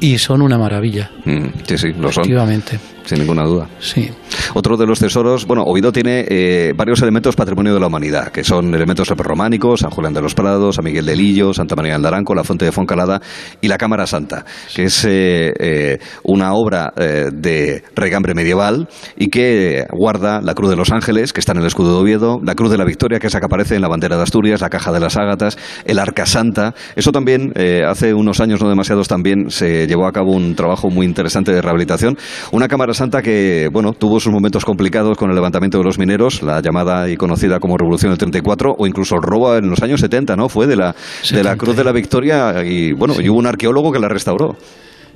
y 0.00 0.18
son 0.18 0.42
una 0.42 0.58
maravilla. 0.58 1.10
Mm, 1.24 1.46
sí, 1.66 1.78
sí, 1.78 1.88
lo 1.92 2.12
son. 2.12 2.24
Efectivamente. 2.24 2.78
Sin 3.06 3.20
ninguna 3.20 3.44
duda. 3.44 3.68
Sí. 3.78 4.10
Otro 4.54 4.76
de 4.76 4.84
los 4.84 4.98
tesoros, 4.98 5.46
bueno, 5.46 5.62
Oviedo 5.62 5.92
tiene 5.92 6.26
eh, 6.28 6.72
varios 6.76 7.00
elementos 7.02 7.36
patrimonio 7.36 7.72
de 7.72 7.78
la 7.78 7.86
humanidad, 7.86 8.32
que 8.32 8.42
son 8.42 8.74
elementos 8.74 9.08
románicos, 9.08 9.80
San 9.80 9.90
Julián 9.90 10.12
de 10.12 10.20
los 10.20 10.34
Prados, 10.34 10.74
San 10.74 10.84
Miguel 10.84 11.06
de 11.06 11.14
Lillo, 11.14 11.54
Santa 11.54 11.76
María 11.76 11.92
del 11.92 12.02
Daranco, 12.02 12.34
la 12.34 12.42
Fuente 12.42 12.64
de 12.64 12.72
Foncalada 12.72 13.22
y 13.60 13.68
la 13.68 13.78
Cámara 13.78 14.08
Santa, 14.08 14.44
que 14.74 14.84
es 14.84 15.04
eh, 15.04 15.54
eh, 15.58 15.98
una 16.24 16.54
obra 16.54 16.92
de 16.96 17.84
regambre 17.94 18.34
medieval 18.34 18.88
y 19.16 19.28
que 19.28 19.86
guarda 19.92 20.40
la 20.40 20.54
Cruz 20.54 20.70
de 20.70 20.76
los 20.76 20.90
Ángeles, 20.90 21.32
que 21.32 21.40
está 21.40 21.52
en 21.52 21.58
el 21.58 21.66
escudo 21.66 21.94
de 21.94 22.02
Oviedo, 22.02 22.40
la 22.42 22.56
Cruz 22.56 22.70
de 22.70 22.78
la 22.78 22.84
Victoria, 22.84 23.20
que 23.20 23.28
es 23.28 23.34
la 23.34 23.40
que 23.40 23.46
aparece 23.46 23.76
en 23.76 23.82
la 23.82 23.88
bandera 23.88 24.16
de 24.16 24.22
Asturias, 24.22 24.60
la 24.60 24.70
Caja 24.70 24.90
de 24.92 24.98
las 24.98 25.16
Ágatas, 25.16 25.56
el 25.84 26.00
Arca 26.00 26.26
Santa. 26.26 26.74
Eso 26.96 27.12
también, 27.12 27.52
hace 27.86 28.14
unos 28.14 28.40
años, 28.40 28.60
no 28.60 28.68
demasiados, 28.68 29.06
también 29.06 29.50
se 29.50 29.86
llevó 29.86 30.06
a 30.06 30.12
cabo 30.12 30.32
un 30.32 30.56
trabajo 30.56 30.90
muy 30.90 31.06
interesante 31.06 31.52
de 31.52 31.62
rehabilitación. 31.62 32.18
Una 32.50 32.66
Cámara 32.68 32.94
Santa 32.96 33.22
que, 33.22 33.68
bueno, 33.72 33.92
tuvo 33.92 34.18
sus 34.18 34.32
momentos 34.32 34.64
complicados 34.64 35.16
con 35.16 35.30
el 35.30 35.36
levantamiento 35.36 35.78
de 35.78 35.84
los 35.84 35.98
mineros, 35.98 36.42
la 36.42 36.60
llamada 36.60 37.08
y 37.08 37.16
conocida 37.16 37.60
como 37.60 37.76
Revolución 37.78 38.10
del 38.10 38.18
34, 38.18 38.74
o 38.78 38.86
incluso 38.86 39.14
el 39.16 39.22
robo 39.22 39.56
en 39.56 39.68
los 39.70 39.82
años 39.82 40.00
70, 40.00 40.34
¿no? 40.36 40.48
Fue 40.48 40.66
de 40.66 40.76
la, 40.76 40.94
de 41.30 41.44
la 41.44 41.56
Cruz 41.56 41.76
de 41.76 41.84
la 41.84 41.92
Victoria 41.92 42.64
y, 42.64 42.92
bueno, 42.92 43.20
y 43.20 43.28
hubo 43.28 43.38
un 43.38 43.46
arqueólogo 43.46 43.92
que 43.92 43.98
la 43.98 44.08
restauró. 44.08 44.56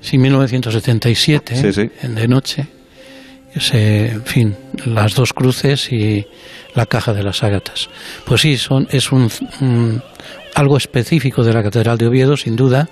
Sí, 0.00 0.16
1977, 0.18 1.56
Sí, 1.56 1.72
sí. 1.72 1.90
de 2.08 2.28
noche. 2.28 2.66
En 3.72 4.22
fin, 4.24 4.56
las 4.86 5.14
dos 5.16 5.32
cruces 5.32 5.90
y 5.92 6.24
la 6.76 6.86
caja 6.86 7.12
de 7.12 7.24
las 7.24 7.42
ágatas. 7.42 7.88
Pues 8.24 8.42
sí, 8.42 8.56
son, 8.56 8.86
es 8.92 9.10
un, 9.10 9.28
un- 9.60 10.00
algo 10.54 10.76
específico 10.76 11.42
de 11.42 11.52
la 11.52 11.62
Catedral 11.62 11.98
de 11.98 12.06
Oviedo, 12.06 12.36
sin 12.36 12.56
duda, 12.56 12.88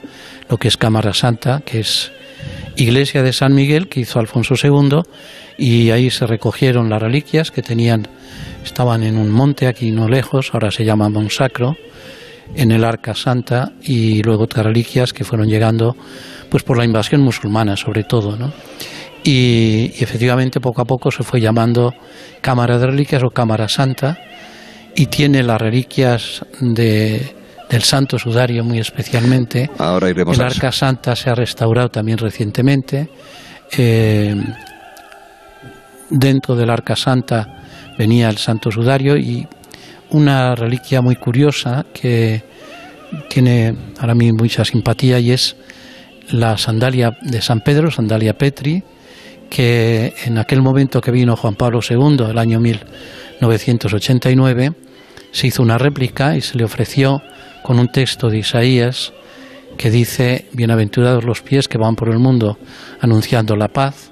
lo 0.48 0.56
que 0.56 0.68
es 0.68 0.76
Cámara 0.76 1.12
Santa, 1.12 1.62
que 1.64 1.80
es 1.80 2.12
iglesia 2.76 3.22
de 3.22 3.32
San 3.32 3.54
Miguel 3.54 3.88
que 3.88 4.00
hizo 4.00 4.18
Alfonso 4.18 4.54
II, 4.62 5.00
y 5.56 5.90
ahí 5.90 6.10
se 6.10 6.26
recogieron 6.26 6.88
las 6.88 7.02
reliquias 7.02 7.50
que 7.50 7.62
tenían, 7.62 8.06
estaban 8.64 9.02
en 9.02 9.18
un 9.18 9.30
monte 9.30 9.66
aquí 9.66 9.90
no 9.90 10.08
lejos, 10.08 10.50
ahora 10.52 10.70
se 10.70 10.84
llama 10.84 11.08
Monsacro, 11.08 11.76
en 12.54 12.70
el 12.70 12.84
Arca 12.84 13.14
Santa 13.14 13.72
y 13.82 14.22
luego 14.22 14.44
otras 14.44 14.64
reliquias 14.64 15.12
que 15.12 15.24
fueron 15.24 15.48
llegando 15.48 15.94
pues 16.48 16.62
por 16.62 16.78
la 16.78 16.84
invasión 16.84 17.20
musulmana 17.20 17.76
sobre 17.76 18.04
todo, 18.04 18.36
¿no? 18.36 18.52
Y, 19.22 19.92
y 19.98 20.02
efectivamente 20.02 20.60
poco 20.60 20.80
a 20.80 20.86
poco 20.86 21.10
se 21.10 21.24
fue 21.24 21.42
llamando 21.42 21.92
Cámara 22.40 22.78
de 22.78 22.86
Reliquias 22.86 23.22
o 23.22 23.30
Cámara 23.30 23.68
Santa 23.68 24.16
y 24.94 25.06
tiene 25.06 25.42
las 25.42 25.60
reliquias 25.60 26.44
de, 26.60 27.34
del 27.70 27.82
Santo 27.82 28.18
Sudario 28.18 28.64
muy 28.64 28.78
especialmente. 28.78 29.70
Ahora 29.78 30.10
iremos 30.10 30.38
El. 30.38 30.44
Arca 30.44 30.72
Santa 30.72 31.14
se 31.14 31.30
ha 31.30 31.34
restaurado 31.34 31.90
también 31.90 32.18
recientemente. 32.18 33.08
Eh, 33.76 34.34
dentro 36.10 36.56
del 36.56 36.70
Arca 36.70 36.96
Santa 36.96 37.62
venía 37.98 38.30
el 38.30 38.38
Santo 38.38 38.70
Sudario 38.70 39.16
y 39.16 39.46
una 40.10 40.54
reliquia 40.54 41.02
muy 41.02 41.16
curiosa 41.16 41.84
que 41.92 42.42
tiene 43.28 43.74
ahora 43.98 44.14
mismo 44.14 44.38
mucha 44.38 44.64
simpatía 44.64 45.18
y 45.18 45.32
es 45.32 45.56
la 46.30 46.56
sandalia 46.58 47.16
de 47.22 47.40
San 47.40 47.60
Pedro, 47.60 47.90
sandalia 47.90 48.36
Petri, 48.36 48.82
que 49.48 50.14
en 50.24 50.36
aquel 50.38 50.62
momento 50.62 51.00
que 51.00 51.10
vino 51.10 51.36
Juan 51.36 51.54
Pablo 51.54 51.80
II, 51.88 52.26
el 52.30 52.38
año 52.38 52.60
1989, 52.60 54.72
se 55.30 55.46
hizo 55.46 55.62
una 55.62 55.78
réplica 55.78 56.36
y 56.36 56.40
se 56.40 56.58
le 56.58 56.64
ofreció 56.64 57.22
con 57.62 57.78
un 57.78 57.88
texto 57.88 58.28
de 58.28 58.38
Isaías 58.38 59.12
que 59.76 59.90
dice, 59.90 60.46
bienaventurados 60.52 61.24
los 61.24 61.42
pies 61.42 61.68
que 61.68 61.78
van 61.78 61.94
por 61.94 62.08
el 62.08 62.18
mundo 62.18 62.58
anunciando 63.00 63.54
la 63.56 63.68
paz, 63.68 64.10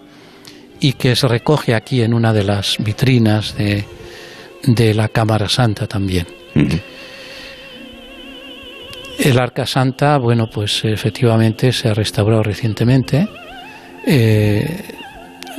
y 0.79 0.93
que 0.93 1.17
se 1.17 1.27
recoge 1.27 1.75
aquí 1.75 2.03
en 2.03 2.13
una 2.15 2.33
de 2.33 2.45
las 2.45 2.77
vitrinas 2.79 3.57
de, 3.57 3.85
de 4.65 4.95
la 4.95 5.09
Cámara 5.09 5.49
Santa 5.49 5.87
también. 5.87 6.27
El 9.19 9.39
Arca 9.39 9.67
Santa, 9.67 10.19
bueno, 10.19 10.49
pues 10.53 10.85
efectivamente 10.85 11.73
se 11.73 11.89
ha 11.89 11.95
restaurado 11.95 12.43
recientemente. 12.43 13.27
Eh, 14.07 14.83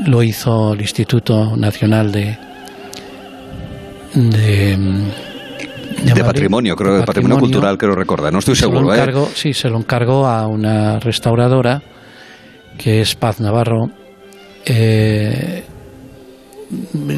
lo 0.05 0.21
hizo 0.21 0.73
el 0.73 0.81
Instituto 0.81 1.57
Nacional 1.57 2.11
de 2.11 2.37
de, 4.13 4.77
de, 6.03 6.23
patrimonio, 6.23 6.75
creo, 6.75 6.97
de 6.97 7.03
patrimonio, 7.03 7.39
cultural, 7.39 7.77
creo 7.77 7.95
recordar, 7.95 8.31
no 8.31 8.39
estoy 8.39 8.55
seguro. 8.55 8.93
¿eh? 8.93 9.13
Sí, 9.33 9.53
se 9.53 9.69
lo 9.69 9.77
encargó 9.77 10.25
a 10.27 10.47
una 10.47 10.99
restauradora 10.99 11.81
que 12.77 13.01
es 13.01 13.15
Paz 13.15 13.39
Navarro 13.39 13.89
eh, 14.65 15.63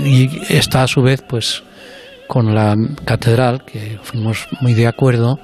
y 0.06 0.30
está 0.50 0.84
a 0.84 0.88
su 0.88 1.02
vez, 1.02 1.24
pues, 1.28 1.64
con 2.28 2.54
la 2.54 2.76
catedral, 3.06 3.66
que 3.66 3.98
fuimos 4.04 4.48
muy 4.62 4.74
de 4.74 4.88
acuerdo, 4.88 5.40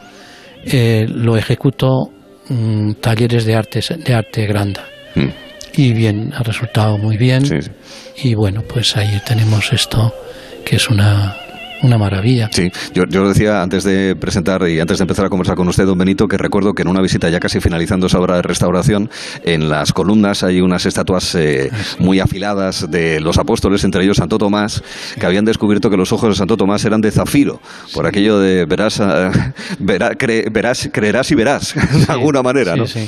eh, 0.63 1.05
lo 1.09 1.35
ejecutó 1.35 2.11
mm, 2.47 2.93
talleres 2.93 3.45
de 3.45 3.55
arte, 3.55 3.81
de 3.97 4.13
arte 4.13 4.45
grande. 4.45 4.81
Mm. 5.15 5.29
Y 5.77 5.93
bien, 5.93 6.33
ha 6.33 6.43
resultado 6.43 6.97
muy 6.97 7.17
bien. 7.17 7.43
Y 8.23 8.35
bueno, 8.35 8.61
pues 8.61 8.95
ahí 8.95 9.19
tenemos 9.25 9.73
esto, 9.73 10.13
que 10.63 10.77
es 10.77 10.89
una 10.89 11.35
una 11.81 11.97
maravilla. 11.97 12.49
Sí, 12.51 12.71
yo, 12.93 13.05
yo 13.05 13.27
decía 13.27 13.61
antes 13.61 13.83
de 13.83 14.15
presentar 14.15 14.67
y 14.67 14.79
antes 14.79 14.97
de 14.97 15.03
empezar 15.03 15.25
a 15.25 15.29
conversar 15.29 15.55
con 15.55 15.67
usted, 15.67 15.85
don 15.85 15.97
Benito, 15.97 16.27
que 16.27 16.37
recuerdo 16.37 16.73
que 16.73 16.81
en 16.81 16.87
una 16.87 17.01
visita 17.01 17.29
ya 17.29 17.39
casi 17.39 17.59
finalizando 17.59 18.07
esa 18.07 18.19
obra 18.19 18.37
de 18.37 18.41
restauración, 18.41 19.09
en 19.43 19.69
las 19.69 19.93
columnas 19.93 20.43
hay 20.43 20.61
unas 20.61 20.85
estatuas 20.85 21.35
eh, 21.35 21.69
muy 21.99 22.19
afiladas 22.19 22.89
de 22.89 23.19
los 23.19 23.37
apóstoles, 23.37 23.83
entre 23.83 24.03
ellos 24.03 24.17
Santo 24.17 24.37
Tomás, 24.37 24.83
que 25.19 25.25
habían 25.25 25.45
descubierto 25.45 25.89
que 25.89 25.97
los 25.97 26.11
ojos 26.11 26.29
de 26.29 26.35
Santo 26.35 26.57
Tomás 26.57 26.83
eran 26.85 27.01
de 27.01 27.11
zafiro, 27.11 27.61
por 27.93 28.05
aquello 28.05 28.39
de 28.39 28.65
verás, 28.65 28.99
eh, 29.03 29.29
verás, 29.79 30.89
creerás 30.91 31.31
y 31.31 31.35
verás, 31.35 31.73
de 32.07 32.13
alguna 32.13 32.41
manera, 32.41 32.75
¿no? 32.75 32.87
Sí, 32.87 33.07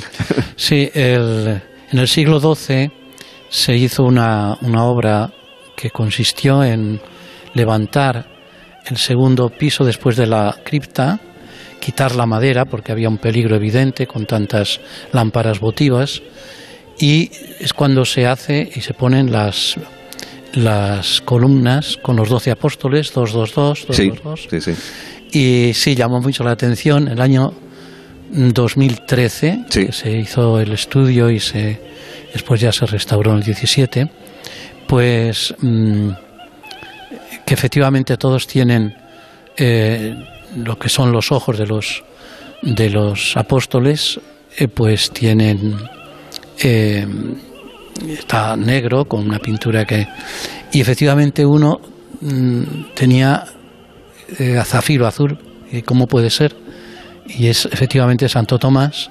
sí. 0.56 0.90
en 0.94 1.60
el 1.92 2.08
siglo 2.08 2.40
XII 2.40 2.90
se 3.48 3.76
hizo 3.76 4.04
una, 4.04 4.58
una 4.60 4.84
obra 4.84 5.32
que 5.76 5.90
consistió 5.90 6.62
en 6.62 7.00
levantar 7.54 8.37
el 8.90 8.96
segundo 8.96 9.48
piso 9.50 9.84
después 9.84 10.16
de 10.16 10.26
la 10.26 10.56
cripta, 10.64 11.20
quitar 11.80 12.14
la 12.14 12.26
madera 12.26 12.64
porque 12.64 12.92
había 12.92 13.08
un 13.08 13.18
peligro 13.18 13.56
evidente 13.56 14.06
con 14.06 14.26
tantas 14.26 14.80
lámparas 15.12 15.60
votivas 15.60 16.22
y 16.98 17.30
es 17.60 17.72
cuando 17.72 18.04
se 18.04 18.26
hace 18.26 18.68
y 18.74 18.80
se 18.80 18.94
ponen 18.94 19.30
las 19.30 19.76
las 20.54 21.20
columnas 21.20 21.98
con 22.00 22.16
los 22.16 22.28
doce 22.28 22.50
apóstoles, 22.50 23.12
dos, 23.12 23.32
dos, 23.32 23.54
dos, 23.54 23.86
sí, 23.90 24.10
Sí, 24.50 24.60
sí. 24.60 24.72
Y 25.30 25.74
sí, 25.74 25.94
llamó 25.94 26.20
mucho 26.20 26.42
la 26.42 26.52
atención. 26.52 27.06
El 27.06 27.20
año 27.20 27.52
2013 28.30 29.64
que 29.70 29.92
se 29.92 30.10
hizo 30.10 30.58
el 30.58 30.72
estudio 30.72 31.30
y 31.30 31.38
se 31.38 31.80
después 32.32 32.60
ya 32.60 32.72
se 32.72 32.86
restauró 32.86 33.32
en 33.32 33.38
el 33.38 33.42
17, 33.42 34.10
pues 34.86 35.54
mm, 35.60 36.10
que 37.48 37.54
efectivamente 37.54 38.18
todos 38.18 38.46
tienen 38.46 38.94
eh, 39.56 40.14
lo 40.54 40.78
que 40.78 40.90
son 40.90 41.10
los 41.12 41.32
ojos 41.32 41.56
de 41.56 41.66
los 41.66 42.04
de 42.60 42.90
los 42.90 43.38
apóstoles, 43.38 44.20
eh, 44.58 44.68
pues 44.68 45.10
tienen 45.10 45.76
eh, 46.62 47.06
está 48.06 48.54
negro 48.54 49.06
con 49.06 49.26
una 49.26 49.38
pintura 49.38 49.86
que 49.86 50.06
y 50.72 50.82
efectivamente 50.82 51.46
uno 51.46 51.80
mm, 52.20 52.92
tenía 52.94 53.44
zafiro 54.66 55.06
azul, 55.06 55.38
¿cómo 55.86 56.06
puede 56.06 56.28
ser? 56.28 56.54
Y 57.26 57.46
es 57.46 57.64
efectivamente 57.72 58.28
Santo 58.28 58.58
Tomás 58.58 59.10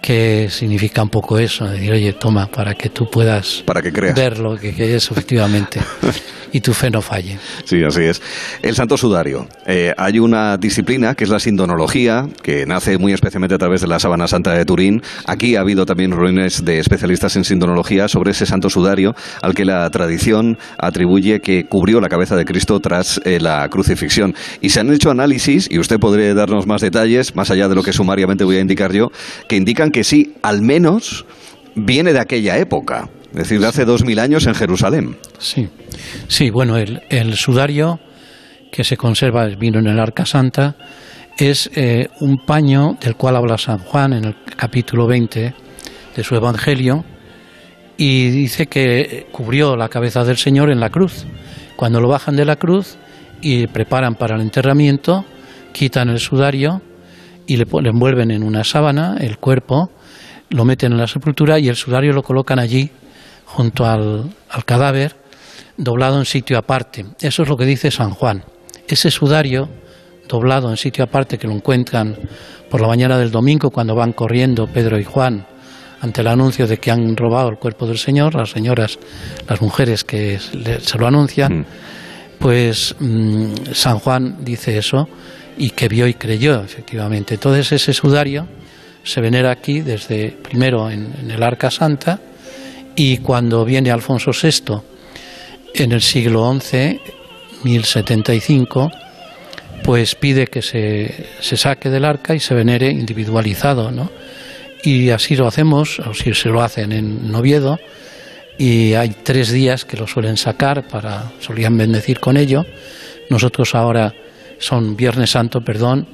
que 0.00 0.48
significa 0.50 1.02
un 1.02 1.10
poco 1.10 1.38
eso, 1.38 1.66
decir, 1.66 1.92
oye, 1.92 2.12
toma, 2.12 2.46
para 2.46 2.74
que 2.74 2.88
tú 2.90 3.08
puedas 3.10 3.62
para 3.64 3.82
que 3.82 3.92
creas. 3.92 4.14
ver 4.14 4.38
lo 4.38 4.56
que, 4.56 4.74
que 4.74 4.94
es 4.94 5.10
efectivamente. 5.10 5.80
y 6.52 6.60
tu 6.60 6.72
fe 6.72 6.90
no 6.90 7.02
falle. 7.02 7.38
Sí, 7.64 7.82
así 7.84 8.02
es. 8.02 8.22
El 8.62 8.74
Santo 8.74 8.96
Sudario. 8.96 9.46
Eh, 9.66 9.92
hay 9.96 10.18
una 10.18 10.56
disciplina 10.56 11.14
que 11.14 11.24
es 11.24 11.30
la 11.30 11.38
sindonología, 11.38 12.26
que 12.42 12.66
nace 12.66 12.98
muy 12.98 13.12
especialmente 13.12 13.54
a 13.54 13.58
través 13.58 13.80
de 13.80 13.86
la 13.86 13.98
Sábana 13.98 14.26
Santa 14.28 14.52
de 14.52 14.64
Turín. 14.64 15.02
Aquí 15.26 15.56
ha 15.56 15.60
habido 15.60 15.86
también 15.86 16.12
reuniones 16.12 16.64
de 16.64 16.78
especialistas 16.78 17.36
en 17.36 17.44
sindonología 17.44 18.08
sobre 18.08 18.32
ese 18.32 18.46
Santo 18.46 18.70
Sudario, 18.70 19.14
al 19.42 19.54
que 19.54 19.64
la 19.64 19.88
tradición 19.90 20.58
atribuye 20.78 21.40
que 21.40 21.64
cubrió 21.66 22.00
la 22.00 22.08
cabeza 22.08 22.36
de 22.36 22.44
Cristo 22.44 22.80
tras 22.80 23.20
eh, 23.24 23.38
la 23.40 23.68
crucifixión. 23.68 24.34
Y 24.60 24.70
se 24.70 24.80
han 24.80 24.92
hecho 24.92 25.10
análisis, 25.10 25.68
y 25.70 25.78
usted 25.78 25.98
podría 25.98 26.34
darnos 26.34 26.66
más 26.66 26.80
detalles, 26.80 27.34
más 27.34 27.50
allá 27.50 27.68
de 27.68 27.74
lo 27.74 27.82
que 27.82 27.92
sumariamente 27.92 28.44
voy 28.44 28.56
a 28.56 28.60
indicar 28.60 28.92
yo, 28.92 29.10
que 29.48 29.56
indican 29.56 29.87
que 29.90 30.04
sí, 30.04 30.34
al 30.42 30.62
menos 30.62 31.26
viene 31.74 32.12
de 32.12 32.20
aquella 32.20 32.58
época. 32.58 33.08
Es 33.30 33.38
decir, 33.38 33.60
de 33.60 33.66
hace 33.66 33.84
dos 33.84 34.04
mil 34.04 34.18
años 34.18 34.46
en 34.46 34.54
Jerusalén. 34.54 35.16
Sí, 35.38 35.68
sí 36.28 36.50
bueno, 36.50 36.76
el, 36.76 37.34
sudario 37.34 38.00
que 38.72 38.84
se 38.84 38.96
conserva, 38.96 39.46
vino 39.46 39.78
en 39.78 39.86
el 39.86 40.00
Arca 40.00 40.24
Santa, 40.24 40.76
es 41.36 41.70
eh, 41.74 42.08
un 42.20 42.38
paño 42.44 42.96
del 43.00 43.16
cual 43.16 43.36
habla 43.36 43.58
San 43.58 43.78
Juan 43.78 44.12
en 44.12 44.24
el 44.24 44.36
capítulo 44.56 45.06
20 45.06 45.54
de 46.16 46.24
su 46.24 46.34
Evangelio 46.34 47.04
y 47.96 48.30
dice 48.30 48.66
que 48.66 49.26
cubrió 49.30 49.76
la 49.76 49.88
cabeza 49.88 50.24
del 50.24 50.36
Señor 50.36 50.70
en 50.70 50.80
la 50.80 50.90
cruz. 50.90 51.26
Cuando 51.76 52.00
lo 52.00 52.08
bajan 52.08 52.34
de 52.34 52.44
la 52.44 52.56
cruz 52.56 52.96
y 53.40 53.66
preparan 53.66 54.14
para 54.14 54.36
el 54.36 54.42
enterramiento, 54.42 55.24
quitan 55.72 56.08
el 56.08 56.18
sudario 56.18 56.82
y 57.48 57.56
le, 57.56 57.64
le 57.64 57.88
envuelven 57.88 58.30
en 58.30 58.44
una 58.44 58.62
sábana 58.62 59.16
el 59.18 59.38
cuerpo, 59.38 59.90
lo 60.50 60.64
meten 60.64 60.92
en 60.92 60.98
la 60.98 61.06
sepultura 61.06 61.58
y 61.58 61.68
el 61.68 61.76
sudario 61.76 62.12
lo 62.12 62.22
colocan 62.22 62.58
allí 62.58 62.90
junto 63.46 63.86
al, 63.86 64.30
cadáver, 64.66 65.16
doblado 65.78 66.18
en 66.18 66.26
sitio 66.26 66.58
aparte. 66.58 67.06
Eso 67.20 67.42
es 67.42 67.48
lo 67.48 67.56
que 67.56 67.64
dice 67.64 67.90
San 67.90 68.10
Juan. 68.10 68.44
Ese 68.86 69.10
sudario 69.10 69.68
doblado 70.28 70.68
en 70.68 70.76
sitio 70.76 71.04
aparte 71.04 71.38
que 71.38 71.46
lo 71.46 71.54
encuentran 71.54 72.16
por 72.70 72.82
la 72.82 72.86
mañana 72.86 73.18
del 73.18 73.30
domingo 73.30 73.70
cuando 73.70 73.94
van 73.94 74.12
corriendo 74.12 74.66
Pedro 74.66 74.98
y 75.00 75.04
Juan 75.04 75.46
ante 76.02 76.20
el 76.20 76.26
anuncio 76.26 76.66
de 76.66 76.76
que 76.76 76.90
han 76.90 77.16
robado 77.16 77.48
el 77.48 77.56
cuerpo 77.56 77.86
del 77.86 77.98
Señor, 77.98 78.34
las 78.34 78.50
señoras, 78.50 78.98
las 79.48 79.62
mujeres 79.62 80.04
que 80.04 80.38
se 80.38 80.98
lo 80.98 81.06
anuncian, 81.06 81.60
mm. 81.60 81.64
pues 82.38 82.94
mm, 83.00 83.72
San 83.72 83.98
Juan 83.98 84.44
dice 84.44 84.76
eso 84.76 85.08
y 85.58 85.70
que 85.70 85.88
vio 85.88 86.06
y 86.06 86.14
creyó, 86.14 86.62
efectivamente. 86.62 87.34
Entonces 87.34 87.72
ese 87.72 87.92
sudario 87.92 88.46
se 89.04 89.20
venera 89.20 89.50
aquí 89.50 89.80
desde 89.80 90.30
primero 90.30 90.90
en 90.90 91.30
el 91.30 91.42
Arca 91.42 91.70
Santa 91.70 92.20
y 92.94 93.18
cuando 93.18 93.64
viene 93.64 93.90
Alfonso 93.90 94.32
VI 94.32 94.80
en 95.74 95.92
el 95.92 96.02
siglo 96.02 96.52
XI, 96.60 97.00
1075, 97.62 98.90
pues 99.84 100.14
pide 100.14 100.48
que 100.48 100.62
se, 100.62 101.26
se 101.40 101.56
saque 101.56 101.90
del 101.90 102.04
arca 102.04 102.34
y 102.34 102.40
se 102.40 102.54
venere 102.54 102.90
individualizado, 102.90 103.90
¿no? 103.90 104.10
Y 104.82 105.10
así 105.10 105.36
lo 105.36 105.46
hacemos, 105.46 106.00
o 106.00 106.14
si 106.14 106.34
se 106.34 106.48
lo 106.48 106.62
hacen 106.62 106.92
en 106.92 107.30
Noviedo, 107.30 107.78
y 108.58 108.94
hay 108.94 109.10
tres 109.22 109.52
días 109.52 109.84
que 109.84 109.96
lo 109.96 110.06
suelen 110.06 110.36
sacar 110.36 110.86
para, 110.88 111.30
solían 111.40 111.76
bendecir 111.76 112.20
con 112.20 112.36
ello. 112.36 112.66
Nosotros 113.30 113.74
ahora 113.74 114.12
son 114.58 114.96
Viernes 114.96 115.30
Santo, 115.30 115.62
perdón, 115.62 116.06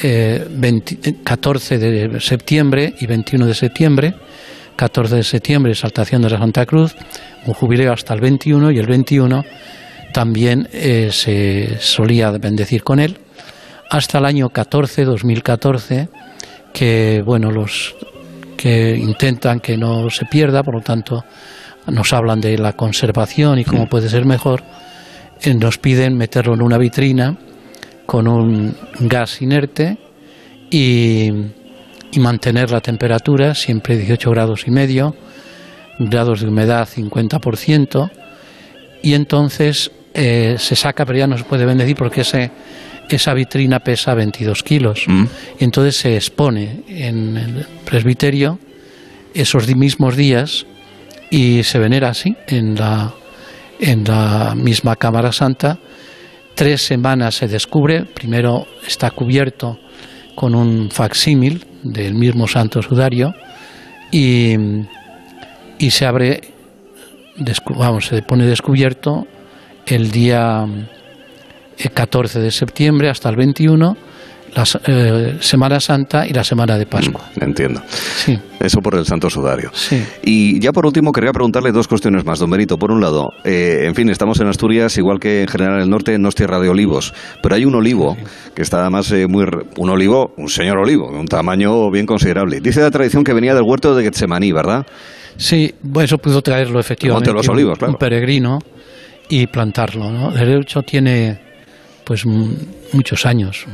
eh, 0.00 0.46
14 1.24 1.78
de 1.78 2.20
septiembre 2.20 2.94
y 3.00 3.06
21 3.06 3.46
de 3.46 3.54
septiembre, 3.54 4.14
14 4.76 5.16
de 5.16 5.24
septiembre, 5.24 5.72
exaltación 5.72 6.22
de 6.22 6.30
la 6.30 6.38
Santa 6.38 6.64
Cruz, 6.66 6.94
un 7.46 7.54
jubileo 7.54 7.92
hasta 7.92 8.14
el 8.14 8.20
21 8.20 8.70
y 8.70 8.78
el 8.78 8.86
21 8.86 9.44
también 10.12 10.68
eh, 10.72 11.10
se 11.12 11.78
solía 11.80 12.30
bendecir 12.30 12.84
con 12.84 13.00
él, 13.00 13.18
hasta 13.90 14.18
el 14.18 14.26
año 14.26 14.50
14, 14.50 15.04
2014, 15.04 16.08
que 16.72 17.22
bueno, 17.24 17.50
los 17.50 17.96
que 18.56 18.96
intentan 18.96 19.60
que 19.60 19.76
no 19.76 20.10
se 20.10 20.26
pierda, 20.26 20.62
por 20.62 20.74
lo 20.74 20.80
tanto 20.80 21.24
nos 21.86 22.12
hablan 22.12 22.40
de 22.40 22.56
la 22.58 22.74
conservación 22.74 23.58
y 23.58 23.64
cómo 23.64 23.88
puede 23.88 24.08
ser 24.08 24.26
mejor, 24.26 24.62
eh, 25.40 25.54
nos 25.54 25.78
piden 25.78 26.16
meterlo 26.16 26.54
en 26.54 26.62
una 26.62 26.78
vitrina 26.78 27.36
con 28.08 28.26
un 28.26 28.74
gas 29.00 29.42
inerte 29.42 29.98
y 30.70 31.30
y 32.10 32.20
mantener 32.20 32.70
la 32.70 32.80
temperatura 32.80 33.54
siempre 33.54 33.96
18 33.96 34.30
grados 34.30 34.66
y 34.66 34.70
medio, 34.70 35.14
grados 35.98 36.40
de 36.40 36.48
humedad 36.48 36.88
50%, 36.88 38.10
y 39.02 39.14
entonces 39.14 39.90
eh, 40.14 40.56
se 40.58 40.76
saca, 40.76 41.04
pero 41.04 41.18
ya 41.18 41.26
no 41.26 41.38
se 41.38 41.44
puede 41.44 41.64
bendecir 41.64 41.96
porque 41.96 42.22
ese, 42.22 42.50
esa 43.08 43.34
vitrina 43.34 43.80
pesa 43.80 44.14
22 44.14 44.62
kilos. 44.62 45.04
Mm. 45.06 45.24
Y 45.60 45.64
entonces 45.64 45.96
se 45.96 46.16
expone 46.16 46.82
en 46.88 47.36
el 47.36 47.66
presbiterio 47.84 48.58
esos 49.34 49.68
mismos 49.76 50.16
días 50.16 50.66
y 51.30 51.62
se 51.62 51.78
venera 51.78 52.08
así 52.08 52.36
en 52.46 52.74
la, 52.74 53.12
en 53.78 54.04
la 54.04 54.54
misma 54.56 54.96
Cámara 54.96 55.30
Santa. 55.32 55.78
Tres 56.58 56.82
semanas 56.82 57.36
se 57.36 57.46
descubre, 57.46 58.04
primero 58.04 58.66
está 58.84 59.12
cubierto 59.12 59.78
con 60.34 60.56
un 60.56 60.90
facsímil 60.90 61.64
del 61.84 62.14
mismo 62.14 62.48
santo 62.48 62.82
sudario 62.82 63.32
y, 64.10 64.56
y 65.78 65.90
se 65.92 66.04
abre 66.04 66.40
vamos, 67.76 68.06
se 68.06 68.22
pone 68.22 68.44
descubierto 68.44 69.28
el 69.86 70.10
día 70.10 70.66
14 71.94 72.40
de 72.40 72.50
septiembre 72.50 73.08
hasta 73.08 73.28
el 73.28 73.36
21 73.36 73.96
la 74.56 74.64
eh, 74.86 75.36
Semana 75.40 75.78
Santa 75.78 76.26
y 76.26 76.32
la 76.32 76.42
Semana 76.42 76.76
de 76.76 76.86
Pascua. 76.86 77.22
Mm, 77.36 77.44
entiendo. 77.44 77.82
Sí. 77.88 78.36
Eso 78.68 78.82
por 78.82 78.94
el 78.96 79.06
Santo 79.06 79.30
Sudario. 79.30 79.70
Sí. 79.72 80.04
Y 80.22 80.60
ya 80.60 80.72
por 80.72 80.84
último 80.84 81.10
quería 81.10 81.32
preguntarle 81.32 81.72
dos 81.72 81.88
cuestiones 81.88 82.26
más, 82.26 82.38
don 82.38 82.50
Benito. 82.50 82.76
Por 82.76 82.92
un 82.92 83.00
lado, 83.00 83.30
eh, 83.44 83.84
en 83.86 83.94
fin, 83.94 84.10
estamos 84.10 84.38
en 84.40 84.46
Asturias, 84.46 84.98
igual 84.98 85.18
que 85.18 85.40
en 85.40 85.48
general 85.48 85.76
en 85.76 85.84
el 85.84 85.88
norte, 85.88 86.18
no 86.18 86.28
es 86.28 86.34
tierra 86.34 86.60
de 86.60 86.68
olivos, 86.68 87.14
pero 87.42 87.54
hay 87.54 87.64
un 87.64 87.74
olivo 87.74 88.14
que 88.54 88.60
está 88.60 88.82
además 88.82 89.10
eh, 89.12 89.26
muy... 89.26 89.46
Un 89.78 89.88
olivo, 89.88 90.34
un 90.36 90.50
señor 90.50 90.76
olivo, 90.76 91.10
de 91.10 91.18
un 91.18 91.26
tamaño 91.26 91.90
bien 91.90 92.04
considerable. 92.04 92.60
Dice 92.60 92.82
la 92.82 92.90
tradición 92.90 93.24
que 93.24 93.32
venía 93.32 93.54
del 93.54 93.64
huerto 93.64 93.94
de 93.94 94.04
Getsemaní, 94.04 94.52
¿verdad? 94.52 94.86
Sí, 95.38 95.72
bueno, 95.82 96.04
eso 96.04 96.18
pudo 96.18 96.42
traerlo 96.42 96.78
efectivamente. 96.78 97.32
los 97.32 97.48
olivos, 97.48 97.78
un, 97.80 97.88
un 97.88 97.94
peregrino 97.94 98.58
y 99.30 99.46
plantarlo, 99.46 100.12
¿no? 100.12 100.30
De 100.30 100.58
hecho 100.58 100.82
tiene 100.82 101.40
pues 102.04 102.26
muchos 102.26 103.24
años 103.24 103.66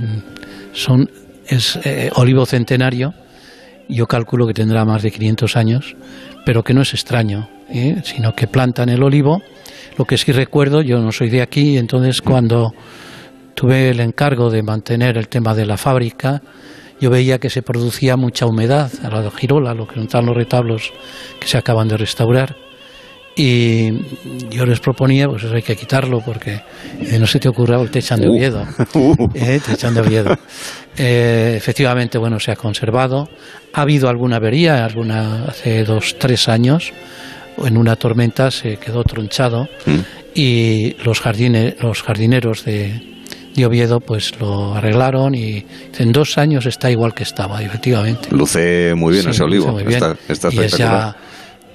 son, 0.73 1.09
es 1.47 1.79
eh, 1.85 2.11
olivo 2.17 2.47
centenario, 2.47 3.13
yo 3.89 4.07
calculo 4.07 4.47
que 4.47 4.55
tendrá 4.55 4.85
más 4.85 5.03
de 5.03 5.11
500 5.11 5.57
años, 5.57 5.97
pero 6.45 6.63
que 6.63 6.75
no 6.75 6.83
es 6.83 6.95
extraño, 6.95 7.49
¿eh? 7.69 8.01
sino 8.05 8.35
que 8.35 8.47
plantan 8.47 8.89
el 8.89 9.03
olivo. 9.03 9.43
Lo 9.99 10.05
que 10.05 10.19
sí 10.19 10.33
recuerdo, 10.33 10.83
yo 10.83 10.99
no 10.99 11.13
soy 11.13 11.31
de 11.31 11.43
aquí, 11.43 11.77
entonces 11.77 12.21
cuando 12.21 12.73
tuve 13.55 13.91
el 13.91 14.01
encargo 14.01 14.51
de 14.51 14.63
mantener 14.63 15.17
el 15.17 15.29
tema 15.29 15.55
de 15.55 15.67
la 15.67 15.77
fábrica, 15.77 16.43
yo 17.01 17.11
veía 17.11 17.39
que 17.39 17.51
se 17.51 17.63
producía 17.63 18.17
mucha 18.17 18.47
humedad 18.47 18.91
a 19.03 19.11
la 19.11 19.31
Girola, 19.31 19.75
lo 19.75 19.87
que 19.87 20.01
notan 20.01 20.27
los 20.27 20.37
retablos 20.37 20.93
que 21.41 21.47
se 21.47 21.59
acaban 21.59 21.89
de 21.89 21.97
restaurar. 21.97 22.57
Y 23.37 23.91
yo 24.51 24.65
les 24.65 24.79
proponía, 24.79 25.29
pues 25.29 25.43
eso 25.43 25.55
hay 25.55 25.63
que 25.63 25.75
quitarlo 25.75 26.21
porque 26.21 26.61
eh, 27.01 27.19
no 27.19 27.27
se 27.27 27.41
te 27.41 27.49
ocurra 27.49 27.81
el 27.81 27.91
te 27.91 27.99
echan 27.99 28.21
de 28.21 28.29
uh. 28.29 28.33
Oviedo. 28.33 28.67
Eh, 29.35 29.61
te 29.65 29.73
echan 29.73 29.95
de 29.95 30.01
Oviedo. 30.01 30.39
Eh, 30.97 31.55
efectivamente, 31.57 32.19
bueno, 32.19 32.39
se 32.39 32.53
ha 32.53 32.57
conservado. 32.57 33.29
Ha 33.73 33.81
habido 33.81 34.09
alguna 34.09 34.37
avería, 34.37 34.85
alguna 34.85 35.47
hace 35.47 35.83
dos, 35.83 36.15
tres 36.21 36.49
años. 36.49 36.93
En 37.59 37.77
una 37.77 37.97
tormenta 37.97 38.53
se 38.53 38.77
quedó 38.77 39.03
tronchado 39.03 39.69
mm. 39.87 39.99
y 40.37 40.95
los, 41.03 41.19
jardines, 41.19 41.75
los 41.83 42.01
jardineros 42.01 42.65
de, 42.65 43.15
de 43.55 43.67
Oviedo 43.67 44.01
pues 44.01 44.39
lo 44.41 44.75
arreglaron 44.75 45.35
y 45.35 45.65
en 45.99 46.13
dos 46.13 46.39
años 46.39 46.67
está 46.67 46.91
igual 46.91 47.15
que 47.15 47.23
estaba, 47.23 47.63
efectivamente. 47.63 48.29
Luce 48.31 48.95
muy 48.95 49.15
bien 49.15 49.29
ese 49.29 49.43
olivo. 49.43 49.73
Muy 49.73 49.85
bien. 49.85 50.01
Está, 50.29 50.49
y 50.53 50.61
es 50.61 50.77
ya 50.77 51.17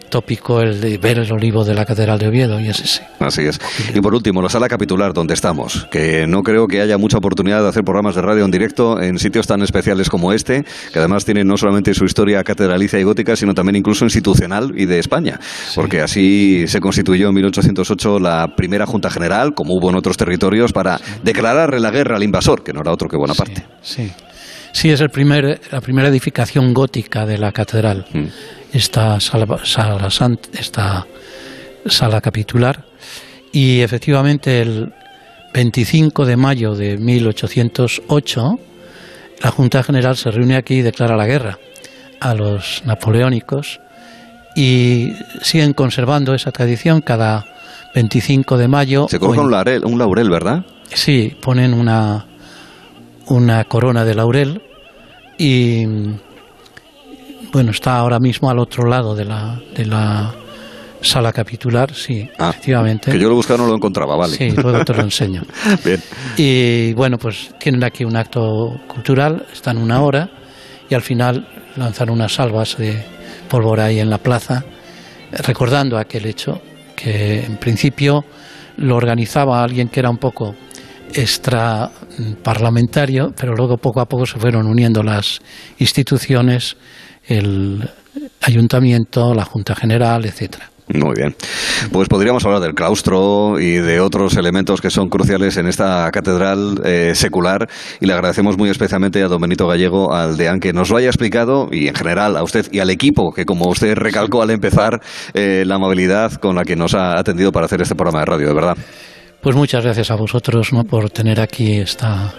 tópico 0.10 0.62
el 0.62 0.82
de 0.82 0.98
ver 0.98 1.20
el 1.20 1.32
olivo 1.32 1.64
de 1.64 1.74
la 1.74 1.86
Catedral 1.86 2.20
de 2.20 2.28
Oviedo 2.28 2.60
y 2.60 2.68
es 2.68 2.80
ese. 2.80 3.08
Así 3.20 3.44
es. 3.44 3.60
Y 3.94 4.02
por 4.02 4.14
último, 4.14 4.42
la 4.42 4.50
sala 4.50 4.68
capitular 4.68 5.14
donde 5.14 5.34
estamos, 5.34 5.88
que 5.92 6.28
no 6.28 6.44
creo 6.44 6.68
que 6.68 6.82
haya 6.82 6.98
mucha 6.98 7.18
oportunidad 7.18 7.62
de 7.64 7.70
hacer 7.70 7.84
programas 7.84 8.16
de 8.16 8.22
radio 8.22 8.46
en 8.46 8.52
directo 8.52 9.02
en 9.02 9.20
sitios 9.20 9.48
tan 9.48 9.62
especiales 9.62 10.10
como 10.10 10.34
este, 10.34 10.66
que 10.92 11.00
además 11.00 11.26
tienen 11.26 11.48
no 11.48 11.58
solamente 11.58 11.94
su 11.94 12.06
historia 12.06 12.44
catedralicia 12.44 13.00
y 13.00 13.04
gótica, 13.04 13.36
sino 13.36 13.54
también 13.54 13.76
incluso 13.76 14.06
institucional 14.06 14.74
y 14.76 14.86
de 14.86 15.00
España, 15.00 15.40
porque 15.76 16.02
así 16.02 16.66
se 16.68 16.80
constituyó 16.80 17.30
en 17.30 17.36
1808 17.36 18.20
la 18.20 18.56
primera 18.56 18.86
Junta 18.86 19.10
General, 19.10 19.54
como 19.54 19.76
hubo 19.76 19.90
en 19.90 19.96
otros 19.96 20.18
territorios, 20.18 20.74
para 20.74 21.00
declararle 21.24 21.80
la 21.80 21.92
guerra 21.92 22.16
al 22.16 22.24
invasor, 22.24 22.64
que 22.64 22.74
no 22.74 22.82
era 22.82 22.92
otro 22.92 23.08
que 23.08 23.18
Bonaparte. 23.18 23.64
Sí. 23.82 24.12
Sí, 24.72 24.92
es 24.92 25.02
el 25.02 25.10
primer, 25.10 25.60
la 25.72 25.82
primera 25.82 26.10
edificación 26.10 26.74
gótica 26.74 27.26
de 27.26 27.40
la 27.40 27.52
catedral. 27.52 28.06
Mm 28.14 28.28
esta 28.74 29.20
sala, 29.20 29.60
esta 30.54 31.08
sala 31.86 32.22
capitular 32.22 32.86
y 33.52 33.82
efectivamente 33.82 34.62
el 34.62 34.94
25 35.54 36.26
de 36.26 36.38
mayo 36.38 36.76
de 36.76 36.98
1808 36.98 38.60
la 39.42 39.52
Junta 39.52 39.84
General 39.84 40.18
se 40.18 40.32
reúne 40.32 40.56
aquí 40.56 40.76
y 40.76 40.82
declara 40.82 41.16
la 41.16 41.26
guerra 41.26 41.58
a 42.20 42.34
los 42.34 42.84
napoleónicos 42.86 43.80
y 44.56 45.14
siguen 45.42 45.74
conservando 45.74 46.34
esa 46.34 46.52
tradición 46.52 47.02
cada 47.02 47.46
25 47.96 48.58
de 48.58 48.68
mayo. 48.68 49.08
Se 49.10 49.20
coloca 49.20 49.42
un 49.42 49.52
laurel, 49.52 49.86
un 49.86 49.98
laurel, 49.98 50.30
¿verdad? 50.30 50.66
Sí, 50.94 51.36
ponen 51.42 51.74
una, 51.74 52.26
una 53.28 53.64
corona 53.66 54.04
de 54.04 54.16
laurel 54.16 54.62
y 55.38 55.86
bueno, 57.52 57.72
está 57.72 57.98
ahora 57.98 58.20
mismo 58.20 58.50
al 58.50 58.60
otro 58.60 58.88
lado 58.88 59.16
de 59.16 59.26
la, 59.26 59.60
de 59.76 59.86
la 59.86 60.34
sala 61.02 61.32
capitular, 61.32 61.94
sí, 61.94 62.28
ah, 62.38 62.50
efectivamente. 62.50 63.12
Que 63.12 63.20
yo 63.20 63.30
lo 63.30 63.36
buscaba 63.36 63.60
no 63.60 63.68
lo 63.68 63.76
encontraba, 63.76 64.16
vale. 64.16 64.36
Sí, 64.36 64.52
luego 64.52 64.84
te 64.84 64.94
lo 64.94 65.02
enseño. 65.02 65.44
Bien. 65.86 66.02
Y 66.38 66.94
bueno, 66.94 67.18
pues 67.18 67.54
tienen 67.60 67.84
aquí 67.84 68.04
un 68.04 68.16
acto 68.16 68.80
cultural, 68.88 69.46
están 69.52 69.78
una 69.78 70.02
hora 70.02 70.30
y 70.90 70.96
al 70.96 71.02
final 71.02 71.48
lanzan 71.76 72.10
unas 72.10 72.34
salvas 72.34 72.78
de 72.78 73.04
pólvora 73.48 73.86
ahí 73.86 74.00
en 74.00 74.10
la 74.10 74.18
plaza, 74.18 74.64
recordando 75.32 75.98
aquel 75.98 76.26
hecho 76.26 76.62
que 76.96 77.46
en 77.46 77.58
principio 77.58 78.26
lo 78.78 78.96
organizaba 78.96 79.64
alguien 79.64 79.88
que 79.90 80.00
era 80.00 80.10
un 80.10 80.18
poco 80.18 80.56
extra 81.14 81.90
parlamentario, 82.44 83.34
pero 83.36 83.56
luego 83.56 83.78
poco 83.78 84.02
a 84.02 84.06
poco 84.06 84.26
se 84.26 84.38
fueron 84.38 84.68
uniendo 84.68 85.02
las 85.02 85.40
instituciones 85.80 86.78
el 87.30 87.90
ayuntamiento, 88.42 89.34
la 89.34 89.46
Junta 89.46 89.76
General, 89.76 90.26
etcétera. 90.26 90.70
Muy 90.92 91.14
bien. 91.16 91.36
Pues 91.92 92.10
podríamos 92.10 92.44
hablar 92.46 92.62
del 92.62 92.74
claustro 92.74 93.60
y 93.60 93.76
de 93.76 94.00
otros 94.00 94.36
elementos 94.38 94.82
que 94.82 94.90
son 94.90 95.08
cruciales 95.08 95.56
en 95.58 95.68
esta 95.68 96.10
catedral 96.12 96.82
eh, 96.84 97.12
secular 97.14 97.70
y 98.02 98.08
le 98.08 98.14
agradecemos 98.14 98.58
muy 98.58 98.70
especialmente 98.70 99.22
a 99.22 99.28
don 99.28 99.40
Benito 99.40 99.68
Gallego, 99.68 100.16
al 100.16 100.36
deán, 100.36 100.60
que 100.60 100.74
nos 100.74 100.90
lo 100.90 100.98
haya 100.98 101.10
explicado 101.10 101.70
y 101.72 101.88
en 101.88 101.94
general 101.94 102.36
a 102.36 102.44
usted 102.44 102.66
y 102.72 102.80
al 102.80 102.90
equipo 102.90 103.32
que, 103.32 103.46
como 103.46 103.68
usted 103.68 103.94
recalcó 103.96 104.42
al 104.42 104.50
empezar, 104.50 105.00
eh, 105.36 105.64
la 105.68 105.76
amabilidad 105.76 106.34
con 106.34 106.56
la 106.56 106.64
que 106.64 106.76
nos 106.76 106.96
ha 106.96 107.20
atendido 107.20 107.52
para 107.52 107.68
hacer 107.68 107.82
este 107.84 107.94
programa 107.94 108.22
de 108.22 108.26
radio, 108.26 108.48
de 108.48 108.54
verdad. 108.56 108.78
Pues 109.42 109.56
muchas 109.56 109.84
gracias 109.84 110.10
a 110.10 110.16
vosotros 110.16 110.74
¿no? 110.74 110.86
por 110.86 111.12
tener 111.12 111.40
aquí 111.40 111.78
esta, 111.78 112.34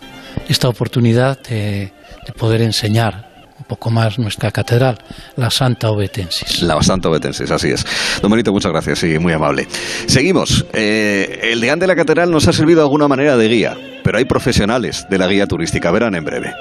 esta 0.48 0.68
oportunidad 0.68 1.38
de 1.40 1.92
poder 2.36 2.62
enseñar 2.62 3.29
poco 3.70 3.88
más 3.88 4.18
nuestra 4.18 4.50
catedral, 4.50 4.98
la 5.36 5.48
Santa 5.48 5.90
Obetensis. 5.90 6.60
La 6.62 6.82
Santa 6.82 7.08
Obetensis, 7.08 7.48
así 7.52 7.68
es. 7.68 7.86
Don 8.20 8.28
Benito, 8.28 8.52
muchas 8.52 8.72
gracias 8.72 9.04
y 9.04 9.16
muy 9.20 9.32
amable. 9.32 9.68
Seguimos. 10.06 10.66
Eh, 10.72 11.50
el 11.52 11.60
deán 11.60 11.78
de 11.78 11.86
la 11.86 11.94
catedral 11.94 12.32
nos 12.32 12.48
ha 12.48 12.52
servido 12.52 12.80
de 12.80 12.86
alguna 12.86 13.06
manera 13.06 13.36
de 13.36 13.48
guía, 13.48 13.78
pero 14.02 14.18
hay 14.18 14.24
profesionales 14.24 15.06
de 15.08 15.18
la 15.18 15.28
guía 15.28 15.46
turística. 15.46 15.92
Verán 15.92 16.16
en 16.16 16.24
breve. 16.24 16.52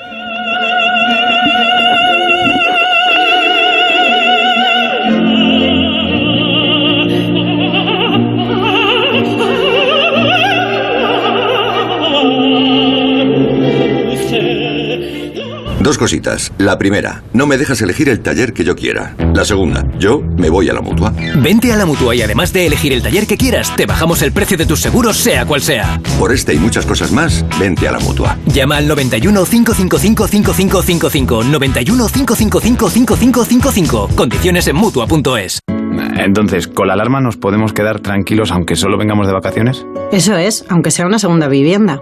Dos 15.82 15.98
cositas. 15.98 16.52
La 16.58 16.78
primera, 16.78 17.24
no 17.32 17.48
me 17.48 17.58
dejas 17.58 17.82
elegir 17.82 18.10
el 18.10 18.20
taller 18.20 18.52
que 18.52 18.66
yo 18.66 18.76
quiera. 18.76 19.16
La 19.34 19.46
segunda, 19.46 19.86
yo 19.98 20.20
me 20.38 20.50
voy 20.50 20.70
a 20.70 20.74
la 20.74 20.82
mutua. 20.82 21.14
Vente 21.38 21.72
a 21.72 21.78
la 21.78 21.86
mutua 21.86 22.14
y 22.16 22.22
además 22.22 22.52
de 22.52 22.66
elegir 22.66 22.92
el 22.92 23.02
taller 23.02 23.26
que 23.26 23.38
quieras, 23.38 23.74
te 23.78 23.86
bajamos 23.86 24.22
el 24.22 24.34
precio 24.34 24.58
de 24.58 24.66
tus 24.66 24.82
seguros, 24.82 25.16
sea 25.16 25.46
cual 25.46 25.62
sea. 25.62 26.02
Por 26.20 26.34
este 26.34 26.54
y 26.54 26.58
muchas 26.58 26.86
cosas 26.86 27.14
más, 27.14 27.46
vente 27.58 27.88
a 27.88 27.94
la 27.94 28.00
mutua. 28.00 28.38
Llama 28.48 28.76
al 28.78 28.88
91 28.90 29.46
555 29.46 30.28
5555. 30.28 31.44
91 31.46 32.08
555 32.08 32.90
5555. 32.90 34.10
Condiciones 34.16 34.68
en 34.68 34.76
mutua.es. 34.76 35.60
Entonces, 36.18 36.68
¿con 36.68 36.88
la 36.88 36.94
alarma 36.94 37.22
nos 37.22 37.38
podemos 37.38 37.72
quedar 37.72 38.02
tranquilos 38.02 38.52
aunque 38.52 38.76
solo 38.76 38.98
vengamos 38.98 39.28
de 39.28 39.34
vacaciones? 39.34 39.86
Eso 40.12 40.36
es, 40.36 40.66
aunque 40.68 40.92
sea 40.92 41.06
una 41.06 41.20
segunda 41.20 41.48
vivienda. 41.48 42.02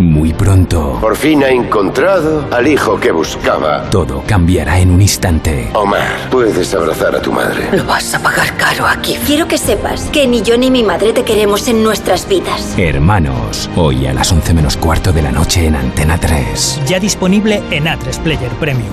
Muy 0.00 0.32
pronto. 0.32 0.98
Por 1.00 1.16
fin 1.16 1.42
ha 1.44 1.48
encontrado 1.48 2.46
al 2.50 2.66
hijo 2.66 2.98
que 2.98 3.10
buscaba. 3.10 3.88
Todo 3.90 4.22
cambiará 4.26 4.78
en 4.78 4.90
un 4.90 5.02
instante. 5.02 5.70
Omar, 5.74 6.28
puedes 6.30 6.74
abrazar 6.74 7.14
a 7.16 7.22
tu 7.22 7.32
madre. 7.32 7.68
Lo 7.72 7.84
vas 7.84 8.14
a 8.14 8.22
pagar 8.22 8.56
caro 8.56 8.86
aquí. 8.86 9.16
Quiero 9.26 9.48
que 9.48 9.58
sepas 9.58 10.02
que 10.10 10.26
ni 10.26 10.42
yo 10.42 10.56
ni 10.56 10.70
mi 10.70 10.82
madre 10.82 11.12
te 11.12 11.24
queremos 11.24 11.68
en 11.68 11.82
nuestras 11.82 12.28
vidas. 12.28 12.74
Hermanos, 12.76 13.70
hoy 13.76 14.06
a 14.06 14.14
las 14.14 14.30
11 14.32 14.54
menos 14.54 14.76
cuarto 14.76 15.12
de 15.12 15.22
la 15.22 15.32
noche 15.32 15.66
en 15.66 15.76
Antena 15.76 16.18
3. 16.18 16.82
Ya 16.86 17.00
disponible 17.00 17.62
en 17.70 17.84
A3 17.84 18.18
Player 18.22 18.50
Premium. 18.52 18.88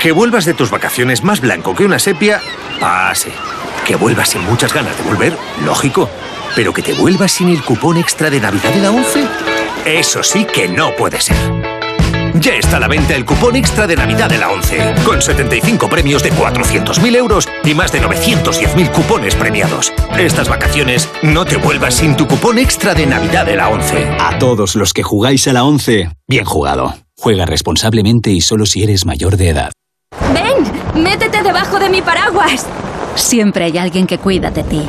Que 0.00 0.12
vuelvas 0.12 0.44
de 0.44 0.54
tus 0.54 0.70
vacaciones 0.70 1.22
más 1.22 1.40
blanco 1.40 1.74
que 1.74 1.84
una 1.84 1.98
sepia, 1.98 2.40
pase. 2.80 3.30
Que 3.86 3.94
vuelvas 3.96 4.30
sin 4.30 4.44
muchas 4.44 4.72
ganas 4.72 4.96
de 4.96 5.04
volver, 5.04 5.36
lógico. 5.64 6.08
Pero 6.54 6.72
que 6.72 6.82
te 6.82 6.92
vuelvas 6.92 7.32
sin 7.32 7.48
el 7.48 7.62
cupón 7.62 7.96
extra 7.96 8.28
de 8.28 8.40
Navidad 8.40 8.70
de 8.70 8.82
la 8.82 8.90
11, 8.90 9.24
eso 9.84 10.22
sí 10.22 10.44
que 10.44 10.68
no 10.68 10.94
puede 10.96 11.20
ser. 11.20 11.36
Ya 12.34 12.54
está 12.54 12.78
a 12.78 12.80
la 12.80 12.88
venta 12.88 13.14
el 13.14 13.24
cupón 13.24 13.56
extra 13.56 13.86
de 13.86 13.94
Navidad 13.94 14.28
de 14.28 14.38
la 14.38 14.50
11, 14.50 14.94
con 15.04 15.20
75 15.20 15.88
premios 15.88 16.22
de 16.22 16.32
400.000 16.32 17.16
euros 17.16 17.48
y 17.62 17.74
más 17.74 17.92
de 17.92 18.00
910.000 18.00 18.90
cupones 18.90 19.34
premiados. 19.34 19.92
Estas 20.18 20.48
vacaciones 20.48 21.08
no 21.22 21.44
te 21.44 21.56
vuelvas 21.56 21.94
sin 21.94 22.16
tu 22.16 22.26
cupón 22.26 22.58
extra 22.58 22.94
de 22.94 23.06
Navidad 23.06 23.44
de 23.44 23.56
la 23.56 23.68
11. 23.68 24.16
A 24.18 24.38
todos 24.38 24.76
los 24.76 24.92
que 24.92 25.02
jugáis 25.02 25.46
a 25.46 25.52
la 25.52 25.64
11, 25.64 26.10
bien 26.26 26.44
jugado. 26.44 26.94
Juega 27.18 27.44
responsablemente 27.44 28.30
y 28.30 28.40
solo 28.40 28.66
si 28.66 28.82
eres 28.82 29.04
mayor 29.04 29.36
de 29.36 29.50
edad. 29.50 29.72
¡Ven! 30.32 31.02
¡Métete 31.02 31.42
debajo 31.42 31.78
de 31.78 31.90
mi 31.90 32.02
paraguas! 32.02 32.66
Siempre 33.14 33.66
hay 33.66 33.78
alguien 33.78 34.06
que 34.06 34.18
cuida 34.18 34.50
de 34.50 34.62
ti. 34.64 34.88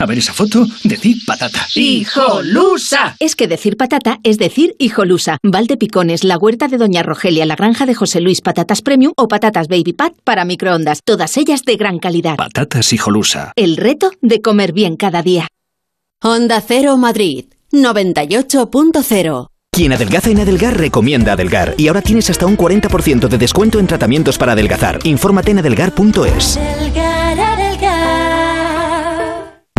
A 0.00 0.06
ver 0.06 0.16
esa 0.16 0.32
foto, 0.32 0.66
decir 0.82 1.18
patata. 1.26 1.66
¡Hijolusa! 1.74 3.16
Es 3.18 3.36
que 3.36 3.46
decir 3.46 3.76
patata 3.76 4.18
es 4.22 4.38
decir 4.38 4.74
hijolusa. 4.78 5.36
Valde 5.42 5.76
Picones, 5.76 6.24
la 6.24 6.38
huerta 6.38 6.68
de 6.68 6.78
Doña 6.78 7.02
Rogelia, 7.02 7.44
la 7.44 7.54
granja 7.54 7.84
de 7.84 7.94
José 7.94 8.22
Luis, 8.22 8.40
patatas 8.40 8.80
premium 8.80 9.12
o 9.18 9.28
patatas 9.28 9.68
baby 9.68 9.92
pat 9.92 10.14
para 10.24 10.46
microondas. 10.46 11.00
Todas 11.04 11.36
ellas 11.36 11.64
de 11.66 11.76
gran 11.76 11.98
calidad. 11.98 12.36
Patatas 12.36 12.94
hijolusa. 12.94 13.52
El 13.56 13.76
reto 13.76 14.10
de 14.22 14.40
comer 14.40 14.72
bien 14.72 14.96
cada 14.96 15.22
día. 15.22 15.48
Onda 16.22 16.62
Cero 16.66 16.96
Madrid, 16.96 17.44
98.0. 17.70 19.48
Quien 19.70 19.92
adelgaza 19.92 20.30
en 20.30 20.40
Adelgar 20.40 20.76
recomienda 20.78 21.32
Adelgar 21.32 21.74
y 21.76 21.88
ahora 21.88 22.00
tienes 22.00 22.28
hasta 22.30 22.46
un 22.46 22.56
40% 22.56 23.28
de 23.28 23.38
descuento 23.38 23.78
en 23.78 23.86
tratamientos 23.86 24.38
para 24.38 24.52
adelgazar. 24.52 24.98
Infórmate 25.04 25.50
en 25.50 25.58
adelgar.es. 25.58 26.58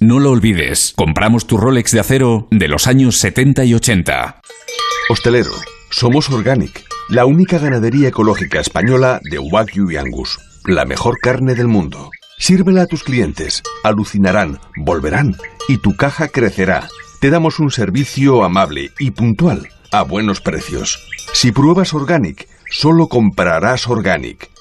No 0.00 0.20
lo 0.20 0.30
olvides. 0.30 0.92
Compramos 0.94 1.48
tu 1.48 1.56
Rolex 1.56 1.90
de 1.90 1.98
acero 1.98 2.46
de 2.52 2.68
los 2.68 2.86
años 2.86 3.16
70 3.16 3.64
y 3.64 3.74
80. 3.74 4.40
Hostelero, 5.08 5.50
somos 5.90 6.30
Organic, 6.30 6.84
la 7.08 7.24
única 7.24 7.58
ganadería 7.58 8.10
ecológica 8.10 8.60
española 8.60 9.20
de 9.28 9.40
Wagyu 9.40 9.90
y 9.90 9.96
Angus, 9.96 10.38
la 10.66 10.84
mejor 10.84 11.18
carne 11.20 11.56
del 11.56 11.66
mundo. 11.66 12.10
Sírvela 12.38 12.82
a 12.82 12.86
tus 12.86 13.02
clientes, 13.02 13.64
alucinarán, 13.82 14.60
volverán 14.76 15.34
y 15.68 15.78
tu 15.78 15.96
caja 15.96 16.28
crecerá. 16.28 16.86
Te 17.20 17.30
damos 17.30 17.58
un 17.58 17.72
servicio 17.72 18.44
amable 18.44 18.92
y 19.00 19.10
puntual, 19.10 19.68
a 19.90 20.02
buenos 20.02 20.40
precios. 20.40 21.04
Si 21.32 21.50
pruebas 21.50 21.92
Organic, 21.92 22.46
solo 22.70 23.08
comprarás 23.08 23.88
Organic. 23.88 24.48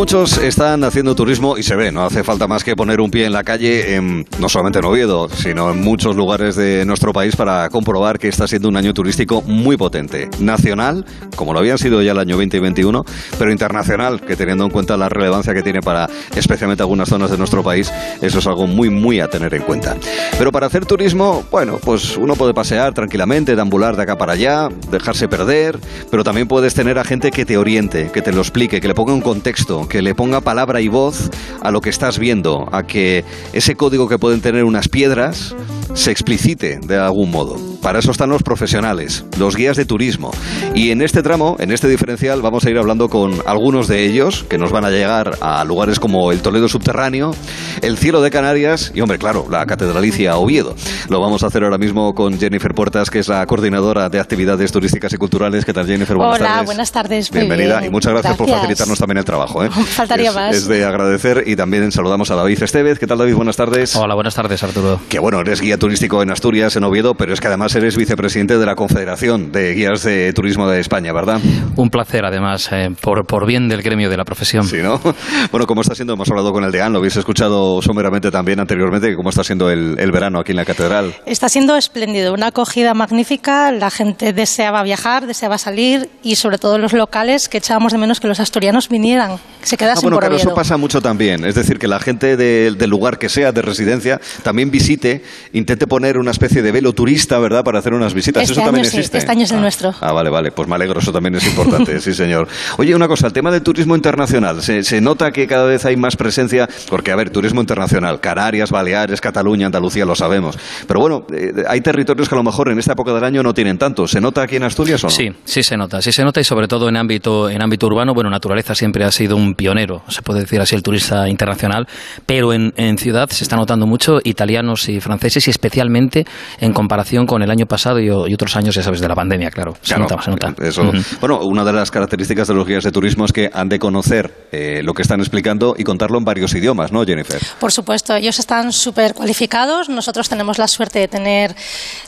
Muchos 0.00 0.38
están 0.38 0.82
haciendo 0.82 1.14
turismo 1.14 1.58
y 1.58 1.62
se 1.62 1.76
ve, 1.76 1.92
no 1.92 2.06
hace 2.06 2.24
falta 2.24 2.46
más 2.48 2.64
que 2.64 2.74
poner 2.74 3.02
un 3.02 3.10
pie 3.10 3.26
en 3.26 3.34
la 3.34 3.44
calle, 3.44 3.96
en, 3.96 4.24
no 4.38 4.48
solamente 4.48 4.78
en 4.78 4.86
Oviedo, 4.86 5.28
sino 5.28 5.70
en 5.70 5.82
muchos 5.82 6.16
lugares 6.16 6.56
de 6.56 6.86
nuestro 6.86 7.12
país 7.12 7.36
para 7.36 7.68
comprobar 7.68 8.18
que 8.18 8.28
está 8.28 8.48
siendo 8.48 8.70
un 8.70 8.78
año 8.78 8.94
turístico 8.94 9.42
muy 9.42 9.76
potente. 9.76 10.30
Nacional, 10.38 11.04
como 11.36 11.52
lo 11.52 11.58
habían 11.58 11.76
sido 11.76 12.00
ya 12.00 12.12
el 12.12 12.18
año 12.18 12.36
2021, 12.36 13.04
pero 13.38 13.52
internacional, 13.52 14.22
que 14.22 14.36
teniendo 14.36 14.64
en 14.64 14.70
cuenta 14.70 14.96
la 14.96 15.10
relevancia 15.10 15.52
que 15.52 15.62
tiene 15.62 15.82
para 15.82 16.08
especialmente 16.34 16.82
algunas 16.82 17.10
zonas 17.10 17.30
de 17.30 17.36
nuestro 17.36 17.62
país, 17.62 17.92
eso 18.22 18.38
es 18.38 18.46
algo 18.46 18.66
muy, 18.66 18.88
muy 18.88 19.20
a 19.20 19.28
tener 19.28 19.52
en 19.52 19.64
cuenta. 19.64 19.98
Pero 20.38 20.50
para 20.50 20.68
hacer 20.68 20.86
turismo, 20.86 21.44
bueno, 21.50 21.76
pues 21.76 22.16
uno 22.16 22.36
puede 22.36 22.54
pasear 22.54 22.94
tranquilamente, 22.94 23.54
deambular 23.54 23.96
de 23.96 24.04
acá 24.04 24.16
para 24.16 24.32
allá, 24.32 24.70
dejarse 24.90 25.28
perder, 25.28 25.78
pero 26.10 26.24
también 26.24 26.48
puedes 26.48 26.72
tener 26.72 26.98
a 26.98 27.04
gente 27.04 27.30
que 27.30 27.44
te 27.44 27.58
oriente, 27.58 28.10
que 28.10 28.22
te 28.22 28.32
lo 28.32 28.40
explique, 28.40 28.80
que 28.80 28.88
le 28.88 28.94
ponga 28.94 29.12
un 29.12 29.20
contexto, 29.20 29.89
que 29.90 30.00
le 30.00 30.14
ponga 30.14 30.40
palabra 30.40 30.80
y 30.80 30.88
voz 30.88 31.30
a 31.60 31.70
lo 31.70 31.82
que 31.82 31.90
estás 31.90 32.18
viendo, 32.18 32.68
a 32.72 32.84
que 32.84 33.24
ese 33.52 33.74
código 33.74 34.08
que 34.08 34.18
pueden 34.18 34.40
tener 34.40 34.64
unas 34.64 34.88
piedras 34.88 35.54
se 35.94 36.12
explicite 36.12 36.78
de 36.82 36.96
algún 36.96 37.30
modo. 37.30 37.56
Para 37.82 37.98
eso 37.98 38.10
están 38.12 38.30
los 38.30 38.42
profesionales, 38.42 39.24
los 39.38 39.56
guías 39.56 39.76
de 39.76 39.84
turismo. 39.86 40.30
Y 40.74 40.90
en 40.90 41.02
este 41.02 41.22
tramo, 41.22 41.56
en 41.58 41.72
este 41.72 41.88
diferencial, 41.88 42.42
vamos 42.42 42.64
a 42.64 42.70
ir 42.70 42.78
hablando 42.78 43.08
con 43.08 43.42
algunos 43.46 43.88
de 43.88 44.04
ellos 44.04 44.44
que 44.48 44.58
nos 44.58 44.70
van 44.70 44.84
a 44.84 44.90
llegar 44.90 45.38
a 45.40 45.64
lugares 45.64 45.98
como 45.98 46.30
el 46.30 46.40
Toledo 46.42 46.68
Subterráneo, 46.68 47.34
el 47.82 47.96
Cielo 47.96 48.20
de 48.20 48.30
Canarias 48.30 48.92
y, 48.94 49.00
hombre, 49.00 49.18
claro, 49.18 49.46
la 49.50 49.66
Catedralicia 49.66 50.36
Oviedo. 50.36 50.76
Lo 51.08 51.20
vamos 51.20 51.42
a 51.42 51.46
hacer 51.48 51.64
ahora 51.64 51.78
mismo 51.78 52.14
con 52.14 52.38
Jennifer 52.38 52.72
Puertas, 52.74 53.10
que 53.10 53.18
es 53.18 53.28
la 53.28 53.44
coordinadora 53.46 54.08
de 54.08 54.20
actividades 54.20 54.70
turísticas 54.70 55.12
y 55.14 55.16
culturales. 55.16 55.64
¿Qué 55.64 55.72
tal, 55.72 55.86
Jennifer? 55.86 56.16
Buenas 56.16 56.38
Hola, 56.38 56.48
tardes. 56.48 56.66
buenas 56.66 56.92
tardes. 56.92 57.30
Bienvenida 57.30 57.78
bien. 57.78 57.90
y 57.90 57.92
muchas 57.92 58.12
gracias, 58.12 58.36
por 58.36 58.48
facilitarnos 58.48 58.98
también 58.98 59.18
el 59.18 59.24
trabajo. 59.24 59.64
¿eh? 59.64 59.70
Faltaría 59.86 60.30
es, 60.30 60.34
más. 60.34 60.56
Es 60.56 60.68
de 60.68 60.84
agradecer 60.84 61.44
y 61.46 61.56
también 61.56 61.90
saludamos 61.92 62.30
a 62.30 62.36
David 62.36 62.62
Estevez. 62.62 62.98
¿Qué 62.98 63.06
tal, 63.06 63.18
David? 63.18 63.34
Buenas 63.34 63.56
tardes. 63.56 63.96
Hola, 63.96 64.14
buenas 64.14 64.34
tardes, 64.34 64.62
Arturo. 64.62 65.00
Que 65.08 65.18
bueno, 65.18 65.40
eres 65.40 65.60
guía 65.60 65.78
turístico 65.78 66.22
en 66.22 66.30
Asturias, 66.30 66.76
en 66.76 66.84
Oviedo, 66.84 67.14
pero 67.14 67.32
es 67.32 67.40
que 67.40 67.48
además 67.48 67.74
eres 67.74 67.96
vicepresidente 67.96 68.58
de 68.58 68.66
la 68.66 68.74
Confederación 68.74 69.52
de 69.52 69.74
Guías 69.74 70.02
de 70.02 70.32
Turismo 70.32 70.68
de 70.68 70.80
España, 70.80 71.12
¿verdad? 71.12 71.40
Un 71.76 71.90
placer, 71.90 72.24
además, 72.24 72.68
eh, 72.72 72.88
por, 73.00 73.26
por 73.26 73.46
bien 73.46 73.68
del 73.68 73.82
gremio 73.82 74.10
de 74.10 74.16
la 74.16 74.24
profesión. 74.24 74.64
Sí, 74.64 74.78
¿no? 74.82 75.00
Bueno, 75.50 75.66
¿cómo 75.66 75.80
está 75.80 75.94
siendo? 75.94 76.14
Hemos 76.14 76.28
hablado 76.30 76.52
con 76.52 76.64
el 76.64 76.70
deán, 76.72 76.92
lo 76.92 76.98
habéis 76.98 77.16
escuchado 77.16 77.82
someramente 77.82 78.30
también 78.30 78.60
anteriormente, 78.60 79.14
¿cómo 79.16 79.30
está 79.30 79.42
siendo 79.42 79.70
el, 79.70 79.98
el 79.98 80.12
verano 80.12 80.40
aquí 80.40 80.52
en 80.52 80.56
la 80.56 80.64
catedral? 80.64 81.14
Está 81.26 81.48
siendo 81.48 81.76
espléndido, 81.76 82.32
una 82.32 82.48
acogida 82.48 82.94
magnífica, 82.94 83.72
la 83.72 83.90
gente 83.90 84.32
deseaba 84.32 84.82
viajar, 84.82 85.26
deseaba 85.26 85.58
salir 85.58 86.10
y 86.22 86.36
sobre 86.36 86.58
todo 86.58 86.78
los 86.78 86.92
locales 86.92 87.48
que 87.48 87.58
echábamos 87.58 87.92
de 87.92 87.98
menos 87.98 88.20
que 88.20 88.28
los 88.28 88.40
asturianos 88.40 88.88
vinieran, 88.88 89.38
se 89.70 89.76
quedasen 89.76 89.98
ah, 89.98 90.02
bueno, 90.02 90.16
por 90.16 90.24
claro, 90.24 90.36
eso 90.36 90.52
pasa 90.52 90.76
mucho 90.76 91.00
también, 91.00 91.44
es 91.44 91.54
decir, 91.54 91.78
que 91.78 91.86
la 91.86 92.00
gente 92.00 92.36
del 92.36 92.90
lugar 92.90 93.18
que 93.18 93.28
sea, 93.28 93.52
de 93.52 93.62
residencia, 93.62 94.20
también 94.42 94.68
visite, 94.68 95.22
intente 95.52 95.86
poner 95.86 96.18
una 96.18 96.32
especie 96.32 96.60
de 96.60 96.72
velo 96.72 96.92
turista, 96.92 97.38
¿verdad?, 97.38 97.62
para 97.62 97.78
hacer 97.78 97.94
unas 97.94 98.12
visitas. 98.12 98.42
Este 98.42 98.52
eso 98.52 98.62
año 98.62 98.68
también 98.68 98.84
sí, 98.84 98.96
existe. 98.96 99.18
Este 99.18 99.30
año 99.30 99.44
es 99.44 99.52
el 99.52 99.58
Ah, 99.58 99.60
nuestro. 99.60 99.94
Ah, 100.00 100.10
vale, 100.12 100.28
vale, 100.28 100.50
pues 100.50 100.66
me 100.66 100.74
alegro, 100.74 100.98
eso 100.98 101.12
también 101.12 101.36
es 101.36 101.46
importante, 101.46 102.00
sí, 102.00 102.14
señor. 102.14 102.48
Oye, 102.78 102.96
una 102.96 103.06
cosa, 103.06 103.28
el 103.28 103.32
tema 103.32 103.52
del 103.52 103.62
turismo 103.62 103.94
internacional, 103.94 104.60
se, 104.60 104.82
se 104.82 105.00
nota 105.00 105.30
que 105.30 105.46
cada 105.46 105.66
vez 105.66 105.84
hay 105.84 105.96
más 105.96 106.16
presencia, 106.16 106.68
porque, 106.88 107.12
a 107.12 107.16
ver, 107.16 107.30
turismo 107.30 107.60
internacional, 107.60 108.20
Canarias, 108.20 108.72
Baleares, 108.72 109.20
Cataluña, 109.20 109.66
Andalucía, 109.66 110.04
lo 110.04 110.16
sabemos. 110.16 110.58
Pero 110.88 110.98
bueno, 110.98 111.26
eh, 111.32 111.62
hay 111.68 111.80
territorios 111.80 112.28
que 112.28 112.34
a 112.34 112.38
lo 112.38 112.42
mejor 112.42 112.70
en 112.70 112.80
esta 112.80 112.94
época 112.94 113.12
del 113.12 113.22
año 113.22 113.44
no 113.44 113.54
tienen 113.54 113.78
tanto. 113.78 114.08
¿Se 114.08 114.20
nota 114.20 114.42
aquí 114.42 114.56
en 114.56 114.64
Asturias 114.64 115.04
o 115.04 115.06
no? 115.06 115.10
Sí, 115.12 115.30
sí 115.44 115.62
se 115.62 115.76
nota, 115.76 116.02
sí 116.02 116.10
se 116.10 116.24
nota 116.24 116.40
y 116.40 116.44
sobre 116.44 116.66
todo 116.66 116.88
en 116.88 116.96
ámbito, 116.96 117.48
en 117.48 117.62
ámbito 117.62 117.86
urbano, 117.86 118.14
bueno, 118.14 118.30
naturaleza 118.30 118.74
siempre 118.74 119.04
ha 119.04 119.12
sido 119.12 119.36
un 119.36 119.54
pionero, 119.60 120.02
se 120.08 120.22
puede 120.22 120.40
decir 120.40 120.58
así, 120.60 120.74
el 120.74 120.82
turista 120.82 121.28
internacional, 121.28 121.86
pero 122.24 122.54
en, 122.54 122.72
en 122.76 122.96
ciudad 122.96 123.28
se 123.28 123.44
está 123.44 123.56
notando 123.56 123.86
mucho 123.86 124.18
italianos 124.24 124.88
y 124.88 125.00
franceses 125.00 125.46
y 125.48 125.50
especialmente 125.50 126.24
en 126.60 126.72
comparación 126.72 127.26
con 127.26 127.42
el 127.42 127.50
año 127.50 127.66
pasado 127.66 128.00
y, 128.00 128.06
y 128.06 128.34
otros 128.34 128.56
años, 128.56 128.74
ya 128.74 128.82
sabes, 128.82 129.00
de 129.00 129.08
la 129.08 129.14
pandemia, 129.14 129.50
claro. 129.50 129.74
Se 129.82 129.94
Claro, 129.94 130.04
nota, 130.08 130.22
se 130.22 130.30
nota. 130.30 130.54
Eso. 130.62 130.90
Bueno, 131.20 131.40
una 131.42 131.62
de 131.64 131.72
las 131.72 131.90
características 131.90 132.48
de 132.48 132.54
los 132.54 132.66
guías 132.66 132.84
de 132.84 132.90
turismo 132.90 133.26
es 133.26 133.32
que 133.32 133.50
han 133.52 133.68
de 133.68 133.78
conocer 133.78 134.48
eh, 134.50 134.80
lo 134.82 134.94
que 134.94 135.02
están 135.02 135.20
explicando 135.20 135.74
y 135.76 135.84
contarlo 135.84 136.16
en 136.16 136.24
varios 136.24 136.54
idiomas, 136.54 136.90
¿no, 136.90 137.04
Jennifer? 137.04 137.40
Por 137.58 137.72
supuesto, 137.72 138.14
ellos 138.14 138.38
están 138.38 138.72
súper 138.72 139.12
cualificados. 139.14 139.88
Nosotros 139.88 140.28
tenemos 140.28 140.58
la 140.58 140.68
suerte 140.68 141.00
de 141.00 141.08
tener 141.08 141.54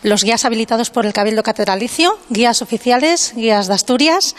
los 0.03 0.25
guías 0.25 0.45
habilitados 0.45 0.91
por 0.91 1.05
el 1.05 1.13
Cabildo 1.13 1.43
Catedralicio, 1.43 2.19
guías 2.31 2.63
oficiales, 2.63 3.35
guías 3.37 3.69
de 3.69 3.75
Asturias. 3.75 4.35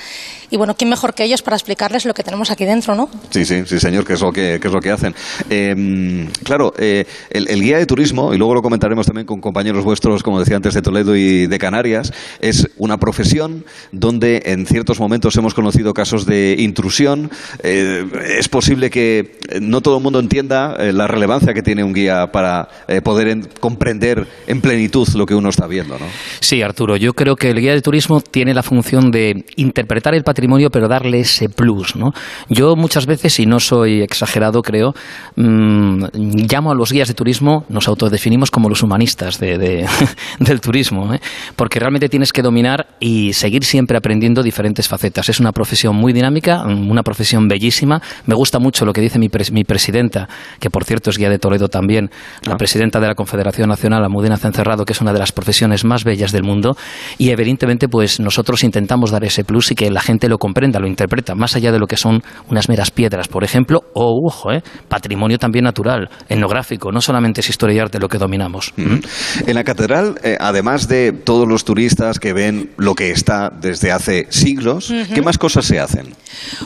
Y 0.50 0.58
bueno, 0.58 0.76
¿quién 0.76 0.90
mejor 0.90 1.14
que 1.14 1.24
ellos 1.24 1.42
para 1.42 1.56
explicarles 1.56 2.06
lo 2.06 2.14
que 2.14 2.24
tenemos 2.24 2.52
aquí 2.52 2.66
dentro, 2.66 2.96
no? 2.96 3.03
Sí, 3.30 3.46
sí, 3.46 3.64
sí, 3.66 3.80
señor, 3.80 4.06
que 4.06 4.14
es 4.14 4.22
lo 4.22 4.32
que, 4.32 4.60
que 4.62 4.68
es 4.68 4.74
lo 4.74 4.80
que 4.80 4.92
hacen. 4.92 5.14
Eh, 5.50 6.28
claro, 6.44 6.74
eh, 6.78 7.06
el, 7.30 7.48
el 7.50 7.62
guía 7.62 7.78
de 7.78 7.86
turismo, 7.86 8.34
y 8.34 8.38
luego 8.38 8.54
lo 8.54 8.62
comentaremos 8.62 9.06
también 9.06 9.26
con 9.26 9.42
compañeros 9.42 9.84
vuestros, 9.84 10.22
como 10.24 10.40
decía 10.40 10.56
antes, 10.56 10.74
de 10.74 10.82
Toledo 10.82 11.16
y 11.16 11.48
de 11.48 11.58
Canarias, 11.58 12.12
es 12.40 12.70
una 12.78 12.98
profesión 12.98 13.66
donde 13.92 14.44
en 14.46 14.66
ciertos 14.66 15.00
momentos 15.00 15.36
hemos 15.38 15.54
conocido 15.54 15.94
casos 15.94 16.26
de 16.26 16.56
intrusión. 16.60 17.32
Eh, 17.64 18.06
es 18.38 18.48
posible 18.50 18.90
que 18.90 19.38
no 19.62 19.82
todo 19.82 19.98
el 19.98 20.04
mundo 20.04 20.20
entienda 20.20 20.76
eh, 20.80 20.94
la 20.94 21.08
relevancia 21.08 21.54
que 21.54 21.62
tiene 21.62 21.84
un 21.84 21.94
guía 21.94 22.28
para 22.32 22.68
eh, 22.88 23.02
poder 23.02 23.28
en- 23.30 23.48
comprender 23.60 24.28
en 24.48 24.62
plenitud 24.62 25.08
lo 25.16 25.26
que 25.26 25.34
uno 25.36 25.50
está 25.50 25.66
viendo, 25.68 25.98
¿no? 25.98 26.06
Sí, 26.40 26.62
Arturo, 26.62 26.98
yo 26.98 27.14
creo 27.14 27.36
que 27.36 27.50
el 27.50 27.60
guía 27.60 27.74
de 27.74 27.82
turismo 27.82 28.22
tiene 28.22 28.54
la 28.54 28.62
función 28.64 29.10
de 29.12 29.46
interpretar 29.56 30.14
el 30.14 30.24
patrimonio, 30.24 30.70
pero 30.70 30.88
darle 30.88 31.22
ese 31.22 31.50
plus, 31.50 31.96
¿no? 31.96 32.12
Yo 32.50 32.76
muchas 32.76 32.93
veces, 33.06 33.40
y 33.40 33.46
no 33.46 33.60
soy 33.60 34.02
exagerado, 34.02 34.62
creo, 34.62 34.94
mm, 35.36 36.06
llamo 36.50 36.72
a 36.72 36.76
los 36.76 36.92
guías 36.92 37.08
de 37.08 37.14
turismo, 37.14 37.66
nos 37.70 37.88
autodefinimos 37.88 38.52
como 38.52 38.70
los 38.70 38.84
humanistas 38.84 39.40
de- 39.40 39.58
de- 39.58 39.86
del 40.40 40.62
turismo, 40.62 41.14
¿eh? 41.14 41.20
porque 41.56 41.80
realmente 41.80 42.10
tienes 42.10 42.32
que 42.32 42.42
dominar 42.42 42.88
y 43.00 43.34
seguir 43.34 43.64
siempre 43.66 43.98
aprendiendo 43.98 44.44
diferentes 44.44 44.88
facetas. 44.88 45.30
Es 45.30 45.40
una 45.40 45.52
profesión 45.52 45.96
muy 45.96 46.14
dinámica, 46.14 46.64
una 46.64 47.04
profesión 47.04 47.48
bellísima. 47.48 48.02
Me 48.26 48.36
gusta 48.36 48.60
mucho 48.60 48.86
lo 48.86 48.94
que 48.94 49.02
dice 49.02 49.20
mi, 49.20 49.30
pres- 49.30 49.52
mi 49.52 49.64
presidenta, 49.64 50.30
que 50.60 50.70
por 50.70 50.84
cierto 50.86 51.10
es 51.10 51.18
guía 51.18 51.30
de 51.30 51.40
Toledo 51.40 51.68
también, 51.68 52.10
la 52.44 52.58
presidenta 52.58 53.00
de 53.00 53.08
la 53.08 53.16
Confederación 53.16 53.70
Nacional, 53.70 54.04
Amudena 54.06 54.38
Cencerrado, 54.38 54.86
que 54.86 54.94
es 54.94 55.02
una 55.02 55.14
de 55.14 55.20
las 55.20 55.32
profesiones 55.32 55.84
más 55.84 56.04
bellas 56.04 56.32
del 56.32 56.44
mundo. 56.44 56.78
Y 57.18 57.30
evidentemente, 57.30 57.88
pues 57.88 58.20
nosotros 58.20 58.64
intentamos 58.64 59.12
dar 59.12 59.24
ese 59.24 59.44
plus 59.44 59.72
y 59.72 59.76
que 59.76 59.90
la 59.90 60.02
gente 60.02 60.28
lo 60.30 60.38
comprenda, 60.38 60.80
lo 60.80 60.88
interpreta, 60.88 61.36
más 61.36 61.56
allá 61.56 61.72
de 61.72 61.80
lo 61.80 61.88
que 61.88 61.98
son 61.98 62.24
unas 62.50 62.70
meras 62.74 62.90
piedras, 62.90 63.28
por 63.28 63.44
ejemplo, 63.44 63.82
o, 63.94 64.20
ojo, 64.26 64.52
eh, 64.52 64.64
patrimonio 64.88 65.38
también 65.38 65.64
natural, 65.64 66.10
etnográfico, 66.28 66.92
no 66.92 67.02
solamente 67.02 67.42
es 67.42 67.50
historia 67.50 67.76
y 67.76 67.80
arte 67.80 68.00
lo 68.00 68.10
que 68.10 68.18
dominamos. 68.18 68.74
En 68.76 69.54
la 69.54 69.64
catedral, 69.64 70.16
eh, 70.24 70.38
además 70.40 70.88
de 70.88 71.12
todos 71.12 71.48
los 71.48 71.66
turistas 71.66 72.18
que 72.18 72.34
ven 72.34 72.72
lo 72.78 72.96
que 72.96 73.12
está 73.12 73.52
desde 73.52 73.92
hace 73.92 74.26
siglos. 74.32 74.92
¿qué 75.14 75.22
más 75.22 75.38
cosas 75.38 75.66
se 75.66 75.80
hacen? 75.80 76.16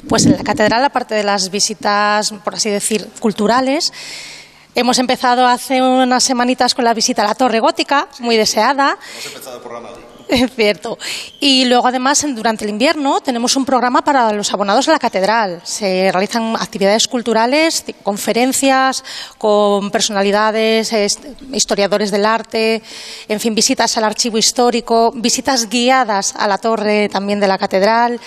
Pues 0.08 0.26
en 0.26 0.38
la 0.38 0.44
catedral, 0.46 0.86
aparte 0.86 1.14
de 1.14 1.26
las 1.26 1.52
visitas, 1.52 2.32
por 2.42 2.56
así 2.56 2.70
decir, 2.70 3.06
culturales, 3.20 3.92
hemos 4.76 5.00
empezado 5.00 5.46
hace 5.46 5.82
unas 5.82 6.24
semanitas 6.24 6.74
con 6.74 6.86
la 6.86 6.94
visita 6.94 7.24
a 7.24 7.28
la 7.28 7.36
Torre 7.36 7.60
Gótica, 7.60 8.08
muy 8.20 8.38
deseada. 8.38 8.98
Es 10.48 10.52
cierto. 10.56 10.98
Y 11.40 11.66
luego, 11.66 11.88
además, 11.88 12.26
durante 12.36 12.66
el 12.66 12.70
invierno 12.72 13.22
tenemos 13.22 13.56
un 13.56 13.66
programa 13.66 14.02
para 14.04 14.34
los 14.34 14.54
abonados 14.54 14.88
a 14.88 14.92
la 14.92 15.00
catedral. 15.00 15.62
Se 15.64 16.12
realizan 16.12 16.56
actividades 16.56 17.08
culturales, 17.08 17.86
ci- 17.88 17.96
conferencias 18.04 19.04
con 19.38 19.90
personalidades, 19.92 20.92
historiadores 21.54 22.12
del 22.12 22.26
arte, 22.26 22.82
en 23.28 23.40
fin, 23.40 23.56
visitas 23.56 23.98
al 23.98 24.04
archivo 24.04 24.38
histórico, 24.38 25.12
visitas 25.16 25.70
guiadas 25.70 26.34
a 26.36 26.48
la 26.48 26.58
torre 26.58 27.10
también 27.10 27.40
de 27.40 27.48
la 27.48 27.58
catedral. 27.58 28.20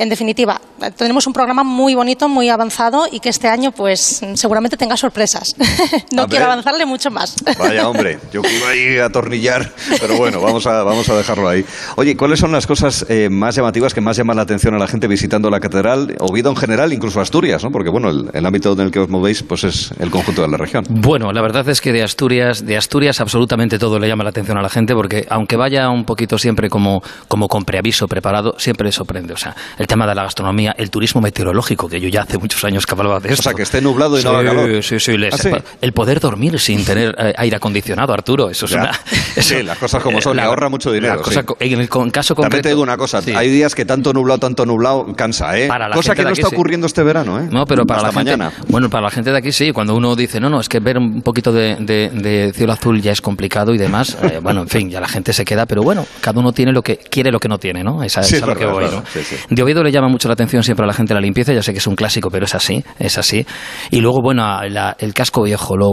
En 0.00 0.08
definitiva, 0.08 0.60
tenemos 0.96 1.26
un 1.26 1.32
programa 1.32 1.64
muy 1.64 1.96
bonito, 1.96 2.28
muy 2.28 2.48
avanzado 2.50 3.08
y 3.10 3.18
que 3.18 3.30
este 3.30 3.48
año, 3.48 3.72
pues, 3.72 4.20
seguramente 4.34 4.76
tenga 4.76 4.96
sorpresas. 4.96 5.56
no 6.12 6.22
A 6.22 6.28
quiero 6.28 6.44
ver. 6.44 6.52
avanzarle 6.52 6.86
mucho 6.86 7.10
más. 7.10 7.34
Vaya 7.58 7.88
hombre, 7.88 8.20
yo 8.32 8.42
iba 8.48 8.68
ahí 8.68 8.98
a 8.98 9.06
atornillar, 9.06 9.72
pero 10.00 10.16
bueno, 10.16 10.40
vamos 10.40 10.66
a, 10.68 10.84
vamos 10.84 11.08
a 11.08 11.16
dejarlo 11.16 11.37
ahí. 11.46 11.64
Oye, 11.96 12.16
¿cuáles 12.16 12.40
son 12.40 12.50
las 12.52 12.66
cosas 12.66 13.04
eh, 13.08 13.28
más 13.30 13.54
llamativas 13.54 13.94
que 13.94 14.00
más 14.00 14.16
llaman 14.16 14.36
la 14.36 14.42
atención 14.42 14.74
a 14.74 14.78
la 14.78 14.86
gente 14.88 15.06
visitando 15.06 15.50
la 15.50 15.60
catedral, 15.60 16.16
Oviedo 16.20 16.50
en 16.50 16.56
general, 16.56 16.92
incluso 16.92 17.20
Asturias, 17.20 17.62
¿no? 17.62 17.70
Porque 17.70 17.90
bueno, 17.90 18.08
el, 18.10 18.30
el 18.32 18.46
ámbito 18.46 18.72
en 18.72 18.80
el 18.80 18.90
que 18.90 19.00
os 19.00 19.08
movéis, 19.08 19.42
pues 19.42 19.64
es 19.64 19.92
el 20.00 20.10
conjunto 20.10 20.42
de 20.42 20.48
la 20.48 20.56
región. 20.56 20.84
Bueno, 20.88 21.32
la 21.32 21.42
verdad 21.42 21.68
es 21.68 21.80
que 21.80 21.92
de 21.92 22.02
Asturias, 22.02 22.64
de 22.64 22.76
Asturias 22.76 23.20
absolutamente 23.20 23.78
todo 23.78 23.98
le 23.98 24.08
llama 24.08 24.24
la 24.24 24.30
atención 24.30 24.56
a 24.58 24.62
la 24.62 24.68
gente 24.70 24.94
porque 24.94 25.26
aunque 25.28 25.56
vaya 25.56 25.90
un 25.90 26.04
poquito 26.04 26.38
siempre 26.38 26.70
como, 26.70 27.02
como 27.28 27.48
con 27.48 27.64
preaviso 27.64 28.08
preparado, 28.08 28.54
siempre 28.58 28.86
le 28.86 28.92
sorprende. 28.92 29.34
O 29.34 29.36
sea, 29.36 29.54
el 29.78 29.86
tema 29.86 30.06
de 30.06 30.14
la 30.14 30.22
gastronomía, 30.22 30.74
el 30.78 30.90
turismo 30.90 31.20
meteorológico, 31.20 31.88
que 31.88 32.00
yo 32.00 32.08
ya 32.08 32.22
hace 32.22 32.38
muchos 32.38 32.64
años 32.64 32.86
que 32.86 32.94
hablaba 32.94 33.20
de 33.20 33.28
esto. 33.30 33.40
O 33.40 33.42
sea, 33.42 33.54
que 33.54 33.62
esté 33.62 33.80
nublado 33.80 34.18
y 34.18 34.22
no 34.24 34.30
haga 34.30 34.50
calor. 34.50 34.82
Sí, 34.82 34.98
sí, 35.00 35.16
les- 35.16 35.34
¿Ah, 35.34 35.38
sí? 35.38 35.50
El 35.80 35.92
poder 35.92 36.20
dormir 36.20 36.58
sin 36.58 36.84
tener 36.84 37.14
eh, 37.18 37.34
aire 37.36 37.56
acondicionado, 37.56 38.12
Arturo, 38.12 38.48
eso 38.50 38.66
es 38.66 38.72
Ya. 38.72 38.78
una... 38.80 39.00
Sí, 39.42 39.62
las 39.62 39.78
cosas 39.78 40.02
como 40.02 40.20
son, 40.22 40.36
la- 40.36 40.44
ahorra 40.44 40.68
mucho 40.68 40.90
dinero. 40.92 41.20
En 41.60 41.80
el 41.80 41.88
caso 41.88 42.34
También 42.34 42.34
concreto... 42.34 42.62
te 42.62 42.68
digo 42.70 42.82
una 42.82 42.96
cosa, 42.96 43.22
Sí. 43.22 43.32
hay 43.34 43.48
días 43.50 43.74
que 43.74 43.84
tanto 43.84 44.12
nublado, 44.12 44.38
tanto 44.40 44.64
nublado, 44.66 45.06
cansa, 45.14 45.58
¿eh? 45.58 45.68
Para 45.68 45.88
la 45.88 45.94
cosa 45.96 46.14
que 46.14 46.22
no 46.22 46.30
está 46.30 46.48
sí. 46.48 46.54
ocurriendo 46.54 46.86
este 46.86 47.02
verano, 47.02 47.38
¿eh? 47.40 47.48
No, 47.50 47.64
pero 47.66 47.84
para 47.84 47.98
Hasta 48.02 48.08
la 48.08 48.12
gente, 48.24 48.36
mañana. 48.36 48.52
bueno, 48.68 48.88
para 48.90 49.04
la 49.04 49.10
gente 49.10 49.30
de 49.30 49.38
aquí 49.38 49.52
sí. 49.52 49.72
Cuando 49.72 49.94
uno 49.94 50.14
dice 50.16 50.40
no, 50.40 50.48
no, 50.48 50.60
es 50.60 50.68
que 50.68 50.80
ver 50.80 50.98
un 50.98 51.22
poquito 51.22 51.52
de, 51.52 51.76
de- 51.80 52.10
de 52.10 52.52
cielo 52.54 52.72
azul 52.72 53.00
ya 53.00 53.12
es 53.12 53.20
complicado 53.20 53.74
y 53.74 53.78
demás. 53.78 54.16
eh, 54.22 54.38
bueno, 54.42 54.62
en 54.62 54.68
fin, 54.68 54.90
ya 54.90 55.00
la 55.00 55.08
gente 55.08 55.32
se 55.32 55.44
queda, 55.44 55.66
pero 55.66 55.82
bueno, 55.82 56.06
cada 56.20 56.38
uno 56.40 56.52
tiene 56.52 56.72
lo 56.72 56.82
que 56.82 56.96
quiere, 56.96 57.30
lo 57.30 57.38
que 57.40 57.48
no 57.48 57.58
tiene, 57.58 57.82
¿no? 57.82 58.02
Esa, 58.02 58.22
Sí, 58.22 58.36
esa 58.36 58.44
es 58.46 58.48
lo 58.48 58.56
que 58.56 58.66
voy, 58.66 58.84
¿no? 58.86 59.02
De 59.50 59.62
Oviedo 59.62 59.82
le 59.82 59.90
llama 59.92 60.08
mucho 60.08 60.28
la 60.28 60.34
atención 60.34 60.62
siempre 60.62 60.84
a 60.84 60.86
la 60.86 60.94
gente 60.94 61.14
la 61.14 61.20
limpieza. 61.20 61.52
Ya 61.52 61.62
sé 61.62 61.72
que 61.72 61.78
es 61.78 61.86
un 61.86 61.96
clásico, 61.96 62.30
pero 62.30 62.44
es 62.46 62.54
así, 62.54 62.82
es 62.98 63.18
así. 63.18 63.46
Y 63.90 64.00
luego, 64.00 64.20
bueno, 64.22 64.42
la- 64.68 64.96
el 64.98 65.14
casco 65.14 65.42
viejo, 65.42 65.76
lo, 65.76 65.92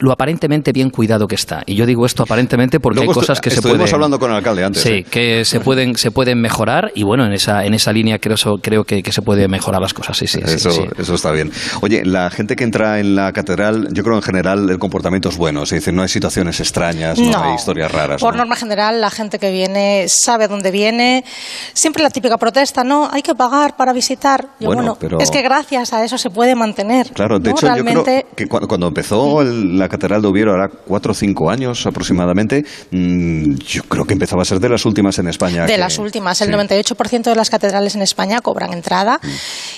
lo 0.00 0.12
aparentemente 0.12 0.72
bien 0.72 0.90
cuidado 0.90 1.26
que 1.26 1.34
está. 1.34 1.62
Y 1.66 1.74
yo 1.74 1.86
digo 1.86 2.06
esto 2.06 2.22
aparentemente 2.22 2.80
porque 2.80 2.96
Luego 3.00 3.12
hay 3.12 3.14
cosas 3.14 3.40
que 3.40 3.50
se 3.50 3.56
estuvimos 3.56 3.78
pueden 3.82 3.94
hablando 3.94 4.18
con 4.18 4.30
el 4.30 4.36
alcalde 4.36 4.64
antes, 4.64 4.75
Sí, 4.80 4.88
¿eh? 4.90 5.04
que 5.04 5.44
se 5.44 5.60
pueden 5.60 5.96
se 5.96 6.10
pueden 6.10 6.40
mejorar 6.40 6.92
y 6.94 7.02
bueno, 7.02 7.24
en 7.26 7.32
esa 7.32 7.64
en 7.64 7.74
esa 7.74 7.92
línea 7.92 8.18
creo 8.18 8.36
so- 8.36 8.58
creo 8.58 8.84
que, 8.84 9.02
que 9.02 9.12
se 9.12 9.22
puede 9.22 9.48
mejorar 9.48 9.80
las 9.80 9.94
cosas. 9.94 10.16
Sí, 10.16 10.26
sí, 10.26 10.40
Eso, 10.44 10.70
sí. 10.70 10.82
eso 10.98 11.14
está 11.14 11.30
bien. 11.32 11.50
Oye, 11.82 12.04
la 12.04 12.30
gente 12.30 12.56
que 12.56 12.64
entra 12.64 13.00
en 13.00 13.14
la 13.16 13.32
catedral, 13.32 13.88
yo 13.92 14.02
creo 14.02 14.16
en 14.16 14.22
general 14.22 14.68
el 14.70 14.78
comportamiento 14.78 15.28
es 15.28 15.36
bueno. 15.36 15.62
Es 15.62 15.70
decir, 15.70 15.92
no 15.94 16.02
hay 16.02 16.08
situaciones 16.08 16.60
extrañas, 16.60 17.18
no, 17.18 17.30
No. 17.30 17.42
hay 17.42 17.54
historias 17.54 17.90
raras. 17.92 18.20
Por 18.20 18.34
¿no? 18.34 18.38
norma 18.38 18.56
general, 18.56 19.00
la 19.00 19.10
gente 19.10 19.38
que 19.38 19.50
viene 19.50 20.06
sabe 20.08 20.48
dónde 20.48 20.70
viene. 20.70 21.24
Siempre 21.72 22.02
la 22.02 22.10
típica 22.10 22.36
protesta, 22.38 22.84
¿no? 22.84 23.08
Hay 23.12 23.22
que 23.22 23.34
pagar 23.34 23.76
para 23.76 23.92
visitar. 23.92 24.42
Yo, 24.60 24.66
Bueno, 24.68 24.82
bueno, 24.82 24.96
pero- 25.00 25.18
es 25.20 25.30
que 25.30 25.42
gracias 25.42 25.92
a 25.92 26.04
eso 26.04 26.18
se 26.18 26.30
puede 26.30 26.54
mantener. 26.54 27.10
Claro, 27.12 27.38
de 27.38 27.50
¿no? 27.50 27.56
hecho 27.56 27.66
Realmente, 27.66 27.94
yo 27.98 28.22
creo 28.22 28.36
que 28.36 28.46
cuando, 28.46 28.68
cuando 28.68 28.88
empezó 28.88 29.42
el- 29.42 29.78
la 29.78 29.88
Catedral 29.88 30.22
de 30.22 30.28
Oviedo, 30.28 30.50
ahora 30.50 30.68
cuatro 30.68 31.12
o 31.12 31.14
cinco 31.14 31.50
años 31.50 31.86
aproximadamente, 31.86 32.64
mm, 32.90 33.54
yo 33.56 33.82
creo 33.84 34.04
que 34.04 34.12
empezaba 34.14 34.42
a 34.42 34.44
ser 34.44 34.60
de 34.60 34.65
las 34.70 34.84
últimas 34.84 35.18
en 35.18 35.28
España. 35.28 35.62
de 35.66 35.72
que- 35.72 35.78
las 35.78 35.98
últimas, 35.98 36.40
el 36.40 36.48
sí. 36.48 36.52
98% 36.54 37.30
de 37.30 37.36
las 37.36 37.50
catedrales 37.50 37.94
en 37.94 38.02
España 38.02 38.40
cobran 38.40 38.72
entrada. 38.72 39.20
Mm. 39.22 39.28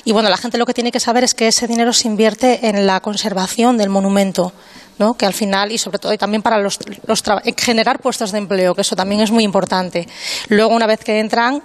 Y 0.04 0.12
bueno, 0.12 0.28
la 0.28 0.36
gente 0.36 0.58
lo 0.58 0.66
que 0.66 0.74
tiene 0.74 0.92
que 0.92 1.00
saber 1.00 1.24
es 1.24 1.34
que 1.34 1.48
ese 1.48 1.66
dinero 1.66 1.92
se 1.92 2.08
invierte 2.08 2.68
en 2.68 2.86
la 2.86 3.00
conservación 3.00 3.76
del 3.78 3.88
monumento. 3.88 4.52
¿no? 4.98 5.14
que 5.14 5.26
al 5.26 5.32
final, 5.32 5.70
y 5.70 5.78
sobre 5.78 6.00
todo 6.00 6.12
y 6.12 6.18
también 6.18 6.42
para 6.42 6.58
los, 6.58 6.76
los 7.06 7.22
generar 7.56 8.00
puestos 8.00 8.32
de 8.32 8.38
empleo, 8.38 8.74
que 8.74 8.80
eso 8.80 8.96
también 8.96 9.20
es 9.20 9.30
muy 9.30 9.44
importante. 9.44 10.08
Luego, 10.48 10.74
una 10.74 10.88
vez 10.88 11.04
que 11.04 11.20
entran, 11.20 11.62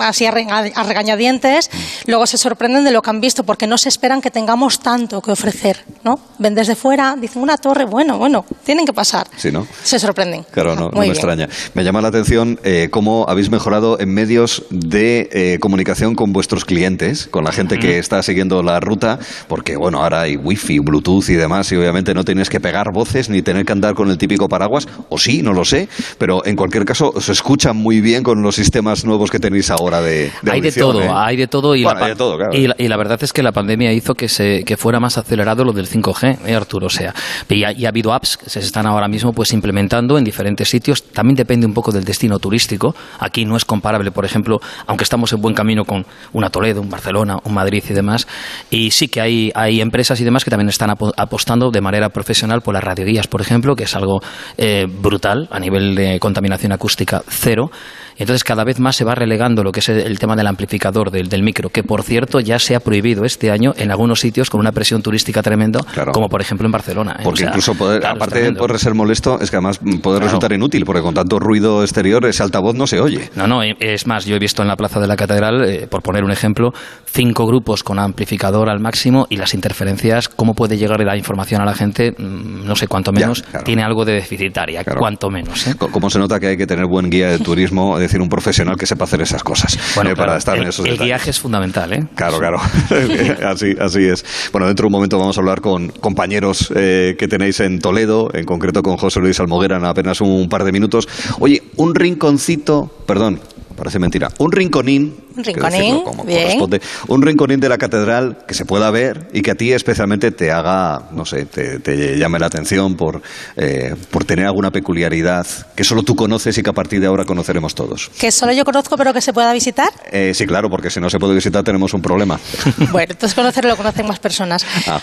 así 0.00 0.26
a, 0.26 0.30
regañadientes, 0.30 1.70
luego 2.06 2.26
se 2.26 2.38
sorprenden 2.38 2.84
de 2.84 2.90
lo 2.90 3.02
que 3.02 3.10
han 3.10 3.20
visto 3.20 3.44
porque 3.44 3.66
no 3.66 3.78
se 3.78 3.88
esperan 3.88 4.20
que 4.20 4.30
tengamos 4.30 4.80
tanto 4.80 5.20
que 5.20 5.30
ofrecer, 5.30 5.84
¿no? 6.04 6.18
Ven 6.38 6.54
desde 6.54 6.74
fuera, 6.74 7.16
dicen 7.18 7.42
una 7.42 7.56
torre, 7.56 7.84
bueno, 7.84 8.18
bueno, 8.18 8.44
tienen 8.64 8.84
que 8.86 8.92
pasar. 8.92 9.26
Sí, 9.36 9.50
¿no? 9.50 9.66
Se 9.82 9.98
sorprenden. 9.98 10.44
Claro, 10.50 10.74
no, 10.74 10.90
me 10.90 11.06
extraña. 11.06 11.48
Me 11.74 11.84
llama 11.84 12.00
la 12.00 12.08
atención 12.08 12.58
eh, 12.64 12.88
cómo 12.90 13.26
habéis 13.28 13.50
mejorado 13.50 14.00
en 14.00 14.12
medios 14.12 14.64
de 14.70 15.28
eh, 15.32 15.58
comunicación 15.60 16.14
con 16.14 16.32
vuestros 16.32 16.64
clientes, 16.64 17.28
con 17.28 17.44
la 17.44 17.52
gente 17.52 17.78
que 17.78 17.98
está 17.98 18.22
siguiendo 18.22 18.62
la 18.62 18.80
ruta, 18.80 19.18
porque 19.48 19.76
bueno, 19.76 20.02
ahora 20.02 20.22
hay 20.22 20.36
wifi, 20.36 20.78
bluetooth 20.80 21.28
y 21.28 21.34
demás, 21.34 21.70
y 21.72 21.76
obviamente 21.76 22.14
no 22.14 22.24
tienes 22.24 22.50
que 22.50 22.60
pegar 22.60 22.92
voces 22.92 23.28
ni 23.28 23.42
tener 23.42 23.64
que 23.64 23.72
andar 23.72 23.94
con 23.94 24.10
el 24.10 24.18
típico 24.18 24.48
paraguas, 24.48 24.88
o 25.08 25.18
sí, 25.18 25.42
no 25.42 25.52
lo 25.52 25.64
sé, 25.64 25.88
pero 26.18 26.44
en 26.44 26.56
cualquier 26.56 26.84
caso 26.84 27.12
se 27.20 27.32
escucha 27.32 27.72
muy 27.72 28.00
bien 28.00 28.22
con 28.22 28.42
los 28.42 28.56
sistemas 28.56 29.04
nuevos 29.04 29.30
que 29.30 29.38
tenéis 29.38 29.67
ahora 29.70 30.00
de, 30.00 30.30
Hay 30.50 30.60
de 30.60 30.72
todo, 30.72 31.02
¿eh? 31.02 31.10
hay 31.12 31.36
de 31.36 31.46
todo 31.46 31.74
y, 31.74 31.82
la, 31.82 32.74
y, 32.78 32.88
la, 32.88 32.96
verdad 32.96 33.18
es 33.22 33.32
que 33.32 33.42
la 33.42 33.52
pandemia 33.52 33.92
hizo 33.92 34.14
que, 34.14 34.28
se, 34.28 34.64
que 34.64 34.76
fuera 34.76 35.00
más 35.00 35.18
acelerado 35.18 35.64
lo 35.64 35.72
del 35.72 35.88
5G, 35.88 36.38
¿eh, 36.46 36.54
Arturo? 36.54 36.86
O 36.86 36.90
sea, 36.90 37.14
y 37.48 37.64
ha, 37.64 37.68
ha, 37.68 37.88
habido 37.88 38.12
apps 38.12 38.36
que 38.36 38.50
se 38.50 38.60
están 38.60 38.86
ahora 38.86 39.08
mismo 39.08 39.32
pues 39.32 39.52
implementando 39.52 40.18
en 40.18 40.24
diferentes 40.24 40.68
sitios. 40.68 41.02
También 41.04 41.36
depende 41.36 41.66
un 41.66 41.74
poco 41.74 41.92
del 41.92 42.04
destino 42.04 42.38
turístico. 42.38 42.94
Aquí 43.18 43.44
no 43.44 43.56
es 43.56 43.64
comparable, 43.64 44.10
por 44.10 44.24
ejemplo, 44.24 44.58
aunque 44.86 45.04
estamos 45.04 45.32
en 45.32 45.40
buen 45.40 45.54
camino 45.54 45.84
con 45.84 46.04
una 46.32 46.50
Toledo, 46.50 46.80
un 46.80 46.90
Barcelona, 46.90 47.38
un 47.44 47.54
Madrid 47.54 47.82
y 47.88 47.92
demás. 47.92 48.26
Y 48.70 48.90
sí 48.90 49.08
que 49.08 49.20
hay, 49.20 49.52
hay 49.54 49.80
empresas 49.80 50.20
y 50.20 50.24
demás 50.24 50.44
que 50.44 50.50
también 50.50 50.68
están 50.68 50.90
apostando 50.90 51.70
de 51.70 51.80
manera 51.80 52.08
profesional 52.10 52.62
por 52.62 52.74
las 52.74 52.84
radioguías, 52.84 53.26
por 53.26 53.40
ejemplo, 53.40 53.74
que 53.74 53.84
es 53.84 53.96
algo 53.96 54.20
eh, 54.56 54.86
brutal 54.88 55.48
a 55.50 55.58
nivel 55.58 55.94
de 55.94 56.18
contaminación 56.20 56.72
acústica 56.72 57.22
cero. 57.28 57.70
Entonces 58.18 58.44
cada 58.44 58.64
vez 58.64 58.80
más 58.80 58.96
se 58.96 59.04
va 59.04 59.14
relegando 59.14 59.62
lo 59.62 59.72
que 59.72 59.80
es 59.80 59.88
el 59.88 60.18
tema 60.18 60.34
del 60.36 60.46
amplificador, 60.46 61.10
del, 61.10 61.28
del 61.28 61.42
micro, 61.42 61.70
que 61.70 61.82
por 61.82 62.02
cierto 62.02 62.40
ya 62.40 62.58
se 62.58 62.74
ha 62.74 62.80
prohibido 62.80 63.24
este 63.24 63.50
año 63.50 63.72
en 63.76 63.90
algunos 63.90 64.20
sitios 64.20 64.50
con 64.50 64.60
una 64.60 64.72
presión 64.72 65.02
turística 65.02 65.42
tremenda, 65.42 65.80
como 66.12 66.28
por 66.28 66.40
ejemplo 66.40 66.66
en 66.66 66.72
Barcelona. 66.72 67.16
¿eh? 67.20 67.22
Porque 67.22 67.44
incluso, 67.44 67.74
poder, 67.74 68.04
aparte 68.04 68.42
de 68.42 68.52
poder 68.52 68.78
ser 68.78 68.94
molesto, 68.94 69.40
es 69.40 69.50
que 69.50 69.56
además 69.56 69.80
puede 70.02 70.20
resultar 70.20 70.52
inútil, 70.52 70.84
porque 70.84 71.02
con 71.02 71.14
tanto 71.14 71.38
ruido 71.38 71.82
exterior 71.82 72.24
ese 72.26 72.42
altavoz 72.42 72.74
no 72.74 72.86
se 72.86 73.00
oye. 73.00 73.30
No, 73.36 73.46
no, 73.46 73.62
es 73.62 74.06
más, 74.06 74.24
yo 74.24 74.36
he 74.36 74.38
visto 74.38 74.62
en 74.62 74.68
la 74.68 74.76
plaza 74.76 75.00
de 75.00 75.06
la 75.06 75.16
catedral, 75.16 75.64
eh, 75.64 75.86
por 75.88 76.02
poner 76.02 76.24
un 76.24 76.32
ejemplo, 76.32 76.72
cinco 77.06 77.46
grupos 77.46 77.82
con 77.84 77.98
amplificador 77.98 78.68
al 78.68 78.80
máximo 78.80 79.26
y 79.30 79.36
las 79.36 79.54
interferencias, 79.54 80.28
cómo 80.28 80.54
puede 80.54 80.76
llegar 80.76 80.98
la 81.04 81.16
información 81.16 81.60
a 81.60 81.64
la 81.64 81.74
gente, 81.74 82.12
mm, 82.12 82.66
no 82.66 82.74
sé 82.74 82.88
cuánto 82.88 83.12
menos, 83.12 83.44
tiene 83.64 83.82
algo 83.84 84.04
de 84.04 84.14
deficitaria, 84.14 84.84
cuanto 84.84 85.30
menos. 85.30 85.66
¿eh? 85.68 85.74
¿Cómo 85.78 86.10
se 86.10 86.18
nota 86.18 86.40
que 86.40 86.48
hay 86.48 86.56
que 86.56 86.66
tener 86.66 86.86
buen 86.86 87.08
guía 87.10 87.30
de 87.30 87.38
turismo? 87.38 87.98
decir, 88.08 88.20
un 88.20 88.28
profesional 88.28 88.76
que 88.76 88.86
sepa 88.86 89.04
hacer 89.04 89.22
esas 89.22 89.42
cosas. 89.42 89.78
Bueno, 89.94 90.10
eh, 90.10 90.16
para 90.16 90.36
estar 90.36 90.56
el, 90.56 90.62
en 90.62 90.68
esos 90.68 90.86
el 90.86 90.98
guiaje 90.98 91.30
es 91.30 91.40
fundamental, 91.40 91.92
¿eh? 91.92 92.06
Claro, 92.14 92.38
claro. 92.38 92.60
así, 93.46 93.74
así 93.80 94.04
es. 94.04 94.24
Bueno, 94.52 94.66
dentro 94.66 94.84
de 94.84 94.86
un 94.88 94.92
momento 94.92 95.18
vamos 95.18 95.36
a 95.36 95.40
hablar 95.40 95.60
con 95.60 95.88
compañeros 95.88 96.72
eh, 96.74 97.16
que 97.18 97.28
tenéis 97.28 97.60
en 97.60 97.78
Toledo, 97.80 98.30
en 98.34 98.44
concreto 98.44 98.82
con 98.82 98.96
José 98.96 99.20
Luis 99.20 99.38
Almoguera 99.40 99.76
en 99.76 99.84
apenas 99.84 100.20
un 100.20 100.48
par 100.48 100.64
de 100.64 100.72
minutos. 100.72 101.08
Oye, 101.38 101.62
un 101.76 101.94
rinconcito, 101.94 102.90
perdón, 103.06 103.40
parece 103.78 103.98
mentira. 103.98 104.30
Un 104.38 104.52
rinconín. 104.52 105.16
Un 105.36 105.44
rinconín, 105.44 106.02
bien. 106.26 106.80
Un 107.06 107.22
rinconín 107.22 107.60
de 107.60 107.68
la 107.68 107.78
catedral 107.78 108.38
que 108.46 108.54
se 108.54 108.64
pueda 108.64 108.90
ver 108.90 109.28
y 109.32 109.40
que 109.40 109.52
a 109.52 109.54
ti 109.54 109.72
especialmente 109.72 110.32
te 110.32 110.50
haga, 110.50 111.08
no 111.12 111.24
sé, 111.24 111.46
te, 111.46 112.18
llame 112.18 112.38
la 112.38 112.46
atención 112.46 112.96
por, 112.96 113.22
eh, 113.56 113.94
por 114.10 114.24
tener 114.24 114.46
alguna 114.46 114.72
peculiaridad 114.72 115.46
que 115.74 115.84
solo 115.84 116.02
tú 116.02 116.16
conoces 116.16 116.58
y 116.58 116.62
que 116.62 116.70
a 116.70 116.72
partir 116.72 117.00
de 117.00 117.06
ahora 117.06 117.24
conoceremos 117.24 117.74
todos. 117.74 118.10
¿Que 118.18 118.32
solo 118.32 118.52
yo 118.52 118.64
conozco 118.64 118.96
pero 118.96 119.14
que 119.14 119.20
se 119.20 119.32
pueda 119.32 119.52
visitar? 119.52 119.90
Eh, 120.10 120.32
sí, 120.34 120.46
claro, 120.46 120.68
porque 120.68 120.90
si 120.90 121.00
no 121.00 121.08
se 121.08 121.18
puede 121.18 121.34
visitar 121.34 121.62
tenemos 121.62 121.94
un 121.94 122.02
problema. 122.02 122.38
bueno, 122.90 123.12
entonces 123.12 123.34
conocerlo 123.34 123.70
lo 123.70 123.76
conocen 123.76 124.06
más 124.06 124.18
personas. 124.18 124.66
Ah. 124.86 125.00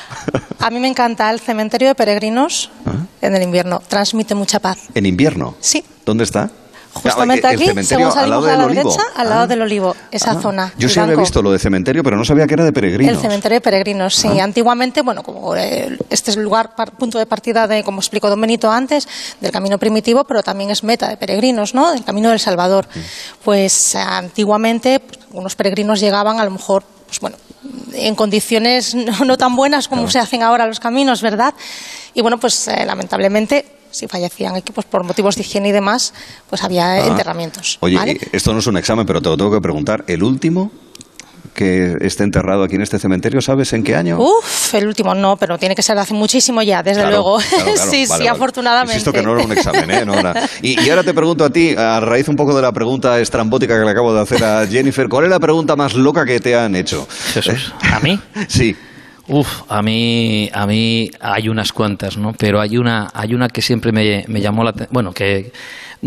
a 0.60 0.70
mí 0.70 0.80
me 0.80 0.88
encanta 0.88 1.30
el 1.32 1.40
cementerio 1.40 1.88
de 1.88 1.96
peregrinos 1.96 2.72
ah. 2.86 2.94
en 3.22 3.36
el 3.36 3.44
invierno. 3.44 3.82
Transmite 3.88 4.36
mucha 4.36 4.60
paz. 4.60 4.80
¿En 4.94 5.06
invierno? 5.06 5.56
Sí. 5.62 5.84
¿Dónde 6.06 6.24
está? 6.24 6.52
Justamente 6.96 7.46
aquí, 7.46 7.66
según 7.84 8.12
salimos 8.12 8.48
a 8.48 8.56
la 8.56 8.68
derecha, 8.68 9.02
al 9.16 9.30
lado 9.30 9.42
ah. 9.42 9.48
del 9.48 9.62
olivo, 9.62 9.96
esa 10.12 10.32
ah. 10.32 10.42
zona. 10.42 10.74
Yo 10.78 10.88
sí 10.88 11.00
había 11.00 11.16
visto 11.16 11.42
lo 11.42 11.52
de 11.52 11.60
cementerio, 11.60 12.04
pero 12.04 12.16
no 12.16 12.24
sabía 12.24 12.48
que 12.48 12.54
era 12.54 12.64
de 12.64 12.72
peregrinos. 12.72 13.16
El 13.16 13.22
cementerio 13.22 13.58
de 13.58 13.62
peregrinos, 13.62 14.16
sí. 14.16 14.30
Ah. 14.40 14.44
Antiguamente, 14.46 15.02
bueno, 15.02 15.22
como 15.22 15.56
eh, 15.56 15.98
este 16.10 16.32
es 16.32 16.38
el 16.38 16.44
lugar, 16.44 16.74
punto 16.98 17.20
de 17.20 17.26
partida 17.26 17.68
de, 17.68 17.84
como 17.84 18.00
explicó 18.00 18.30
Don 18.30 18.40
Benito 18.40 18.72
antes, 18.72 19.08
del 19.42 19.52
camino 19.52 19.78
primitivo, 19.78 20.24
pero 20.24 20.42
también 20.42 20.72
es 20.72 20.84
meta 20.84 21.10
de 21.10 21.18
peregrinos, 21.18 21.74
¿no? 21.74 21.92
Del 21.92 22.04
camino 22.04 22.30
del 22.30 22.40
Salvador. 22.40 22.88
Pues 23.44 23.96
antiguamente, 23.96 25.00
pues, 25.02 25.20
unos 25.32 25.56
peregrinos 25.56 26.00
llegaban 26.00 26.40
a 26.40 26.46
lo 26.46 26.52
mejor, 26.52 26.84
pues 27.08 27.20
bueno, 27.20 27.36
en 27.94 28.16
condiciones 28.16 28.96
no, 29.26 29.38
tan 29.38 29.56
buenas 29.56 29.88
como 29.88 30.10
se 30.10 30.20
hacen 30.20 30.44
ahora 30.44 30.66
los 30.66 30.80
caminos, 30.80 31.22
¿verdad? 31.22 31.54
Y 32.14 32.22
bueno, 32.22 32.40
pues 32.40 32.68
eh, 32.68 32.86
lamentablemente 32.86 33.66
si 33.96 34.08
fallecían 34.08 34.56
equipos 34.56 34.86
por 34.86 35.04
motivos 35.04 35.36
de 35.36 35.42
higiene 35.42 35.70
y 35.70 35.72
demás, 35.72 36.14
pues 36.50 36.64
había 36.64 36.92
ah. 36.92 37.08
enterramientos. 37.08 37.78
Oye, 37.82 38.20
esto 38.32 38.54
no 38.54 38.60
es 38.60 38.68
un 38.68 38.78
examen, 38.78 39.06
pero 39.06 39.22
te 39.22 39.30
lo 39.30 39.38
tengo 39.38 39.52
que 39.52 39.62
preguntar. 39.62 40.04
¿El 40.08 40.24
último 40.24 40.72
que 41.54 41.96
esté 42.02 42.24
enterrado 42.24 42.64
aquí 42.64 42.76
en 42.76 42.82
este 42.82 43.00
cementerio, 43.00 43.42
¿sabes 43.42 43.72
en 43.72 43.82
qué 43.84 43.96
año? 43.96 44.20
Uf, 44.20 44.74
el 44.74 44.88
último 44.88 45.16
no, 45.16 45.38
pero 45.38 45.58
tiene 45.58 45.74
que 45.74 45.82
ser 45.82 45.98
hace 45.98 46.14
muchísimo 46.14 46.62
ya, 46.62 46.84
desde 46.84 47.08
luego. 47.08 47.40
sí, 47.90 48.06
sí, 48.06 48.28
afortunadamente. 48.28 48.96
Insisto 48.96 49.14
que 49.14 49.22
no 49.22 49.34
era 49.34 49.46
un 49.46 49.52
examen, 49.54 49.90
¿eh? 49.90 50.06
y, 50.62 50.90
ahora 50.90 51.04
te 51.04 51.14
pregunto 51.14 51.46
a 51.46 51.50
ti, 51.50 51.74
a 51.76 52.02
raíz 52.02 52.28
un 52.28 52.36
poco 52.36 52.54
de 52.54 52.62
la 52.62 52.74
pregunta 52.74 53.20
estrambótica 53.20 53.80
que 53.80 53.86
le 53.86 53.92
acabo 53.92 54.14
de 54.14 54.22
hacer 54.22 54.44
a 54.44 54.68
Jennifer, 54.68 55.08
¿cuál 55.08 55.26
es 55.26 55.30
la 55.30 55.40
pregunta 55.40 55.78
más 55.78 55.94
loca 55.94 56.26
que 56.26 56.42
te 56.42 56.56
han 56.56 56.76
hecho? 56.76 57.08
Jesús, 57.34 57.74
¿a 57.82 58.00
mí? 58.02 58.20
sí. 58.50 58.76
Uf, 59.28 59.64
a 59.70 59.82
mí, 59.82 60.50
a 60.54 60.68
mí 60.68 61.10
hay 61.20 61.50
unas 61.50 61.74
cuantas, 61.74 62.18
¿no? 62.18 62.34
Pero 62.38 62.62
hay 62.62 62.78
una, 62.78 63.10
hay 63.14 63.34
una 63.34 63.48
que 63.48 63.62
siempre 63.62 63.92
me, 63.92 64.24
me 64.28 64.40
llamó 64.40 64.64
la 64.64 64.70
atención. 64.70 64.94
Bueno, 64.94 65.12
que 65.14 65.52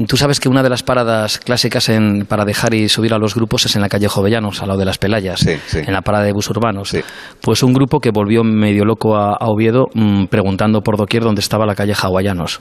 tú 0.06 0.16
sabes 0.16 0.38
que 0.38 0.48
una 0.48 0.62
de 0.62 0.70
las 0.70 0.82
paradas 0.82 1.38
clásicas 1.38 1.88
en, 1.88 2.26
para 2.26 2.44
dejar 2.44 2.74
y 2.74 2.88
subir 2.88 3.12
a 3.14 3.18
los 3.18 3.34
grupos 3.34 3.66
es 3.66 3.74
en 3.74 3.82
la 3.82 3.88
calle 3.88 4.06
Jovellanos, 4.08 4.62
al 4.62 4.68
lado 4.68 4.78
de 4.78 4.84
las 4.84 4.98
Pelayas, 4.98 5.44
en 5.46 5.92
la 5.92 6.02
parada 6.02 6.24
de 6.24 6.32
bus 6.32 6.48
urbanos. 6.50 6.96
Pues 7.40 7.62
un 7.62 7.72
grupo 7.72 7.98
que 8.00 8.10
volvió 8.10 8.44
medio 8.44 8.84
loco 8.84 9.16
a, 9.16 9.36
Oviedo 9.40 9.88
mm, 9.94 10.26
preguntando 10.26 10.82
por 10.82 10.96
doquier 10.96 11.22
dónde 11.22 11.40
estaba 11.40 11.66
la 11.66 11.74
calle 11.74 11.94
Hawaianos 12.00 12.60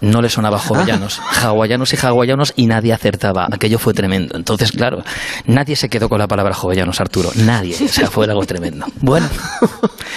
no 0.00 0.22
le 0.22 0.28
sonaba 0.28 0.58
hawaianos, 0.58 1.20
hawaianos 1.20 1.92
y 1.92 1.96
hawaianos 1.96 2.52
y 2.56 2.66
nadie 2.66 2.92
acertaba. 2.92 3.48
Aquello 3.50 3.78
fue 3.78 3.94
tremendo. 3.94 4.36
Entonces, 4.36 4.72
claro, 4.72 5.04
nadie 5.46 5.76
se 5.76 5.88
quedó 5.88 6.08
con 6.08 6.18
la 6.18 6.28
palabra 6.28 6.54
hawaianos, 6.54 7.00
Arturo. 7.00 7.30
Nadie. 7.36 7.76
O 7.82 7.88
sea, 7.88 8.10
fue 8.10 8.26
algo 8.26 8.44
tremendo. 8.46 8.86
Bueno, 9.00 9.28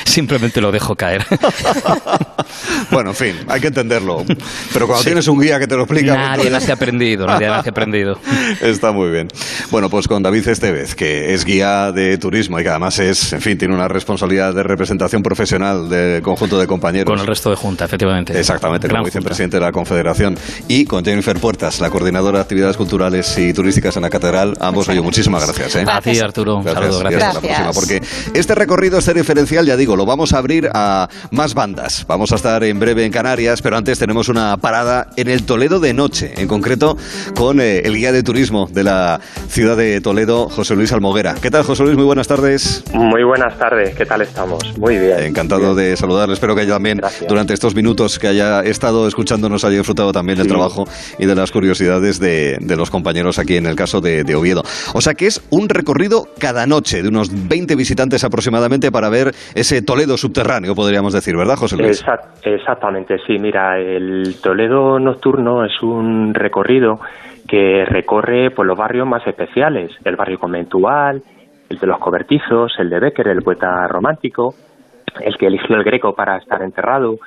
simplemente 0.06 0.62
lo 0.62 0.72
dejo 0.72 0.96
caer. 0.96 1.26
bueno, 2.92 3.12
en 3.12 3.16
fin, 3.16 3.36
hay 3.48 3.62
que 3.62 3.68
entenderlo. 3.68 4.24
Pero 4.74 4.88
cuando 4.88 5.04
tienes 5.04 5.28
un 5.28 5.40
guía 5.40 5.60
que 5.60 5.68
te 5.68 5.76
lo 5.76 5.84
explica... 5.84 6.16
Nadie 6.16 6.50
lo 6.50 6.58
ha 6.58 6.74
aprendido, 6.74 7.28
nadie 7.28 7.48
ha 7.48 7.60
aprendido. 7.60 8.20
Está 8.62 8.92
muy 8.92 9.10
bien. 9.10 9.28
Bueno, 9.72 9.90
pues 9.90 10.08
con 10.08 10.24
David 10.24 10.48
Estevez, 10.48 10.96
que 10.96 11.34
es 11.34 11.46
guía 11.46 11.92
de 11.92 12.18
turismo 12.18 12.60
y 12.60 12.64
que 12.64 12.70
además 12.70 13.00
es, 13.00 13.34
en 13.34 13.42
fin, 13.42 13.58
tiene 13.58 13.74
una 13.74 13.88
responsabilidad 13.88 14.54
de 14.54 14.64
representación 14.64 15.22
profesional 15.22 15.90
del 15.90 16.22
conjunto 16.22 16.58
de 16.58 16.68
compañeros. 16.68 17.12
Con 17.12 17.20
el 17.20 17.28
resto 17.28 17.50
de 17.50 17.56
junta, 17.56 17.86
efectivamente. 17.86 18.38
Exactamente, 18.38 18.88
como 18.88 19.04
vicepresidente 19.04 19.60
de 19.60 19.65
la 19.66 19.72
Confederación, 19.72 20.38
y 20.68 20.86
con 20.86 21.04
Jennifer 21.04 21.38
Puertas, 21.40 21.80
la 21.80 21.90
coordinadora 21.90 22.40
de 22.40 22.44
actividades 22.44 22.78
culturales 22.78 23.38
y 23.38 23.54
turísticas 23.54 23.96
en 23.96 24.04
la 24.04 24.10
Catedral. 24.10 24.56
Ambos, 24.60 24.88
oye, 24.90 25.02
muchísimas 25.02 25.44
gracias. 25.44 25.76
¿eh? 25.76 25.86
A 25.88 26.02
ti, 26.02 26.18
Arturo. 26.20 26.58
Un 26.58 26.64
saludo, 26.64 27.00
gracias. 27.00 27.24
Hasta 27.24 27.34
la 27.34 27.42
próxima, 27.42 27.74
porque 27.74 28.02
este 28.34 28.56
recorrido, 28.56 29.00
este 29.00 29.14
diferencial, 29.14 29.66
ya 29.66 29.76
digo, 29.76 29.96
lo 29.96 30.06
vamos 30.06 30.34
a 30.34 30.38
abrir 30.38 30.70
a 30.74 31.10
más 31.32 31.54
bandas. 31.54 32.06
Vamos 32.08 32.32
a 32.32 32.36
estar 32.36 32.64
en 32.64 32.80
breve 32.80 33.06
en 33.06 33.12
Canarias, 33.12 33.62
pero 33.62 33.78
antes 33.78 33.98
tenemos 34.00 34.30
una 34.30 34.58
parada 34.58 35.08
en 35.16 35.28
el 35.28 35.44
Toledo 35.44 35.80
de 35.80 35.94
noche, 35.94 36.34
en 36.38 36.48
concreto 36.48 36.98
con 37.36 37.60
eh, 37.60 37.80
el 37.80 37.96
guía 37.96 38.12
de 38.12 38.24
turismo 38.24 38.70
de 38.72 38.84
la 38.84 39.20
ciudad 39.50 39.76
de 39.76 40.00
Toledo, 40.02 40.50
José 40.50 40.76
Luis 40.76 40.92
Almoguera. 40.92 41.36
¿Qué 41.42 41.50
tal, 41.50 41.64
José 41.64 41.84
Luis? 41.84 41.96
Muy 41.96 42.06
buenas 42.06 42.28
tardes. 42.28 42.84
Muy 42.94 43.24
buenas 43.24 43.58
tardes, 43.58 43.96
¿qué 43.96 44.06
tal 44.06 44.22
estamos? 44.22 44.62
Muy 44.78 44.98
bien. 44.98 45.20
Encantado 45.22 45.74
de 45.74 45.98
saludarle. 45.98 46.34
Espero 46.36 46.56
que 46.56 46.62
haya 46.62 46.76
también, 46.76 47.00
durante 47.30 47.54
estos 47.54 47.74
minutos 47.74 48.20
que 48.20 48.28
haya 48.28 48.60
estado 48.60 49.08
escuchándonos, 49.08 49.55
haya 49.64 49.78
disfrutado 49.78 50.12
también 50.12 50.38
del 50.38 50.48
trabajo 50.48 50.86
y 51.20 51.26
de 51.26 51.36
las 51.36 51.52
curiosidades 51.52 52.20
de, 52.20 52.58
los 52.76 52.92
compañeros 52.92 53.40
aquí 53.40 53.56
en 53.56 53.66
el 53.66 53.76
caso 53.76 54.02
de, 54.02 54.36
Oviedo. 54.36 54.64
O 54.94 55.02
sea 55.02 55.14
que 55.14 55.28
es 55.28 55.48
un 55.50 55.70
recorrido 55.70 56.24
cada 56.40 56.66
noche 56.66 57.02
de 57.02 57.08
unos 57.08 57.30
20 57.48 57.76
visitantes 57.76 58.24
aproximadamente 58.24 58.92
para 58.92 59.10
ver 59.10 59.32
ese 59.54 59.82
Toledo 59.82 60.18
subterráneo, 60.18 60.76
podríamos 60.76 61.14
decir, 61.14 61.38
¿verdad, 61.38 61.56
José 61.56 61.78
Luis? 61.78 62.04
exactamente, 62.44 63.16
sí. 63.26 63.38
Mira, 63.40 63.80
el 63.80 64.36
Toledo 64.42 65.00
nocturno 65.00 65.64
es 65.64 65.82
un 65.82 66.34
recorrido 66.34 67.00
que 67.48 67.86
recorre 67.86 68.52
pues, 68.52 68.68
los 68.68 68.78
barrios 68.78 69.08
más 69.08 69.26
especiales, 69.28 69.92
el 70.04 70.16
barrio 70.16 70.40
conventual, 70.40 71.22
el 71.70 71.78
de 71.78 71.88
los 71.88 72.00
cobertizos, 72.00 72.74
el 72.80 72.90
de 72.90 73.00
Becker, 73.00 73.28
el 73.28 73.42
poeta 73.42 73.88
romántico, 73.88 74.56
el 75.22 75.38
que 75.38 75.48
eligió 75.48 75.76
el 75.76 75.84
Greco 75.84 76.14
para 76.14 76.38
estar 76.38 76.62
enterrado, 76.62 77.18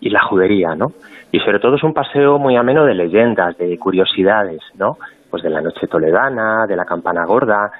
y 0.00 0.10
la 0.10 0.22
judería, 0.22 0.74
¿no? 0.76 0.92
Y 1.30 1.40
sobre 1.40 1.58
todo 1.58 1.76
es 1.76 1.82
un 1.82 1.92
paseo 1.92 2.38
muy 2.38 2.56
ameno 2.56 2.84
de 2.84 2.94
leyendas, 2.94 3.56
de 3.58 3.78
curiosidades, 3.78 4.60
¿no? 4.76 4.98
Pues 5.30 5.42
de 5.42 5.50
la 5.50 5.60
noche 5.60 5.86
toledana, 5.86 6.66
de 6.66 6.76
la 6.76 6.84
campana 6.84 7.24
gorda, 7.26 7.70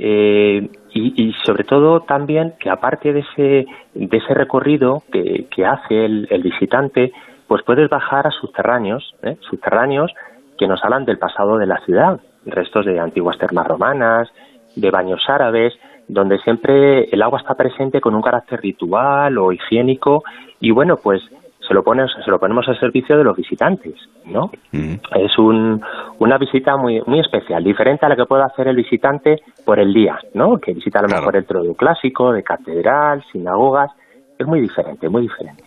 eh, 0.00 0.70
y, 0.94 1.32
sobre 1.44 1.64
todo 1.64 2.00
también 2.00 2.54
que 2.60 2.70
aparte 2.70 3.12
de 3.12 3.20
ese, 3.20 3.66
de 3.94 4.16
ese 4.16 4.34
recorrido 4.34 5.02
que, 5.12 5.46
que 5.50 5.66
hace 5.66 6.04
el, 6.04 6.28
el, 6.30 6.42
visitante, 6.42 7.12
pues 7.48 7.62
puedes 7.64 7.88
bajar 7.88 8.26
a 8.26 8.30
subterráneos, 8.30 9.14
¿eh? 9.22 9.36
subterráneos 9.40 10.12
que 10.56 10.68
nos 10.68 10.84
hablan 10.84 11.04
del 11.04 11.18
pasado 11.18 11.58
de 11.58 11.66
la 11.66 11.78
ciudad, 11.84 12.20
restos 12.46 12.86
de 12.86 13.00
antiguas 13.00 13.38
termas 13.38 13.66
romanas, 13.66 14.28
de 14.76 14.90
baños 14.90 15.22
árabes, 15.28 15.74
donde 16.06 16.38
siempre 16.38 17.04
el 17.10 17.22
agua 17.22 17.40
está 17.40 17.54
presente 17.54 18.00
con 18.00 18.14
un 18.14 18.22
carácter 18.22 18.60
ritual 18.60 19.36
o 19.38 19.52
higiénico 19.52 20.22
y 20.60 20.70
bueno, 20.70 20.96
pues 20.96 21.22
se 21.68 21.74
lo, 21.74 21.84
pones, 21.84 22.10
se 22.24 22.30
lo 22.30 22.40
ponemos 22.40 22.66
al 22.66 22.80
servicio 22.80 23.16
de 23.16 23.24
los 23.24 23.36
visitantes, 23.36 23.94
¿no? 24.24 24.50
Mm. 24.72 24.94
Es 25.16 25.38
un, 25.38 25.80
una 26.18 26.38
visita 26.38 26.76
muy, 26.76 27.02
muy 27.06 27.20
especial, 27.20 27.62
diferente 27.62 28.06
a 28.06 28.08
la 28.08 28.16
que 28.16 28.24
puede 28.24 28.42
hacer 28.42 28.68
el 28.68 28.76
visitante 28.76 29.42
por 29.64 29.78
el 29.78 29.92
día, 29.92 30.18
¿no? 30.34 30.58
Que 30.58 30.72
visita 30.72 31.00
a 31.00 31.02
lo 31.02 31.08
mejor 31.08 31.36
el 31.36 31.44
trono 31.44 31.74
clásico, 31.74 32.32
de 32.32 32.42
catedral, 32.42 33.22
sinagogas, 33.30 33.90
es 34.38 34.46
muy 34.46 34.60
diferente, 34.60 35.08
muy 35.08 35.22
diferente. 35.22 35.64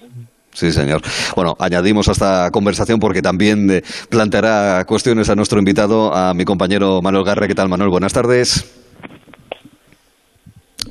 Sí, 0.54 0.72
señor. 0.72 1.02
Bueno, 1.36 1.56
añadimos 1.60 2.10
a 2.10 2.12
esta 2.12 2.50
conversación 2.52 3.00
porque 3.00 3.22
también 3.22 3.70
eh, 3.70 3.84
planteará 4.10 4.84
cuestiones 4.86 5.30
a 5.30 5.36
nuestro 5.36 5.60
invitado, 5.60 6.14
a 6.14 6.34
mi 6.34 6.44
compañero 6.44 7.02
Manuel 7.02 7.24
Garre. 7.24 7.48
¿Qué 7.48 7.56
tal, 7.56 7.70
Manuel? 7.70 7.90
Buenas 7.90 8.12
tardes. 8.12 8.81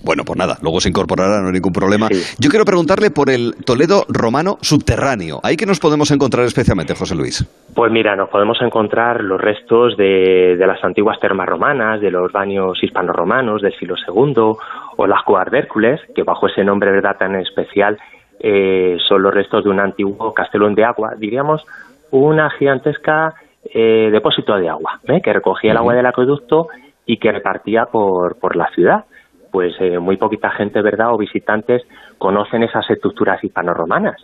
Bueno, 0.02 0.24
pues 0.24 0.38
nada, 0.38 0.56
luego 0.62 0.80
se 0.80 0.88
incorporará, 0.88 1.40
no 1.40 1.48
hay 1.48 1.52
ningún 1.52 1.72
problema. 1.72 2.08
Yo 2.38 2.48
quiero 2.48 2.64
preguntarle 2.64 3.10
por 3.10 3.30
el 3.30 3.54
Toledo 3.64 4.04
romano 4.08 4.56
subterráneo. 4.60 5.40
¿Ahí 5.42 5.56
que 5.56 5.66
nos 5.66 5.78
podemos 5.78 6.10
encontrar 6.10 6.46
especialmente, 6.46 6.94
José 6.94 7.14
Luis? 7.14 7.46
Pues 7.74 7.92
mira, 7.92 8.16
nos 8.16 8.30
podemos 8.30 8.58
encontrar 8.62 9.22
los 9.22 9.40
restos 9.40 9.96
de, 9.96 10.56
las 10.58 10.82
antiguas 10.82 11.20
termas 11.20 11.46
romanas, 11.46 12.00
de 12.00 12.10
los 12.10 12.32
baños 12.32 12.82
hispano-romanos 12.82 13.62
del 13.62 13.74
siglo 13.78 13.94
II, 14.08 14.56
o 14.96 15.06
las 15.06 15.22
cuevas 15.24 15.50
de 15.50 15.58
Hércules, 15.58 16.00
que 16.14 16.22
bajo 16.22 16.46
ese 16.46 16.64
nombre 16.64 16.90
verdad 16.90 17.16
tan 17.18 17.36
especial 17.36 17.98
eh, 18.38 18.96
son 19.06 19.22
los 19.22 19.34
restos 19.34 19.64
de 19.64 19.70
un 19.70 19.80
antiguo 19.80 20.32
castelón 20.32 20.74
de 20.74 20.84
agua, 20.84 21.12
diríamos 21.18 21.62
una 22.10 22.50
gigantesca 22.50 23.34
eh, 23.64 24.08
depósito 24.10 24.56
de 24.56 24.68
agua, 24.68 24.98
¿eh? 25.06 25.20
que 25.22 25.32
recogía 25.32 25.72
el 25.72 25.76
agua 25.76 25.94
del 25.94 26.06
acueducto 26.06 26.68
y 27.04 27.18
que 27.18 27.30
repartía 27.30 27.86
por, 27.86 28.38
por 28.38 28.56
la 28.56 28.68
ciudad 28.74 29.04
pues 29.50 29.74
eh, 29.80 29.98
muy 29.98 30.16
poquita 30.16 30.50
gente, 30.50 30.82
¿verdad?, 30.82 31.12
o 31.12 31.18
visitantes 31.18 31.82
conocen 32.18 32.62
esas 32.62 32.88
estructuras 32.90 33.42
hispano-romanas 33.42 34.16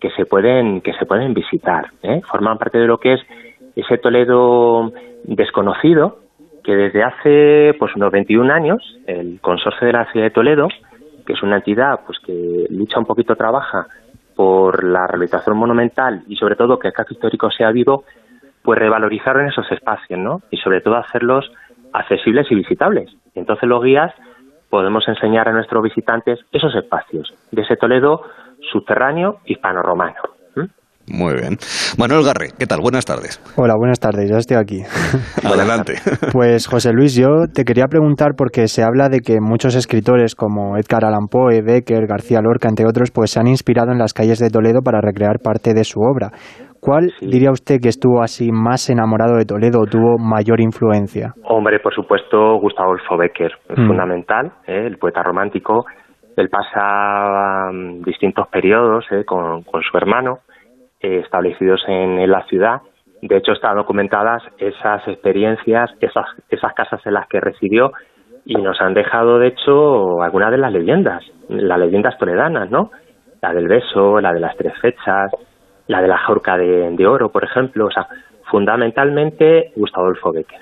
que 0.00 0.10
se 0.10 0.26
pueden 0.26 0.80
que 0.82 0.92
se 0.94 1.06
pueden 1.06 1.32
visitar, 1.32 1.86
¿eh? 2.02 2.20
forman 2.30 2.58
parte 2.58 2.78
de 2.78 2.86
lo 2.86 2.98
que 2.98 3.14
es 3.14 3.20
ese 3.74 3.98
Toledo 3.98 4.92
desconocido 5.24 6.18
que 6.62 6.74
desde 6.74 7.02
hace 7.02 7.74
pues 7.78 7.94
unos 7.96 8.10
21 8.10 8.52
años 8.52 8.98
el 9.06 9.40
consorcio 9.40 9.86
de 9.86 9.92
la 9.92 10.10
ciudad 10.10 10.26
de 10.26 10.30
Toledo, 10.30 10.68
que 11.26 11.34
es 11.34 11.42
una 11.42 11.56
entidad 11.56 12.00
pues 12.06 12.18
que 12.20 12.66
lucha 12.70 12.98
un 12.98 13.06
poquito 13.06 13.36
trabaja 13.36 13.86
por 14.34 14.82
la 14.82 15.06
rehabilitación 15.06 15.56
monumental 15.56 16.22
y 16.26 16.36
sobre 16.36 16.56
todo 16.56 16.78
que 16.78 16.88
el 16.88 16.94
casco 16.94 17.14
histórico 17.14 17.50
sea 17.50 17.70
vivo, 17.70 18.04
pues 18.62 18.78
revalorizaron 18.78 19.46
esos 19.46 19.70
espacios, 19.70 20.18
¿no? 20.18 20.40
Y 20.50 20.56
sobre 20.56 20.80
todo 20.80 20.96
hacerlos 20.96 21.50
accesibles 21.92 22.50
y 22.50 22.56
visitables. 22.56 23.10
Entonces 23.34 23.68
los 23.68 23.82
guías 23.82 24.12
podemos 24.74 25.06
enseñar 25.06 25.48
a 25.48 25.52
nuestros 25.52 25.84
visitantes 25.84 26.40
esos 26.50 26.74
espacios 26.74 27.32
de 27.52 27.62
ese 27.62 27.76
Toledo 27.76 28.22
subterráneo 28.72 29.36
hispano-romano. 29.44 30.16
Muy 31.06 31.34
bien. 31.34 31.58
Manuel 31.96 32.24
Garre, 32.24 32.48
¿qué 32.58 32.66
tal? 32.66 32.80
Buenas 32.80 33.04
tardes. 33.04 33.40
Hola, 33.54 33.74
buenas 33.76 34.00
tardes, 34.00 34.28
ya 34.28 34.38
estoy 34.38 34.56
aquí. 34.56 34.82
Adelante. 35.44 35.94
Pues 36.32 36.66
José 36.66 36.92
Luis, 36.92 37.14
yo 37.14 37.46
te 37.52 37.64
quería 37.64 37.86
preguntar 37.86 38.32
porque 38.36 38.66
se 38.66 38.82
habla 38.82 39.08
de 39.08 39.20
que 39.20 39.38
muchos 39.40 39.76
escritores 39.76 40.34
como 40.34 40.76
Edgar 40.76 41.04
Allan 41.04 41.28
Poe, 41.30 41.62
Becker, 41.62 42.08
García 42.08 42.40
Lorca, 42.40 42.68
entre 42.68 42.86
otros, 42.86 43.12
pues 43.12 43.30
se 43.30 43.38
han 43.38 43.46
inspirado 43.46 43.92
en 43.92 43.98
las 43.98 44.12
calles 44.12 44.40
de 44.40 44.50
Toledo 44.50 44.80
para 44.82 45.00
recrear 45.00 45.38
parte 45.38 45.74
de 45.74 45.84
su 45.84 46.00
obra. 46.00 46.32
¿Cuál 46.84 47.14
diría 47.22 47.50
usted 47.50 47.80
que 47.80 47.88
estuvo 47.88 48.20
así 48.20 48.52
más 48.52 48.90
enamorado 48.90 49.38
de 49.38 49.46
Toledo 49.46 49.80
o 49.80 49.86
tuvo 49.86 50.18
mayor 50.18 50.60
influencia? 50.60 51.32
Hombre, 51.44 51.80
por 51.80 51.94
supuesto, 51.94 52.58
Gustavo 52.60 52.94
Becker, 53.16 53.52
es 53.70 53.78
mm. 53.78 53.86
fundamental, 53.86 54.52
¿eh? 54.66 54.84
el 54.86 54.98
poeta 54.98 55.22
romántico. 55.22 55.86
Él 56.36 56.50
pasa 56.50 57.70
um, 57.70 58.02
distintos 58.02 58.48
periodos 58.48 59.06
¿eh? 59.12 59.24
con, 59.24 59.64
su 59.64 59.96
hermano, 59.96 60.40
eh, 61.00 61.20
establecidos 61.24 61.82
en, 61.88 62.30
la 62.30 62.44
ciudad. 62.48 62.82
De 63.22 63.38
hecho, 63.38 63.52
están 63.52 63.76
documentadas 63.76 64.42
esas 64.58 65.08
experiencias, 65.08 65.90
esas, 66.02 66.26
esas 66.50 66.74
casas 66.74 67.00
en 67.06 67.14
las 67.14 67.26
que 67.28 67.40
residió 67.40 67.92
y 68.44 68.56
nos 68.56 68.78
han 68.82 68.92
dejado, 68.92 69.38
de 69.38 69.48
hecho, 69.48 70.20
algunas 70.20 70.50
de 70.50 70.58
las 70.58 70.70
leyendas, 70.70 71.24
las 71.48 71.78
leyendas 71.78 72.18
toledanas, 72.18 72.70
¿no? 72.70 72.90
La 73.40 73.54
del 73.54 73.68
beso, 73.68 74.20
la 74.20 74.34
de 74.34 74.40
las 74.40 74.54
tres 74.58 74.74
fechas, 74.82 75.30
la 75.86 76.00
de 76.00 76.08
la 76.08 76.18
Jaurca 76.18 76.56
de, 76.56 77.06
Oro, 77.06 77.30
por 77.30 77.44
ejemplo, 77.44 77.86
o 77.86 77.90
sea, 77.90 78.06
fundamentalmente 78.50 79.72
Gustavo 79.76 80.06
Adolfo 80.06 80.32
Becker. 80.32 80.60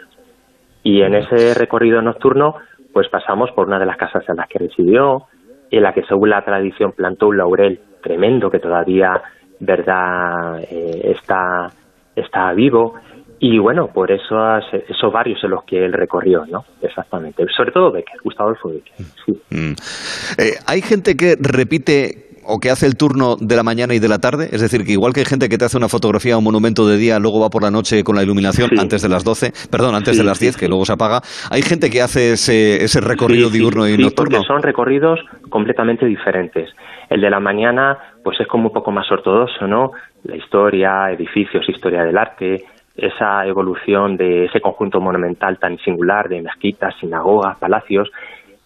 Y 0.82 1.02
en 1.02 1.14
ese 1.14 1.54
recorrido 1.54 2.02
nocturno, 2.02 2.56
pues 2.92 3.08
pasamos 3.08 3.50
por 3.52 3.68
una 3.68 3.78
de 3.78 3.86
las 3.86 3.96
casas 3.96 4.24
en 4.28 4.36
las 4.36 4.48
que 4.48 4.58
residió, 4.58 5.26
en 5.70 5.82
la 5.82 5.92
que 5.92 6.02
según 6.04 6.30
la 6.30 6.44
tradición 6.44 6.92
plantó 6.92 7.28
un 7.28 7.38
laurel 7.38 7.80
tremendo 8.02 8.50
que 8.50 8.58
todavía, 8.58 9.22
verdad, 9.60 10.60
eh, 10.68 11.12
está, 11.16 11.68
está 12.16 12.52
vivo. 12.52 12.94
Y 13.38 13.58
bueno, 13.58 13.88
por 13.88 14.10
esos, 14.10 14.64
esos 14.88 15.12
barrios 15.12 15.42
en 15.42 15.50
los 15.50 15.64
que 15.64 15.84
él 15.84 15.92
recorrió, 15.92 16.44
¿no? 16.46 16.64
Exactamente. 16.80 17.44
Sobre 17.56 17.72
todo 17.72 17.90
Becker, 17.90 18.20
Gustavo 18.22 18.50
Adolfo 18.50 18.68
Becker. 18.68 19.06
Sí. 19.24 19.32
Mm. 19.50 19.72
Eh, 20.38 20.54
hay 20.66 20.80
gente 20.80 21.16
que 21.16 21.36
repite 21.40 22.31
o 22.44 22.58
que 22.58 22.70
hace 22.70 22.86
el 22.86 22.96
turno 22.96 23.36
de 23.40 23.56
la 23.56 23.62
mañana 23.62 23.94
y 23.94 23.98
de 23.98 24.08
la 24.08 24.18
tarde? 24.18 24.48
Es 24.52 24.60
decir, 24.60 24.84
que 24.84 24.92
igual 24.92 25.12
que 25.12 25.20
hay 25.20 25.26
gente 25.26 25.48
que 25.48 25.58
te 25.58 25.64
hace 25.64 25.76
una 25.76 25.88
fotografía 25.88 26.36
o 26.36 26.38
un 26.38 26.44
monumento 26.44 26.86
de 26.86 26.96
día, 26.96 27.18
luego 27.18 27.40
va 27.40 27.48
por 27.48 27.62
la 27.62 27.70
noche 27.70 28.02
con 28.04 28.16
la 28.16 28.22
iluminación 28.22 28.70
antes 28.78 29.02
de 29.02 29.08
las 29.08 29.24
12, 29.24 29.52
perdón, 29.70 29.94
antes 29.94 30.16
de 30.16 30.24
las 30.24 30.38
10, 30.40 30.56
que 30.56 30.68
luego 30.68 30.84
se 30.84 30.92
apaga. 30.92 31.20
¿Hay 31.50 31.62
gente 31.62 31.90
que 31.90 32.02
hace 32.02 32.32
ese, 32.32 32.82
ese 32.84 33.00
recorrido 33.00 33.50
diurno 33.50 33.88
y 33.88 33.96
nocturno? 33.96 34.38
Porque 34.38 34.46
son 34.46 34.62
recorridos 34.62 35.20
completamente 35.48 36.06
diferentes. 36.06 36.70
El 37.08 37.20
de 37.20 37.30
la 37.30 37.40
mañana, 37.40 37.98
pues 38.24 38.40
es 38.40 38.46
como 38.46 38.68
un 38.68 38.72
poco 38.72 38.90
más 38.90 39.10
ortodoxo, 39.10 39.66
¿no? 39.66 39.92
La 40.24 40.36
historia, 40.36 41.10
edificios, 41.10 41.68
historia 41.68 42.04
del 42.04 42.16
arte, 42.16 42.64
esa 42.96 43.46
evolución 43.46 44.16
de 44.16 44.46
ese 44.46 44.60
conjunto 44.60 45.00
monumental 45.00 45.58
tan 45.58 45.78
singular 45.78 46.28
de 46.28 46.42
mezquitas, 46.42 46.94
sinagogas, 47.00 47.58
palacios, 47.58 48.10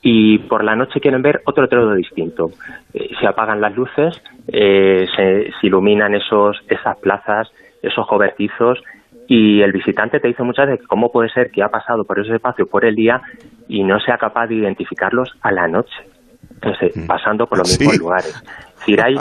y 0.03 0.39
por 0.39 0.63
la 0.63 0.77
noche 0.77 1.01
quieren 1.01 1.23
ver 1.23 1.43
otro 1.47 1.69
trono 1.69 1.95
distinto. 1.95 2.51
Eh, 2.95 3.11
se 3.21 3.27
apagan 3.27 3.61
las 3.61 3.75
luces, 3.75 4.23
eh, 4.49 5.07
se, 5.17 5.51
iluminan 5.63 6.15
esos, 6.15 6.61
esas 6.69 6.97
plazas, 6.99 7.51
esos 7.83 8.07
cobertizos 8.07 8.83
y 9.29 9.61
el 9.63 9.73
visitante 9.73 10.21
te 10.21 10.29
dice 10.29 10.43
muchas 10.43 10.69
veces 10.69 10.87
cómo 10.87 11.11
puede 11.11 11.29
ser 11.31 11.51
que 11.51 11.63
ha 11.63 11.69
pasado 11.69 12.05
por 12.05 12.21
ese 12.21 12.37
espacio 12.37 12.67
por 12.67 12.85
el 12.85 12.95
día 12.95 13.21
y 13.69 13.83
no 13.83 13.99
sea 14.01 14.19
capaz 14.19 14.47
de 14.47 14.55
identificarlos 14.55 15.37
a 15.41 15.51
la 15.51 15.67
noche, 15.67 15.97
Entonces, 16.55 16.97
mm. 16.97 17.07
pasando 17.07 17.47
por 17.47 17.59
los 17.59 17.69
mismos 17.79 17.99
lugares. 17.99 18.35
Es 18.37 18.77
decir, 18.79 19.03
hay 19.03 19.17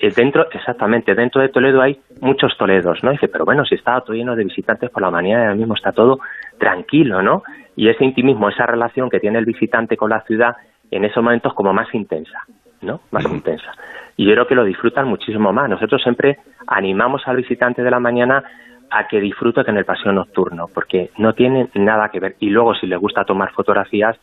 eh, 0.00 0.12
dentro, 0.14 0.48
exactamente, 0.50 1.14
dentro 1.14 1.40
de 1.40 1.48
Toledo 1.48 1.82
hay 1.82 2.00
muchos 2.20 2.56
Toledos, 2.56 3.02
¿no? 3.02 3.10
Dice, 3.10 3.26
pero 3.28 3.44
bueno, 3.44 3.64
si 3.64 3.74
está 3.74 4.00
todo 4.00 4.14
lleno 4.14 4.36
de 4.36 4.44
visitantes 4.44 4.90
por 4.90 5.02
la 5.02 5.10
mañana, 5.10 5.42
ahora 5.42 5.54
mismo 5.56 5.74
está 5.74 5.92
todo 5.92 6.20
tranquilo, 6.58 7.20
¿no? 7.20 7.42
Y 7.78 7.88
ese 7.88 8.04
intimismo, 8.04 8.48
esa 8.48 8.66
relación 8.66 9.08
que 9.08 9.20
tiene 9.20 9.38
el 9.38 9.44
visitante 9.44 9.96
con 9.96 10.10
la 10.10 10.22
ciudad, 10.22 10.56
en 10.90 11.04
esos 11.04 11.22
momentos 11.22 11.54
como 11.54 11.72
más 11.72 11.86
intensa, 11.94 12.42
¿no? 12.82 13.02
Más 13.12 13.24
intensa. 13.26 13.70
Y 14.16 14.26
yo 14.26 14.32
creo 14.32 14.48
que 14.48 14.56
lo 14.56 14.64
disfrutan 14.64 15.06
muchísimo 15.06 15.52
más. 15.52 15.70
Nosotros 15.70 16.02
siempre 16.02 16.38
animamos 16.66 17.22
al 17.26 17.36
visitante 17.36 17.84
de 17.84 17.90
la 17.92 18.00
mañana 18.00 18.42
a 18.90 19.06
que 19.06 19.20
disfrute 19.20 19.60
en 19.60 19.76
el 19.76 19.84
paseo 19.84 20.10
nocturno, 20.10 20.66
porque 20.74 21.12
no 21.18 21.34
tiene 21.34 21.68
nada 21.74 22.08
que 22.08 22.18
ver. 22.18 22.34
Y 22.40 22.50
luego, 22.50 22.74
si 22.74 22.88
le 22.88 22.96
gusta 22.96 23.24
tomar 23.24 23.52
fotografías, 23.52 24.16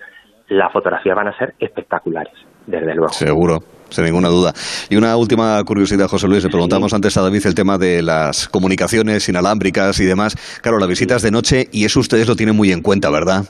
las 0.49 0.73
fotografías 0.73 1.15
van 1.15 1.29
a 1.29 1.37
ser 1.37 1.53
espectaculares, 1.57 2.33
desde 2.67 2.93
luego. 2.93 3.13
Seguro, 3.13 3.59
sin 3.89 4.05
ninguna 4.05 4.29
duda. 4.29 4.53
Y 4.89 4.95
una 4.95 5.15
última 5.17 5.63
curiosidad, 5.63 6.07
José 6.07 6.27
Luis, 6.27 6.43
le 6.43 6.49
preguntamos 6.49 6.93
antes 6.93 7.17
a 7.17 7.21
David 7.21 7.45
el 7.45 7.55
tema 7.55 7.77
de 7.77 8.01
las 8.01 8.47
comunicaciones 8.47 9.27
inalámbricas 9.29 9.99
y 9.99 10.05
demás. 10.05 10.35
Claro, 10.61 10.79
la 10.79 10.87
visita 10.87 11.15
es 11.15 11.21
de 11.21 11.31
noche 11.31 11.65
y 11.71 11.85
eso 11.85 11.99
ustedes 11.99 12.27
lo 12.27 12.35
tienen 12.35 12.55
muy 12.55 12.71
en 12.71 12.81
cuenta, 12.81 13.09
¿verdad? 13.09 13.45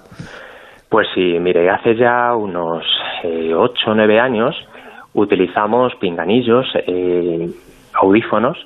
Pues 0.90 1.08
sí, 1.14 1.38
mire, 1.40 1.70
hace 1.70 1.96
ya 1.96 2.34
unos 2.36 2.84
eh, 3.24 3.54
ocho 3.54 3.92
o 3.92 3.96
nueve 3.96 4.20
años 4.20 4.56
utilizamos 5.14 5.94
pinganillos, 6.00 6.66
eh, 6.88 7.50
audífonos, 7.94 8.58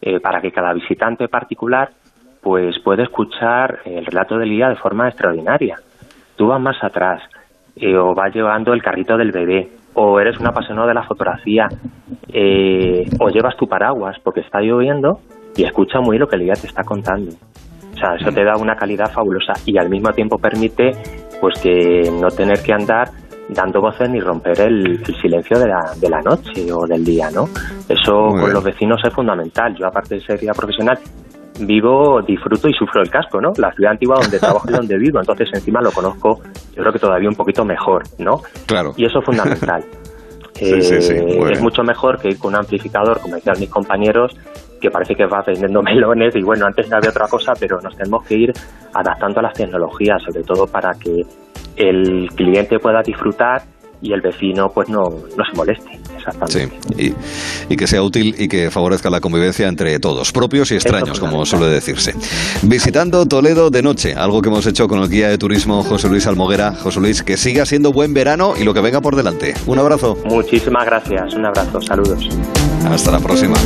eh, 0.00 0.20
para 0.20 0.40
que 0.40 0.50
cada 0.50 0.72
visitante 0.72 1.28
particular 1.28 1.90
pues 2.42 2.78
pueda 2.80 3.02
escuchar 3.02 3.80
el 3.84 4.06
relato 4.06 4.38
del 4.38 4.48
día 4.48 4.68
de 4.68 4.76
forma 4.76 5.08
extraordinaria. 5.08 5.76
Tú 6.36 6.46
vas 6.48 6.60
más 6.60 6.76
atrás, 6.82 7.20
o 7.80 8.14
va 8.14 8.28
llevando 8.28 8.72
el 8.72 8.82
carrito 8.82 9.16
del 9.16 9.32
bebé, 9.32 9.68
o 9.98 10.20
eres 10.20 10.38
un 10.38 10.46
apasionado 10.46 10.86
de 10.86 10.94
la 10.94 11.02
fotografía, 11.02 11.68
eh, 12.32 13.04
o 13.18 13.28
llevas 13.30 13.56
tu 13.56 13.66
paraguas 13.66 14.16
porque 14.22 14.40
está 14.40 14.60
lloviendo 14.60 15.20
y 15.56 15.64
escucha 15.64 16.00
muy 16.00 16.18
lo 16.18 16.28
que 16.28 16.36
el 16.36 16.42
guía 16.42 16.54
te 16.54 16.68
está 16.68 16.84
contando. 16.84 17.32
O 17.32 17.96
sea, 17.96 18.14
eso 18.14 18.30
te 18.30 18.44
da 18.44 18.56
una 18.56 18.76
calidad 18.76 19.10
fabulosa 19.10 19.54
y 19.66 19.76
al 19.76 19.90
mismo 19.90 20.10
tiempo 20.12 20.38
permite 20.38 20.92
pues 21.40 21.60
que 21.60 22.10
no 22.12 22.28
tener 22.28 22.62
que 22.62 22.72
andar 22.72 23.08
dando 23.48 23.80
voces 23.80 24.08
ni 24.08 24.20
romper 24.20 24.60
el, 24.60 25.04
silencio 25.20 25.58
de 25.58 25.66
la, 25.66 25.80
de 26.00 26.08
la, 26.08 26.20
noche 26.20 26.70
o 26.72 26.86
del 26.86 27.04
día, 27.04 27.30
¿no? 27.30 27.48
Eso 27.88 28.28
con 28.28 28.52
los 28.52 28.62
vecinos 28.62 29.00
es 29.04 29.12
fundamental. 29.12 29.74
Yo, 29.74 29.86
aparte 29.86 30.16
de 30.16 30.20
ser 30.20 30.38
guía 30.38 30.52
profesional, 30.52 30.98
vivo, 31.60 32.20
disfruto 32.22 32.68
y 32.68 32.72
sufro 32.72 33.02
el 33.02 33.10
casco, 33.10 33.40
¿no? 33.40 33.52
La 33.58 33.72
ciudad 33.72 33.92
antigua 33.92 34.16
donde 34.20 34.38
trabajo 34.38 34.68
y 34.68 34.72
donde 34.72 34.96
vivo, 34.98 35.18
entonces 35.18 35.48
encima 35.52 35.80
lo 35.80 35.90
conozco, 35.90 36.40
yo 36.74 36.82
creo 36.82 36.92
que 36.92 36.98
todavía 36.98 37.28
un 37.28 37.34
poquito 37.34 37.64
mejor, 37.64 38.02
¿no? 38.18 38.40
Claro. 38.66 38.92
Y 38.96 39.04
eso 39.04 39.18
es 39.20 39.24
fundamental. 39.24 39.84
es 40.60 41.60
mucho 41.60 41.82
mejor 41.82 42.18
que 42.20 42.28
ir 42.28 42.38
con 42.38 42.52
un 42.52 42.58
amplificador, 42.58 43.20
como 43.20 43.36
decían 43.36 43.56
mis 43.58 43.70
compañeros, 43.70 44.36
que 44.80 44.90
parece 44.90 45.14
que 45.14 45.26
va 45.26 45.42
vendiendo 45.46 45.82
melones 45.84 46.34
y 46.36 46.42
bueno, 46.42 46.66
antes 46.66 46.92
había 46.92 47.10
otra 47.10 47.26
cosa, 47.28 47.52
pero 47.58 47.78
nos 47.82 47.96
tenemos 47.96 48.24
que 48.26 48.34
ir 48.34 48.52
adaptando 48.94 49.40
a 49.40 49.42
las 49.42 49.54
tecnologías, 49.54 50.22
sobre 50.22 50.42
todo 50.42 50.66
para 50.66 50.92
que 50.94 51.22
el 51.76 52.28
cliente 52.34 52.78
pueda 52.78 53.02
disfrutar 53.02 53.62
y 54.00 54.12
el 54.12 54.20
vecino 54.20 54.68
pues 54.68 54.88
no, 54.88 55.02
no 55.02 55.44
se 55.44 55.56
moleste. 55.56 55.97
Exactamente. 56.28 56.78
Sí, 56.96 57.14
y, 57.68 57.76
que 57.76 57.86
sea 57.86 58.02
útil 58.02 58.34
y 58.38 58.48
que 58.48 58.70
favorezca 58.70 59.10
la 59.10 59.20
convivencia 59.20 59.68
entre 59.68 59.98
todos, 59.98 60.32
propios 60.32 60.70
y 60.72 60.74
extraños, 60.74 61.20
como 61.20 61.44
suele 61.46 61.66
decirse. 61.66 62.14
Visitando 62.62 63.26
Toledo 63.26 63.70
de 63.70 63.82
noche, 63.82 64.14
algo 64.14 64.42
que 64.42 64.48
hemos 64.48 64.66
hecho 64.66 64.88
con 64.88 65.00
el 65.02 65.08
guía 65.08 65.28
de 65.28 65.38
turismo 65.38 65.82
José 65.82 66.08
Luis 66.08 66.26
Almoguera. 66.26 66.72
José 66.72 67.00
Luis, 67.00 67.22
que 67.22 67.36
siga 67.36 67.66
siendo 67.66 67.92
buen 67.92 68.14
verano 68.14 68.54
y 68.58 68.64
lo 68.64 68.74
que 68.74 68.80
venga 68.80 69.00
por 69.00 69.16
delante. 69.16 69.54
Un 69.66 69.78
abrazo. 69.78 70.16
Muchísimas 70.24 70.84
gracias, 70.84 71.34
un 71.34 71.46
abrazo, 71.46 71.80
saludos. 71.80 72.28
Hasta 72.84 73.10
la 73.10 73.20
próxima. 73.20 73.56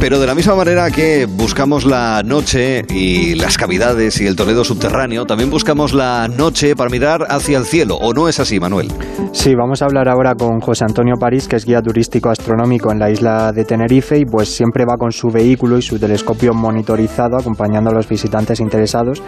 Pero 0.00 0.18
de 0.18 0.26
la 0.26 0.34
misma 0.34 0.54
manera 0.54 0.90
que 0.90 1.26
buscamos 1.26 1.84
la 1.84 2.22
noche 2.24 2.84
y 2.88 3.34
las 3.34 3.56
cavidades 3.56 4.20
y 4.20 4.26
el 4.26 4.36
Toledo 4.36 4.64
subterráneo, 4.64 5.26
también 5.26 5.50
buscamos 5.50 5.92
la 5.92 6.28
noche 6.28 6.74
para 6.74 6.90
mirar 6.90 7.26
hacia 7.28 7.58
el 7.58 7.64
cielo. 7.64 7.96
¿O 7.96 8.12
no 8.12 8.28
es 8.28 8.40
así, 8.40 8.58
Manuel? 8.58 8.88
Sí, 9.32 9.54
vamos 9.54 9.82
a 9.82 9.86
hablar 9.86 10.08
ahora 10.08 10.34
con 10.34 10.60
José 10.60 10.84
Antonio 10.84 11.14
París, 11.18 11.48
que 11.48 11.56
es 11.56 11.64
guía 11.64 11.80
turístico 11.82 12.01
astronómico 12.30 12.92
en 12.92 12.98
la 12.98 13.10
isla 13.10 13.52
de 13.52 13.64
Tenerife 13.64 14.18
y 14.18 14.24
pues 14.24 14.48
siempre 14.48 14.84
va 14.84 14.96
con 14.96 15.12
su 15.12 15.28
vehículo 15.28 15.78
y 15.78 15.82
su 15.82 15.98
telescopio 15.98 16.52
monitorizado 16.52 17.36
acompañando 17.36 17.90
a 17.90 17.94
los 17.94 18.08
visitantes 18.08 18.60
interesados 18.60 19.22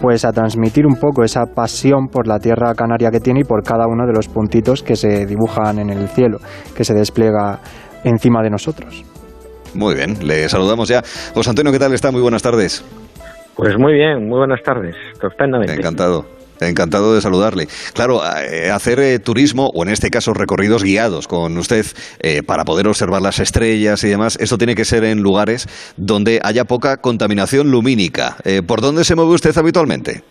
pues 0.00 0.24
a 0.24 0.32
transmitir 0.32 0.86
un 0.86 0.96
poco 0.96 1.24
esa 1.24 1.46
pasión 1.46 2.08
por 2.08 2.26
la 2.26 2.38
tierra 2.38 2.74
canaria 2.74 3.10
que 3.10 3.20
tiene 3.20 3.40
y 3.40 3.44
por 3.44 3.62
cada 3.62 3.86
uno 3.86 4.06
de 4.06 4.12
los 4.12 4.28
puntitos 4.28 4.82
que 4.82 4.96
se 4.96 5.26
dibujan 5.26 5.78
en 5.78 5.90
el 5.90 6.08
cielo, 6.08 6.38
que 6.76 6.84
se 6.84 6.94
despliega 6.94 7.60
encima 8.04 8.42
de 8.42 8.50
nosotros. 8.50 9.04
Muy 9.74 9.94
bien, 9.94 10.26
le 10.26 10.48
saludamos 10.48 10.88
ya. 10.88 11.02
José 11.34 11.50
Antonio, 11.50 11.72
¿qué 11.72 11.78
tal 11.78 11.92
está? 11.92 12.10
Muy 12.10 12.22
buenas 12.22 12.42
tardes. 12.42 12.84
Pues 13.56 13.76
muy 13.76 13.94
bien, 13.94 14.28
muy 14.28 14.38
buenas 14.38 14.62
tardes, 14.62 14.94
estupendamente. 15.12 15.74
Encantado. 15.74 16.37
Encantado 16.60 17.14
de 17.14 17.20
saludarle. 17.20 17.66
Claro, 17.94 18.20
eh, 18.24 18.70
hacer 18.70 18.98
eh, 19.00 19.18
turismo, 19.18 19.70
o 19.74 19.82
en 19.82 19.90
este 19.90 20.10
caso 20.10 20.34
recorridos 20.34 20.82
guiados 20.82 21.28
con 21.28 21.56
usted, 21.56 21.84
eh, 22.20 22.42
para 22.42 22.64
poder 22.64 22.86
observar 22.88 23.22
las 23.22 23.38
estrellas 23.38 24.02
y 24.04 24.08
demás, 24.08 24.38
esto 24.40 24.58
tiene 24.58 24.74
que 24.74 24.84
ser 24.84 25.04
en 25.04 25.22
lugares 25.22 25.66
donde 25.96 26.40
haya 26.42 26.64
poca 26.64 26.98
contaminación 26.98 27.70
lumínica. 27.70 28.36
¿Por 28.66 28.80
dónde 28.80 29.04
se 29.04 29.14
mueve 29.14 29.32
usted 29.32 29.56
habitualmente? 29.56 30.22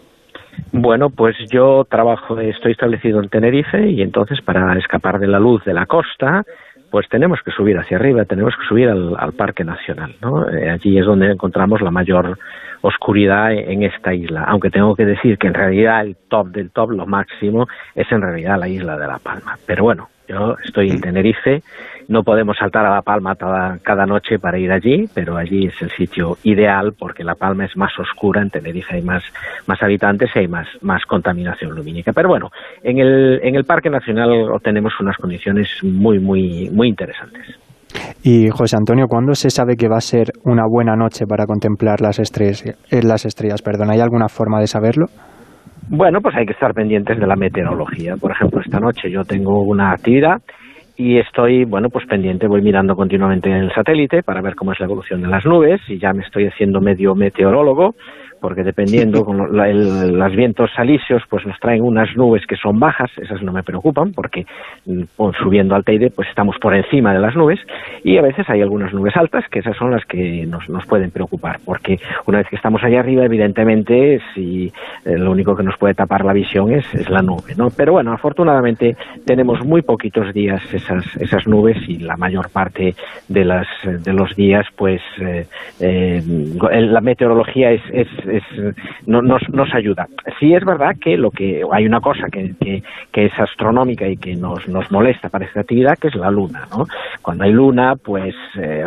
Bueno, 0.72 1.10
pues 1.10 1.36
yo 1.52 1.86
trabajo, 1.90 2.40
estoy 2.40 2.72
establecido 2.72 3.22
en 3.22 3.30
Tenerife 3.30 3.90
y 3.90 4.02
entonces 4.02 4.40
para 4.42 4.78
escapar 4.78 5.20
de 5.20 5.28
la 5.28 5.40
luz 5.40 5.64
de 5.66 5.74
la 5.74 5.86
costa, 5.86 6.44
pues 6.90 7.08
tenemos 7.10 7.40
que 7.44 7.52
subir 7.52 7.78
hacia 7.78 7.98
arriba, 7.98 8.26
tenemos 8.26 8.56
que 8.56 8.66
subir 8.68 8.90
al, 8.90 9.34
Parque 9.34 9.64
Nacional. 9.64 10.16
¿no? 10.22 10.50
Eh, 10.50 10.70
allí 10.70 10.98
es 10.98 11.06
donde 11.06 11.32
encontramos 11.32 11.82
la 11.82 11.92
mayor 11.92 12.38
oscuridad 12.82 13.54
en 13.54 13.84
esta 13.84 14.14
isla, 14.14 14.44
aunque 14.44 14.70
tengo 14.70 14.96
que 14.96 15.06
decir 15.06 15.38
que 15.38 15.48
en 15.48 15.54
realidad 15.54 16.02
el 16.02 16.16
top 16.30 16.48
del 16.50 16.72
top, 16.72 16.92
lo 16.92 17.06
máximo, 17.06 17.68
es 17.96 18.12
en 18.12 18.22
realidad 18.22 18.60
la 18.60 18.68
isla 18.68 18.98
de 18.98 19.08
La 19.08 19.20
Palma. 19.20 19.58
Pero 19.66 19.84
bueno, 19.84 20.10
yo 20.28 20.56
estoy 20.64 20.92
en 20.92 21.02
Tenerife 21.02 21.64
no 22.08 22.24
podemos 22.24 22.58
saltar 22.58 22.86
a 22.86 22.96
La 22.96 23.02
Palma 23.02 23.36
cada 23.36 24.06
noche 24.06 24.40
para 24.40 24.58
ir 24.58 24.72
allí, 24.72 25.06
pero 25.14 25.38
allí 25.38 25.68
es 25.68 25.82
el 25.82 25.90
sitio 25.92 26.38
ideal 26.44 26.94
porque 26.98 27.24
La 27.24 27.36
Palma 27.36 27.66
es 27.66 27.76
más 27.76 27.92
oscura, 28.00 28.42
en 28.42 28.50
Tenerife 28.50 28.96
hay 28.96 29.02
más, 29.02 29.24
más 29.68 29.82
habitantes 29.82 30.30
y 30.36 30.40
hay 30.40 30.48
más, 30.48 30.68
más 30.82 31.04
contaminación 31.06 31.76
lumínica. 31.76 32.14
Pero 32.14 32.30
bueno, 32.30 32.50
en 32.84 33.00
el, 33.00 33.40
en 33.44 33.56
el 33.56 33.66
Parque 33.66 33.90
Nacional 33.90 34.32
obtenemos 34.54 34.94
unas 35.00 35.18
condiciones 35.18 35.70
muy, 35.84 36.20
muy, 36.20 36.70
muy 36.72 36.88
interesantes. 36.88 37.58
Y 38.24 38.50
José 38.50 38.76
Antonio, 38.78 39.06
¿cuándo 39.08 39.34
se 39.34 39.50
sabe 39.50 39.76
que 39.76 39.88
va 39.88 39.98
a 39.98 40.02
ser 40.02 40.28
una 40.44 40.64
buena 40.68 40.96
noche 40.96 41.26
para 41.26 41.46
contemplar 41.46 42.02
las 42.02 42.20
estrellas? 42.20 42.64
Eh, 42.92 43.02
las 43.04 43.26
estrellas 43.26 43.62
perdón, 43.62 43.92
¿Hay 43.92 44.00
alguna 44.00 44.28
forma 44.28 44.60
de 44.60 44.68
saberlo? 44.68 45.06
Bueno, 45.90 46.20
pues 46.22 46.36
hay 46.36 46.46
que 46.46 46.52
estar 46.52 46.74
pendientes 46.74 47.18
de 47.18 47.26
la 47.26 47.36
meteorología. 47.36 48.16
Por 48.20 48.32
ejemplo, 48.32 48.60
esta 48.60 48.80
noche 48.80 49.10
yo 49.10 49.24
tengo 49.24 49.62
una 49.64 49.92
actividad 49.92 50.42
y 50.98 51.20
estoy, 51.20 51.64
bueno, 51.64 51.90
pues 51.90 52.08
pendiente, 52.08 52.48
voy 52.48 52.62
mirando 52.64 52.96
continuamente 52.96 53.50
en 53.50 53.58
el 53.58 53.74
satélite 53.74 54.24
para 54.24 54.42
ver 54.42 54.56
cómo 54.56 54.74
es 54.74 54.80
la 54.80 54.88
evolución 54.88 55.22
de 55.22 55.28
las 55.28 55.46
nubes 55.46 55.80
y 55.88 56.00
ya 56.00 56.12
me 56.12 56.24
estoy 56.24 56.48
haciendo 56.48 56.82
medio 56.82 57.14
meteorólogo 57.14 57.96
porque 58.40 58.64
dependiendo 58.64 59.26
con 59.26 59.38
los 59.38 60.36
vientos 60.36 60.72
alisios 60.78 61.24
pues 61.30 61.46
nos 61.46 61.60
traen 61.60 61.84
unas 61.84 62.16
nubes 62.16 62.46
que 62.48 62.56
son 62.56 62.80
bajas, 62.80 63.12
esas 63.18 63.42
no 63.42 63.52
me 63.52 63.64
preocupan 63.64 64.14
porque 64.14 64.46
mm, 64.86 65.04
subiendo 65.42 65.76
al 65.76 65.84
Teide 65.84 66.10
pues 66.10 66.28
estamos 66.30 66.58
por 66.60 66.76
encima 66.76 67.14
de 67.14 67.20
las 67.20 67.36
nubes 67.36 67.60
y 68.04 68.18
a 68.18 68.22
veces 68.22 68.50
hay 68.50 68.62
algunas 68.62 68.94
nubes 68.94 69.16
altas 69.16 69.46
que 69.50 69.60
esas 69.60 69.76
son 69.78 69.92
las 69.92 70.06
que 70.06 70.46
nos, 70.46 70.68
nos 70.70 70.86
pueden 70.86 71.12
preocupar 71.12 71.60
porque 71.66 72.00
una 72.26 72.40
vez 72.40 72.48
que 72.50 72.56
estamos 72.56 72.84
allá 72.84 73.00
arriba 73.00 73.26
evidentemente 73.26 74.20
si 74.34 74.72
eh, 75.06 75.18
lo 75.18 75.32
único 75.32 75.56
que 75.56 75.64
nos 75.64 75.78
puede 75.78 75.94
tapar 75.94 76.26
la 76.26 76.34
visión 76.34 76.72
es, 76.72 76.86
es, 76.94 77.10
la 77.10 77.22
nube, 77.22 77.56
¿no? 77.56 77.70
Pero 77.70 77.94
bueno, 77.94 78.14
afortunadamente 78.14 78.96
tenemos 79.26 79.66
muy 79.66 79.82
poquitos 79.82 80.34
días 80.34 80.62
esas, 80.74 81.04
esas 81.18 81.48
nubes 81.48 81.78
y 81.88 81.98
la 82.00 82.18
mayor 82.18 82.50
parte 82.50 82.96
de, 83.28 83.46
las, 83.46 83.68
de 83.84 84.14
los 84.14 84.36
días 84.36 84.66
pues 84.76 85.02
eh, 85.22 85.46
eh, 85.80 86.22
la 86.26 87.02
meteorología 87.02 87.72
es, 87.72 87.82
es 87.92 88.08
no, 89.06 89.22
nos, 89.22 89.42
nos 89.50 89.74
ayuda. 89.74 90.08
Sí 90.40 90.54
es 90.54 90.64
verdad 90.64 90.96
que 91.00 91.18
lo 91.18 91.32
que 91.32 91.64
hay 91.72 91.86
una 91.86 92.02
cosa 92.02 92.28
que, 92.32 92.54
que, 92.60 93.26
es 93.26 93.40
astronómica 93.40 94.08
y 94.08 94.18
que 94.18 94.36
nos, 94.36 94.68
nos 94.68 94.92
molesta 94.92 95.30
para 95.30 95.46
esta 95.46 95.62
actividad, 95.62 95.98
que 95.98 96.10
es 96.10 96.16
la 96.16 96.30
luna. 96.30 96.68
¿no? 96.72 96.86
Cuando 97.22 97.44
hay 97.44 97.52
luna, 97.52 97.96
pues 97.96 98.36
eh, 98.56 98.84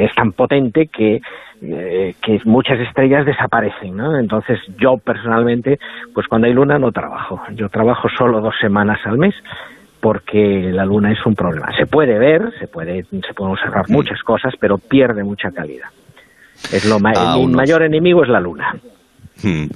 es 0.00 0.14
tan 0.14 0.32
potente 0.32 0.86
que 0.88 1.20
eh, 1.62 2.14
que 2.22 2.40
muchas 2.46 2.80
estrellas 2.80 3.26
desaparecen, 3.26 3.94
¿no? 3.94 4.18
Entonces 4.18 4.58
yo 4.78 4.96
personalmente, 4.96 5.78
pues 6.14 6.26
cuando 6.26 6.46
hay 6.46 6.54
luna 6.54 6.78
no 6.78 6.90
trabajo. 6.90 7.42
Yo 7.54 7.68
trabajo 7.68 8.08
solo 8.08 8.40
dos 8.40 8.54
semanas 8.58 8.98
al 9.04 9.18
mes 9.18 9.34
porque 10.00 10.70
la 10.72 10.86
luna 10.86 11.12
es 11.12 11.24
un 11.26 11.34
problema. 11.34 11.68
Se 11.76 11.84
puede 11.84 12.18
ver, 12.18 12.50
se 12.58 12.66
puede, 12.66 13.04
se 13.04 13.34
pueden 13.34 13.52
observar 13.52 13.90
muchas 13.90 14.22
cosas, 14.22 14.54
pero 14.58 14.78
pierde 14.78 15.22
mucha 15.22 15.50
calidad. 15.50 15.88
Es 16.72 16.84
lo 16.84 16.98
mi 17.00 17.54
mayor 17.54 17.82
enemigo 17.82 18.22
es 18.22 18.28
la 18.28 18.40
luna. 18.40 18.74
Hmm. 19.42 19.68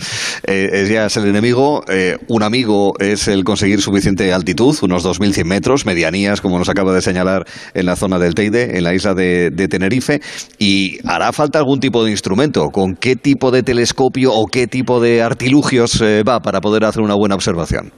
Eh, 0.46 0.70
es 0.72 0.88
ya 0.88 1.06
es 1.06 1.16
el 1.16 1.26
enemigo. 1.26 1.82
Eh, 1.88 2.16
un 2.28 2.42
amigo 2.42 2.92
es 2.98 3.28
el 3.28 3.44
conseguir 3.44 3.80
suficiente 3.80 4.32
altitud, 4.32 4.76
unos 4.82 5.04
2.100 5.04 5.44
metros, 5.44 5.86
medianías, 5.86 6.40
como 6.40 6.58
nos 6.58 6.68
acaba 6.68 6.92
de 6.92 7.00
señalar 7.00 7.44
en 7.72 7.86
la 7.86 7.96
zona 7.96 8.18
del 8.18 8.34
Teide, 8.34 8.76
en 8.76 8.84
la 8.84 8.94
isla 8.94 9.14
de, 9.14 9.50
Tenerife. 9.68 10.20
Y 10.58 10.98
hará 11.06 11.32
falta 11.32 11.58
algún 11.58 11.80
tipo 11.80 12.04
de 12.04 12.10
instrumento. 12.10 12.68
¿Con 12.70 12.94
qué 12.94 13.16
tipo 13.16 13.50
de 13.50 13.62
telescopio 13.62 14.32
o 14.32 14.46
qué 14.46 14.66
tipo 14.66 15.00
de 15.00 15.22
artilugios 15.22 16.00
eh, 16.00 16.22
va 16.22 16.40
para 16.40 16.60
poder 16.60 16.84
hacer 16.84 17.02
una 17.02 17.14
buena 17.14 17.34
observación? 17.34 17.92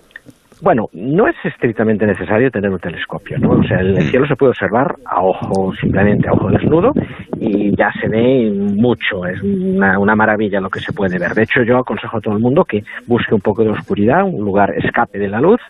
Bueno, 0.62 0.88
no 0.92 1.28
es 1.28 1.36
estrictamente 1.44 2.06
necesario 2.06 2.50
tener 2.50 2.70
un 2.70 2.78
telescopio, 2.78 3.38
¿no? 3.38 3.50
O 3.50 3.62
sea, 3.64 3.78
el 3.78 3.94
mm. 3.94 4.00
cielo 4.08 4.26
se 4.26 4.36
puede 4.36 4.50
observar 4.50 4.96
a 5.04 5.22
ojo, 5.22 5.74
simplemente 5.74 6.28
a 6.28 6.32
ojo 6.32 6.48
desnudo, 6.48 6.92
y 7.38 7.76
ya 7.76 7.92
se 8.00 8.08
ve 8.08 8.50
mucho, 8.50 9.26
es 9.26 9.42
una, 9.42 9.98
una, 9.98 10.16
maravilla 10.16 10.60
lo 10.60 10.70
que 10.70 10.80
se 10.80 10.94
puede 10.94 11.18
ver. 11.18 11.34
De 11.34 11.42
hecho, 11.42 11.62
yo 11.62 11.76
aconsejo 11.78 12.16
a 12.16 12.20
todo 12.20 12.34
el 12.34 12.42
mundo 12.42 12.64
que 12.64 12.82
busque 13.06 13.34
un 13.34 13.42
poco 13.42 13.62
de 13.62 13.70
oscuridad, 13.70 14.24
un 14.24 14.44
lugar 14.44 14.72
escape 14.78 15.18
de 15.18 15.28
la 15.28 15.40
luz, 15.40 15.60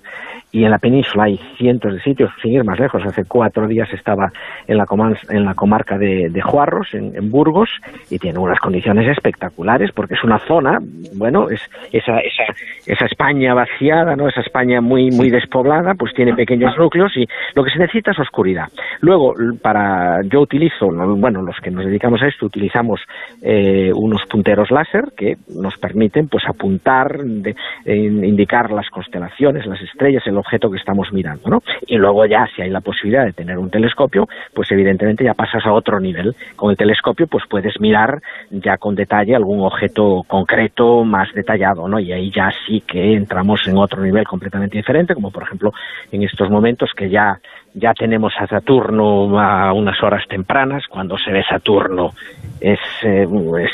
y 0.52 0.64
en 0.64 0.70
la 0.70 0.78
península 0.78 1.24
hay 1.24 1.38
cientos 1.58 1.92
de 1.92 2.00
sitios, 2.00 2.30
sin 2.40 2.52
ir 2.52 2.64
más 2.64 2.78
lejos. 2.78 3.04
Hace 3.04 3.24
cuatro 3.24 3.66
días 3.66 3.92
estaba 3.92 4.32
en 4.66 4.78
la, 4.78 4.86
en 5.30 5.44
la 5.44 5.54
comarca 5.54 5.98
de, 5.98 6.40
Juarros, 6.40 6.94
en, 6.94 7.30
Burgos, 7.30 7.68
y 8.08 8.18
tiene 8.18 8.38
unas 8.38 8.60
condiciones 8.60 9.08
espectaculares 9.08 9.90
porque 9.92 10.14
es 10.14 10.22
una 10.22 10.38
zona, 10.38 10.78
bueno, 11.14 11.50
es 11.50 11.60
esa, 11.92 12.20
esa, 12.20 12.44
esa 12.86 13.04
España 13.04 13.52
vaciada, 13.52 14.14
¿no? 14.14 14.28
esa 14.28 14.40
España 14.40 14.75
muy, 14.80 15.10
muy 15.10 15.30
despoblada, 15.30 15.94
pues 15.94 16.12
tiene 16.14 16.34
pequeños 16.34 16.76
núcleos 16.78 17.16
y 17.16 17.26
lo 17.54 17.64
que 17.64 17.70
se 17.70 17.78
necesita 17.78 18.12
es 18.12 18.18
oscuridad. 18.18 18.68
Luego, 19.00 19.34
para 19.62 20.22
yo 20.22 20.40
utilizo, 20.40 20.88
bueno, 20.88 21.42
los 21.42 21.56
que 21.60 21.70
nos 21.70 21.84
dedicamos 21.84 22.22
a 22.22 22.28
esto 22.28 22.46
utilizamos 22.46 23.00
eh, 23.42 23.90
unos 23.94 24.22
punteros 24.26 24.70
láser 24.70 25.12
que 25.16 25.36
nos 25.48 25.76
permiten 25.78 26.28
pues 26.28 26.44
apuntar, 26.48 27.20
indicar 27.84 28.70
las 28.70 28.88
constelaciones, 28.90 29.66
las 29.66 29.80
estrellas, 29.80 30.22
el 30.26 30.36
objeto 30.36 30.70
que 30.70 30.78
estamos 30.78 31.12
mirando, 31.12 31.48
¿no? 31.48 31.62
Y 31.86 31.96
luego 31.96 32.26
ya 32.26 32.46
si 32.54 32.62
hay 32.62 32.70
la 32.70 32.80
posibilidad 32.80 33.24
de 33.24 33.32
tener 33.32 33.58
un 33.58 33.70
telescopio, 33.70 34.26
pues 34.54 34.70
evidentemente 34.70 35.24
ya 35.24 35.34
pasas 35.34 35.64
a 35.66 35.72
otro 35.72 36.00
nivel. 36.00 36.34
Con 36.56 36.70
el 36.70 36.76
telescopio 36.76 37.26
pues 37.26 37.44
puedes 37.48 37.80
mirar 37.80 38.20
ya 38.50 38.76
con 38.78 38.94
detalle 38.94 39.34
algún 39.34 39.60
objeto 39.60 40.22
concreto 40.26 41.04
más 41.04 41.32
detallado, 41.34 41.88
¿no? 41.88 41.98
Y 41.98 42.12
ahí 42.12 42.30
ya 42.30 42.50
sí 42.66 42.82
que 42.86 43.14
entramos 43.14 43.66
en 43.66 43.76
otro 43.76 44.02
nivel 44.02 44.24
completamente 44.24 44.65
diferente, 44.70 45.14
como 45.14 45.30
por 45.30 45.44
ejemplo 45.44 45.72
en 46.12 46.22
estos 46.22 46.50
momentos 46.50 46.90
que 46.96 47.08
ya 47.10 47.38
ya 47.76 47.92
tenemos 47.92 48.32
a 48.38 48.46
Saturno 48.46 49.38
a 49.38 49.72
unas 49.74 50.02
horas 50.02 50.26
tempranas, 50.28 50.84
cuando 50.88 51.18
se 51.18 51.30
ve 51.30 51.44
Saturno 51.46 52.12
es 52.58 52.78
eh, 53.02 53.26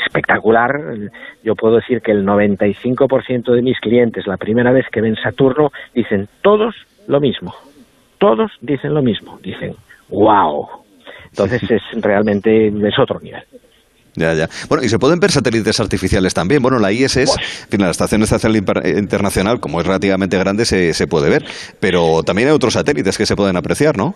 espectacular. 0.05 0.77
Yo 1.41 1.55
puedo 1.55 1.77
decir 1.77 2.01
que 2.01 2.11
el 2.11 2.25
95% 2.25 3.53
de 3.53 3.61
mis 3.61 3.79
clientes, 3.79 4.27
la 4.27 4.35
primera 4.35 4.73
vez 4.73 4.87
que 4.91 4.99
ven 4.99 5.15
Saturno, 5.15 5.71
dicen 5.93 6.27
todos 6.41 6.75
lo 7.07 7.21
mismo. 7.21 7.55
Todos 8.17 8.51
dicen 8.59 8.93
lo 8.93 9.01
mismo. 9.01 9.39
Dicen, 9.41 9.73
wow. 10.09 10.67
Entonces 11.29 11.63
es 11.71 11.81
realmente 12.01 12.67
es 12.67 12.99
otro 12.99 13.21
nivel. 13.21 13.43
Ya, 14.15 14.33
ya. 14.33 14.49
Bueno, 14.69 14.83
y 14.83 14.89
se 14.89 14.99
pueden 14.99 15.19
ver 15.19 15.31
satélites 15.31 15.79
artificiales 15.79 16.33
también. 16.33 16.61
Bueno, 16.61 16.77
la 16.79 16.91
ISS, 16.91 17.35
la 17.71 17.89
Estación 17.89 18.21
Espacial 18.21 18.55
Internacional, 18.55 19.59
como 19.59 19.79
es 19.81 19.87
relativamente 19.87 20.37
grande, 20.37 20.65
se, 20.65 20.93
se 20.93 21.07
puede 21.07 21.29
ver. 21.29 21.45
Pero 21.79 22.21
también 22.23 22.49
hay 22.49 22.53
otros 22.53 22.73
satélites 22.73 23.17
que 23.17 23.25
se 23.25 23.35
pueden 23.35 23.57
apreciar, 23.57 23.97
¿no? 23.97 24.15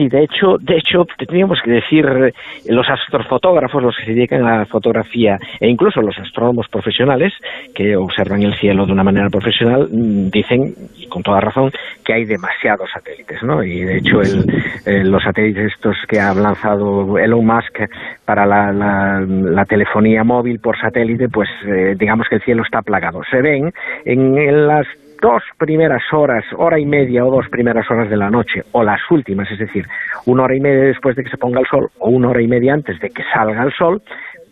Sí, 0.00 0.08
de 0.08 0.24
hecho, 0.24 0.56
de 0.58 0.78
hecho, 0.78 1.04
tendríamos 1.18 1.58
que 1.62 1.72
decir 1.72 2.06
eh, 2.06 2.32
los 2.70 2.88
astrofotógrafos, 2.88 3.82
los 3.82 3.94
que 3.98 4.06
se 4.06 4.14
dedican 4.14 4.46
a 4.46 4.60
la 4.60 4.64
fotografía, 4.64 5.36
e 5.60 5.68
incluso 5.68 6.00
los 6.00 6.18
astrónomos 6.18 6.68
profesionales 6.68 7.34
que 7.74 7.94
observan 7.96 8.40
el 8.42 8.54
cielo 8.54 8.86
de 8.86 8.92
una 8.92 9.04
manera 9.04 9.28
profesional, 9.28 9.90
mm, 9.92 10.30
dicen, 10.30 10.72
y 10.96 11.06
con 11.06 11.22
toda 11.22 11.40
razón, 11.40 11.70
que 12.02 12.14
hay 12.14 12.24
demasiados 12.24 12.88
satélites, 12.94 13.42
¿no? 13.42 13.62
Y 13.62 13.80
de 13.80 13.98
hecho, 13.98 14.22
eh, 14.22 15.04
los 15.04 15.22
satélites 15.22 15.70
estos 15.74 15.98
que 16.08 16.18
ha 16.18 16.32
lanzado 16.32 17.18
Elon 17.18 17.44
Musk 17.44 17.80
para 18.24 18.46
la, 18.46 19.66
telefonía 19.68 20.24
móvil 20.24 20.60
por 20.60 20.80
satélite, 20.80 21.28
pues 21.28 21.50
eh, 21.66 21.94
digamos 21.98 22.26
que 22.26 22.36
el 22.36 22.42
cielo 22.42 22.62
está 22.62 22.80
plagado. 22.80 23.20
Se 23.30 23.42
ven 23.42 23.70
en 24.06 24.66
las 24.66 24.86
dos 25.20 25.42
primeras 25.58 26.02
horas, 26.12 26.44
hora 26.56 26.78
y 26.78 26.86
media 26.86 27.24
o 27.24 27.30
dos 27.30 27.48
primeras 27.48 27.90
horas 27.90 28.08
de 28.08 28.16
la 28.16 28.30
noche, 28.30 28.62
o 28.72 28.82
las 28.82 29.00
últimas, 29.10 29.50
es 29.50 29.58
decir, 29.58 29.86
una 30.26 30.44
hora 30.44 30.56
y 30.56 30.60
media 30.60 30.84
después 30.84 31.16
de 31.16 31.24
que 31.24 31.30
se 31.30 31.36
ponga 31.36 31.60
el 31.60 31.66
sol 31.66 31.88
o 31.98 32.10
una 32.10 32.30
hora 32.30 32.42
y 32.42 32.48
media 32.48 32.74
antes 32.74 32.98
de 33.00 33.10
que 33.10 33.22
salga 33.32 33.62
el 33.62 33.72
sol, 33.72 34.02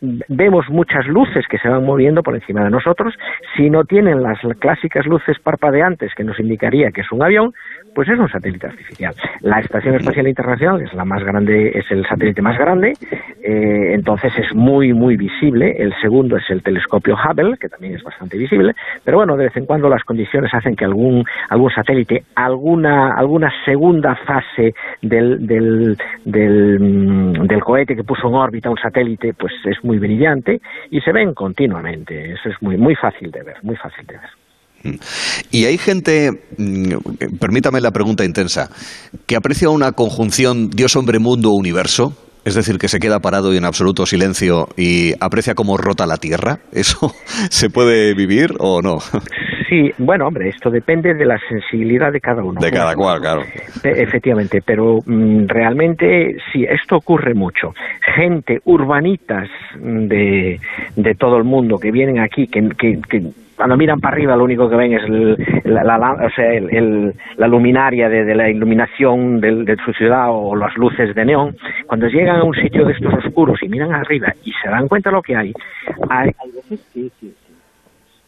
vemos 0.00 0.68
muchas 0.68 1.06
luces 1.06 1.46
que 1.48 1.58
se 1.58 1.68
van 1.68 1.84
moviendo 1.84 2.22
por 2.22 2.34
encima 2.34 2.64
de 2.64 2.70
nosotros. 2.70 3.14
Si 3.56 3.70
no 3.70 3.84
tienen 3.84 4.22
las 4.22 4.38
clásicas 4.58 5.06
luces 5.06 5.38
parpadeantes 5.40 6.14
que 6.14 6.24
nos 6.24 6.38
indicaría 6.38 6.90
que 6.90 7.00
es 7.00 7.12
un 7.12 7.22
avión, 7.22 7.52
pues 7.98 8.10
es 8.10 8.18
un 8.20 8.28
satélite 8.28 8.68
artificial. 8.68 9.12
La 9.40 9.58
Estación 9.58 9.96
Espacial 9.96 10.28
Internacional 10.28 10.80
es 10.82 10.94
la 10.94 11.04
más 11.04 11.20
grande, 11.24 11.72
es 11.74 11.84
el 11.90 12.06
satélite 12.06 12.40
más 12.40 12.56
grande, 12.56 12.92
eh, 13.42 13.92
entonces 13.92 14.32
es 14.38 14.54
muy 14.54 14.92
muy 14.92 15.16
visible. 15.16 15.74
El 15.76 15.92
segundo 16.00 16.36
es 16.36 16.44
el 16.48 16.62
telescopio 16.62 17.16
Hubble, 17.16 17.56
que 17.56 17.68
también 17.68 17.96
es 17.96 18.04
bastante 18.04 18.38
visible, 18.38 18.72
pero 19.04 19.16
bueno, 19.16 19.36
de 19.36 19.46
vez 19.46 19.56
en 19.56 19.66
cuando 19.66 19.88
las 19.88 20.04
condiciones 20.04 20.54
hacen 20.54 20.76
que 20.76 20.84
algún 20.84 21.24
algún 21.48 21.72
satélite, 21.72 22.22
alguna 22.36 23.16
alguna 23.16 23.52
segunda 23.64 24.14
fase 24.14 24.74
del 25.02 25.44
del, 25.44 25.96
del, 26.24 26.78
mm, 26.78 27.48
del 27.48 27.60
cohete 27.64 27.96
que 27.96 28.04
puso 28.04 28.28
en 28.28 28.34
órbita 28.34 28.70
un 28.70 28.78
satélite, 28.78 29.34
pues 29.34 29.54
es 29.64 29.82
muy 29.82 29.98
brillante 29.98 30.60
y 30.92 31.00
se 31.00 31.10
ven 31.10 31.34
continuamente. 31.34 32.30
Eso 32.34 32.48
es 32.48 32.62
muy 32.62 32.76
muy 32.76 32.94
fácil 32.94 33.32
de 33.32 33.42
ver, 33.42 33.56
muy 33.64 33.74
fácil 33.74 34.06
de 34.06 34.18
ver. 34.18 34.47
Y 35.50 35.64
hay 35.64 35.78
gente, 35.78 36.30
mm, 36.56 37.38
permítame 37.40 37.80
la 37.80 37.90
pregunta 37.90 38.24
intensa, 38.24 38.70
que 39.26 39.36
aprecia 39.36 39.70
una 39.70 39.92
conjunción 39.92 40.70
Dios, 40.70 40.96
hombre, 40.96 41.18
mundo, 41.18 41.50
universo. 41.50 42.16
Es 42.44 42.54
decir, 42.54 42.78
que 42.78 42.88
se 42.88 42.98
queda 42.98 43.20
parado 43.20 43.52
y 43.52 43.58
en 43.58 43.66
absoluto 43.66 44.06
silencio 44.06 44.68
y 44.74 45.12
aprecia 45.20 45.54
cómo 45.54 45.76
rota 45.76 46.06
la 46.06 46.16
Tierra. 46.16 46.60
¿Eso 46.72 47.12
se 47.50 47.68
puede 47.68 48.14
vivir 48.14 48.52
o 48.58 48.80
no? 48.80 49.00
Sí, 49.68 49.90
bueno, 49.98 50.28
hombre, 50.28 50.48
esto 50.48 50.70
depende 50.70 51.12
de 51.12 51.26
la 51.26 51.38
sensibilidad 51.46 52.10
de 52.10 52.20
cada 52.20 52.42
uno. 52.42 52.58
De 52.58 52.70
cada 52.70 52.94
cual, 52.94 53.20
claro. 53.20 53.42
Efectivamente, 53.84 54.62
pero 54.64 55.00
mm, 55.04 55.46
realmente 55.46 56.36
sí, 56.50 56.64
esto 56.64 56.96
ocurre 56.96 57.34
mucho. 57.34 57.74
Gente, 58.16 58.60
urbanitas 58.64 59.48
de, 59.78 60.58
de 60.96 61.14
todo 61.16 61.36
el 61.36 61.44
mundo 61.44 61.76
que 61.76 61.90
vienen 61.90 62.18
aquí, 62.18 62.46
que, 62.46 62.66
que 62.78 63.30
cuando 63.58 63.76
miran 63.76 64.00
para 64.00 64.14
arriba 64.14 64.36
lo 64.36 64.44
único 64.44 64.70
que 64.70 64.76
ven 64.76 64.92
es 64.92 65.02
la, 65.64 66.12
o 66.12 66.30
sea, 66.30 66.54
el, 66.54 67.12
la 67.36 67.48
luminaria 67.48 68.08
de, 68.08 68.32
la 68.32 68.48
iluminación 68.48 69.40
de, 69.40 69.76
su 69.84 69.92
ciudad 69.94 70.28
o 70.30 70.54
las 70.54 70.76
luces 70.76 71.12
de 71.12 71.24
neón, 71.24 71.56
cuando 71.88 72.06
llegan 72.06 72.36
a 72.36 72.44
un 72.44 72.54
sitio 72.54 72.84
de 72.84 72.92
estos 72.92 73.12
oscuros 73.14 73.60
y 73.60 73.68
miran 73.68 73.92
arriba 73.92 74.32
y 74.44 74.52
se 74.62 74.70
dan 74.70 74.86
cuenta 74.86 75.10
de 75.10 75.16
lo 75.16 75.22
que 75.22 75.34
hay, 75.34 75.52
hay, 76.08 76.30
veces 76.54 76.80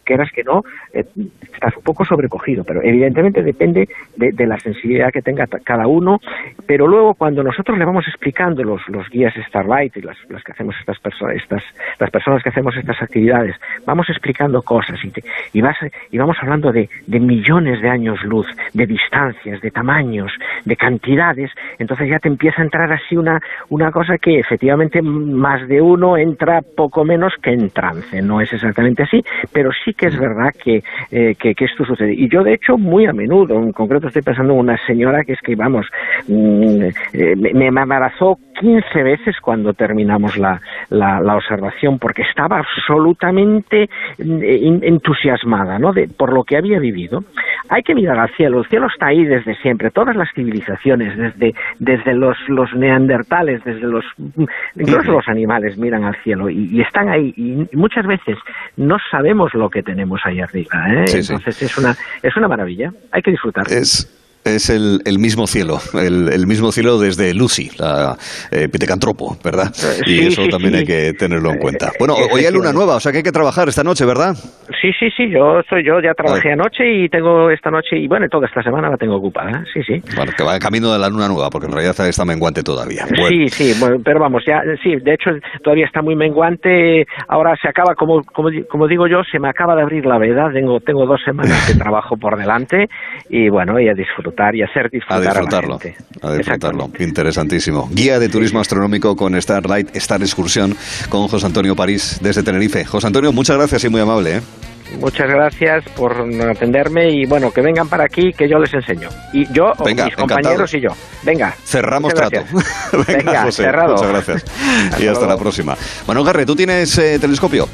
quieras 0.04 0.32
que 0.34 0.42
no, 0.42 0.64
eh, 0.92 1.04
estás 1.52 1.76
un 1.76 1.82
poco 1.82 2.04
sobrecogido, 2.04 2.64
pero 2.64 2.82
evidentemente 2.82 3.42
depende 3.42 3.88
de, 4.16 4.46
la 4.46 4.58
sensibilidad 4.58 5.12
que 5.12 5.22
tenga 5.22 5.46
cada 5.62 5.86
uno, 5.86 6.18
pero 6.66 6.86
luego 6.86 7.14
cuando 7.14 7.42
nosotros 7.42 7.78
le 7.78 7.84
vamos 7.84 8.06
explicando 8.08 8.64
los, 8.64 8.80
los 8.88 9.08
guías 9.10 9.34
Starlight 9.48 9.96
y 9.96 10.02
las, 10.02 10.16
las 10.28 10.42
que 10.42 10.52
hacemos 10.52 10.74
estas 10.80 10.98
personas, 10.98 11.36
estas, 11.36 11.62
las 11.98 12.10
personas 12.10 12.42
que 12.42 12.48
hacemos 12.48 12.76
estas 12.76 13.00
actividades, 13.02 13.54
vamos 13.86 14.08
explicando 14.08 14.62
cosas 14.62 14.98
y, 15.04 15.12
y, 15.52 15.60
vas, 15.60 15.76
y 16.10 16.18
vamos 16.18 16.36
hablando 16.40 16.72
de, 16.72 16.88
de 17.06 17.20
millones 17.20 17.80
de 17.82 17.88
años 17.88 18.22
luz, 18.24 18.46
de 18.72 18.86
distancias, 18.86 19.60
de 19.60 19.70
tamaños, 19.70 20.32
de 20.64 20.76
cantidades, 20.76 21.50
entonces 21.78 22.08
ya 22.08 22.18
te 22.18 22.28
empieza 22.28 22.62
a 22.62 22.64
entrar 22.64 22.90
así 22.92 23.16
una, 23.16 23.40
una 23.68 23.90
cosa 23.90 24.18
que 24.18 24.38
efectivamente 24.38 25.02
más 25.02 25.68
de 25.68 25.80
uno 25.80 26.16
entra 26.16 26.62
poco 26.62 27.04
menos 27.04 27.34
que 27.42 27.52
en 27.52 27.70
trance, 27.70 28.22
no 28.22 28.40
es 28.40 28.52
exactamente 28.52 29.02
así, 29.02 29.22
pero 29.52 29.70
sí 29.84 29.92
que 29.94 30.06
es 30.06 30.18
verdad 30.18 30.52
eh, 31.10 31.34
que, 31.38 31.54
que, 31.54 31.64
esto 31.64 31.84
sucede. 31.84 32.14
Y 32.14 32.28
yo, 32.28 32.42
de 32.42 32.54
hecho, 32.54 32.76
muy 32.78 33.06
a 33.06 33.12
menudo, 33.12 33.54
en 33.54 33.72
concreto 33.72 34.08
estoy 34.08 34.22
pensando 34.22 34.54
en 34.54 34.60
una 34.60 34.86
señora 34.86 35.24
que 35.24 35.32
es 35.32 35.40
que, 35.40 35.54
vamos, 35.54 35.86
mm, 36.28 36.82
eh, 37.12 37.36
me, 37.36 37.70
me 37.70 37.80
abrazó 37.80 38.38
15 38.60 39.02
veces 39.02 39.36
cuando 39.40 39.72
terminamos 39.72 40.36
la, 40.36 40.60
la, 40.90 41.34
observación, 41.34 41.98
porque 41.98 42.22
estaba 42.22 42.58
absolutamente 42.58 43.88
mm, 44.18 44.82
entusiasmada 44.82 45.78
¿no? 45.78 45.92
de, 45.92 46.08
por 46.08 46.32
lo 46.32 46.44
que 46.44 46.58
había 46.58 46.78
vivido. 46.78 47.24
Hay 47.70 47.82
que 47.82 47.94
mirar 47.94 48.18
al 48.18 48.28
cielo, 48.36 48.60
el 48.60 48.66
cielo 48.66 48.88
está 48.92 49.06
ahí 49.06 49.24
desde 49.24 49.54
siempre, 49.56 49.90
todas 49.90 50.14
las 50.14 50.28
civilizaciones, 50.34 51.16
desde, 51.16 51.54
desde 51.78 52.14
los, 52.14 52.36
los 52.48 52.72
neandertales, 52.74 53.64
desde 53.64 53.86
los, 53.86 54.04
incluso 54.76 55.12
los 55.12 55.28
animales 55.28 55.78
miran 55.78 56.04
al 56.04 56.16
cielo 56.22 56.50
y, 56.50 56.80
están 56.82 57.08
ahí, 57.08 57.32
y 57.36 57.76
muchas 57.76 58.06
veces 58.06 58.36
no 58.76 58.96
sabemos 59.10 59.54
lo 59.54 59.70
que 59.70 59.82
tenemos 59.82 60.20
ahí 60.24 60.40
arriba. 60.40 60.70
¿eh? 60.88 61.04
Entonces 61.14 61.62
es 61.62 61.78
una, 61.78 61.94
es 62.22 62.36
una 62.36 62.48
maravilla, 62.48 62.92
hay 63.12 63.22
que 63.22 63.30
disfrutar. 63.30 63.64
Es 63.68 64.19
es 64.44 64.70
el, 64.70 65.00
el, 65.04 65.18
mismo 65.18 65.46
cielo, 65.46 65.78
el, 65.94 66.32
el, 66.32 66.46
mismo 66.46 66.72
cielo 66.72 66.98
desde 66.98 67.34
Lucy, 67.34 67.70
la 67.78 68.16
eh, 68.50 68.68
Pitecantropo, 68.68 69.36
¿verdad? 69.44 69.70
Eh, 69.84 70.02
y 70.06 70.26
eso 70.28 70.46
también 70.48 70.76
hay 70.76 70.84
que 70.84 71.12
tenerlo 71.12 71.50
en 71.50 71.58
cuenta. 71.58 71.92
Bueno, 71.98 72.14
hoy 72.32 72.44
hay 72.44 72.52
luna 72.52 72.72
nueva, 72.72 72.96
o 72.96 73.00
sea 73.00 73.12
que 73.12 73.18
hay 73.18 73.22
que 73.22 73.32
trabajar 73.32 73.68
esta 73.68 73.84
noche, 73.84 74.06
¿verdad? 74.06 74.34
Sí, 74.80 74.92
sí, 74.98 75.10
sí, 75.14 75.30
yo 75.30 75.60
soy 75.68 75.84
yo, 75.84 76.00
ya 76.00 76.14
trabajé 76.14 76.52
anoche 76.52 76.84
y 76.90 77.08
tengo 77.08 77.50
esta 77.50 77.70
noche, 77.70 77.98
y 77.98 78.08
bueno, 78.08 78.26
toda 78.30 78.46
esta 78.46 78.62
semana 78.62 78.88
la 78.88 78.96
tengo 78.96 79.16
ocupada, 79.16 79.64
sí, 79.72 79.82
sí. 79.82 80.00
Bueno, 80.16 80.32
que 80.36 80.42
va 80.42 80.58
camino 80.58 80.92
de 80.92 80.98
la 80.98 81.08
luna 81.08 81.28
nueva, 81.28 81.50
porque 81.50 81.66
en 81.66 81.72
realidad 81.72 81.94
está 82.08 82.24
menguante 82.24 82.62
todavía. 82.62 83.06
Sí, 83.28 83.48
sí, 83.48 83.72
pero 84.02 84.20
vamos, 84.20 84.42
ya, 84.46 84.62
sí, 84.82 84.96
de 84.96 85.14
hecho 85.14 85.30
todavía 85.62 85.84
está 85.84 86.00
muy 86.00 86.16
menguante, 86.16 87.06
ahora 87.28 87.54
se 87.60 87.68
acaba, 87.68 87.94
como, 87.94 88.22
como, 88.24 88.48
como 88.70 88.88
digo 88.88 89.06
yo, 89.06 89.22
se 89.30 89.38
me 89.38 89.50
acaba 89.50 89.76
de 89.76 89.82
abrir 89.82 90.06
la 90.06 90.18
veda, 90.18 90.50
tengo, 90.50 90.80
tengo 90.80 91.04
dos 91.04 91.20
semanas 91.24 91.68
de 91.68 91.78
trabajo 91.78 92.16
por 92.16 92.38
delante 92.38 92.88
y 93.28 93.50
bueno, 93.50 93.78
y 93.78 93.88
a 93.88 93.94
disfrutar 93.94 94.29
y 94.54 94.62
hacer 94.62 94.90
disfrutar 94.90 95.36
a 95.36 95.40
disfrutarlo. 95.40 95.78
A, 96.22 96.32
disfrutarlo. 96.34 96.90
Interesantísimo. 96.98 97.88
Guía 97.92 98.18
de 98.18 98.28
turismo 98.28 98.60
astronómico 98.60 99.16
con 99.16 99.40
Starlight, 99.40 99.94
Star 99.96 100.20
Excursión 100.22 100.76
con 101.08 101.28
José 101.28 101.46
Antonio 101.46 101.76
París 101.76 102.18
desde 102.22 102.42
Tenerife. 102.42 102.84
José 102.84 103.06
Antonio, 103.06 103.32
muchas 103.32 103.56
gracias 103.56 103.84
y 103.84 103.88
muy 103.88 104.00
amable. 104.00 104.36
¿eh? 104.36 104.40
Muchas 104.98 105.28
gracias 105.28 105.84
por 105.96 106.12
atenderme 106.48 107.10
y 107.10 107.24
bueno, 107.24 107.50
que 107.50 107.60
vengan 107.60 107.88
para 107.88 108.04
aquí 108.04 108.32
que 108.32 108.48
yo 108.48 108.58
les 108.58 108.72
enseño. 108.74 109.08
Y 109.32 109.46
yo, 109.52 109.72
mis 109.84 110.16
compañeros 110.16 110.74
y 110.74 110.80
yo. 110.80 110.90
Venga. 111.22 111.54
Cerramos 111.64 112.12
trato. 112.12 112.42
Venga, 113.06 113.42
José, 113.42 113.62
cerrado. 113.62 113.94
Muchas 113.94 114.08
gracias. 114.08 114.44
y 115.00 115.06
hasta 115.06 115.26
la 115.26 115.36
próxima. 115.36 115.76
Bueno, 116.06 116.24
Garre, 116.24 116.44
¿tú 116.44 116.56
tienes 116.56 116.96
eh, 116.98 117.18
telescopio? 117.18 117.68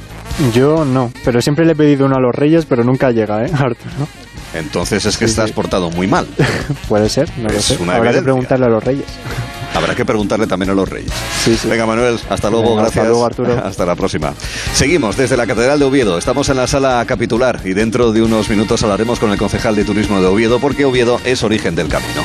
Yo 0.53 0.85
no, 0.85 1.11
pero 1.25 1.41
siempre 1.41 1.65
le 1.65 1.73
he 1.73 1.77
pedido 1.77 2.07
uno 2.07 2.17
a 2.17 2.21
los 2.21 2.35
Reyes, 2.35 2.67
pero 2.67 2.85
nunca 2.85 3.11
llega, 3.11 3.47
¿eh, 3.47 3.51
Arthur? 3.59 3.93
¿no? 3.99 4.26
Entonces 4.55 5.05
es 5.05 5.17
que 5.19 5.25
estás 5.25 5.53
portado 5.53 5.91
muy 5.91 6.07
mal. 6.07 6.27
Puede 6.89 7.09
ser, 7.09 7.31
no 7.39 7.49
lo 7.49 7.61
sé. 7.61 7.79
Habrá 7.91 8.13
que 8.13 8.23
preguntarle 8.23 8.67
a 8.67 8.69
los 8.69 8.83
reyes. 8.83 9.07
Habrá 9.75 9.95
que 9.95 10.07
preguntarle 10.07 10.47
también 10.47 10.71
a 10.71 10.75
los 10.75 10.89
reyes. 10.89 11.13
Sí, 11.45 11.55
sí. 11.57 11.69
Venga, 11.69 11.85
Manuel, 11.85 12.19
hasta 12.31 12.49
luego, 12.49 12.77
gracias. 12.77 12.97
Hasta 12.97 13.09
luego, 13.09 13.27
Arturo. 13.27 13.59
Hasta 13.65 13.85
la 13.85 13.95
próxima. 13.95 14.33
Seguimos 14.73 15.17
desde 15.19 15.37
la 15.37 15.47
Catedral 15.47 15.79
de 15.79 15.85
Oviedo. 15.85 16.17
Estamos 16.17 16.49
en 16.49 16.57
la 16.57 16.67
sala 16.67 17.05
capitular 17.07 17.61
y 17.63 17.75
dentro 17.75 18.13
de 18.13 18.23
unos 18.23 18.49
minutos 18.49 18.83
hablaremos 18.83 19.19
con 19.19 19.31
el 19.33 19.39
concejal 19.39 19.77
de 19.77 19.85
turismo 19.85 20.21
de 20.21 20.29
Oviedo 20.29 20.61
porque 20.61 20.87
Oviedo 20.87 21.21
es 21.25 21.43
origen 21.43 21.75
del 21.75 21.89
camino. 21.89 22.23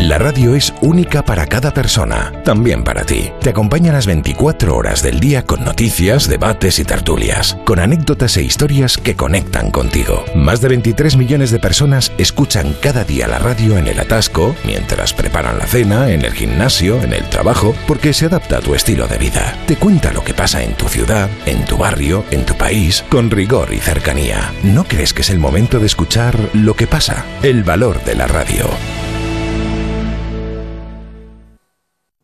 La 0.03 0.19
radio 0.19 0.57
es 0.57 0.75
única 0.81 1.25
para 1.25 1.47
cada 1.47 1.73
persona, 1.73 2.33
también 2.45 2.83
para 2.83 3.05
ti. 3.05 3.31
Te 3.41 3.51
acompaña 3.51 3.93
las 3.93 4.07
24 4.07 4.77
horas 4.77 5.01
del 5.01 5.21
día 5.21 5.45
con 5.45 5.65
noticias, 5.65 6.29
debates 6.29 6.81
y 6.81 6.85
tertulias, 6.85 7.57
con 7.65 7.79
anécdotas 7.79 8.37
e 8.37 8.43
historias 8.43 8.99
que 8.99 9.15
conectan 9.15 9.71
contigo. 9.71 10.25
Más 10.35 10.61
de 10.61 10.71
23 10.71 11.17
millones 11.17 11.53
de 11.53 11.61
personas 11.61 12.11
escuchan 12.19 12.75
cada 12.83 13.05
día 13.05 13.29
la 13.29 13.39
radio 13.39 13.79
en 13.79 13.87
el 13.87 14.01
atasco, 14.01 14.57
mientras 14.65 15.15
preparan 15.15 15.57
la 15.57 15.67
cena, 15.67 16.11
en 16.11 16.25
el 16.25 16.33
gimnasio, 16.33 17.01
en 17.01 17.13
el 17.13 17.29
trabajo, 17.31 17.73
porque 17.87 18.13
se 18.13 18.27
adapta 18.27 18.57
a 18.57 18.61
tu 18.61 18.75
estilo 18.75 19.07
de 19.07 19.19
vida. 19.19 19.57
Te 19.69 19.77
cuenta 19.77 20.13
lo 20.13 20.25
que 20.25 20.35
pasa 20.35 20.65
en 20.65 20.75
tu 20.75 20.89
ciudad, 20.89 21.31
en 21.47 21.65
tu 21.65 21.77
barrio, 21.77 22.25
en 22.33 22.45
tu 22.45 22.57
país, 22.57 23.05
con 23.09 23.31
rigor 23.31 23.73
y 23.73 23.79
cercanía. 23.79 24.53
¿No 24.65 24.83
crees 24.83 25.15
que 25.15 25.23
es 25.23 25.31
el 25.31 25.39
momento 25.39 25.79
de 25.79 25.87
escuchar 25.87 26.37
lo 26.55 26.75
que 26.75 26.89
pasa? 26.89 27.25
El 27.45 27.63
valor 27.63 28.03
de 28.03 28.17
la 28.17 28.27
radio. 28.27 28.67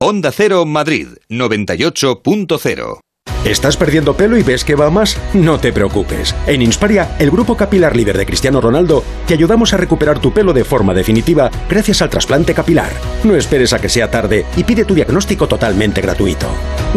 Onda 0.00 0.30
Cero 0.30 0.64
Madrid 0.64 1.08
98.0 1.28 3.00
¿Estás 3.44 3.76
perdiendo 3.76 4.16
pelo 4.16 4.38
y 4.38 4.44
ves 4.44 4.64
que 4.64 4.76
va 4.76 4.90
más? 4.90 5.18
No 5.34 5.58
te 5.58 5.72
preocupes. 5.72 6.36
En 6.46 6.62
Insparia, 6.62 7.16
el 7.18 7.32
grupo 7.32 7.56
capilar 7.56 7.96
líder 7.96 8.16
de 8.16 8.24
Cristiano 8.24 8.60
Ronaldo, 8.60 9.02
te 9.26 9.34
ayudamos 9.34 9.74
a 9.74 9.76
recuperar 9.76 10.20
tu 10.20 10.32
pelo 10.32 10.52
de 10.52 10.62
forma 10.62 10.94
definitiva 10.94 11.50
gracias 11.68 12.00
al 12.00 12.10
trasplante 12.10 12.54
capilar. 12.54 12.92
No 13.24 13.34
esperes 13.34 13.72
a 13.72 13.80
que 13.80 13.88
sea 13.88 14.08
tarde 14.08 14.46
y 14.56 14.62
pide 14.62 14.84
tu 14.84 14.94
diagnóstico 14.94 15.48
totalmente 15.48 16.00
gratuito. 16.00 16.46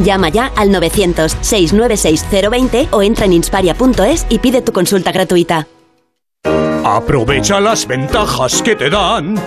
Llama 0.04 0.30
ya 0.30 0.52
al 0.56 0.70
900-696-020 0.70 2.90
o 2.92 3.02
entra 3.02 3.26
en 3.26 3.34
insparia.es 3.34 4.28
y 4.30 4.38
pide 4.38 4.62
tu 4.62 4.74
consulta 4.74 5.12
gratuita. 5.12 5.68
Aprovecha 6.84 7.60
las 7.60 7.88
ventajas 7.88 8.62
que 8.62 8.76
te 8.76 8.92
dan. 8.92 9.40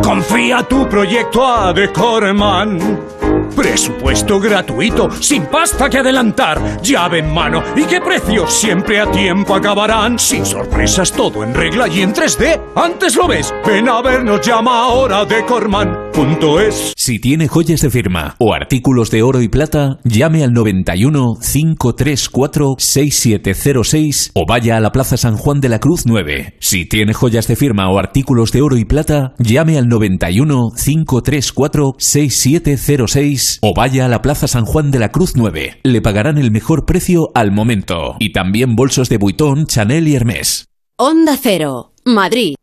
Confía 0.00 0.62
tu 0.62 0.88
proyecto 0.88 1.46
a 1.46 1.72
Decorman. 1.72 3.11
Presupuesto 3.56 4.40
gratuito, 4.40 5.10
sin 5.20 5.44
pasta 5.46 5.90
que 5.90 5.98
adelantar, 5.98 6.80
llave 6.82 7.18
en 7.18 7.32
mano 7.32 7.62
y 7.76 7.84
qué 7.84 8.00
precios 8.00 8.52
siempre 8.52 8.98
a 8.98 9.10
tiempo 9.10 9.54
acabarán. 9.54 10.18
Sin 10.18 10.46
sorpresas, 10.46 11.12
todo 11.12 11.44
en 11.44 11.52
regla 11.52 11.86
y 11.86 12.00
en 12.00 12.14
3D. 12.14 12.60
Antes 12.74 13.14
lo 13.14 13.28
ves, 13.28 13.52
ven 13.66 13.88
a 13.88 14.00
vernos, 14.00 14.40
llama 14.46 14.84
ahora 14.84 15.26
decorman.es. 15.26 16.94
Si 16.96 17.18
tiene 17.18 17.48
joyas 17.48 17.82
de 17.82 17.90
firma 17.90 18.36
o 18.38 18.54
artículos 18.54 19.10
de 19.10 19.22
oro 19.22 19.42
y 19.42 19.48
plata, 19.48 19.98
llame 20.04 20.44
al 20.44 20.52
91 20.52 21.36
534 21.40 22.76
6706 22.78 24.30
o 24.34 24.46
vaya 24.46 24.78
a 24.78 24.80
la 24.80 24.92
Plaza 24.92 25.16
San 25.16 25.36
Juan 25.36 25.60
de 25.60 25.68
la 25.68 25.78
Cruz 25.78 26.06
9. 26.06 26.54
Si 26.58 26.86
tiene 26.86 27.12
joyas 27.12 27.48
de 27.48 27.56
firma 27.56 27.90
o 27.90 27.98
artículos 27.98 28.52
de 28.52 28.62
oro 28.62 28.78
y 28.78 28.84
plata, 28.84 29.34
llame 29.38 29.76
al 29.76 29.88
91 29.88 30.70
534 30.74 31.96
6706 31.98 33.41
o 33.60 33.74
vaya 33.74 34.06
a 34.06 34.08
la 34.08 34.22
Plaza 34.22 34.48
San 34.48 34.64
Juan 34.64 34.90
de 34.90 34.98
la 34.98 35.10
Cruz 35.10 35.32
9. 35.36 35.80
Le 35.82 36.02
pagarán 36.02 36.38
el 36.38 36.50
mejor 36.50 36.86
precio 36.86 37.30
al 37.34 37.52
momento. 37.52 38.16
Y 38.18 38.32
también 38.32 38.76
bolsos 38.76 39.08
de 39.08 39.18
Vuitton, 39.18 39.66
Chanel 39.66 40.08
y 40.08 40.14
Hermès. 40.14 40.66
Onda 40.96 41.36
Cero, 41.40 41.92
Madrid. 42.04 42.54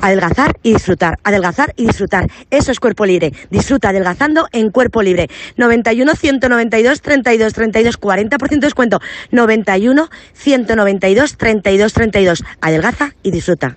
Adelgazar 0.00 0.58
y 0.62 0.72
disfrutar, 0.72 1.18
adelgazar 1.22 1.74
y 1.76 1.86
disfrutar. 1.86 2.28
Eso 2.50 2.72
es 2.72 2.80
cuerpo 2.80 3.06
libre. 3.06 3.32
Disfruta 3.50 3.90
adelgazando 3.90 4.48
en 4.52 4.70
cuerpo 4.70 5.02
libre. 5.02 5.28
91 5.56 6.14
192 6.14 7.00
32 7.00 7.52
32 7.52 8.00
40% 8.00 8.48
de 8.48 8.58
descuento. 8.58 9.00
91 9.30 10.08
192 10.32 11.36
32 11.36 11.92
32. 11.92 12.44
Adelgaza 12.60 13.14
y 13.22 13.30
disfruta. 13.30 13.76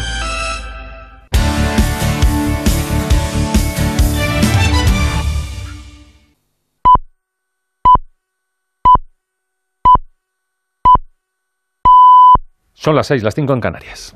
Son 12.81 12.95
las 12.95 13.05
6, 13.05 13.21
las 13.21 13.35
5 13.35 13.53
en 13.53 13.61
Canarias. 13.61 14.15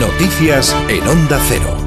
Noticias 0.00 0.76
en 0.88 1.06
Onda 1.06 1.38
Cero. 1.46 1.81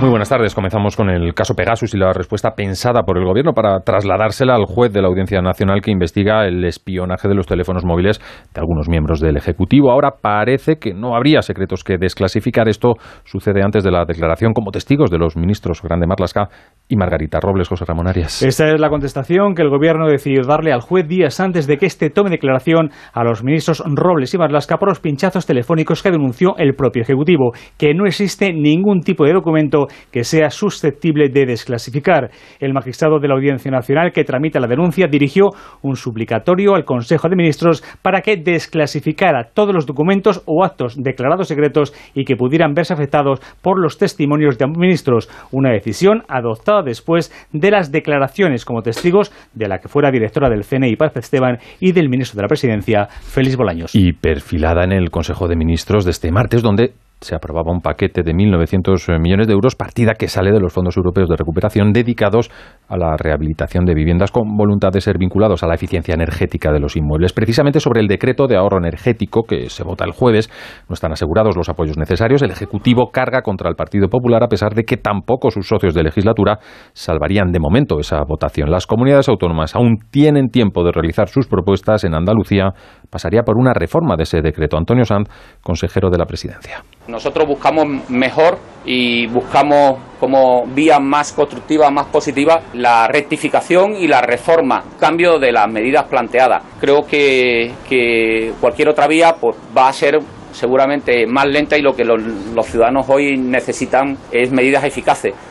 Muy 0.00 0.10
buenas 0.10 0.28
tardes. 0.28 0.54
Comenzamos 0.54 0.94
con 0.94 1.10
el 1.10 1.34
caso 1.34 1.54
Pegasus 1.54 1.92
y 1.92 1.98
la 1.98 2.12
respuesta 2.12 2.52
pensada 2.54 3.02
por 3.02 3.18
el 3.18 3.24
Gobierno 3.24 3.52
para 3.52 3.80
trasladársela 3.80 4.54
al 4.54 4.64
juez 4.64 4.92
de 4.92 5.02
la 5.02 5.08
Audiencia 5.08 5.42
Nacional 5.42 5.80
que 5.82 5.90
investiga 5.90 6.46
el 6.46 6.64
espionaje 6.64 7.26
de 7.26 7.34
los 7.34 7.48
teléfonos 7.48 7.84
móviles 7.84 8.20
de 8.54 8.60
algunos 8.60 8.88
miembros 8.88 9.18
del 9.18 9.36
Ejecutivo. 9.36 9.90
Ahora 9.90 10.12
parece 10.22 10.76
que 10.76 10.94
no 10.94 11.16
habría 11.16 11.42
secretos 11.42 11.82
que 11.82 11.98
desclasificar. 11.98 12.68
Esto 12.68 12.94
sucede 13.24 13.60
antes 13.64 13.82
de 13.82 13.90
la 13.90 14.04
declaración 14.04 14.52
como 14.52 14.70
testigos 14.70 15.10
de 15.10 15.18
los 15.18 15.36
ministros 15.36 15.82
Grande 15.82 16.06
Marlasca 16.06 16.48
y 16.86 16.94
Margarita 16.94 17.40
Robles, 17.40 17.66
José 17.66 17.84
Ramón 17.84 18.06
Arias. 18.06 18.40
Esta 18.42 18.72
es 18.72 18.80
la 18.80 18.90
contestación 18.90 19.56
que 19.56 19.62
el 19.62 19.68
Gobierno 19.68 20.06
decidió 20.06 20.42
darle 20.46 20.72
al 20.72 20.80
juez 20.80 21.08
días 21.08 21.40
antes 21.40 21.66
de 21.66 21.76
que 21.76 21.86
este 21.86 22.10
tome 22.10 22.30
declaración 22.30 22.92
a 23.12 23.24
los 23.24 23.42
ministros 23.42 23.82
Robles 23.84 24.32
y 24.32 24.38
Marlasca 24.38 24.76
por 24.76 24.90
los 24.90 25.00
pinchazos 25.00 25.44
telefónicos 25.44 26.04
que 26.04 26.12
denunció 26.12 26.56
el 26.56 26.76
propio 26.76 27.02
Ejecutivo, 27.02 27.50
que 27.76 27.94
no 27.94 28.06
existe 28.06 28.52
ningún 28.52 29.00
tipo 29.00 29.24
de 29.24 29.32
documento 29.32 29.87
que 30.10 30.24
sea 30.24 30.50
susceptible 30.50 31.28
de 31.28 31.46
desclasificar. 31.46 32.30
El 32.60 32.72
magistrado 32.72 33.18
de 33.18 33.28
la 33.28 33.34
Audiencia 33.34 33.70
Nacional 33.70 34.12
que 34.12 34.24
tramita 34.24 34.60
la 34.60 34.66
denuncia 34.66 35.06
dirigió 35.06 35.50
un 35.82 35.96
suplicatorio 35.96 36.74
al 36.74 36.84
Consejo 36.84 37.28
de 37.28 37.36
Ministros 37.36 37.82
para 38.02 38.20
que 38.20 38.36
desclasificara 38.36 39.50
todos 39.54 39.74
los 39.74 39.86
documentos 39.86 40.42
o 40.46 40.64
actos 40.64 40.96
declarados 40.96 41.48
secretos 41.48 41.92
y 42.14 42.24
que 42.24 42.36
pudieran 42.36 42.74
verse 42.74 42.94
afectados 42.94 43.40
por 43.62 43.80
los 43.80 43.98
testimonios 43.98 44.58
de 44.58 44.64
ambos 44.64 44.78
ministros, 44.78 45.28
una 45.50 45.70
decisión 45.70 46.22
adoptada 46.28 46.82
después 46.82 47.32
de 47.52 47.70
las 47.70 47.90
declaraciones 47.90 48.64
como 48.64 48.82
testigos 48.82 49.32
de 49.54 49.68
la 49.68 49.78
que 49.78 49.88
fuera 49.88 50.10
directora 50.10 50.48
del 50.48 50.64
CNI 50.64 50.96
Paz 50.96 51.16
Esteban 51.16 51.58
y 51.80 51.92
del 51.92 52.08
ministro 52.08 52.36
de 52.36 52.42
la 52.42 52.48
Presidencia, 52.48 53.06
Félix 53.06 53.56
Bolaños. 53.56 53.94
Y 53.94 54.12
perfilada 54.12 54.84
en 54.84 54.92
el 54.92 55.10
Consejo 55.10 55.48
de 55.48 55.56
Ministros 55.56 56.04
de 56.04 56.10
este 56.10 56.30
martes, 56.30 56.62
donde 56.62 56.92
se 57.20 57.34
aprobaba 57.34 57.72
un 57.72 57.80
paquete 57.80 58.22
de 58.22 58.32
1.900 58.32 59.18
millones 59.20 59.46
de 59.46 59.52
euros, 59.52 59.74
partida 59.74 60.14
que 60.14 60.28
sale 60.28 60.52
de 60.52 60.60
los 60.60 60.72
fondos 60.72 60.96
europeos 60.96 61.28
de 61.28 61.36
recuperación 61.36 61.92
dedicados 61.92 62.50
a 62.88 62.96
la 62.96 63.16
rehabilitación 63.16 63.84
de 63.84 63.94
viviendas 63.94 64.30
con 64.30 64.56
voluntad 64.56 64.90
de 64.92 65.00
ser 65.00 65.18
vinculados 65.18 65.62
a 65.62 65.66
la 65.66 65.74
eficiencia 65.74 66.14
energética 66.14 66.72
de 66.72 66.80
los 66.80 66.96
inmuebles. 66.96 67.32
Precisamente 67.32 67.80
sobre 67.80 68.00
el 68.00 68.08
decreto 68.08 68.46
de 68.46 68.56
ahorro 68.56 68.78
energético 68.78 69.42
que 69.42 69.68
se 69.68 69.82
vota 69.82 70.04
el 70.04 70.12
jueves, 70.12 70.50
no 70.88 70.94
están 70.94 71.12
asegurados 71.12 71.56
los 71.56 71.68
apoyos 71.68 71.98
necesarios. 71.98 72.42
El 72.42 72.50
Ejecutivo 72.50 73.10
carga 73.12 73.42
contra 73.42 73.68
el 73.68 73.74
Partido 73.74 74.08
Popular 74.08 74.44
a 74.44 74.48
pesar 74.48 74.74
de 74.74 74.84
que 74.84 74.96
tampoco 74.96 75.50
sus 75.50 75.66
socios 75.66 75.94
de 75.94 76.02
legislatura 76.02 76.58
salvarían 76.92 77.50
de 77.50 77.60
momento 77.60 77.98
esa 77.98 78.22
votación. 78.26 78.70
Las 78.70 78.86
comunidades 78.86 79.28
autónomas 79.28 79.74
aún 79.74 79.98
tienen 80.10 80.48
tiempo 80.48 80.84
de 80.84 80.92
realizar 80.92 81.28
sus 81.28 81.46
propuestas. 81.46 82.04
En 82.04 82.14
Andalucía 82.14 82.70
pasaría 83.10 83.42
por 83.42 83.56
una 83.58 83.74
reforma 83.74 84.16
de 84.16 84.22
ese 84.22 84.40
decreto. 84.40 84.76
Antonio 84.76 85.04
Sanz, 85.04 85.28
consejero 85.62 86.10
de 86.10 86.18
la 86.18 86.26
Presidencia. 86.26 86.82
Nosotros 87.08 87.48
buscamos 87.48 87.86
mejor 88.10 88.58
y 88.84 89.26
buscamos 89.28 89.96
como 90.20 90.66
vía 90.66 90.98
más 90.98 91.32
constructiva, 91.32 91.90
más 91.90 92.06
positiva, 92.08 92.60
la 92.74 93.08
rectificación 93.08 93.96
y 93.96 94.06
la 94.06 94.20
reforma, 94.20 94.84
cambio 95.00 95.38
de 95.38 95.50
las 95.50 95.70
medidas 95.70 96.04
planteadas. 96.04 96.62
Creo 96.78 97.06
que, 97.06 97.72
que 97.88 98.52
cualquier 98.60 98.90
otra 98.90 99.06
vía 99.06 99.36
pues, 99.40 99.56
va 99.74 99.88
a 99.88 99.92
ser 99.94 100.18
seguramente 100.52 101.26
más 101.26 101.46
lenta 101.46 101.78
y 101.78 101.82
lo 101.82 101.94
que 101.94 102.04
los, 102.04 102.20
los 102.22 102.66
ciudadanos 102.66 103.08
hoy 103.08 103.38
necesitan 103.38 104.18
es 104.30 104.52
medidas 104.52 104.84
eficaces. 104.84 105.47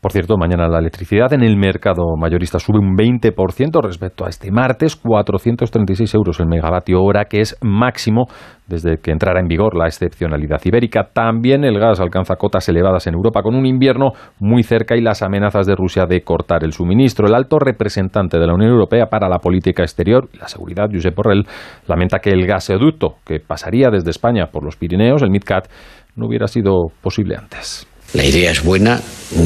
Por 0.00 0.12
cierto, 0.12 0.38
mañana 0.38 0.66
la 0.66 0.78
electricidad 0.78 1.30
en 1.34 1.42
el 1.42 1.58
mercado 1.58 2.16
mayorista 2.16 2.58
sube 2.58 2.78
un 2.78 2.96
20% 2.96 3.82
respecto 3.82 4.24
a 4.24 4.30
este 4.30 4.50
martes, 4.50 4.96
436 4.96 6.14
euros 6.14 6.40
el 6.40 6.46
megavatio 6.46 7.02
hora, 7.02 7.26
que 7.26 7.42
es 7.42 7.54
máximo 7.60 8.24
desde 8.66 8.96
que 8.96 9.10
entrara 9.10 9.40
en 9.40 9.46
vigor 9.46 9.76
la 9.76 9.84
excepcionalidad 9.84 10.62
ibérica. 10.64 11.10
También 11.12 11.64
el 11.64 11.78
gas 11.78 12.00
alcanza 12.00 12.36
cotas 12.36 12.66
elevadas 12.70 13.06
en 13.08 13.14
Europa 13.14 13.42
con 13.42 13.54
un 13.54 13.66
invierno 13.66 14.12
muy 14.38 14.62
cerca 14.62 14.96
y 14.96 15.02
las 15.02 15.20
amenazas 15.20 15.66
de 15.66 15.76
Rusia 15.76 16.06
de 16.06 16.22
cortar 16.22 16.64
el 16.64 16.72
suministro. 16.72 17.26
El 17.26 17.34
alto 17.34 17.58
representante 17.58 18.38
de 18.38 18.46
la 18.46 18.54
Unión 18.54 18.70
Europea 18.70 19.04
para 19.10 19.28
la 19.28 19.38
política 19.38 19.82
exterior 19.82 20.30
y 20.32 20.38
la 20.38 20.48
seguridad, 20.48 20.88
Josep 20.90 21.14
Borrell, 21.14 21.44
lamenta 21.86 22.20
que 22.20 22.30
el 22.30 22.46
gasoducto 22.46 23.16
que 23.26 23.40
pasaría 23.40 23.90
desde 23.90 24.08
España 24.08 24.46
por 24.50 24.64
los 24.64 24.76
Pirineos, 24.76 25.22
el 25.22 25.30
MidCat, 25.30 25.68
no 26.16 26.26
hubiera 26.26 26.46
sido 26.46 26.86
posible 27.02 27.36
antes. 27.36 27.89
La 28.12 28.24
idea 28.24 28.50
es 28.50 28.62
buena, 28.62 29.00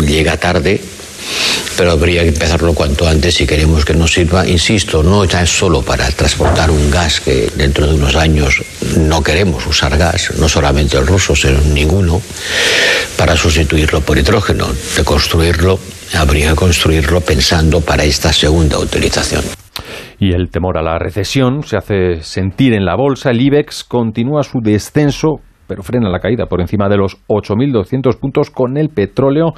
llega 0.07 0.37
tarde, 0.39 0.81
pero 1.77 1.93
habría 1.93 2.23
que 2.23 2.29
empezarlo 2.29 2.73
cuanto 2.73 3.07
antes 3.07 3.35
si 3.35 3.47
queremos 3.47 3.85
que 3.85 3.95
nos 3.95 4.13
sirva. 4.13 4.47
Insisto, 4.47 5.03
no 5.03 5.25
ya 5.25 5.43
es 5.43 5.51
solo 5.51 5.83
para 5.83 6.09
transportar 6.11 6.71
un 6.71 6.91
gas 6.91 7.21
que 7.21 7.51
dentro 7.57 7.87
de 7.87 7.95
unos 7.95 8.17
años 8.17 8.63
no 8.97 9.23
queremos 9.23 9.67
usar 9.67 9.99
gas, 9.99 10.33
no 10.39 10.49
solamente 10.49 10.97
el 10.97 11.07
ruso, 11.07 11.37
sino 11.37 11.61
ninguno, 11.61 12.23
para 13.19 13.37
sustituirlo 13.37 14.01
por 14.01 14.19
hidrógeno. 14.19 14.69
De 14.97 15.05
construirlo, 15.05 15.79
habría 16.15 16.51
que 16.51 16.57
construirlo 16.57 17.21
pensando 17.21 17.81
para 17.81 18.05
esta 18.05 18.33
segunda 18.33 18.79
utilización. 18.79 19.43
Y 20.19 20.33
el 20.33 20.49
temor 20.51 20.79
a 20.79 20.83
la 20.83 20.99
recesión 20.99 21.65
se 21.65 21.77
hace 21.77 22.23
sentir 22.23 22.73
en 22.73 22.85
la 22.85 22.97
bolsa. 22.97 23.31
El 23.31 23.41
IBEX 23.41 23.85
continúa 23.85 24.43
su 24.43 24.61
descenso 24.63 25.41
pero 25.67 25.83
frena 25.83 26.09
la 26.11 26.21
caída 26.21 26.47
por 26.47 26.61
encima 26.61 26.89
de 26.89 26.97
los 26.97 27.17
8.200 27.29 28.19
puntos 28.19 28.51
con 28.51 28.77
el 28.77 28.89
petróleo 28.89 29.53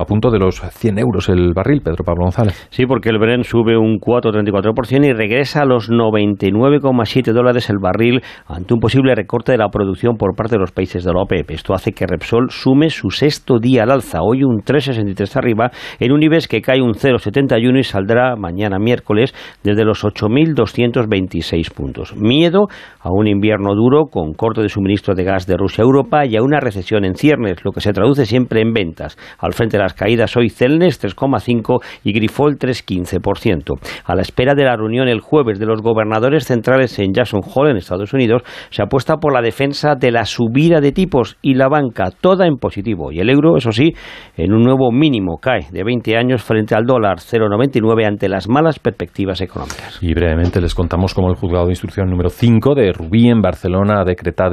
a 0.00 0.06
punto 0.06 0.30
de 0.30 0.38
los 0.38 0.62
100 0.62 0.98
euros 0.98 1.28
el 1.28 1.52
barril, 1.54 1.82
Pedro 1.82 2.04
Pablo 2.04 2.24
González. 2.24 2.68
Sí, 2.70 2.86
porque 2.86 3.10
el 3.10 3.18
Brent 3.18 3.44
sube 3.44 3.76
un 3.76 3.98
4,34% 3.98 5.06
y 5.06 5.12
regresa 5.12 5.60
a 5.60 5.66
los 5.66 5.90
99,7 5.90 7.32
dólares 7.32 7.68
el 7.68 7.76
barril 7.78 8.22
ante 8.46 8.72
un 8.72 8.80
posible 8.80 9.14
recorte 9.14 9.52
de 9.52 9.58
la 9.58 9.68
producción 9.68 10.16
por 10.16 10.34
parte 10.34 10.54
de 10.54 10.60
los 10.60 10.72
países 10.72 11.04
de 11.04 11.12
la 11.12 11.20
OPEP. 11.20 11.50
Esto 11.50 11.74
hace 11.74 11.92
que 11.92 12.06
Repsol 12.06 12.50
sume 12.50 12.88
su 12.88 13.10
sexto 13.10 13.58
día 13.58 13.82
al 13.82 13.90
alza, 13.90 14.22
hoy 14.22 14.42
un 14.42 14.62
3,63 14.62 15.36
arriba, 15.36 15.70
en 15.98 16.12
un 16.12 16.22
IBEX 16.22 16.48
que 16.48 16.62
cae 16.62 16.80
un 16.80 16.94
0,71 16.94 17.78
y 17.78 17.82
saldrá 17.82 18.36
mañana 18.36 18.78
miércoles 18.78 19.34
desde 19.62 19.84
los 19.84 20.02
8.226 20.02 21.74
puntos. 21.74 22.16
Miedo 22.16 22.68
a 23.00 23.10
un 23.10 23.26
invierno 23.26 23.74
duro 23.74 24.06
con 24.06 24.32
corte 24.32 24.62
de 24.62 24.70
suministro 24.70 25.14
de 25.14 25.24
gas 25.24 25.46
de 25.46 25.58
Rusia 25.58 25.84
a 25.84 25.86
Europa 25.86 26.24
y 26.24 26.36
a 26.36 26.42
una 26.42 26.58
recesión 26.58 27.04
en 27.04 27.16
ciernes, 27.16 27.62
lo 27.64 27.72
que 27.72 27.82
se 27.82 27.92
traduce 27.92 28.24
siempre 28.24 28.62
en 28.62 28.72
ventas. 28.72 29.18
Al 29.38 29.52
frente 29.52 29.76
de 29.76 29.82
las 29.82 29.89
caídas 29.94 30.36
hoy 30.36 30.50
Celnes 30.50 31.02
3,5 31.02 31.82
y 32.04 32.12
Grifol 32.12 32.58
3,15%. 32.58 33.78
A 34.04 34.14
la 34.14 34.22
espera 34.22 34.54
de 34.54 34.64
la 34.64 34.76
reunión 34.76 35.08
el 35.08 35.20
jueves 35.20 35.58
de 35.58 35.66
los 35.66 35.82
gobernadores 35.82 36.44
centrales 36.44 36.98
en 36.98 37.12
Jackson 37.12 37.40
Hole, 37.42 37.70
en 37.70 37.76
Estados 37.76 38.12
Unidos, 38.12 38.42
se 38.70 38.82
apuesta 38.82 39.16
por 39.16 39.32
la 39.32 39.42
defensa 39.42 39.94
de 39.94 40.10
la 40.10 40.24
subida 40.24 40.80
de 40.80 40.92
tipos 40.92 41.36
y 41.42 41.54
la 41.54 41.68
banca, 41.68 42.10
toda 42.20 42.46
en 42.46 42.56
positivo. 42.56 43.12
Y 43.12 43.20
el 43.20 43.30
euro, 43.30 43.56
eso 43.56 43.72
sí, 43.72 43.92
en 44.36 44.52
un 44.52 44.62
nuevo 44.62 44.92
mínimo, 44.92 45.38
cae 45.38 45.66
de 45.70 45.84
20 45.84 46.16
años 46.16 46.42
frente 46.42 46.74
al 46.74 46.84
dólar 46.84 47.18
0,99 47.18 48.06
ante 48.06 48.28
las 48.28 48.48
malas 48.48 48.78
perspectivas 48.78 49.40
económicas. 49.40 49.98
Y 50.00 50.12
brevemente 50.14 50.60
les 50.60 50.74
contamos 50.74 51.14
cómo 51.14 51.28
el 51.30 51.36
juzgado 51.36 51.66
de 51.66 51.72
instrucción 51.72 52.10
número 52.10 52.28
5 52.28 52.74
de 52.74 52.92
Rubí 52.92 53.28
en 53.28 53.40
Barcelona 53.40 54.00
ha 54.00 54.04
decretado 54.04 54.50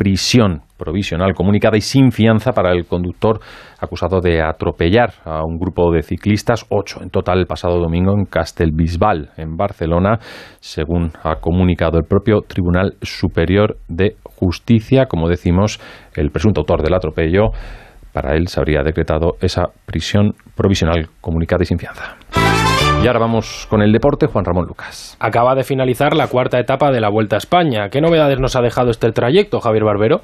prisión 0.00 0.62
provisional 0.78 1.34
comunicada 1.34 1.76
y 1.76 1.82
sin 1.82 2.10
fianza 2.10 2.52
para 2.52 2.72
el 2.72 2.86
conductor 2.86 3.38
acusado 3.78 4.22
de 4.22 4.40
atropellar 4.40 5.12
a 5.26 5.44
un 5.44 5.58
grupo 5.58 5.92
de 5.92 6.00
ciclistas, 6.00 6.64
ocho 6.70 7.02
en 7.02 7.10
total 7.10 7.40
el 7.40 7.46
pasado 7.46 7.78
domingo 7.78 8.14
en 8.16 8.24
Castelbisbal, 8.24 9.28
en 9.36 9.58
Barcelona, 9.58 10.18
según 10.58 11.12
ha 11.22 11.34
comunicado 11.34 11.98
el 11.98 12.06
propio 12.08 12.40
Tribunal 12.40 12.94
Superior 13.02 13.76
de 13.88 14.16
Justicia. 14.24 15.04
Como 15.04 15.28
decimos, 15.28 15.78
el 16.16 16.30
presunto 16.30 16.62
autor 16.62 16.82
del 16.82 16.94
atropello, 16.94 17.50
para 18.14 18.34
él 18.34 18.48
se 18.48 18.58
habría 18.58 18.82
decretado 18.82 19.32
esa 19.42 19.64
prisión 19.84 20.32
provisional 20.56 21.10
comunicada 21.20 21.62
y 21.62 21.66
sin 21.66 21.78
fianza. 21.78 22.16
Y 23.02 23.06
ahora 23.06 23.18
vamos 23.18 23.66
con 23.70 23.80
el 23.80 23.92
deporte, 23.92 24.26
Juan 24.26 24.44
Ramón 24.44 24.66
Lucas. 24.66 25.16
Acaba 25.20 25.54
de 25.54 25.64
finalizar 25.64 26.14
la 26.14 26.26
cuarta 26.26 26.58
etapa 26.58 26.90
de 26.90 27.00
la 27.00 27.08
Vuelta 27.08 27.36
a 27.36 27.38
España. 27.38 27.88
¿Qué 27.88 28.02
novedades 28.02 28.38
nos 28.38 28.56
ha 28.56 28.60
dejado 28.60 28.90
este 28.90 29.10
trayecto, 29.10 29.58
Javier 29.58 29.84
Barbero? 29.84 30.20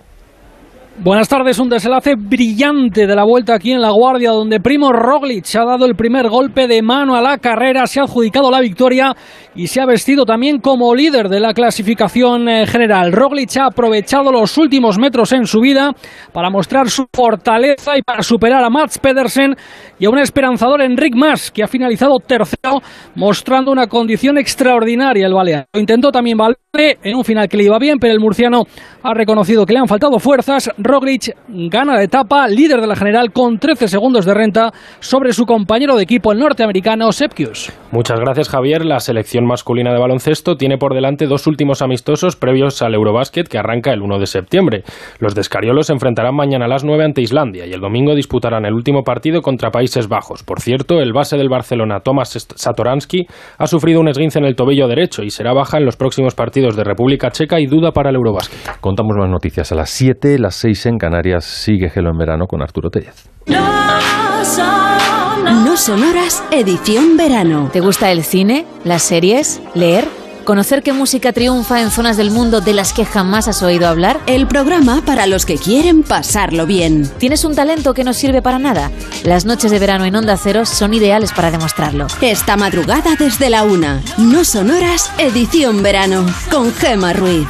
Buenas 0.99 1.29
tardes, 1.29 1.59
un 1.59 1.69
desenlace 1.69 2.15
brillante 2.17 3.07
de 3.07 3.15
la 3.15 3.23
vuelta 3.23 3.55
aquí 3.55 3.71
en 3.71 3.83
La 3.83 3.91
Guardia, 3.91 4.31
donde 4.31 4.61
Primo 4.61 4.93
Roglic 4.93 5.55
ha 5.55 5.65
dado 5.67 5.85
el 5.85 5.95
primer 5.95 6.31
golpe 6.31 6.67
de 6.67 6.81
mano 6.81 7.15
a 7.15 7.21
la 7.21 7.37
carrera, 7.37 7.87
se 7.87 8.01
ha 8.01 8.05
adjudicado 8.05 8.51
la 8.51 8.61
victoria 8.61 9.15
y 9.55 9.67
se 9.67 9.83
ha 9.83 9.87
vestido 9.87 10.25
también 10.25 10.59
como 10.59 10.95
líder 10.95 11.29
de 11.29 11.39
la 11.39 11.53
clasificación 11.53 12.49
eh, 12.49 12.67
general. 12.67 13.13
Roglic 13.13 13.59
ha 13.59 13.67
aprovechado 13.67 14.33
los 14.33 14.57
últimos 14.57 14.99
metros 14.99 15.33
en 15.33 15.47
su 15.47 15.61
vida 15.61 15.93
para 16.33 16.49
mostrar 16.49 16.89
su 16.89 17.07
fortaleza 17.13 17.99
y 17.99 18.03
para 18.03 18.23
superar 18.23 18.65
a 18.65 18.71
Mats 18.71 18.99
Pedersen 18.99 19.55
y 19.99 20.07
a 20.07 20.11
un 20.11 20.19
esperanzador 20.19 20.81
Enric 20.81 21.15
Mas, 21.15 21.51
que 21.51 21.63
ha 21.63 21.69
finalizado 21.69 22.17
tercero, 22.27 22.81
mostrando 23.15 23.71
una 23.71 23.87
condición 23.87 24.39
extraordinaria 24.39 25.27
el 25.27 25.35
balear. 25.35 25.67
Lo 25.75 25.81
intentó 25.81 26.11
también 26.11 26.39
Valverde 26.39 26.99
en 27.03 27.17
un 27.17 27.25
final 27.25 27.49
que 27.49 27.59
le 27.59 27.65
iba 27.65 27.79
bien, 27.79 27.99
pero 27.99 28.15
el 28.15 28.21
murciano 28.21 28.63
ha 29.03 29.15
reconocido 29.15 29.67
que 29.67 29.75
le 29.75 29.81
han 29.81 29.89
faltado 29.89 30.19
fuerzas. 30.19 30.71
Roglic 30.87 31.37
gana 31.49 31.95
la 31.95 32.03
etapa, 32.03 32.47
líder 32.49 32.81
de 32.81 32.87
la 32.87 32.97
general 32.97 33.33
con 33.33 33.59
13 33.59 33.89
segundos 33.89 34.25
de 34.25 34.35
renta 34.35 34.73
sobre 35.01 35.33
su 35.33 35.45
compañero 35.45 35.97
de 35.97 36.03
equipo, 36.03 36.33
el 36.33 36.39
norteamericano 36.39 37.11
Sepkius. 37.13 37.73
Muchas 37.91 38.21
gracias 38.21 38.49
Javier. 38.49 38.85
La 38.85 39.01
selección 39.01 39.47
masculina 39.47 39.93
de 39.93 39.99
baloncesto 39.99 40.57
tiene 40.57 40.79
por 40.79 40.95
delante 40.95 41.27
dos 41.27 41.47
últimos 41.47 41.83
amistosos 41.83 42.37
previos 42.37 42.83
al 42.83 42.95
Eurobásquet 42.95 43.49
que 43.49 43.59
arranca 43.59 43.93
el 43.93 44.03
1 44.03 44.19
de 44.19 44.27
septiembre. 44.27 44.85
Los 45.19 45.35
de 45.35 45.41
Escariolos 45.41 45.87
se 45.87 45.93
enfrentarán 45.93 46.35
mañana 46.35 46.67
a 46.67 46.69
las 46.69 46.85
9 46.85 47.05
ante 47.05 47.23
Islandia 47.23 47.67
y 47.67 47.73
el 47.73 47.81
domingo 47.81 48.15
disputarán 48.15 48.65
el 48.65 48.75
último 48.75 49.03
partido 49.03 49.43
contra 49.43 49.71
Países 49.71 50.09
Bajos. 50.09 50.43
Por 50.43 50.61
cierto, 50.61 51.01
el 51.01 51.13
base 51.13 51.37
del 51.37 51.49
Barcelona, 51.49 52.01
Tomas 52.01 52.31
Satoransky, 52.55 53.27
ha 53.59 53.67
sufrido 53.67 54.01
un 54.01 54.09
esguince 54.09 54.39
en 54.39 54.45
el 54.45 54.57
tobillo 54.57 54.89
derecho 54.89 55.23
y 55.23 55.31
será 55.31 55.53
baja 55.53 55.79
en 55.79 55.85
los 55.85 55.97
próximos 55.97 56.35
partidos 56.35 56.77
de 56.77 56.85
República 56.85 57.31
Checa 57.31 57.61
y 57.61 57.67
duda 57.67 57.93
para 57.93 58.11
el 58.11 58.17
Eurobásquet. 58.17 58.79
Contamos 58.81 59.17
más 59.17 59.31
noticias 59.31 59.73
a 59.73 59.75
las 59.75 59.91
7, 59.91 60.39
las 60.39 60.55
6 60.57 60.76
en 60.85 60.99
Canarias. 60.99 61.45
Sigue 61.45 61.89
Gelo 61.89 62.11
en 62.11 62.19
verano 62.19 62.47
con 62.47 62.61
Arturo 62.61 62.91
Tellez. 62.91 63.29
No 63.47 65.77
sonoras 65.77 66.43
edición 66.51 67.17
verano. 67.17 67.71
¿Te 67.73 67.81
gusta 67.81 68.11
el 68.11 68.25
cine, 68.25 68.67
las 68.85 69.03
series, 69.03 69.61
leer? 69.75 70.09
¿Conocer 70.47 70.83
qué 70.83 70.93
música 70.93 71.33
triunfa 71.33 71.81
en 71.81 71.91
zonas 71.91 72.17
del 72.17 72.31
mundo 72.31 72.61
de 72.61 72.73
las 72.73 72.93
que 72.93 73.05
jamás 73.05 73.49
has 73.49 73.63
oído 73.63 73.89
hablar? 73.89 74.21
El 74.27 74.47
programa 74.47 75.03
para 75.05 75.27
los 75.27 75.45
que 75.45 75.57
quieren 75.57 76.05
pasarlo 76.05 76.67
bien. 76.67 77.11
¿Tienes 77.19 77.45
un 77.45 77.57
talento 77.57 77.95
que 77.95 78.05
no 78.05 78.13
sirve 78.13 78.43
para 78.43 78.61
nada? 78.61 78.93
Las 79.25 79.45
noches 79.45 79.73
de 79.73 79.81
verano 79.81 80.05
en 80.05 80.15
Onda 80.15 80.37
Cero 80.37 80.65
son 80.65 80.95
ideales 80.95 81.33
para 81.33 81.51
demostrarlo. 81.51 82.07
Esta 82.21 82.57
madrugada 82.57 83.17
desde 83.19 83.51
la 83.51 83.65
una. 83.65 84.01
No 84.19 84.45
son 84.45 84.71
horas, 84.71 85.11
edición 85.19 85.83
verano. 85.83 86.25
Con 86.51 86.73
Gema 86.73 87.13
Ruiz. 87.13 87.49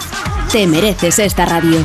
Te 0.50 0.66
mereces 0.66 1.18
esta 1.18 1.44
radio. 1.44 1.84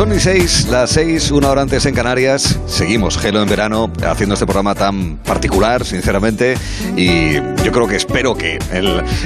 Son 0.00 0.18
seis, 0.18 0.66
las 0.70 0.92
seis, 0.92 1.30
una 1.30 1.50
hora 1.50 1.60
antes 1.60 1.84
en 1.84 1.94
Canarias. 1.94 2.58
Seguimos 2.64 3.18
Gelo 3.18 3.42
en 3.42 3.48
verano, 3.50 3.92
haciendo 4.02 4.32
este 4.32 4.46
programa 4.46 4.74
tan 4.74 5.18
particular, 5.18 5.84
sinceramente. 5.84 6.54
Y 6.96 7.34
yo 7.34 7.70
creo 7.70 7.86
que 7.86 7.96
espero 7.96 8.34
que 8.34 8.58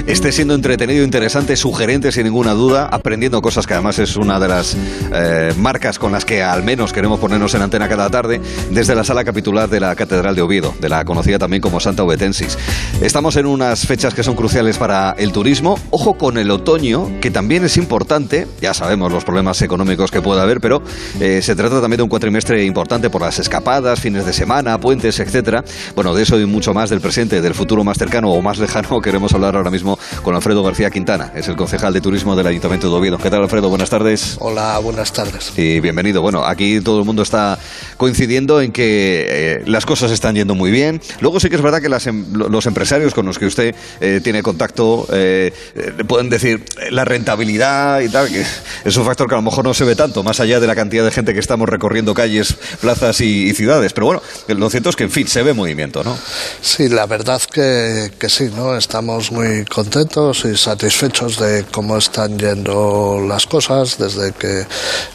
esté 0.05 0.33
siendo 0.33 0.53
entretenido, 0.53 1.05
interesante, 1.05 1.55
sugerente, 1.55 2.11
sin 2.11 2.25
ninguna 2.25 2.51
duda, 2.51 2.89
aprendiendo 2.91 3.41
cosas 3.41 3.65
que 3.65 3.73
además 3.73 3.99
es 3.99 4.17
una 4.17 4.37
de 4.37 4.49
las 4.49 4.75
eh, 5.13 5.53
marcas 5.57 5.97
con 5.97 6.11
las 6.11 6.25
que 6.25 6.43
al 6.43 6.61
menos 6.61 6.91
queremos 6.91 7.21
ponernos 7.21 7.53
en 7.55 7.61
antena 7.61 7.87
cada 7.87 8.09
tarde, 8.09 8.41
desde 8.69 8.95
la 8.95 9.05
sala 9.05 9.23
capitular 9.23 9.69
de 9.69 9.79
la 9.79 9.95
Catedral 9.95 10.35
de 10.35 10.41
Oviedo, 10.41 10.73
de 10.81 10.89
la 10.89 11.05
conocida 11.05 11.39
también 11.39 11.61
como 11.61 11.79
Santa 11.79 12.03
Ovetensis. 12.03 12.57
Estamos 12.99 13.37
en 13.37 13.45
unas 13.45 13.87
fechas 13.87 14.13
que 14.13 14.23
son 14.23 14.35
cruciales 14.35 14.77
para 14.77 15.11
el 15.11 15.31
turismo. 15.31 15.79
Ojo 15.91 16.17
con 16.17 16.37
el 16.37 16.51
otoño, 16.51 17.21
que 17.21 17.31
también 17.31 17.63
es 17.63 17.77
importante. 17.77 18.45
Ya 18.59 18.73
sabemos 18.73 19.13
los 19.13 19.23
problemas 19.23 19.61
económicos 19.61 20.11
que 20.11 20.21
puede 20.21 20.41
haber, 20.41 20.64
pero 20.65 20.81
eh, 21.19 21.43
se 21.43 21.55
trata 21.55 21.79
también 21.79 21.97
de 21.97 22.01
un 22.03 22.09
cuatrimestre 22.09 22.63
importante 22.65 23.11
por 23.11 23.21
las 23.21 23.37
escapadas, 23.37 23.99
fines 23.99 24.25
de 24.25 24.33
semana, 24.33 24.79
puentes, 24.79 25.19
etcétera. 25.19 25.63
Bueno, 25.93 26.15
de 26.15 26.23
eso 26.23 26.39
y 26.39 26.47
mucho 26.47 26.73
más 26.73 26.89
del 26.89 27.01
presente, 27.01 27.39
del 27.39 27.53
futuro 27.53 27.83
más 27.83 27.99
cercano 27.99 28.31
o 28.31 28.41
más 28.41 28.57
lejano, 28.57 28.99
queremos 29.03 29.31
hablar 29.35 29.55
ahora 29.55 29.69
mismo 29.69 29.99
con 30.23 30.33
Alfredo 30.33 30.63
García 30.63 30.89
Quintana, 30.89 31.31
es 31.35 31.47
el 31.49 31.55
concejal 31.55 31.93
de 31.93 32.01
turismo 32.01 32.35
del 32.35 32.47
Ayuntamiento 32.47 32.89
de 32.89 32.95
Oviedo. 32.95 33.19
¿Qué 33.19 33.29
tal, 33.29 33.43
Alfredo? 33.43 33.69
Buenas 33.69 33.91
tardes. 33.91 34.37
Hola, 34.39 34.79
buenas 34.79 35.13
tardes. 35.13 35.53
Y 35.55 35.81
bienvenido. 35.81 36.23
Bueno, 36.23 36.43
aquí 36.43 36.81
todo 36.81 36.97
el 36.97 37.05
mundo 37.05 37.21
está 37.21 37.59
coincidiendo 37.97 38.59
en 38.59 38.71
que 38.71 39.25
eh, 39.29 39.63
las 39.67 39.85
cosas 39.85 40.09
están 40.09 40.33
yendo 40.33 40.55
muy 40.55 40.71
bien. 40.71 40.99
Luego 41.19 41.39
sí 41.39 41.47
que 41.47 41.57
es 41.57 41.61
verdad 41.61 41.79
que 41.79 41.89
las 41.89 42.07
em- 42.07 42.25
los 42.33 42.65
empresarios 42.65 43.13
con 43.13 43.27
los 43.27 43.37
que 43.37 43.45
usted 43.45 43.75
eh, 44.01 44.19
tiene 44.23 44.41
contacto 44.41 45.05
eh, 45.13 45.53
eh, 45.75 46.03
pueden 46.07 46.31
decir 46.31 46.65
eh, 46.81 46.89
la 46.89 47.05
rentabilidad 47.05 48.01
y 48.01 48.09
tal, 48.09 48.29
que 48.29 48.43
es 48.83 48.97
un 48.97 49.05
factor 49.05 49.27
que 49.27 49.35
a 49.35 49.37
lo 49.37 49.43
mejor 49.43 49.63
no 49.63 49.75
se 49.75 49.83
ve 49.85 49.95
tanto, 49.95 50.23
más 50.23 50.39
allá 50.39 50.54
de 50.59 50.67
la 50.67 50.75
cantidad 50.75 51.03
de 51.03 51.11
gente 51.11 51.33
que 51.33 51.39
estamos 51.39 51.67
recorriendo 51.67 52.13
calles, 52.13 52.55
plazas 52.81 53.21
y, 53.21 53.49
y 53.49 53.53
ciudades. 53.53 53.93
Pero 53.93 54.07
bueno, 54.07 54.21
lo 54.47 54.69
cierto 54.69 54.89
es 54.89 54.95
que, 54.95 55.03
en 55.03 55.11
fin, 55.11 55.27
se 55.27 55.43
ve 55.43 55.53
movimiento, 55.53 56.03
¿no? 56.03 56.17
Sí, 56.61 56.89
la 56.89 57.05
verdad 57.05 57.41
que, 57.51 58.11
que 58.19 58.29
sí, 58.29 58.49
¿no? 58.55 58.77
Estamos 58.77 59.31
muy 59.31 59.65
contentos 59.65 60.45
y 60.45 60.55
satisfechos 60.55 61.39
de 61.39 61.65
cómo 61.71 61.97
están 61.97 62.37
yendo 62.37 63.23
las 63.27 63.45
cosas 63.45 63.97
desde 63.97 64.31
que, 64.33 64.65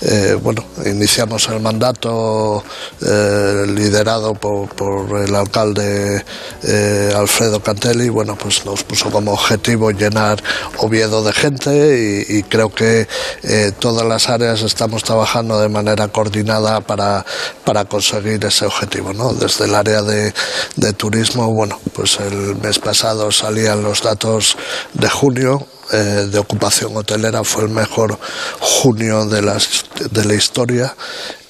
eh, 0.01 0.37
bueno, 0.43 0.65
iniciamos 0.85 1.49
el 1.49 1.61
mandato 1.61 2.65
eh, 3.03 3.65
liderado 3.69 4.35
por, 4.35 4.69
por 4.75 5.21
el 5.21 5.35
alcalde 5.35 6.25
eh, 6.65 7.13
Alfredo 7.17 7.61
Cantelli. 7.61 8.09
Bueno, 8.09 8.37
pues 8.37 8.65
nos 8.65 8.83
puso 8.85 9.11
como 9.11 9.33
objetivo 9.33 9.91
llenar 9.91 10.43
Oviedo 10.79 11.23
de 11.23 11.33
gente 11.33 12.25
y, 12.29 12.39
y 12.39 12.43
creo 12.43 12.73
que 12.73 13.07
eh, 13.43 13.73
todas 13.79 14.07
las 14.07 14.29
áreas 14.29 14.63
estamos 14.63 15.03
trabajando 15.03 15.20
de 15.61 15.69
manera 15.69 16.09
coordinada 16.09 16.81
para, 16.81 17.25
para 17.65 17.85
conseguir 17.85 18.45
ese 18.45 18.67
objetivo, 18.67 19.13
¿no? 19.13 19.33
Desde 19.33 19.65
el 19.65 19.75
área 19.75 20.03
de, 20.03 20.33
de 20.77 20.93
turismo, 20.93 21.53
bueno, 21.53 21.79
pues 21.95 22.19
el 22.21 22.57
mes 22.57 22.79
pasado 22.79 23.31
salían 23.31 23.83
los 23.83 24.03
datos 24.03 24.57
de 24.95 25.09
junio, 25.09 25.67
eh, 25.93 26.29
de 26.31 26.39
ocupación 26.39 26.97
hotelera 26.97 27.43
fue 27.43 27.65
el 27.65 27.71
mejor 27.71 28.19
junio 28.61 29.27
de, 29.27 29.43
las, 29.43 29.85
de 30.11 30.25
la 30.25 30.35
historia 30.35 30.95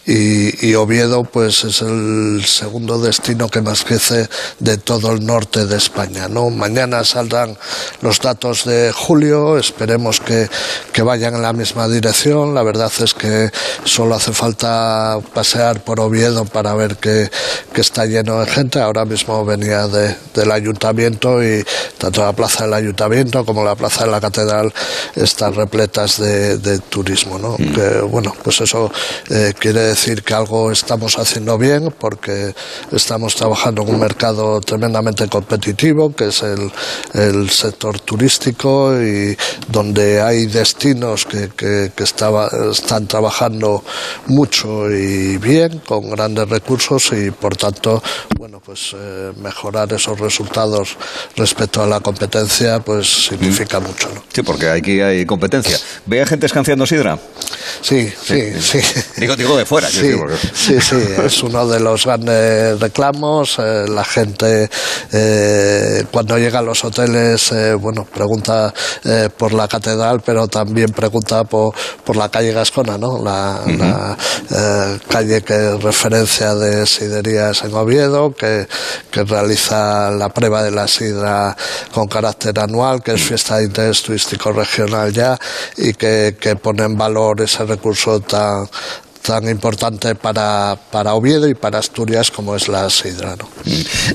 y, 0.07 0.67
y 0.67 0.75
Oviedo 0.75 1.25
pues 1.25 1.65
es 1.65 1.83
el 1.83 2.43
segundo 2.47 2.99
destino 2.99 3.49
que 3.49 3.61
más 3.61 3.85
crece 3.85 4.29
de 4.59 4.79
todo 4.79 5.13
el 5.13 5.25
norte 5.25 5.67
de 5.67 5.77
España. 5.77 6.29
¿no? 6.29 6.51
Mañana 6.51 7.05
saldrán 7.05 7.57
los 8.01 8.19
datos 8.21 8.65
de 8.65 8.93
julio, 8.93 9.59
esperemos 9.59 10.21
que, 10.21 10.49
que 10.93 11.03
vayan 11.03 11.35
en 11.35 11.43
la 11.43 11.53
misma 11.53 11.87
dirección. 11.89 12.55
La 12.55 12.63
verdad 12.63 12.91
es 13.03 13.15
que 13.15 13.51
solo 13.85 14.15
hace 14.15 14.33
falta 14.33 15.19
pasear 15.35 15.83
por 15.85 16.01
Oviedo 16.01 16.45
para 16.45 16.75
ver 16.75 16.97
que, 16.97 17.31
que 17.73 17.81
está 17.81 18.07
lleno 18.07 18.41
de 18.41 18.51
gente. 18.51 18.81
Ahora 18.81 19.05
mismo 19.05 19.45
venía 19.45 19.87
de- 19.87 20.17
del 20.35 20.51
ayuntamiento 20.53 21.43
y 21.45 21.65
tanto 21.99 22.23
la 22.25 22.33
plaza 22.33 22.65
del 22.65 22.75
ayuntamiento 22.75 23.45
como 23.45 23.65
la 23.65 23.75
plaza 23.75 24.05
de 24.05 24.11
la 24.11 24.21
catedral 24.21 24.73
están 25.15 25.55
repletas 25.55 26.19
de, 26.19 26.59
de 26.59 26.79
turismo. 26.79 27.39
¿no? 27.39 27.57
Que, 27.57 28.01
bueno, 28.01 28.35
pues 28.43 28.61
eso 28.61 28.91
eh, 29.29 29.53
quiere 29.59 29.90
decir 29.91 30.23
que 30.23 30.35
algo 30.35 30.71
estamos 30.73 31.19
haciendo 31.19 31.59
bien 31.59 31.93
porque 31.99 32.55
estamos 32.93 33.35
trabajando 33.35 33.83
en 33.83 33.89
un 33.95 34.01
mercado 34.01 34.61
tremendamente 34.61 35.29
competitivo 35.29 36.15
que 36.15 36.29
es 36.29 36.43
el, 36.43 36.71
el 37.15 37.51
sector 37.51 38.01
turístico 38.01 39.01
y 39.01 39.37
donde 39.69 40.21
hay 40.23 40.47
destinos 40.47 41.25
que, 41.27 41.49
que- 41.57 41.93
que 41.95 42.05
estaba- 42.05 42.51
están 42.73 43.07
trabajando 43.07 43.85
mucho 44.27 44.91
y 44.91 45.37
bien 45.39 45.79
con 45.81 46.11
grandes 46.11 46.49
recursos 46.49 47.11
y 47.13 47.31
por 47.31 47.57
tanto 47.57 48.03
bueno 48.39 48.61
pues 48.61 48.93
eh, 48.95 49.33
mejorar 49.43 49.93
esos 49.93 50.19
resultados 50.19 50.97
respecto 51.37 51.83
a 51.83 51.87
la 51.87 52.01
competencia 52.01 52.81
pues 52.81 53.27
significa 53.29 53.81
mucho 53.81 54.09
¿no? 54.15 54.23
Sí, 54.33 54.43
porque 54.43 54.69
aquí 54.69 55.01
hay 55.01 55.27
competencia. 55.27 55.79
¿Ve 56.07 56.23
a 56.23 56.27
gente 56.27 56.47
escanciando 56.47 56.87
sidra? 56.87 57.19
Sí, 57.83 58.13
sí, 58.25 58.53
sí. 58.61 58.79
Digo, 59.17 59.37
digo 59.37 59.57
de 59.57 59.65
fuera. 59.67 59.80
Sí, 59.89 60.15
sí, 60.55 60.81
sí, 60.81 60.97
es 61.25 61.43
uno 61.43 61.67
de 61.67 61.81
los 61.81 62.05
grandes 62.05 62.81
reclamos. 62.81 63.59
eh, 63.59 63.87
la 63.89 64.05
gente 64.05 64.69
eh, 65.13 66.05
cuando 66.11 66.39
llega 66.39 66.59
a 66.61 66.63
los 66.63 66.85
hoteles, 66.85 67.53
eh, 67.53 67.75
bueno, 67.75 68.05
pregunta 68.05 68.73
por 69.37 69.53
la 69.53 69.67
catedral, 69.69 70.21
pero 70.25 70.49
también 70.49 70.91
pregunta 70.91 71.45
por, 71.45 71.75
por 72.05 72.17
la 72.17 72.29
calle 72.29 72.53
Gascona, 72.53 72.99
¿no? 72.99 73.23
La, 73.23 73.61
la, 73.67 74.17
calle 75.09 75.43
que 75.43 75.55
es 75.55 75.83
referencia 75.83 76.55
de 76.55 76.87
siderías 76.87 77.63
en 77.65 77.75
Oviedo, 77.75 78.35
que, 78.35 78.67
que 79.11 79.25
realiza 79.25 80.11
la 80.11 80.29
prueba 80.29 80.63
de 80.63 80.71
la 80.71 80.87
sidra 80.87 81.57
con 81.93 82.07
carácter 82.07 82.59
anual, 82.59 83.03
que 83.03 83.13
es 83.13 83.23
fiesta 83.23 83.59
de 83.59 83.65
interés 83.65 84.03
turístico 84.03 84.53
regional 84.53 85.13
ya, 85.13 85.39
y 85.77 85.95
que, 85.95 86.37
que 86.39 86.57
pone 86.57 86.85
en 86.85 86.97
valor 86.97 87.41
ese 87.41 87.65
recurso 87.65 88.21
tan 88.21 88.69
tan 89.23 89.49
importante 89.49 90.15
para, 90.15 90.79
para 90.91 91.15
Oviedo 91.15 91.49
y 91.49 91.55
para 91.55 91.79
Asturias 91.79 92.31
como 92.31 92.57
es 92.57 92.69
la 92.69 92.89
sidra. 92.91 93.37
¿no? 93.37 93.49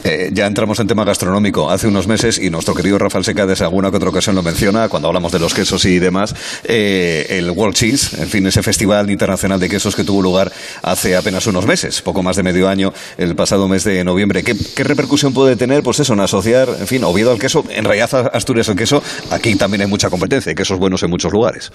Eh, 0.03 0.29
ya 0.33 0.47
entramos 0.47 0.79
en 0.79 0.87
tema 0.87 1.03
gastronómico 1.03 1.69
hace 1.69 1.87
unos 1.87 2.07
meses 2.07 2.37
y 2.39 2.49
nuestro 2.49 2.73
querido 2.73 2.97
Rafael 2.97 3.23
Seca 3.23 3.45
desde 3.45 3.65
alguna 3.65 3.91
que 3.91 3.97
otra 3.97 4.09
ocasión 4.09 4.35
lo 4.35 4.43
menciona 4.43 4.89
cuando 4.89 5.07
hablamos 5.07 5.31
de 5.31 5.39
los 5.39 5.53
quesos 5.53 5.85
y 5.85 5.99
demás 5.99 6.33
eh, 6.63 7.27
el 7.29 7.51
World 7.51 7.75
Cheese, 7.75 8.21
en 8.21 8.29
fin, 8.29 8.45
ese 8.47 8.63
festival 8.63 9.09
internacional 9.09 9.59
de 9.59 9.69
quesos 9.69 9.95
que 9.95 10.03
tuvo 10.03 10.21
lugar 10.21 10.51
hace 10.81 11.15
apenas 11.15 11.47
unos 11.47 11.65
meses, 11.65 12.01
poco 12.01 12.23
más 12.23 12.35
de 12.35 12.43
medio 12.43 12.67
año, 12.67 12.93
el 13.17 13.35
pasado 13.35 13.67
mes 13.67 13.83
de 13.83 14.03
noviembre. 14.03 14.43
¿Qué, 14.43 14.55
qué 14.75 14.83
repercusión 14.83 15.33
puede 15.33 15.55
tener, 15.55 15.83
pues 15.83 15.99
eso, 15.99 16.13
en 16.13 16.19
asociar, 16.19 16.69
en 16.79 16.87
fin, 16.87 17.03
Oviedo 17.03 17.31
al 17.31 17.39
queso, 17.39 17.63
en 17.69 17.85
realidad 17.85 18.31
Asturias 18.33 18.69
al 18.69 18.75
queso? 18.75 19.01
Aquí 19.31 19.55
también 19.55 19.81
hay 19.81 19.87
mucha 19.87 20.09
competencia, 20.09 20.49
hay 20.49 20.55
quesos 20.55 20.79
buenos 20.79 21.03
en 21.03 21.09
muchos 21.09 21.31
lugares. 21.31 21.71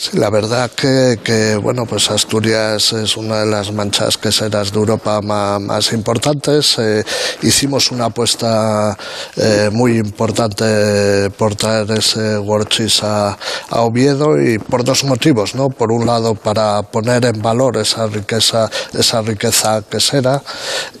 Sí, 0.00 0.16
la 0.16 0.30
verdad 0.30 0.70
que, 0.70 1.18
que, 1.24 1.56
bueno, 1.56 1.84
pues 1.84 2.08
Asturias 2.08 2.92
es 2.92 3.16
una 3.16 3.40
de 3.40 3.46
las 3.46 3.72
manchas 3.72 4.16
queseras 4.16 4.70
de 4.70 4.78
Europa 4.78 5.20
más, 5.20 5.92
importantes. 5.92 6.78
Eh, 6.78 7.02
hicimos 7.42 7.90
una 7.90 8.04
apuesta 8.04 8.96
eh, 9.34 9.70
muy 9.72 9.98
importante 9.98 11.30
por 11.30 11.56
traer 11.56 11.90
ese 11.90 12.38
World 12.38 12.68
Cheese 12.68 13.00
a, 13.02 13.36
a 13.70 13.80
Oviedo 13.80 14.40
y 14.40 14.60
por 14.60 14.84
dos 14.84 15.02
motivos, 15.02 15.56
¿no? 15.56 15.68
Por 15.68 15.90
un 15.90 16.06
lado, 16.06 16.36
para 16.36 16.80
poner 16.82 17.24
en 17.24 17.42
valor 17.42 17.76
esa 17.76 18.06
riqueza, 18.06 18.70
esa 18.96 19.20
riqueza 19.22 19.82
quesera 19.82 20.40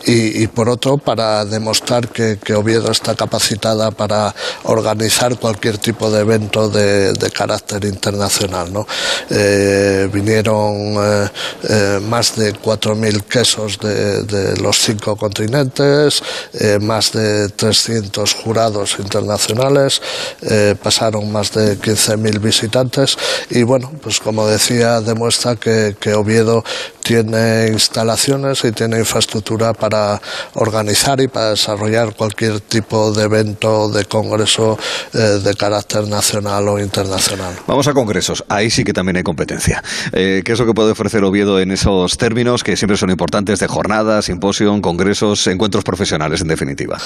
y, 0.06 0.42
y 0.42 0.48
por 0.48 0.68
otro, 0.68 0.98
para 0.98 1.44
demostrar 1.44 2.08
que, 2.08 2.40
que 2.42 2.52
Oviedo 2.52 2.90
está 2.90 3.14
capacitada 3.14 3.92
para 3.92 4.34
organizar 4.64 5.38
cualquier 5.38 5.78
tipo 5.78 6.10
de 6.10 6.22
evento 6.22 6.68
de, 6.68 7.12
de 7.12 7.30
carácter 7.30 7.84
internacional, 7.84 8.72
¿no? 8.72 8.87
Eh, 9.30 10.08
vinieron 10.12 10.74
eh, 10.96 11.28
eh, 11.68 12.00
más 12.08 12.36
de 12.36 12.54
4.000 12.54 13.22
quesos 13.24 13.78
de, 13.78 14.22
de 14.22 14.56
los 14.58 14.78
cinco 14.78 15.16
continentes, 15.16 16.22
eh, 16.54 16.78
más 16.80 17.12
de 17.12 17.48
300 17.48 18.34
jurados 18.34 18.96
internacionales, 18.98 20.00
eh, 20.42 20.74
pasaron 20.82 21.30
más 21.30 21.52
de 21.52 21.78
15.000 21.78 22.40
visitantes 22.40 23.16
y 23.50 23.62
bueno, 23.62 23.92
pues 24.02 24.20
como 24.20 24.46
decía, 24.46 25.00
demuestra 25.00 25.56
que, 25.56 25.96
que 25.98 26.14
Oviedo 26.14 26.64
tiene 27.08 27.68
instalaciones 27.68 28.62
y 28.64 28.72
tiene 28.72 28.98
infraestructura 28.98 29.72
para 29.72 30.20
organizar 30.54 31.18
y 31.22 31.28
para 31.28 31.50
desarrollar 31.50 32.14
cualquier 32.14 32.60
tipo 32.60 33.12
de 33.12 33.24
evento, 33.24 33.88
de 33.88 34.04
congreso 34.04 34.78
eh, 35.14 35.40
de 35.42 35.54
carácter 35.54 36.06
nacional 36.06 36.68
o 36.68 36.78
internacional. 36.78 37.54
Vamos 37.66 37.88
a 37.88 37.94
congresos, 37.94 38.44
ahí 38.48 38.70
sí 38.78 38.84
que 38.84 38.92
también 38.92 39.16
hay 39.16 39.24
competencia. 39.24 39.82
Eh, 40.12 40.42
¿Qué 40.44 40.52
es 40.52 40.58
lo 40.60 40.64
que 40.64 40.72
puede 40.72 40.92
ofrecer 40.92 41.24
Oviedo 41.24 41.58
en 41.58 41.72
esos 41.72 42.16
términos 42.16 42.62
que 42.62 42.76
siempre 42.76 42.96
son 42.96 43.10
importantes 43.10 43.58
de 43.58 43.66
jornadas, 43.66 44.26
simposium, 44.26 44.80
congresos, 44.80 45.44
encuentros 45.48 45.82
profesionales 45.82 46.42
en 46.42 46.46
definitiva? 46.46 46.96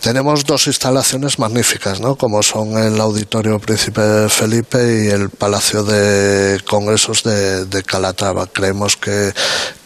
Tenemos 0.00 0.44
dos 0.44 0.66
instalaciones 0.66 1.38
magníficas, 1.38 2.00
¿no? 2.00 2.16
como 2.16 2.42
son 2.42 2.76
el 2.76 3.00
Auditorio 3.00 3.60
Príncipe 3.60 4.28
Felipe 4.28 5.04
y 5.04 5.08
el 5.10 5.30
Palacio 5.30 5.84
de 5.84 6.60
Congresos 6.64 7.22
de, 7.22 7.66
de 7.66 7.84
Calatrava. 7.84 8.48
Creemos 8.48 8.96
que 8.96 9.32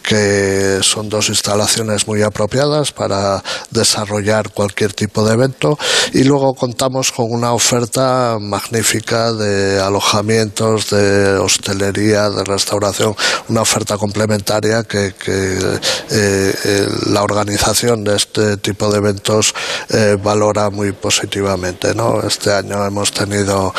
que 0.09 0.79
son 0.81 1.07
dos 1.07 1.29
instalaciones 1.29 2.07
muy 2.07 2.23
apropiadas 2.23 2.91
para 2.91 3.43
desarrollar 3.69 4.49
cualquier 4.49 4.91
tipo 4.91 5.23
de 5.23 5.35
evento 5.35 5.77
y 6.13 6.23
luego 6.23 6.55
contamos 6.55 7.11
con 7.11 7.31
una 7.31 7.53
oferta 7.53 8.37
magnífica 8.41 9.31
de 9.31 9.79
alojamientos, 9.79 10.89
de 10.89 11.37
hostelería, 11.37 12.31
de 12.31 12.43
restauración, 12.43 13.15
una 13.49 13.61
oferta 13.61 13.97
complementaria 13.97 14.81
que, 14.81 15.13
eh, 15.27 15.79
eh, 16.09 16.87
la 17.11 17.21
organización 17.21 18.03
de 18.03 18.15
este 18.15 18.57
tipo 18.57 18.91
de 18.91 18.97
eventos 18.97 19.53
eh, 19.89 20.17
valora 20.19 20.71
muy 20.71 20.91
positivamente. 20.91 21.93
Este 22.25 22.51
año 22.51 22.83
hemos 22.83 23.11
tenido 23.11 23.75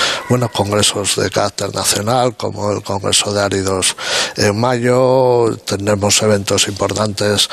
congresos 0.52 1.16
de 1.16 1.28
carácter 1.28 1.74
nacional 1.74 2.36
como 2.36 2.70
el 2.70 2.82
Congreso 2.84 3.32
de 3.32 3.42
Áridos 3.42 3.96
en 4.36 4.58
mayo, 4.60 5.56
eventos 6.22 6.68
importantes 6.68 7.48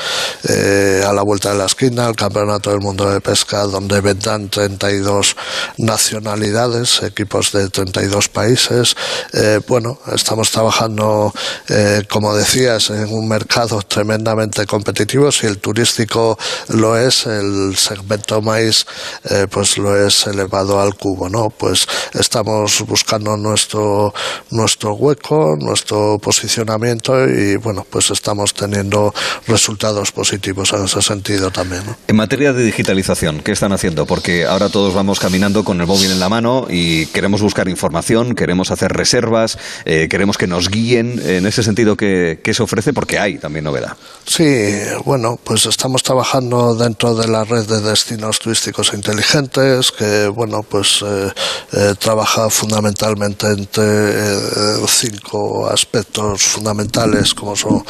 eh, 0.48 1.04
a 1.06 1.12
la 1.12 1.22
vuelta 1.22 1.52
de 1.52 1.58
la 1.58 1.66
esquina, 1.66 2.08
el 2.08 2.16
Campeonato 2.16 2.70
del 2.70 2.80
Mundo 2.80 3.08
de 3.08 3.20
Pesca, 3.20 3.62
donde 3.64 4.00
vendrán 4.00 4.48
32 4.48 5.36
nacionalidades, 5.78 7.02
equipos 7.02 7.52
de 7.52 7.68
32 7.68 8.28
países. 8.28 8.96
Eh, 9.32 9.60
bueno, 9.68 9.98
estamos 10.12 10.50
trabajando, 10.50 11.32
eh, 11.68 12.02
como 12.08 12.34
decías, 12.34 12.90
en 12.90 13.12
un 13.12 13.28
mercado 13.28 13.82
tremendamente 13.82 14.66
competitivo. 14.66 15.30
Si 15.32 15.46
el 15.46 15.58
turístico 15.58 16.38
lo 16.68 16.96
es, 16.96 17.26
el 17.26 17.76
segmento 17.76 18.42
eh, 18.58 19.46
pues 19.50 19.78
lo 19.78 19.96
es 19.96 20.26
elevado 20.26 20.80
al 20.80 20.94
cubo, 20.94 21.28
¿no? 21.28 21.50
Pues 21.50 21.86
estamos 22.14 22.84
buscando 22.86 23.36
nuestro, 23.36 24.12
nuestro 24.50 24.94
hueco, 24.94 25.56
nuestro 25.58 26.18
posicionamiento 26.18 27.28
y, 27.28 27.56
bueno, 27.56 27.86
pues 27.88 28.10
estamos 28.10 28.54
teniendo 28.58 29.14
resultados 29.46 30.12
positivos 30.12 30.72
en 30.72 30.84
ese 30.84 31.00
sentido 31.00 31.50
también. 31.50 31.86
¿no? 31.86 31.96
En 32.06 32.16
materia 32.16 32.52
de 32.52 32.64
digitalización, 32.64 33.40
¿qué 33.40 33.52
están 33.52 33.72
haciendo? 33.72 34.06
Porque 34.06 34.44
ahora 34.46 34.68
todos 34.68 34.94
vamos 34.94 35.20
caminando 35.20 35.64
con 35.64 35.80
el 35.80 35.86
móvil 35.86 36.10
en 36.10 36.20
la 36.20 36.28
mano 36.28 36.66
y 36.68 37.06
queremos 37.06 37.40
buscar 37.40 37.68
información, 37.68 38.34
queremos 38.34 38.70
hacer 38.70 38.92
reservas, 38.92 39.58
eh, 39.84 40.08
queremos 40.10 40.36
que 40.36 40.46
nos 40.46 40.68
guíen. 40.68 41.20
En 41.24 41.46
ese 41.46 41.62
sentido, 41.62 41.96
¿qué, 41.96 42.40
¿qué 42.42 42.52
se 42.52 42.62
ofrece? 42.62 42.92
Porque 42.92 43.18
hay 43.18 43.38
también 43.38 43.64
novedad. 43.64 43.96
Sí, 44.26 44.72
bueno, 45.04 45.38
pues 45.42 45.66
estamos 45.66 46.02
trabajando 46.02 46.74
dentro 46.74 47.14
de 47.14 47.28
la 47.28 47.44
red 47.44 47.66
de 47.66 47.80
destinos 47.80 48.38
turísticos 48.38 48.92
inteligentes, 48.92 49.92
que, 49.92 50.28
bueno, 50.28 50.62
pues 50.68 51.04
eh, 51.06 51.32
eh, 51.72 51.94
trabaja 51.98 52.50
fundamentalmente 52.50 53.46
entre 53.46 54.86
cinco 54.86 55.68
aspectos 55.68 56.42
fundamentales, 56.42 57.34
como 57.34 57.54
son 57.54 57.84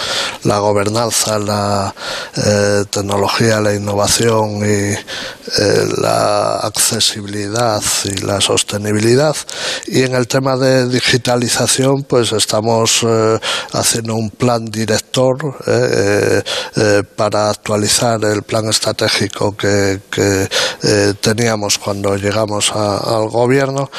la 0.45 0.58
gobernanza, 0.59 1.39
la 1.39 1.95
eh, 2.37 2.85
tecnología, 2.91 3.61
la 3.61 3.75
innovación 3.75 4.59
y 4.59 4.93
eh, 4.93 5.87
la 5.97 6.57
accesibilidad 6.57 7.83
y 8.05 8.19
la 8.25 8.41
sostenibilidad. 8.41 9.37
Y 9.87 10.03
en 10.03 10.15
el 10.15 10.27
tema 10.27 10.57
de 10.57 10.89
digitalización, 10.89 12.05
pues 12.05 12.33
estamos 12.33 13.01
eh, 13.03 13.39
haciendo 13.73 14.15
un 14.15 14.31
plan 14.31 14.65
director 14.67 15.39
para 17.17 17.51
actualizar 17.51 18.25
el 18.25 18.43
plan 18.43 18.69
estratégico 18.69 19.57
que, 19.57 20.01
teníamos 21.21 21.79
cuando 21.79 22.17
llegamos 22.17 22.73
al 22.73 23.29
gobierno, 23.29 23.91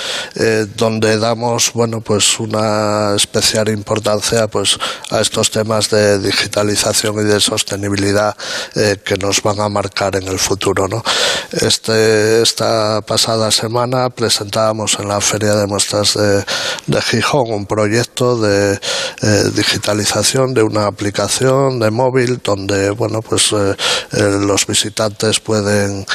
donde 0.75 1.17
damos, 1.17 1.71
bueno, 1.73 2.01
pues 2.01 2.39
una 2.39 3.15
especial 3.15 3.69
importancia, 3.69 4.47
pues 4.47 4.77
a 5.09 5.21
estos 5.21 5.51
temas 5.51 5.89
de 5.89 6.19
digitalización 6.19 6.38
y 6.45 7.23
de 7.23 7.39
sostenibilidad 7.39 8.35
eh, 8.75 8.97
que 9.03 9.15
nos 9.17 9.41
van 9.41 9.59
a 9.59 9.69
marcar 9.69 10.15
en 10.15 10.27
el 10.27 10.39
futuro. 10.39 10.87
¿no? 10.87 11.03
Este, 11.51 12.41
esta 12.41 13.01
pasada 13.01 13.51
semana 13.51 14.09
presentábamos 14.09 14.97
en 14.99 15.07
la 15.07 15.21
Feria 15.21 15.55
de 15.55 15.67
Muestras 15.67 16.13
de, 16.15 17.01
Gijón 17.01 17.51
un 17.51 17.65
proyecto 17.65 18.37
de 18.37 18.73
eh, 19.21 19.43
digitalización 19.55 20.53
de 20.53 20.63
una 20.63 20.85
aplicación 20.85 21.79
de 21.79 21.91
móvil 21.91 22.39
donde 22.43 22.91
bueno 22.91 23.21
pues 23.21 23.53
eh, 23.53 23.75
los 24.11 24.67
visitantes 24.67 25.39
pueden 25.39 26.05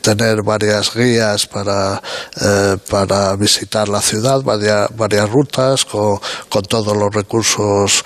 tener 0.00 0.42
varias 0.42 0.94
guías 0.94 1.46
para, 1.46 2.02
para 2.88 3.34
visitar 3.36 3.88
la 3.88 4.00
ciudad, 4.00 4.40
varias, 4.42 5.30
rutas 5.30 5.84
con, 5.84 6.18
con 6.48 6.62
todos 6.62 6.96
los 6.96 7.14
recursos 7.14 8.04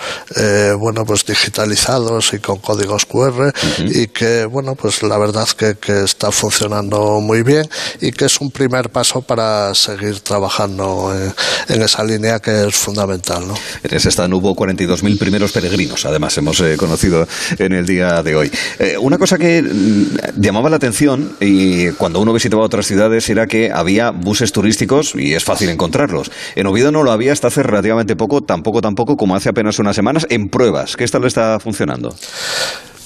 bueno 0.79 1.03
pues 1.05 1.25
digitalizados 1.41 2.33
y 2.33 2.39
con 2.39 2.57
códigos 2.57 3.05
QR 3.05 3.51
y 3.79 4.07
que 4.07 4.45
bueno 4.45 4.75
pues 4.75 5.01
la 5.01 5.17
verdad 5.17 5.47
que, 5.57 5.75
que 5.75 6.03
está 6.03 6.31
funcionando 6.31 7.19
muy 7.19 7.41
bien 7.41 7.67
y 7.99 8.11
que 8.11 8.25
es 8.25 8.39
un 8.41 8.51
primer 8.51 8.89
paso 8.89 9.21
para 9.21 9.73
seguir 9.73 10.19
trabajando 10.19 11.11
en, 11.15 11.33
en 11.75 11.81
esa 11.81 12.03
línea 12.03 12.39
que 12.39 12.67
es 12.67 12.75
fundamental. 12.75 13.47
¿no? 13.47 13.55
En 13.83 13.95
ese 13.95 14.09
stand 14.09 14.33
hubo 14.33 14.55
42.000 14.55 15.17
primeros 15.17 15.51
peregrinos, 15.51 16.05
además 16.05 16.37
hemos 16.37 16.59
eh, 16.61 16.75
conocido 16.77 17.27
en 17.57 17.73
el 17.73 17.85
día 17.85 18.21
de 18.21 18.35
hoy. 18.35 18.51
Eh, 18.79 18.97
una 18.99 19.17
cosa 19.17 19.37
que 19.37 19.61
mm, 19.61 20.41
llamaba 20.41 20.69
la 20.69 20.75
atención 20.75 21.37
y 21.39 21.89
cuando 21.91 22.19
uno 22.19 22.33
visitaba 22.33 22.63
otras 22.63 22.85
ciudades 22.85 23.27
era 23.29 23.47
que 23.47 23.71
había 23.71 24.11
buses 24.11 24.51
turísticos 24.51 25.13
y 25.15 25.33
es 25.33 25.43
fácil 25.43 25.69
encontrarlos. 25.69 26.31
En 26.55 26.67
Oviedo 26.67 26.91
no 26.91 27.03
lo 27.03 27.11
había 27.11 27.33
hasta 27.33 27.47
hace 27.47 27.63
relativamente 27.63 28.15
poco, 28.15 28.41
tampoco 28.41 28.81
tampoco 28.81 29.17
como 29.17 29.35
hace 29.35 29.49
apenas 29.49 29.79
unas 29.79 29.95
semanas, 29.95 30.27
en 30.29 30.49
pruebas. 30.49 30.95
¿Qué 30.95 31.05
tal 31.07 31.25
está 31.31 31.59
funcionando? 31.59 32.15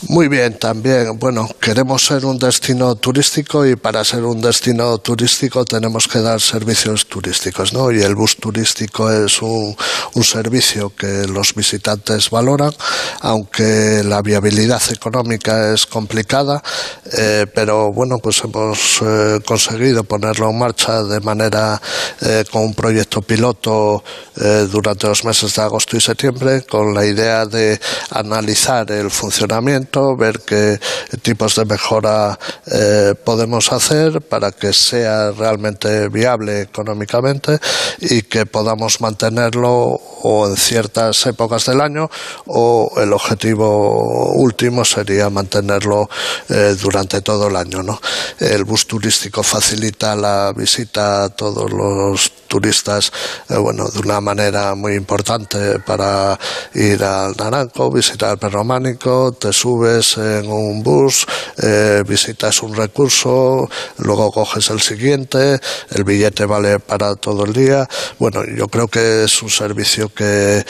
Muy 0.04 0.28
bien, 0.28 0.60
también. 0.60 1.18
Bueno, 1.18 1.50
queremos 1.60 2.06
ser 2.06 2.26
un 2.26 2.38
destino 2.38 2.96
turístico 2.96 3.66
y 3.66 3.76
para 3.76 4.04
ser 4.04 4.24
un 4.24 4.40
destino 4.40 4.98
turístico 5.00 5.66
tenemos 5.66 6.08
que 6.08 6.20
dar 6.20 6.40
servicios 6.40 7.08
turísticos, 7.08 7.74
¿no? 7.74 7.92
Y 7.92 8.02
el 8.02 8.14
bus 8.14 8.38
turístico 8.38 9.12
es 9.12 9.42
un, 9.42 9.76
un 10.14 10.24
servicio 10.24 10.94
que 10.96 11.26
los 11.28 11.56
visitantes 11.56 12.30
valoran, 12.30 12.72
aunque 13.22 14.04
la 14.04 14.22
viabilidad 14.22 14.82
económica 14.92 15.74
es 15.74 15.86
complicada, 15.86 16.62
eh, 17.18 17.48
pero 17.54 17.92
bueno, 17.92 18.18
pues 18.20 18.42
hemos 18.44 19.02
eh, 19.02 19.40
conseguido 19.46 20.04
ponerlo 20.04 20.50
en 20.50 20.58
marcha 20.60 21.04
de 21.04 21.20
manera 21.22 21.82
eh, 22.22 22.44
con 22.52 22.64
un 22.64 22.74
proyecto 22.74 23.22
piloto 23.22 24.04
durante 24.70 25.08
los 25.08 25.24
meses 25.24 25.56
de 25.56 25.62
agosto 25.62 25.96
y 25.96 26.02
septiembre, 26.02 26.66
con 26.66 26.94
la 26.94 27.06
idea 27.06 27.46
de 27.46 27.80
analizar 28.10 28.92
el 28.92 29.10
funcionamiento, 29.10 29.85
ver 30.18 30.42
qué 30.46 30.80
tipos 31.22 31.56
de 31.56 31.66
mejora 31.66 32.38
eh, 32.72 33.14
podemos 33.24 33.72
hacer 33.72 34.22
para 34.22 34.52
que 34.52 34.74
sea 34.74 35.32
realmente 35.32 36.10
viable 36.10 36.62
económicamente 36.62 37.60
y 38.00 38.24
que 38.24 38.46
podamos 38.46 39.02
mantenerlo 39.02 40.00
o 40.24 40.48
en 40.48 40.58
ciertas 40.58 41.26
épocas 41.26 41.66
del 41.66 41.82
año 41.82 42.10
o 42.48 42.92
el 42.98 43.14
objetivo 43.14 44.34
último 44.34 44.84
sería 44.86 45.30
mantenerlo 45.30 46.10
eh, 46.50 46.76
durante 46.82 47.22
todo 47.22 47.48
el 47.48 47.56
año. 47.56 47.84
¿no? 47.84 48.00
El 48.40 48.64
bus 48.64 48.88
turístico 48.88 49.44
facilita 49.44 50.16
la 50.16 50.52
visita 50.56 51.24
a 51.26 51.30
todos 51.30 51.72
los 51.72 52.30
turistas 52.56 53.12
eh, 53.50 53.58
bueno, 53.58 53.90
de 53.90 54.00
una 54.00 54.22
manera 54.22 54.76
muy 54.76 54.94
importante 54.94 55.80
para 55.80 56.40
ir 56.74 57.04
al 57.04 57.36
Naranco, 57.36 57.92
visitar 57.92 58.32
el 58.32 58.38
Perrománico, 58.38 59.34
te 59.34 59.52
subes 59.52 60.16
en 60.18 60.50
un 60.50 60.82
bus, 60.82 61.26
eh, 61.62 62.02
visitas 62.08 62.64
un 62.64 62.74
recurso, 62.74 63.70
luego 63.98 64.32
coges 64.32 64.70
el 64.70 64.80
siguiente, 64.80 65.60
el 65.92 66.04
billete 66.06 66.46
vale 66.46 66.80
para 66.80 67.16
todo 67.16 67.44
el 67.44 67.52
día. 67.52 67.88
Bueno, 68.20 68.44
yo 68.46 68.70
creo 68.70 68.88
que 68.88 69.26
es 69.26 69.42
un 69.42 69.50
servicio 69.50 70.08
que, 70.08 70.64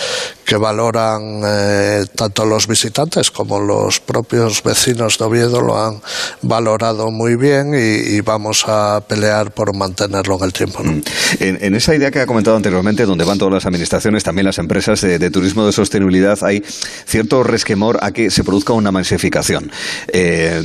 que 0.45 0.57
valoran 0.57 1.41
eh, 1.45 2.05
tanto 2.15 2.45
los 2.45 2.67
visitantes 2.67 3.29
como 3.29 3.59
los 3.59 3.99
propios 3.99 4.63
vecinos 4.63 5.17
de 5.17 5.25
Oviedo 5.25 5.61
lo 5.61 5.83
han 5.83 6.01
valorado 6.41 7.11
muy 7.11 7.35
bien 7.35 7.73
y, 7.75 8.21
vamos 8.25 8.63
a 8.67 9.03
pelear 9.07 9.51
por 9.51 9.75
mantenerlo 9.75 10.37
en 10.37 10.43
el 10.43 10.53
tiempo. 10.53 10.81
¿no? 10.83 11.01
En 11.39 11.74
esa 11.75 11.95
idea 11.95 12.11
que 12.11 12.19
ha 12.19 12.25
comentado 12.25 12.55
anteriormente, 12.55 13.05
donde 13.05 13.25
van 13.25 13.37
todas 13.37 13.53
las 13.53 13.65
administraciones, 13.65 14.23
también 14.23 14.45
las 14.45 14.57
empresas 14.57 15.01
de, 15.01 15.29
turismo 15.29 15.65
de 15.65 15.71
sostenibilidad, 15.71 16.37
hay 16.43 16.61
cierto 17.05 17.43
resquemor 17.43 17.97
a 18.01 18.11
que 18.11 18.29
se 18.29 18.43
produzca 18.43 18.73
una 18.73 18.91
masificación. 18.91 19.71
Eh, 20.07 20.61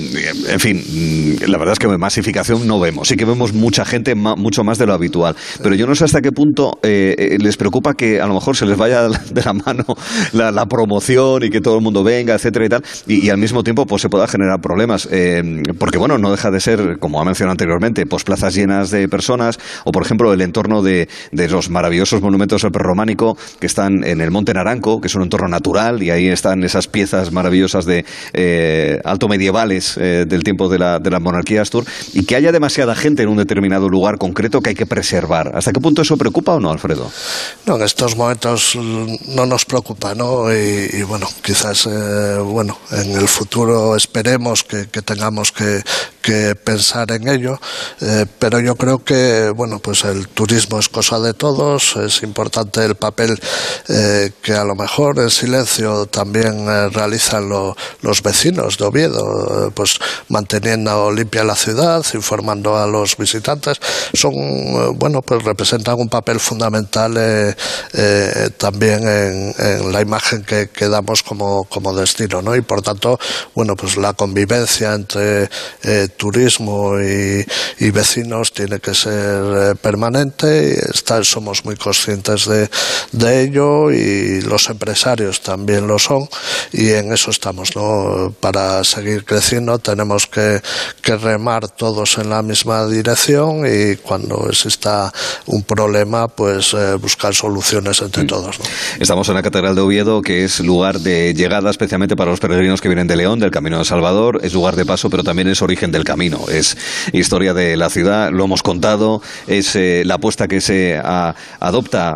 en 0.49 0.61
fin, 0.61 1.39
la 1.47 1.59
verdad 1.59 1.73
es 1.73 1.79
que 1.79 1.89
masificación 1.89 2.67
no 2.67 2.81
vemos. 2.81 3.09
Sí 3.09 3.17
que 3.17 3.25
vemos 3.25 3.53
mucha 3.53 3.85
gente, 3.85 4.15
mucho 4.15 4.65
más 4.65 4.79
de 4.79 4.87
lo 4.87 4.95
habitual. 4.95 5.37
Pero 5.63 5.75
yo 5.75 5.87
no 5.87 5.95
sé 5.95 6.05
hasta 6.05 6.21
qué 6.21 6.33
punto 6.33 6.79
eh, 6.83 7.15
eh, 7.19 7.39
les 7.41 7.57
preocupa 7.57 7.95
que 7.95 8.21
a 8.21 8.27
lo 8.27 8.35
mejor 8.35 8.57
se 8.57 8.67
les 8.67 8.77
vaya 8.77 9.09
de 9.33 9.43
la 9.43 9.53
mano 9.53 9.85
la, 10.33 10.67
promoción 10.67 11.43
y 11.43 11.51
que 11.51 11.61
todo 11.61 11.77
el 11.77 11.83
mundo 11.83 12.05
venga, 12.05 12.35
etcétera 12.35 12.67
y 12.67 12.69
tal, 12.69 12.85
y, 13.07 13.31
al 13.31 13.39
mismo 13.39 13.65
tiempo 13.65 13.87
pues 13.87 14.03
se 14.03 14.09
pueda 14.09 14.29
generar 14.29 14.61
problemas. 14.61 15.09
Porque 15.79 15.99
bueno, 15.99 16.19
no 16.19 16.31
deja 16.31 16.51
de 16.51 16.61
ser, 16.61 16.99
como 16.99 17.21
ha 17.21 17.25
mencionado 17.25 17.53
anteriormente, 17.53 18.07
pues 18.07 18.25
plazas 18.25 18.55
llenas 18.55 18.91
de 18.91 19.09
personas, 19.09 19.59
o 19.85 19.93
por 19.93 20.03
ejemplo 20.03 20.33
el 20.33 20.41
entorno 20.43 20.83
de, 20.83 20.90
de 20.91 21.49
los 21.49 21.71
maravillosos 21.71 22.21
monumentos 22.21 22.63
del 22.63 22.73
prerrománico 22.73 23.37
que 23.59 23.67
están 23.67 24.05
en 24.05 24.21
el 24.21 24.31
Monte 24.31 24.55
Naranco, 24.55 25.01
que 25.01 25.09
es 25.09 25.15
un 25.15 25.23
entorno 25.23 25.49
natural, 25.49 26.03
y 26.03 26.11
ahí 26.11 26.29
están 26.29 26.65
esas 26.65 26.87
piezas 26.89 27.33
maravillosas 27.33 27.85
de 27.85 28.05
eh, 28.33 28.99
alto 29.05 29.29
medievales 29.29 29.97
eh, 29.97 30.25
del 30.27 30.43
tiempo 30.43 30.69
de 30.69 30.79
la, 30.79 30.99
de 30.99 31.11
la 31.11 31.21
monarquía 31.21 31.63
Astur, 31.63 31.85
y 32.13 32.25
que 32.25 32.37
haya 32.37 32.53
demasiada 32.53 32.95
gente 32.95 33.23
en 33.23 33.29
un 33.29 33.37
determinado 33.37 33.89
lugar 33.89 34.19
concreto 34.19 34.61
que 34.61 34.71
hay 34.71 34.75
que 34.75 34.87
preservar. 34.87 35.53
¿Hasta 35.55 35.73
qué 35.73 35.81
punto 35.81 36.03
eso 36.03 36.17
preocupa 36.17 36.55
o 36.55 36.61
no, 36.61 36.71
Alfredo? 36.71 37.11
No, 37.67 37.77
en 37.77 37.83
estos 37.83 38.17
momentos 38.17 38.77
mm, 38.77 39.35
no 39.35 39.47
nos 39.47 39.65
preocupa, 39.65 40.15
¿no? 40.15 40.53
Y, 40.53 40.91
y 40.93 41.03
bueno, 41.03 41.27
quizás, 41.43 41.87
eh, 41.87 42.39
bueno, 42.43 42.79
en 42.93 43.13
el 43.13 43.29
futuro 43.29 43.97
esperemos 43.97 44.65
que, 44.65 44.89
que 44.89 45.03
tengamos 45.03 45.53
que, 45.53 45.83
que 46.23 46.55
pensar 46.55 47.11
en 47.13 47.29
ello, 47.29 47.59
eh, 48.01 48.27
pero 48.39 48.61
yo 48.61 48.75
creo 48.77 49.05
que, 49.05 49.51
bueno, 49.55 49.79
pues 49.79 50.05
el 50.05 50.29
turismo 50.29 50.79
es 50.79 50.89
cosa 50.89 51.19
de 51.19 51.35
todos, 51.35 51.97
es 51.97 52.23
importante 52.23 52.85
el 52.85 52.95
papel 52.95 53.39
eh, 53.89 54.33
que 54.43 54.53
a 54.55 54.65
lo 54.65 54.75
mejor 54.75 55.19
en 55.19 55.31
silencio 55.31 56.07
también 56.07 56.67
eh, 56.69 56.89
realizan 56.91 57.49
lo- 57.49 57.77
los 58.03 58.23
vecinos 58.23 58.79
de 58.79 58.85
Oviedo, 58.85 59.67
eh, 59.69 59.71
pues 59.75 59.99
manteniendo 60.29 61.11
limpia 61.11 61.45
la 61.45 61.55
ciudad, 61.57 62.05
informando 62.15 62.77
a 62.77 62.87
los 62.87 63.17
visitantes, 63.17 63.79
son, 64.15 64.33
bueno, 64.99 65.23
pues 65.23 65.43
representan 65.45 65.97
un 65.99 66.09
papel 66.09 66.39
fundamental 66.41 67.15
también 68.57 69.07
en, 69.09 69.93
la 69.93 70.01
imagen 70.01 70.43
que, 70.45 70.69
que 70.69 70.89
damos 70.89 71.23
como, 71.23 71.65
como 71.65 71.95
destino, 71.95 72.43
¿no? 72.43 72.55
Y 72.57 72.61
por 72.63 72.83
tanto, 72.83 73.19
bueno, 73.55 73.75
pues 73.77 73.97
la 73.97 74.13
convivencia 74.13 74.95
entre 74.95 75.49
turismo 76.11 77.01
y, 77.01 77.45
y 77.79 77.91
vecinos 77.91 78.53
tiene 78.53 78.79
que 78.81 78.95
ser 78.95 79.43
eh, 79.73 79.75
permanente 79.81 80.75
está- 80.91 81.23
somos 81.25 81.65
muy 81.65 81.77
conscientes 81.77 82.47
de, 82.47 82.69
de 83.13 83.43
ello 83.43 83.91
y 83.91 84.41
los 84.43 84.69
empresarios 84.71 85.41
también 85.43 85.87
lo 85.87 85.99
son 85.99 86.29
y 86.73 86.91
en 86.91 87.13
eso 87.13 87.31
estamos, 87.31 87.75
¿no? 87.77 88.35
Para 88.41 88.83
seguir 88.85 89.25
creciendo 89.25 89.79
tenemos 89.79 90.27
que, 90.27 90.61
que 91.03 91.17
remar 91.17 91.69
todos 91.69 92.19
en 92.19 92.31
la 92.31 92.43
misma 92.43 92.87
dirección 92.87 93.65
y 93.67 93.97
cuando 93.97 94.49
exista 94.49 95.13
un 95.47 95.63
problema, 95.63 96.29
pues 96.29 96.75
eh, 96.75 96.95
buscar 96.95 97.35
soluciones 97.35 98.01
entre 98.03 98.25
todos, 98.25 98.59
¿no? 98.59 98.65
Estamos 99.01 99.29
en 99.29 99.35
la 99.35 99.43
Catedral 99.43 99.75
de 99.75 99.81
Oviedo, 99.81 100.23
que 100.23 100.45
es 100.45 100.61
lugar 100.61 101.01
de 101.01 101.35
llegada 101.35 101.71
especialmente 101.71 102.17
para 102.17 102.31
los 102.31 102.41
peregrinos 102.41 102.81
que 102.81 102.89
vienen 102.89 103.07
de 103.07 103.17
León, 103.17 103.39
del 103.39 103.51
Camino 103.51 103.79
de 103.79 103.85
Salvador. 103.85 104.41
Es 104.43 104.53
lugar 104.53 104.77
de 104.77 104.85
paso, 104.87 105.11
pero 105.11 105.23
también 105.25 105.49
es 105.49 105.63
origen 105.63 105.91
del 106.01 106.05
camino. 106.07 106.47
Es 106.51 106.77
historia 107.13 107.53
de 107.53 107.77
la 107.77 107.91
ciudad, 107.91 108.31
lo 108.33 108.45
hemos 108.45 108.63
contado. 108.63 109.21
Es 109.47 109.77
eh, 109.77 110.03
la 110.07 110.15
apuesta 110.15 110.49
que 110.49 110.61
se 110.63 110.97
a- 110.97 111.35
adopta 111.61 112.11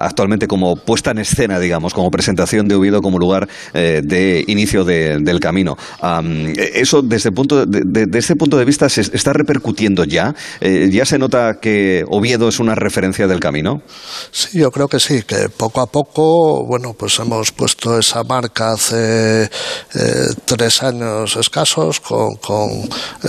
actualmente 0.00 0.46
como 0.48 0.74
puesta 0.76 1.12
en 1.12 1.18
escena, 1.18 1.58
digamos, 1.60 1.94
como 1.94 2.10
presentación 2.10 2.66
de 2.66 2.74
Oviedo 2.74 3.00
como 3.00 3.18
lugar 3.18 3.48
eh, 3.74 4.00
de 4.04 4.44
inicio 4.48 4.84
de- 4.84 5.18
del 5.20 5.38
camino. 5.38 5.76
Am, 6.00 6.52
eso, 6.56 7.00
desde, 7.02 7.30
punto 7.30 7.64
de, 7.64 8.18
este 8.18 8.34
punto 8.34 8.56
de 8.56 8.64
vista, 8.64 8.88
se 8.88 9.02
está 9.02 9.32
repercutiendo 9.32 10.02
ya. 10.04 10.34
Eh, 10.60 10.88
ya 10.90 11.04
se 11.04 11.18
nota 11.18 11.58
que 11.60 12.04
Oviedo 12.10 12.48
es 12.48 12.58
una 12.58 12.74
referencia 12.74 13.26
del 13.28 13.38
camino. 13.38 13.82
Sí, 14.32 14.58
yo 14.58 14.70
creo 14.72 14.88
que 14.88 14.98
sí, 14.98 15.22
que 15.22 15.48
poco 15.48 15.80
a 15.80 15.86
poco, 15.86 16.66
bueno, 16.66 16.94
pues 16.98 17.18
hemos 17.20 17.52
puesto 17.52 17.98
esa 17.98 18.24
marca 18.24 18.72
hace 18.72 19.48
tres 20.44 20.82
años 20.82 21.36
escasos 21.36 22.00
con, 22.00 22.34
con 22.36 22.68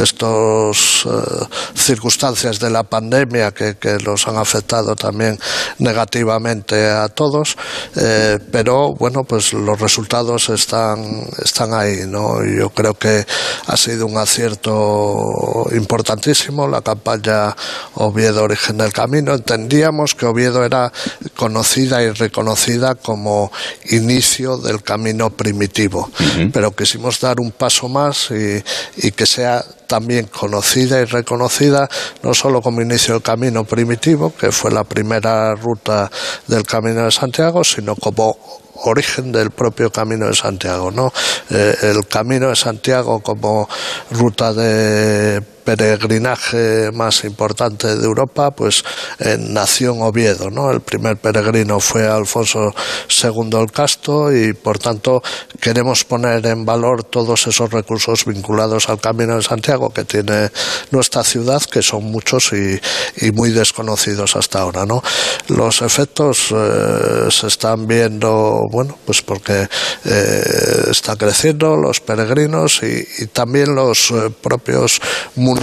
estos 0.01 1.05
eh, 1.05 1.45
circunstancias 1.75 2.59
de 2.59 2.69
la 2.69 2.83
pandemia 2.83 3.51
que, 3.51 3.75
que 3.77 3.97
los 3.99 4.27
han 4.27 4.37
afectado 4.37 4.95
también 4.95 5.37
negativamente 5.79 6.87
a 6.87 7.07
todos, 7.09 7.57
eh, 7.95 8.39
pero 8.51 8.93
bueno, 8.93 9.23
pues 9.23 9.53
los 9.53 9.79
resultados 9.79 10.49
están, 10.49 11.27
están 11.43 11.73
ahí, 11.73 12.05
¿no? 12.07 12.43
Yo 12.45 12.69
creo 12.69 12.93
que 12.93 13.25
ha 13.67 13.77
sido 13.77 14.05
un 14.05 14.17
acierto 14.17 15.65
importantísimo 15.71 16.67
la 16.67 16.81
campaña 16.81 17.55
Oviedo 17.95 18.43
Origen 18.43 18.77
del 18.77 18.93
Camino. 18.93 19.33
Entendíamos 19.33 20.15
que 20.15 20.25
Oviedo 20.25 20.63
era 20.63 20.91
conocida 21.35 22.01
y 22.01 22.11
reconocida 22.11 22.95
como 22.95 23.51
inicio 23.89 24.57
del 24.57 24.81
camino 24.83 25.29
primitivo, 25.29 26.09
pero 26.53 26.75
quisimos 26.75 27.19
dar 27.19 27.39
un 27.39 27.51
paso 27.51 27.87
más 27.87 28.29
y, 28.31 28.63
y 29.07 29.11
que 29.11 29.25
sea 29.25 29.63
también 29.89 30.27
conocida 30.27 31.01
y 31.01 31.05
reconocida 31.05 31.89
no 32.21 32.35
solo 32.35 32.61
como 32.61 32.79
inicio 32.81 33.15
del 33.15 33.23
camino 33.23 33.63
primitivo, 33.63 34.31
que 34.39 34.51
fue 34.51 34.71
la 34.71 34.83
primera 34.83 35.55
ruta 35.55 36.11
del 36.47 36.63
Camino 36.63 37.05
de 37.05 37.11
Santiago, 37.11 37.63
sino 37.63 37.95
como 37.95 38.37
origen 38.85 39.31
del 39.31 39.49
propio 39.49 39.91
Camino 39.91 40.27
de 40.27 40.35
Santiago, 40.35 40.91
¿no? 40.91 41.11
Eh, 41.49 41.75
el 41.81 42.07
Camino 42.07 42.49
de 42.49 42.55
Santiago 42.55 43.19
como 43.21 43.67
ruta 44.11 44.53
de 44.53 45.41
peregrinaje 45.77 46.91
más 46.91 47.23
importante 47.25 47.95
de 47.95 48.03
Europa, 48.03 48.49
pues 48.49 48.83
en 49.19 49.55
Oviedo, 50.01 50.49
¿no? 50.49 50.71
El 50.71 50.81
primer 50.81 51.17
peregrino 51.17 51.79
fue 51.79 52.07
Alfonso 52.07 52.73
II 53.23 53.49
el 53.59 53.71
Casto 53.71 54.33
y 54.35 54.53
por 54.53 54.79
tanto 54.79 55.21
queremos 55.61 56.05
poner 56.05 56.43
en 56.47 56.65
valor 56.65 57.03
todos 57.03 57.45
esos 57.45 57.69
recursos 57.69 58.25
vinculados 58.25 58.89
al 58.89 58.99
Camino 58.99 59.35
de 59.35 59.43
Santiago 59.43 59.91
que 59.91 60.05
tiene 60.05 60.49
nuestra 60.89 61.23
ciudad, 61.23 61.61
que 61.61 61.83
son 61.83 62.05
muchos 62.05 62.51
y, 62.53 62.79
muy 63.33 63.51
desconocidos 63.51 64.35
hasta 64.35 64.61
ahora, 64.61 64.87
¿no? 64.87 65.03
Los 65.49 65.83
efectos 65.83 66.47
eh, 66.51 67.27
se 67.29 67.45
están 67.45 67.85
viendo, 67.85 68.65
bueno, 68.71 68.97
pues 69.05 69.21
porque 69.21 69.67
eh, 70.05 70.83
está 70.89 71.15
creciendo 71.15 71.77
los 71.77 71.99
peregrinos 71.99 72.81
y, 72.81 73.05
y 73.19 73.27
también 73.27 73.75
los 73.75 74.09
eh, 74.09 74.31
propios 74.41 74.99
municipios 75.35 75.58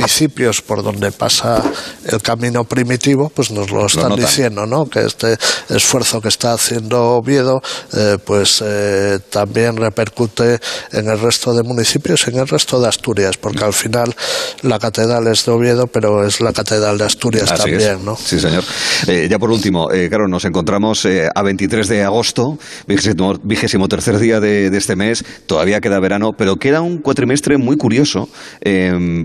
por 0.67 0.83
donde 0.83 1.13
pasa 1.13 1.63
el 2.05 2.21
camino 2.23 2.65
primitivo, 2.65 3.31
pues 3.35 3.51
nos 3.51 3.71
lo 3.71 3.87
están 3.87 4.17
diciendo, 4.17 4.67
¿no? 4.67 4.87
Que 4.87 5.05
este 5.05 5.37
esfuerzo 5.69 6.21
que 6.21 6.29
está 6.29 6.53
haciendo 6.53 7.17
Oviedo, 7.17 7.63
eh, 7.93 8.19
pues 8.25 8.63
eh, 8.65 9.19
también 9.31 9.77
repercute 9.77 10.59
en 10.93 11.09
el 11.09 11.19
resto 11.19 11.55
de 11.55 11.63
municipios 11.63 12.27
y 12.27 12.31
en 12.31 12.39
el 12.39 12.49
resto 12.49 12.81
de 12.81 12.89
Asturias, 12.89 13.37
porque 13.37 13.65
al 13.65 13.73
final 13.73 14.15
la 14.63 14.79
catedral 14.79 15.27
es 15.29 15.45
de 15.45 15.53
Oviedo, 15.53 15.87
pero 15.87 16.27
es 16.27 16.41
la 16.41 16.53
catedral 16.53 16.99
de 16.99 17.05
Asturias 17.05 17.51
Así 17.51 17.63
también, 17.63 17.99
es. 17.99 18.01
¿no? 18.01 18.17
Sí, 18.17 18.39
señor. 18.39 18.65
Eh, 19.07 19.29
ya 19.31 19.39
por 19.39 19.51
último, 19.51 19.89
claro, 20.09 20.29
nos 20.29 20.45
encontramos 20.45 21.07
a 21.35 21.43
23 21.43 21.89
de 21.89 22.05
agosto, 22.05 22.59
vigésimo, 22.87 23.89
tercer 23.89 24.19
día 24.19 24.41
de, 24.41 24.71
de 24.71 24.79
este 24.79 24.97
mes, 24.97 25.25
todavía 25.47 25.81
queda 25.81 26.01
verano, 26.01 26.33
pero 26.37 26.57
queda 26.57 26.81
un 26.81 26.99
cuatrimestre 26.99 27.59
muy 27.59 27.77
curioso, 27.77 28.29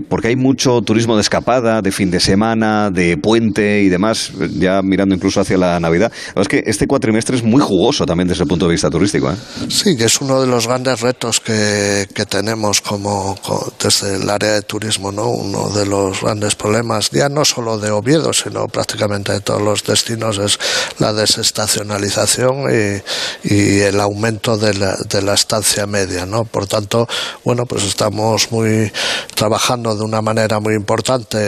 porque 0.08 0.28
hay 0.28 0.36
mucho 0.36 0.61
turismo 0.84 1.16
de 1.16 1.22
escapada, 1.22 1.82
de 1.82 1.92
fin 1.92 2.10
de 2.10 2.20
semana, 2.20 2.90
de 2.90 3.16
puente 3.16 3.82
y 3.82 3.88
demás, 3.88 4.32
ya 4.58 4.80
mirando 4.82 5.14
incluso 5.14 5.40
hacia 5.40 5.58
la 5.58 5.78
Navidad. 5.80 6.12
Es 6.36 6.48
que 6.48 6.62
este 6.66 6.86
cuatrimestre 6.86 7.36
es 7.36 7.42
muy 7.42 7.60
jugoso 7.60 8.06
también 8.06 8.28
desde 8.28 8.44
el 8.44 8.48
punto 8.48 8.66
de 8.66 8.72
vista 8.72 8.88
turístico. 8.90 9.30
¿eh? 9.30 9.36
Sí, 9.68 9.96
es 9.98 10.20
uno 10.20 10.40
de 10.40 10.46
los 10.46 10.66
grandes 10.66 11.00
retos 11.00 11.40
que, 11.40 12.06
que 12.14 12.26
tenemos 12.26 12.80
como, 12.80 13.36
co- 13.42 13.72
desde 13.82 14.16
el 14.16 14.30
área 14.30 14.52
de 14.52 14.62
turismo, 14.62 15.10
¿no? 15.12 15.28
Uno 15.28 15.70
de 15.70 15.86
los 15.86 16.20
grandes 16.20 16.54
problemas, 16.54 17.10
ya 17.10 17.28
no 17.28 17.44
solo 17.44 17.78
de 17.78 17.90
Oviedo, 17.90 18.32
sino 18.32 18.66
prácticamente 18.68 19.32
de 19.32 19.40
todos 19.40 19.62
los 19.62 19.84
destinos, 19.84 20.38
es 20.38 20.58
la 20.98 21.12
desestacionalización 21.12 22.64
y, 22.70 23.52
y 23.54 23.80
el 23.80 24.00
aumento 24.00 24.56
de 24.56 24.74
la, 24.74 24.96
de 25.08 25.22
la 25.22 25.34
estancia 25.34 25.86
media, 25.86 26.26
¿no? 26.26 26.44
Por 26.44 26.66
tanto, 26.66 27.06
bueno, 27.44 27.64
pues 27.66 27.84
estamos 27.84 28.50
muy 28.52 28.90
trabajando 29.34 29.94
de 29.96 30.04
una 30.04 30.20
manera 30.22 30.41
manera 30.42 30.58
muy 30.58 30.74
importante 30.74 31.38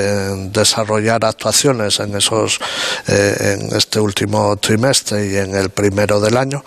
desarrollar 0.51 1.25
actuaciones 1.25 1.99
en 1.99 2.15
esos 2.15 2.61
eh, 3.09 3.59
en 3.59 3.77
este 3.77 3.99
último 3.99 4.57
trimestre 4.57 5.27
y 5.27 5.37
en 5.37 5.55
el 5.57 5.71
primero 5.71 6.21
del 6.21 6.37
año. 6.37 6.65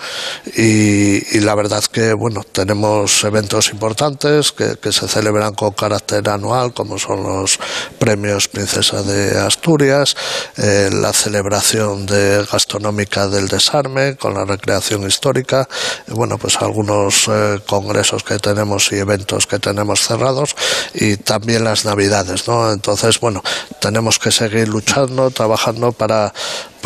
Y, 0.55 1.39
la 1.39 1.55
verdad 1.55 1.83
que 1.85 2.13
bueno 2.13 2.43
tenemos 2.51 3.23
eventos 3.23 3.69
importantes 3.69 4.51
que, 4.51 4.75
que, 4.81 4.91
se 4.91 5.07
celebran 5.07 5.53
con 5.53 5.71
carácter 5.71 6.27
anual 6.27 6.73
como 6.73 6.97
son 6.97 7.23
los 7.23 7.57
premios 7.99 8.49
Princesa 8.49 9.01
de 9.03 9.39
Asturias 9.39 10.15
eh, 10.57 10.89
la 10.91 11.13
celebración 11.13 12.05
de 12.05 12.45
gastronómica 12.51 13.27
del 13.27 13.47
desarme 13.47 14.17
con 14.17 14.33
la 14.33 14.43
recreación 14.43 15.07
histórica 15.07 15.69
bueno 16.07 16.37
pues 16.37 16.57
algunos 16.57 17.29
eh, 17.29 17.59
congresos 17.65 18.23
que 18.23 18.39
tenemos 18.39 18.91
y 18.91 18.95
eventos 18.95 19.47
que 19.47 19.59
tenemos 19.59 20.01
cerrados 20.01 20.55
y 20.93 21.17
también 21.17 21.63
las 21.63 21.85
navidades 21.85 22.16
no 22.47 22.71
entonces 22.71 23.19
bueno 23.19 23.43
tenemos 23.79 24.19
que 24.19 24.31
seguir 24.31 24.67
luchando 24.67 25.29
trabajando 25.31 25.91
para 25.91 26.33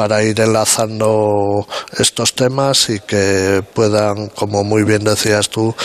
para 0.01 0.23
ir 0.23 0.39
enlazando 0.41 1.67
estos 1.95 2.33
temas 2.33 2.89
y 2.89 2.99
que 3.01 3.63
puedan, 3.75 4.30
como 4.30 4.63
muy 4.63 4.83
bien 4.83 5.03
decías 5.03 5.47
tú, 5.47 5.75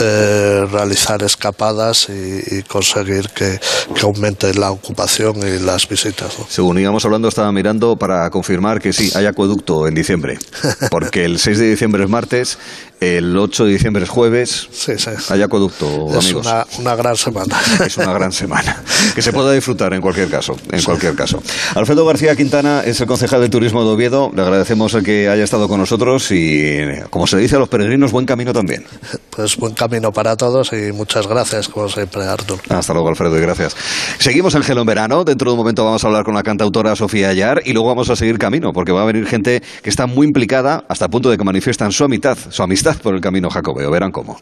eh, 0.00 0.64
realizar 0.72 1.22
escapadas 1.22 2.08
y, 2.08 2.62
conseguir 2.62 3.28
que, 3.28 3.60
aumente 4.02 4.54
la 4.54 4.70
ocupación 4.70 5.36
y 5.46 5.58
las 5.58 5.86
visitas. 5.86 6.32
Según 6.48 6.78
íbamos 6.78 7.04
hablando, 7.04 7.28
estaba 7.28 7.52
mirando 7.52 7.96
para 7.96 8.30
confirmar 8.30 8.80
que 8.80 8.94
sí, 8.94 9.12
hay 9.14 9.26
acueducto 9.26 9.86
en 9.86 9.94
diciembre, 9.94 10.38
porque 10.90 11.26
el 11.26 11.38
6 11.38 11.58
de 11.58 11.68
diciembre 11.68 12.04
es 12.04 12.08
martes, 12.08 12.58
el 13.00 13.36
8 13.36 13.66
de 13.66 13.72
diciembre 13.72 14.04
es 14.04 14.08
jueves, 14.08 14.68
sí, 14.72 14.92
sí. 14.96 15.10
hay 15.28 15.42
acueducto, 15.42 16.08
es 16.08 16.24
amigos. 16.24 16.46
Una, 16.46 16.66
una 16.78 16.96
gran 16.96 17.16
semana. 17.16 17.60
Es 17.86 17.96
una 17.96 18.12
gran 18.12 18.32
semana, 18.32 18.82
que 19.14 19.22
se 19.22 19.32
pueda 19.32 19.52
disfrutar 19.52 19.94
en 19.94 20.00
cualquier 20.00 20.28
caso, 20.28 20.56
en 20.72 20.82
cualquier 20.82 21.14
caso. 21.14 21.42
Alfredo 21.74 22.04
García 22.04 22.34
Quintana 22.34 22.82
es 22.84 23.00
el 23.00 23.06
concejal 23.06 23.40
de 23.40 23.48
Turismo 23.48 23.57
de 23.60 23.90
Oviedo, 23.90 24.30
le 24.34 24.42
agradecemos 24.42 24.94
el 24.94 25.02
que 25.02 25.28
haya 25.28 25.42
estado 25.42 25.68
con 25.68 25.80
nosotros 25.80 26.30
y, 26.30 26.86
como 27.10 27.26
se 27.26 27.36
dice 27.38 27.56
a 27.56 27.58
los 27.58 27.68
peregrinos, 27.68 28.12
buen 28.12 28.24
camino 28.24 28.52
también. 28.52 28.84
Pues 29.30 29.56
buen 29.56 29.74
camino 29.74 30.12
para 30.12 30.36
todos 30.36 30.72
y 30.72 30.92
muchas 30.92 31.26
gracias, 31.26 31.68
como 31.68 31.88
siempre, 31.88 32.22
Artur. 32.24 32.58
Hasta 32.68 32.92
luego, 32.92 33.08
Alfredo, 33.08 33.36
y 33.36 33.40
gracias. 33.40 33.76
Seguimos 34.18 34.54
el 34.54 34.62
Gelo 34.62 34.82
en 34.82 34.86
verano, 34.86 35.24
dentro 35.24 35.50
de 35.50 35.54
un 35.54 35.58
momento 35.58 35.84
vamos 35.84 36.04
a 36.04 36.06
hablar 36.06 36.24
con 36.24 36.34
la 36.34 36.42
cantautora 36.42 36.94
Sofía 36.94 37.30
Ayar 37.30 37.62
y 37.64 37.72
luego 37.72 37.88
vamos 37.88 38.10
a 38.10 38.16
seguir 38.16 38.38
camino, 38.38 38.72
porque 38.72 38.92
va 38.92 39.02
a 39.02 39.06
venir 39.06 39.26
gente 39.26 39.62
que 39.82 39.90
está 39.90 40.06
muy 40.06 40.26
implicada 40.26 40.84
hasta 40.88 41.06
el 41.06 41.10
punto 41.10 41.30
de 41.30 41.36
que 41.36 41.44
manifiestan 41.44 41.90
su 41.90 42.04
amistad, 42.04 42.38
su 42.50 42.62
amistad 42.62 42.96
por 43.02 43.14
el 43.14 43.20
camino 43.20 43.50
jacobeo. 43.50 43.90
Verán 43.90 44.12
cómo. 44.12 44.38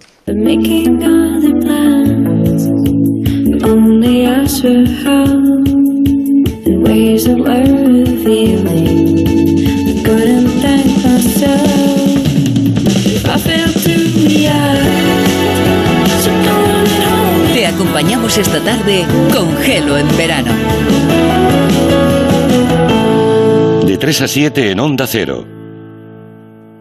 Te 17.53 17.67
acompañamos 17.67 18.39
esta 18.39 18.61
tarde 18.61 19.05
con 19.31 19.55
Gelo 19.59 19.99
en 19.99 20.17
verano. 20.17 20.53
De 23.87 23.99
3 23.99 24.23
a 24.23 24.29
7 24.29 24.71
en 24.71 24.81
Onda 24.81 25.07
Cero. 25.07 25.66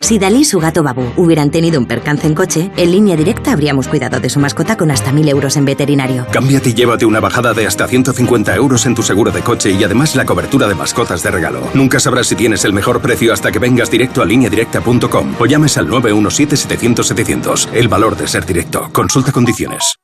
Si 0.00 0.18
Dalí 0.18 0.38
y 0.38 0.44
su 0.44 0.58
gato 0.58 0.82
Babu 0.82 1.12
hubieran 1.16 1.50
tenido 1.50 1.78
un 1.78 1.86
percance 1.86 2.26
en 2.26 2.34
coche, 2.34 2.70
en 2.78 2.92
línea 2.92 3.14
directa 3.14 3.52
habríamos 3.52 3.88
cuidado 3.88 4.20
de 4.20 4.30
su 4.30 4.40
mascota 4.40 4.76
con 4.76 4.90
hasta 4.90 5.12
1.000 5.12 5.28
euros 5.28 5.56
en 5.56 5.66
veterinario. 5.66 6.26
Cámbiate 6.32 6.70
y 6.70 6.74
llévate 6.74 7.04
una 7.04 7.20
bajada 7.20 7.52
de 7.52 7.66
hasta 7.66 7.86
150 7.86 8.54
euros 8.54 8.86
en 8.86 8.94
tu 8.94 9.02
seguro 9.02 9.32
de 9.32 9.42
coche 9.42 9.70
y 9.70 9.84
además 9.84 10.16
la 10.16 10.24
cobertura 10.24 10.66
de 10.66 10.76
mascotas 10.76 11.22
de 11.22 11.30
regalo. 11.30 11.60
Nunca 11.74 12.00
sabrás 12.00 12.28
si 12.28 12.36
tienes 12.36 12.64
el 12.64 12.72
mejor 12.72 13.02
precio 13.02 13.34
hasta 13.34 13.52
que 13.52 13.58
vengas 13.58 13.90
directo 13.90 14.22
a 14.22 14.24
lineadirecta.com 14.24 15.34
o 15.38 15.46
llames 15.46 15.76
al 15.76 15.88
917-700-700. 15.88 17.68
El 17.74 17.88
valor 17.88 18.16
de 18.16 18.28
ser 18.28 18.46
directo. 18.46 18.88
Consulta 18.92 19.32
condiciones. 19.32 19.98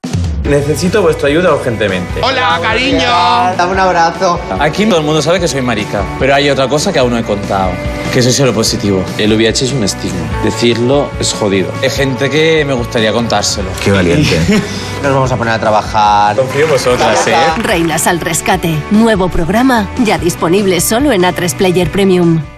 Necesito 0.45 1.01
vuestra 1.01 1.29
ayuda 1.29 1.55
urgentemente. 1.55 2.21
¡Hola, 2.23 2.59
cariño! 2.61 3.09
Dame 3.57 3.73
un 3.73 3.79
abrazo. 3.79 4.39
Aquí 4.61 4.85
todo 4.85 4.99
el 4.99 5.05
mundo 5.05 5.23
sabe 5.23 5.41
que 5.41 5.49
soy 5.49 5.63
marica, 5.63 6.03
pero 6.19 6.35
hay 6.35 6.51
otra 6.51 6.69
cosa 6.69 6.93
que 6.93 6.99
aún 6.99 7.11
no 7.11 7.19
he 7.19 7.23
contado. 7.23 7.71
Que 8.13 8.23
soy 8.23 8.33
cero 8.33 8.53
positivo. 8.53 9.03
El 9.17 9.33
VIH 9.33 9.65
es 9.65 9.73
un 9.73 9.83
estigma. 9.83 10.21
Decirlo 10.45 11.11
es 11.19 11.33
jodido. 11.33 11.73
Hay 11.83 11.89
gente 11.89 12.29
que 12.29 12.63
me 12.65 12.75
gustaría 12.75 13.11
contárselo. 13.13 13.71
Qué 13.83 13.91
valiente. 13.91 14.39
Nos 15.03 15.15
vamos 15.15 15.33
a 15.33 15.37
poner 15.37 15.55
a 15.55 15.59
trabajar. 15.59 16.37
Confío 16.37 16.67
en 16.67 16.71
vosotras, 16.71 17.27
¿eh? 17.27 17.35
Reinas 17.63 18.07
al 18.07 18.21
rescate. 18.21 18.77
Nuevo 18.91 19.31
programa, 19.31 19.89
ya 20.05 20.19
disponible 20.19 20.81
solo 20.81 21.11
en 21.13 21.23
A3 21.23 21.55
Player 21.57 21.91
Premium. 21.91 22.53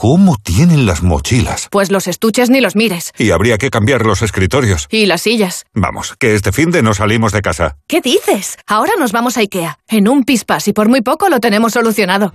¿Cómo 0.00 0.36
tienen 0.42 0.86
las 0.86 1.02
mochilas? 1.02 1.68
Pues 1.70 1.90
los 1.90 2.06
estuches 2.06 2.48
ni 2.48 2.62
los 2.62 2.74
mires. 2.74 3.12
Y 3.18 3.32
habría 3.32 3.58
que 3.58 3.68
cambiar 3.68 4.06
los 4.06 4.22
escritorios. 4.22 4.88
Y 4.90 5.04
las 5.04 5.20
sillas. 5.20 5.66
Vamos, 5.74 6.14
que 6.18 6.34
este 6.34 6.52
fin 6.52 6.70
de 6.70 6.82
no 6.82 6.94
salimos 6.94 7.32
de 7.32 7.42
casa. 7.42 7.76
¿Qué 7.86 8.00
dices? 8.00 8.56
Ahora 8.66 8.92
nos 8.98 9.12
vamos 9.12 9.36
a 9.36 9.40
IKEA. 9.40 9.78
En 9.88 10.08
un 10.08 10.24
pispas 10.24 10.68
y 10.68 10.72
por 10.72 10.88
muy 10.88 11.02
poco 11.02 11.28
lo 11.28 11.38
tenemos 11.38 11.74
solucionado. 11.74 12.32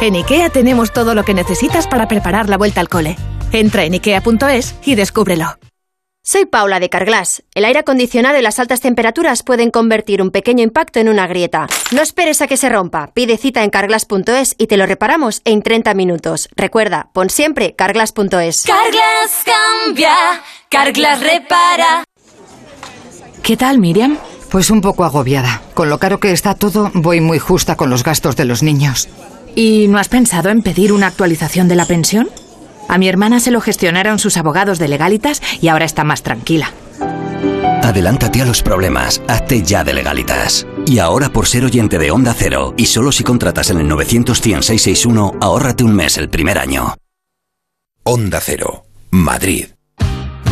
En 0.00 0.14
IKEA 0.14 0.50
tenemos 0.50 0.92
todo 0.92 1.16
lo 1.16 1.24
que 1.24 1.34
necesitas 1.34 1.88
para 1.88 2.06
preparar 2.06 2.48
la 2.48 2.58
vuelta 2.58 2.80
al 2.80 2.88
cole. 2.88 3.16
Entra 3.50 3.82
en 3.82 3.94
IKEA.es 3.94 4.76
y 4.84 4.94
descúbrelo. 4.94 5.56
Soy 6.24 6.46
Paula 6.46 6.78
de 6.78 6.88
Carglass. 6.88 7.42
El 7.52 7.64
aire 7.64 7.80
acondicionado 7.80 8.38
y 8.38 8.42
las 8.42 8.60
altas 8.60 8.80
temperaturas 8.80 9.42
pueden 9.42 9.72
convertir 9.72 10.22
un 10.22 10.30
pequeño 10.30 10.62
impacto 10.62 11.00
en 11.00 11.08
una 11.08 11.26
grieta. 11.26 11.66
No 11.90 12.00
esperes 12.00 12.40
a 12.40 12.46
que 12.46 12.56
se 12.56 12.68
rompa. 12.68 13.10
Pide 13.12 13.36
cita 13.36 13.64
en 13.64 13.70
carglass.es 13.70 14.54
y 14.56 14.68
te 14.68 14.76
lo 14.76 14.86
reparamos 14.86 15.42
en 15.44 15.62
30 15.62 15.94
minutos. 15.94 16.48
Recuerda, 16.54 17.10
pon 17.12 17.28
siempre 17.28 17.74
carglass.es. 17.74 18.62
Carglass 18.62 19.42
cambia, 19.44 20.14
Carglass 20.68 21.20
repara. 21.20 22.04
¿Qué 23.42 23.56
tal, 23.56 23.80
Miriam? 23.80 24.16
Pues 24.48 24.70
un 24.70 24.80
poco 24.80 25.02
agobiada. 25.02 25.60
Con 25.74 25.90
lo 25.90 25.98
caro 25.98 26.20
que 26.20 26.30
está 26.30 26.54
todo, 26.54 26.92
voy 26.94 27.20
muy 27.20 27.40
justa 27.40 27.74
con 27.74 27.90
los 27.90 28.04
gastos 28.04 28.36
de 28.36 28.44
los 28.44 28.62
niños. 28.62 29.08
¿Y 29.56 29.88
no 29.88 29.98
has 29.98 30.08
pensado 30.08 30.50
en 30.50 30.62
pedir 30.62 30.92
una 30.92 31.08
actualización 31.08 31.66
de 31.66 31.74
la 31.74 31.84
pensión? 31.84 32.30
A 32.92 32.98
mi 32.98 33.08
hermana 33.08 33.40
se 33.40 33.50
lo 33.50 33.62
gestionaron 33.62 34.18
sus 34.18 34.36
abogados 34.36 34.78
de 34.78 34.86
legalitas 34.86 35.40
y 35.62 35.68
ahora 35.68 35.86
está 35.86 36.04
más 36.04 36.22
tranquila. 36.22 36.74
Adelántate 37.82 38.42
a 38.42 38.44
los 38.44 38.62
problemas, 38.62 39.22
hazte 39.28 39.62
ya 39.62 39.82
de 39.82 39.94
legalitas. 39.94 40.66
Y 40.86 40.98
ahora 40.98 41.30
por 41.30 41.46
ser 41.46 41.64
oyente 41.64 41.96
de 41.96 42.10
Onda 42.10 42.34
Cero, 42.36 42.74
y 42.76 42.84
solo 42.84 43.10
si 43.10 43.24
contratas 43.24 43.70
en 43.70 43.78
el 43.78 43.88
91661, 43.88 45.38
ahórrate 45.40 45.84
un 45.84 45.94
mes 45.94 46.18
el 46.18 46.28
primer 46.28 46.58
año. 46.58 46.94
Onda 48.04 48.40
Cero, 48.42 48.84
Madrid. 49.10 49.68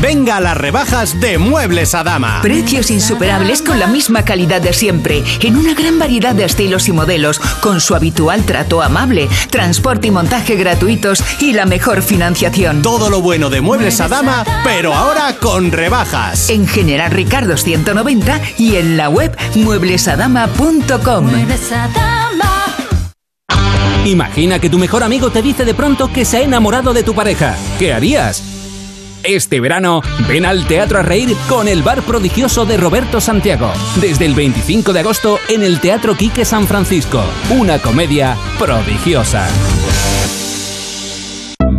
Venga 0.01 0.39
a 0.39 0.41
las 0.41 0.57
rebajas 0.57 1.21
de 1.21 1.37
Muebles 1.37 1.95
a 1.95 2.03
Dama. 2.03 2.41
Precios 2.41 2.91
insuperables 2.91 3.61
con 3.61 3.79
la 3.79 3.87
misma 3.87 4.25
calidad 4.25 4.63
de 4.63 4.73
siempre, 4.73 5.23
en 5.43 5.59
una 5.59 5.75
gran 5.75 5.99
variedad 5.99 6.35
de 6.35 6.45
estilos 6.45 6.89
y 6.89 6.93
modelos, 6.93 7.39
con 7.61 7.83
su 7.83 7.95
habitual 7.95 8.45
trato 8.45 8.81
amable, 8.81 9.29
transporte 9.51 10.07
y 10.07 10.11
montaje 10.11 10.57
gratuitos 10.57 11.23
y 11.41 11.53
la 11.53 11.67
mejor 11.67 12.01
financiación. 12.01 12.81
Todo 12.81 13.11
lo 13.11 13.21
bueno 13.21 13.51
de 13.51 13.61
Muebles 13.61 14.01
a 14.01 14.09
Dama, 14.09 14.45
pero 14.65 14.95
ahora 14.95 15.37
con 15.39 15.71
rebajas. 15.71 16.49
En 16.49 16.67
General 16.67 17.11
Ricardo 17.11 17.59
190 17.59 18.41
y 18.57 18.77
en 18.77 18.97
la 18.97 19.11
web 19.11 19.37
mueblesadama.com. 19.55 21.31
Imagina 24.07 24.59
que 24.59 24.71
tu 24.71 24.79
mejor 24.79 25.03
amigo 25.03 25.31
te 25.31 25.43
dice 25.43 25.67
de 25.67 25.75
pronto 25.75 26.11
que 26.11 26.25
se 26.25 26.39
ha 26.39 26.41
enamorado 26.41 26.95
de 26.95 27.03
tu 27.03 27.15
pareja. 27.15 27.55
¿Qué 27.79 27.93
harías? 27.93 28.60
Este 29.23 29.61
verano, 29.61 30.03
ven 30.29 30.47
al 30.47 30.67
Teatro 30.67 30.99
a 30.99 31.03
Reír 31.03 31.37
con 31.49 31.69
el 31.69 31.83
Bar 31.83 32.03
Prodigioso 32.03 32.65
de 32.65 32.77
Roberto 32.77 33.21
Santiago. 33.21 33.71
Desde 34.01 34.25
el 34.25 34.35
25 34.35 34.93
de 34.93 35.01
agosto 35.01 35.39
en 35.49 35.63
el 35.63 35.81
Teatro 35.81 36.17
Quique 36.17 36.45
San 36.45 36.67
Francisco. 36.67 37.23
Una 37.51 37.79
comedia 37.79 38.37
prodigiosa. 38.59 39.49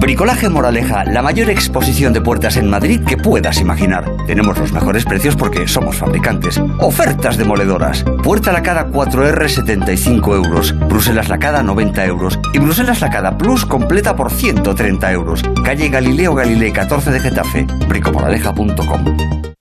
Bricolaje 0.02 0.50
Moraleja, 0.50 1.06
la 1.06 1.22
mayor 1.22 1.52
exposición 1.52 2.12
de 2.12 2.22
puertas 2.22 2.58
en 2.58 2.68
Madrid 2.68 3.02
que 3.08 3.18
puedas 3.18 3.62
imaginar. 3.62 4.04
Tenemos 4.26 4.58
los 4.58 4.74
mejores 4.74 5.06
precios 5.06 5.36
porque 5.36 5.68
somos 5.68 5.96
fabricantes. 5.96 6.60
Ofertas 6.80 7.38
demoledoras. 7.38 8.04
Puerta 8.24 8.52
lacada 8.52 8.88
4R 8.88 9.48
75 9.48 10.36
euros, 10.36 10.76
Bruselas 10.90 11.30
lacada 11.30 11.62
90 11.62 12.04
euros 12.08 12.40
y 12.52 12.58
Bruselas 12.58 13.00
lacada 13.00 13.38
Plus 13.38 13.64
completa 13.64 14.16
por 14.16 14.32
130 14.32 15.12
euros. 15.12 15.44
Calle 15.64 15.90
Galileo 15.90 16.34
Galilei 16.34 16.74
14 16.74 17.12
de 17.12 17.20
Getafe, 17.20 17.68
bricomoraleja.com. 17.88 19.61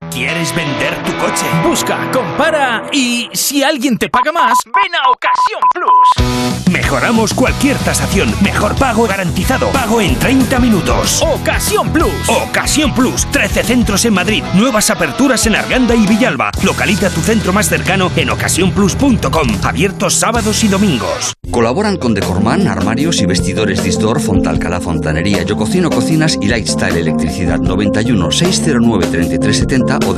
¿Quieres 0.11 0.53
vender 0.53 0.93
tu 1.03 1.17
coche? 1.17 1.45
Busca, 1.65 2.11
compara 2.11 2.83
y 2.91 3.29
si 3.31 3.63
alguien 3.63 3.97
te 3.97 4.09
paga 4.09 4.33
más, 4.33 4.57
ven 4.65 4.93
a 4.93 5.09
Ocasión 5.09 5.61
Plus. 5.73 6.69
Mejoramos 6.69 7.33
cualquier 7.33 7.77
tasación. 7.77 8.33
Mejor 8.41 8.75
pago 8.75 9.07
garantizado. 9.07 9.69
Pago 9.71 10.01
en 10.01 10.15
30 10.19 10.59
minutos. 10.59 11.21
Ocasión 11.21 11.93
Plus. 11.93 12.27
Ocasión 12.27 12.93
Plus. 12.93 13.25
13 13.31 13.63
centros 13.63 14.03
en 14.03 14.13
Madrid. 14.13 14.43
Nuevas 14.53 14.89
aperturas 14.89 15.45
en 15.47 15.55
Arganda 15.55 15.95
y 15.95 16.05
Villalba. 16.05 16.51
Localiza 16.61 17.09
tu 17.09 17.21
centro 17.21 17.53
más 17.53 17.69
cercano 17.69 18.11
en 18.17 18.31
ocasiónplus.com. 18.31 19.47
Abiertos 19.63 20.15
sábados 20.15 20.63
y 20.65 20.67
domingos. 20.67 21.33
Colaboran 21.51 21.97
con 21.97 22.13
Decorman, 22.13 22.67
armarios 22.67 23.21
y 23.21 23.25
vestidores 23.25 23.83
Distor, 23.83 24.21
Fontalcala 24.21 24.79
Fontanería, 24.79 25.43
Yo 25.43 25.57
Cocino 25.57 25.89
Cocinas 25.89 26.37
y 26.41 26.47
Lifestyle 26.47 26.97
Electricidad 26.97 27.59
91 27.59 28.31
609 28.31 29.07
3370 29.07 30.00
o 30.07 30.13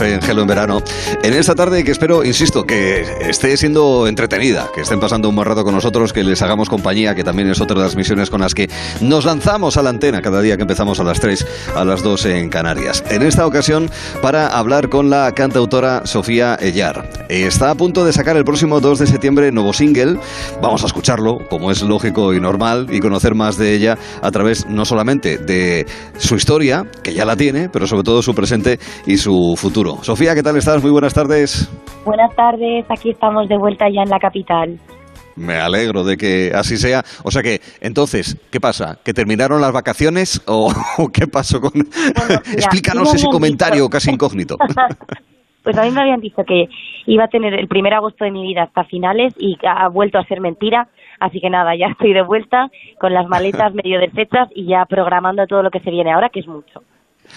En 0.00 0.22
Gelo 0.22 0.42
en 0.42 0.48
verano. 0.48 0.82
En 1.22 1.34
esta 1.34 1.54
tarde 1.54 1.84
que 1.84 1.90
espero, 1.90 2.24
insisto, 2.24 2.64
que 2.64 3.04
esté 3.20 3.56
siendo 3.56 4.06
entretenida, 4.06 4.68
que 4.74 4.80
estén 4.80 4.98
pasando 4.98 5.28
un 5.28 5.36
buen 5.36 5.46
rato 5.46 5.62
con 5.62 5.74
nosotros, 5.74 6.12
que 6.12 6.24
les 6.24 6.40
hagamos 6.40 6.70
compañía, 6.70 7.14
que 7.14 7.22
también 7.22 7.50
es 7.50 7.60
otra 7.60 7.76
de 7.76 7.84
las 7.84 7.96
misiones 7.96 8.30
con 8.30 8.40
las 8.40 8.54
que 8.54 8.70
nos 9.02 9.26
lanzamos 9.26 9.76
a 9.76 9.82
la 9.82 9.90
antena 9.90 10.22
cada 10.22 10.40
día 10.40 10.56
que 10.56 10.62
empezamos 10.62 11.00
a 11.00 11.04
las 11.04 11.20
3, 11.20 11.46
a 11.76 11.84
las 11.84 12.02
2 12.02 12.26
en 12.26 12.48
Canarias. 12.48 13.04
En 13.10 13.22
esta 13.22 13.46
ocasión, 13.46 13.90
para 14.22 14.46
hablar 14.46 14.88
con 14.88 15.10
la 15.10 15.32
cantautora 15.32 16.06
Sofía 16.06 16.56
Ellar. 16.60 17.26
Está 17.28 17.70
a 17.70 17.74
punto 17.74 18.04
de 18.04 18.12
sacar 18.12 18.36
el 18.36 18.44
próximo 18.44 18.80
2 18.80 19.00
de 19.00 19.06
septiembre 19.06 19.52
nuevo 19.52 19.72
single. 19.72 20.18
Vamos 20.62 20.82
a 20.82 20.86
escucharlo, 20.86 21.38
como 21.50 21.70
es 21.70 21.82
lógico 21.82 22.32
y 22.32 22.40
normal, 22.40 22.86
y 22.90 23.00
conocer 23.00 23.34
más 23.34 23.58
de 23.58 23.74
ella 23.74 23.98
a 24.22 24.30
través 24.30 24.66
no 24.66 24.84
solamente 24.84 25.36
de 25.38 25.86
su 26.16 26.36
historia, 26.36 26.86
que 27.02 27.12
ya 27.12 27.24
la 27.24 27.36
tiene, 27.36 27.68
pero 27.68 27.86
sobre 27.86 28.02
todo 28.02 28.22
su 28.22 28.34
presente 28.34 28.78
y 29.06 29.18
su 29.18 29.54
futuro. 29.56 29.89
Sofía, 30.02 30.34
¿qué 30.34 30.42
tal 30.42 30.56
estás? 30.56 30.82
Muy 30.82 30.90
buenas 30.90 31.14
tardes. 31.14 31.70
Buenas 32.04 32.34
tardes, 32.34 32.84
aquí 32.88 33.10
estamos 33.10 33.48
de 33.48 33.58
vuelta 33.58 33.86
ya 33.88 34.02
en 34.02 34.10
la 34.10 34.18
capital. 34.18 34.78
Me 35.36 35.54
alegro 35.54 36.04
de 36.04 36.16
que 36.16 36.52
así 36.54 36.76
sea. 36.76 37.02
O 37.24 37.30
sea 37.30 37.42
que, 37.42 37.60
entonces, 37.80 38.36
¿qué 38.50 38.60
pasa? 38.60 38.98
¿Que 39.04 39.12
terminaron 39.14 39.60
las 39.60 39.72
vacaciones 39.72 40.42
o, 40.46 40.72
o 40.98 41.08
qué 41.08 41.26
pasó 41.26 41.60
con...? 41.60 41.72
Explícanos 42.52 43.14
ese 43.14 43.26
comentario 43.28 43.88
casi 43.88 44.10
incógnito. 44.10 44.56
Pues 45.62 45.76
a 45.76 45.82
mí 45.82 45.90
me 45.90 46.00
habían 46.00 46.20
dicho 46.20 46.42
que 46.46 46.68
iba 47.04 47.24
a 47.24 47.28
tener 47.28 47.52
el 47.52 47.68
primer 47.68 47.92
agosto 47.92 48.24
de 48.24 48.30
mi 48.30 48.42
vida 48.42 48.62
hasta 48.62 48.84
finales 48.84 49.34
y 49.38 49.58
ha 49.62 49.88
vuelto 49.88 50.16
a 50.16 50.24
ser 50.24 50.40
mentira. 50.40 50.88
Así 51.20 51.38
que 51.38 51.50
nada, 51.50 51.76
ya 51.76 51.88
estoy 51.88 52.14
de 52.14 52.22
vuelta 52.22 52.70
con 52.98 53.12
las 53.12 53.28
maletas 53.28 53.74
medio 53.74 54.00
deshechas 54.00 54.48
y 54.54 54.66
ya 54.66 54.86
programando 54.86 55.46
todo 55.46 55.62
lo 55.62 55.70
que 55.70 55.80
se 55.80 55.90
viene 55.90 56.12
ahora, 56.12 56.30
que 56.30 56.40
es 56.40 56.46
mucho. 56.46 56.82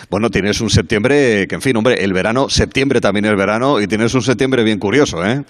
Bueno, 0.09 0.30
tienes 0.30 0.61
un 0.61 0.69
septiembre 0.69 1.47
que, 1.47 1.55
en 1.55 1.61
fin, 1.61 1.75
hombre, 1.77 2.03
el 2.03 2.13
verano, 2.13 2.49
septiembre 2.49 3.01
también 3.01 3.25
es 3.25 3.35
verano 3.35 3.80
y 3.80 3.88
tienes 3.88 4.13
un 4.15 4.22
septiembre 4.22 4.63
bien 4.63 4.80
curioso, 4.80 5.23
¿eh? 5.25 5.43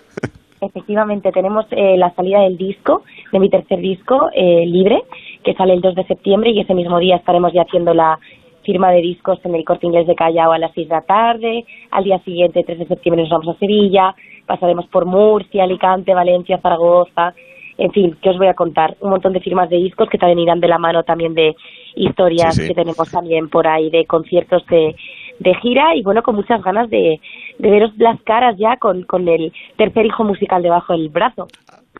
Efectivamente, 0.61 1.31
tenemos 1.31 1.65
eh, 1.72 1.97
la 1.97 2.13
salida 2.15 2.41
del 2.41 2.57
disco, 2.57 3.03
de 3.31 3.39
mi 3.39 3.49
tercer 3.49 3.80
disco, 3.80 4.30
eh, 4.33 4.65
Libre, 4.65 5.03
que 5.43 5.53
sale 5.55 5.73
el 5.73 5.81
2 5.81 5.95
de 5.95 6.05
septiembre 6.05 6.51
y 6.51 6.61
ese 6.61 6.73
mismo 6.73 6.99
día 6.99 7.17
estaremos 7.17 7.51
ya 7.51 7.63
haciendo 7.63 7.93
la 7.93 8.17
firma 8.63 8.91
de 8.91 9.01
discos 9.01 9.39
en 9.43 9.55
el 9.55 9.65
Corte 9.65 9.88
Inglés 9.88 10.07
de 10.07 10.15
Callao 10.15 10.53
a 10.53 10.57
las 10.57 10.72
6 10.73 10.88
de 10.88 10.95
la 10.95 11.01
tarde. 11.01 11.65
Al 11.91 12.05
día 12.05 12.19
siguiente, 12.19 12.63
3 12.65 12.80
de 12.80 12.88
septiembre, 12.88 13.23
nos 13.23 13.31
vamos 13.31 13.55
a 13.55 13.59
Sevilla, 13.59 14.15
pasaremos 14.45 14.88
por 14.88 15.05
Murcia, 15.05 15.65
Alicante, 15.65 16.13
Valencia, 16.13 16.59
Zaragoza. 16.59 17.33
En 17.77 17.91
fin, 17.91 18.15
¿qué 18.22 18.30
os 18.30 18.38
voy 18.38 18.47
a 18.47 18.53
contar? 18.53 18.95
Un 19.01 19.09
montón 19.09 19.33
de 19.33 19.41
firmas 19.41 19.69
de 19.69 19.77
discos 19.77 20.07
que 20.09 20.17
también 20.17 20.39
irán 20.39 20.59
de 20.59 20.67
la 20.67 20.77
mano 20.77 21.03
también 21.03 21.33
de 21.33 21.55
historias 21.95 22.55
Sí, 22.55 22.61
sí. 22.63 22.67
que 22.67 22.73
tenemos 22.73 23.09
también 23.11 23.49
por 23.49 23.67
ahí, 23.67 23.89
de 23.89 24.05
conciertos 24.05 24.65
de, 24.67 24.95
de 25.39 25.55
gira 25.55 25.95
y 25.95 26.03
bueno, 26.03 26.22
con 26.23 26.35
muchas 26.35 26.61
ganas 26.63 26.89
de, 26.89 27.19
de 27.59 27.69
veros 27.69 27.91
las 27.97 28.22
caras 28.23 28.55
ya 28.57 28.77
con, 28.77 29.03
con 29.03 29.27
el 29.27 29.51
tercer 29.77 30.05
hijo 30.05 30.23
musical 30.23 30.61
debajo 30.63 30.93
del 30.93 31.09
brazo. 31.09 31.47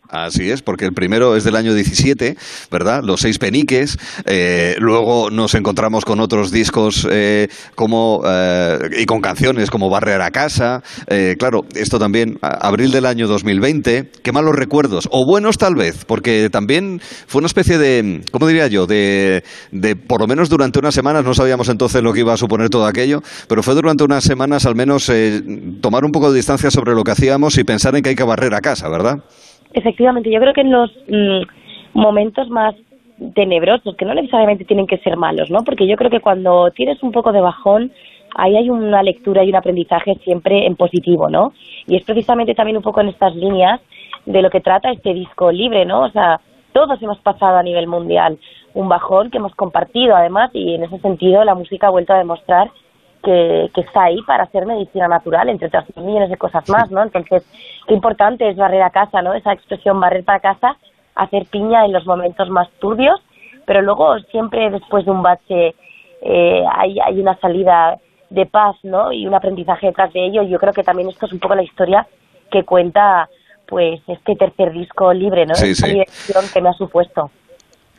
Así 0.08 0.50
es, 0.50 0.62
porque 0.62 0.84
el 0.84 0.92
primero 0.92 1.34
es 1.34 1.44
del 1.44 1.56
año 1.56 1.74
17, 1.74 2.36
¿verdad? 2.70 3.02
Los 3.02 3.22
seis 3.22 3.38
peniques. 3.38 3.98
eh, 4.26 4.76
luego 4.78 5.30
nos 5.30 5.54
encontramos 5.54 6.04
con 6.04 6.20
otros 6.20 6.50
discos 6.50 7.06
eh, 7.10 7.48
como 7.74 8.22
eh, 8.26 8.78
y 8.98 9.06
con 9.06 9.20
canciones 9.20 9.70
como 9.70 9.88
Barrer 9.88 10.20
a 10.20 10.30
casa. 10.30 10.82
Eh, 11.08 11.36
claro, 11.38 11.62
esto 11.74 11.98
también, 11.98 12.38
abril 12.42 12.92
del 12.92 13.06
año 13.06 13.26
2020. 13.26 14.10
Qué 14.22 14.32
malos 14.32 14.54
recuerdos, 14.54 15.08
o 15.10 15.24
buenos 15.26 15.58
tal 15.58 15.74
vez, 15.74 16.04
porque 16.04 16.48
también 16.50 17.00
fue 17.26 17.38
una 17.38 17.46
especie 17.46 17.78
de, 17.78 18.22
¿cómo 18.30 18.46
diría 18.46 18.66
yo? 18.66 18.86
De, 18.86 19.42
de 19.72 19.96
por 19.96 20.20
lo 20.20 20.26
menos 20.26 20.48
durante 20.48 20.78
unas 20.78 20.94
semanas, 20.94 21.24
no 21.24 21.34
sabíamos 21.34 21.68
entonces 21.68 22.02
lo 22.02 22.12
que 22.12 22.20
iba 22.20 22.34
a 22.34 22.36
suponer 22.36 22.68
todo 22.68 22.86
aquello, 22.86 23.22
pero 23.48 23.62
fue 23.62 23.74
durante 23.74 24.04
unas 24.04 24.22
semanas 24.22 24.66
al 24.66 24.74
menos 24.74 25.08
eh, 25.08 25.42
tomar 25.80 26.04
un 26.04 26.12
poco 26.12 26.30
de 26.30 26.36
distancia 26.36 26.70
sobre 26.70 26.94
lo 26.94 27.02
que 27.04 27.12
hacíamos 27.12 27.56
y 27.58 27.64
pensar 27.64 27.96
en 27.96 28.02
que 28.02 28.10
hay 28.10 28.16
que 28.16 28.24
barrer 28.24 28.54
a 28.54 28.60
casa, 28.60 28.88
¿verdad? 28.88 29.24
Efectivamente, 29.74 30.30
yo 30.30 30.40
creo 30.40 30.54
que 30.54 30.62
en 30.62 30.72
los 30.72 30.90
mm, 31.08 31.98
momentos 31.98 32.48
más 32.48 32.74
tenebrosos, 33.34 33.96
que 33.96 34.04
no 34.04 34.14
necesariamente 34.14 34.64
tienen 34.64 34.86
que 34.86 34.98
ser 34.98 35.16
malos, 35.16 35.50
¿no? 35.50 35.62
Porque 35.64 35.86
yo 35.86 35.96
creo 35.96 36.10
que 36.10 36.20
cuando 36.20 36.70
tienes 36.70 37.02
un 37.02 37.12
poco 37.12 37.32
de 37.32 37.40
bajón, 37.40 37.92
ahí 38.36 38.56
hay 38.56 38.70
una 38.70 39.02
lectura 39.02 39.44
y 39.44 39.50
un 39.50 39.56
aprendizaje 39.56 40.14
siempre 40.24 40.66
en 40.66 40.76
positivo, 40.76 41.28
¿no? 41.28 41.52
Y 41.86 41.96
es 41.96 42.04
precisamente 42.04 42.54
también 42.54 42.76
un 42.76 42.82
poco 42.82 43.00
en 43.00 43.08
estas 43.08 43.34
líneas 43.34 43.80
de 44.26 44.42
lo 44.42 44.50
que 44.50 44.60
trata 44.60 44.90
este 44.90 45.12
disco 45.12 45.52
libre, 45.52 45.84
¿no? 45.84 46.02
O 46.02 46.10
sea, 46.10 46.40
todos 46.72 47.00
hemos 47.02 47.18
pasado 47.18 47.56
a 47.56 47.62
nivel 47.62 47.86
mundial 47.86 48.38
un 48.74 48.88
bajón 48.88 49.30
que 49.30 49.38
hemos 49.38 49.54
compartido 49.54 50.16
además 50.16 50.50
y 50.52 50.74
en 50.74 50.84
ese 50.84 50.98
sentido 50.98 51.44
la 51.44 51.54
música 51.54 51.86
ha 51.86 51.90
vuelto 51.90 52.12
a 52.12 52.18
demostrar 52.18 52.70
que, 53.24 53.70
que 53.74 53.80
está 53.80 54.04
ahí 54.04 54.20
para 54.22 54.44
hacer 54.44 54.66
medicina 54.66 55.08
natural, 55.08 55.48
entre 55.48 55.68
otras 55.68 55.84
millones 55.96 56.30
de 56.30 56.36
cosas 56.36 56.68
más, 56.68 56.90
¿no? 56.90 57.02
Entonces, 57.02 57.42
qué 57.88 57.94
importante 57.94 58.48
es 58.48 58.56
barrer 58.56 58.82
a 58.82 58.90
casa, 58.90 59.22
¿no? 59.22 59.34
Esa 59.34 59.52
expresión 59.52 59.98
barrer 59.98 60.24
para 60.24 60.40
casa, 60.40 60.76
hacer 61.14 61.46
piña 61.46 61.84
en 61.84 61.92
los 61.92 62.06
momentos 62.06 62.48
más 62.50 62.68
turbios, 62.78 63.20
pero 63.66 63.82
luego 63.82 64.18
siempre 64.30 64.70
después 64.70 65.04
de 65.04 65.10
un 65.10 65.22
bache 65.22 65.74
eh, 66.22 66.64
hay, 66.76 66.98
hay 67.00 67.20
una 67.20 67.36
salida 67.38 67.98
de 68.30 68.46
paz, 68.46 68.76
¿no? 68.82 69.12
Y 69.12 69.26
un 69.26 69.34
aprendizaje 69.34 69.86
detrás 69.86 70.12
de 70.12 70.26
ello. 70.26 70.42
Yo 70.42 70.58
creo 70.58 70.72
que 70.72 70.82
también 70.82 71.08
esto 71.08 71.26
es 71.26 71.32
un 71.32 71.38
poco 71.38 71.54
la 71.54 71.62
historia 71.62 72.06
que 72.50 72.64
cuenta, 72.64 73.28
pues, 73.66 74.00
este 74.06 74.36
tercer 74.36 74.72
disco 74.72 75.12
libre, 75.12 75.46
¿no? 75.46 75.54
Sí, 75.54 75.70
Esa 75.70 75.86
sí. 75.86 75.92
dirección 75.92 76.44
que 76.52 76.60
me 76.60 76.68
ha 76.68 76.72
supuesto. 76.74 77.30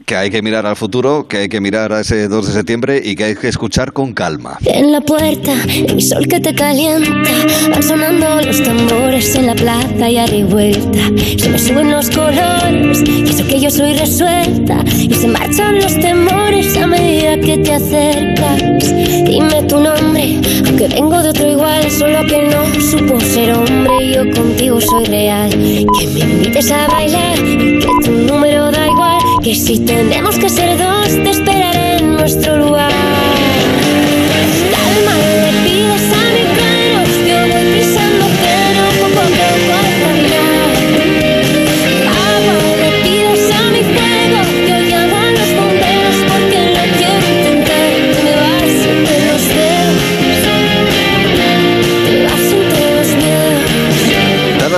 Que 0.05 0.15
hay 0.15 0.29
que 0.29 0.41
mirar 0.41 0.65
al 0.65 0.75
futuro, 0.75 1.27
que 1.27 1.37
hay 1.37 1.49
que 1.49 1.61
mirar 1.61 1.93
a 1.93 2.01
ese 2.01 2.27
2 2.27 2.47
de 2.47 2.53
septiembre 2.53 3.01
y 3.03 3.15
que 3.15 3.23
hay 3.23 3.35
que 3.35 3.47
escuchar 3.47 3.93
con 3.93 4.13
calma. 4.13 4.57
En 4.65 4.91
la 4.91 5.01
puerta, 5.01 5.53
el 5.67 6.01
sol 6.01 6.27
que 6.27 6.39
te 6.39 6.53
calienta, 6.53 7.31
van 7.71 7.81
sonando 7.81 8.41
los 8.41 8.61
tambores 8.61 9.35
en 9.35 9.47
la 9.47 9.55
plaza 9.55 10.09
y 10.09 10.17
a 10.17 10.25
revuelta. 10.27 10.99
Se 11.37 11.49
me 11.49 11.57
suben 11.57 11.91
los 11.91 12.09
colores, 12.09 13.03
y 13.07 13.29
eso 13.29 13.47
que 13.47 13.59
yo 13.59 13.71
soy 13.71 13.93
resuelta. 13.93 14.83
Y 14.85 15.13
se 15.13 15.27
marchan 15.27 15.75
los 15.75 15.99
temores 15.99 16.75
a 16.77 16.87
medida 16.87 17.39
que 17.39 17.57
te 17.57 17.73
acercas. 17.73 18.61
Dime 19.25 19.63
tu 19.67 19.79
nombre, 19.79 20.39
aunque 20.65 20.87
vengo 20.87 21.23
de 21.23 21.29
otro 21.29 21.51
igual, 21.51 21.89
solo 21.89 22.21
que 22.27 22.43
no 22.43 22.81
supo 22.81 23.19
ser 23.21 23.53
hombre. 23.53 24.13
Yo 24.13 24.31
contigo 24.31 24.79
soy 24.81 25.05
real. 25.05 25.49
Que 25.49 26.07
me 26.07 26.19
invites 26.19 26.71
a 26.71 26.87
bailar, 26.87 27.39
y 27.39 27.79
que 27.79 27.87
tu 28.03 28.11
número 28.11 28.71
da. 28.71 28.84
Que 29.45 29.53
si 29.53 29.77
tenemos 29.77 30.39
que 30.39 30.49
ser 30.49 30.75
dos, 30.75 31.05
te 31.23 31.29
esperaré 31.29 31.97
en 31.97 32.13
nuestro 32.13 32.57
lugar. 32.57 33.14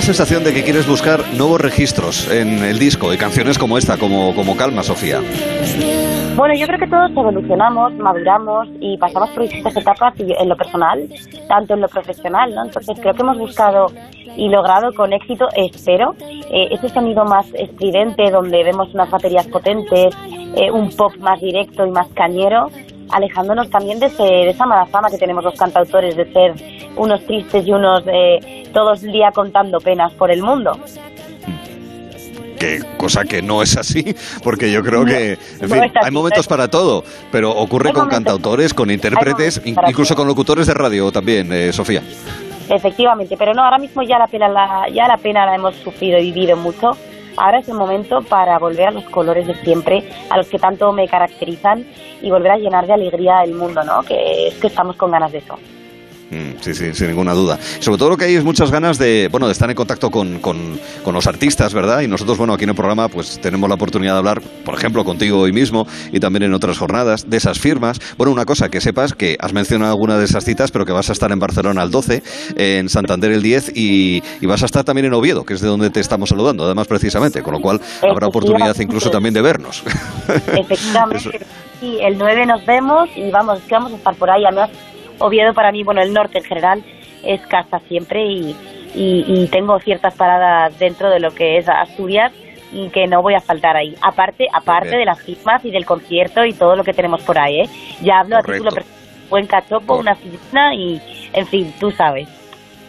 Sensación 0.07 0.45
de 0.45 0.53
que 0.53 0.63
quieres 0.63 0.87
buscar 0.87 1.19
nuevos 1.33 1.59
registros 1.59 2.31
en 2.31 2.63
el 2.63 2.79
disco 2.79 3.13
y 3.13 3.17
canciones 3.17 3.57
como 3.57 3.77
esta, 3.77 3.97
como, 3.97 4.33
como 4.33 4.55
Calma, 4.55 4.81
Sofía. 4.81 5.19
Bueno, 6.37 6.55
yo 6.55 6.65
creo 6.65 6.79
que 6.79 6.87
todos 6.87 7.11
evolucionamos, 7.11 7.93
maduramos 7.95 8.69
y 8.79 8.97
pasamos 8.97 9.29
por 9.31 9.43
distintas 9.43 9.75
etapas 9.75 10.13
en 10.17 10.47
lo 10.47 10.55
personal, 10.55 11.09
tanto 11.49 11.73
en 11.73 11.81
lo 11.81 11.89
profesional, 11.89 12.55
¿no? 12.55 12.63
Entonces 12.63 12.97
creo 13.01 13.13
que 13.15 13.21
hemos 13.21 13.37
buscado 13.37 13.87
y 14.37 14.47
logrado 14.47 14.93
con 14.93 15.11
éxito, 15.11 15.49
espero, 15.57 16.15
eh, 16.21 16.69
ese 16.71 16.87
sonido 16.87 17.25
más 17.25 17.45
estridente 17.53 18.31
donde 18.31 18.63
vemos 18.63 18.93
unas 18.93 19.09
baterías 19.09 19.45
potentes, 19.47 20.15
eh, 20.55 20.71
un 20.71 20.89
pop 20.91 21.11
más 21.19 21.41
directo 21.41 21.85
y 21.85 21.91
más 21.91 22.07
cañero, 22.13 22.71
alejándonos 23.11 23.69
también 23.69 23.99
de, 23.99 24.07
ese- 24.07 24.23
de 24.23 24.49
esa 24.49 24.65
mala 24.65 24.85
fama 24.87 25.09
que 25.09 25.17
tenemos 25.17 25.43
los 25.43 25.55
cantautores 25.55 26.15
de 26.15 26.31
ser 26.33 26.53
unos 26.95 27.23
tristes 27.25 27.65
y 27.67 27.71
unos 27.71 28.03
eh, 28.07 28.63
todos 28.73 29.03
el 29.03 29.11
día 29.11 29.31
contando 29.31 29.79
penas 29.79 30.11
por 30.13 30.31
el 30.31 30.41
mundo. 30.41 30.77
Que, 32.59 32.79
cosa 32.97 33.23
que 33.23 33.43
no 33.43 33.61
es 33.61 33.77
así, 33.77 34.15
porque 34.43 34.71
yo 34.71 34.81
creo 34.81 35.05
que, 35.05 35.33
en 35.33 35.69
fin, 35.69 35.91
hay 36.01 36.11
momentos 36.11 36.47
para 36.47 36.67
todo, 36.67 37.03
pero 37.31 37.51
ocurre 37.51 37.93
con 37.93 38.09
cantautores, 38.09 38.73
con 38.73 38.89
intérpretes, 38.89 39.61
incluso 39.65 40.15
con 40.15 40.27
locutores 40.27 40.65
de 40.65 40.73
radio 40.73 41.11
también, 41.11 41.53
eh, 41.53 41.71
Sofía. 41.71 42.01
Efectivamente, 42.67 43.35
pero 43.37 43.53
no, 43.53 43.63
ahora 43.63 43.77
mismo 43.77 44.01
ya 44.01 44.17
la 44.17 44.25
pena 44.27 44.49
la, 44.49 44.87
ya 44.91 45.07
la 45.07 45.17
pena 45.17 45.45
la 45.45 45.55
hemos 45.55 45.75
sufrido 45.75 46.17
y 46.17 46.31
vivido 46.31 46.57
mucho. 46.57 46.97
Ahora 47.37 47.59
es 47.59 47.69
el 47.69 47.75
momento 47.75 48.21
para 48.23 48.57
volver 48.57 48.87
a 48.87 48.91
los 48.91 49.03
colores 49.05 49.45
de 49.45 49.53
siempre, 49.55 50.03
a 50.29 50.37
los 50.37 50.47
que 50.47 50.57
tanto 50.57 50.91
me 50.91 51.07
caracterizan 51.07 51.85
y 52.21 52.31
volver 52.31 52.51
a 52.51 52.57
llenar 52.57 52.87
de 52.87 52.93
alegría 52.93 53.43
el 53.43 53.53
mundo, 53.53 53.83
¿no? 53.83 54.01
Que 54.01 54.47
es 54.47 54.55
que 54.55 54.67
estamos 54.67 54.95
con 54.95 55.11
ganas 55.11 55.31
de 55.31 55.37
eso. 55.37 55.57
Mm, 56.29 56.59
Sí, 56.61 56.73
sí, 56.73 56.93
sin 56.93 57.07
ninguna 57.07 57.33
duda. 57.33 57.57
Sobre 57.79 57.97
todo 57.97 58.09
lo 58.09 58.17
que 58.17 58.25
hay 58.25 58.35
es 58.35 58.43
muchas 58.43 58.69
ganas 58.71 58.97
de, 58.97 59.29
bueno, 59.31 59.45
de 59.47 59.53
estar 59.53 59.69
en 59.69 59.75
contacto 59.75 60.09
con, 60.11 60.39
con- 60.39 60.77
con 61.03 61.13
los 61.13 61.25
artistas, 61.27 61.73
¿verdad? 61.73 62.01
Y 62.01 62.07
nosotros, 62.07 62.37
bueno, 62.37 62.53
aquí 62.53 62.65
en 62.65 62.71
el 62.71 62.75
programa, 62.75 63.07
pues 63.07 63.39
tenemos 63.39 63.69
la 63.69 63.75
oportunidad 63.75 64.13
de 64.13 64.17
hablar, 64.19 64.41
por 64.65 64.73
ejemplo, 64.75 65.05
contigo 65.05 65.39
hoy 65.39 65.53
mismo 65.53 65.87
y 66.11 66.19
también 66.19 66.43
en 66.43 66.53
otras 66.53 66.77
jornadas, 66.77 67.29
de 67.29 67.37
esas 67.37 67.59
firmas. 67.59 67.99
Bueno, 68.17 68.33
una 68.33 68.43
cosa, 68.45 68.67
que 68.69 68.81
sepas 68.81 69.13
que 69.13 69.37
has 69.39 69.53
mencionado 69.53 69.91
alguna 69.91 70.17
de 70.17 70.25
esas 70.25 70.43
citas, 70.43 70.71
pero 70.71 70.85
que 70.85 70.91
vas 70.91 71.09
a 71.09 71.13
estar 71.13 71.31
en 71.31 71.39
Barcelona 71.39 71.83
el 71.83 71.91
12, 71.91 72.21
en 72.57 72.89
Santander 72.89 73.31
el 73.31 73.41
10 73.41 73.71
y, 73.75 74.21
y 74.41 74.45
vas 74.45 74.63
a 74.63 74.65
estar 74.65 74.83
también 74.83 75.05
en 75.05 75.13
Oviedo, 75.13 75.45
que 75.45 75.53
es 75.53 75.61
de 75.61 75.67
donde 75.69 75.89
te 75.91 76.01
estamos 76.01 76.29
saludando, 76.29 76.65
además, 76.65 76.87
precisamente, 76.87 77.41
con 77.41 77.53
lo 77.53 77.61
cual 77.61 77.79
habrá 78.01 78.27
oportunidad 78.27 78.75
incluso 78.79 79.09
también 79.09 79.33
de 79.33 79.41
vernos. 79.41 79.83
Efectivamente, 80.55 81.39
sí, 81.79 81.97
el 82.01 82.17
9 82.17 82.45
nos 82.45 82.65
vemos 82.65 83.09
y 83.15 83.29
vamos, 83.31 83.59
que 83.67 83.73
vamos 83.75 83.93
a 83.93 83.95
estar 83.95 84.15
por 84.15 84.29
ahí. 84.29 84.43
Además, 84.45 84.69
Oviedo 85.19 85.53
para 85.53 85.71
mí, 85.71 85.83
bueno, 85.83 86.01
el 86.01 86.13
norte 86.13 86.39
en 86.39 86.43
general 86.43 86.83
es 87.23 87.41
casa 87.47 87.79
siempre 87.87 88.25
y, 88.25 88.55
y, 88.93 89.25
y 89.27 89.47
tengo 89.47 89.79
ciertas 89.79 90.15
paradas 90.15 90.77
dentro 90.79 91.09
de 91.09 91.19
lo 91.19 91.33
que 91.33 91.57
es 91.57 91.67
Asturias 91.67 92.31
y 92.71 92.89
que 92.89 93.07
no 93.07 93.21
voy 93.21 93.33
a 93.33 93.41
faltar 93.41 93.77
ahí. 93.77 93.95
Aparte, 94.01 94.47
aparte 94.51 94.97
de 94.97 95.05
las 95.05 95.21
firmas 95.21 95.63
y 95.63 95.71
del 95.71 95.85
concierto 95.85 96.45
y 96.45 96.53
todo 96.53 96.75
lo 96.75 96.83
que 96.83 96.93
tenemos 96.93 97.21
por 97.21 97.39
ahí, 97.39 97.61
¿eh? 97.61 97.69
Ya 98.01 98.19
hablo 98.19 98.37
a 98.37 98.41
título 98.41 98.71
personal, 98.71 98.99
buen 99.29 99.47
cachopo, 99.47 99.95
una 99.95 100.15
sirena 100.15 100.75
y, 100.75 101.01
en 101.33 101.47
fin, 101.47 101.73
tú 101.79 101.91
sabes. 101.91 102.27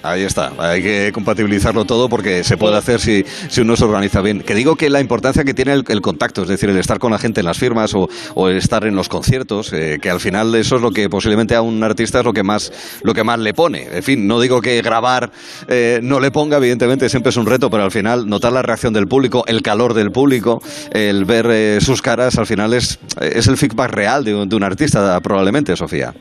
Ahí 0.00 0.22
está, 0.22 0.52
hay 0.58 0.80
que 0.80 1.10
compatibilizarlo 1.12 1.84
todo 1.84 2.08
porque 2.08 2.44
se 2.44 2.56
puede 2.56 2.76
hacer 2.76 3.00
si, 3.00 3.24
si 3.48 3.62
uno 3.62 3.76
se 3.76 3.84
organiza 3.84 4.20
bien. 4.22 4.40
Que 4.42 4.54
digo 4.54 4.76
que 4.76 4.88
la 4.90 5.00
importancia 5.00 5.42
que 5.42 5.54
tiene 5.54 5.72
el, 5.72 5.84
el 5.88 6.00
contacto, 6.00 6.42
es 6.42 6.48
decir, 6.48 6.70
el 6.70 6.78
estar 6.78 7.00
con 7.00 7.10
la 7.10 7.18
gente 7.18 7.40
en 7.40 7.46
las 7.46 7.58
firmas 7.58 7.92
o, 7.94 8.08
o 8.34 8.48
el 8.48 8.56
estar 8.58 8.86
en 8.86 8.94
los 8.94 9.08
conciertos, 9.08 9.72
eh, 9.72 9.98
que 10.00 10.08
al 10.08 10.20
final 10.20 10.54
eso 10.54 10.76
es 10.76 10.82
lo 10.82 10.92
que 10.92 11.10
posiblemente 11.10 11.56
a 11.56 11.62
un 11.62 11.82
artista 11.82 12.20
es 12.20 12.24
lo 12.24 12.32
que 12.32 12.44
más, 12.44 12.72
lo 13.02 13.12
que 13.12 13.24
más 13.24 13.40
le 13.40 13.52
pone. 13.54 13.88
En 13.92 14.02
fin, 14.04 14.26
no 14.28 14.40
digo 14.40 14.60
que 14.62 14.80
grabar 14.82 15.32
eh, 15.66 15.98
no 16.00 16.20
le 16.20 16.30
ponga, 16.30 16.58
evidentemente 16.58 17.08
siempre 17.08 17.30
es 17.30 17.36
un 17.36 17.46
reto, 17.46 17.68
pero 17.68 17.82
al 17.82 17.90
final 17.90 18.28
notar 18.28 18.52
la 18.52 18.62
reacción 18.62 18.92
del 18.94 19.08
público, 19.08 19.42
el 19.48 19.62
calor 19.62 19.94
del 19.94 20.12
público, 20.12 20.62
el 20.92 21.24
ver 21.24 21.46
eh, 21.50 21.78
sus 21.80 22.02
caras, 22.02 22.38
al 22.38 22.46
final 22.46 22.72
es, 22.72 23.00
es 23.20 23.48
el 23.48 23.56
feedback 23.56 23.90
real 23.90 24.24
de, 24.24 24.34
un- 24.34 24.48
de 24.48 24.54
un 24.54 24.62
artista, 24.62 25.20
probablemente, 25.20 25.74
Sofía. 25.76 26.14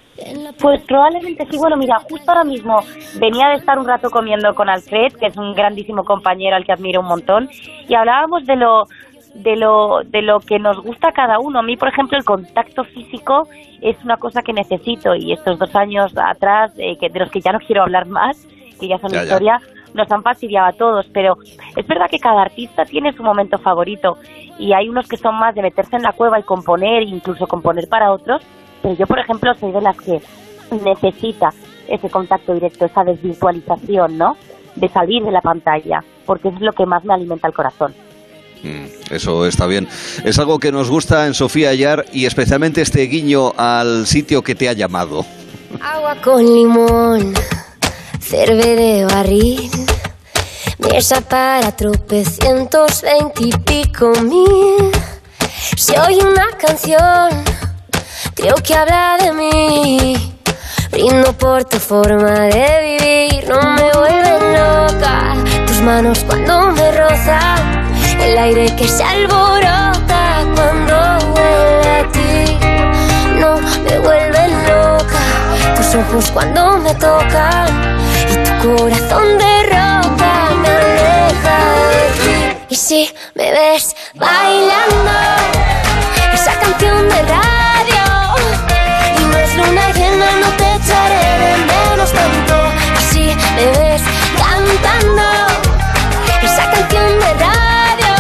Pues 0.59 0.81
probablemente 0.81 1.45
sí. 1.49 1.57
Bueno, 1.57 1.77
mira, 1.77 1.99
justo 2.09 2.31
ahora 2.31 2.43
mismo 2.43 2.79
venía 3.19 3.49
de 3.49 3.55
estar 3.55 3.77
un 3.77 3.87
rato 3.87 4.09
comiendo 4.09 4.53
con 4.55 4.69
Alfred, 4.69 5.13
que 5.13 5.27
es 5.27 5.37
un 5.37 5.53
grandísimo 5.53 6.03
compañero 6.03 6.55
al 6.55 6.65
que 6.65 6.71
admiro 6.71 7.01
un 7.01 7.07
montón, 7.07 7.49
y 7.87 7.93
hablábamos 7.93 8.45
de 8.45 8.55
lo 8.55 8.85
de 9.35 9.55
lo 9.55 9.99
de 10.05 10.23
lo 10.23 10.39
que 10.39 10.57
nos 10.57 10.81
gusta 10.81 11.09
a 11.09 11.11
cada 11.11 11.39
uno. 11.39 11.59
A 11.59 11.63
mí, 11.63 11.77
por 11.77 11.89
ejemplo, 11.89 12.17
el 12.17 12.25
contacto 12.25 12.83
físico 12.83 13.47
es 13.81 13.95
una 14.03 14.17
cosa 14.17 14.41
que 14.41 14.53
necesito 14.53 15.13
y 15.15 15.33
estos 15.33 15.59
dos 15.59 15.75
años 15.75 16.11
atrás, 16.17 16.71
eh, 16.77 16.97
que 16.97 17.09
de 17.09 17.19
los 17.19 17.29
que 17.29 17.41
ya 17.41 17.51
no 17.51 17.59
quiero 17.59 17.83
hablar 17.83 18.07
más, 18.07 18.47
que 18.79 18.87
ya 18.87 18.97
son 18.97 19.11
Ya, 19.11 19.17
ya. 19.17 19.23
historia, 19.23 19.61
nos 19.93 20.11
han 20.11 20.23
fastidiado 20.23 20.67
a 20.67 20.73
todos, 20.73 21.07
pero 21.13 21.37
es 21.75 21.87
verdad 21.87 22.09
que 22.09 22.19
cada 22.19 22.41
artista 22.41 22.85
tiene 22.85 23.13
su 23.13 23.21
momento 23.23 23.57
favorito 23.59 24.17
y 24.57 24.73
hay 24.73 24.89
unos 24.89 25.07
que 25.07 25.17
son 25.17 25.35
más 25.35 25.53
de 25.53 25.61
meterse 25.61 25.95
en 25.95 26.01
la 26.03 26.13
cueva 26.13 26.39
y 26.39 26.43
componer, 26.43 27.03
incluso 27.03 27.45
componer 27.47 27.87
para 27.87 28.11
otros, 28.11 28.41
pero 28.81 28.95
yo, 28.95 29.07
por 29.07 29.19
ejemplo, 29.19 29.53
soy 29.59 29.71
de 29.71 29.81
las 29.81 29.97
que 29.97 30.21
necesita 30.83 31.53
ese 31.87 32.09
contacto 32.09 32.53
directo, 32.53 32.85
esa 32.85 33.03
desvirtualización, 33.03 34.17
¿no? 34.17 34.37
De 34.75 34.89
salir 34.89 35.23
de 35.23 35.31
la 35.31 35.41
pantalla, 35.41 36.03
porque 36.25 36.49
es 36.49 36.59
lo 36.59 36.73
que 36.73 36.85
más 36.85 37.03
me 37.05 37.13
alimenta 37.13 37.47
el 37.47 37.53
corazón. 37.53 37.93
Mm, 38.63 39.13
Eso 39.13 39.45
está 39.45 39.67
bien. 39.67 39.87
Es 40.23 40.39
algo 40.39 40.59
que 40.59 40.71
nos 40.71 40.89
gusta 40.89 41.27
en 41.27 41.33
Sofía 41.33 41.69
Ayar 41.69 42.05
y 42.11 42.25
especialmente 42.25 42.81
este 42.81 43.03
guiño 43.03 43.53
al 43.55 44.07
sitio 44.07 44.43
que 44.43 44.55
te 44.55 44.67
ha 44.67 44.73
llamado. 44.73 45.25
Agua 45.81 46.15
con 46.23 46.43
limón, 46.43 47.33
cerve 48.19 48.75
de 48.75 49.05
barril, 49.05 49.69
mesa 50.79 51.21
para 51.21 51.75
tropecientos 51.75 53.03
veintipico 53.03 54.11
mil. 54.23 54.91
Si 55.75 55.93
oye 55.97 56.23
una 56.23 56.47
canción, 56.57 57.29
creo 58.37 58.55
que 58.57 58.75
habla 58.75 59.17
de 59.19 59.33
mí. 59.33 60.35
Brindo 60.91 61.33
por 61.33 61.65
tu 61.65 61.79
forma 61.79 62.31
de 62.55 62.97
vivir, 62.99 63.49
no 63.49 63.59
me 63.73 63.91
vuelven 63.91 64.53
loca. 64.53 65.33
Tus 65.65 65.81
manos 65.81 66.23
cuando 66.25 66.71
me 66.71 66.91
rozan, 66.91 67.89
el 68.21 68.37
aire 68.37 68.75
que 68.75 68.87
se 68.87 69.03
alborota 69.03 70.43
cuando 70.55 70.95
huele 71.33 71.89
a 71.99 72.11
ti. 72.11 72.57
No 73.39 73.57
me 73.83 73.99
vuelven 73.99 74.51
loca, 74.67 75.23
tus 75.75 75.95
ojos 75.95 76.31
cuando 76.31 76.77
me 76.77 76.93
tocan 76.95 77.97
y 78.31 78.35
tu 78.43 78.67
corazón 78.67 79.37
de 79.39 79.63
roca 79.63 80.33
me 80.61 80.69
aleja 80.69 81.57
de 81.91 82.05
ti. 82.21 82.65
Y 82.69 82.75
si 82.75 83.09
me 83.33 83.51
ves 83.51 83.95
bailando 84.13 85.11
esa 86.33 86.53
canción 86.59 87.09
de 87.09 87.21
radio 87.23 87.46
me 93.57 93.65
ves 93.65 94.03
cantando 94.37 95.23
esa 96.43 96.69
canción 96.69 97.19
de 97.19 97.33
radio, 97.41 98.13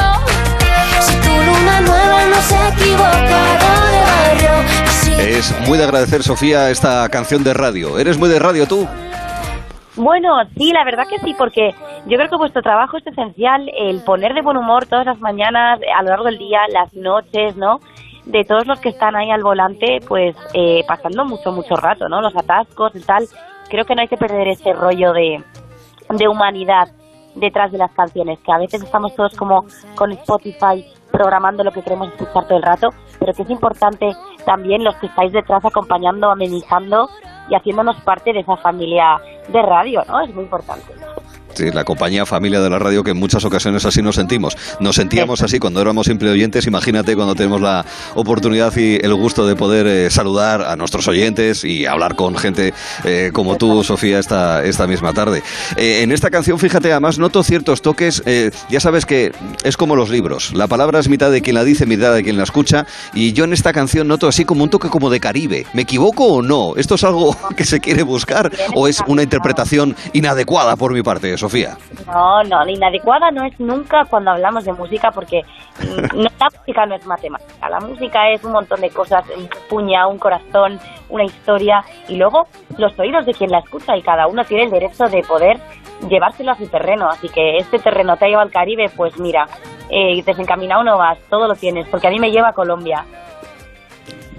si 0.99 1.15
tu 1.17 1.29
luna 1.29 1.81
nueva 1.81 2.25
no 2.25 2.41
se 2.41 2.55
ha 2.55 2.69
equivocado 2.69 3.85
de 3.91 3.99
barrio. 4.01 4.53
Y 4.83 4.89
si 4.89 5.11
Es 5.13 5.67
muy 5.67 5.77
de 5.77 5.83
agradecer, 5.83 6.23
Sofía, 6.23 6.71
esta 6.71 7.07
canción 7.09 7.43
de 7.43 7.53
radio. 7.53 7.99
¿Eres 7.99 8.17
muy 8.17 8.29
de 8.29 8.39
radio 8.39 8.67
tú? 8.67 8.87
Bueno, 9.95 10.37
sí, 10.57 10.71
la 10.71 10.83
verdad 10.83 11.05
que 11.07 11.19
sí, 11.19 11.35
porque 11.37 11.75
yo 12.07 12.17
creo 12.17 12.29
que 12.29 12.37
vuestro 12.37 12.63
trabajo 12.63 12.97
es 12.97 13.05
esencial, 13.05 13.69
el 13.77 14.03
poner 14.03 14.33
de 14.33 14.41
buen 14.41 14.57
humor 14.57 14.87
todas 14.87 15.05
las 15.05 15.19
mañanas, 15.19 15.79
a 15.95 16.01
lo 16.01 16.09
largo 16.09 16.25
del 16.25 16.39
día, 16.39 16.61
las 16.71 16.93
noches, 16.95 17.55
¿no? 17.57 17.79
De 18.25 18.43
todos 18.43 18.65
los 18.65 18.79
que 18.79 18.89
están 18.89 19.15
ahí 19.15 19.29
al 19.29 19.43
volante, 19.43 19.99
pues 20.07 20.35
eh, 20.53 20.83
pasando 20.87 21.25
mucho, 21.25 21.51
mucho 21.51 21.75
rato, 21.75 22.09
¿no? 22.09 22.21
Los 22.21 22.35
atascos 22.35 22.95
y 22.95 23.01
tal. 23.01 23.27
Creo 23.69 23.85
que 23.85 23.95
no 23.95 24.01
hay 24.01 24.07
que 24.07 24.17
perder 24.17 24.47
ese 24.47 24.73
rollo 24.73 25.13
de, 25.13 25.43
de 26.09 26.27
humanidad 26.27 26.89
detrás 27.35 27.71
de 27.71 27.77
las 27.77 27.91
canciones, 27.91 28.39
que 28.39 28.51
a 28.51 28.57
veces 28.57 28.81
estamos 28.83 29.15
todos 29.15 29.35
como 29.35 29.65
con 29.95 30.11
Spotify 30.11 30.85
programando 31.11 31.63
lo 31.63 31.71
que 31.71 31.81
queremos 31.81 32.09
escuchar 32.09 32.45
todo 32.47 32.57
el 32.57 32.63
rato, 32.63 32.89
pero 33.19 33.33
que 33.33 33.43
es 33.43 33.49
importante 33.49 34.11
también 34.45 34.83
los 34.83 34.95
que 34.97 35.07
estáis 35.07 35.31
detrás 35.31 35.63
acompañando, 35.65 36.29
amenizando 36.29 37.09
y 37.49 37.55
haciéndonos 37.55 37.99
parte 38.01 38.33
de 38.33 38.39
esa 38.39 38.57
familia 38.57 39.19
de 39.47 39.61
radio, 39.61 40.03
¿no? 40.07 40.21
Es 40.21 40.33
muy 40.33 40.43
importante. 40.43 40.93
La 41.59 41.83
compañía 41.83 42.25
familia 42.25 42.61
de 42.61 42.69
la 42.69 42.79
radio 42.79 43.03
que 43.03 43.11
en 43.11 43.17
muchas 43.17 43.43
ocasiones 43.45 43.85
así 43.85 44.01
nos 44.01 44.15
sentimos. 44.15 44.57
Nos 44.79 44.95
sentíamos 44.95 45.41
así 45.41 45.59
cuando 45.59 45.81
éramos 45.81 46.07
simple 46.07 46.29
oyentes, 46.29 46.67
imagínate 46.67 47.15
cuando 47.15 47.35
tenemos 47.35 47.61
la 47.61 47.85
oportunidad 48.15 48.75
y 48.75 48.95
el 48.95 49.13
gusto 49.15 49.47
de 49.47 49.55
poder 49.55 49.87
eh, 49.87 50.09
saludar 50.09 50.61
a 50.61 50.75
nuestros 50.75 51.07
oyentes 51.07 51.63
y 51.63 51.85
hablar 51.85 52.15
con 52.15 52.35
gente 52.35 52.73
eh, 53.03 53.31
como 53.33 53.55
tú, 53.57 53.83
Sofía, 53.83 54.19
esta, 54.19 54.63
esta 54.63 54.87
misma 54.87 55.13
tarde. 55.13 55.43
Eh, 55.75 56.01
en 56.03 56.11
esta 56.11 56.29
canción, 56.29 56.59
fíjate, 56.59 56.91
además 56.91 57.19
noto 57.19 57.43
ciertos 57.43 57.81
toques, 57.81 58.23
ya 58.69 58.79
sabes 58.79 59.05
que 59.05 59.31
es 59.63 59.77
como 59.77 59.95
los 59.95 60.09
libros, 60.09 60.53
la 60.53 60.67
palabra 60.67 60.99
es 60.99 61.09
mitad 61.09 61.31
de 61.31 61.41
quien 61.41 61.55
la 61.55 61.63
dice, 61.63 61.85
mitad 61.85 62.13
de 62.13 62.23
quien 62.23 62.37
la 62.37 62.43
escucha, 62.43 62.85
y 63.13 63.33
yo 63.33 63.43
en 63.43 63.53
esta 63.53 63.73
canción 63.73 64.07
noto 64.07 64.27
así 64.27 64.45
como 64.45 64.63
un 64.63 64.69
toque 64.69 64.89
como 64.89 65.09
de 65.09 65.19
Caribe. 65.19 65.65
¿Me 65.73 65.83
equivoco 65.83 66.25
o 66.25 66.41
no? 66.41 66.75
¿Esto 66.75 66.95
es 66.95 67.03
algo 67.03 67.35
que 67.55 67.65
se 67.65 67.79
quiere 67.79 68.03
buscar 68.03 68.51
o 68.73 68.87
es 68.87 69.03
una 69.07 69.23
interpretación 69.23 69.95
inadecuada 70.13 70.75
por 70.75 70.93
mi 70.93 71.03
parte, 71.03 71.37
Sofía? 71.47 71.77
No, 72.05 72.43
no, 72.43 72.65
la 72.65 72.71
inadecuada 72.71 73.31
no 73.31 73.45
es 73.45 73.57
nunca 73.59 74.03
cuando 74.05 74.31
hablamos 74.31 74.65
de 74.65 74.73
música 74.73 75.11
porque 75.11 75.43
no, 76.13 76.23
la 76.39 76.49
música 76.57 76.85
no 76.85 76.95
es 76.95 77.05
matemática, 77.05 77.69
la 77.69 77.79
música 77.79 78.29
es 78.31 78.43
un 78.43 78.51
montón 78.51 78.81
de 78.81 78.89
cosas, 78.89 79.23
un 79.35 79.49
puña, 79.69 80.07
un 80.07 80.19
corazón, 80.19 80.79
una 81.09 81.23
historia 81.23 81.83
y 82.09 82.17
luego 82.17 82.47
los 82.77 82.97
oídos 82.99 83.25
de 83.25 83.33
quien 83.33 83.51
la 83.51 83.59
escucha 83.59 83.95
y 83.95 84.01
cada 84.01 84.27
uno 84.27 84.43
tiene 84.43 84.65
el 84.65 84.71
derecho 84.71 85.05
de 85.05 85.23
poder 85.23 85.57
llevárselo 86.09 86.51
a 86.51 86.55
su 86.55 86.67
terreno, 86.67 87.09
así 87.09 87.29
que 87.29 87.57
este 87.57 87.79
terreno 87.79 88.17
te 88.17 88.25
ha 88.25 88.27
llevado 88.27 88.47
al 88.47 88.53
Caribe, 88.53 88.89
pues 88.95 89.17
mira, 89.17 89.47
eh, 89.89 90.21
desencaminado 90.23 90.83
no 90.83 90.97
vas, 90.97 91.17
todo 91.29 91.47
lo 91.47 91.55
tienes, 91.55 91.87
porque 91.87 92.07
a 92.07 92.11
mí 92.11 92.19
me 92.19 92.31
lleva 92.31 92.49
a 92.49 92.53
Colombia. 92.53 93.05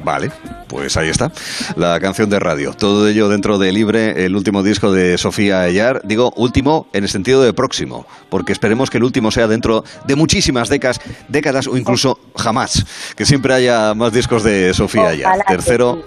Vale, 0.05 0.31
pues 0.68 0.97
ahí 0.97 1.09
está, 1.09 1.33
la 1.77 1.99
canción 2.01 2.31
de 2.31 2.39
radio. 2.39 2.73
Todo 2.73 3.09
ello 3.09 3.28
dentro 3.28 3.59
de 3.59 3.73
Libre, 3.73 4.25
el 4.25 4.36
último 4.36 4.62
disco 4.62 4.93
de 4.93 5.18
Sofía 5.18 5.62
Ayar. 5.62 6.01
Digo 6.05 6.33
último 6.36 6.89
en 6.93 7.05
el 7.05 7.10
sentido 7.10 7.43
de 7.43 7.52
próximo, 7.52 8.07
porque 8.31 8.52
esperemos 8.52 8.91
que 8.91 8.99
el 8.99 9.05
último 9.05 9.31
sea 9.31 9.49
dentro 9.49 9.85
de 10.07 10.17
muchísimas 10.17 10.68
décadas, 10.68 11.01
décadas 11.28 11.67
o 11.67 11.77
incluso 11.77 12.18
jamás, 12.36 12.85
que 13.17 13.27
siempre 13.27 13.55
haya 13.55 13.94
más 13.94 14.12
discos 14.12 14.43
de 14.44 14.73
Sofía 14.73 15.09
Ayar. 15.09 15.44
Tercero. 15.47 16.05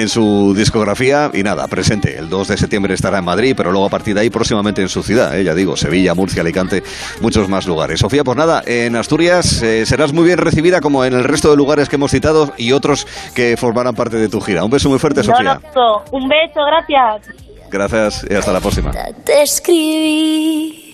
En 0.00 0.08
su 0.08 0.54
discografía 0.56 1.30
y 1.32 1.42
nada, 1.42 1.66
presente. 1.66 2.16
El 2.18 2.28
2 2.28 2.48
de 2.48 2.56
septiembre 2.56 2.94
estará 2.94 3.18
en 3.18 3.24
Madrid, 3.24 3.54
pero 3.56 3.70
luego 3.72 3.86
a 3.86 3.90
partir 3.90 4.14
de 4.14 4.20
ahí 4.20 4.30
próximamente 4.30 4.80
en 4.82 4.88
su 4.88 5.02
ciudad, 5.02 5.36
eh, 5.38 5.44
ya 5.44 5.54
digo, 5.54 5.76
Sevilla, 5.76 6.14
Murcia, 6.14 6.42
Alicante, 6.42 6.82
muchos 7.20 7.48
más 7.48 7.66
lugares. 7.66 8.00
Sofía, 8.00 8.24
pues 8.24 8.36
nada, 8.36 8.62
en 8.66 8.96
Asturias 8.96 9.62
eh, 9.62 9.84
serás 9.86 10.12
muy 10.12 10.24
bien 10.24 10.38
recibida 10.38 10.80
como 10.80 11.04
en 11.04 11.14
el 11.14 11.24
resto 11.24 11.50
de 11.50 11.56
lugares 11.56 11.88
que 11.88 11.96
hemos 11.96 12.10
citado 12.10 12.52
y 12.56 12.72
otros 12.72 13.06
que 13.34 13.56
formarán 13.56 13.94
parte 13.94 14.16
de 14.16 14.28
tu 14.28 14.40
gira. 14.40 14.64
Un 14.64 14.70
beso 14.70 14.88
muy 14.88 14.98
fuerte, 14.98 15.20
No, 15.20 15.24
Sofía. 15.24 15.60
no, 15.74 16.02
un 16.12 16.28
beso, 16.28 16.60
gracias. 16.64 17.34
Gracias 17.70 18.26
y 18.30 18.34
hasta 18.34 18.52
la 18.52 18.60
próxima. 18.60 18.92
Te 19.24 19.42
escribí. 19.42 20.87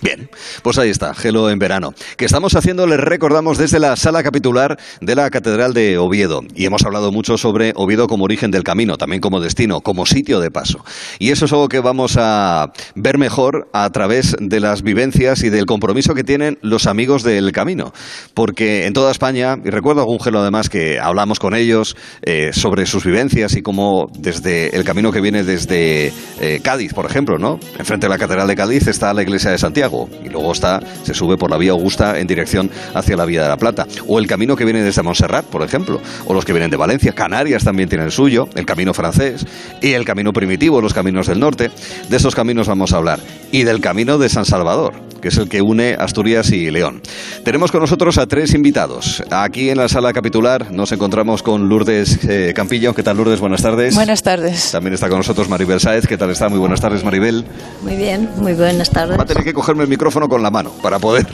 Bien, 0.00 0.30
pues 0.62 0.78
ahí 0.78 0.90
está, 0.90 1.12
Gelo 1.12 1.50
en 1.50 1.58
verano. 1.58 1.92
Que 2.16 2.24
estamos 2.24 2.54
haciendo, 2.54 2.86
les 2.86 3.00
recordamos, 3.00 3.58
desde 3.58 3.80
la 3.80 3.96
sala 3.96 4.22
capitular 4.22 4.78
de 5.00 5.14
la 5.16 5.28
Catedral 5.28 5.74
de 5.74 5.98
Oviedo. 5.98 6.42
Y 6.54 6.66
hemos 6.66 6.84
hablado 6.84 7.10
mucho 7.10 7.36
sobre 7.36 7.72
Oviedo 7.74 8.06
como 8.06 8.24
origen 8.24 8.52
del 8.52 8.62
camino, 8.62 8.96
también 8.96 9.20
como 9.20 9.40
destino, 9.40 9.80
como 9.80 10.06
sitio 10.06 10.38
de 10.38 10.52
paso. 10.52 10.84
Y 11.18 11.30
eso 11.30 11.46
es 11.46 11.52
algo 11.52 11.68
que 11.68 11.80
vamos 11.80 12.16
a 12.16 12.70
ver 12.94 13.18
mejor 13.18 13.68
a 13.72 13.90
través 13.90 14.36
de 14.38 14.60
las 14.60 14.82
vivencias 14.82 15.42
y 15.42 15.50
del 15.50 15.66
compromiso 15.66 16.14
que 16.14 16.22
tienen 16.22 16.58
los 16.62 16.86
amigos 16.86 17.24
del 17.24 17.50
camino. 17.50 17.92
Porque 18.34 18.86
en 18.86 18.92
toda 18.92 19.10
España, 19.10 19.56
y 19.64 19.70
recuerdo 19.70 20.02
algún 20.02 20.20
Gelo 20.20 20.40
además 20.40 20.68
que 20.68 21.00
hablamos 21.00 21.40
con 21.40 21.56
ellos 21.56 21.96
eh, 22.22 22.50
sobre 22.52 22.86
sus 22.86 23.04
vivencias 23.04 23.56
y 23.56 23.62
cómo 23.62 24.06
desde 24.16 24.76
el 24.76 24.84
camino 24.84 25.10
que 25.10 25.20
viene 25.20 25.42
desde 25.42 26.12
eh, 26.40 26.60
Cádiz, 26.62 26.94
por 26.94 27.06
ejemplo, 27.06 27.36
¿no? 27.36 27.58
Enfrente 27.78 28.06
de 28.06 28.10
la 28.10 28.18
Catedral 28.18 28.46
de 28.46 28.54
Cádiz 28.54 28.86
está 28.86 29.12
la 29.12 29.22
iglesia 29.22 29.50
de 29.50 29.58
Santiago 29.58 29.87
y 30.24 30.28
luego 30.28 30.52
está, 30.52 30.80
se 31.02 31.14
sube 31.14 31.36
por 31.36 31.50
la 31.50 31.56
vía 31.56 31.72
Augusta 31.72 32.18
en 32.18 32.26
dirección 32.26 32.70
hacia 32.94 33.16
la 33.16 33.24
vía 33.24 33.42
de 33.42 33.48
la 33.48 33.56
Plata. 33.56 33.86
O 34.06 34.18
el 34.18 34.26
camino 34.26 34.56
que 34.56 34.64
viene 34.64 34.82
desde 34.82 35.02
Montserrat, 35.02 35.46
por 35.46 35.62
ejemplo, 35.62 36.00
o 36.26 36.34
los 36.34 36.44
que 36.44 36.52
vienen 36.52 36.70
de 36.70 36.76
Valencia, 36.76 37.12
Canarias 37.12 37.64
también 37.64 37.88
tiene 37.88 38.04
el 38.04 38.12
suyo, 38.12 38.48
el 38.54 38.66
camino 38.66 38.94
francés 38.94 39.46
y 39.80 39.92
el 39.92 40.04
camino 40.04 40.32
primitivo, 40.32 40.80
los 40.80 40.94
caminos 40.94 41.26
del 41.26 41.40
norte. 41.40 41.70
De 42.08 42.16
esos 42.16 42.34
caminos 42.34 42.68
vamos 42.68 42.92
a 42.92 42.96
hablar. 42.96 43.20
Y 43.50 43.62
del 43.62 43.80
camino 43.80 44.18
de 44.18 44.28
San 44.28 44.44
Salvador, 44.44 44.92
que 45.22 45.28
es 45.28 45.36
el 45.38 45.48
que 45.48 45.62
une 45.62 45.96
Asturias 45.98 46.50
y 46.52 46.70
León. 46.70 47.00
Tenemos 47.44 47.72
con 47.72 47.80
nosotros 47.80 48.18
a 48.18 48.26
tres 48.26 48.54
invitados. 48.54 49.22
Aquí 49.30 49.70
en 49.70 49.78
la 49.78 49.88
sala 49.88 50.12
capitular 50.12 50.70
nos 50.70 50.92
encontramos 50.92 51.42
con 51.42 51.68
Lourdes 51.68 52.18
eh, 52.28 52.52
Campillo. 52.54 52.94
¿Qué 52.94 53.02
tal, 53.02 53.16
Lourdes? 53.16 53.40
Buenas 53.40 53.62
tardes. 53.62 53.94
Buenas 53.94 54.22
tardes. 54.22 54.70
También 54.70 54.94
está 54.94 55.08
con 55.08 55.18
nosotros 55.18 55.48
Maribel 55.48 55.80
Sáez. 55.80 56.06
¿Qué 56.06 56.18
tal 56.18 56.30
está? 56.30 56.48
Muy 56.48 56.58
buenas 56.58 56.80
tardes, 56.80 57.04
Maribel. 57.04 57.44
Muy 57.82 57.96
bien, 57.96 58.28
muy 58.36 58.52
buenas 58.52 58.90
tardes. 58.90 59.18
Va 59.18 59.22
a 59.22 59.26
tener 59.26 59.44
que 59.44 59.54
el 59.80 59.88
micrófono 59.88 60.28
con 60.28 60.42
la 60.42 60.50
mano 60.50 60.72
para 60.82 60.98
poder, 60.98 61.26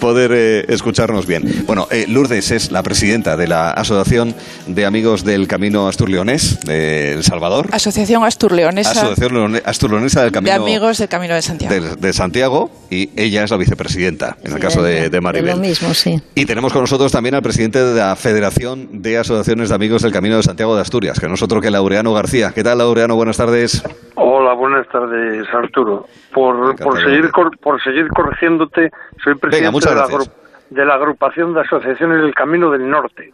poder 0.00 0.30
eh, 0.34 0.64
escucharnos 0.68 1.26
bien. 1.26 1.64
Bueno, 1.66 1.86
eh, 1.90 2.06
Lourdes 2.08 2.50
es 2.50 2.70
la 2.70 2.82
presidenta 2.82 3.36
de 3.36 3.46
la 3.48 3.70
Asociación 3.70 4.34
de 4.66 4.86
Amigos 4.86 5.24
del 5.24 5.46
Camino 5.48 5.88
Asturleonés 5.88 6.60
de 6.64 7.12
El 7.12 7.24
Salvador. 7.24 7.68
Asociación 7.72 8.24
Asturleonesa 8.24 8.90
Asociación 8.90 9.32
Leone- 9.34 9.62
Asturleonesa 9.64 10.20
del 10.22 10.30
de 10.30 10.34
Camino 10.34 10.54
Amigos 10.54 10.98
del 10.98 11.08
Camino 11.08 11.34
de 11.34 11.42
Santiago. 11.42 11.74
de, 11.74 11.96
de 11.96 12.12
Santiago 12.12 12.70
y 12.90 13.10
ella 13.16 13.44
es 13.44 13.50
la 13.50 13.56
vicepresidenta, 13.56 14.36
en 14.42 14.52
el 14.52 14.58
caso 14.58 14.82
de, 14.82 15.10
de 15.10 15.20
Maribel. 15.20 15.50
lo 15.52 15.56
mismo, 15.56 15.94
sí. 15.94 16.20
Y 16.34 16.44
tenemos 16.46 16.72
con 16.72 16.82
nosotros 16.82 17.12
también 17.12 17.34
al 17.34 17.42
presidente 17.42 17.82
de 17.84 17.98
la 17.98 18.16
Federación 18.16 19.02
de 19.02 19.18
Asociaciones 19.18 19.68
de 19.68 19.74
Amigos 19.74 20.02
del 20.02 20.12
Camino 20.12 20.36
de 20.36 20.42
Santiago 20.42 20.74
de 20.74 20.82
Asturias, 20.82 21.20
que 21.20 21.28
no 21.28 21.34
es 21.34 21.42
otro 21.42 21.60
que 21.60 21.70
Laureano 21.70 22.12
García. 22.12 22.52
¿Qué 22.54 22.64
tal, 22.64 22.78
Laureano? 22.78 23.14
Buenas 23.16 23.36
tardes. 23.36 23.82
Hola, 24.16 24.54
buenas 24.54 24.86
tardes, 24.88 25.46
Arturo. 25.54 26.06
Por, 26.34 26.76
por 26.76 27.00
seguir 27.02 27.30
cor- 27.30 27.56
por 27.84 27.92
seguir 27.92 28.08
corrigiéndote, 28.08 28.90
soy 29.22 29.34
presidente 29.36 29.70
muchas 29.70 29.94
de, 29.94 29.96
la 30.18 30.24
de 30.70 30.84
la 30.84 30.94
agrupación 30.94 31.52
de 31.54 31.60
asociaciones 31.62 32.22
del 32.22 32.32
Camino 32.34 32.70
del 32.70 32.88
Norte. 32.88 33.32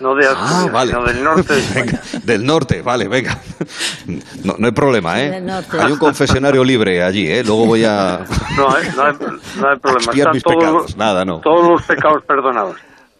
No 0.00 0.14
de 0.14 0.26
Asturias, 0.26 0.66
Ah, 0.68 0.70
vale. 0.72 0.90
sino 0.92 1.04
del 1.04 1.24
norte 1.24 1.52
de 1.54 1.58
España. 1.60 1.84
Venga, 2.12 2.24
del 2.26 2.44
norte, 2.46 2.82
vale, 2.82 3.08
venga. 3.08 3.38
No, 4.44 4.54
no 4.58 4.66
hay 4.66 4.72
problema, 4.72 5.20
¿eh? 5.22 5.42
Hay 5.80 5.92
un 5.92 5.98
confesionario 5.98 6.62
libre 6.64 7.02
allí, 7.02 7.26
¿eh? 7.30 7.42
Luego 7.44 7.64
voy 7.66 7.84
a 7.84 8.20
No 8.56 8.74
hay, 8.74 8.88
no 8.94 9.02
hay, 9.04 9.12
no 9.60 9.68
hay 9.68 9.78
problema. 9.80 10.12
Están 10.12 10.32
mis 10.34 10.42
todos, 10.42 10.56
pecados. 10.56 10.96
Nada, 10.96 11.24
no. 11.24 11.40
todos 11.40 11.66
los 11.68 11.82
pecados 11.84 12.22
perdonados. 12.24 12.76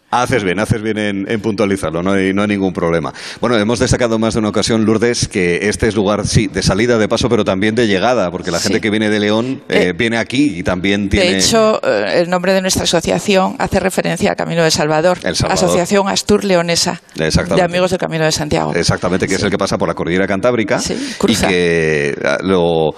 Haces 0.09 0.41
bien, 0.45 0.57
haces 0.59 0.81
bien 0.81 0.97
en, 0.97 1.29
en 1.29 1.41
puntualizarlo, 1.41 2.01
no 2.01 2.13
hay, 2.13 2.33
no 2.33 2.41
hay 2.43 2.47
ningún 2.47 2.71
problema. 2.71 3.13
Bueno, 3.41 3.57
hemos 3.57 3.77
destacado 3.77 4.17
más 4.17 4.35
de 4.35 4.39
una 4.39 4.47
ocasión, 4.49 4.85
Lourdes, 4.85 5.27
que 5.27 5.67
este 5.67 5.89
es 5.89 5.95
lugar, 5.95 6.25
sí, 6.25 6.47
de 6.47 6.63
salida, 6.63 6.97
de 6.97 7.09
paso, 7.09 7.27
pero 7.27 7.43
también 7.43 7.75
de 7.75 7.87
llegada, 7.87 8.31
porque 8.31 8.49
la 8.49 8.59
gente 8.61 8.79
que 8.79 8.89
viene 8.89 9.09
de 9.09 9.19
León 9.19 9.61
eh, 9.67 9.93
viene 9.97 10.17
aquí 10.17 10.59
y 10.59 10.63
también 10.63 11.09
tiene... 11.09 11.31
De 11.31 11.37
hecho, 11.39 11.81
eh, 11.83 12.21
el 12.21 12.29
nombre 12.29 12.53
de 12.53 12.61
nuestra 12.61 12.83
asociación 12.83 13.57
hace 13.59 13.81
referencia 13.81 14.29
al 14.29 14.37
Camino 14.37 14.63
de 14.63 14.71
Salvador. 14.71 15.17
El 15.23 15.35
Salvador. 15.35 15.65
Asociación 15.65 16.07
Astur 16.07 16.45
Leonesa 16.45 17.01
Exactamente. 17.15 17.55
de 17.55 17.61
Amigos 17.63 17.89
del 17.91 17.99
Camino 17.99 18.23
de 18.23 18.31
Santiago. 18.31 18.73
Exactamente, 18.73 19.27
que 19.27 19.35
es 19.35 19.43
el 19.43 19.49
que 19.51 19.57
pasa 19.57 19.77
por 19.77 19.89
la 19.89 19.93
cordillera 19.93 20.25
cantábrica 20.25 20.79
y 20.89 21.13
cruza. 21.17 21.49
que 21.49 22.15
ah, 22.23 22.37
lo 22.43 22.91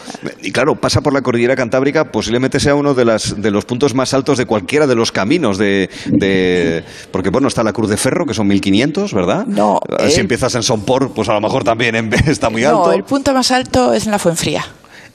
y 0.43 0.51
claro 0.51 0.75
pasa 0.75 1.01
por 1.01 1.11
la 1.13 1.21
cordillera 1.21 1.55
cantábrica 1.55 2.05
posiblemente 2.11 2.59
sea 2.59 2.75
uno 2.75 2.93
de 2.93 3.05
las 3.05 3.41
de 3.41 3.49
los 3.49 3.65
puntos 3.65 3.95
más 3.95 4.13
altos 4.13 4.37
de 4.37 4.45
cualquiera 4.45 4.85
de 4.85 4.93
los 4.95 5.11
caminos 5.11 5.57
de, 5.57 5.89
de- 6.05 6.83
porque 7.11 7.29
bueno 7.29 7.47
está 7.47 7.63
la 7.63 7.73
Cruz 7.73 7.89
de 7.89 7.97
Ferro 7.97 8.25
que 8.25 8.33
son 8.33 8.47
1500 8.47 9.13
verdad 9.13 9.45
No, 9.45 9.79
Ah, 9.89 10.07
si 10.07 10.15
el- 10.15 10.19
empiezas 10.21 10.53
en 10.55 10.63
Sompor 10.63 11.11
pues 11.13 11.29
a 11.29 11.33
lo 11.33 11.41
mejor 11.41 11.63
también 11.63 11.95
en- 11.95 12.13
está 12.27 12.49
muy 12.49 12.63
alto. 12.63 12.85
No, 12.87 12.91
el 12.93 13.03
punto 13.03 13.33
más 13.33 13.51
alto 13.51 13.93
es 13.93 14.05
en 14.05 14.11
la 14.11 14.19
Fuenfría. 14.19 14.65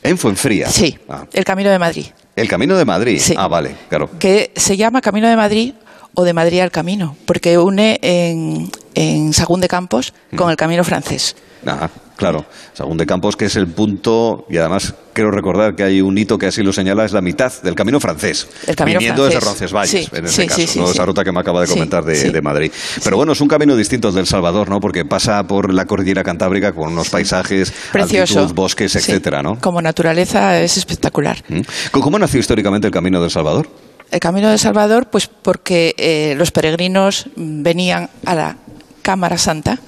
en 0.03 0.19
Fuenfría 0.19 0.69
Sí, 0.69 0.99
Ah, 1.09 1.25
el 1.33 1.45
Camino 1.45 1.71
de 1.71 1.79
Madrid, 1.79 2.07
el 2.37 2.49
Camino 2.49 2.77
de 2.77 2.85
Madrid 2.85 3.19
Sí. 3.21 3.35
ah 3.37 3.49
vale 3.49 3.75
claro. 3.89 4.11
Que 4.19 4.53
se 4.57 4.77
llama 4.77 5.01
Camino 5.01 5.29
de 5.29 5.37
Madrid 5.37 5.75
o 6.17 6.23
de 6.25 6.33
Madrid 6.33 6.61
al 6.61 6.71
Camino, 6.71 7.17
porque 7.27 7.59
une 7.59 7.99
en, 8.03 8.71
en 8.95 9.33
Sagún 9.33 9.61
de 9.61 9.67
Campos 9.67 10.15
con 10.37 10.49
el 10.49 10.57
Camino 10.57 10.85
francés. 10.85 11.35
Ah, 11.67 11.89
claro. 12.17 12.45
Sagún 12.73 12.97
de 12.97 13.07
Campos, 13.07 13.37
que 13.37 13.47
es 13.47 13.57
el 13.57 13.69
punto, 13.69 14.47
y 14.49 14.57
además 14.59 14.95
quiero 15.13 15.31
recordar 15.31 15.75
que 15.75 15.83
hay 15.85 16.01
un 16.01 16.17
hito 16.19 16.39
que 16.39 16.47
así 16.47 16.63
lo 16.63 16.73
señala, 16.73 17.05
es 17.05 17.13
la 17.13 17.21
mitad 17.21 17.53
del 17.63 17.75
camino 17.75 18.01
francés. 18.01 18.49
El 18.67 18.77
camino 18.77 18.99
viniendo 18.99 19.25
desde. 19.25 19.41
Roncesvalles, 19.41 19.91
Sí, 19.91 20.09
en 20.13 20.29
sí, 20.29 20.47
caso, 20.47 20.91
esa 20.91 21.05
ruta 21.07 21.25
que 21.25 21.33
me 21.33 21.41
acaba 21.41 21.61
de 21.61 21.67
comentar 21.67 22.05
de, 22.05 22.43
Madrid. 22.43 22.71
Pero 23.03 23.17
bueno, 23.17 23.33
es 23.33 23.41
un 23.41 23.49
camino 23.49 23.77
distinto 23.77 24.13
del 24.13 24.27
Salvador, 24.27 24.69
¿no? 24.69 24.81
Porque 24.81 25.05
pasa 25.05 25.43
por 25.47 25.73
la 25.73 25.87
cordillera 25.87 26.23
cantábrica 26.23 26.73
con 26.73 26.93
unos 26.93 27.09
paisajes, 27.11 27.73
Precioso. 27.93 28.41
altitud, 28.41 28.55
bosques, 28.55 28.95
etcétera, 28.97 29.43
¿no? 29.43 29.59
Como 29.61 29.81
naturaleza 29.81 30.61
es 30.61 30.77
espectacular. 30.77 31.43
¿Mm? 31.49 31.61
¿Cómo 31.93 32.19
nació 32.19 32.41
históricamente 32.41 32.87
el 32.87 32.93
camino 32.93 33.21
del 33.21 33.31
Salvador? 33.31 33.69
El 34.11 34.21
Camino 34.21 34.49
de 34.49 34.59
Salvador, 34.59 35.09
pues 35.11 35.27
porque 35.27 35.95
eh, 35.99 36.35
los 36.37 36.53
peregrinos 36.53 37.27
venían 37.35 38.11
a 38.25 38.35
la 38.35 38.57
Cámara 39.05 39.39
Santa 39.39 39.79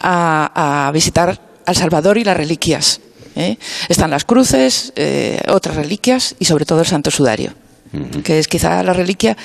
a, 0.00 0.86
a 0.88 0.92
visitar 0.92 1.40
al 1.66 1.76
Salvador 1.76 2.18
y 2.18 2.24
las 2.24 2.36
reliquias. 2.36 3.00
¿eh? 3.34 3.56
Están 3.88 4.10
las 4.10 4.24
cruces, 4.24 4.92
eh, 4.94 5.40
otras 5.48 5.74
reliquias 5.76 6.36
y 6.38 6.44
sobre 6.44 6.64
todo 6.66 6.80
el 6.80 6.86
Santo 6.86 7.10
Sudario. 7.10 7.54
que 8.24 8.38
es 8.38 8.46
quizá 8.48 8.82
la 8.82 8.92
reliquia 8.94 9.36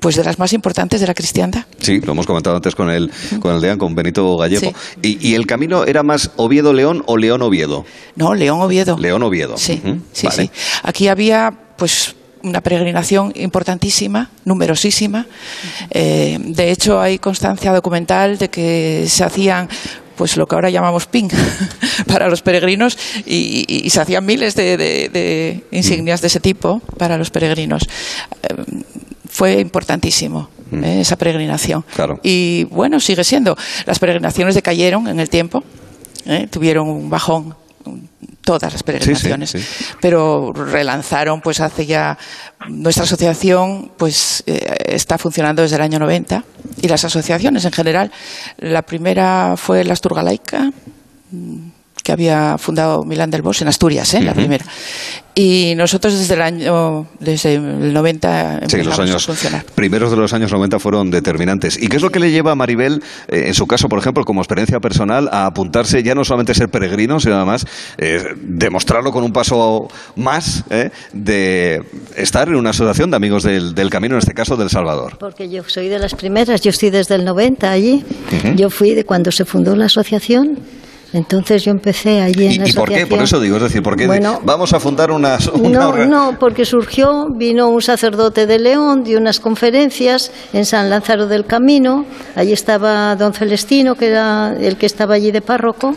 pues 0.00 0.14
de 0.16 0.22
las 0.24 0.38
más 0.38 0.52
importantes 0.52 1.00
de 1.00 1.06
la 1.06 1.14
cristiandad. 1.14 1.64
Sí, 1.80 2.00
lo 2.00 2.12
hemos 2.12 2.26
comentado 2.26 2.56
antes 2.56 2.74
con 2.74 2.90
el, 2.90 3.10
con 3.40 3.54
el 3.54 3.60
deán, 3.60 3.78
con 3.78 3.94
Benito 3.94 4.36
Gallego. 4.36 4.72
¿Y, 5.02 5.18
¿Y 5.28 5.34
el 5.34 5.46
camino 5.46 5.84
era 5.84 6.02
más 6.02 6.30
Oviedo-León 6.36 7.02
o 7.06 7.16
León-Oviedo? 7.16 7.84
No, 8.16 8.34
León-Oviedo. 8.34 8.98
León-Oviedo. 8.98 9.56
Sí, 9.56 9.80
sí, 10.12 10.26
vale. 10.26 10.42
sí. 10.44 10.50
Aquí 10.82 11.08
había 11.08 11.52
pues 11.76 12.14
una 12.48 12.60
peregrinación 12.60 13.32
importantísima, 13.36 14.30
numerosísima. 14.44 15.26
Eh, 15.90 16.38
de 16.40 16.70
hecho, 16.70 17.00
hay 17.00 17.18
constancia 17.18 17.72
documental 17.72 18.38
de 18.38 18.48
que 18.50 19.04
se 19.08 19.24
hacían 19.24 19.68
pues 20.16 20.36
lo 20.36 20.48
que 20.48 20.56
ahora 20.56 20.68
llamamos 20.68 21.06
ping 21.06 21.28
para 22.08 22.28
los 22.28 22.42
peregrinos 22.42 22.98
y, 23.24 23.64
y- 23.68 23.86
y 23.86 23.90
se 23.90 24.00
hacían 24.00 24.26
miles 24.26 24.56
de, 24.56 24.76
de- 24.76 25.08
de 25.10 25.64
insignias 25.70 26.20
de 26.20 26.26
ese 26.26 26.40
tipo 26.40 26.80
para 26.98 27.16
los 27.18 27.30
peregrinos. 27.30 27.84
Eh, 28.42 28.54
fue 29.30 29.60
importantísimo 29.60 30.48
eh, 30.72 30.98
esa 31.02 31.14
peregrinación. 31.16 31.84
Claro. 31.94 32.18
Y 32.24 32.64
bueno, 32.64 32.98
sigue 32.98 33.22
siendo. 33.22 33.56
Las 33.86 34.00
peregrinaciones 34.00 34.56
decayeron 34.56 35.06
en 35.06 35.20
el 35.20 35.28
tiempo, 35.30 35.62
tuvieron 36.50 36.88
un 36.88 37.08
bajón 37.08 37.54
todas 38.48 38.72
las 38.72 38.82
peregrinaciones, 38.82 39.50
sí. 39.50 39.58
pero 40.00 40.54
relanzaron 40.54 41.42
pues 41.42 41.60
hace 41.60 41.84
ya 41.84 42.16
nuestra 42.70 43.04
asociación 43.04 43.92
pues 43.98 44.42
eh, 44.46 44.74
está 44.86 45.18
funcionando 45.18 45.60
desde 45.60 45.76
el 45.76 45.82
año 45.82 45.98
90 45.98 46.42
y 46.80 46.88
las 46.88 47.04
asociaciones 47.04 47.66
en 47.66 47.72
general. 47.72 48.10
La 48.56 48.80
primera 48.80 49.54
fue 49.58 49.84
la 49.84 49.92
Asturgalaica 49.92 50.70
que 52.08 52.12
había 52.12 52.56
fundado 52.56 53.04
Milán 53.04 53.30
del 53.30 53.42
Bosch 53.42 53.60
en 53.60 53.68
Asturias, 53.68 54.14
¿eh? 54.14 54.22
la 54.22 54.30
Ujú. 54.32 54.40
primera. 54.40 54.64
Y 55.34 55.74
nosotros 55.76 56.18
desde 56.18 56.34
el 56.34 56.40
año 56.42 57.06
desde 57.20 57.54
el 57.56 57.92
90 57.92 58.62
Sí, 58.66 58.82
los 58.82 58.98
a 58.98 59.02
años 59.02 59.26
funcionar. 59.26 59.62
primeros 59.74 60.10
de 60.10 60.16
los 60.16 60.32
años 60.32 60.50
90 60.50 60.78
fueron 60.78 61.10
determinantes. 61.10 61.76
¿Y 61.80 61.88
qué 61.88 61.96
es 61.96 62.02
lo 62.02 62.08
que 62.10 62.18
le 62.18 62.30
lleva 62.30 62.52
a 62.52 62.54
Maribel, 62.54 63.02
eh, 63.28 63.44
en 63.46 63.52
su 63.54 63.66
caso, 63.66 63.90
por 63.90 63.98
ejemplo, 63.98 64.24
como 64.24 64.40
experiencia 64.40 64.80
personal, 64.80 65.28
a 65.30 65.44
apuntarse 65.44 66.02
ya 66.02 66.14
no 66.14 66.24
solamente 66.24 66.52
a 66.52 66.54
ser 66.54 66.70
peregrino, 66.70 67.20
sino 67.20 67.36
además 67.36 67.66
eh, 67.98 68.24
demostrarlo 68.40 69.12
con 69.12 69.22
un 69.22 69.32
paso 69.34 69.88
más 70.16 70.64
eh, 70.70 70.90
de 71.12 71.82
estar 72.16 72.48
en 72.48 72.56
una 72.56 72.70
asociación 72.70 73.10
de 73.10 73.16
amigos 73.18 73.42
del, 73.42 73.74
del 73.74 73.90
camino, 73.90 74.14
en 74.14 74.20
este 74.20 74.32
caso 74.32 74.56
del 74.56 74.70
Salvador? 74.70 75.18
Porque 75.20 75.50
yo 75.50 75.62
soy 75.66 75.88
de 75.88 75.98
las 75.98 76.14
primeras, 76.14 76.62
yo 76.62 76.70
estoy 76.70 76.88
desde 76.88 77.16
el 77.16 77.24
90 77.26 77.70
allí. 77.70 78.02
Ujú. 78.32 78.54
Yo 78.56 78.70
fui 78.70 78.94
de 78.94 79.04
cuando 79.04 79.30
se 79.30 79.44
fundó 79.44 79.76
la 79.76 79.84
asociación. 79.84 80.58
Entonces 81.12 81.64
yo 81.64 81.70
empecé 81.70 82.20
allí 82.20 82.46
en 82.46 82.52
¿Y, 82.52 82.58
la 82.58 82.68
y 82.68 82.72
por 82.72 82.88
qué? 82.90 83.06
Por 83.06 83.22
eso 83.22 83.40
digo, 83.40 83.56
es 83.56 83.62
decir, 83.62 83.82
¿por 83.82 83.96
qué 83.96 84.06
Bueno, 84.06 84.40
vamos 84.44 84.72
a 84.74 84.80
fundar 84.80 85.10
una, 85.10 85.38
una 85.54 85.78
No, 85.78 86.06
no, 86.06 86.38
porque 86.38 86.64
surgió, 86.66 87.26
vino 87.34 87.68
un 87.68 87.80
sacerdote 87.80 88.46
de 88.46 88.58
León, 88.58 89.02
dio 89.04 89.18
unas 89.18 89.40
conferencias 89.40 90.30
en 90.52 90.66
San 90.66 90.90
Lázaro 90.90 91.26
del 91.26 91.46
Camino, 91.46 92.04
allí 92.36 92.52
estaba 92.52 93.16
don 93.16 93.32
Celestino, 93.32 93.94
que 93.94 94.08
era 94.08 94.54
el 94.60 94.76
que 94.76 94.84
estaba 94.86 95.14
allí 95.14 95.30
de 95.30 95.40
párroco, 95.40 95.94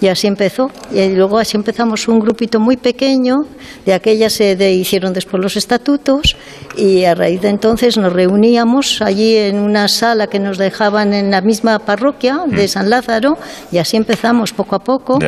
y 0.00 0.06
así 0.06 0.26
empezó. 0.28 0.70
Y 0.92 1.08
luego 1.10 1.38
así 1.38 1.56
empezamos 1.56 2.06
un 2.06 2.20
grupito 2.20 2.60
muy 2.60 2.76
pequeño, 2.76 3.38
de 3.84 3.94
aquella 3.94 4.30
se 4.30 4.54
de- 4.54 4.72
hicieron 4.74 5.12
después 5.12 5.42
los 5.42 5.56
estatutos, 5.56 6.36
y 6.76 7.04
a 7.04 7.14
raíz 7.16 7.40
de 7.40 7.48
entonces 7.48 7.96
nos 7.98 8.12
reuníamos 8.12 9.02
allí 9.02 9.36
en 9.36 9.58
una 9.58 9.88
sala 9.88 10.28
que 10.28 10.38
nos 10.38 10.56
dejaban 10.56 11.12
en 11.14 11.30
la 11.32 11.40
misma 11.40 11.80
parroquia 11.80 12.38
de 12.46 12.68
San 12.68 12.88
Lázaro, 12.90 13.36
y 13.72 13.78
así 13.78 13.96
empezamos 13.96 14.51
poco 14.52 14.76
a 14.76 14.78
poco 14.78 15.18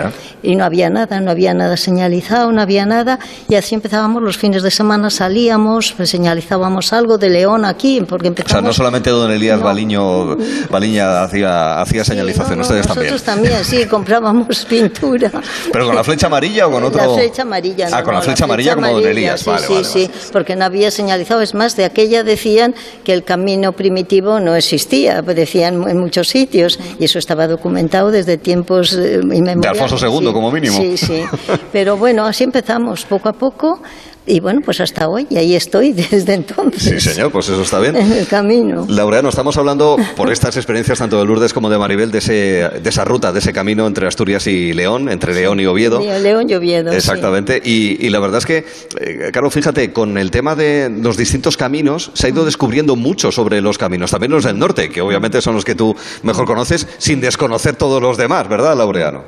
y 0.42 0.56
no 0.56 0.64
había 0.64 0.90
nada, 0.90 1.20
no 1.20 1.30
había 1.30 1.54
nada 1.54 1.76
señalizado, 1.76 2.52
no 2.52 2.60
había 2.60 2.86
nada, 2.86 3.18
y 3.48 3.54
así 3.54 3.74
empezábamos 3.74 4.22
los 4.22 4.36
fines 4.36 4.62
de 4.62 4.70
semana, 4.70 5.10
salíamos, 5.10 5.92
pues, 5.92 6.10
señalizábamos 6.10 6.92
algo 6.92 7.18
de 7.18 7.30
León 7.30 7.64
aquí, 7.64 8.02
porque 8.08 8.28
O 8.28 8.30
empezamos... 8.30 8.52
sea, 8.52 8.60
no 8.60 8.72
solamente 8.72 9.10
don 9.10 9.30
Elías 9.30 9.60
Baliño, 9.60 10.36
Baliña 10.70 11.22
hacía, 11.22 11.80
hacía 11.80 12.04
señalización, 12.04 12.60
ustedes 12.60 12.86
también. 12.86 13.12
Nosotros 13.12 13.22
también, 13.22 13.64
sí, 13.64 13.86
comprábamos 13.90 14.64
pintura. 14.64 15.30
¿Pero 15.72 15.86
con 15.86 15.94
la 15.94 16.04
flecha 16.04 16.26
amarilla 16.26 16.66
o 16.66 16.70
con 16.70 16.84
otro? 16.84 17.00
La 17.00 17.14
flecha 17.14 17.42
amarilla. 17.42 17.88
Ah, 17.92 17.98
no, 17.98 18.04
con 18.04 18.14
la 18.14 18.20
no, 18.20 18.26
flecha 18.26 18.44
amarilla 18.44 18.74
como 18.74 18.88
don 18.88 19.06
Elías, 19.06 19.40
sí, 19.40 19.50
vale, 19.50 19.66
sí, 19.66 19.72
vale, 19.72 19.84
sí, 19.84 20.10
porque 20.32 20.56
no 20.56 20.64
había 20.64 20.90
señalizado. 20.90 21.40
Es 21.40 21.54
más, 21.54 21.76
de 21.76 21.84
aquella 21.84 22.22
decían 22.22 22.74
que 23.04 23.12
el 23.12 23.24
camino 23.24 23.72
primitivo 23.72 24.40
no 24.40 24.54
existía, 24.54 25.22
pues 25.22 25.36
decían 25.36 25.88
en 25.88 25.98
muchos 25.98 26.28
sitios, 26.28 26.78
y 26.98 27.04
eso 27.04 27.18
estaba 27.18 27.46
documentado 27.46 28.10
desde 28.10 28.36
tiempos 28.36 28.92
eh, 28.94 29.13
inmemoriales. 29.14 29.60
De 29.60 29.68
Alfonso 29.68 30.06
II, 30.06 30.26
sí. 30.26 30.32
como 30.32 30.50
mínimo. 30.50 30.76
Sí, 30.76 30.96
sí. 30.96 31.22
Pero 31.72 31.96
bueno, 31.96 32.24
así 32.24 32.44
empezamos, 32.44 33.04
poco 33.04 33.28
a 33.28 33.32
poco, 33.32 33.80
y 34.26 34.40
bueno, 34.40 34.60
pues 34.64 34.80
hasta 34.80 35.08
hoy, 35.08 35.26
y 35.30 35.36
ahí 35.36 35.54
estoy 35.54 35.92
desde 36.10 36.34
entonces. 36.34 37.02
Sí, 37.02 37.10
señor, 37.10 37.30
pues 37.30 37.48
eso 37.48 37.62
está 37.62 37.80
bien. 37.80 37.96
En 38.04 38.12
el 38.12 38.26
camino. 38.26 38.86
Laureano, 38.88 39.28
estamos 39.28 39.56
hablando 39.56 39.96
por 40.16 40.30
estas 40.30 40.56
experiencias 40.56 40.98
tanto 40.98 41.18
de 41.18 41.24
Lourdes 41.24 41.54
como 41.54 41.70
de 41.70 41.78
Maribel 41.78 42.10
de, 42.10 42.18
ese, 42.18 42.32
de 42.32 42.88
esa 42.88 43.04
ruta, 43.04 43.32
de 43.32 43.38
ese 43.38 43.52
camino 43.52 43.86
entre 43.86 44.06
Asturias 44.06 44.46
y 44.46 44.72
León, 44.72 45.08
entre 45.08 45.34
León 45.34 45.60
y 45.60 45.66
Oviedo. 45.66 46.00
León 46.00 46.50
y 46.50 46.54
Oviedo, 46.54 46.90
sí. 46.90 46.96
Exactamente. 46.96 47.60
Y, 47.64 48.04
y 48.04 48.10
la 48.10 48.20
verdad 48.20 48.38
es 48.38 48.46
que, 48.46 48.64
eh, 49.00 49.30
claro, 49.32 49.50
fíjate, 49.50 49.92
con 49.92 50.18
el 50.18 50.30
tema 50.30 50.54
de 50.54 50.90
los 50.90 51.16
distintos 51.16 51.56
caminos, 51.56 52.10
se 52.14 52.26
ha 52.26 52.30
ido 52.30 52.44
descubriendo 52.44 52.96
mucho 52.96 53.32
sobre 53.32 53.60
los 53.60 53.78
caminos, 53.78 54.10
también 54.10 54.32
los 54.32 54.44
del 54.44 54.58
norte, 54.58 54.88
que 54.90 55.00
obviamente 55.00 55.40
son 55.40 55.54
los 55.54 55.64
que 55.64 55.74
tú 55.74 55.96
mejor 56.22 56.46
conoces, 56.46 56.86
sin 56.98 57.20
desconocer 57.20 57.76
todos 57.76 58.02
los 58.02 58.16
demás, 58.16 58.48
¿verdad, 58.48 58.76
Laureano? 58.76 59.24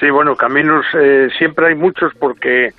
Sí, 0.00 0.08
bueno, 0.08 0.34
caminos 0.34 0.86
eh, 0.98 1.28
siempre 1.36 1.68
hay 1.68 1.74
muchos 1.74 2.12
porque 2.18 2.70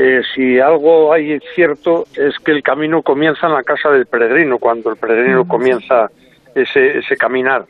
eh, 0.00 0.22
si 0.32 0.60
algo 0.60 1.12
hay 1.12 1.40
cierto 1.56 2.06
es 2.14 2.38
que 2.38 2.52
el 2.52 2.62
camino 2.62 3.02
comienza 3.02 3.48
en 3.48 3.54
la 3.54 3.64
casa 3.64 3.90
del 3.90 4.06
peregrino, 4.06 4.58
cuando 4.58 4.90
el 4.90 4.96
peregrino 4.96 5.44
comienza 5.48 6.08
ese, 6.54 6.98
ese 6.98 7.16
caminar. 7.16 7.64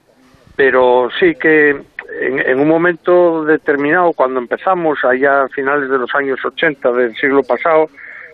Pero 0.55 1.09
sí 1.19 1.35
que 1.37 1.71
en, 1.71 2.39
en 2.39 2.61
un 2.61 2.69
momento 2.69 3.45
determinado, 3.45 4.13
cuando 4.13 4.41
empezamos, 4.41 5.03
allá 5.07 5.45
a 5.45 5.49
finales 5.49 5.89
de 5.89 5.97
los 5.97 6.15
años 6.15 6.39
80 6.45 6.93
del 6.93 7.17
siglo 7.17 7.43
pasado, 7.43 7.89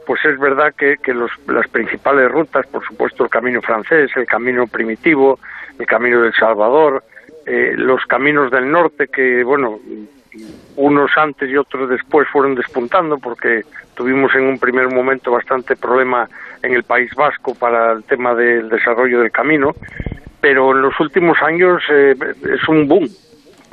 pues 0.05 0.25
es 0.25 0.41
verdad 0.41 0.75
que, 0.77 0.97
que 0.99 1.15
los, 1.15 1.31
las 1.47 1.69
principales 1.69 2.29
rutas, 2.33 2.67
por 2.67 2.85
supuesto 2.85 3.23
el 3.23 3.31
camino 3.31 3.63
francés, 3.63 4.11
el 4.17 4.27
camino 4.27 4.67
primitivo, 4.67 5.39
el 5.79 5.87
camino 5.87 6.21
del 6.21 6.35
Salvador, 6.35 7.05
eh, 7.47 7.75
los 7.77 8.05
caminos 8.07 8.51
del 8.51 8.69
norte 8.69 9.07
que, 9.07 9.45
bueno, 9.45 9.79
unos 10.77 11.11
antes 11.17 11.49
y 11.51 11.57
otros 11.57 11.89
después 11.89 12.29
fueron 12.29 12.55
despuntando 12.55 13.19
porque 13.19 13.63
tuvimos 13.95 14.35
en 14.35 14.45
un 14.45 14.59
primer 14.59 14.89
momento 14.89 15.31
bastante 15.31 15.77
problema 15.77 16.29
en 16.63 16.75
el 16.75 16.83
País 16.85 17.15
Vasco 17.15 17.55
para 17.55 17.93
el 17.93 18.05
tema 18.05 18.35
del 18.35 18.69
desarrollo 18.69 19.21
del 19.21 19.31
camino, 19.31 19.75
pero 20.41 20.73
en 20.73 20.83
los 20.83 20.99
últimos 21.01 21.39
años 21.43 21.83
eh, 21.91 22.15
es 22.43 22.69
un 22.69 22.89
boom. 22.89 23.09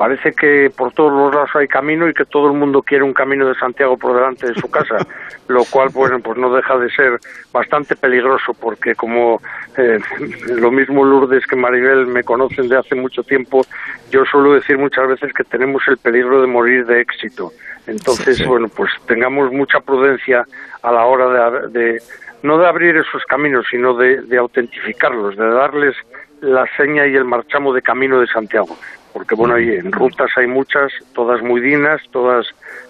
Parece 0.01 0.31
que 0.33 0.71
por 0.75 0.91
todos 0.93 1.13
los 1.13 1.31
lados 1.31 1.51
hay 1.53 1.67
camino 1.67 2.09
y 2.09 2.13
que 2.15 2.25
todo 2.25 2.47
el 2.47 2.57
mundo 2.57 2.81
quiere 2.81 3.03
un 3.03 3.13
camino 3.13 3.47
de 3.47 3.53
Santiago 3.53 3.97
por 3.97 4.15
delante 4.15 4.47
de 4.47 4.55
su 4.55 4.67
casa, 4.71 4.97
lo 5.47 5.63
cual, 5.65 5.89
bueno, 5.93 6.19
pues 6.19 6.39
no 6.39 6.51
deja 6.51 6.75
de 6.79 6.89
ser 6.89 7.19
bastante 7.53 7.95
peligroso 7.95 8.55
porque 8.59 8.95
como 8.95 9.39
eh, 9.77 9.99
lo 10.47 10.71
mismo 10.71 11.05
Lourdes 11.05 11.45
que 11.45 11.55
Maribel 11.55 12.07
me 12.07 12.23
conocen 12.23 12.67
de 12.67 12.77
hace 12.79 12.95
mucho 12.95 13.21
tiempo, 13.21 13.61
yo 14.09 14.25
suelo 14.25 14.53
decir 14.55 14.79
muchas 14.79 15.07
veces 15.07 15.31
que 15.33 15.43
tenemos 15.43 15.83
el 15.87 15.97
peligro 15.99 16.41
de 16.41 16.47
morir 16.47 16.83
de 16.87 16.99
éxito. 17.01 17.51
Entonces, 17.85 18.37
Sí, 18.37 18.43
sí. 18.43 18.49
bueno, 18.49 18.69
pues 18.75 18.89
tengamos 19.05 19.51
mucha 19.51 19.81
prudencia 19.81 20.43
a 20.81 20.91
la 20.91 21.05
hora 21.05 21.51
de, 21.59 21.79
de- 21.79 22.01
no 22.41 22.57
de 22.57 22.65
abrir 22.67 22.97
esos 22.97 23.23
caminos, 23.25 23.67
sino 23.69 23.93
de, 23.93 24.23
de 24.23 24.37
autentificarlos, 24.39 25.37
de 25.37 25.47
darles 25.47 25.95
la 26.41 26.65
seña 26.75 27.05
y 27.05 27.15
el 27.15 27.23
marchamo 27.25 27.71
de 27.71 27.83
camino 27.83 28.19
de 28.19 28.25
Santiago. 28.25 28.75
Porque, 29.13 29.35
bueno, 29.35 29.55
hay, 29.55 29.69
en 29.69 29.91
rutas 29.91 30.31
hay 30.37 30.47
muchas, 30.47 30.91
todas 31.13 31.41
muy 31.41 31.61
dignas, 31.61 32.01
todas 32.11 32.47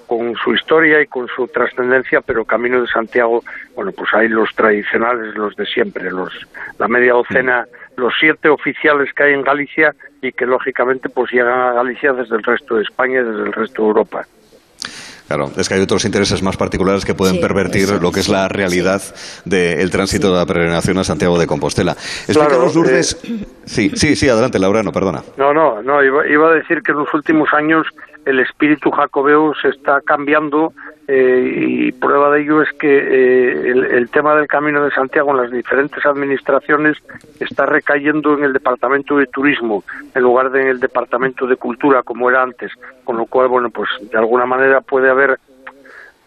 con 0.08 0.36
su 0.36 0.54
historia 0.54 1.02
y 1.02 1.08
con 1.08 1.28
su 1.30 1.48
trascendencia, 1.48 2.22
pero 2.22 2.44
Camino 2.44 2.82
de 2.82 2.88
Santiago, 2.88 3.44
bueno, 3.76 3.92
pues 3.94 4.14
hay 4.14 4.28
los 4.28 4.54
tradicionales, 4.54 5.36
los 5.36 5.56
de 5.56 5.66
siempre, 5.66 6.12
los 6.12 6.34
la 6.78 6.88
media 6.88 7.14
docena, 7.14 7.66
los 7.96 8.14
siete 8.20 8.50
oficiales 8.50 9.14
que 9.14 9.24
hay 9.24 9.34
en 9.34 9.42
Galicia 9.42 9.96
y 10.22 10.32
que 10.34 10.46
lógicamente 10.46 11.10
pues 11.10 11.32
llegan 11.32 11.60
a 11.60 11.74
Galicia 11.74 12.14
desde 12.14 12.36
el 12.36 12.44
resto 12.44 12.76
de 12.76 12.84
España 12.84 13.22
y 13.22 13.24
desde 13.24 13.44
el 13.44 13.54
resto 13.54 13.84
de 13.84 13.88
Europa. 13.88 14.26
Claro, 15.32 15.50
es 15.56 15.70
que 15.70 15.76
hay 15.76 15.82
otros 15.82 16.04
intereses 16.04 16.44
más 16.44 16.58
particulares 16.58 17.06
que 17.06 17.14
pueden 17.16 17.36
Sí, 17.36 17.42
pervertir 17.42 17.84
eso, 17.84 18.00
lo 18.02 18.12
que 18.12 18.20
es 18.20 18.28
la 18.28 18.50
realidad 18.50 19.02
del 19.46 19.90
tránsito 19.90 20.30
de 20.34 20.40
la 20.40 20.46
peregrinación 20.46 20.98
a 20.98 21.06
Santiago 21.06 21.40
de 21.40 21.48
Compostela. 21.48 21.94
Explícanos, 21.94 22.48
Claro, 22.50 22.74
Lourdes. 22.74 23.18
Sí, 23.64 23.92
sí, 23.96 24.18
sí, 24.18 24.28
adelante, 24.28 24.60
Laureano, 24.60 24.92
perdona. 24.92 25.24
No, 25.38 25.54
no, 25.54 25.82
no, 25.82 26.04
iba, 26.04 26.28
iba 26.28 26.50
a 26.50 26.54
decir 26.56 26.82
que 26.84 26.92
en 26.92 26.98
los 26.98 27.14
últimos 27.14 27.48
años 27.54 27.88
el 28.26 28.40
espíritu 28.40 28.92
jacobeo 28.92 29.54
se 29.62 29.70
está 29.70 30.00
cambiando 30.02 30.74
eh, 31.08 31.54
y 31.58 31.92
prueba 31.92 32.32
de 32.32 32.42
ello 32.42 32.62
es 32.62 32.70
que 32.74 32.88
eh, 32.88 33.70
el, 33.72 33.86
el 33.86 34.10
tema 34.10 34.36
del 34.36 34.48
Camino 34.48 34.84
de 34.84 34.92
Santiago 34.92 35.32
en 35.32 35.38
las 35.38 35.52
diferentes 35.52 36.06
administraciones 36.06 36.98
está 37.40 37.66
recayendo 37.66 38.38
en 38.38 38.44
el 38.44 38.54
Departamento 38.54 39.18
de 39.18 39.26
Turismo 39.28 39.84
en 40.14 40.22
lugar 40.22 40.52
de 40.52 40.62
en 40.62 40.68
el 40.68 40.80
Departamento 40.80 41.48
de 41.48 41.56
Cultura 41.56 42.04
como 42.04 42.30
era 42.30 42.44
antes, 42.44 42.72
con 43.04 43.18
lo 43.18 43.26
cual, 43.26 43.48
bueno, 43.48 43.70
pues 43.72 43.90
de 44.12 44.18
alguna 44.18 44.46
manera 44.46 44.82
puede 44.82 45.10
haber 45.10 45.40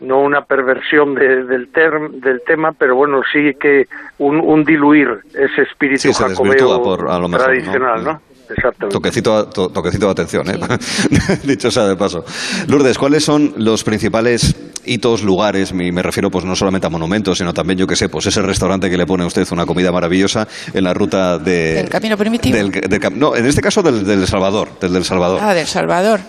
no 0.00 0.20
una 0.20 0.42
perversión 0.44 1.14
de- 1.14 1.44
del, 1.44 1.72
term- 1.72 2.10
del 2.20 2.42
tema, 2.44 2.72
pero 2.72 2.96
bueno, 2.96 3.22
sí 3.32 3.54
que 3.58 3.86
un, 4.18 4.40
un 4.40 4.64
diluir 4.64 5.20
ese 5.32 5.62
espíritu 5.62 6.00
Sí, 6.02 6.12
jacobeo 6.12 6.82
por- 6.82 7.08
a 7.08 7.18
lo 7.18 7.28
mejor, 7.28 7.46
tradicional, 7.46 8.04
¿no? 8.04 8.12
¿no? 8.14 8.20
Exactamente. 8.48 8.92
Toquecito, 8.92 9.46
to- 9.48 9.68
toquecito 9.70 10.06
de 10.06 10.12
atención, 10.12 10.48
¿eh? 10.50 10.58
dicho 11.44 11.70
sea 11.70 11.84
de 11.86 11.96
paso. 11.96 12.24
Lourdes, 12.66 12.98
¿cuáles 12.98 13.24
son 13.24 13.54
los 13.56 13.82
principales 13.84 14.54
hitos, 14.84 15.22
lugares? 15.22 15.72
Me, 15.72 15.90
me 15.92 16.02
refiero 16.02 16.30
pues 16.30 16.44
no 16.44 16.54
solamente 16.54 16.86
a 16.86 16.90
monumentos, 16.90 17.38
sino 17.38 17.54
también, 17.54 17.78
yo 17.78 17.86
que 17.86 17.96
sé, 17.96 18.08
pues 18.08 18.26
ese 18.26 18.42
restaurante 18.42 18.90
que 18.90 18.96
le 18.98 19.06
pone 19.06 19.24
a 19.24 19.26
usted 19.26 19.46
una 19.52 19.64
comida 19.64 19.90
maravillosa 19.92 20.46
en 20.72 20.84
la 20.84 20.92
ruta 20.92 21.38
de... 21.38 21.74
¿Del 21.74 21.88
Camino 21.88 22.16
Primitivo? 22.16 22.56
del- 22.56 22.70
del 22.70 23.00
cam- 23.00 23.14
no, 23.16 23.34
en 23.34 23.46
este 23.46 23.60
caso 23.62 23.82
del, 23.82 24.04
del 24.04 24.26
Salvador, 24.26 24.78
del 24.80 24.92
del 24.92 25.04
Salvador. 25.04 25.40
Ah, 25.42 25.54
del 25.54 25.66
Salvador. 25.66 26.20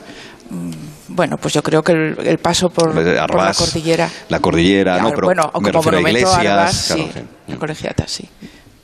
Mm, 0.49 0.71
Bueno, 1.09 1.35
pues 1.41 1.53
yo 1.53 1.61
creo 1.63 1.81
que 1.83 1.91
el, 1.91 2.15
el 2.25 2.37
paso 2.39 2.69
por, 2.69 2.95
la 2.95 3.53
cordillera. 3.53 4.09
La 4.29 4.39
cordillera, 4.39 4.99
no, 4.99 5.07
Ah, 5.07 5.11
pero 5.13 5.27
bueno, 5.27 5.43
o 5.53 5.59
me 5.61 5.71
como 5.71 5.81
refiero 5.83 5.97
a 5.97 6.01
monumento 6.01 6.27
a 6.29 6.31
iglesias, 6.39 6.53
Arbás, 6.57 6.85
claro, 6.87 7.03
sí, 7.03 7.11
sí. 7.13 7.25
la 7.47 7.57
colegiata, 7.57 8.03
sí. 8.07 8.29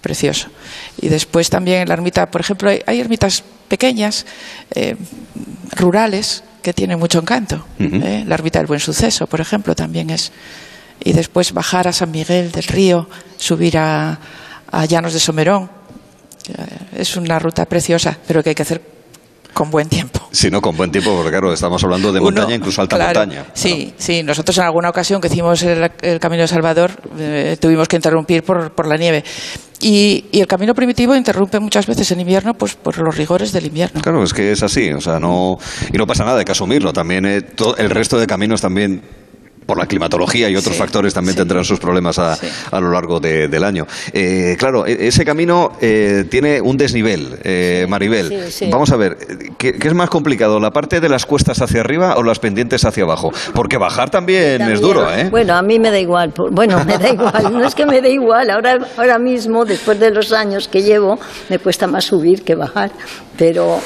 Precioso. 0.01 0.49
Y 0.99 1.09
después 1.09 1.49
también 1.49 1.81
en 1.81 1.87
la 1.87 1.93
ermita, 1.93 2.29
por 2.31 2.41
ejemplo, 2.41 2.69
hay, 2.69 2.81
hay 2.85 2.99
ermitas 2.99 3.43
pequeñas, 3.67 4.25
eh, 4.73 4.95
rurales, 5.75 6.43
que 6.61 6.73
tienen 6.73 6.99
mucho 6.99 7.19
encanto. 7.19 7.65
¿eh? 7.79 8.23
La 8.27 8.35
ermita 8.35 8.59
del 8.59 8.67
Buen 8.67 8.79
Suceso, 8.79 9.25
por 9.27 9.41
ejemplo, 9.41 9.75
también 9.75 10.09
es. 10.09 10.31
Y 11.03 11.13
después 11.13 11.53
bajar 11.53 11.87
a 11.87 11.93
San 11.93 12.11
Miguel 12.11 12.51
del 12.51 12.63
Río, 12.65 13.09
subir 13.37 13.77
a, 13.77 14.19
a 14.71 14.85
Llanos 14.85 15.13
de 15.13 15.19
Somerón. 15.19 15.69
Eh, 16.47 16.99
Es 17.01 17.15
una 17.15 17.39
ruta 17.39 17.65
preciosa, 17.65 18.17
pero 18.27 18.43
que 18.43 18.49
hay 18.49 18.55
que 18.55 18.61
hacer 18.61 18.81
con 19.53 19.69
buen 19.69 19.89
tiempo. 19.89 20.19
Si 20.31 20.49
no, 20.49 20.61
con 20.61 20.75
buen 20.77 20.91
tiempo, 20.91 21.13
porque 21.15 21.29
claro, 21.29 21.51
estamos 21.53 21.83
hablando 21.83 22.11
de 22.13 22.19
Uno, 22.19 22.31
montaña, 22.31 22.55
incluso 22.55 22.81
alta 22.81 22.95
claro, 22.95 23.19
montaña. 23.19 23.45
Sí, 23.53 23.93
sí. 23.97 24.23
Nosotros 24.23 24.57
en 24.57 24.63
alguna 24.63 24.89
ocasión 24.89 25.19
que 25.19 25.27
hicimos 25.27 25.61
el, 25.63 25.91
el 26.01 26.19
Camino 26.19 26.41
de 26.43 26.47
Salvador 26.47 26.91
eh, 27.17 27.57
tuvimos 27.59 27.87
que 27.87 27.97
interrumpir 27.97 28.43
por, 28.43 28.71
por 28.71 28.87
la 28.87 28.97
nieve. 28.97 29.23
Y, 29.81 30.25
y 30.31 30.39
el 30.39 30.47
camino 30.47 30.75
primitivo 30.75 31.15
interrumpe 31.15 31.59
muchas 31.59 31.87
veces 31.87 32.11
en 32.11 32.19
invierno 32.19 32.53
pues 32.53 32.75
por 32.75 32.97
los 32.99 33.17
rigores 33.17 33.51
del 33.51 33.65
invierno. 33.65 33.99
Claro, 34.01 34.23
es 34.23 34.31
que 34.33 34.51
es 34.51 34.61
así, 34.61 34.91
o 34.91 35.01
sea, 35.01 35.19
no 35.19 35.57
y 35.91 35.97
no 35.97 36.05
pasa 36.05 36.23
nada, 36.23 36.37
hay 36.39 36.45
que 36.45 36.51
asumirlo. 36.51 36.93
También 36.93 37.25
eh, 37.25 37.41
to- 37.41 37.75
el 37.77 37.89
resto 37.89 38.19
de 38.19 38.27
caminos 38.27 38.61
también 38.61 39.01
por 39.65 39.77
la 39.77 39.85
climatología 39.85 40.49
y 40.49 40.55
otros 40.55 40.75
factores 40.75 41.13
también 41.13 41.35
tendrán 41.37 41.63
sus 41.63 41.79
problemas 41.79 42.19
a, 42.19 42.37
a 42.71 42.79
lo 42.79 42.91
largo 42.91 43.19
de- 43.19 43.47
del 43.47 43.63
año. 43.63 43.85
Eh, 44.11 44.55
claro, 44.59 44.85
e- 44.85 45.07
ese 45.07 45.23
camino 45.23 45.71
eh, 45.79 46.25
tiene 46.29 46.59
un 46.59 46.75
desnivel, 46.77 47.37
eh, 47.43 47.85
Maribel. 47.87 48.29
Vamos 48.69 48.91
a 48.91 48.97
ver, 48.97 49.17
¿qué, 49.57 49.73
qué 49.73 49.87
es 49.87 49.93
más 49.93 50.09
complicado, 50.09 50.59
la 50.59 50.71
parte 50.71 50.99
de 50.99 51.07
las 51.09 51.25
cuestas 51.25 51.61
hacia 51.61 51.81
arriba 51.81 52.15
o 52.17 52.23
las 52.23 52.39
pendientes 52.39 52.83
hacia 52.85 53.03
abajo? 53.03 53.31
Porque 53.53 53.77
bajar 53.77 54.09
también, 54.09 54.61
es 54.63 54.81
duro, 54.81 55.09
¿eh? 55.13 55.29
Bueno, 55.29 55.53
a 55.55 55.61
mí 55.61 55.79
me 55.79 55.89
da 55.91 55.99
igual. 55.99 56.33
Bueno, 56.51 56.83
me 56.83 56.97
da 56.97 57.09
igual. 57.09 57.53
No 57.53 57.65
es 57.65 57.75
que 57.75 57.85
me 57.85 58.01
dé 58.01 58.11
igual. 58.11 58.49
Ahora, 58.49 58.79
ahora 58.97 59.19
mismo, 59.19 59.63
después 59.65 59.99
de 59.99 60.11
los 60.11 60.33
años 60.33 60.67
que 60.67 60.81
llevo, 60.81 61.19
me 61.49 61.59
cuesta 61.59 61.87
más 61.87 62.05
subir 62.05 62.43
que 62.43 62.55
bajar. 62.55 62.91
Pero 63.41 63.79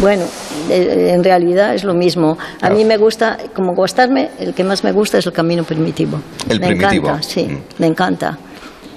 bueno, 0.00 0.24
eh, 0.70 1.10
en 1.12 1.22
realidad 1.22 1.74
es 1.74 1.84
lo 1.84 1.92
mismo. 1.92 2.38
A 2.62 2.70
mí 2.70 2.82
me 2.86 2.96
gusta, 2.96 3.36
como 3.54 3.74
gustarme, 3.74 4.30
el 4.38 4.54
que 4.54 4.64
más 4.64 4.84
me 4.84 4.92
gusta 4.92 5.18
es 5.18 5.26
el 5.26 5.34
camino 5.34 5.64
primitivo. 5.64 6.18
El 6.48 6.60
me 6.60 6.68
primitivo. 6.68 7.08
Mm. 7.08 7.10
encanta, 7.10 7.22
sí, 7.22 7.58
me 7.76 7.88
encanta. 7.88 8.38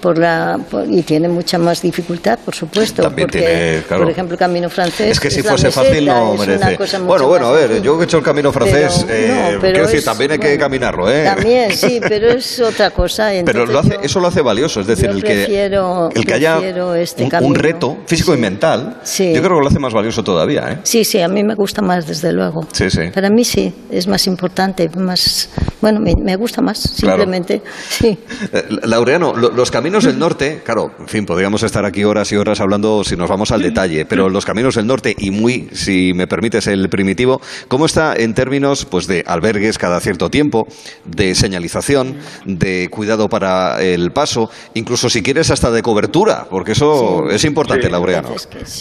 Por 0.06 0.20
la, 0.20 0.60
por- 0.70 0.86
y 0.88 1.02
tiene 1.02 1.28
mucha 1.28 1.58
más 1.58 1.82
dificultad, 1.82 2.38
por 2.46 2.54
supuesto. 2.54 3.02
También 3.02 3.28
porque, 3.28 3.40
tiene, 3.40 3.82
claro. 3.88 4.04
por 4.04 4.12
ejemplo, 4.12 4.34
el 4.36 4.38
camino 4.40 4.70
francés. 4.70 5.14
Es 5.14 5.20
que 5.20 5.32
si 5.32 5.42
fuese 5.42 5.66
meseta, 5.66 5.82
fácil 5.84 6.06
no 6.06 6.36
merece. 6.36 6.78
Bueno, 7.00 7.28
bueno, 7.28 7.48
a 7.48 7.52
ver, 7.54 7.82
yo 7.82 8.00
he 8.00 8.04
hecho 8.04 8.18
el 8.18 8.24
camino 8.24 8.52
francés, 8.52 9.04
Pero, 9.08 9.18
eh, 9.20 9.28
no, 9.30 9.60
pero 9.60 9.74
quiero 9.74 9.88
decir, 9.88 10.04
también 10.06 10.32
hay 10.34 10.38
que 10.38 10.60
caminarlo, 10.60 11.10
¿eh? 11.10 11.24
También, 11.24 11.72
sí, 11.76 12.00
pero 12.08 12.30
es 12.30 12.60
otra 12.60 12.92
cosa. 12.92 13.32
Pero 13.44 13.66
lo 13.66 13.80
hace, 13.80 13.96
yo- 13.96 14.02
eso 14.04 14.20
lo 14.20 14.28
hace 14.28 14.44
valioso, 14.44 14.80
es 14.82 14.86
decir, 14.86 15.10
el 15.10 15.24
que, 15.24 15.34
prefiero- 15.46 16.10
el 16.14 16.24
que 16.24 16.34
haya 16.36 16.60
este 17.00 17.28
un, 17.42 17.56
reto 17.56 17.98
físico 18.06 18.36
y 18.36 18.38
mental, 18.38 19.00
Sí. 19.02 19.34
yo 19.34 19.42
creo 19.42 19.58
que 19.58 19.62
lo 19.64 19.68
hace 19.70 19.80
más 19.80 19.94
valioso 19.96 20.24
todavía, 20.24 20.70
¿eh? 20.72 20.78
Sí, 20.84 21.04
sí, 21.04 21.20
a 21.20 21.28
mí 21.28 21.44
me 21.44 21.56
gusta 21.56 21.82
más, 21.82 22.06
desde 22.06 22.32
luego. 22.32 22.68
Sí, 22.74 22.92
sí. 22.92 23.10
Para 23.12 23.32
mí 23.32 23.44
sí, 23.44 23.74
es 23.90 24.08
más 24.08 24.28
importante, 24.28 24.88
más... 24.98 25.50
Bueno, 25.82 26.00
me, 26.00 26.14
me 26.16 26.36
gusta 26.36 26.62
más, 26.62 26.94
Claro. 27.00 27.24
simplemente. 27.24 27.62
Sí. 27.90 28.18
Eh, 28.54 28.64
Laureano, 28.84 29.34
lo- 29.36 29.50
los 29.52 29.72
caminos 29.72 29.95
del 30.04 30.20
norte, 30.20 30.62
claro, 30.64 30.92
en 31.00 31.08
fin, 31.08 31.26
podríamos 31.26 31.64
estar 31.64 31.86
aquí 31.86 32.04
horas 32.04 32.32
y 32.32 32.36
horas 32.36 32.60
hablando 32.60 33.04
si 33.04 33.16
nos 33.16 33.30
vamos 33.30 33.52
al 33.52 33.62
detalle, 33.62 34.06
pero 34.06 34.30
los 34.30 34.46
caminos 34.46 34.76
del 34.76 34.88
norte 34.88 35.16
y 35.18 35.32
muy, 35.32 35.70
si 35.72 36.14
me 36.14 36.28
permites, 36.28 36.68
el 36.68 36.90
primitivo, 36.90 37.40
¿cómo 37.68 37.86
está 37.86 38.16
en 38.16 38.34
términos 38.34 38.86
pues 38.86 39.08
de 39.08 39.24
albergues 39.26 39.78
cada 39.78 40.00
cierto 40.00 40.30
tiempo, 40.30 40.68
de 41.06 41.36
señalización, 41.36 42.18
de 42.46 42.90
cuidado 42.90 43.30
para 43.30 43.82
el 43.82 44.12
paso, 44.12 44.50
incluso 44.74 45.10
si 45.10 45.24
quieres 45.24 45.52
hasta 45.52 45.72
de 45.72 45.82
cobertura, 45.82 46.46
porque 46.50 46.74
eso 46.74 47.30
es 47.30 47.44
importante, 47.46 47.86
Sí. 47.86 47.92
Laureano. 47.92 48.30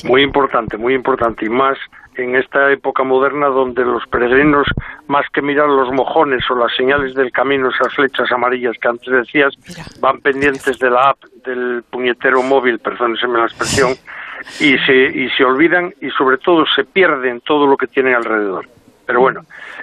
Muy 0.05 0.23
importante, 0.23 0.77
muy 0.77 0.95
importante. 0.95 1.47
Y 1.47 1.49
más 1.49 1.77
en 2.17 2.37
esta 2.37 2.71
época 2.71 3.03
moderna 3.03 3.49
donde 3.49 3.85
los 3.85 4.07
peregrinos, 4.07 4.67
más 5.09 5.27
que 5.33 5.43
mirar 5.43 5.69
los 5.69 5.93
mojones 5.93 6.49
o 6.51 6.55
las 6.55 6.75
señales 6.75 7.15
del 7.15 7.33
camino, 7.33 7.71
esas 7.71 7.95
flechas 7.95 8.31
amarillas 8.33 8.77
que 8.81 8.89
antes 8.89 9.13
decías, 9.13 9.55
van 10.01 10.21
pendientes 10.21 10.79
de 10.79 10.91
la 10.91 11.11
app 11.11 11.25
del 11.45 11.83
puñetero 11.91 12.43
móvil, 12.43 12.79
perdóneseme 12.79 13.39
la 13.39 13.47
expresión, 13.47 13.95
y 14.61 14.77
se, 14.79 14.95
y 14.95 15.31
se 15.31 15.45
olvidan 15.45 15.93
y 16.01 16.11
sobre 16.11 16.39
todo 16.39 16.65
se 16.75 16.85
pierden 16.85 17.41
todo 17.41 17.67
lo 17.67 17.77
que 17.77 17.87
tienen 17.87 18.15
alrededor. 18.15 18.67
Pero 19.07 19.21
bueno, 19.21 19.43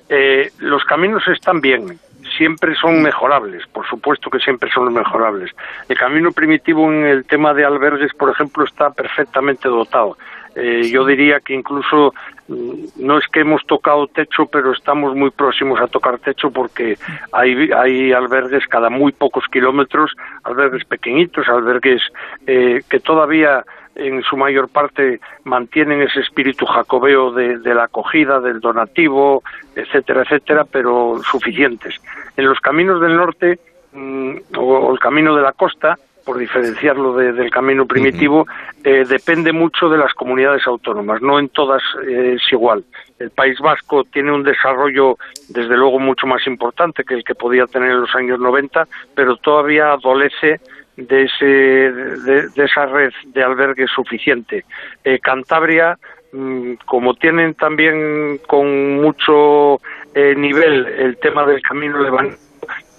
eh, 0.09 0.51
los 0.59 0.83
caminos 0.85 1.27
están 1.27 1.61
bien, 1.61 1.99
siempre 2.37 2.75
son 2.75 3.01
mejorables, 3.01 3.65
por 3.67 3.85
supuesto 3.87 4.29
que 4.29 4.39
siempre 4.39 4.71
son 4.71 4.91
mejorables. 4.93 5.51
El 5.87 5.97
camino 5.97 6.31
primitivo 6.31 6.91
en 6.91 7.05
el 7.05 7.25
tema 7.25 7.53
de 7.53 7.65
albergues, 7.65 8.13
por 8.13 8.29
ejemplo, 8.29 8.63
está 8.63 8.91
perfectamente 8.91 9.67
dotado. 9.67 10.17
Eh, 10.55 10.89
yo 10.91 11.05
diría 11.05 11.39
que 11.39 11.53
incluso 11.53 12.13
mm, 12.47 12.73
no 12.97 13.17
es 13.17 13.27
que 13.27 13.41
hemos 13.41 13.65
tocado 13.65 14.07
techo, 14.07 14.45
pero 14.47 14.73
estamos 14.73 15.15
muy 15.15 15.31
próximos 15.31 15.80
a 15.80 15.88
tocar 15.88 16.19
techo 16.19 16.51
porque 16.51 16.97
hay, 17.31 17.69
hay 17.71 18.11
albergues 18.11 18.67
cada 18.67 18.89
muy 18.89 19.11
pocos 19.13 19.45
kilómetros, 19.51 20.11
albergues 20.43 20.83
pequeñitos, 20.85 21.47
albergues 21.47 22.01
eh, 22.47 22.81
que 22.89 22.99
todavía 22.99 23.63
en 23.95 24.23
su 24.23 24.38
mayor 24.38 24.69
parte 24.69 25.19
mantienen 25.43 26.01
ese 26.01 26.21
espíritu 26.21 26.65
jacobeo 26.65 27.31
de, 27.31 27.57
la 27.73 27.85
acogida, 27.85 28.39
del 28.39 28.59
donativo, 28.59 29.43
etcétera, 29.75 30.23
etcétera, 30.23 30.65
pero 30.65 31.19
suficientes. 31.23 31.95
En 32.38 32.45
los 32.45 32.59
caminos 32.59 33.01
del 33.01 33.15
norte 33.15 33.59
mm, 33.93 34.35
o 34.57 34.93
el 34.93 34.99
camino 34.99 35.35
de 35.35 35.41
la 35.41 35.51
costa, 35.53 35.97
por 36.25 36.38
diferenciarlo 36.38 37.14
de- 37.16 37.33
del 37.33 37.50
camino 37.50 37.85
primitivo, 37.85 38.48
eh, 38.83 39.03
depende 39.08 39.51
mucho 39.51 39.90
de 39.90 39.98
las 39.98 40.14
comunidades 40.14 40.66
autónomas. 40.67 41.22
No 41.22 41.40
en 41.40 41.50
todas 41.50 41.82
eh, 42.08 42.35
es 42.38 42.53
igual. 42.53 42.83
El 43.19 43.30
País 43.32 43.59
Vasco 43.59 44.03
tiene 44.06 44.32
un 44.32 44.43
desarrollo, 44.43 45.17
desde 45.50 45.75
luego, 45.77 46.00
mucho 46.00 46.25
más 46.27 46.45
importante 46.48 47.03
que 47.03 47.14
el 47.16 47.24
que 47.24 47.35
podía 47.35 47.66
tener 47.67 47.91
en 47.91 48.01
los 48.01 48.16
años 48.16 48.40
90, 48.40 48.88
pero 49.16 49.35
todavía 49.38 49.91
adolece 49.93 50.59
de, 50.98 51.24
ese, 51.24 51.45
de, 51.45 52.50
de 52.50 52.64
esa 52.66 52.85
red 52.85 53.11
de 53.27 53.43
albergues 53.43 53.90
suficiente. 53.95 54.66
Eh, 55.03 55.19
Cantabria, 55.19 55.98
mm, 56.33 56.74
como 56.85 57.14
tienen 57.16 57.53
también 57.56 58.40
con 58.48 59.01
mucho 59.01 59.80
eh, 60.14 60.35
nivel 60.35 60.85
el 60.88 61.17
tema 61.17 61.45
del 61.45 61.61
camino 61.61 62.00
levantado, 62.00 62.38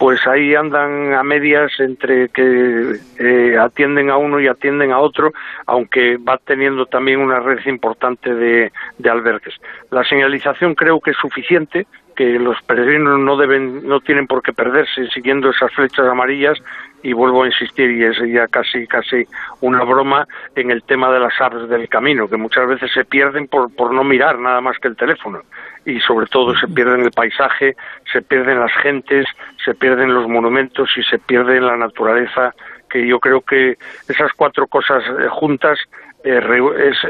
pues 0.02 0.26
ahí 0.26 0.52
andan 0.54 1.14
a 1.14 1.22
medias 1.22 1.70
entre 1.78 2.28
que 2.30 2.96
eh, 3.20 3.56
atienden 3.56 4.10
a 4.10 4.16
uno 4.16 4.40
y 4.40 4.48
atienden 4.48 4.90
a 4.90 4.98
otro, 4.98 5.32
aunque 5.66 6.16
va 6.16 6.38
teniendo 6.38 6.86
también 6.86 7.20
una 7.20 7.38
red 7.38 7.64
importante 7.66 8.34
de, 8.34 8.72
albergues. 9.08 9.54
La 9.92 10.02
señalización 10.02 10.74
creo 10.74 11.00
que 11.00 11.12
es 11.12 11.16
suficiente, 11.16 11.86
que 12.16 12.38
los 12.38 12.60
peregrinos 12.62 13.20
no 13.20 13.36
deben, 13.36 13.86
no 13.86 14.00
tienen 14.00 14.26
por 14.26 14.42
qué 14.42 14.52
perderse 14.52 15.06
siguiendo 15.10 15.50
esas 15.50 15.72
flechas 15.72 16.06
amarillas 16.08 16.58
y 17.04 17.12
vuelvo 17.12 17.44
a 17.44 17.46
insistir 17.46 17.90
y 17.92 18.04
es 18.04 18.16
ya 18.28 18.48
casi 18.48 18.88
casi 18.88 19.24
una 19.60 19.84
broma 19.84 20.26
en 20.56 20.72
el 20.72 20.82
tema 20.82 21.12
de 21.12 21.20
las 21.20 21.40
aves 21.40 21.68
del 21.68 21.88
camino 21.88 22.28
que 22.28 22.36
muchas 22.36 22.66
veces 22.66 22.90
se 22.92 23.04
pierden 23.04 23.48
por 23.48 23.94
no 23.94 24.04
mirar 24.04 24.38
nada 24.38 24.60
más 24.60 24.78
que 24.78 24.88
el 24.88 24.96
teléfono 24.96 25.42
y 25.84 26.00
sobre 26.00 26.26
todo 26.26 26.54
se 26.56 26.68
pierden 26.68 27.02
el 27.02 27.10
paisaje, 27.10 27.76
se 28.12 28.22
pierden 28.22 28.60
las 28.60 28.72
gentes, 28.82 29.26
se 29.64 29.74
pierden 29.74 30.14
los 30.14 30.28
monumentos 30.28 30.90
y 30.96 31.02
se 31.02 31.18
pierde 31.18 31.60
la 31.60 31.76
naturaleza 31.76 32.54
que 32.88 33.06
yo 33.06 33.18
creo 33.18 33.40
que 33.40 33.78
esas 34.08 34.32
cuatro 34.36 34.66
cosas 34.66 35.02
eh, 35.04 35.28
juntas 35.30 35.78
eh, 36.24 36.40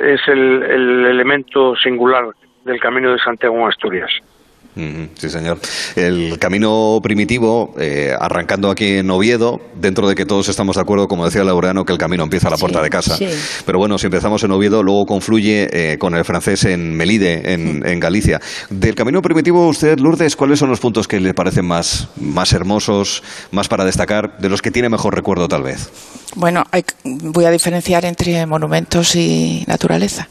es 0.02 0.28
el, 0.28 0.62
el 0.62 1.06
elemento 1.06 1.74
singular 1.76 2.26
del 2.64 2.80
camino 2.80 3.12
de 3.12 3.18
Santiago 3.18 3.56
en 3.56 3.68
Asturias. 3.68 4.10
Sí, 4.74 5.28
señor. 5.28 5.58
El 5.96 6.38
camino 6.38 6.98
primitivo, 7.02 7.74
eh, 7.78 8.14
arrancando 8.18 8.70
aquí 8.70 8.98
en 8.98 9.10
Oviedo, 9.10 9.60
dentro 9.74 10.08
de 10.08 10.14
que 10.14 10.24
todos 10.24 10.48
estamos 10.48 10.76
de 10.76 10.82
acuerdo, 10.82 11.08
como 11.08 11.26
decía 11.26 11.44
Laureano, 11.44 11.84
que 11.84 11.92
el 11.92 11.98
camino 11.98 12.22
empieza 12.22 12.48
a 12.48 12.50
la 12.50 12.56
puerta 12.56 12.82
de 12.82 12.88
casa. 12.88 13.16
sí. 13.16 13.28
Pero 13.66 13.78
bueno, 13.78 13.98
si 13.98 14.06
empezamos 14.06 14.42
en 14.44 14.52
Oviedo, 14.52 14.82
luego 14.82 15.04
confluye 15.04 15.68
eh, 15.72 15.98
con 15.98 16.14
el 16.14 16.24
francés 16.24 16.64
en 16.64 16.96
Melide, 16.96 17.52
en, 17.52 17.86
en 17.86 18.00
Galicia. 18.00 18.40
Del 18.70 18.94
camino 18.94 19.20
primitivo, 19.20 19.68
usted, 19.68 19.98
Lourdes, 19.98 20.36
¿cuáles 20.36 20.58
son 20.58 20.70
los 20.70 20.80
puntos 20.80 21.06
que 21.06 21.20
le 21.20 21.34
parecen 21.34 21.66
más, 21.66 22.08
más 22.16 22.52
hermosos, 22.52 23.22
más 23.50 23.68
para 23.68 23.84
destacar, 23.84 24.38
de 24.38 24.48
los 24.48 24.62
que 24.62 24.70
tiene 24.70 24.88
mejor 24.88 25.14
recuerdo 25.14 25.48
tal 25.48 25.62
vez? 25.62 25.90
Bueno, 26.34 26.64
hay- 26.70 26.84
voy 27.04 27.44
a 27.44 27.50
diferenciar 27.50 28.04
entre 28.06 28.46
monumentos 28.46 29.14
y 29.16 29.64
naturaleza. 29.66 30.28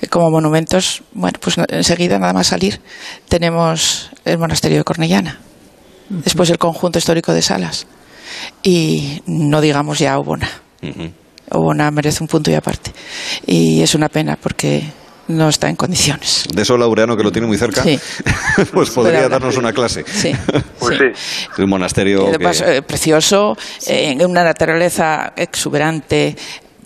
Eh, 0.00 0.06
Como 0.08 0.30
monumentos, 0.30 1.02
bueno, 1.12 1.38
pues 1.40 1.56
enseguida 1.68 2.18
nada 2.18 2.32
más 2.32 2.46
salir 2.46 2.80
tenemos 3.28 4.10
el 4.24 4.38
monasterio 4.38 4.78
de 4.78 4.84
Cornellana, 4.84 5.38
después 6.08 6.48
el 6.50 6.58
conjunto 6.58 6.98
histórico 6.98 7.32
de 7.34 7.42
Salas. 7.42 7.86
Y 8.62 9.22
no 9.26 9.60
digamos 9.60 9.98
ya 9.98 10.18
Obona. 10.18 10.48
Obona 11.50 11.90
merece 11.90 12.22
un 12.24 12.28
punto 12.28 12.50
y 12.50 12.54
aparte. 12.54 12.92
Y 13.46 13.82
es 13.82 13.94
una 13.94 14.08
pena 14.08 14.36
porque 14.40 14.82
no 15.28 15.48
está 15.48 15.68
en 15.68 15.76
condiciones. 15.76 16.44
De 16.54 16.62
eso 16.62 16.76
Laureano, 16.76 17.16
que 17.16 17.22
lo 17.22 17.32
tiene 17.32 17.46
muy 17.48 17.58
cerca, 17.58 17.82
Sí. 17.82 17.98
pues 18.72 18.90
podría 18.90 19.28
darnos 19.28 19.56
una 19.56 19.72
clase. 19.72 20.04
Sí. 20.06 20.32
Pues 20.78 20.98
sí. 20.98 21.62
Un 21.62 21.70
monasterio 21.70 22.30
que- 22.30 22.38
paso, 22.38 22.64
eh, 22.66 22.82
precioso, 22.82 23.56
eh, 23.86 24.10
en 24.12 24.24
una 24.24 24.44
naturaleza 24.44 25.32
exuberante, 25.36 26.36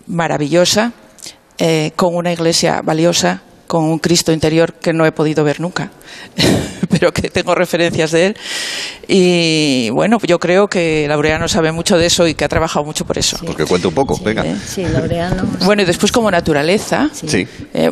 maravillosa, 0.06 0.92
eh, 1.58 1.92
con 1.96 2.14
una 2.14 2.32
iglesia 2.32 2.80
valiosa, 2.82 3.42
con 3.66 3.84
un 3.84 3.98
Cristo 3.98 4.32
interior 4.32 4.74
que 4.74 4.92
no 4.92 5.04
he 5.06 5.12
podido 5.12 5.44
ver 5.44 5.60
nunca, 5.60 5.90
pero 6.90 7.12
que 7.12 7.30
tengo 7.30 7.54
referencias 7.54 8.10
de 8.12 8.26
él. 8.26 8.36
Y 9.06 9.90
bueno, 9.90 10.18
yo 10.26 10.38
creo 10.38 10.66
que 10.68 11.06
Laureano 11.08 11.46
sabe 11.48 11.70
mucho 11.72 11.98
de 11.98 12.06
eso 12.06 12.26
y 12.26 12.34
que 12.34 12.44
ha 12.44 12.48
trabajado 12.48 12.84
mucho 12.84 13.04
por 13.04 13.18
eso. 13.18 13.38
Porque 13.44 13.64
cuente 13.66 13.86
un 13.88 13.94
poco, 13.94 14.18
venga. 14.24 14.44
Sí, 14.66 14.84
Laureano. 14.84 15.44
Bueno, 15.64 15.82
y 15.82 15.84
después 15.84 16.10
como 16.10 16.30
naturaleza, 16.30 17.10
Sí. 17.12 17.46
eh, 17.74 17.90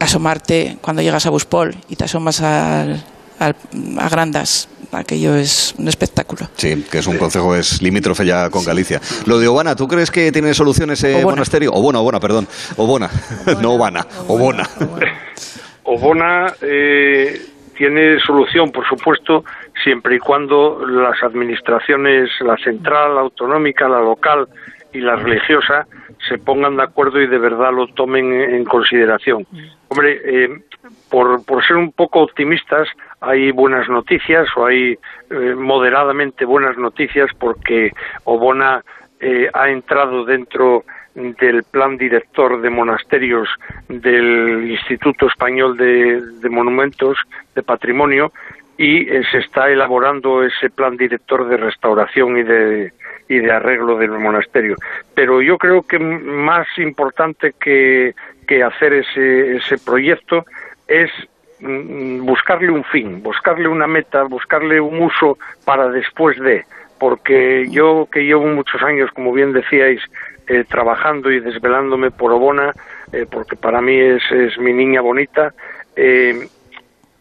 asomarte 0.00 0.76
cuando 0.80 1.02
llegas 1.02 1.26
a 1.26 1.30
Buspol 1.30 1.74
y 1.88 1.96
te 1.96 2.04
asomas 2.04 2.40
al, 2.42 3.02
al- 3.38 3.56
a 3.98 4.08
Grandas, 4.08 4.68
aquello 4.92 5.36
es 5.36 5.74
un 5.78 5.86
espectáculo. 5.88 6.48
Sí, 6.56 6.84
que 6.90 6.98
es 6.98 7.06
un 7.06 7.16
concejo, 7.18 7.54
es 7.54 7.80
limítrofe 7.82 8.26
ya 8.26 8.50
con 8.50 8.64
Galicia. 8.64 9.00
Lo 9.26 9.38
de 9.38 9.46
Obana, 9.46 9.76
¿tú 9.76 9.86
crees 9.86 10.10
que 10.10 10.32
tiene 10.32 10.52
solución 10.54 10.90
ese 10.90 11.14
Obona. 11.16 11.36
monasterio? 11.36 11.70
Obona, 11.72 12.00
Obona, 12.00 12.18
perdón. 12.20 12.48
Obona, 12.76 13.08
no 13.62 13.72
Obana, 13.74 14.06
Obona. 14.26 14.68
Obona 15.84 16.52
eh, 16.62 17.40
tiene 17.76 18.18
solución, 18.20 18.70
por 18.70 18.86
supuesto, 18.88 19.44
siempre 19.82 20.16
y 20.16 20.18
cuando 20.18 20.84
las 20.86 21.22
administraciones, 21.22 22.28
la 22.40 22.56
central, 22.62 23.14
la 23.14 23.20
autonómica, 23.22 23.88
la 23.88 24.00
local 24.00 24.46
y 24.92 25.00
la 25.00 25.16
religiosa, 25.16 25.86
se 26.28 26.38
pongan 26.38 26.76
de 26.76 26.82
acuerdo 26.82 27.20
y 27.20 27.26
de 27.26 27.38
verdad 27.38 27.72
lo 27.72 27.86
tomen 27.88 28.32
en 28.32 28.64
consideración. 28.64 29.46
Hombre, 29.88 30.20
eh, 30.24 30.62
por, 31.10 31.44
por 31.44 31.64
ser 31.66 31.76
un 31.76 31.92
poco 31.92 32.20
optimistas, 32.20 32.88
hay 33.20 33.50
buenas 33.50 33.88
noticias 33.88 34.46
o 34.56 34.66
hay 34.66 34.98
eh, 35.30 35.54
moderadamente 35.56 36.44
buenas 36.44 36.76
noticias 36.76 37.30
porque 37.38 37.92
Obona 38.24 38.82
eh, 39.20 39.50
ha 39.52 39.68
entrado 39.68 40.24
dentro 40.24 40.84
del 41.14 41.64
plan 41.64 41.96
director 41.96 42.60
de 42.60 42.70
monasterios 42.70 43.48
del 43.88 44.70
Instituto 44.70 45.26
Español 45.26 45.76
de, 45.76 46.20
de 46.20 46.48
Monumentos 46.48 47.18
de 47.54 47.62
Patrimonio 47.62 48.32
y 48.80 49.06
eh, 49.08 49.22
se 49.30 49.38
está 49.38 49.68
elaborando 49.68 50.42
ese 50.42 50.70
plan 50.70 50.96
director 50.96 51.46
de 51.48 51.58
restauración 51.58 52.38
y 52.38 52.42
de 52.44 52.92
y 53.30 53.38
de 53.38 53.52
arreglo 53.52 53.96
del 53.96 54.10
monasterio. 54.10 54.74
Pero 55.14 55.40
yo 55.40 55.56
creo 55.56 55.82
que 55.82 56.00
más 56.00 56.66
importante 56.78 57.54
que, 57.60 58.12
que 58.46 58.64
hacer 58.64 58.92
ese, 58.92 59.56
ese 59.56 59.78
proyecto 59.78 60.44
es 60.88 61.12
mm, 61.60 62.26
buscarle 62.26 62.72
un 62.72 62.82
fin, 62.82 63.22
buscarle 63.22 63.68
una 63.68 63.86
meta, 63.86 64.24
buscarle 64.24 64.80
un 64.80 65.00
uso 65.00 65.38
para 65.64 65.88
después 65.88 66.40
de, 66.40 66.64
porque 66.98 67.68
yo 67.70 68.08
que 68.10 68.24
llevo 68.24 68.46
muchos 68.48 68.82
años, 68.82 69.12
como 69.12 69.32
bien 69.32 69.52
decíais, 69.52 70.02
eh, 70.48 70.64
trabajando 70.68 71.30
y 71.30 71.38
desvelándome 71.38 72.10
por 72.10 72.32
Obona, 72.32 72.72
eh, 73.12 73.26
porque 73.30 73.54
para 73.54 73.80
mí 73.80 73.96
es, 73.96 74.22
es 74.32 74.58
mi 74.58 74.72
niña 74.72 75.02
bonita, 75.02 75.54
eh, 75.94 76.48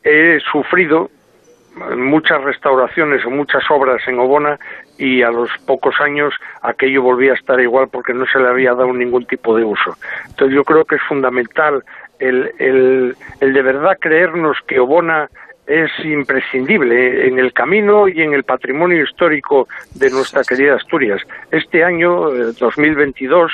he 0.04 0.40
sufrido 0.52 1.12
muchas 1.96 2.44
restauraciones 2.44 3.24
o 3.26 3.30
muchas 3.30 3.62
obras 3.70 4.02
en 4.08 4.18
Obona 4.18 4.60
y 5.00 5.24
a 5.24 5.32
los 5.32 5.50
pocos 5.66 5.96
años 6.02 6.34
aquello 6.62 7.02
volvía 7.02 7.32
a 7.32 7.36
estar 7.36 7.60
igual 7.60 7.88
porque 7.90 8.14
no 8.14 8.26
se 8.28 8.38
le 8.38 8.50
había 8.50 8.74
dado 8.74 8.94
ningún 8.94 9.26
tipo 9.26 9.56
de 9.56 9.64
uso. 9.64 9.96
Entonces 10.28 10.54
yo 10.54 10.64
creo 10.64 10.86
que 10.86 10.96
es 10.96 11.02
fundamental 11.08 11.84
el, 12.20 12.52
el, 12.60 13.16
el 13.40 13.54
de 13.54 13.62
verdad 13.62 13.98
creernos 14.00 14.58
que 14.68 14.80
Obona 14.80 15.30
es 15.70 15.92
imprescindible 16.04 17.28
en 17.28 17.38
el 17.38 17.54
camino 17.54 18.08
y 18.08 18.22
en 18.22 18.34
el 18.34 18.44
patrimonio 18.44 19.04
histórico 19.04 19.68
de 19.94 20.10
nuestra 20.10 20.44
querida 20.44 20.76
Asturias. 20.76 21.22
Este 21.52 21.84
año, 21.84 22.34
eh, 22.34 22.54
2022, 22.60 23.52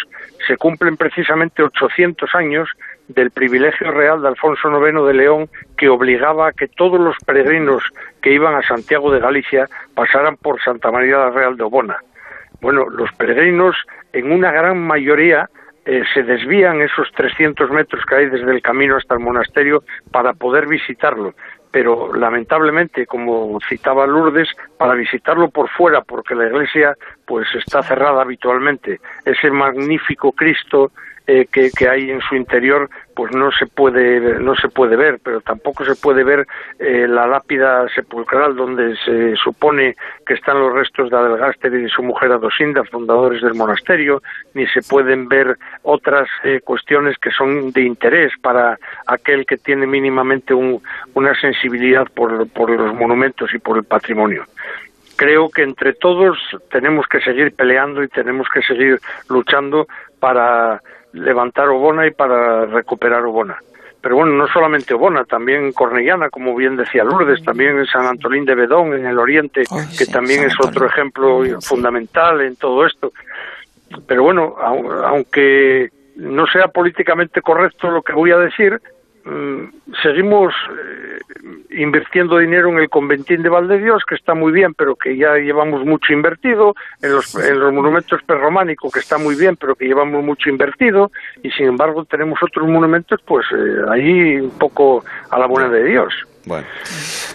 se 0.48 0.56
cumplen 0.56 0.96
precisamente 0.96 1.62
800 1.62 2.34
años 2.34 2.70
del 3.08 3.32
privilegio 3.32 3.92
real 3.92 4.22
de 4.22 4.30
Alfonso 4.30 4.70
IX 4.70 5.06
de 5.06 5.14
León 5.14 5.50
que 5.78 5.90
obligaba 5.90 6.48
a 6.50 6.54
que 6.54 6.68
todos 6.68 7.00
los 7.00 7.16
peregrinos 7.26 7.84
que 8.22 8.34
iban 8.34 8.56
a 8.56 8.64
Santiago 8.64 9.12
de 9.12 9.20
Galicia 9.20 9.68
pasaran 9.94 10.38
por 10.38 10.62
Santa 10.62 10.92
María 10.92 11.18
la 11.18 11.30
Real 11.30 11.58
de 11.58 11.64
Obona. 11.64 11.98
Bueno, 12.62 12.90
los 12.90 13.12
peregrinos 13.14 13.76
en 14.14 14.32
una 14.32 14.52
gran 14.52 14.80
mayoría 14.80 15.50
eh, 15.86 16.04
se 16.14 16.24
desvían 16.24 16.82
esos 16.82 17.12
300 17.12 17.70
metros 17.70 18.04
que 18.06 18.16
hay 18.16 18.26
desde 18.30 18.52
el 18.52 18.62
camino 18.62 18.98
hasta 18.98 19.14
el 19.14 19.20
monasterio 19.20 19.84
para 20.12 20.34
poder 20.34 20.68
visitarlo. 20.68 21.36
Pero 21.70 22.16
lamentablemente, 22.16 23.06
como 23.06 23.60
citaba 23.70 24.08
Lourdes, 24.08 24.50
para 24.78 24.96
visitarlo 24.96 25.50
por 25.50 25.70
fuera, 25.70 26.02
porque 26.02 26.34
la 26.34 26.48
iglesia 26.48 26.96
pues 27.26 27.48
está 27.54 27.84
cerrada 27.84 28.22
habitualmente, 28.22 29.00
ese 29.26 29.52
magnífico 29.52 30.32
Cristo 30.32 30.92
eh, 31.28 31.48
que, 31.52 31.72
hay 31.90 32.12
en 32.12 32.22
su 32.22 32.36
interior 32.36 32.90
pues 33.16 33.34
no 33.34 33.50
se 33.52 33.66
puede 33.66 34.40
no 34.40 34.56
se 34.56 34.68
puede 34.70 34.96
ver 34.96 35.20
pero 35.24 35.42
tampoco 35.42 35.86
se 35.86 35.96
puede 35.96 36.24
ver 36.24 36.46
eh, 36.80 37.08
la 37.08 37.26
lápida 37.26 37.88
sepulcral 37.96 38.56
donde 38.56 38.96
se 38.98 39.36
supone 39.38 39.96
que 40.26 40.34
están 40.36 40.60
los 40.60 40.74
restos 40.74 41.10
de 41.10 41.18
Adelgáster 41.18 41.74
y 41.74 41.84
de 41.84 41.90
su 41.90 42.04
mujer 42.04 42.32
Adosinda 42.32 42.84
fundadores 42.84 43.42
del 43.42 43.56
monasterio 43.56 44.22
ni 44.54 44.68
se 44.68 44.82
pueden 44.82 45.28
ver 45.28 45.58
otras 45.84 46.28
eh, 46.44 46.60
cuestiones 46.64 47.18
que 47.18 47.32
son 47.32 47.72
de 47.72 47.82
interés 47.82 48.32
para 48.42 48.78
aquel 49.08 49.46
que 49.46 49.58
tiene 49.58 49.88
mínimamente 49.88 50.54
un- 50.54 50.82
una 51.14 51.34
sensibilidad 51.40 52.06
por, 52.14 52.48
por 52.50 52.70
los 52.70 52.94
monumentos 52.94 53.54
y 53.54 53.60
por 53.60 53.78
el 53.78 53.84
patrimonio. 53.84 54.46
Creo 55.18 55.50
que 55.50 55.64
entre 55.64 55.94
todos 55.94 56.38
tenemos 56.70 57.08
que 57.08 57.22
seguir 57.22 57.56
peleando 57.56 58.04
y 58.04 58.10
tenemos 58.10 58.48
que 58.54 58.62
seguir 58.62 59.00
luchando 59.30 59.88
para 60.20 60.82
levantar 61.16 61.70
Obona 61.70 62.06
y 62.08 62.12
para 62.12 62.66
recuperar 62.66 63.24
Obona. 63.24 63.58
Pero 64.02 64.18
bueno, 64.18 64.34
no 64.34 64.48
solamente 64.48 64.94
Obona, 64.94 65.24
también 65.26 65.72
Cornellana, 65.74 66.30
como 66.30 66.56
bien 66.56 66.76
decía 66.76 67.04
Lourdes, 67.04 67.44
también 67.44 67.80
en 67.80 67.86
San 67.88 68.06
Antolín 68.06 68.46
de 68.46 68.54
Bedón, 68.54 68.94
en 68.94 69.06
el 69.08 69.18
oriente, 69.18 69.64
que 69.98 70.06
también 70.06 70.44
es 70.44 70.54
otro 70.64 70.86
ejemplo 70.86 71.44
fundamental 71.62 72.42
en 72.42 72.56
todo 72.56 72.86
esto. 72.86 73.12
Pero 74.08 74.22
bueno, 74.24 74.56
au- 74.58 75.04
aunque 75.06 75.90
no 76.18 76.46
sea 76.48 76.68
políticamente 76.68 77.42
correcto 77.42 77.90
lo 77.90 78.02
que 78.04 78.14
voy 78.14 78.32
a 78.32 78.38
decir, 78.38 78.80
seguimos 80.04 80.54
eh, 80.70 81.20
invirtiendo 81.72 82.38
dinero 82.38 82.70
en 82.70 82.78
el 82.78 82.90
conventín 82.90 83.42
de 83.42 83.50
Valdedios, 83.50 84.04
que 84.08 84.16
está 84.16 84.36
muy 84.36 84.52
bien, 84.52 84.74
pero 84.74 84.96
que 84.96 85.18
ya 85.18 85.36
llevamos 85.36 85.84
mucho 85.86 86.14
invertido, 86.14 86.76
en 87.02 87.12
los, 87.12 87.36
en 87.36 87.60
los 87.60 87.74
monumentos 87.74 88.22
prerrománicos, 88.24 88.94
que 88.94 89.00
está 89.00 89.18
muy 89.18 89.36
bien, 89.36 89.56
pero 89.56 89.76
que 89.76 89.86
llevamos 89.86 90.24
mucho 90.24 90.50
invertido, 90.50 91.12
y 91.42 91.50
sin 91.52 91.68
embargo 91.68 92.06
tenemos 92.06 92.42
otros 92.44 92.68
monumentos, 92.68 93.20
pues 93.26 93.46
eh, 93.52 93.82
ahí 93.90 94.40
un 94.40 94.58
poco 94.58 95.04
a 95.32 95.40
la 95.40 95.48
buena 95.48 95.70
de 95.70 95.84
Dios. 95.84 96.14
Bueno, 96.46 96.68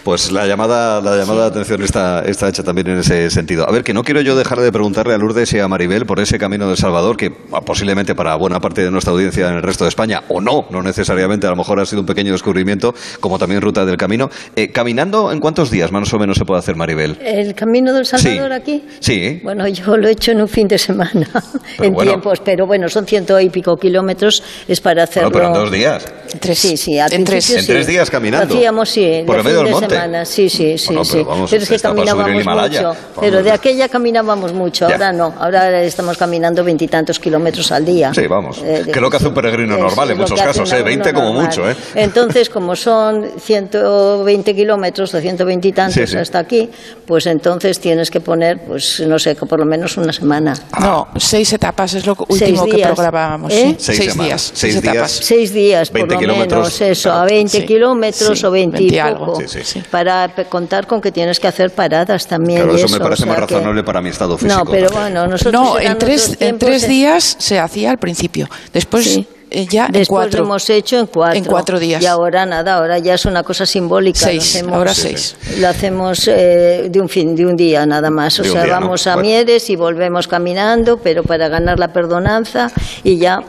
pues 0.03 0.31
la 0.31 0.47
llamada, 0.47 1.01
la 1.01 1.17
llamada 1.17 1.41
de 1.41 1.47
atención 1.47 1.83
está, 1.83 2.21
está 2.25 2.47
hecha 2.47 2.63
también 2.63 2.87
en 2.87 2.99
ese 2.99 3.29
sentido. 3.29 3.67
A 3.67 3.71
ver, 3.71 3.83
que 3.83 3.93
no 3.93 4.03
quiero 4.03 4.21
yo 4.21 4.37
dejar 4.37 4.59
de 4.61 4.71
preguntarle 4.71 5.13
a 5.13 5.17
Lourdes 5.17 5.51
y 5.53 5.59
a 5.59 5.67
Maribel 5.67 6.05
por 6.05 6.19
ese 6.21 6.37
camino 6.39 6.67
del 6.67 6.77
Salvador, 6.77 7.17
que 7.17 7.29
ah, 7.51 7.59
posiblemente 7.61 8.15
para 8.15 8.35
buena 8.35 8.59
parte 8.61 8.83
de 8.83 8.89
nuestra 8.91 9.11
audiencia 9.11 9.49
en 9.49 9.55
el 9.55 9.63
resto 9.63 9.83
de 9.83 9.89
España, 9.89 10.21
o 10.29 10.39
no, 10.39 10.65
no 10.69 10.81
necesariamente, 10.81 11.45
a 11.45 11.49
lo 11.49 11.57
mejor 11.57 11.79
ha 11.81 11.85
sido 11.85 11.99
un 12.01 12.07
pequeño 12.07 12.31
descubrimiento, 12.31 12.93
como 13.19 13.37
también 13.37 13.61
ruta 13.61 13.85
del 13.85 13.97
camino. 13.97 14.29
Eh, 14.55 14.71
¿Caminando 14.71 15.31
en 15.33 15.39
cuántos 15.39 15.69
días 15.71 15.91
más 15.91 16.13
o 16.13 16.17
menos 16.17 16.37
se 16.37 16.45
puede 16.45 16.59
hacer, 16.59 16.77
Maribel? 16.77 17.17
¿El 17.21 17.53
camino 17.53 17.93
del 17.93 18.05
Salvador 18.05 18.49
Sí. 18.49 18.55
aquí? 18.55 18.83
Sí, 19.01 19.41
Bueno, 19.43 19.67
yo 19.67 19.97
lo 19.97 20.07
he 20.07 20.11
hecho 20.11 20.31
en 20.31 20.41
un 20.41 20.47
fin 20.47 20.67
de 20.69 20.77
semana, 20.77 21.27
en 21.79 21.93
bueno. 21.93 22.11
tiempos, 22.11 22.39
pero 22.45 22.65
bueno, 22.65 22.87
son 22.87 23.05
ciento 23.05 23.37
y 23.41 23.49
pico 23.49 23.75
kilómetros, 23.75 24.41
es 24.69 24.79
para 24.79 25.03
hacerlo. 25.03 25.31
bueno, 25.31 25.49
pero 25.51 25.59
en 25.59 25.63
dos 25.65 25.71
días. 25.71 26.05
Sí, 26.53 26.77
sí, 26.77 26.97
al 26.97 27.11
en 27.11 27.25
tres. 27.25 27.49
En 27.49 27.65
tres 27.65 27.87
días 27.87 28.09
caminando. 28.09 28.53
Lo 28.53 28.59
hacíamos, 28.59 28.89
sí. 28.89 29.00
Por 29.25 29.35
de 29.35 29.39
el 29.41 29.43
medio 29.45 29.57
del 29.59 29.65
de 29.67 29.71
monte. 29.71 29.89
semana, 29.95 30.25
sí, 30.25 30.49
sí, 30.49 30.77
sí. 30.77 30.87
Bueno, 30.87 31.01
pero 31.03 31.19
sí. 31.19 31.23
vamos, 31.27 31.49
pero 31.51 31.63
es 31.63 31.69
que 31.69 31.79
caminábamos 31.79 32.45
mucho. 32.45 32.95
Pero 33.19 33.43
de 33.43 33.51
aquella 33.51 33.89
caminábamos 33.89 34.53
mucho, 34.53 34.87
Ya. 34.87 34.95
ahora 34.95 35.13
no. 35.13 35.33
Ahora 35.39 35.81
estamos 35.83 36.17
caminando 36.17 36.63
veintitantos 36.63 37.19
kilómetros 37.19 37.71
al 37.71 37.85
día. 37.85 38.13
Sí, 38.13 38.27
vamos. 38.27 38.61
Eh, 38.63 38.83
que 38.85 38.91
es 38.91 38.97
lo 39.01 39.09
que 39.09 39.17
hace 39.17 39.27
un 39.27 39.33
peregrino 39.33 39.75
Eso 39.75 39.83
normal 39.83 40.07
es 40.09 40.11
en 40.13 40.17
muchos 40.19 40.41
casos, 40.41 40.71
¿eh? 40.73 40.81
20 40.83 41.09
alumno 41.09 41.19
como 41.21 41.33
normal. 41.41 41.57
mucho, 41.57 41.69
¿eh? 41.71 41.75
Entonces, 41.95 42.49
como 42.49 42.75
son 42.75 43.27
120 43.39 44.55
kilómetros, 44.55 45.13
o 45.13 45.19
120 45.21 45.67
y 45.67 45.71
tantos 45.71 45.93
Sí, 45.95 46.07
sí. 46.07 46.17
hasta 46.17 46.39
aquí, 46.39 46.69
pues 47.05 47.25
entonces 47.27 47.79
tienes 47.79 48.09
que 48.11 48.19
poner, 48.21 48.59
pues 48.65 48.99
no 49.07 49.17
sé, 49.19 49.35
que 49.35 49.45
por 49.45 49.59
lo 49.59 49.65
menos 49.65 49.97
una 49.97 50.13
semana. 50.13 50.53
No, 50.79 51.07
seis 51.17 51.51
etapas 51.53 51.93
es 51.93 52.05
lo 52.05 52.15
último 52.27 52.65
que 52.65 52.79
programábamos. 52.79 53.51
¿Eh? 53.53 53.75
sí. 53.77 53.91
Seis 53.91 53.97
Seis, 54.01 54.11
semanas, 54.13 54.27
días. 54.27 54.41
seis 54.53 54.59
Seis, 54.73 54.81
días. 54.81 54.93
etapas. 54.95 55.11
Seis 55.11 55.53
días, 55.53 55.89
por 55.89 55.99
20 56.07 56.13
lo 56.15 56.19
kilómetros, 56.19 56.79
menos, 56.79 56.81
eso, 56.97 57.09
claro. 57.09 57.21
a 57.21 57.25
20 57.25 57.59
Sí, 57.59 57.65
kilómetros 57.65 58.39
sí, 58.39 58.45
o 58.45 58.51
20, 58.51 58.77
20 58.91 58.95
y 58.95 58.99
algo. 58.99 59.35
Sí, 59.47 59.59
sí. 59.63 59.83
Para 59.89 60.29
contar 60.49 60.87
con 60.87 61.01
que 61.01 61.11
tienes 61.11 61.39
que 61.39 61.47
hacer 61.47 61.71
paradas 61.71 62.27
también. 62.27 62.63
Claro, 62.63 62.77
y 62.77 62.81
eso 62.81 62.89
me 62.89 62.99
parece 62.99 63.23
o 63.23 63.27
más 63.27 63.37
sea 63.37 63.47
que- 63.47 63.53
razonable 63.55 63.83
para 63.83 64.01
mi 64.01 64.09
estado 64.09 64.37
físico. 64.37 64.63
No, 64.63 64.69
pero 64.69 64.89
también. 64.89 65.13
bueno, 65.13 65.27
nosotros 65.27 65.53
No, 65.53 65.79
en 65.79 65.97
tres, 65.97 66.37
en 66.39 66.57
tres 66.59 66.83
eh. 66.83 66.87
días 66.87 67.35
se 67.39 67.59
hacía 67.59 67.91
al 67.91 67.97
principio. 67.97 68.47
Después 68.73 69.05
Sí. 69.05 69.27
eh, 69.49 69.65
ya 69.69 69.87
en 69.87 69.91
Después 69.91 70.07
cuatro. 70.25 70.39
lo 70.39 70.45
hemos 70.45 70.69
hecho 70.69 70.97
en 70.99 71.07
cuatro. 71.07 71.37
En 71.37 71.43
cuatro 71.45 71.79
días. 71.79 72.01
Y 72.01 72.05
ahora 72.05 72.45
nada, 72.45 72.75
ahora 72.75 72.97
ya 72.99 73.13
es 73.15 73.25
una 73.25 73.43
cosa 73.43 73.65
simbólica. 73.65 74.19
Seis, 74.19 74.37
lo 74.37 74.59
hacemos, 74.59 74.73
ahora 74.77 74.93
seis. 74.93 75.35
Lo 75.59 75.67
hacemos 75.67 76.27
eh, 76.27 76.87
de 76.89 77.01
un 77.01 77.09
fin, 77.09 77.35
de 77.35 77.45
un 77.45 77.55
día 77.55 77.85
nada 77.85 78.09
más. 78.09 78.39
O 78.39 78.43
De 78.43 78.49
sea, 78.49 78.63
día, 78.63 78.75
¿no? 78.75 78.81
vamos 78.81 79.07
a 79.07 79.15
Bueno. 79.15 79.27
Mieres 79.29 79.69
y 79.69 79.75
volvemos 79.75 80.27
caminando, 80.27 80.97
pero 80.97 81.23
para 81.23 81.47
ganar 81.49 81.79
la 81.79 81.89
perdonanza 81.91 82.71
y 83.03 83.17
ya 83.17 83.39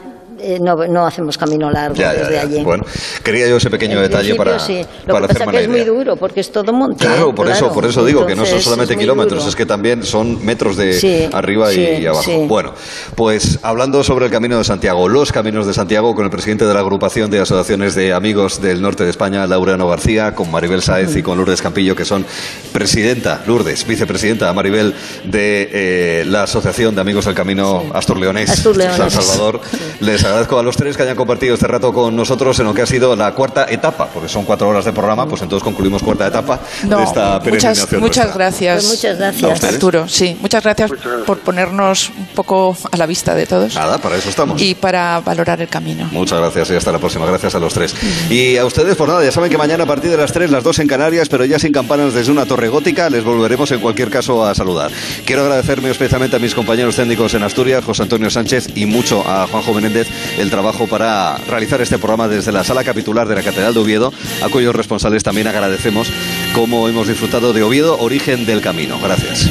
eh, 0.43 0.59
no, 0.61 0.75
no 0.87 1.05
hacemos 1.05 1.37
camino 1.37 1.69
largo 1.71 1.95
Ya, 1.95 2.13
desde 2.13 2.33
ya. 2.33 2.41
allí. 2.41 2.63
Bueno, 2.63 2.83
quería 3.23 3.47
yo 3.47 3.57
ese 3.57 3.69
pequeño 3.69 3.97
En 3.97 4.03
detalle 4.03 4.35
para, 4.35 4.59
sí. 4.59 4.85
Lo 5.05 5.13
para 5.13 5.27
que 5.27 5.33
pasa 5.33 5.51
que 5.51 5.61
es 5.63 5.69
muy 5.69 5.81
duro 5.83 6.15
porque 6.15 6.39
es 6.41 6.51
todo 6.51 6.73
monte. 6.73 7.05
Claro, 7.05 7.29
¿eh? 7.29 7.33
por 7.33 7.49
eso, 7.49 7.71
por 7.71 7.85
eso 7.85 8.05
digo 8.05 8.25
que 8.25 8.35
no 8.35 8.45
son 8.45 8.61
solamente 8.61 8.93
es 8.93 8.99
kilómetros, 8.99 9.39
duro. 9.39 9.49
es 9.49 9.55
que 9.55 9.65
también 9.65 10.03
son 10.03 10.43
metros 10.45 10.77
de 10.77 10.93
Sí, 10.99 11.29
arriba 11.31 11.71
y, 11.71 11.75
sí, 11.75 11.81
y 12.01 12.05
abajo. 12.05 12.31
Bueno, 12.47 12.73
pues 13.15 13.59
hablando 13.63 14.03
sobre 14.03 14.25
el 14.25 14.31
Camino 14.31 14.57
de 14.57 14.63
Santiago, 14.63 15.07
los 15.07 15.31
Caminos 15.31 15.65
de 15.65 15.73
Santiago, 15.73 16.13
con 16.15 16.25
el 16.25 16.31
presidente 16.31 16.65
de 16.65 16.73
la 16.73 16.79
agrupación 16.81 17.29
de 17.31 17.39
asociaciones 17.39 17.95
de 17.95 18.13
amigos 18.13 18.61
del 18.61 18.81
norte 18.81 19.03
de 19.03 19.09
España, 19.09 19.45
Laureano 19.47 19.87
García, 19.87 20.33
con 20.35 20.51
Maribel 20.51 20.81
Sáez 20.81 21.15
y 21.15 21.21
con 21.23 21.37
Lourdes 21.37 21.61
Campillo, 21.61 21.95
que 21.95 22.05
son 22.05 22.25
presidenta, 22.71 23.41
Lourdes, 23.47 23.85
vicepresidenta 23.85 24.51
Maribel 24.53 24.93
de 25.25 25.69
eh, 25.71 26.25
la 26.27 26.43
Asociación 26.43 26.95
de 26.95 27.01
Amigos 27.01 27.25
del 27.25 27.35
Camino 27.35 27.83
Astur 27.93 28.17
Leonés, 28.19 28.49
Astur 28.49 28.75
Leonés. 28.77 28.97
San 28.97 29.11
Salvador. 29.11 29.61
Les 29.99 30.23
agradezco 30.33 30.59
a 30.59 30.63
los 30.63 30.75
tres 30.75 30.97
que 30.97 31.03
hayan 31.03 31.15
compartido 31.15 31.53
este 31.53 31.67
rato 31.67 31.93
con 31.93 32.15
nosotros 32.15 32.57
en 32.59 32.65
lo 32.65 32.73
que 32.73 32.81
ha 32.81 32.85
sido 32.85 33.15
la 33.15 33.31
cuarta 33.33 33.65
etapa, 33.69 34.07
porque 34.13 34.27
son 34.27 34.43
cuatro 34.45 34.67
horas 34.67 34.85
de 34.85 34.91
programa, 34.91 35.27
pues 35.27 35.41
entonces 35.41 35.63
concluimos 35.63 36.01
cuarta 36.03 36.27
etapa 36.27 36.59
No, 36.83 36.97
de 36.97 37.03
esta 37.03 37.39
peregrinación. 37.39 38.01
muchas, 38.01 38.25
muchas 38.25 38.35
gracias. 38.35 38.83
Pues 38.85 38.95
muchas 38.95 39.17
gracias. 39.17 39.43
¿A 39.43 39.53
ustedes? 39.53 39.73
Arturo, 39.75 40.07
sí, 40.07 40.37
muchas 40.41 40.63
gracias 40.63 40.91
por 41.25 41.39
ponernos 41.39 42.09
un 42.17 42.25
poco 42.35 42.75
a 42.91 42.97
la 42.97 43.05
vista 43.05 43.35
de 43.35 43.45
todos 43.45 43.75
Nada, 43.75 43.97
para 43.99 44.15
eso 44.17 44.29
estamos. 44.29 44.61
y 44.61 44.75
para 44.75 45.19
valorar 45.21 45.61
el 45.61 45.67
camino. 45.67 46.07
Muchas 46.11 46.39
gracias 46.39 46.69
y 46.71 46.75
hasta 46.75 46.91
la 46.91 46.99
próxima. 46.99 47.25
Gracias 47.25 47.55
a 47.55 47.59
los 47.59 47.73
tres. 47.73 47.95
Y 48.29 48.57
a 48.57 48.65
ustedes, 48.65 48.95
por 48.95 49.07
nada, 49.07 49.23
ya 49.23 49.31
saben 49.31 49.49
que 49.49 49.57
mañana 49.57 49.83
a 49.83 49.87
partir 49.87 50.09
de 50.11 50.17
las 50.17 50.31
tres, 50.31 50.49
las 50.51 50.63
dos 50.63 50.79
en 50.79 50.87
Canarias, 50.87 51.29
pero 51.29 51.45
ya 51.45 51.59
sin 51.59 51.71
campanas 51.71 52.13
desde 52.13 52.31
una 52.31 52.45
torre 52.45 52.67
gótica, 52.69 53.09
les 53.09 53.23
volveremos 53.23 53.71
en 53.71 53.79
cualquier 53.79 54.09
caso 54.09 54.45
a 54.45 54.53
saludar. 54.55 54.91
Quiero 55.25 55.43
agradecerme 55.43 55.89
especialmente 55.91 56.35
a 56.35 56.39
mis 56.39 56.53
compañeros 56.55 56.95
técnicos 56.95 57.33
en 57.33 57.43
Asturias, 57.43 57.83
José 57.83 58.03
Antonio 58.03 58.29
Sánchez, 58.29 58.69
y 58.75 58.85
mucho 58.85 59.23
a 59.27 59.47
Juanjo 59.47 59.73
Menéndez 59.73 60.07
el 60.37 60.49
trabajo 60.49 60.87
para 60.87 61.37
realizar 61.37 61.81
este 61.81 61.97
programa 61.97 62.27
desde 62.27 62.51
la 62.51 62.63
sala 62.63 62.83
capitular 62.83 63.27
de 63.27 63.35
la 63.35 63.43
Catedral 63.43 63.73
de 63.73 63.79
Oviedo, 63.79 64.13
a 64.41 64.49
cuyos 64.49 64.75
responsables 64.75 65.23
también 65.23 65.47
agradecemos 65.47 66.11
cómo 66.53 66.87
hemos 66.87 67.07
disfrutado 67.07 67.53
de 67.53 67.63
Oviedo, 67.63 67.99
origen 67.99 68.45
del 68.45 68.61
camino. 68.61 68.99
Gracias. 68.99 69.49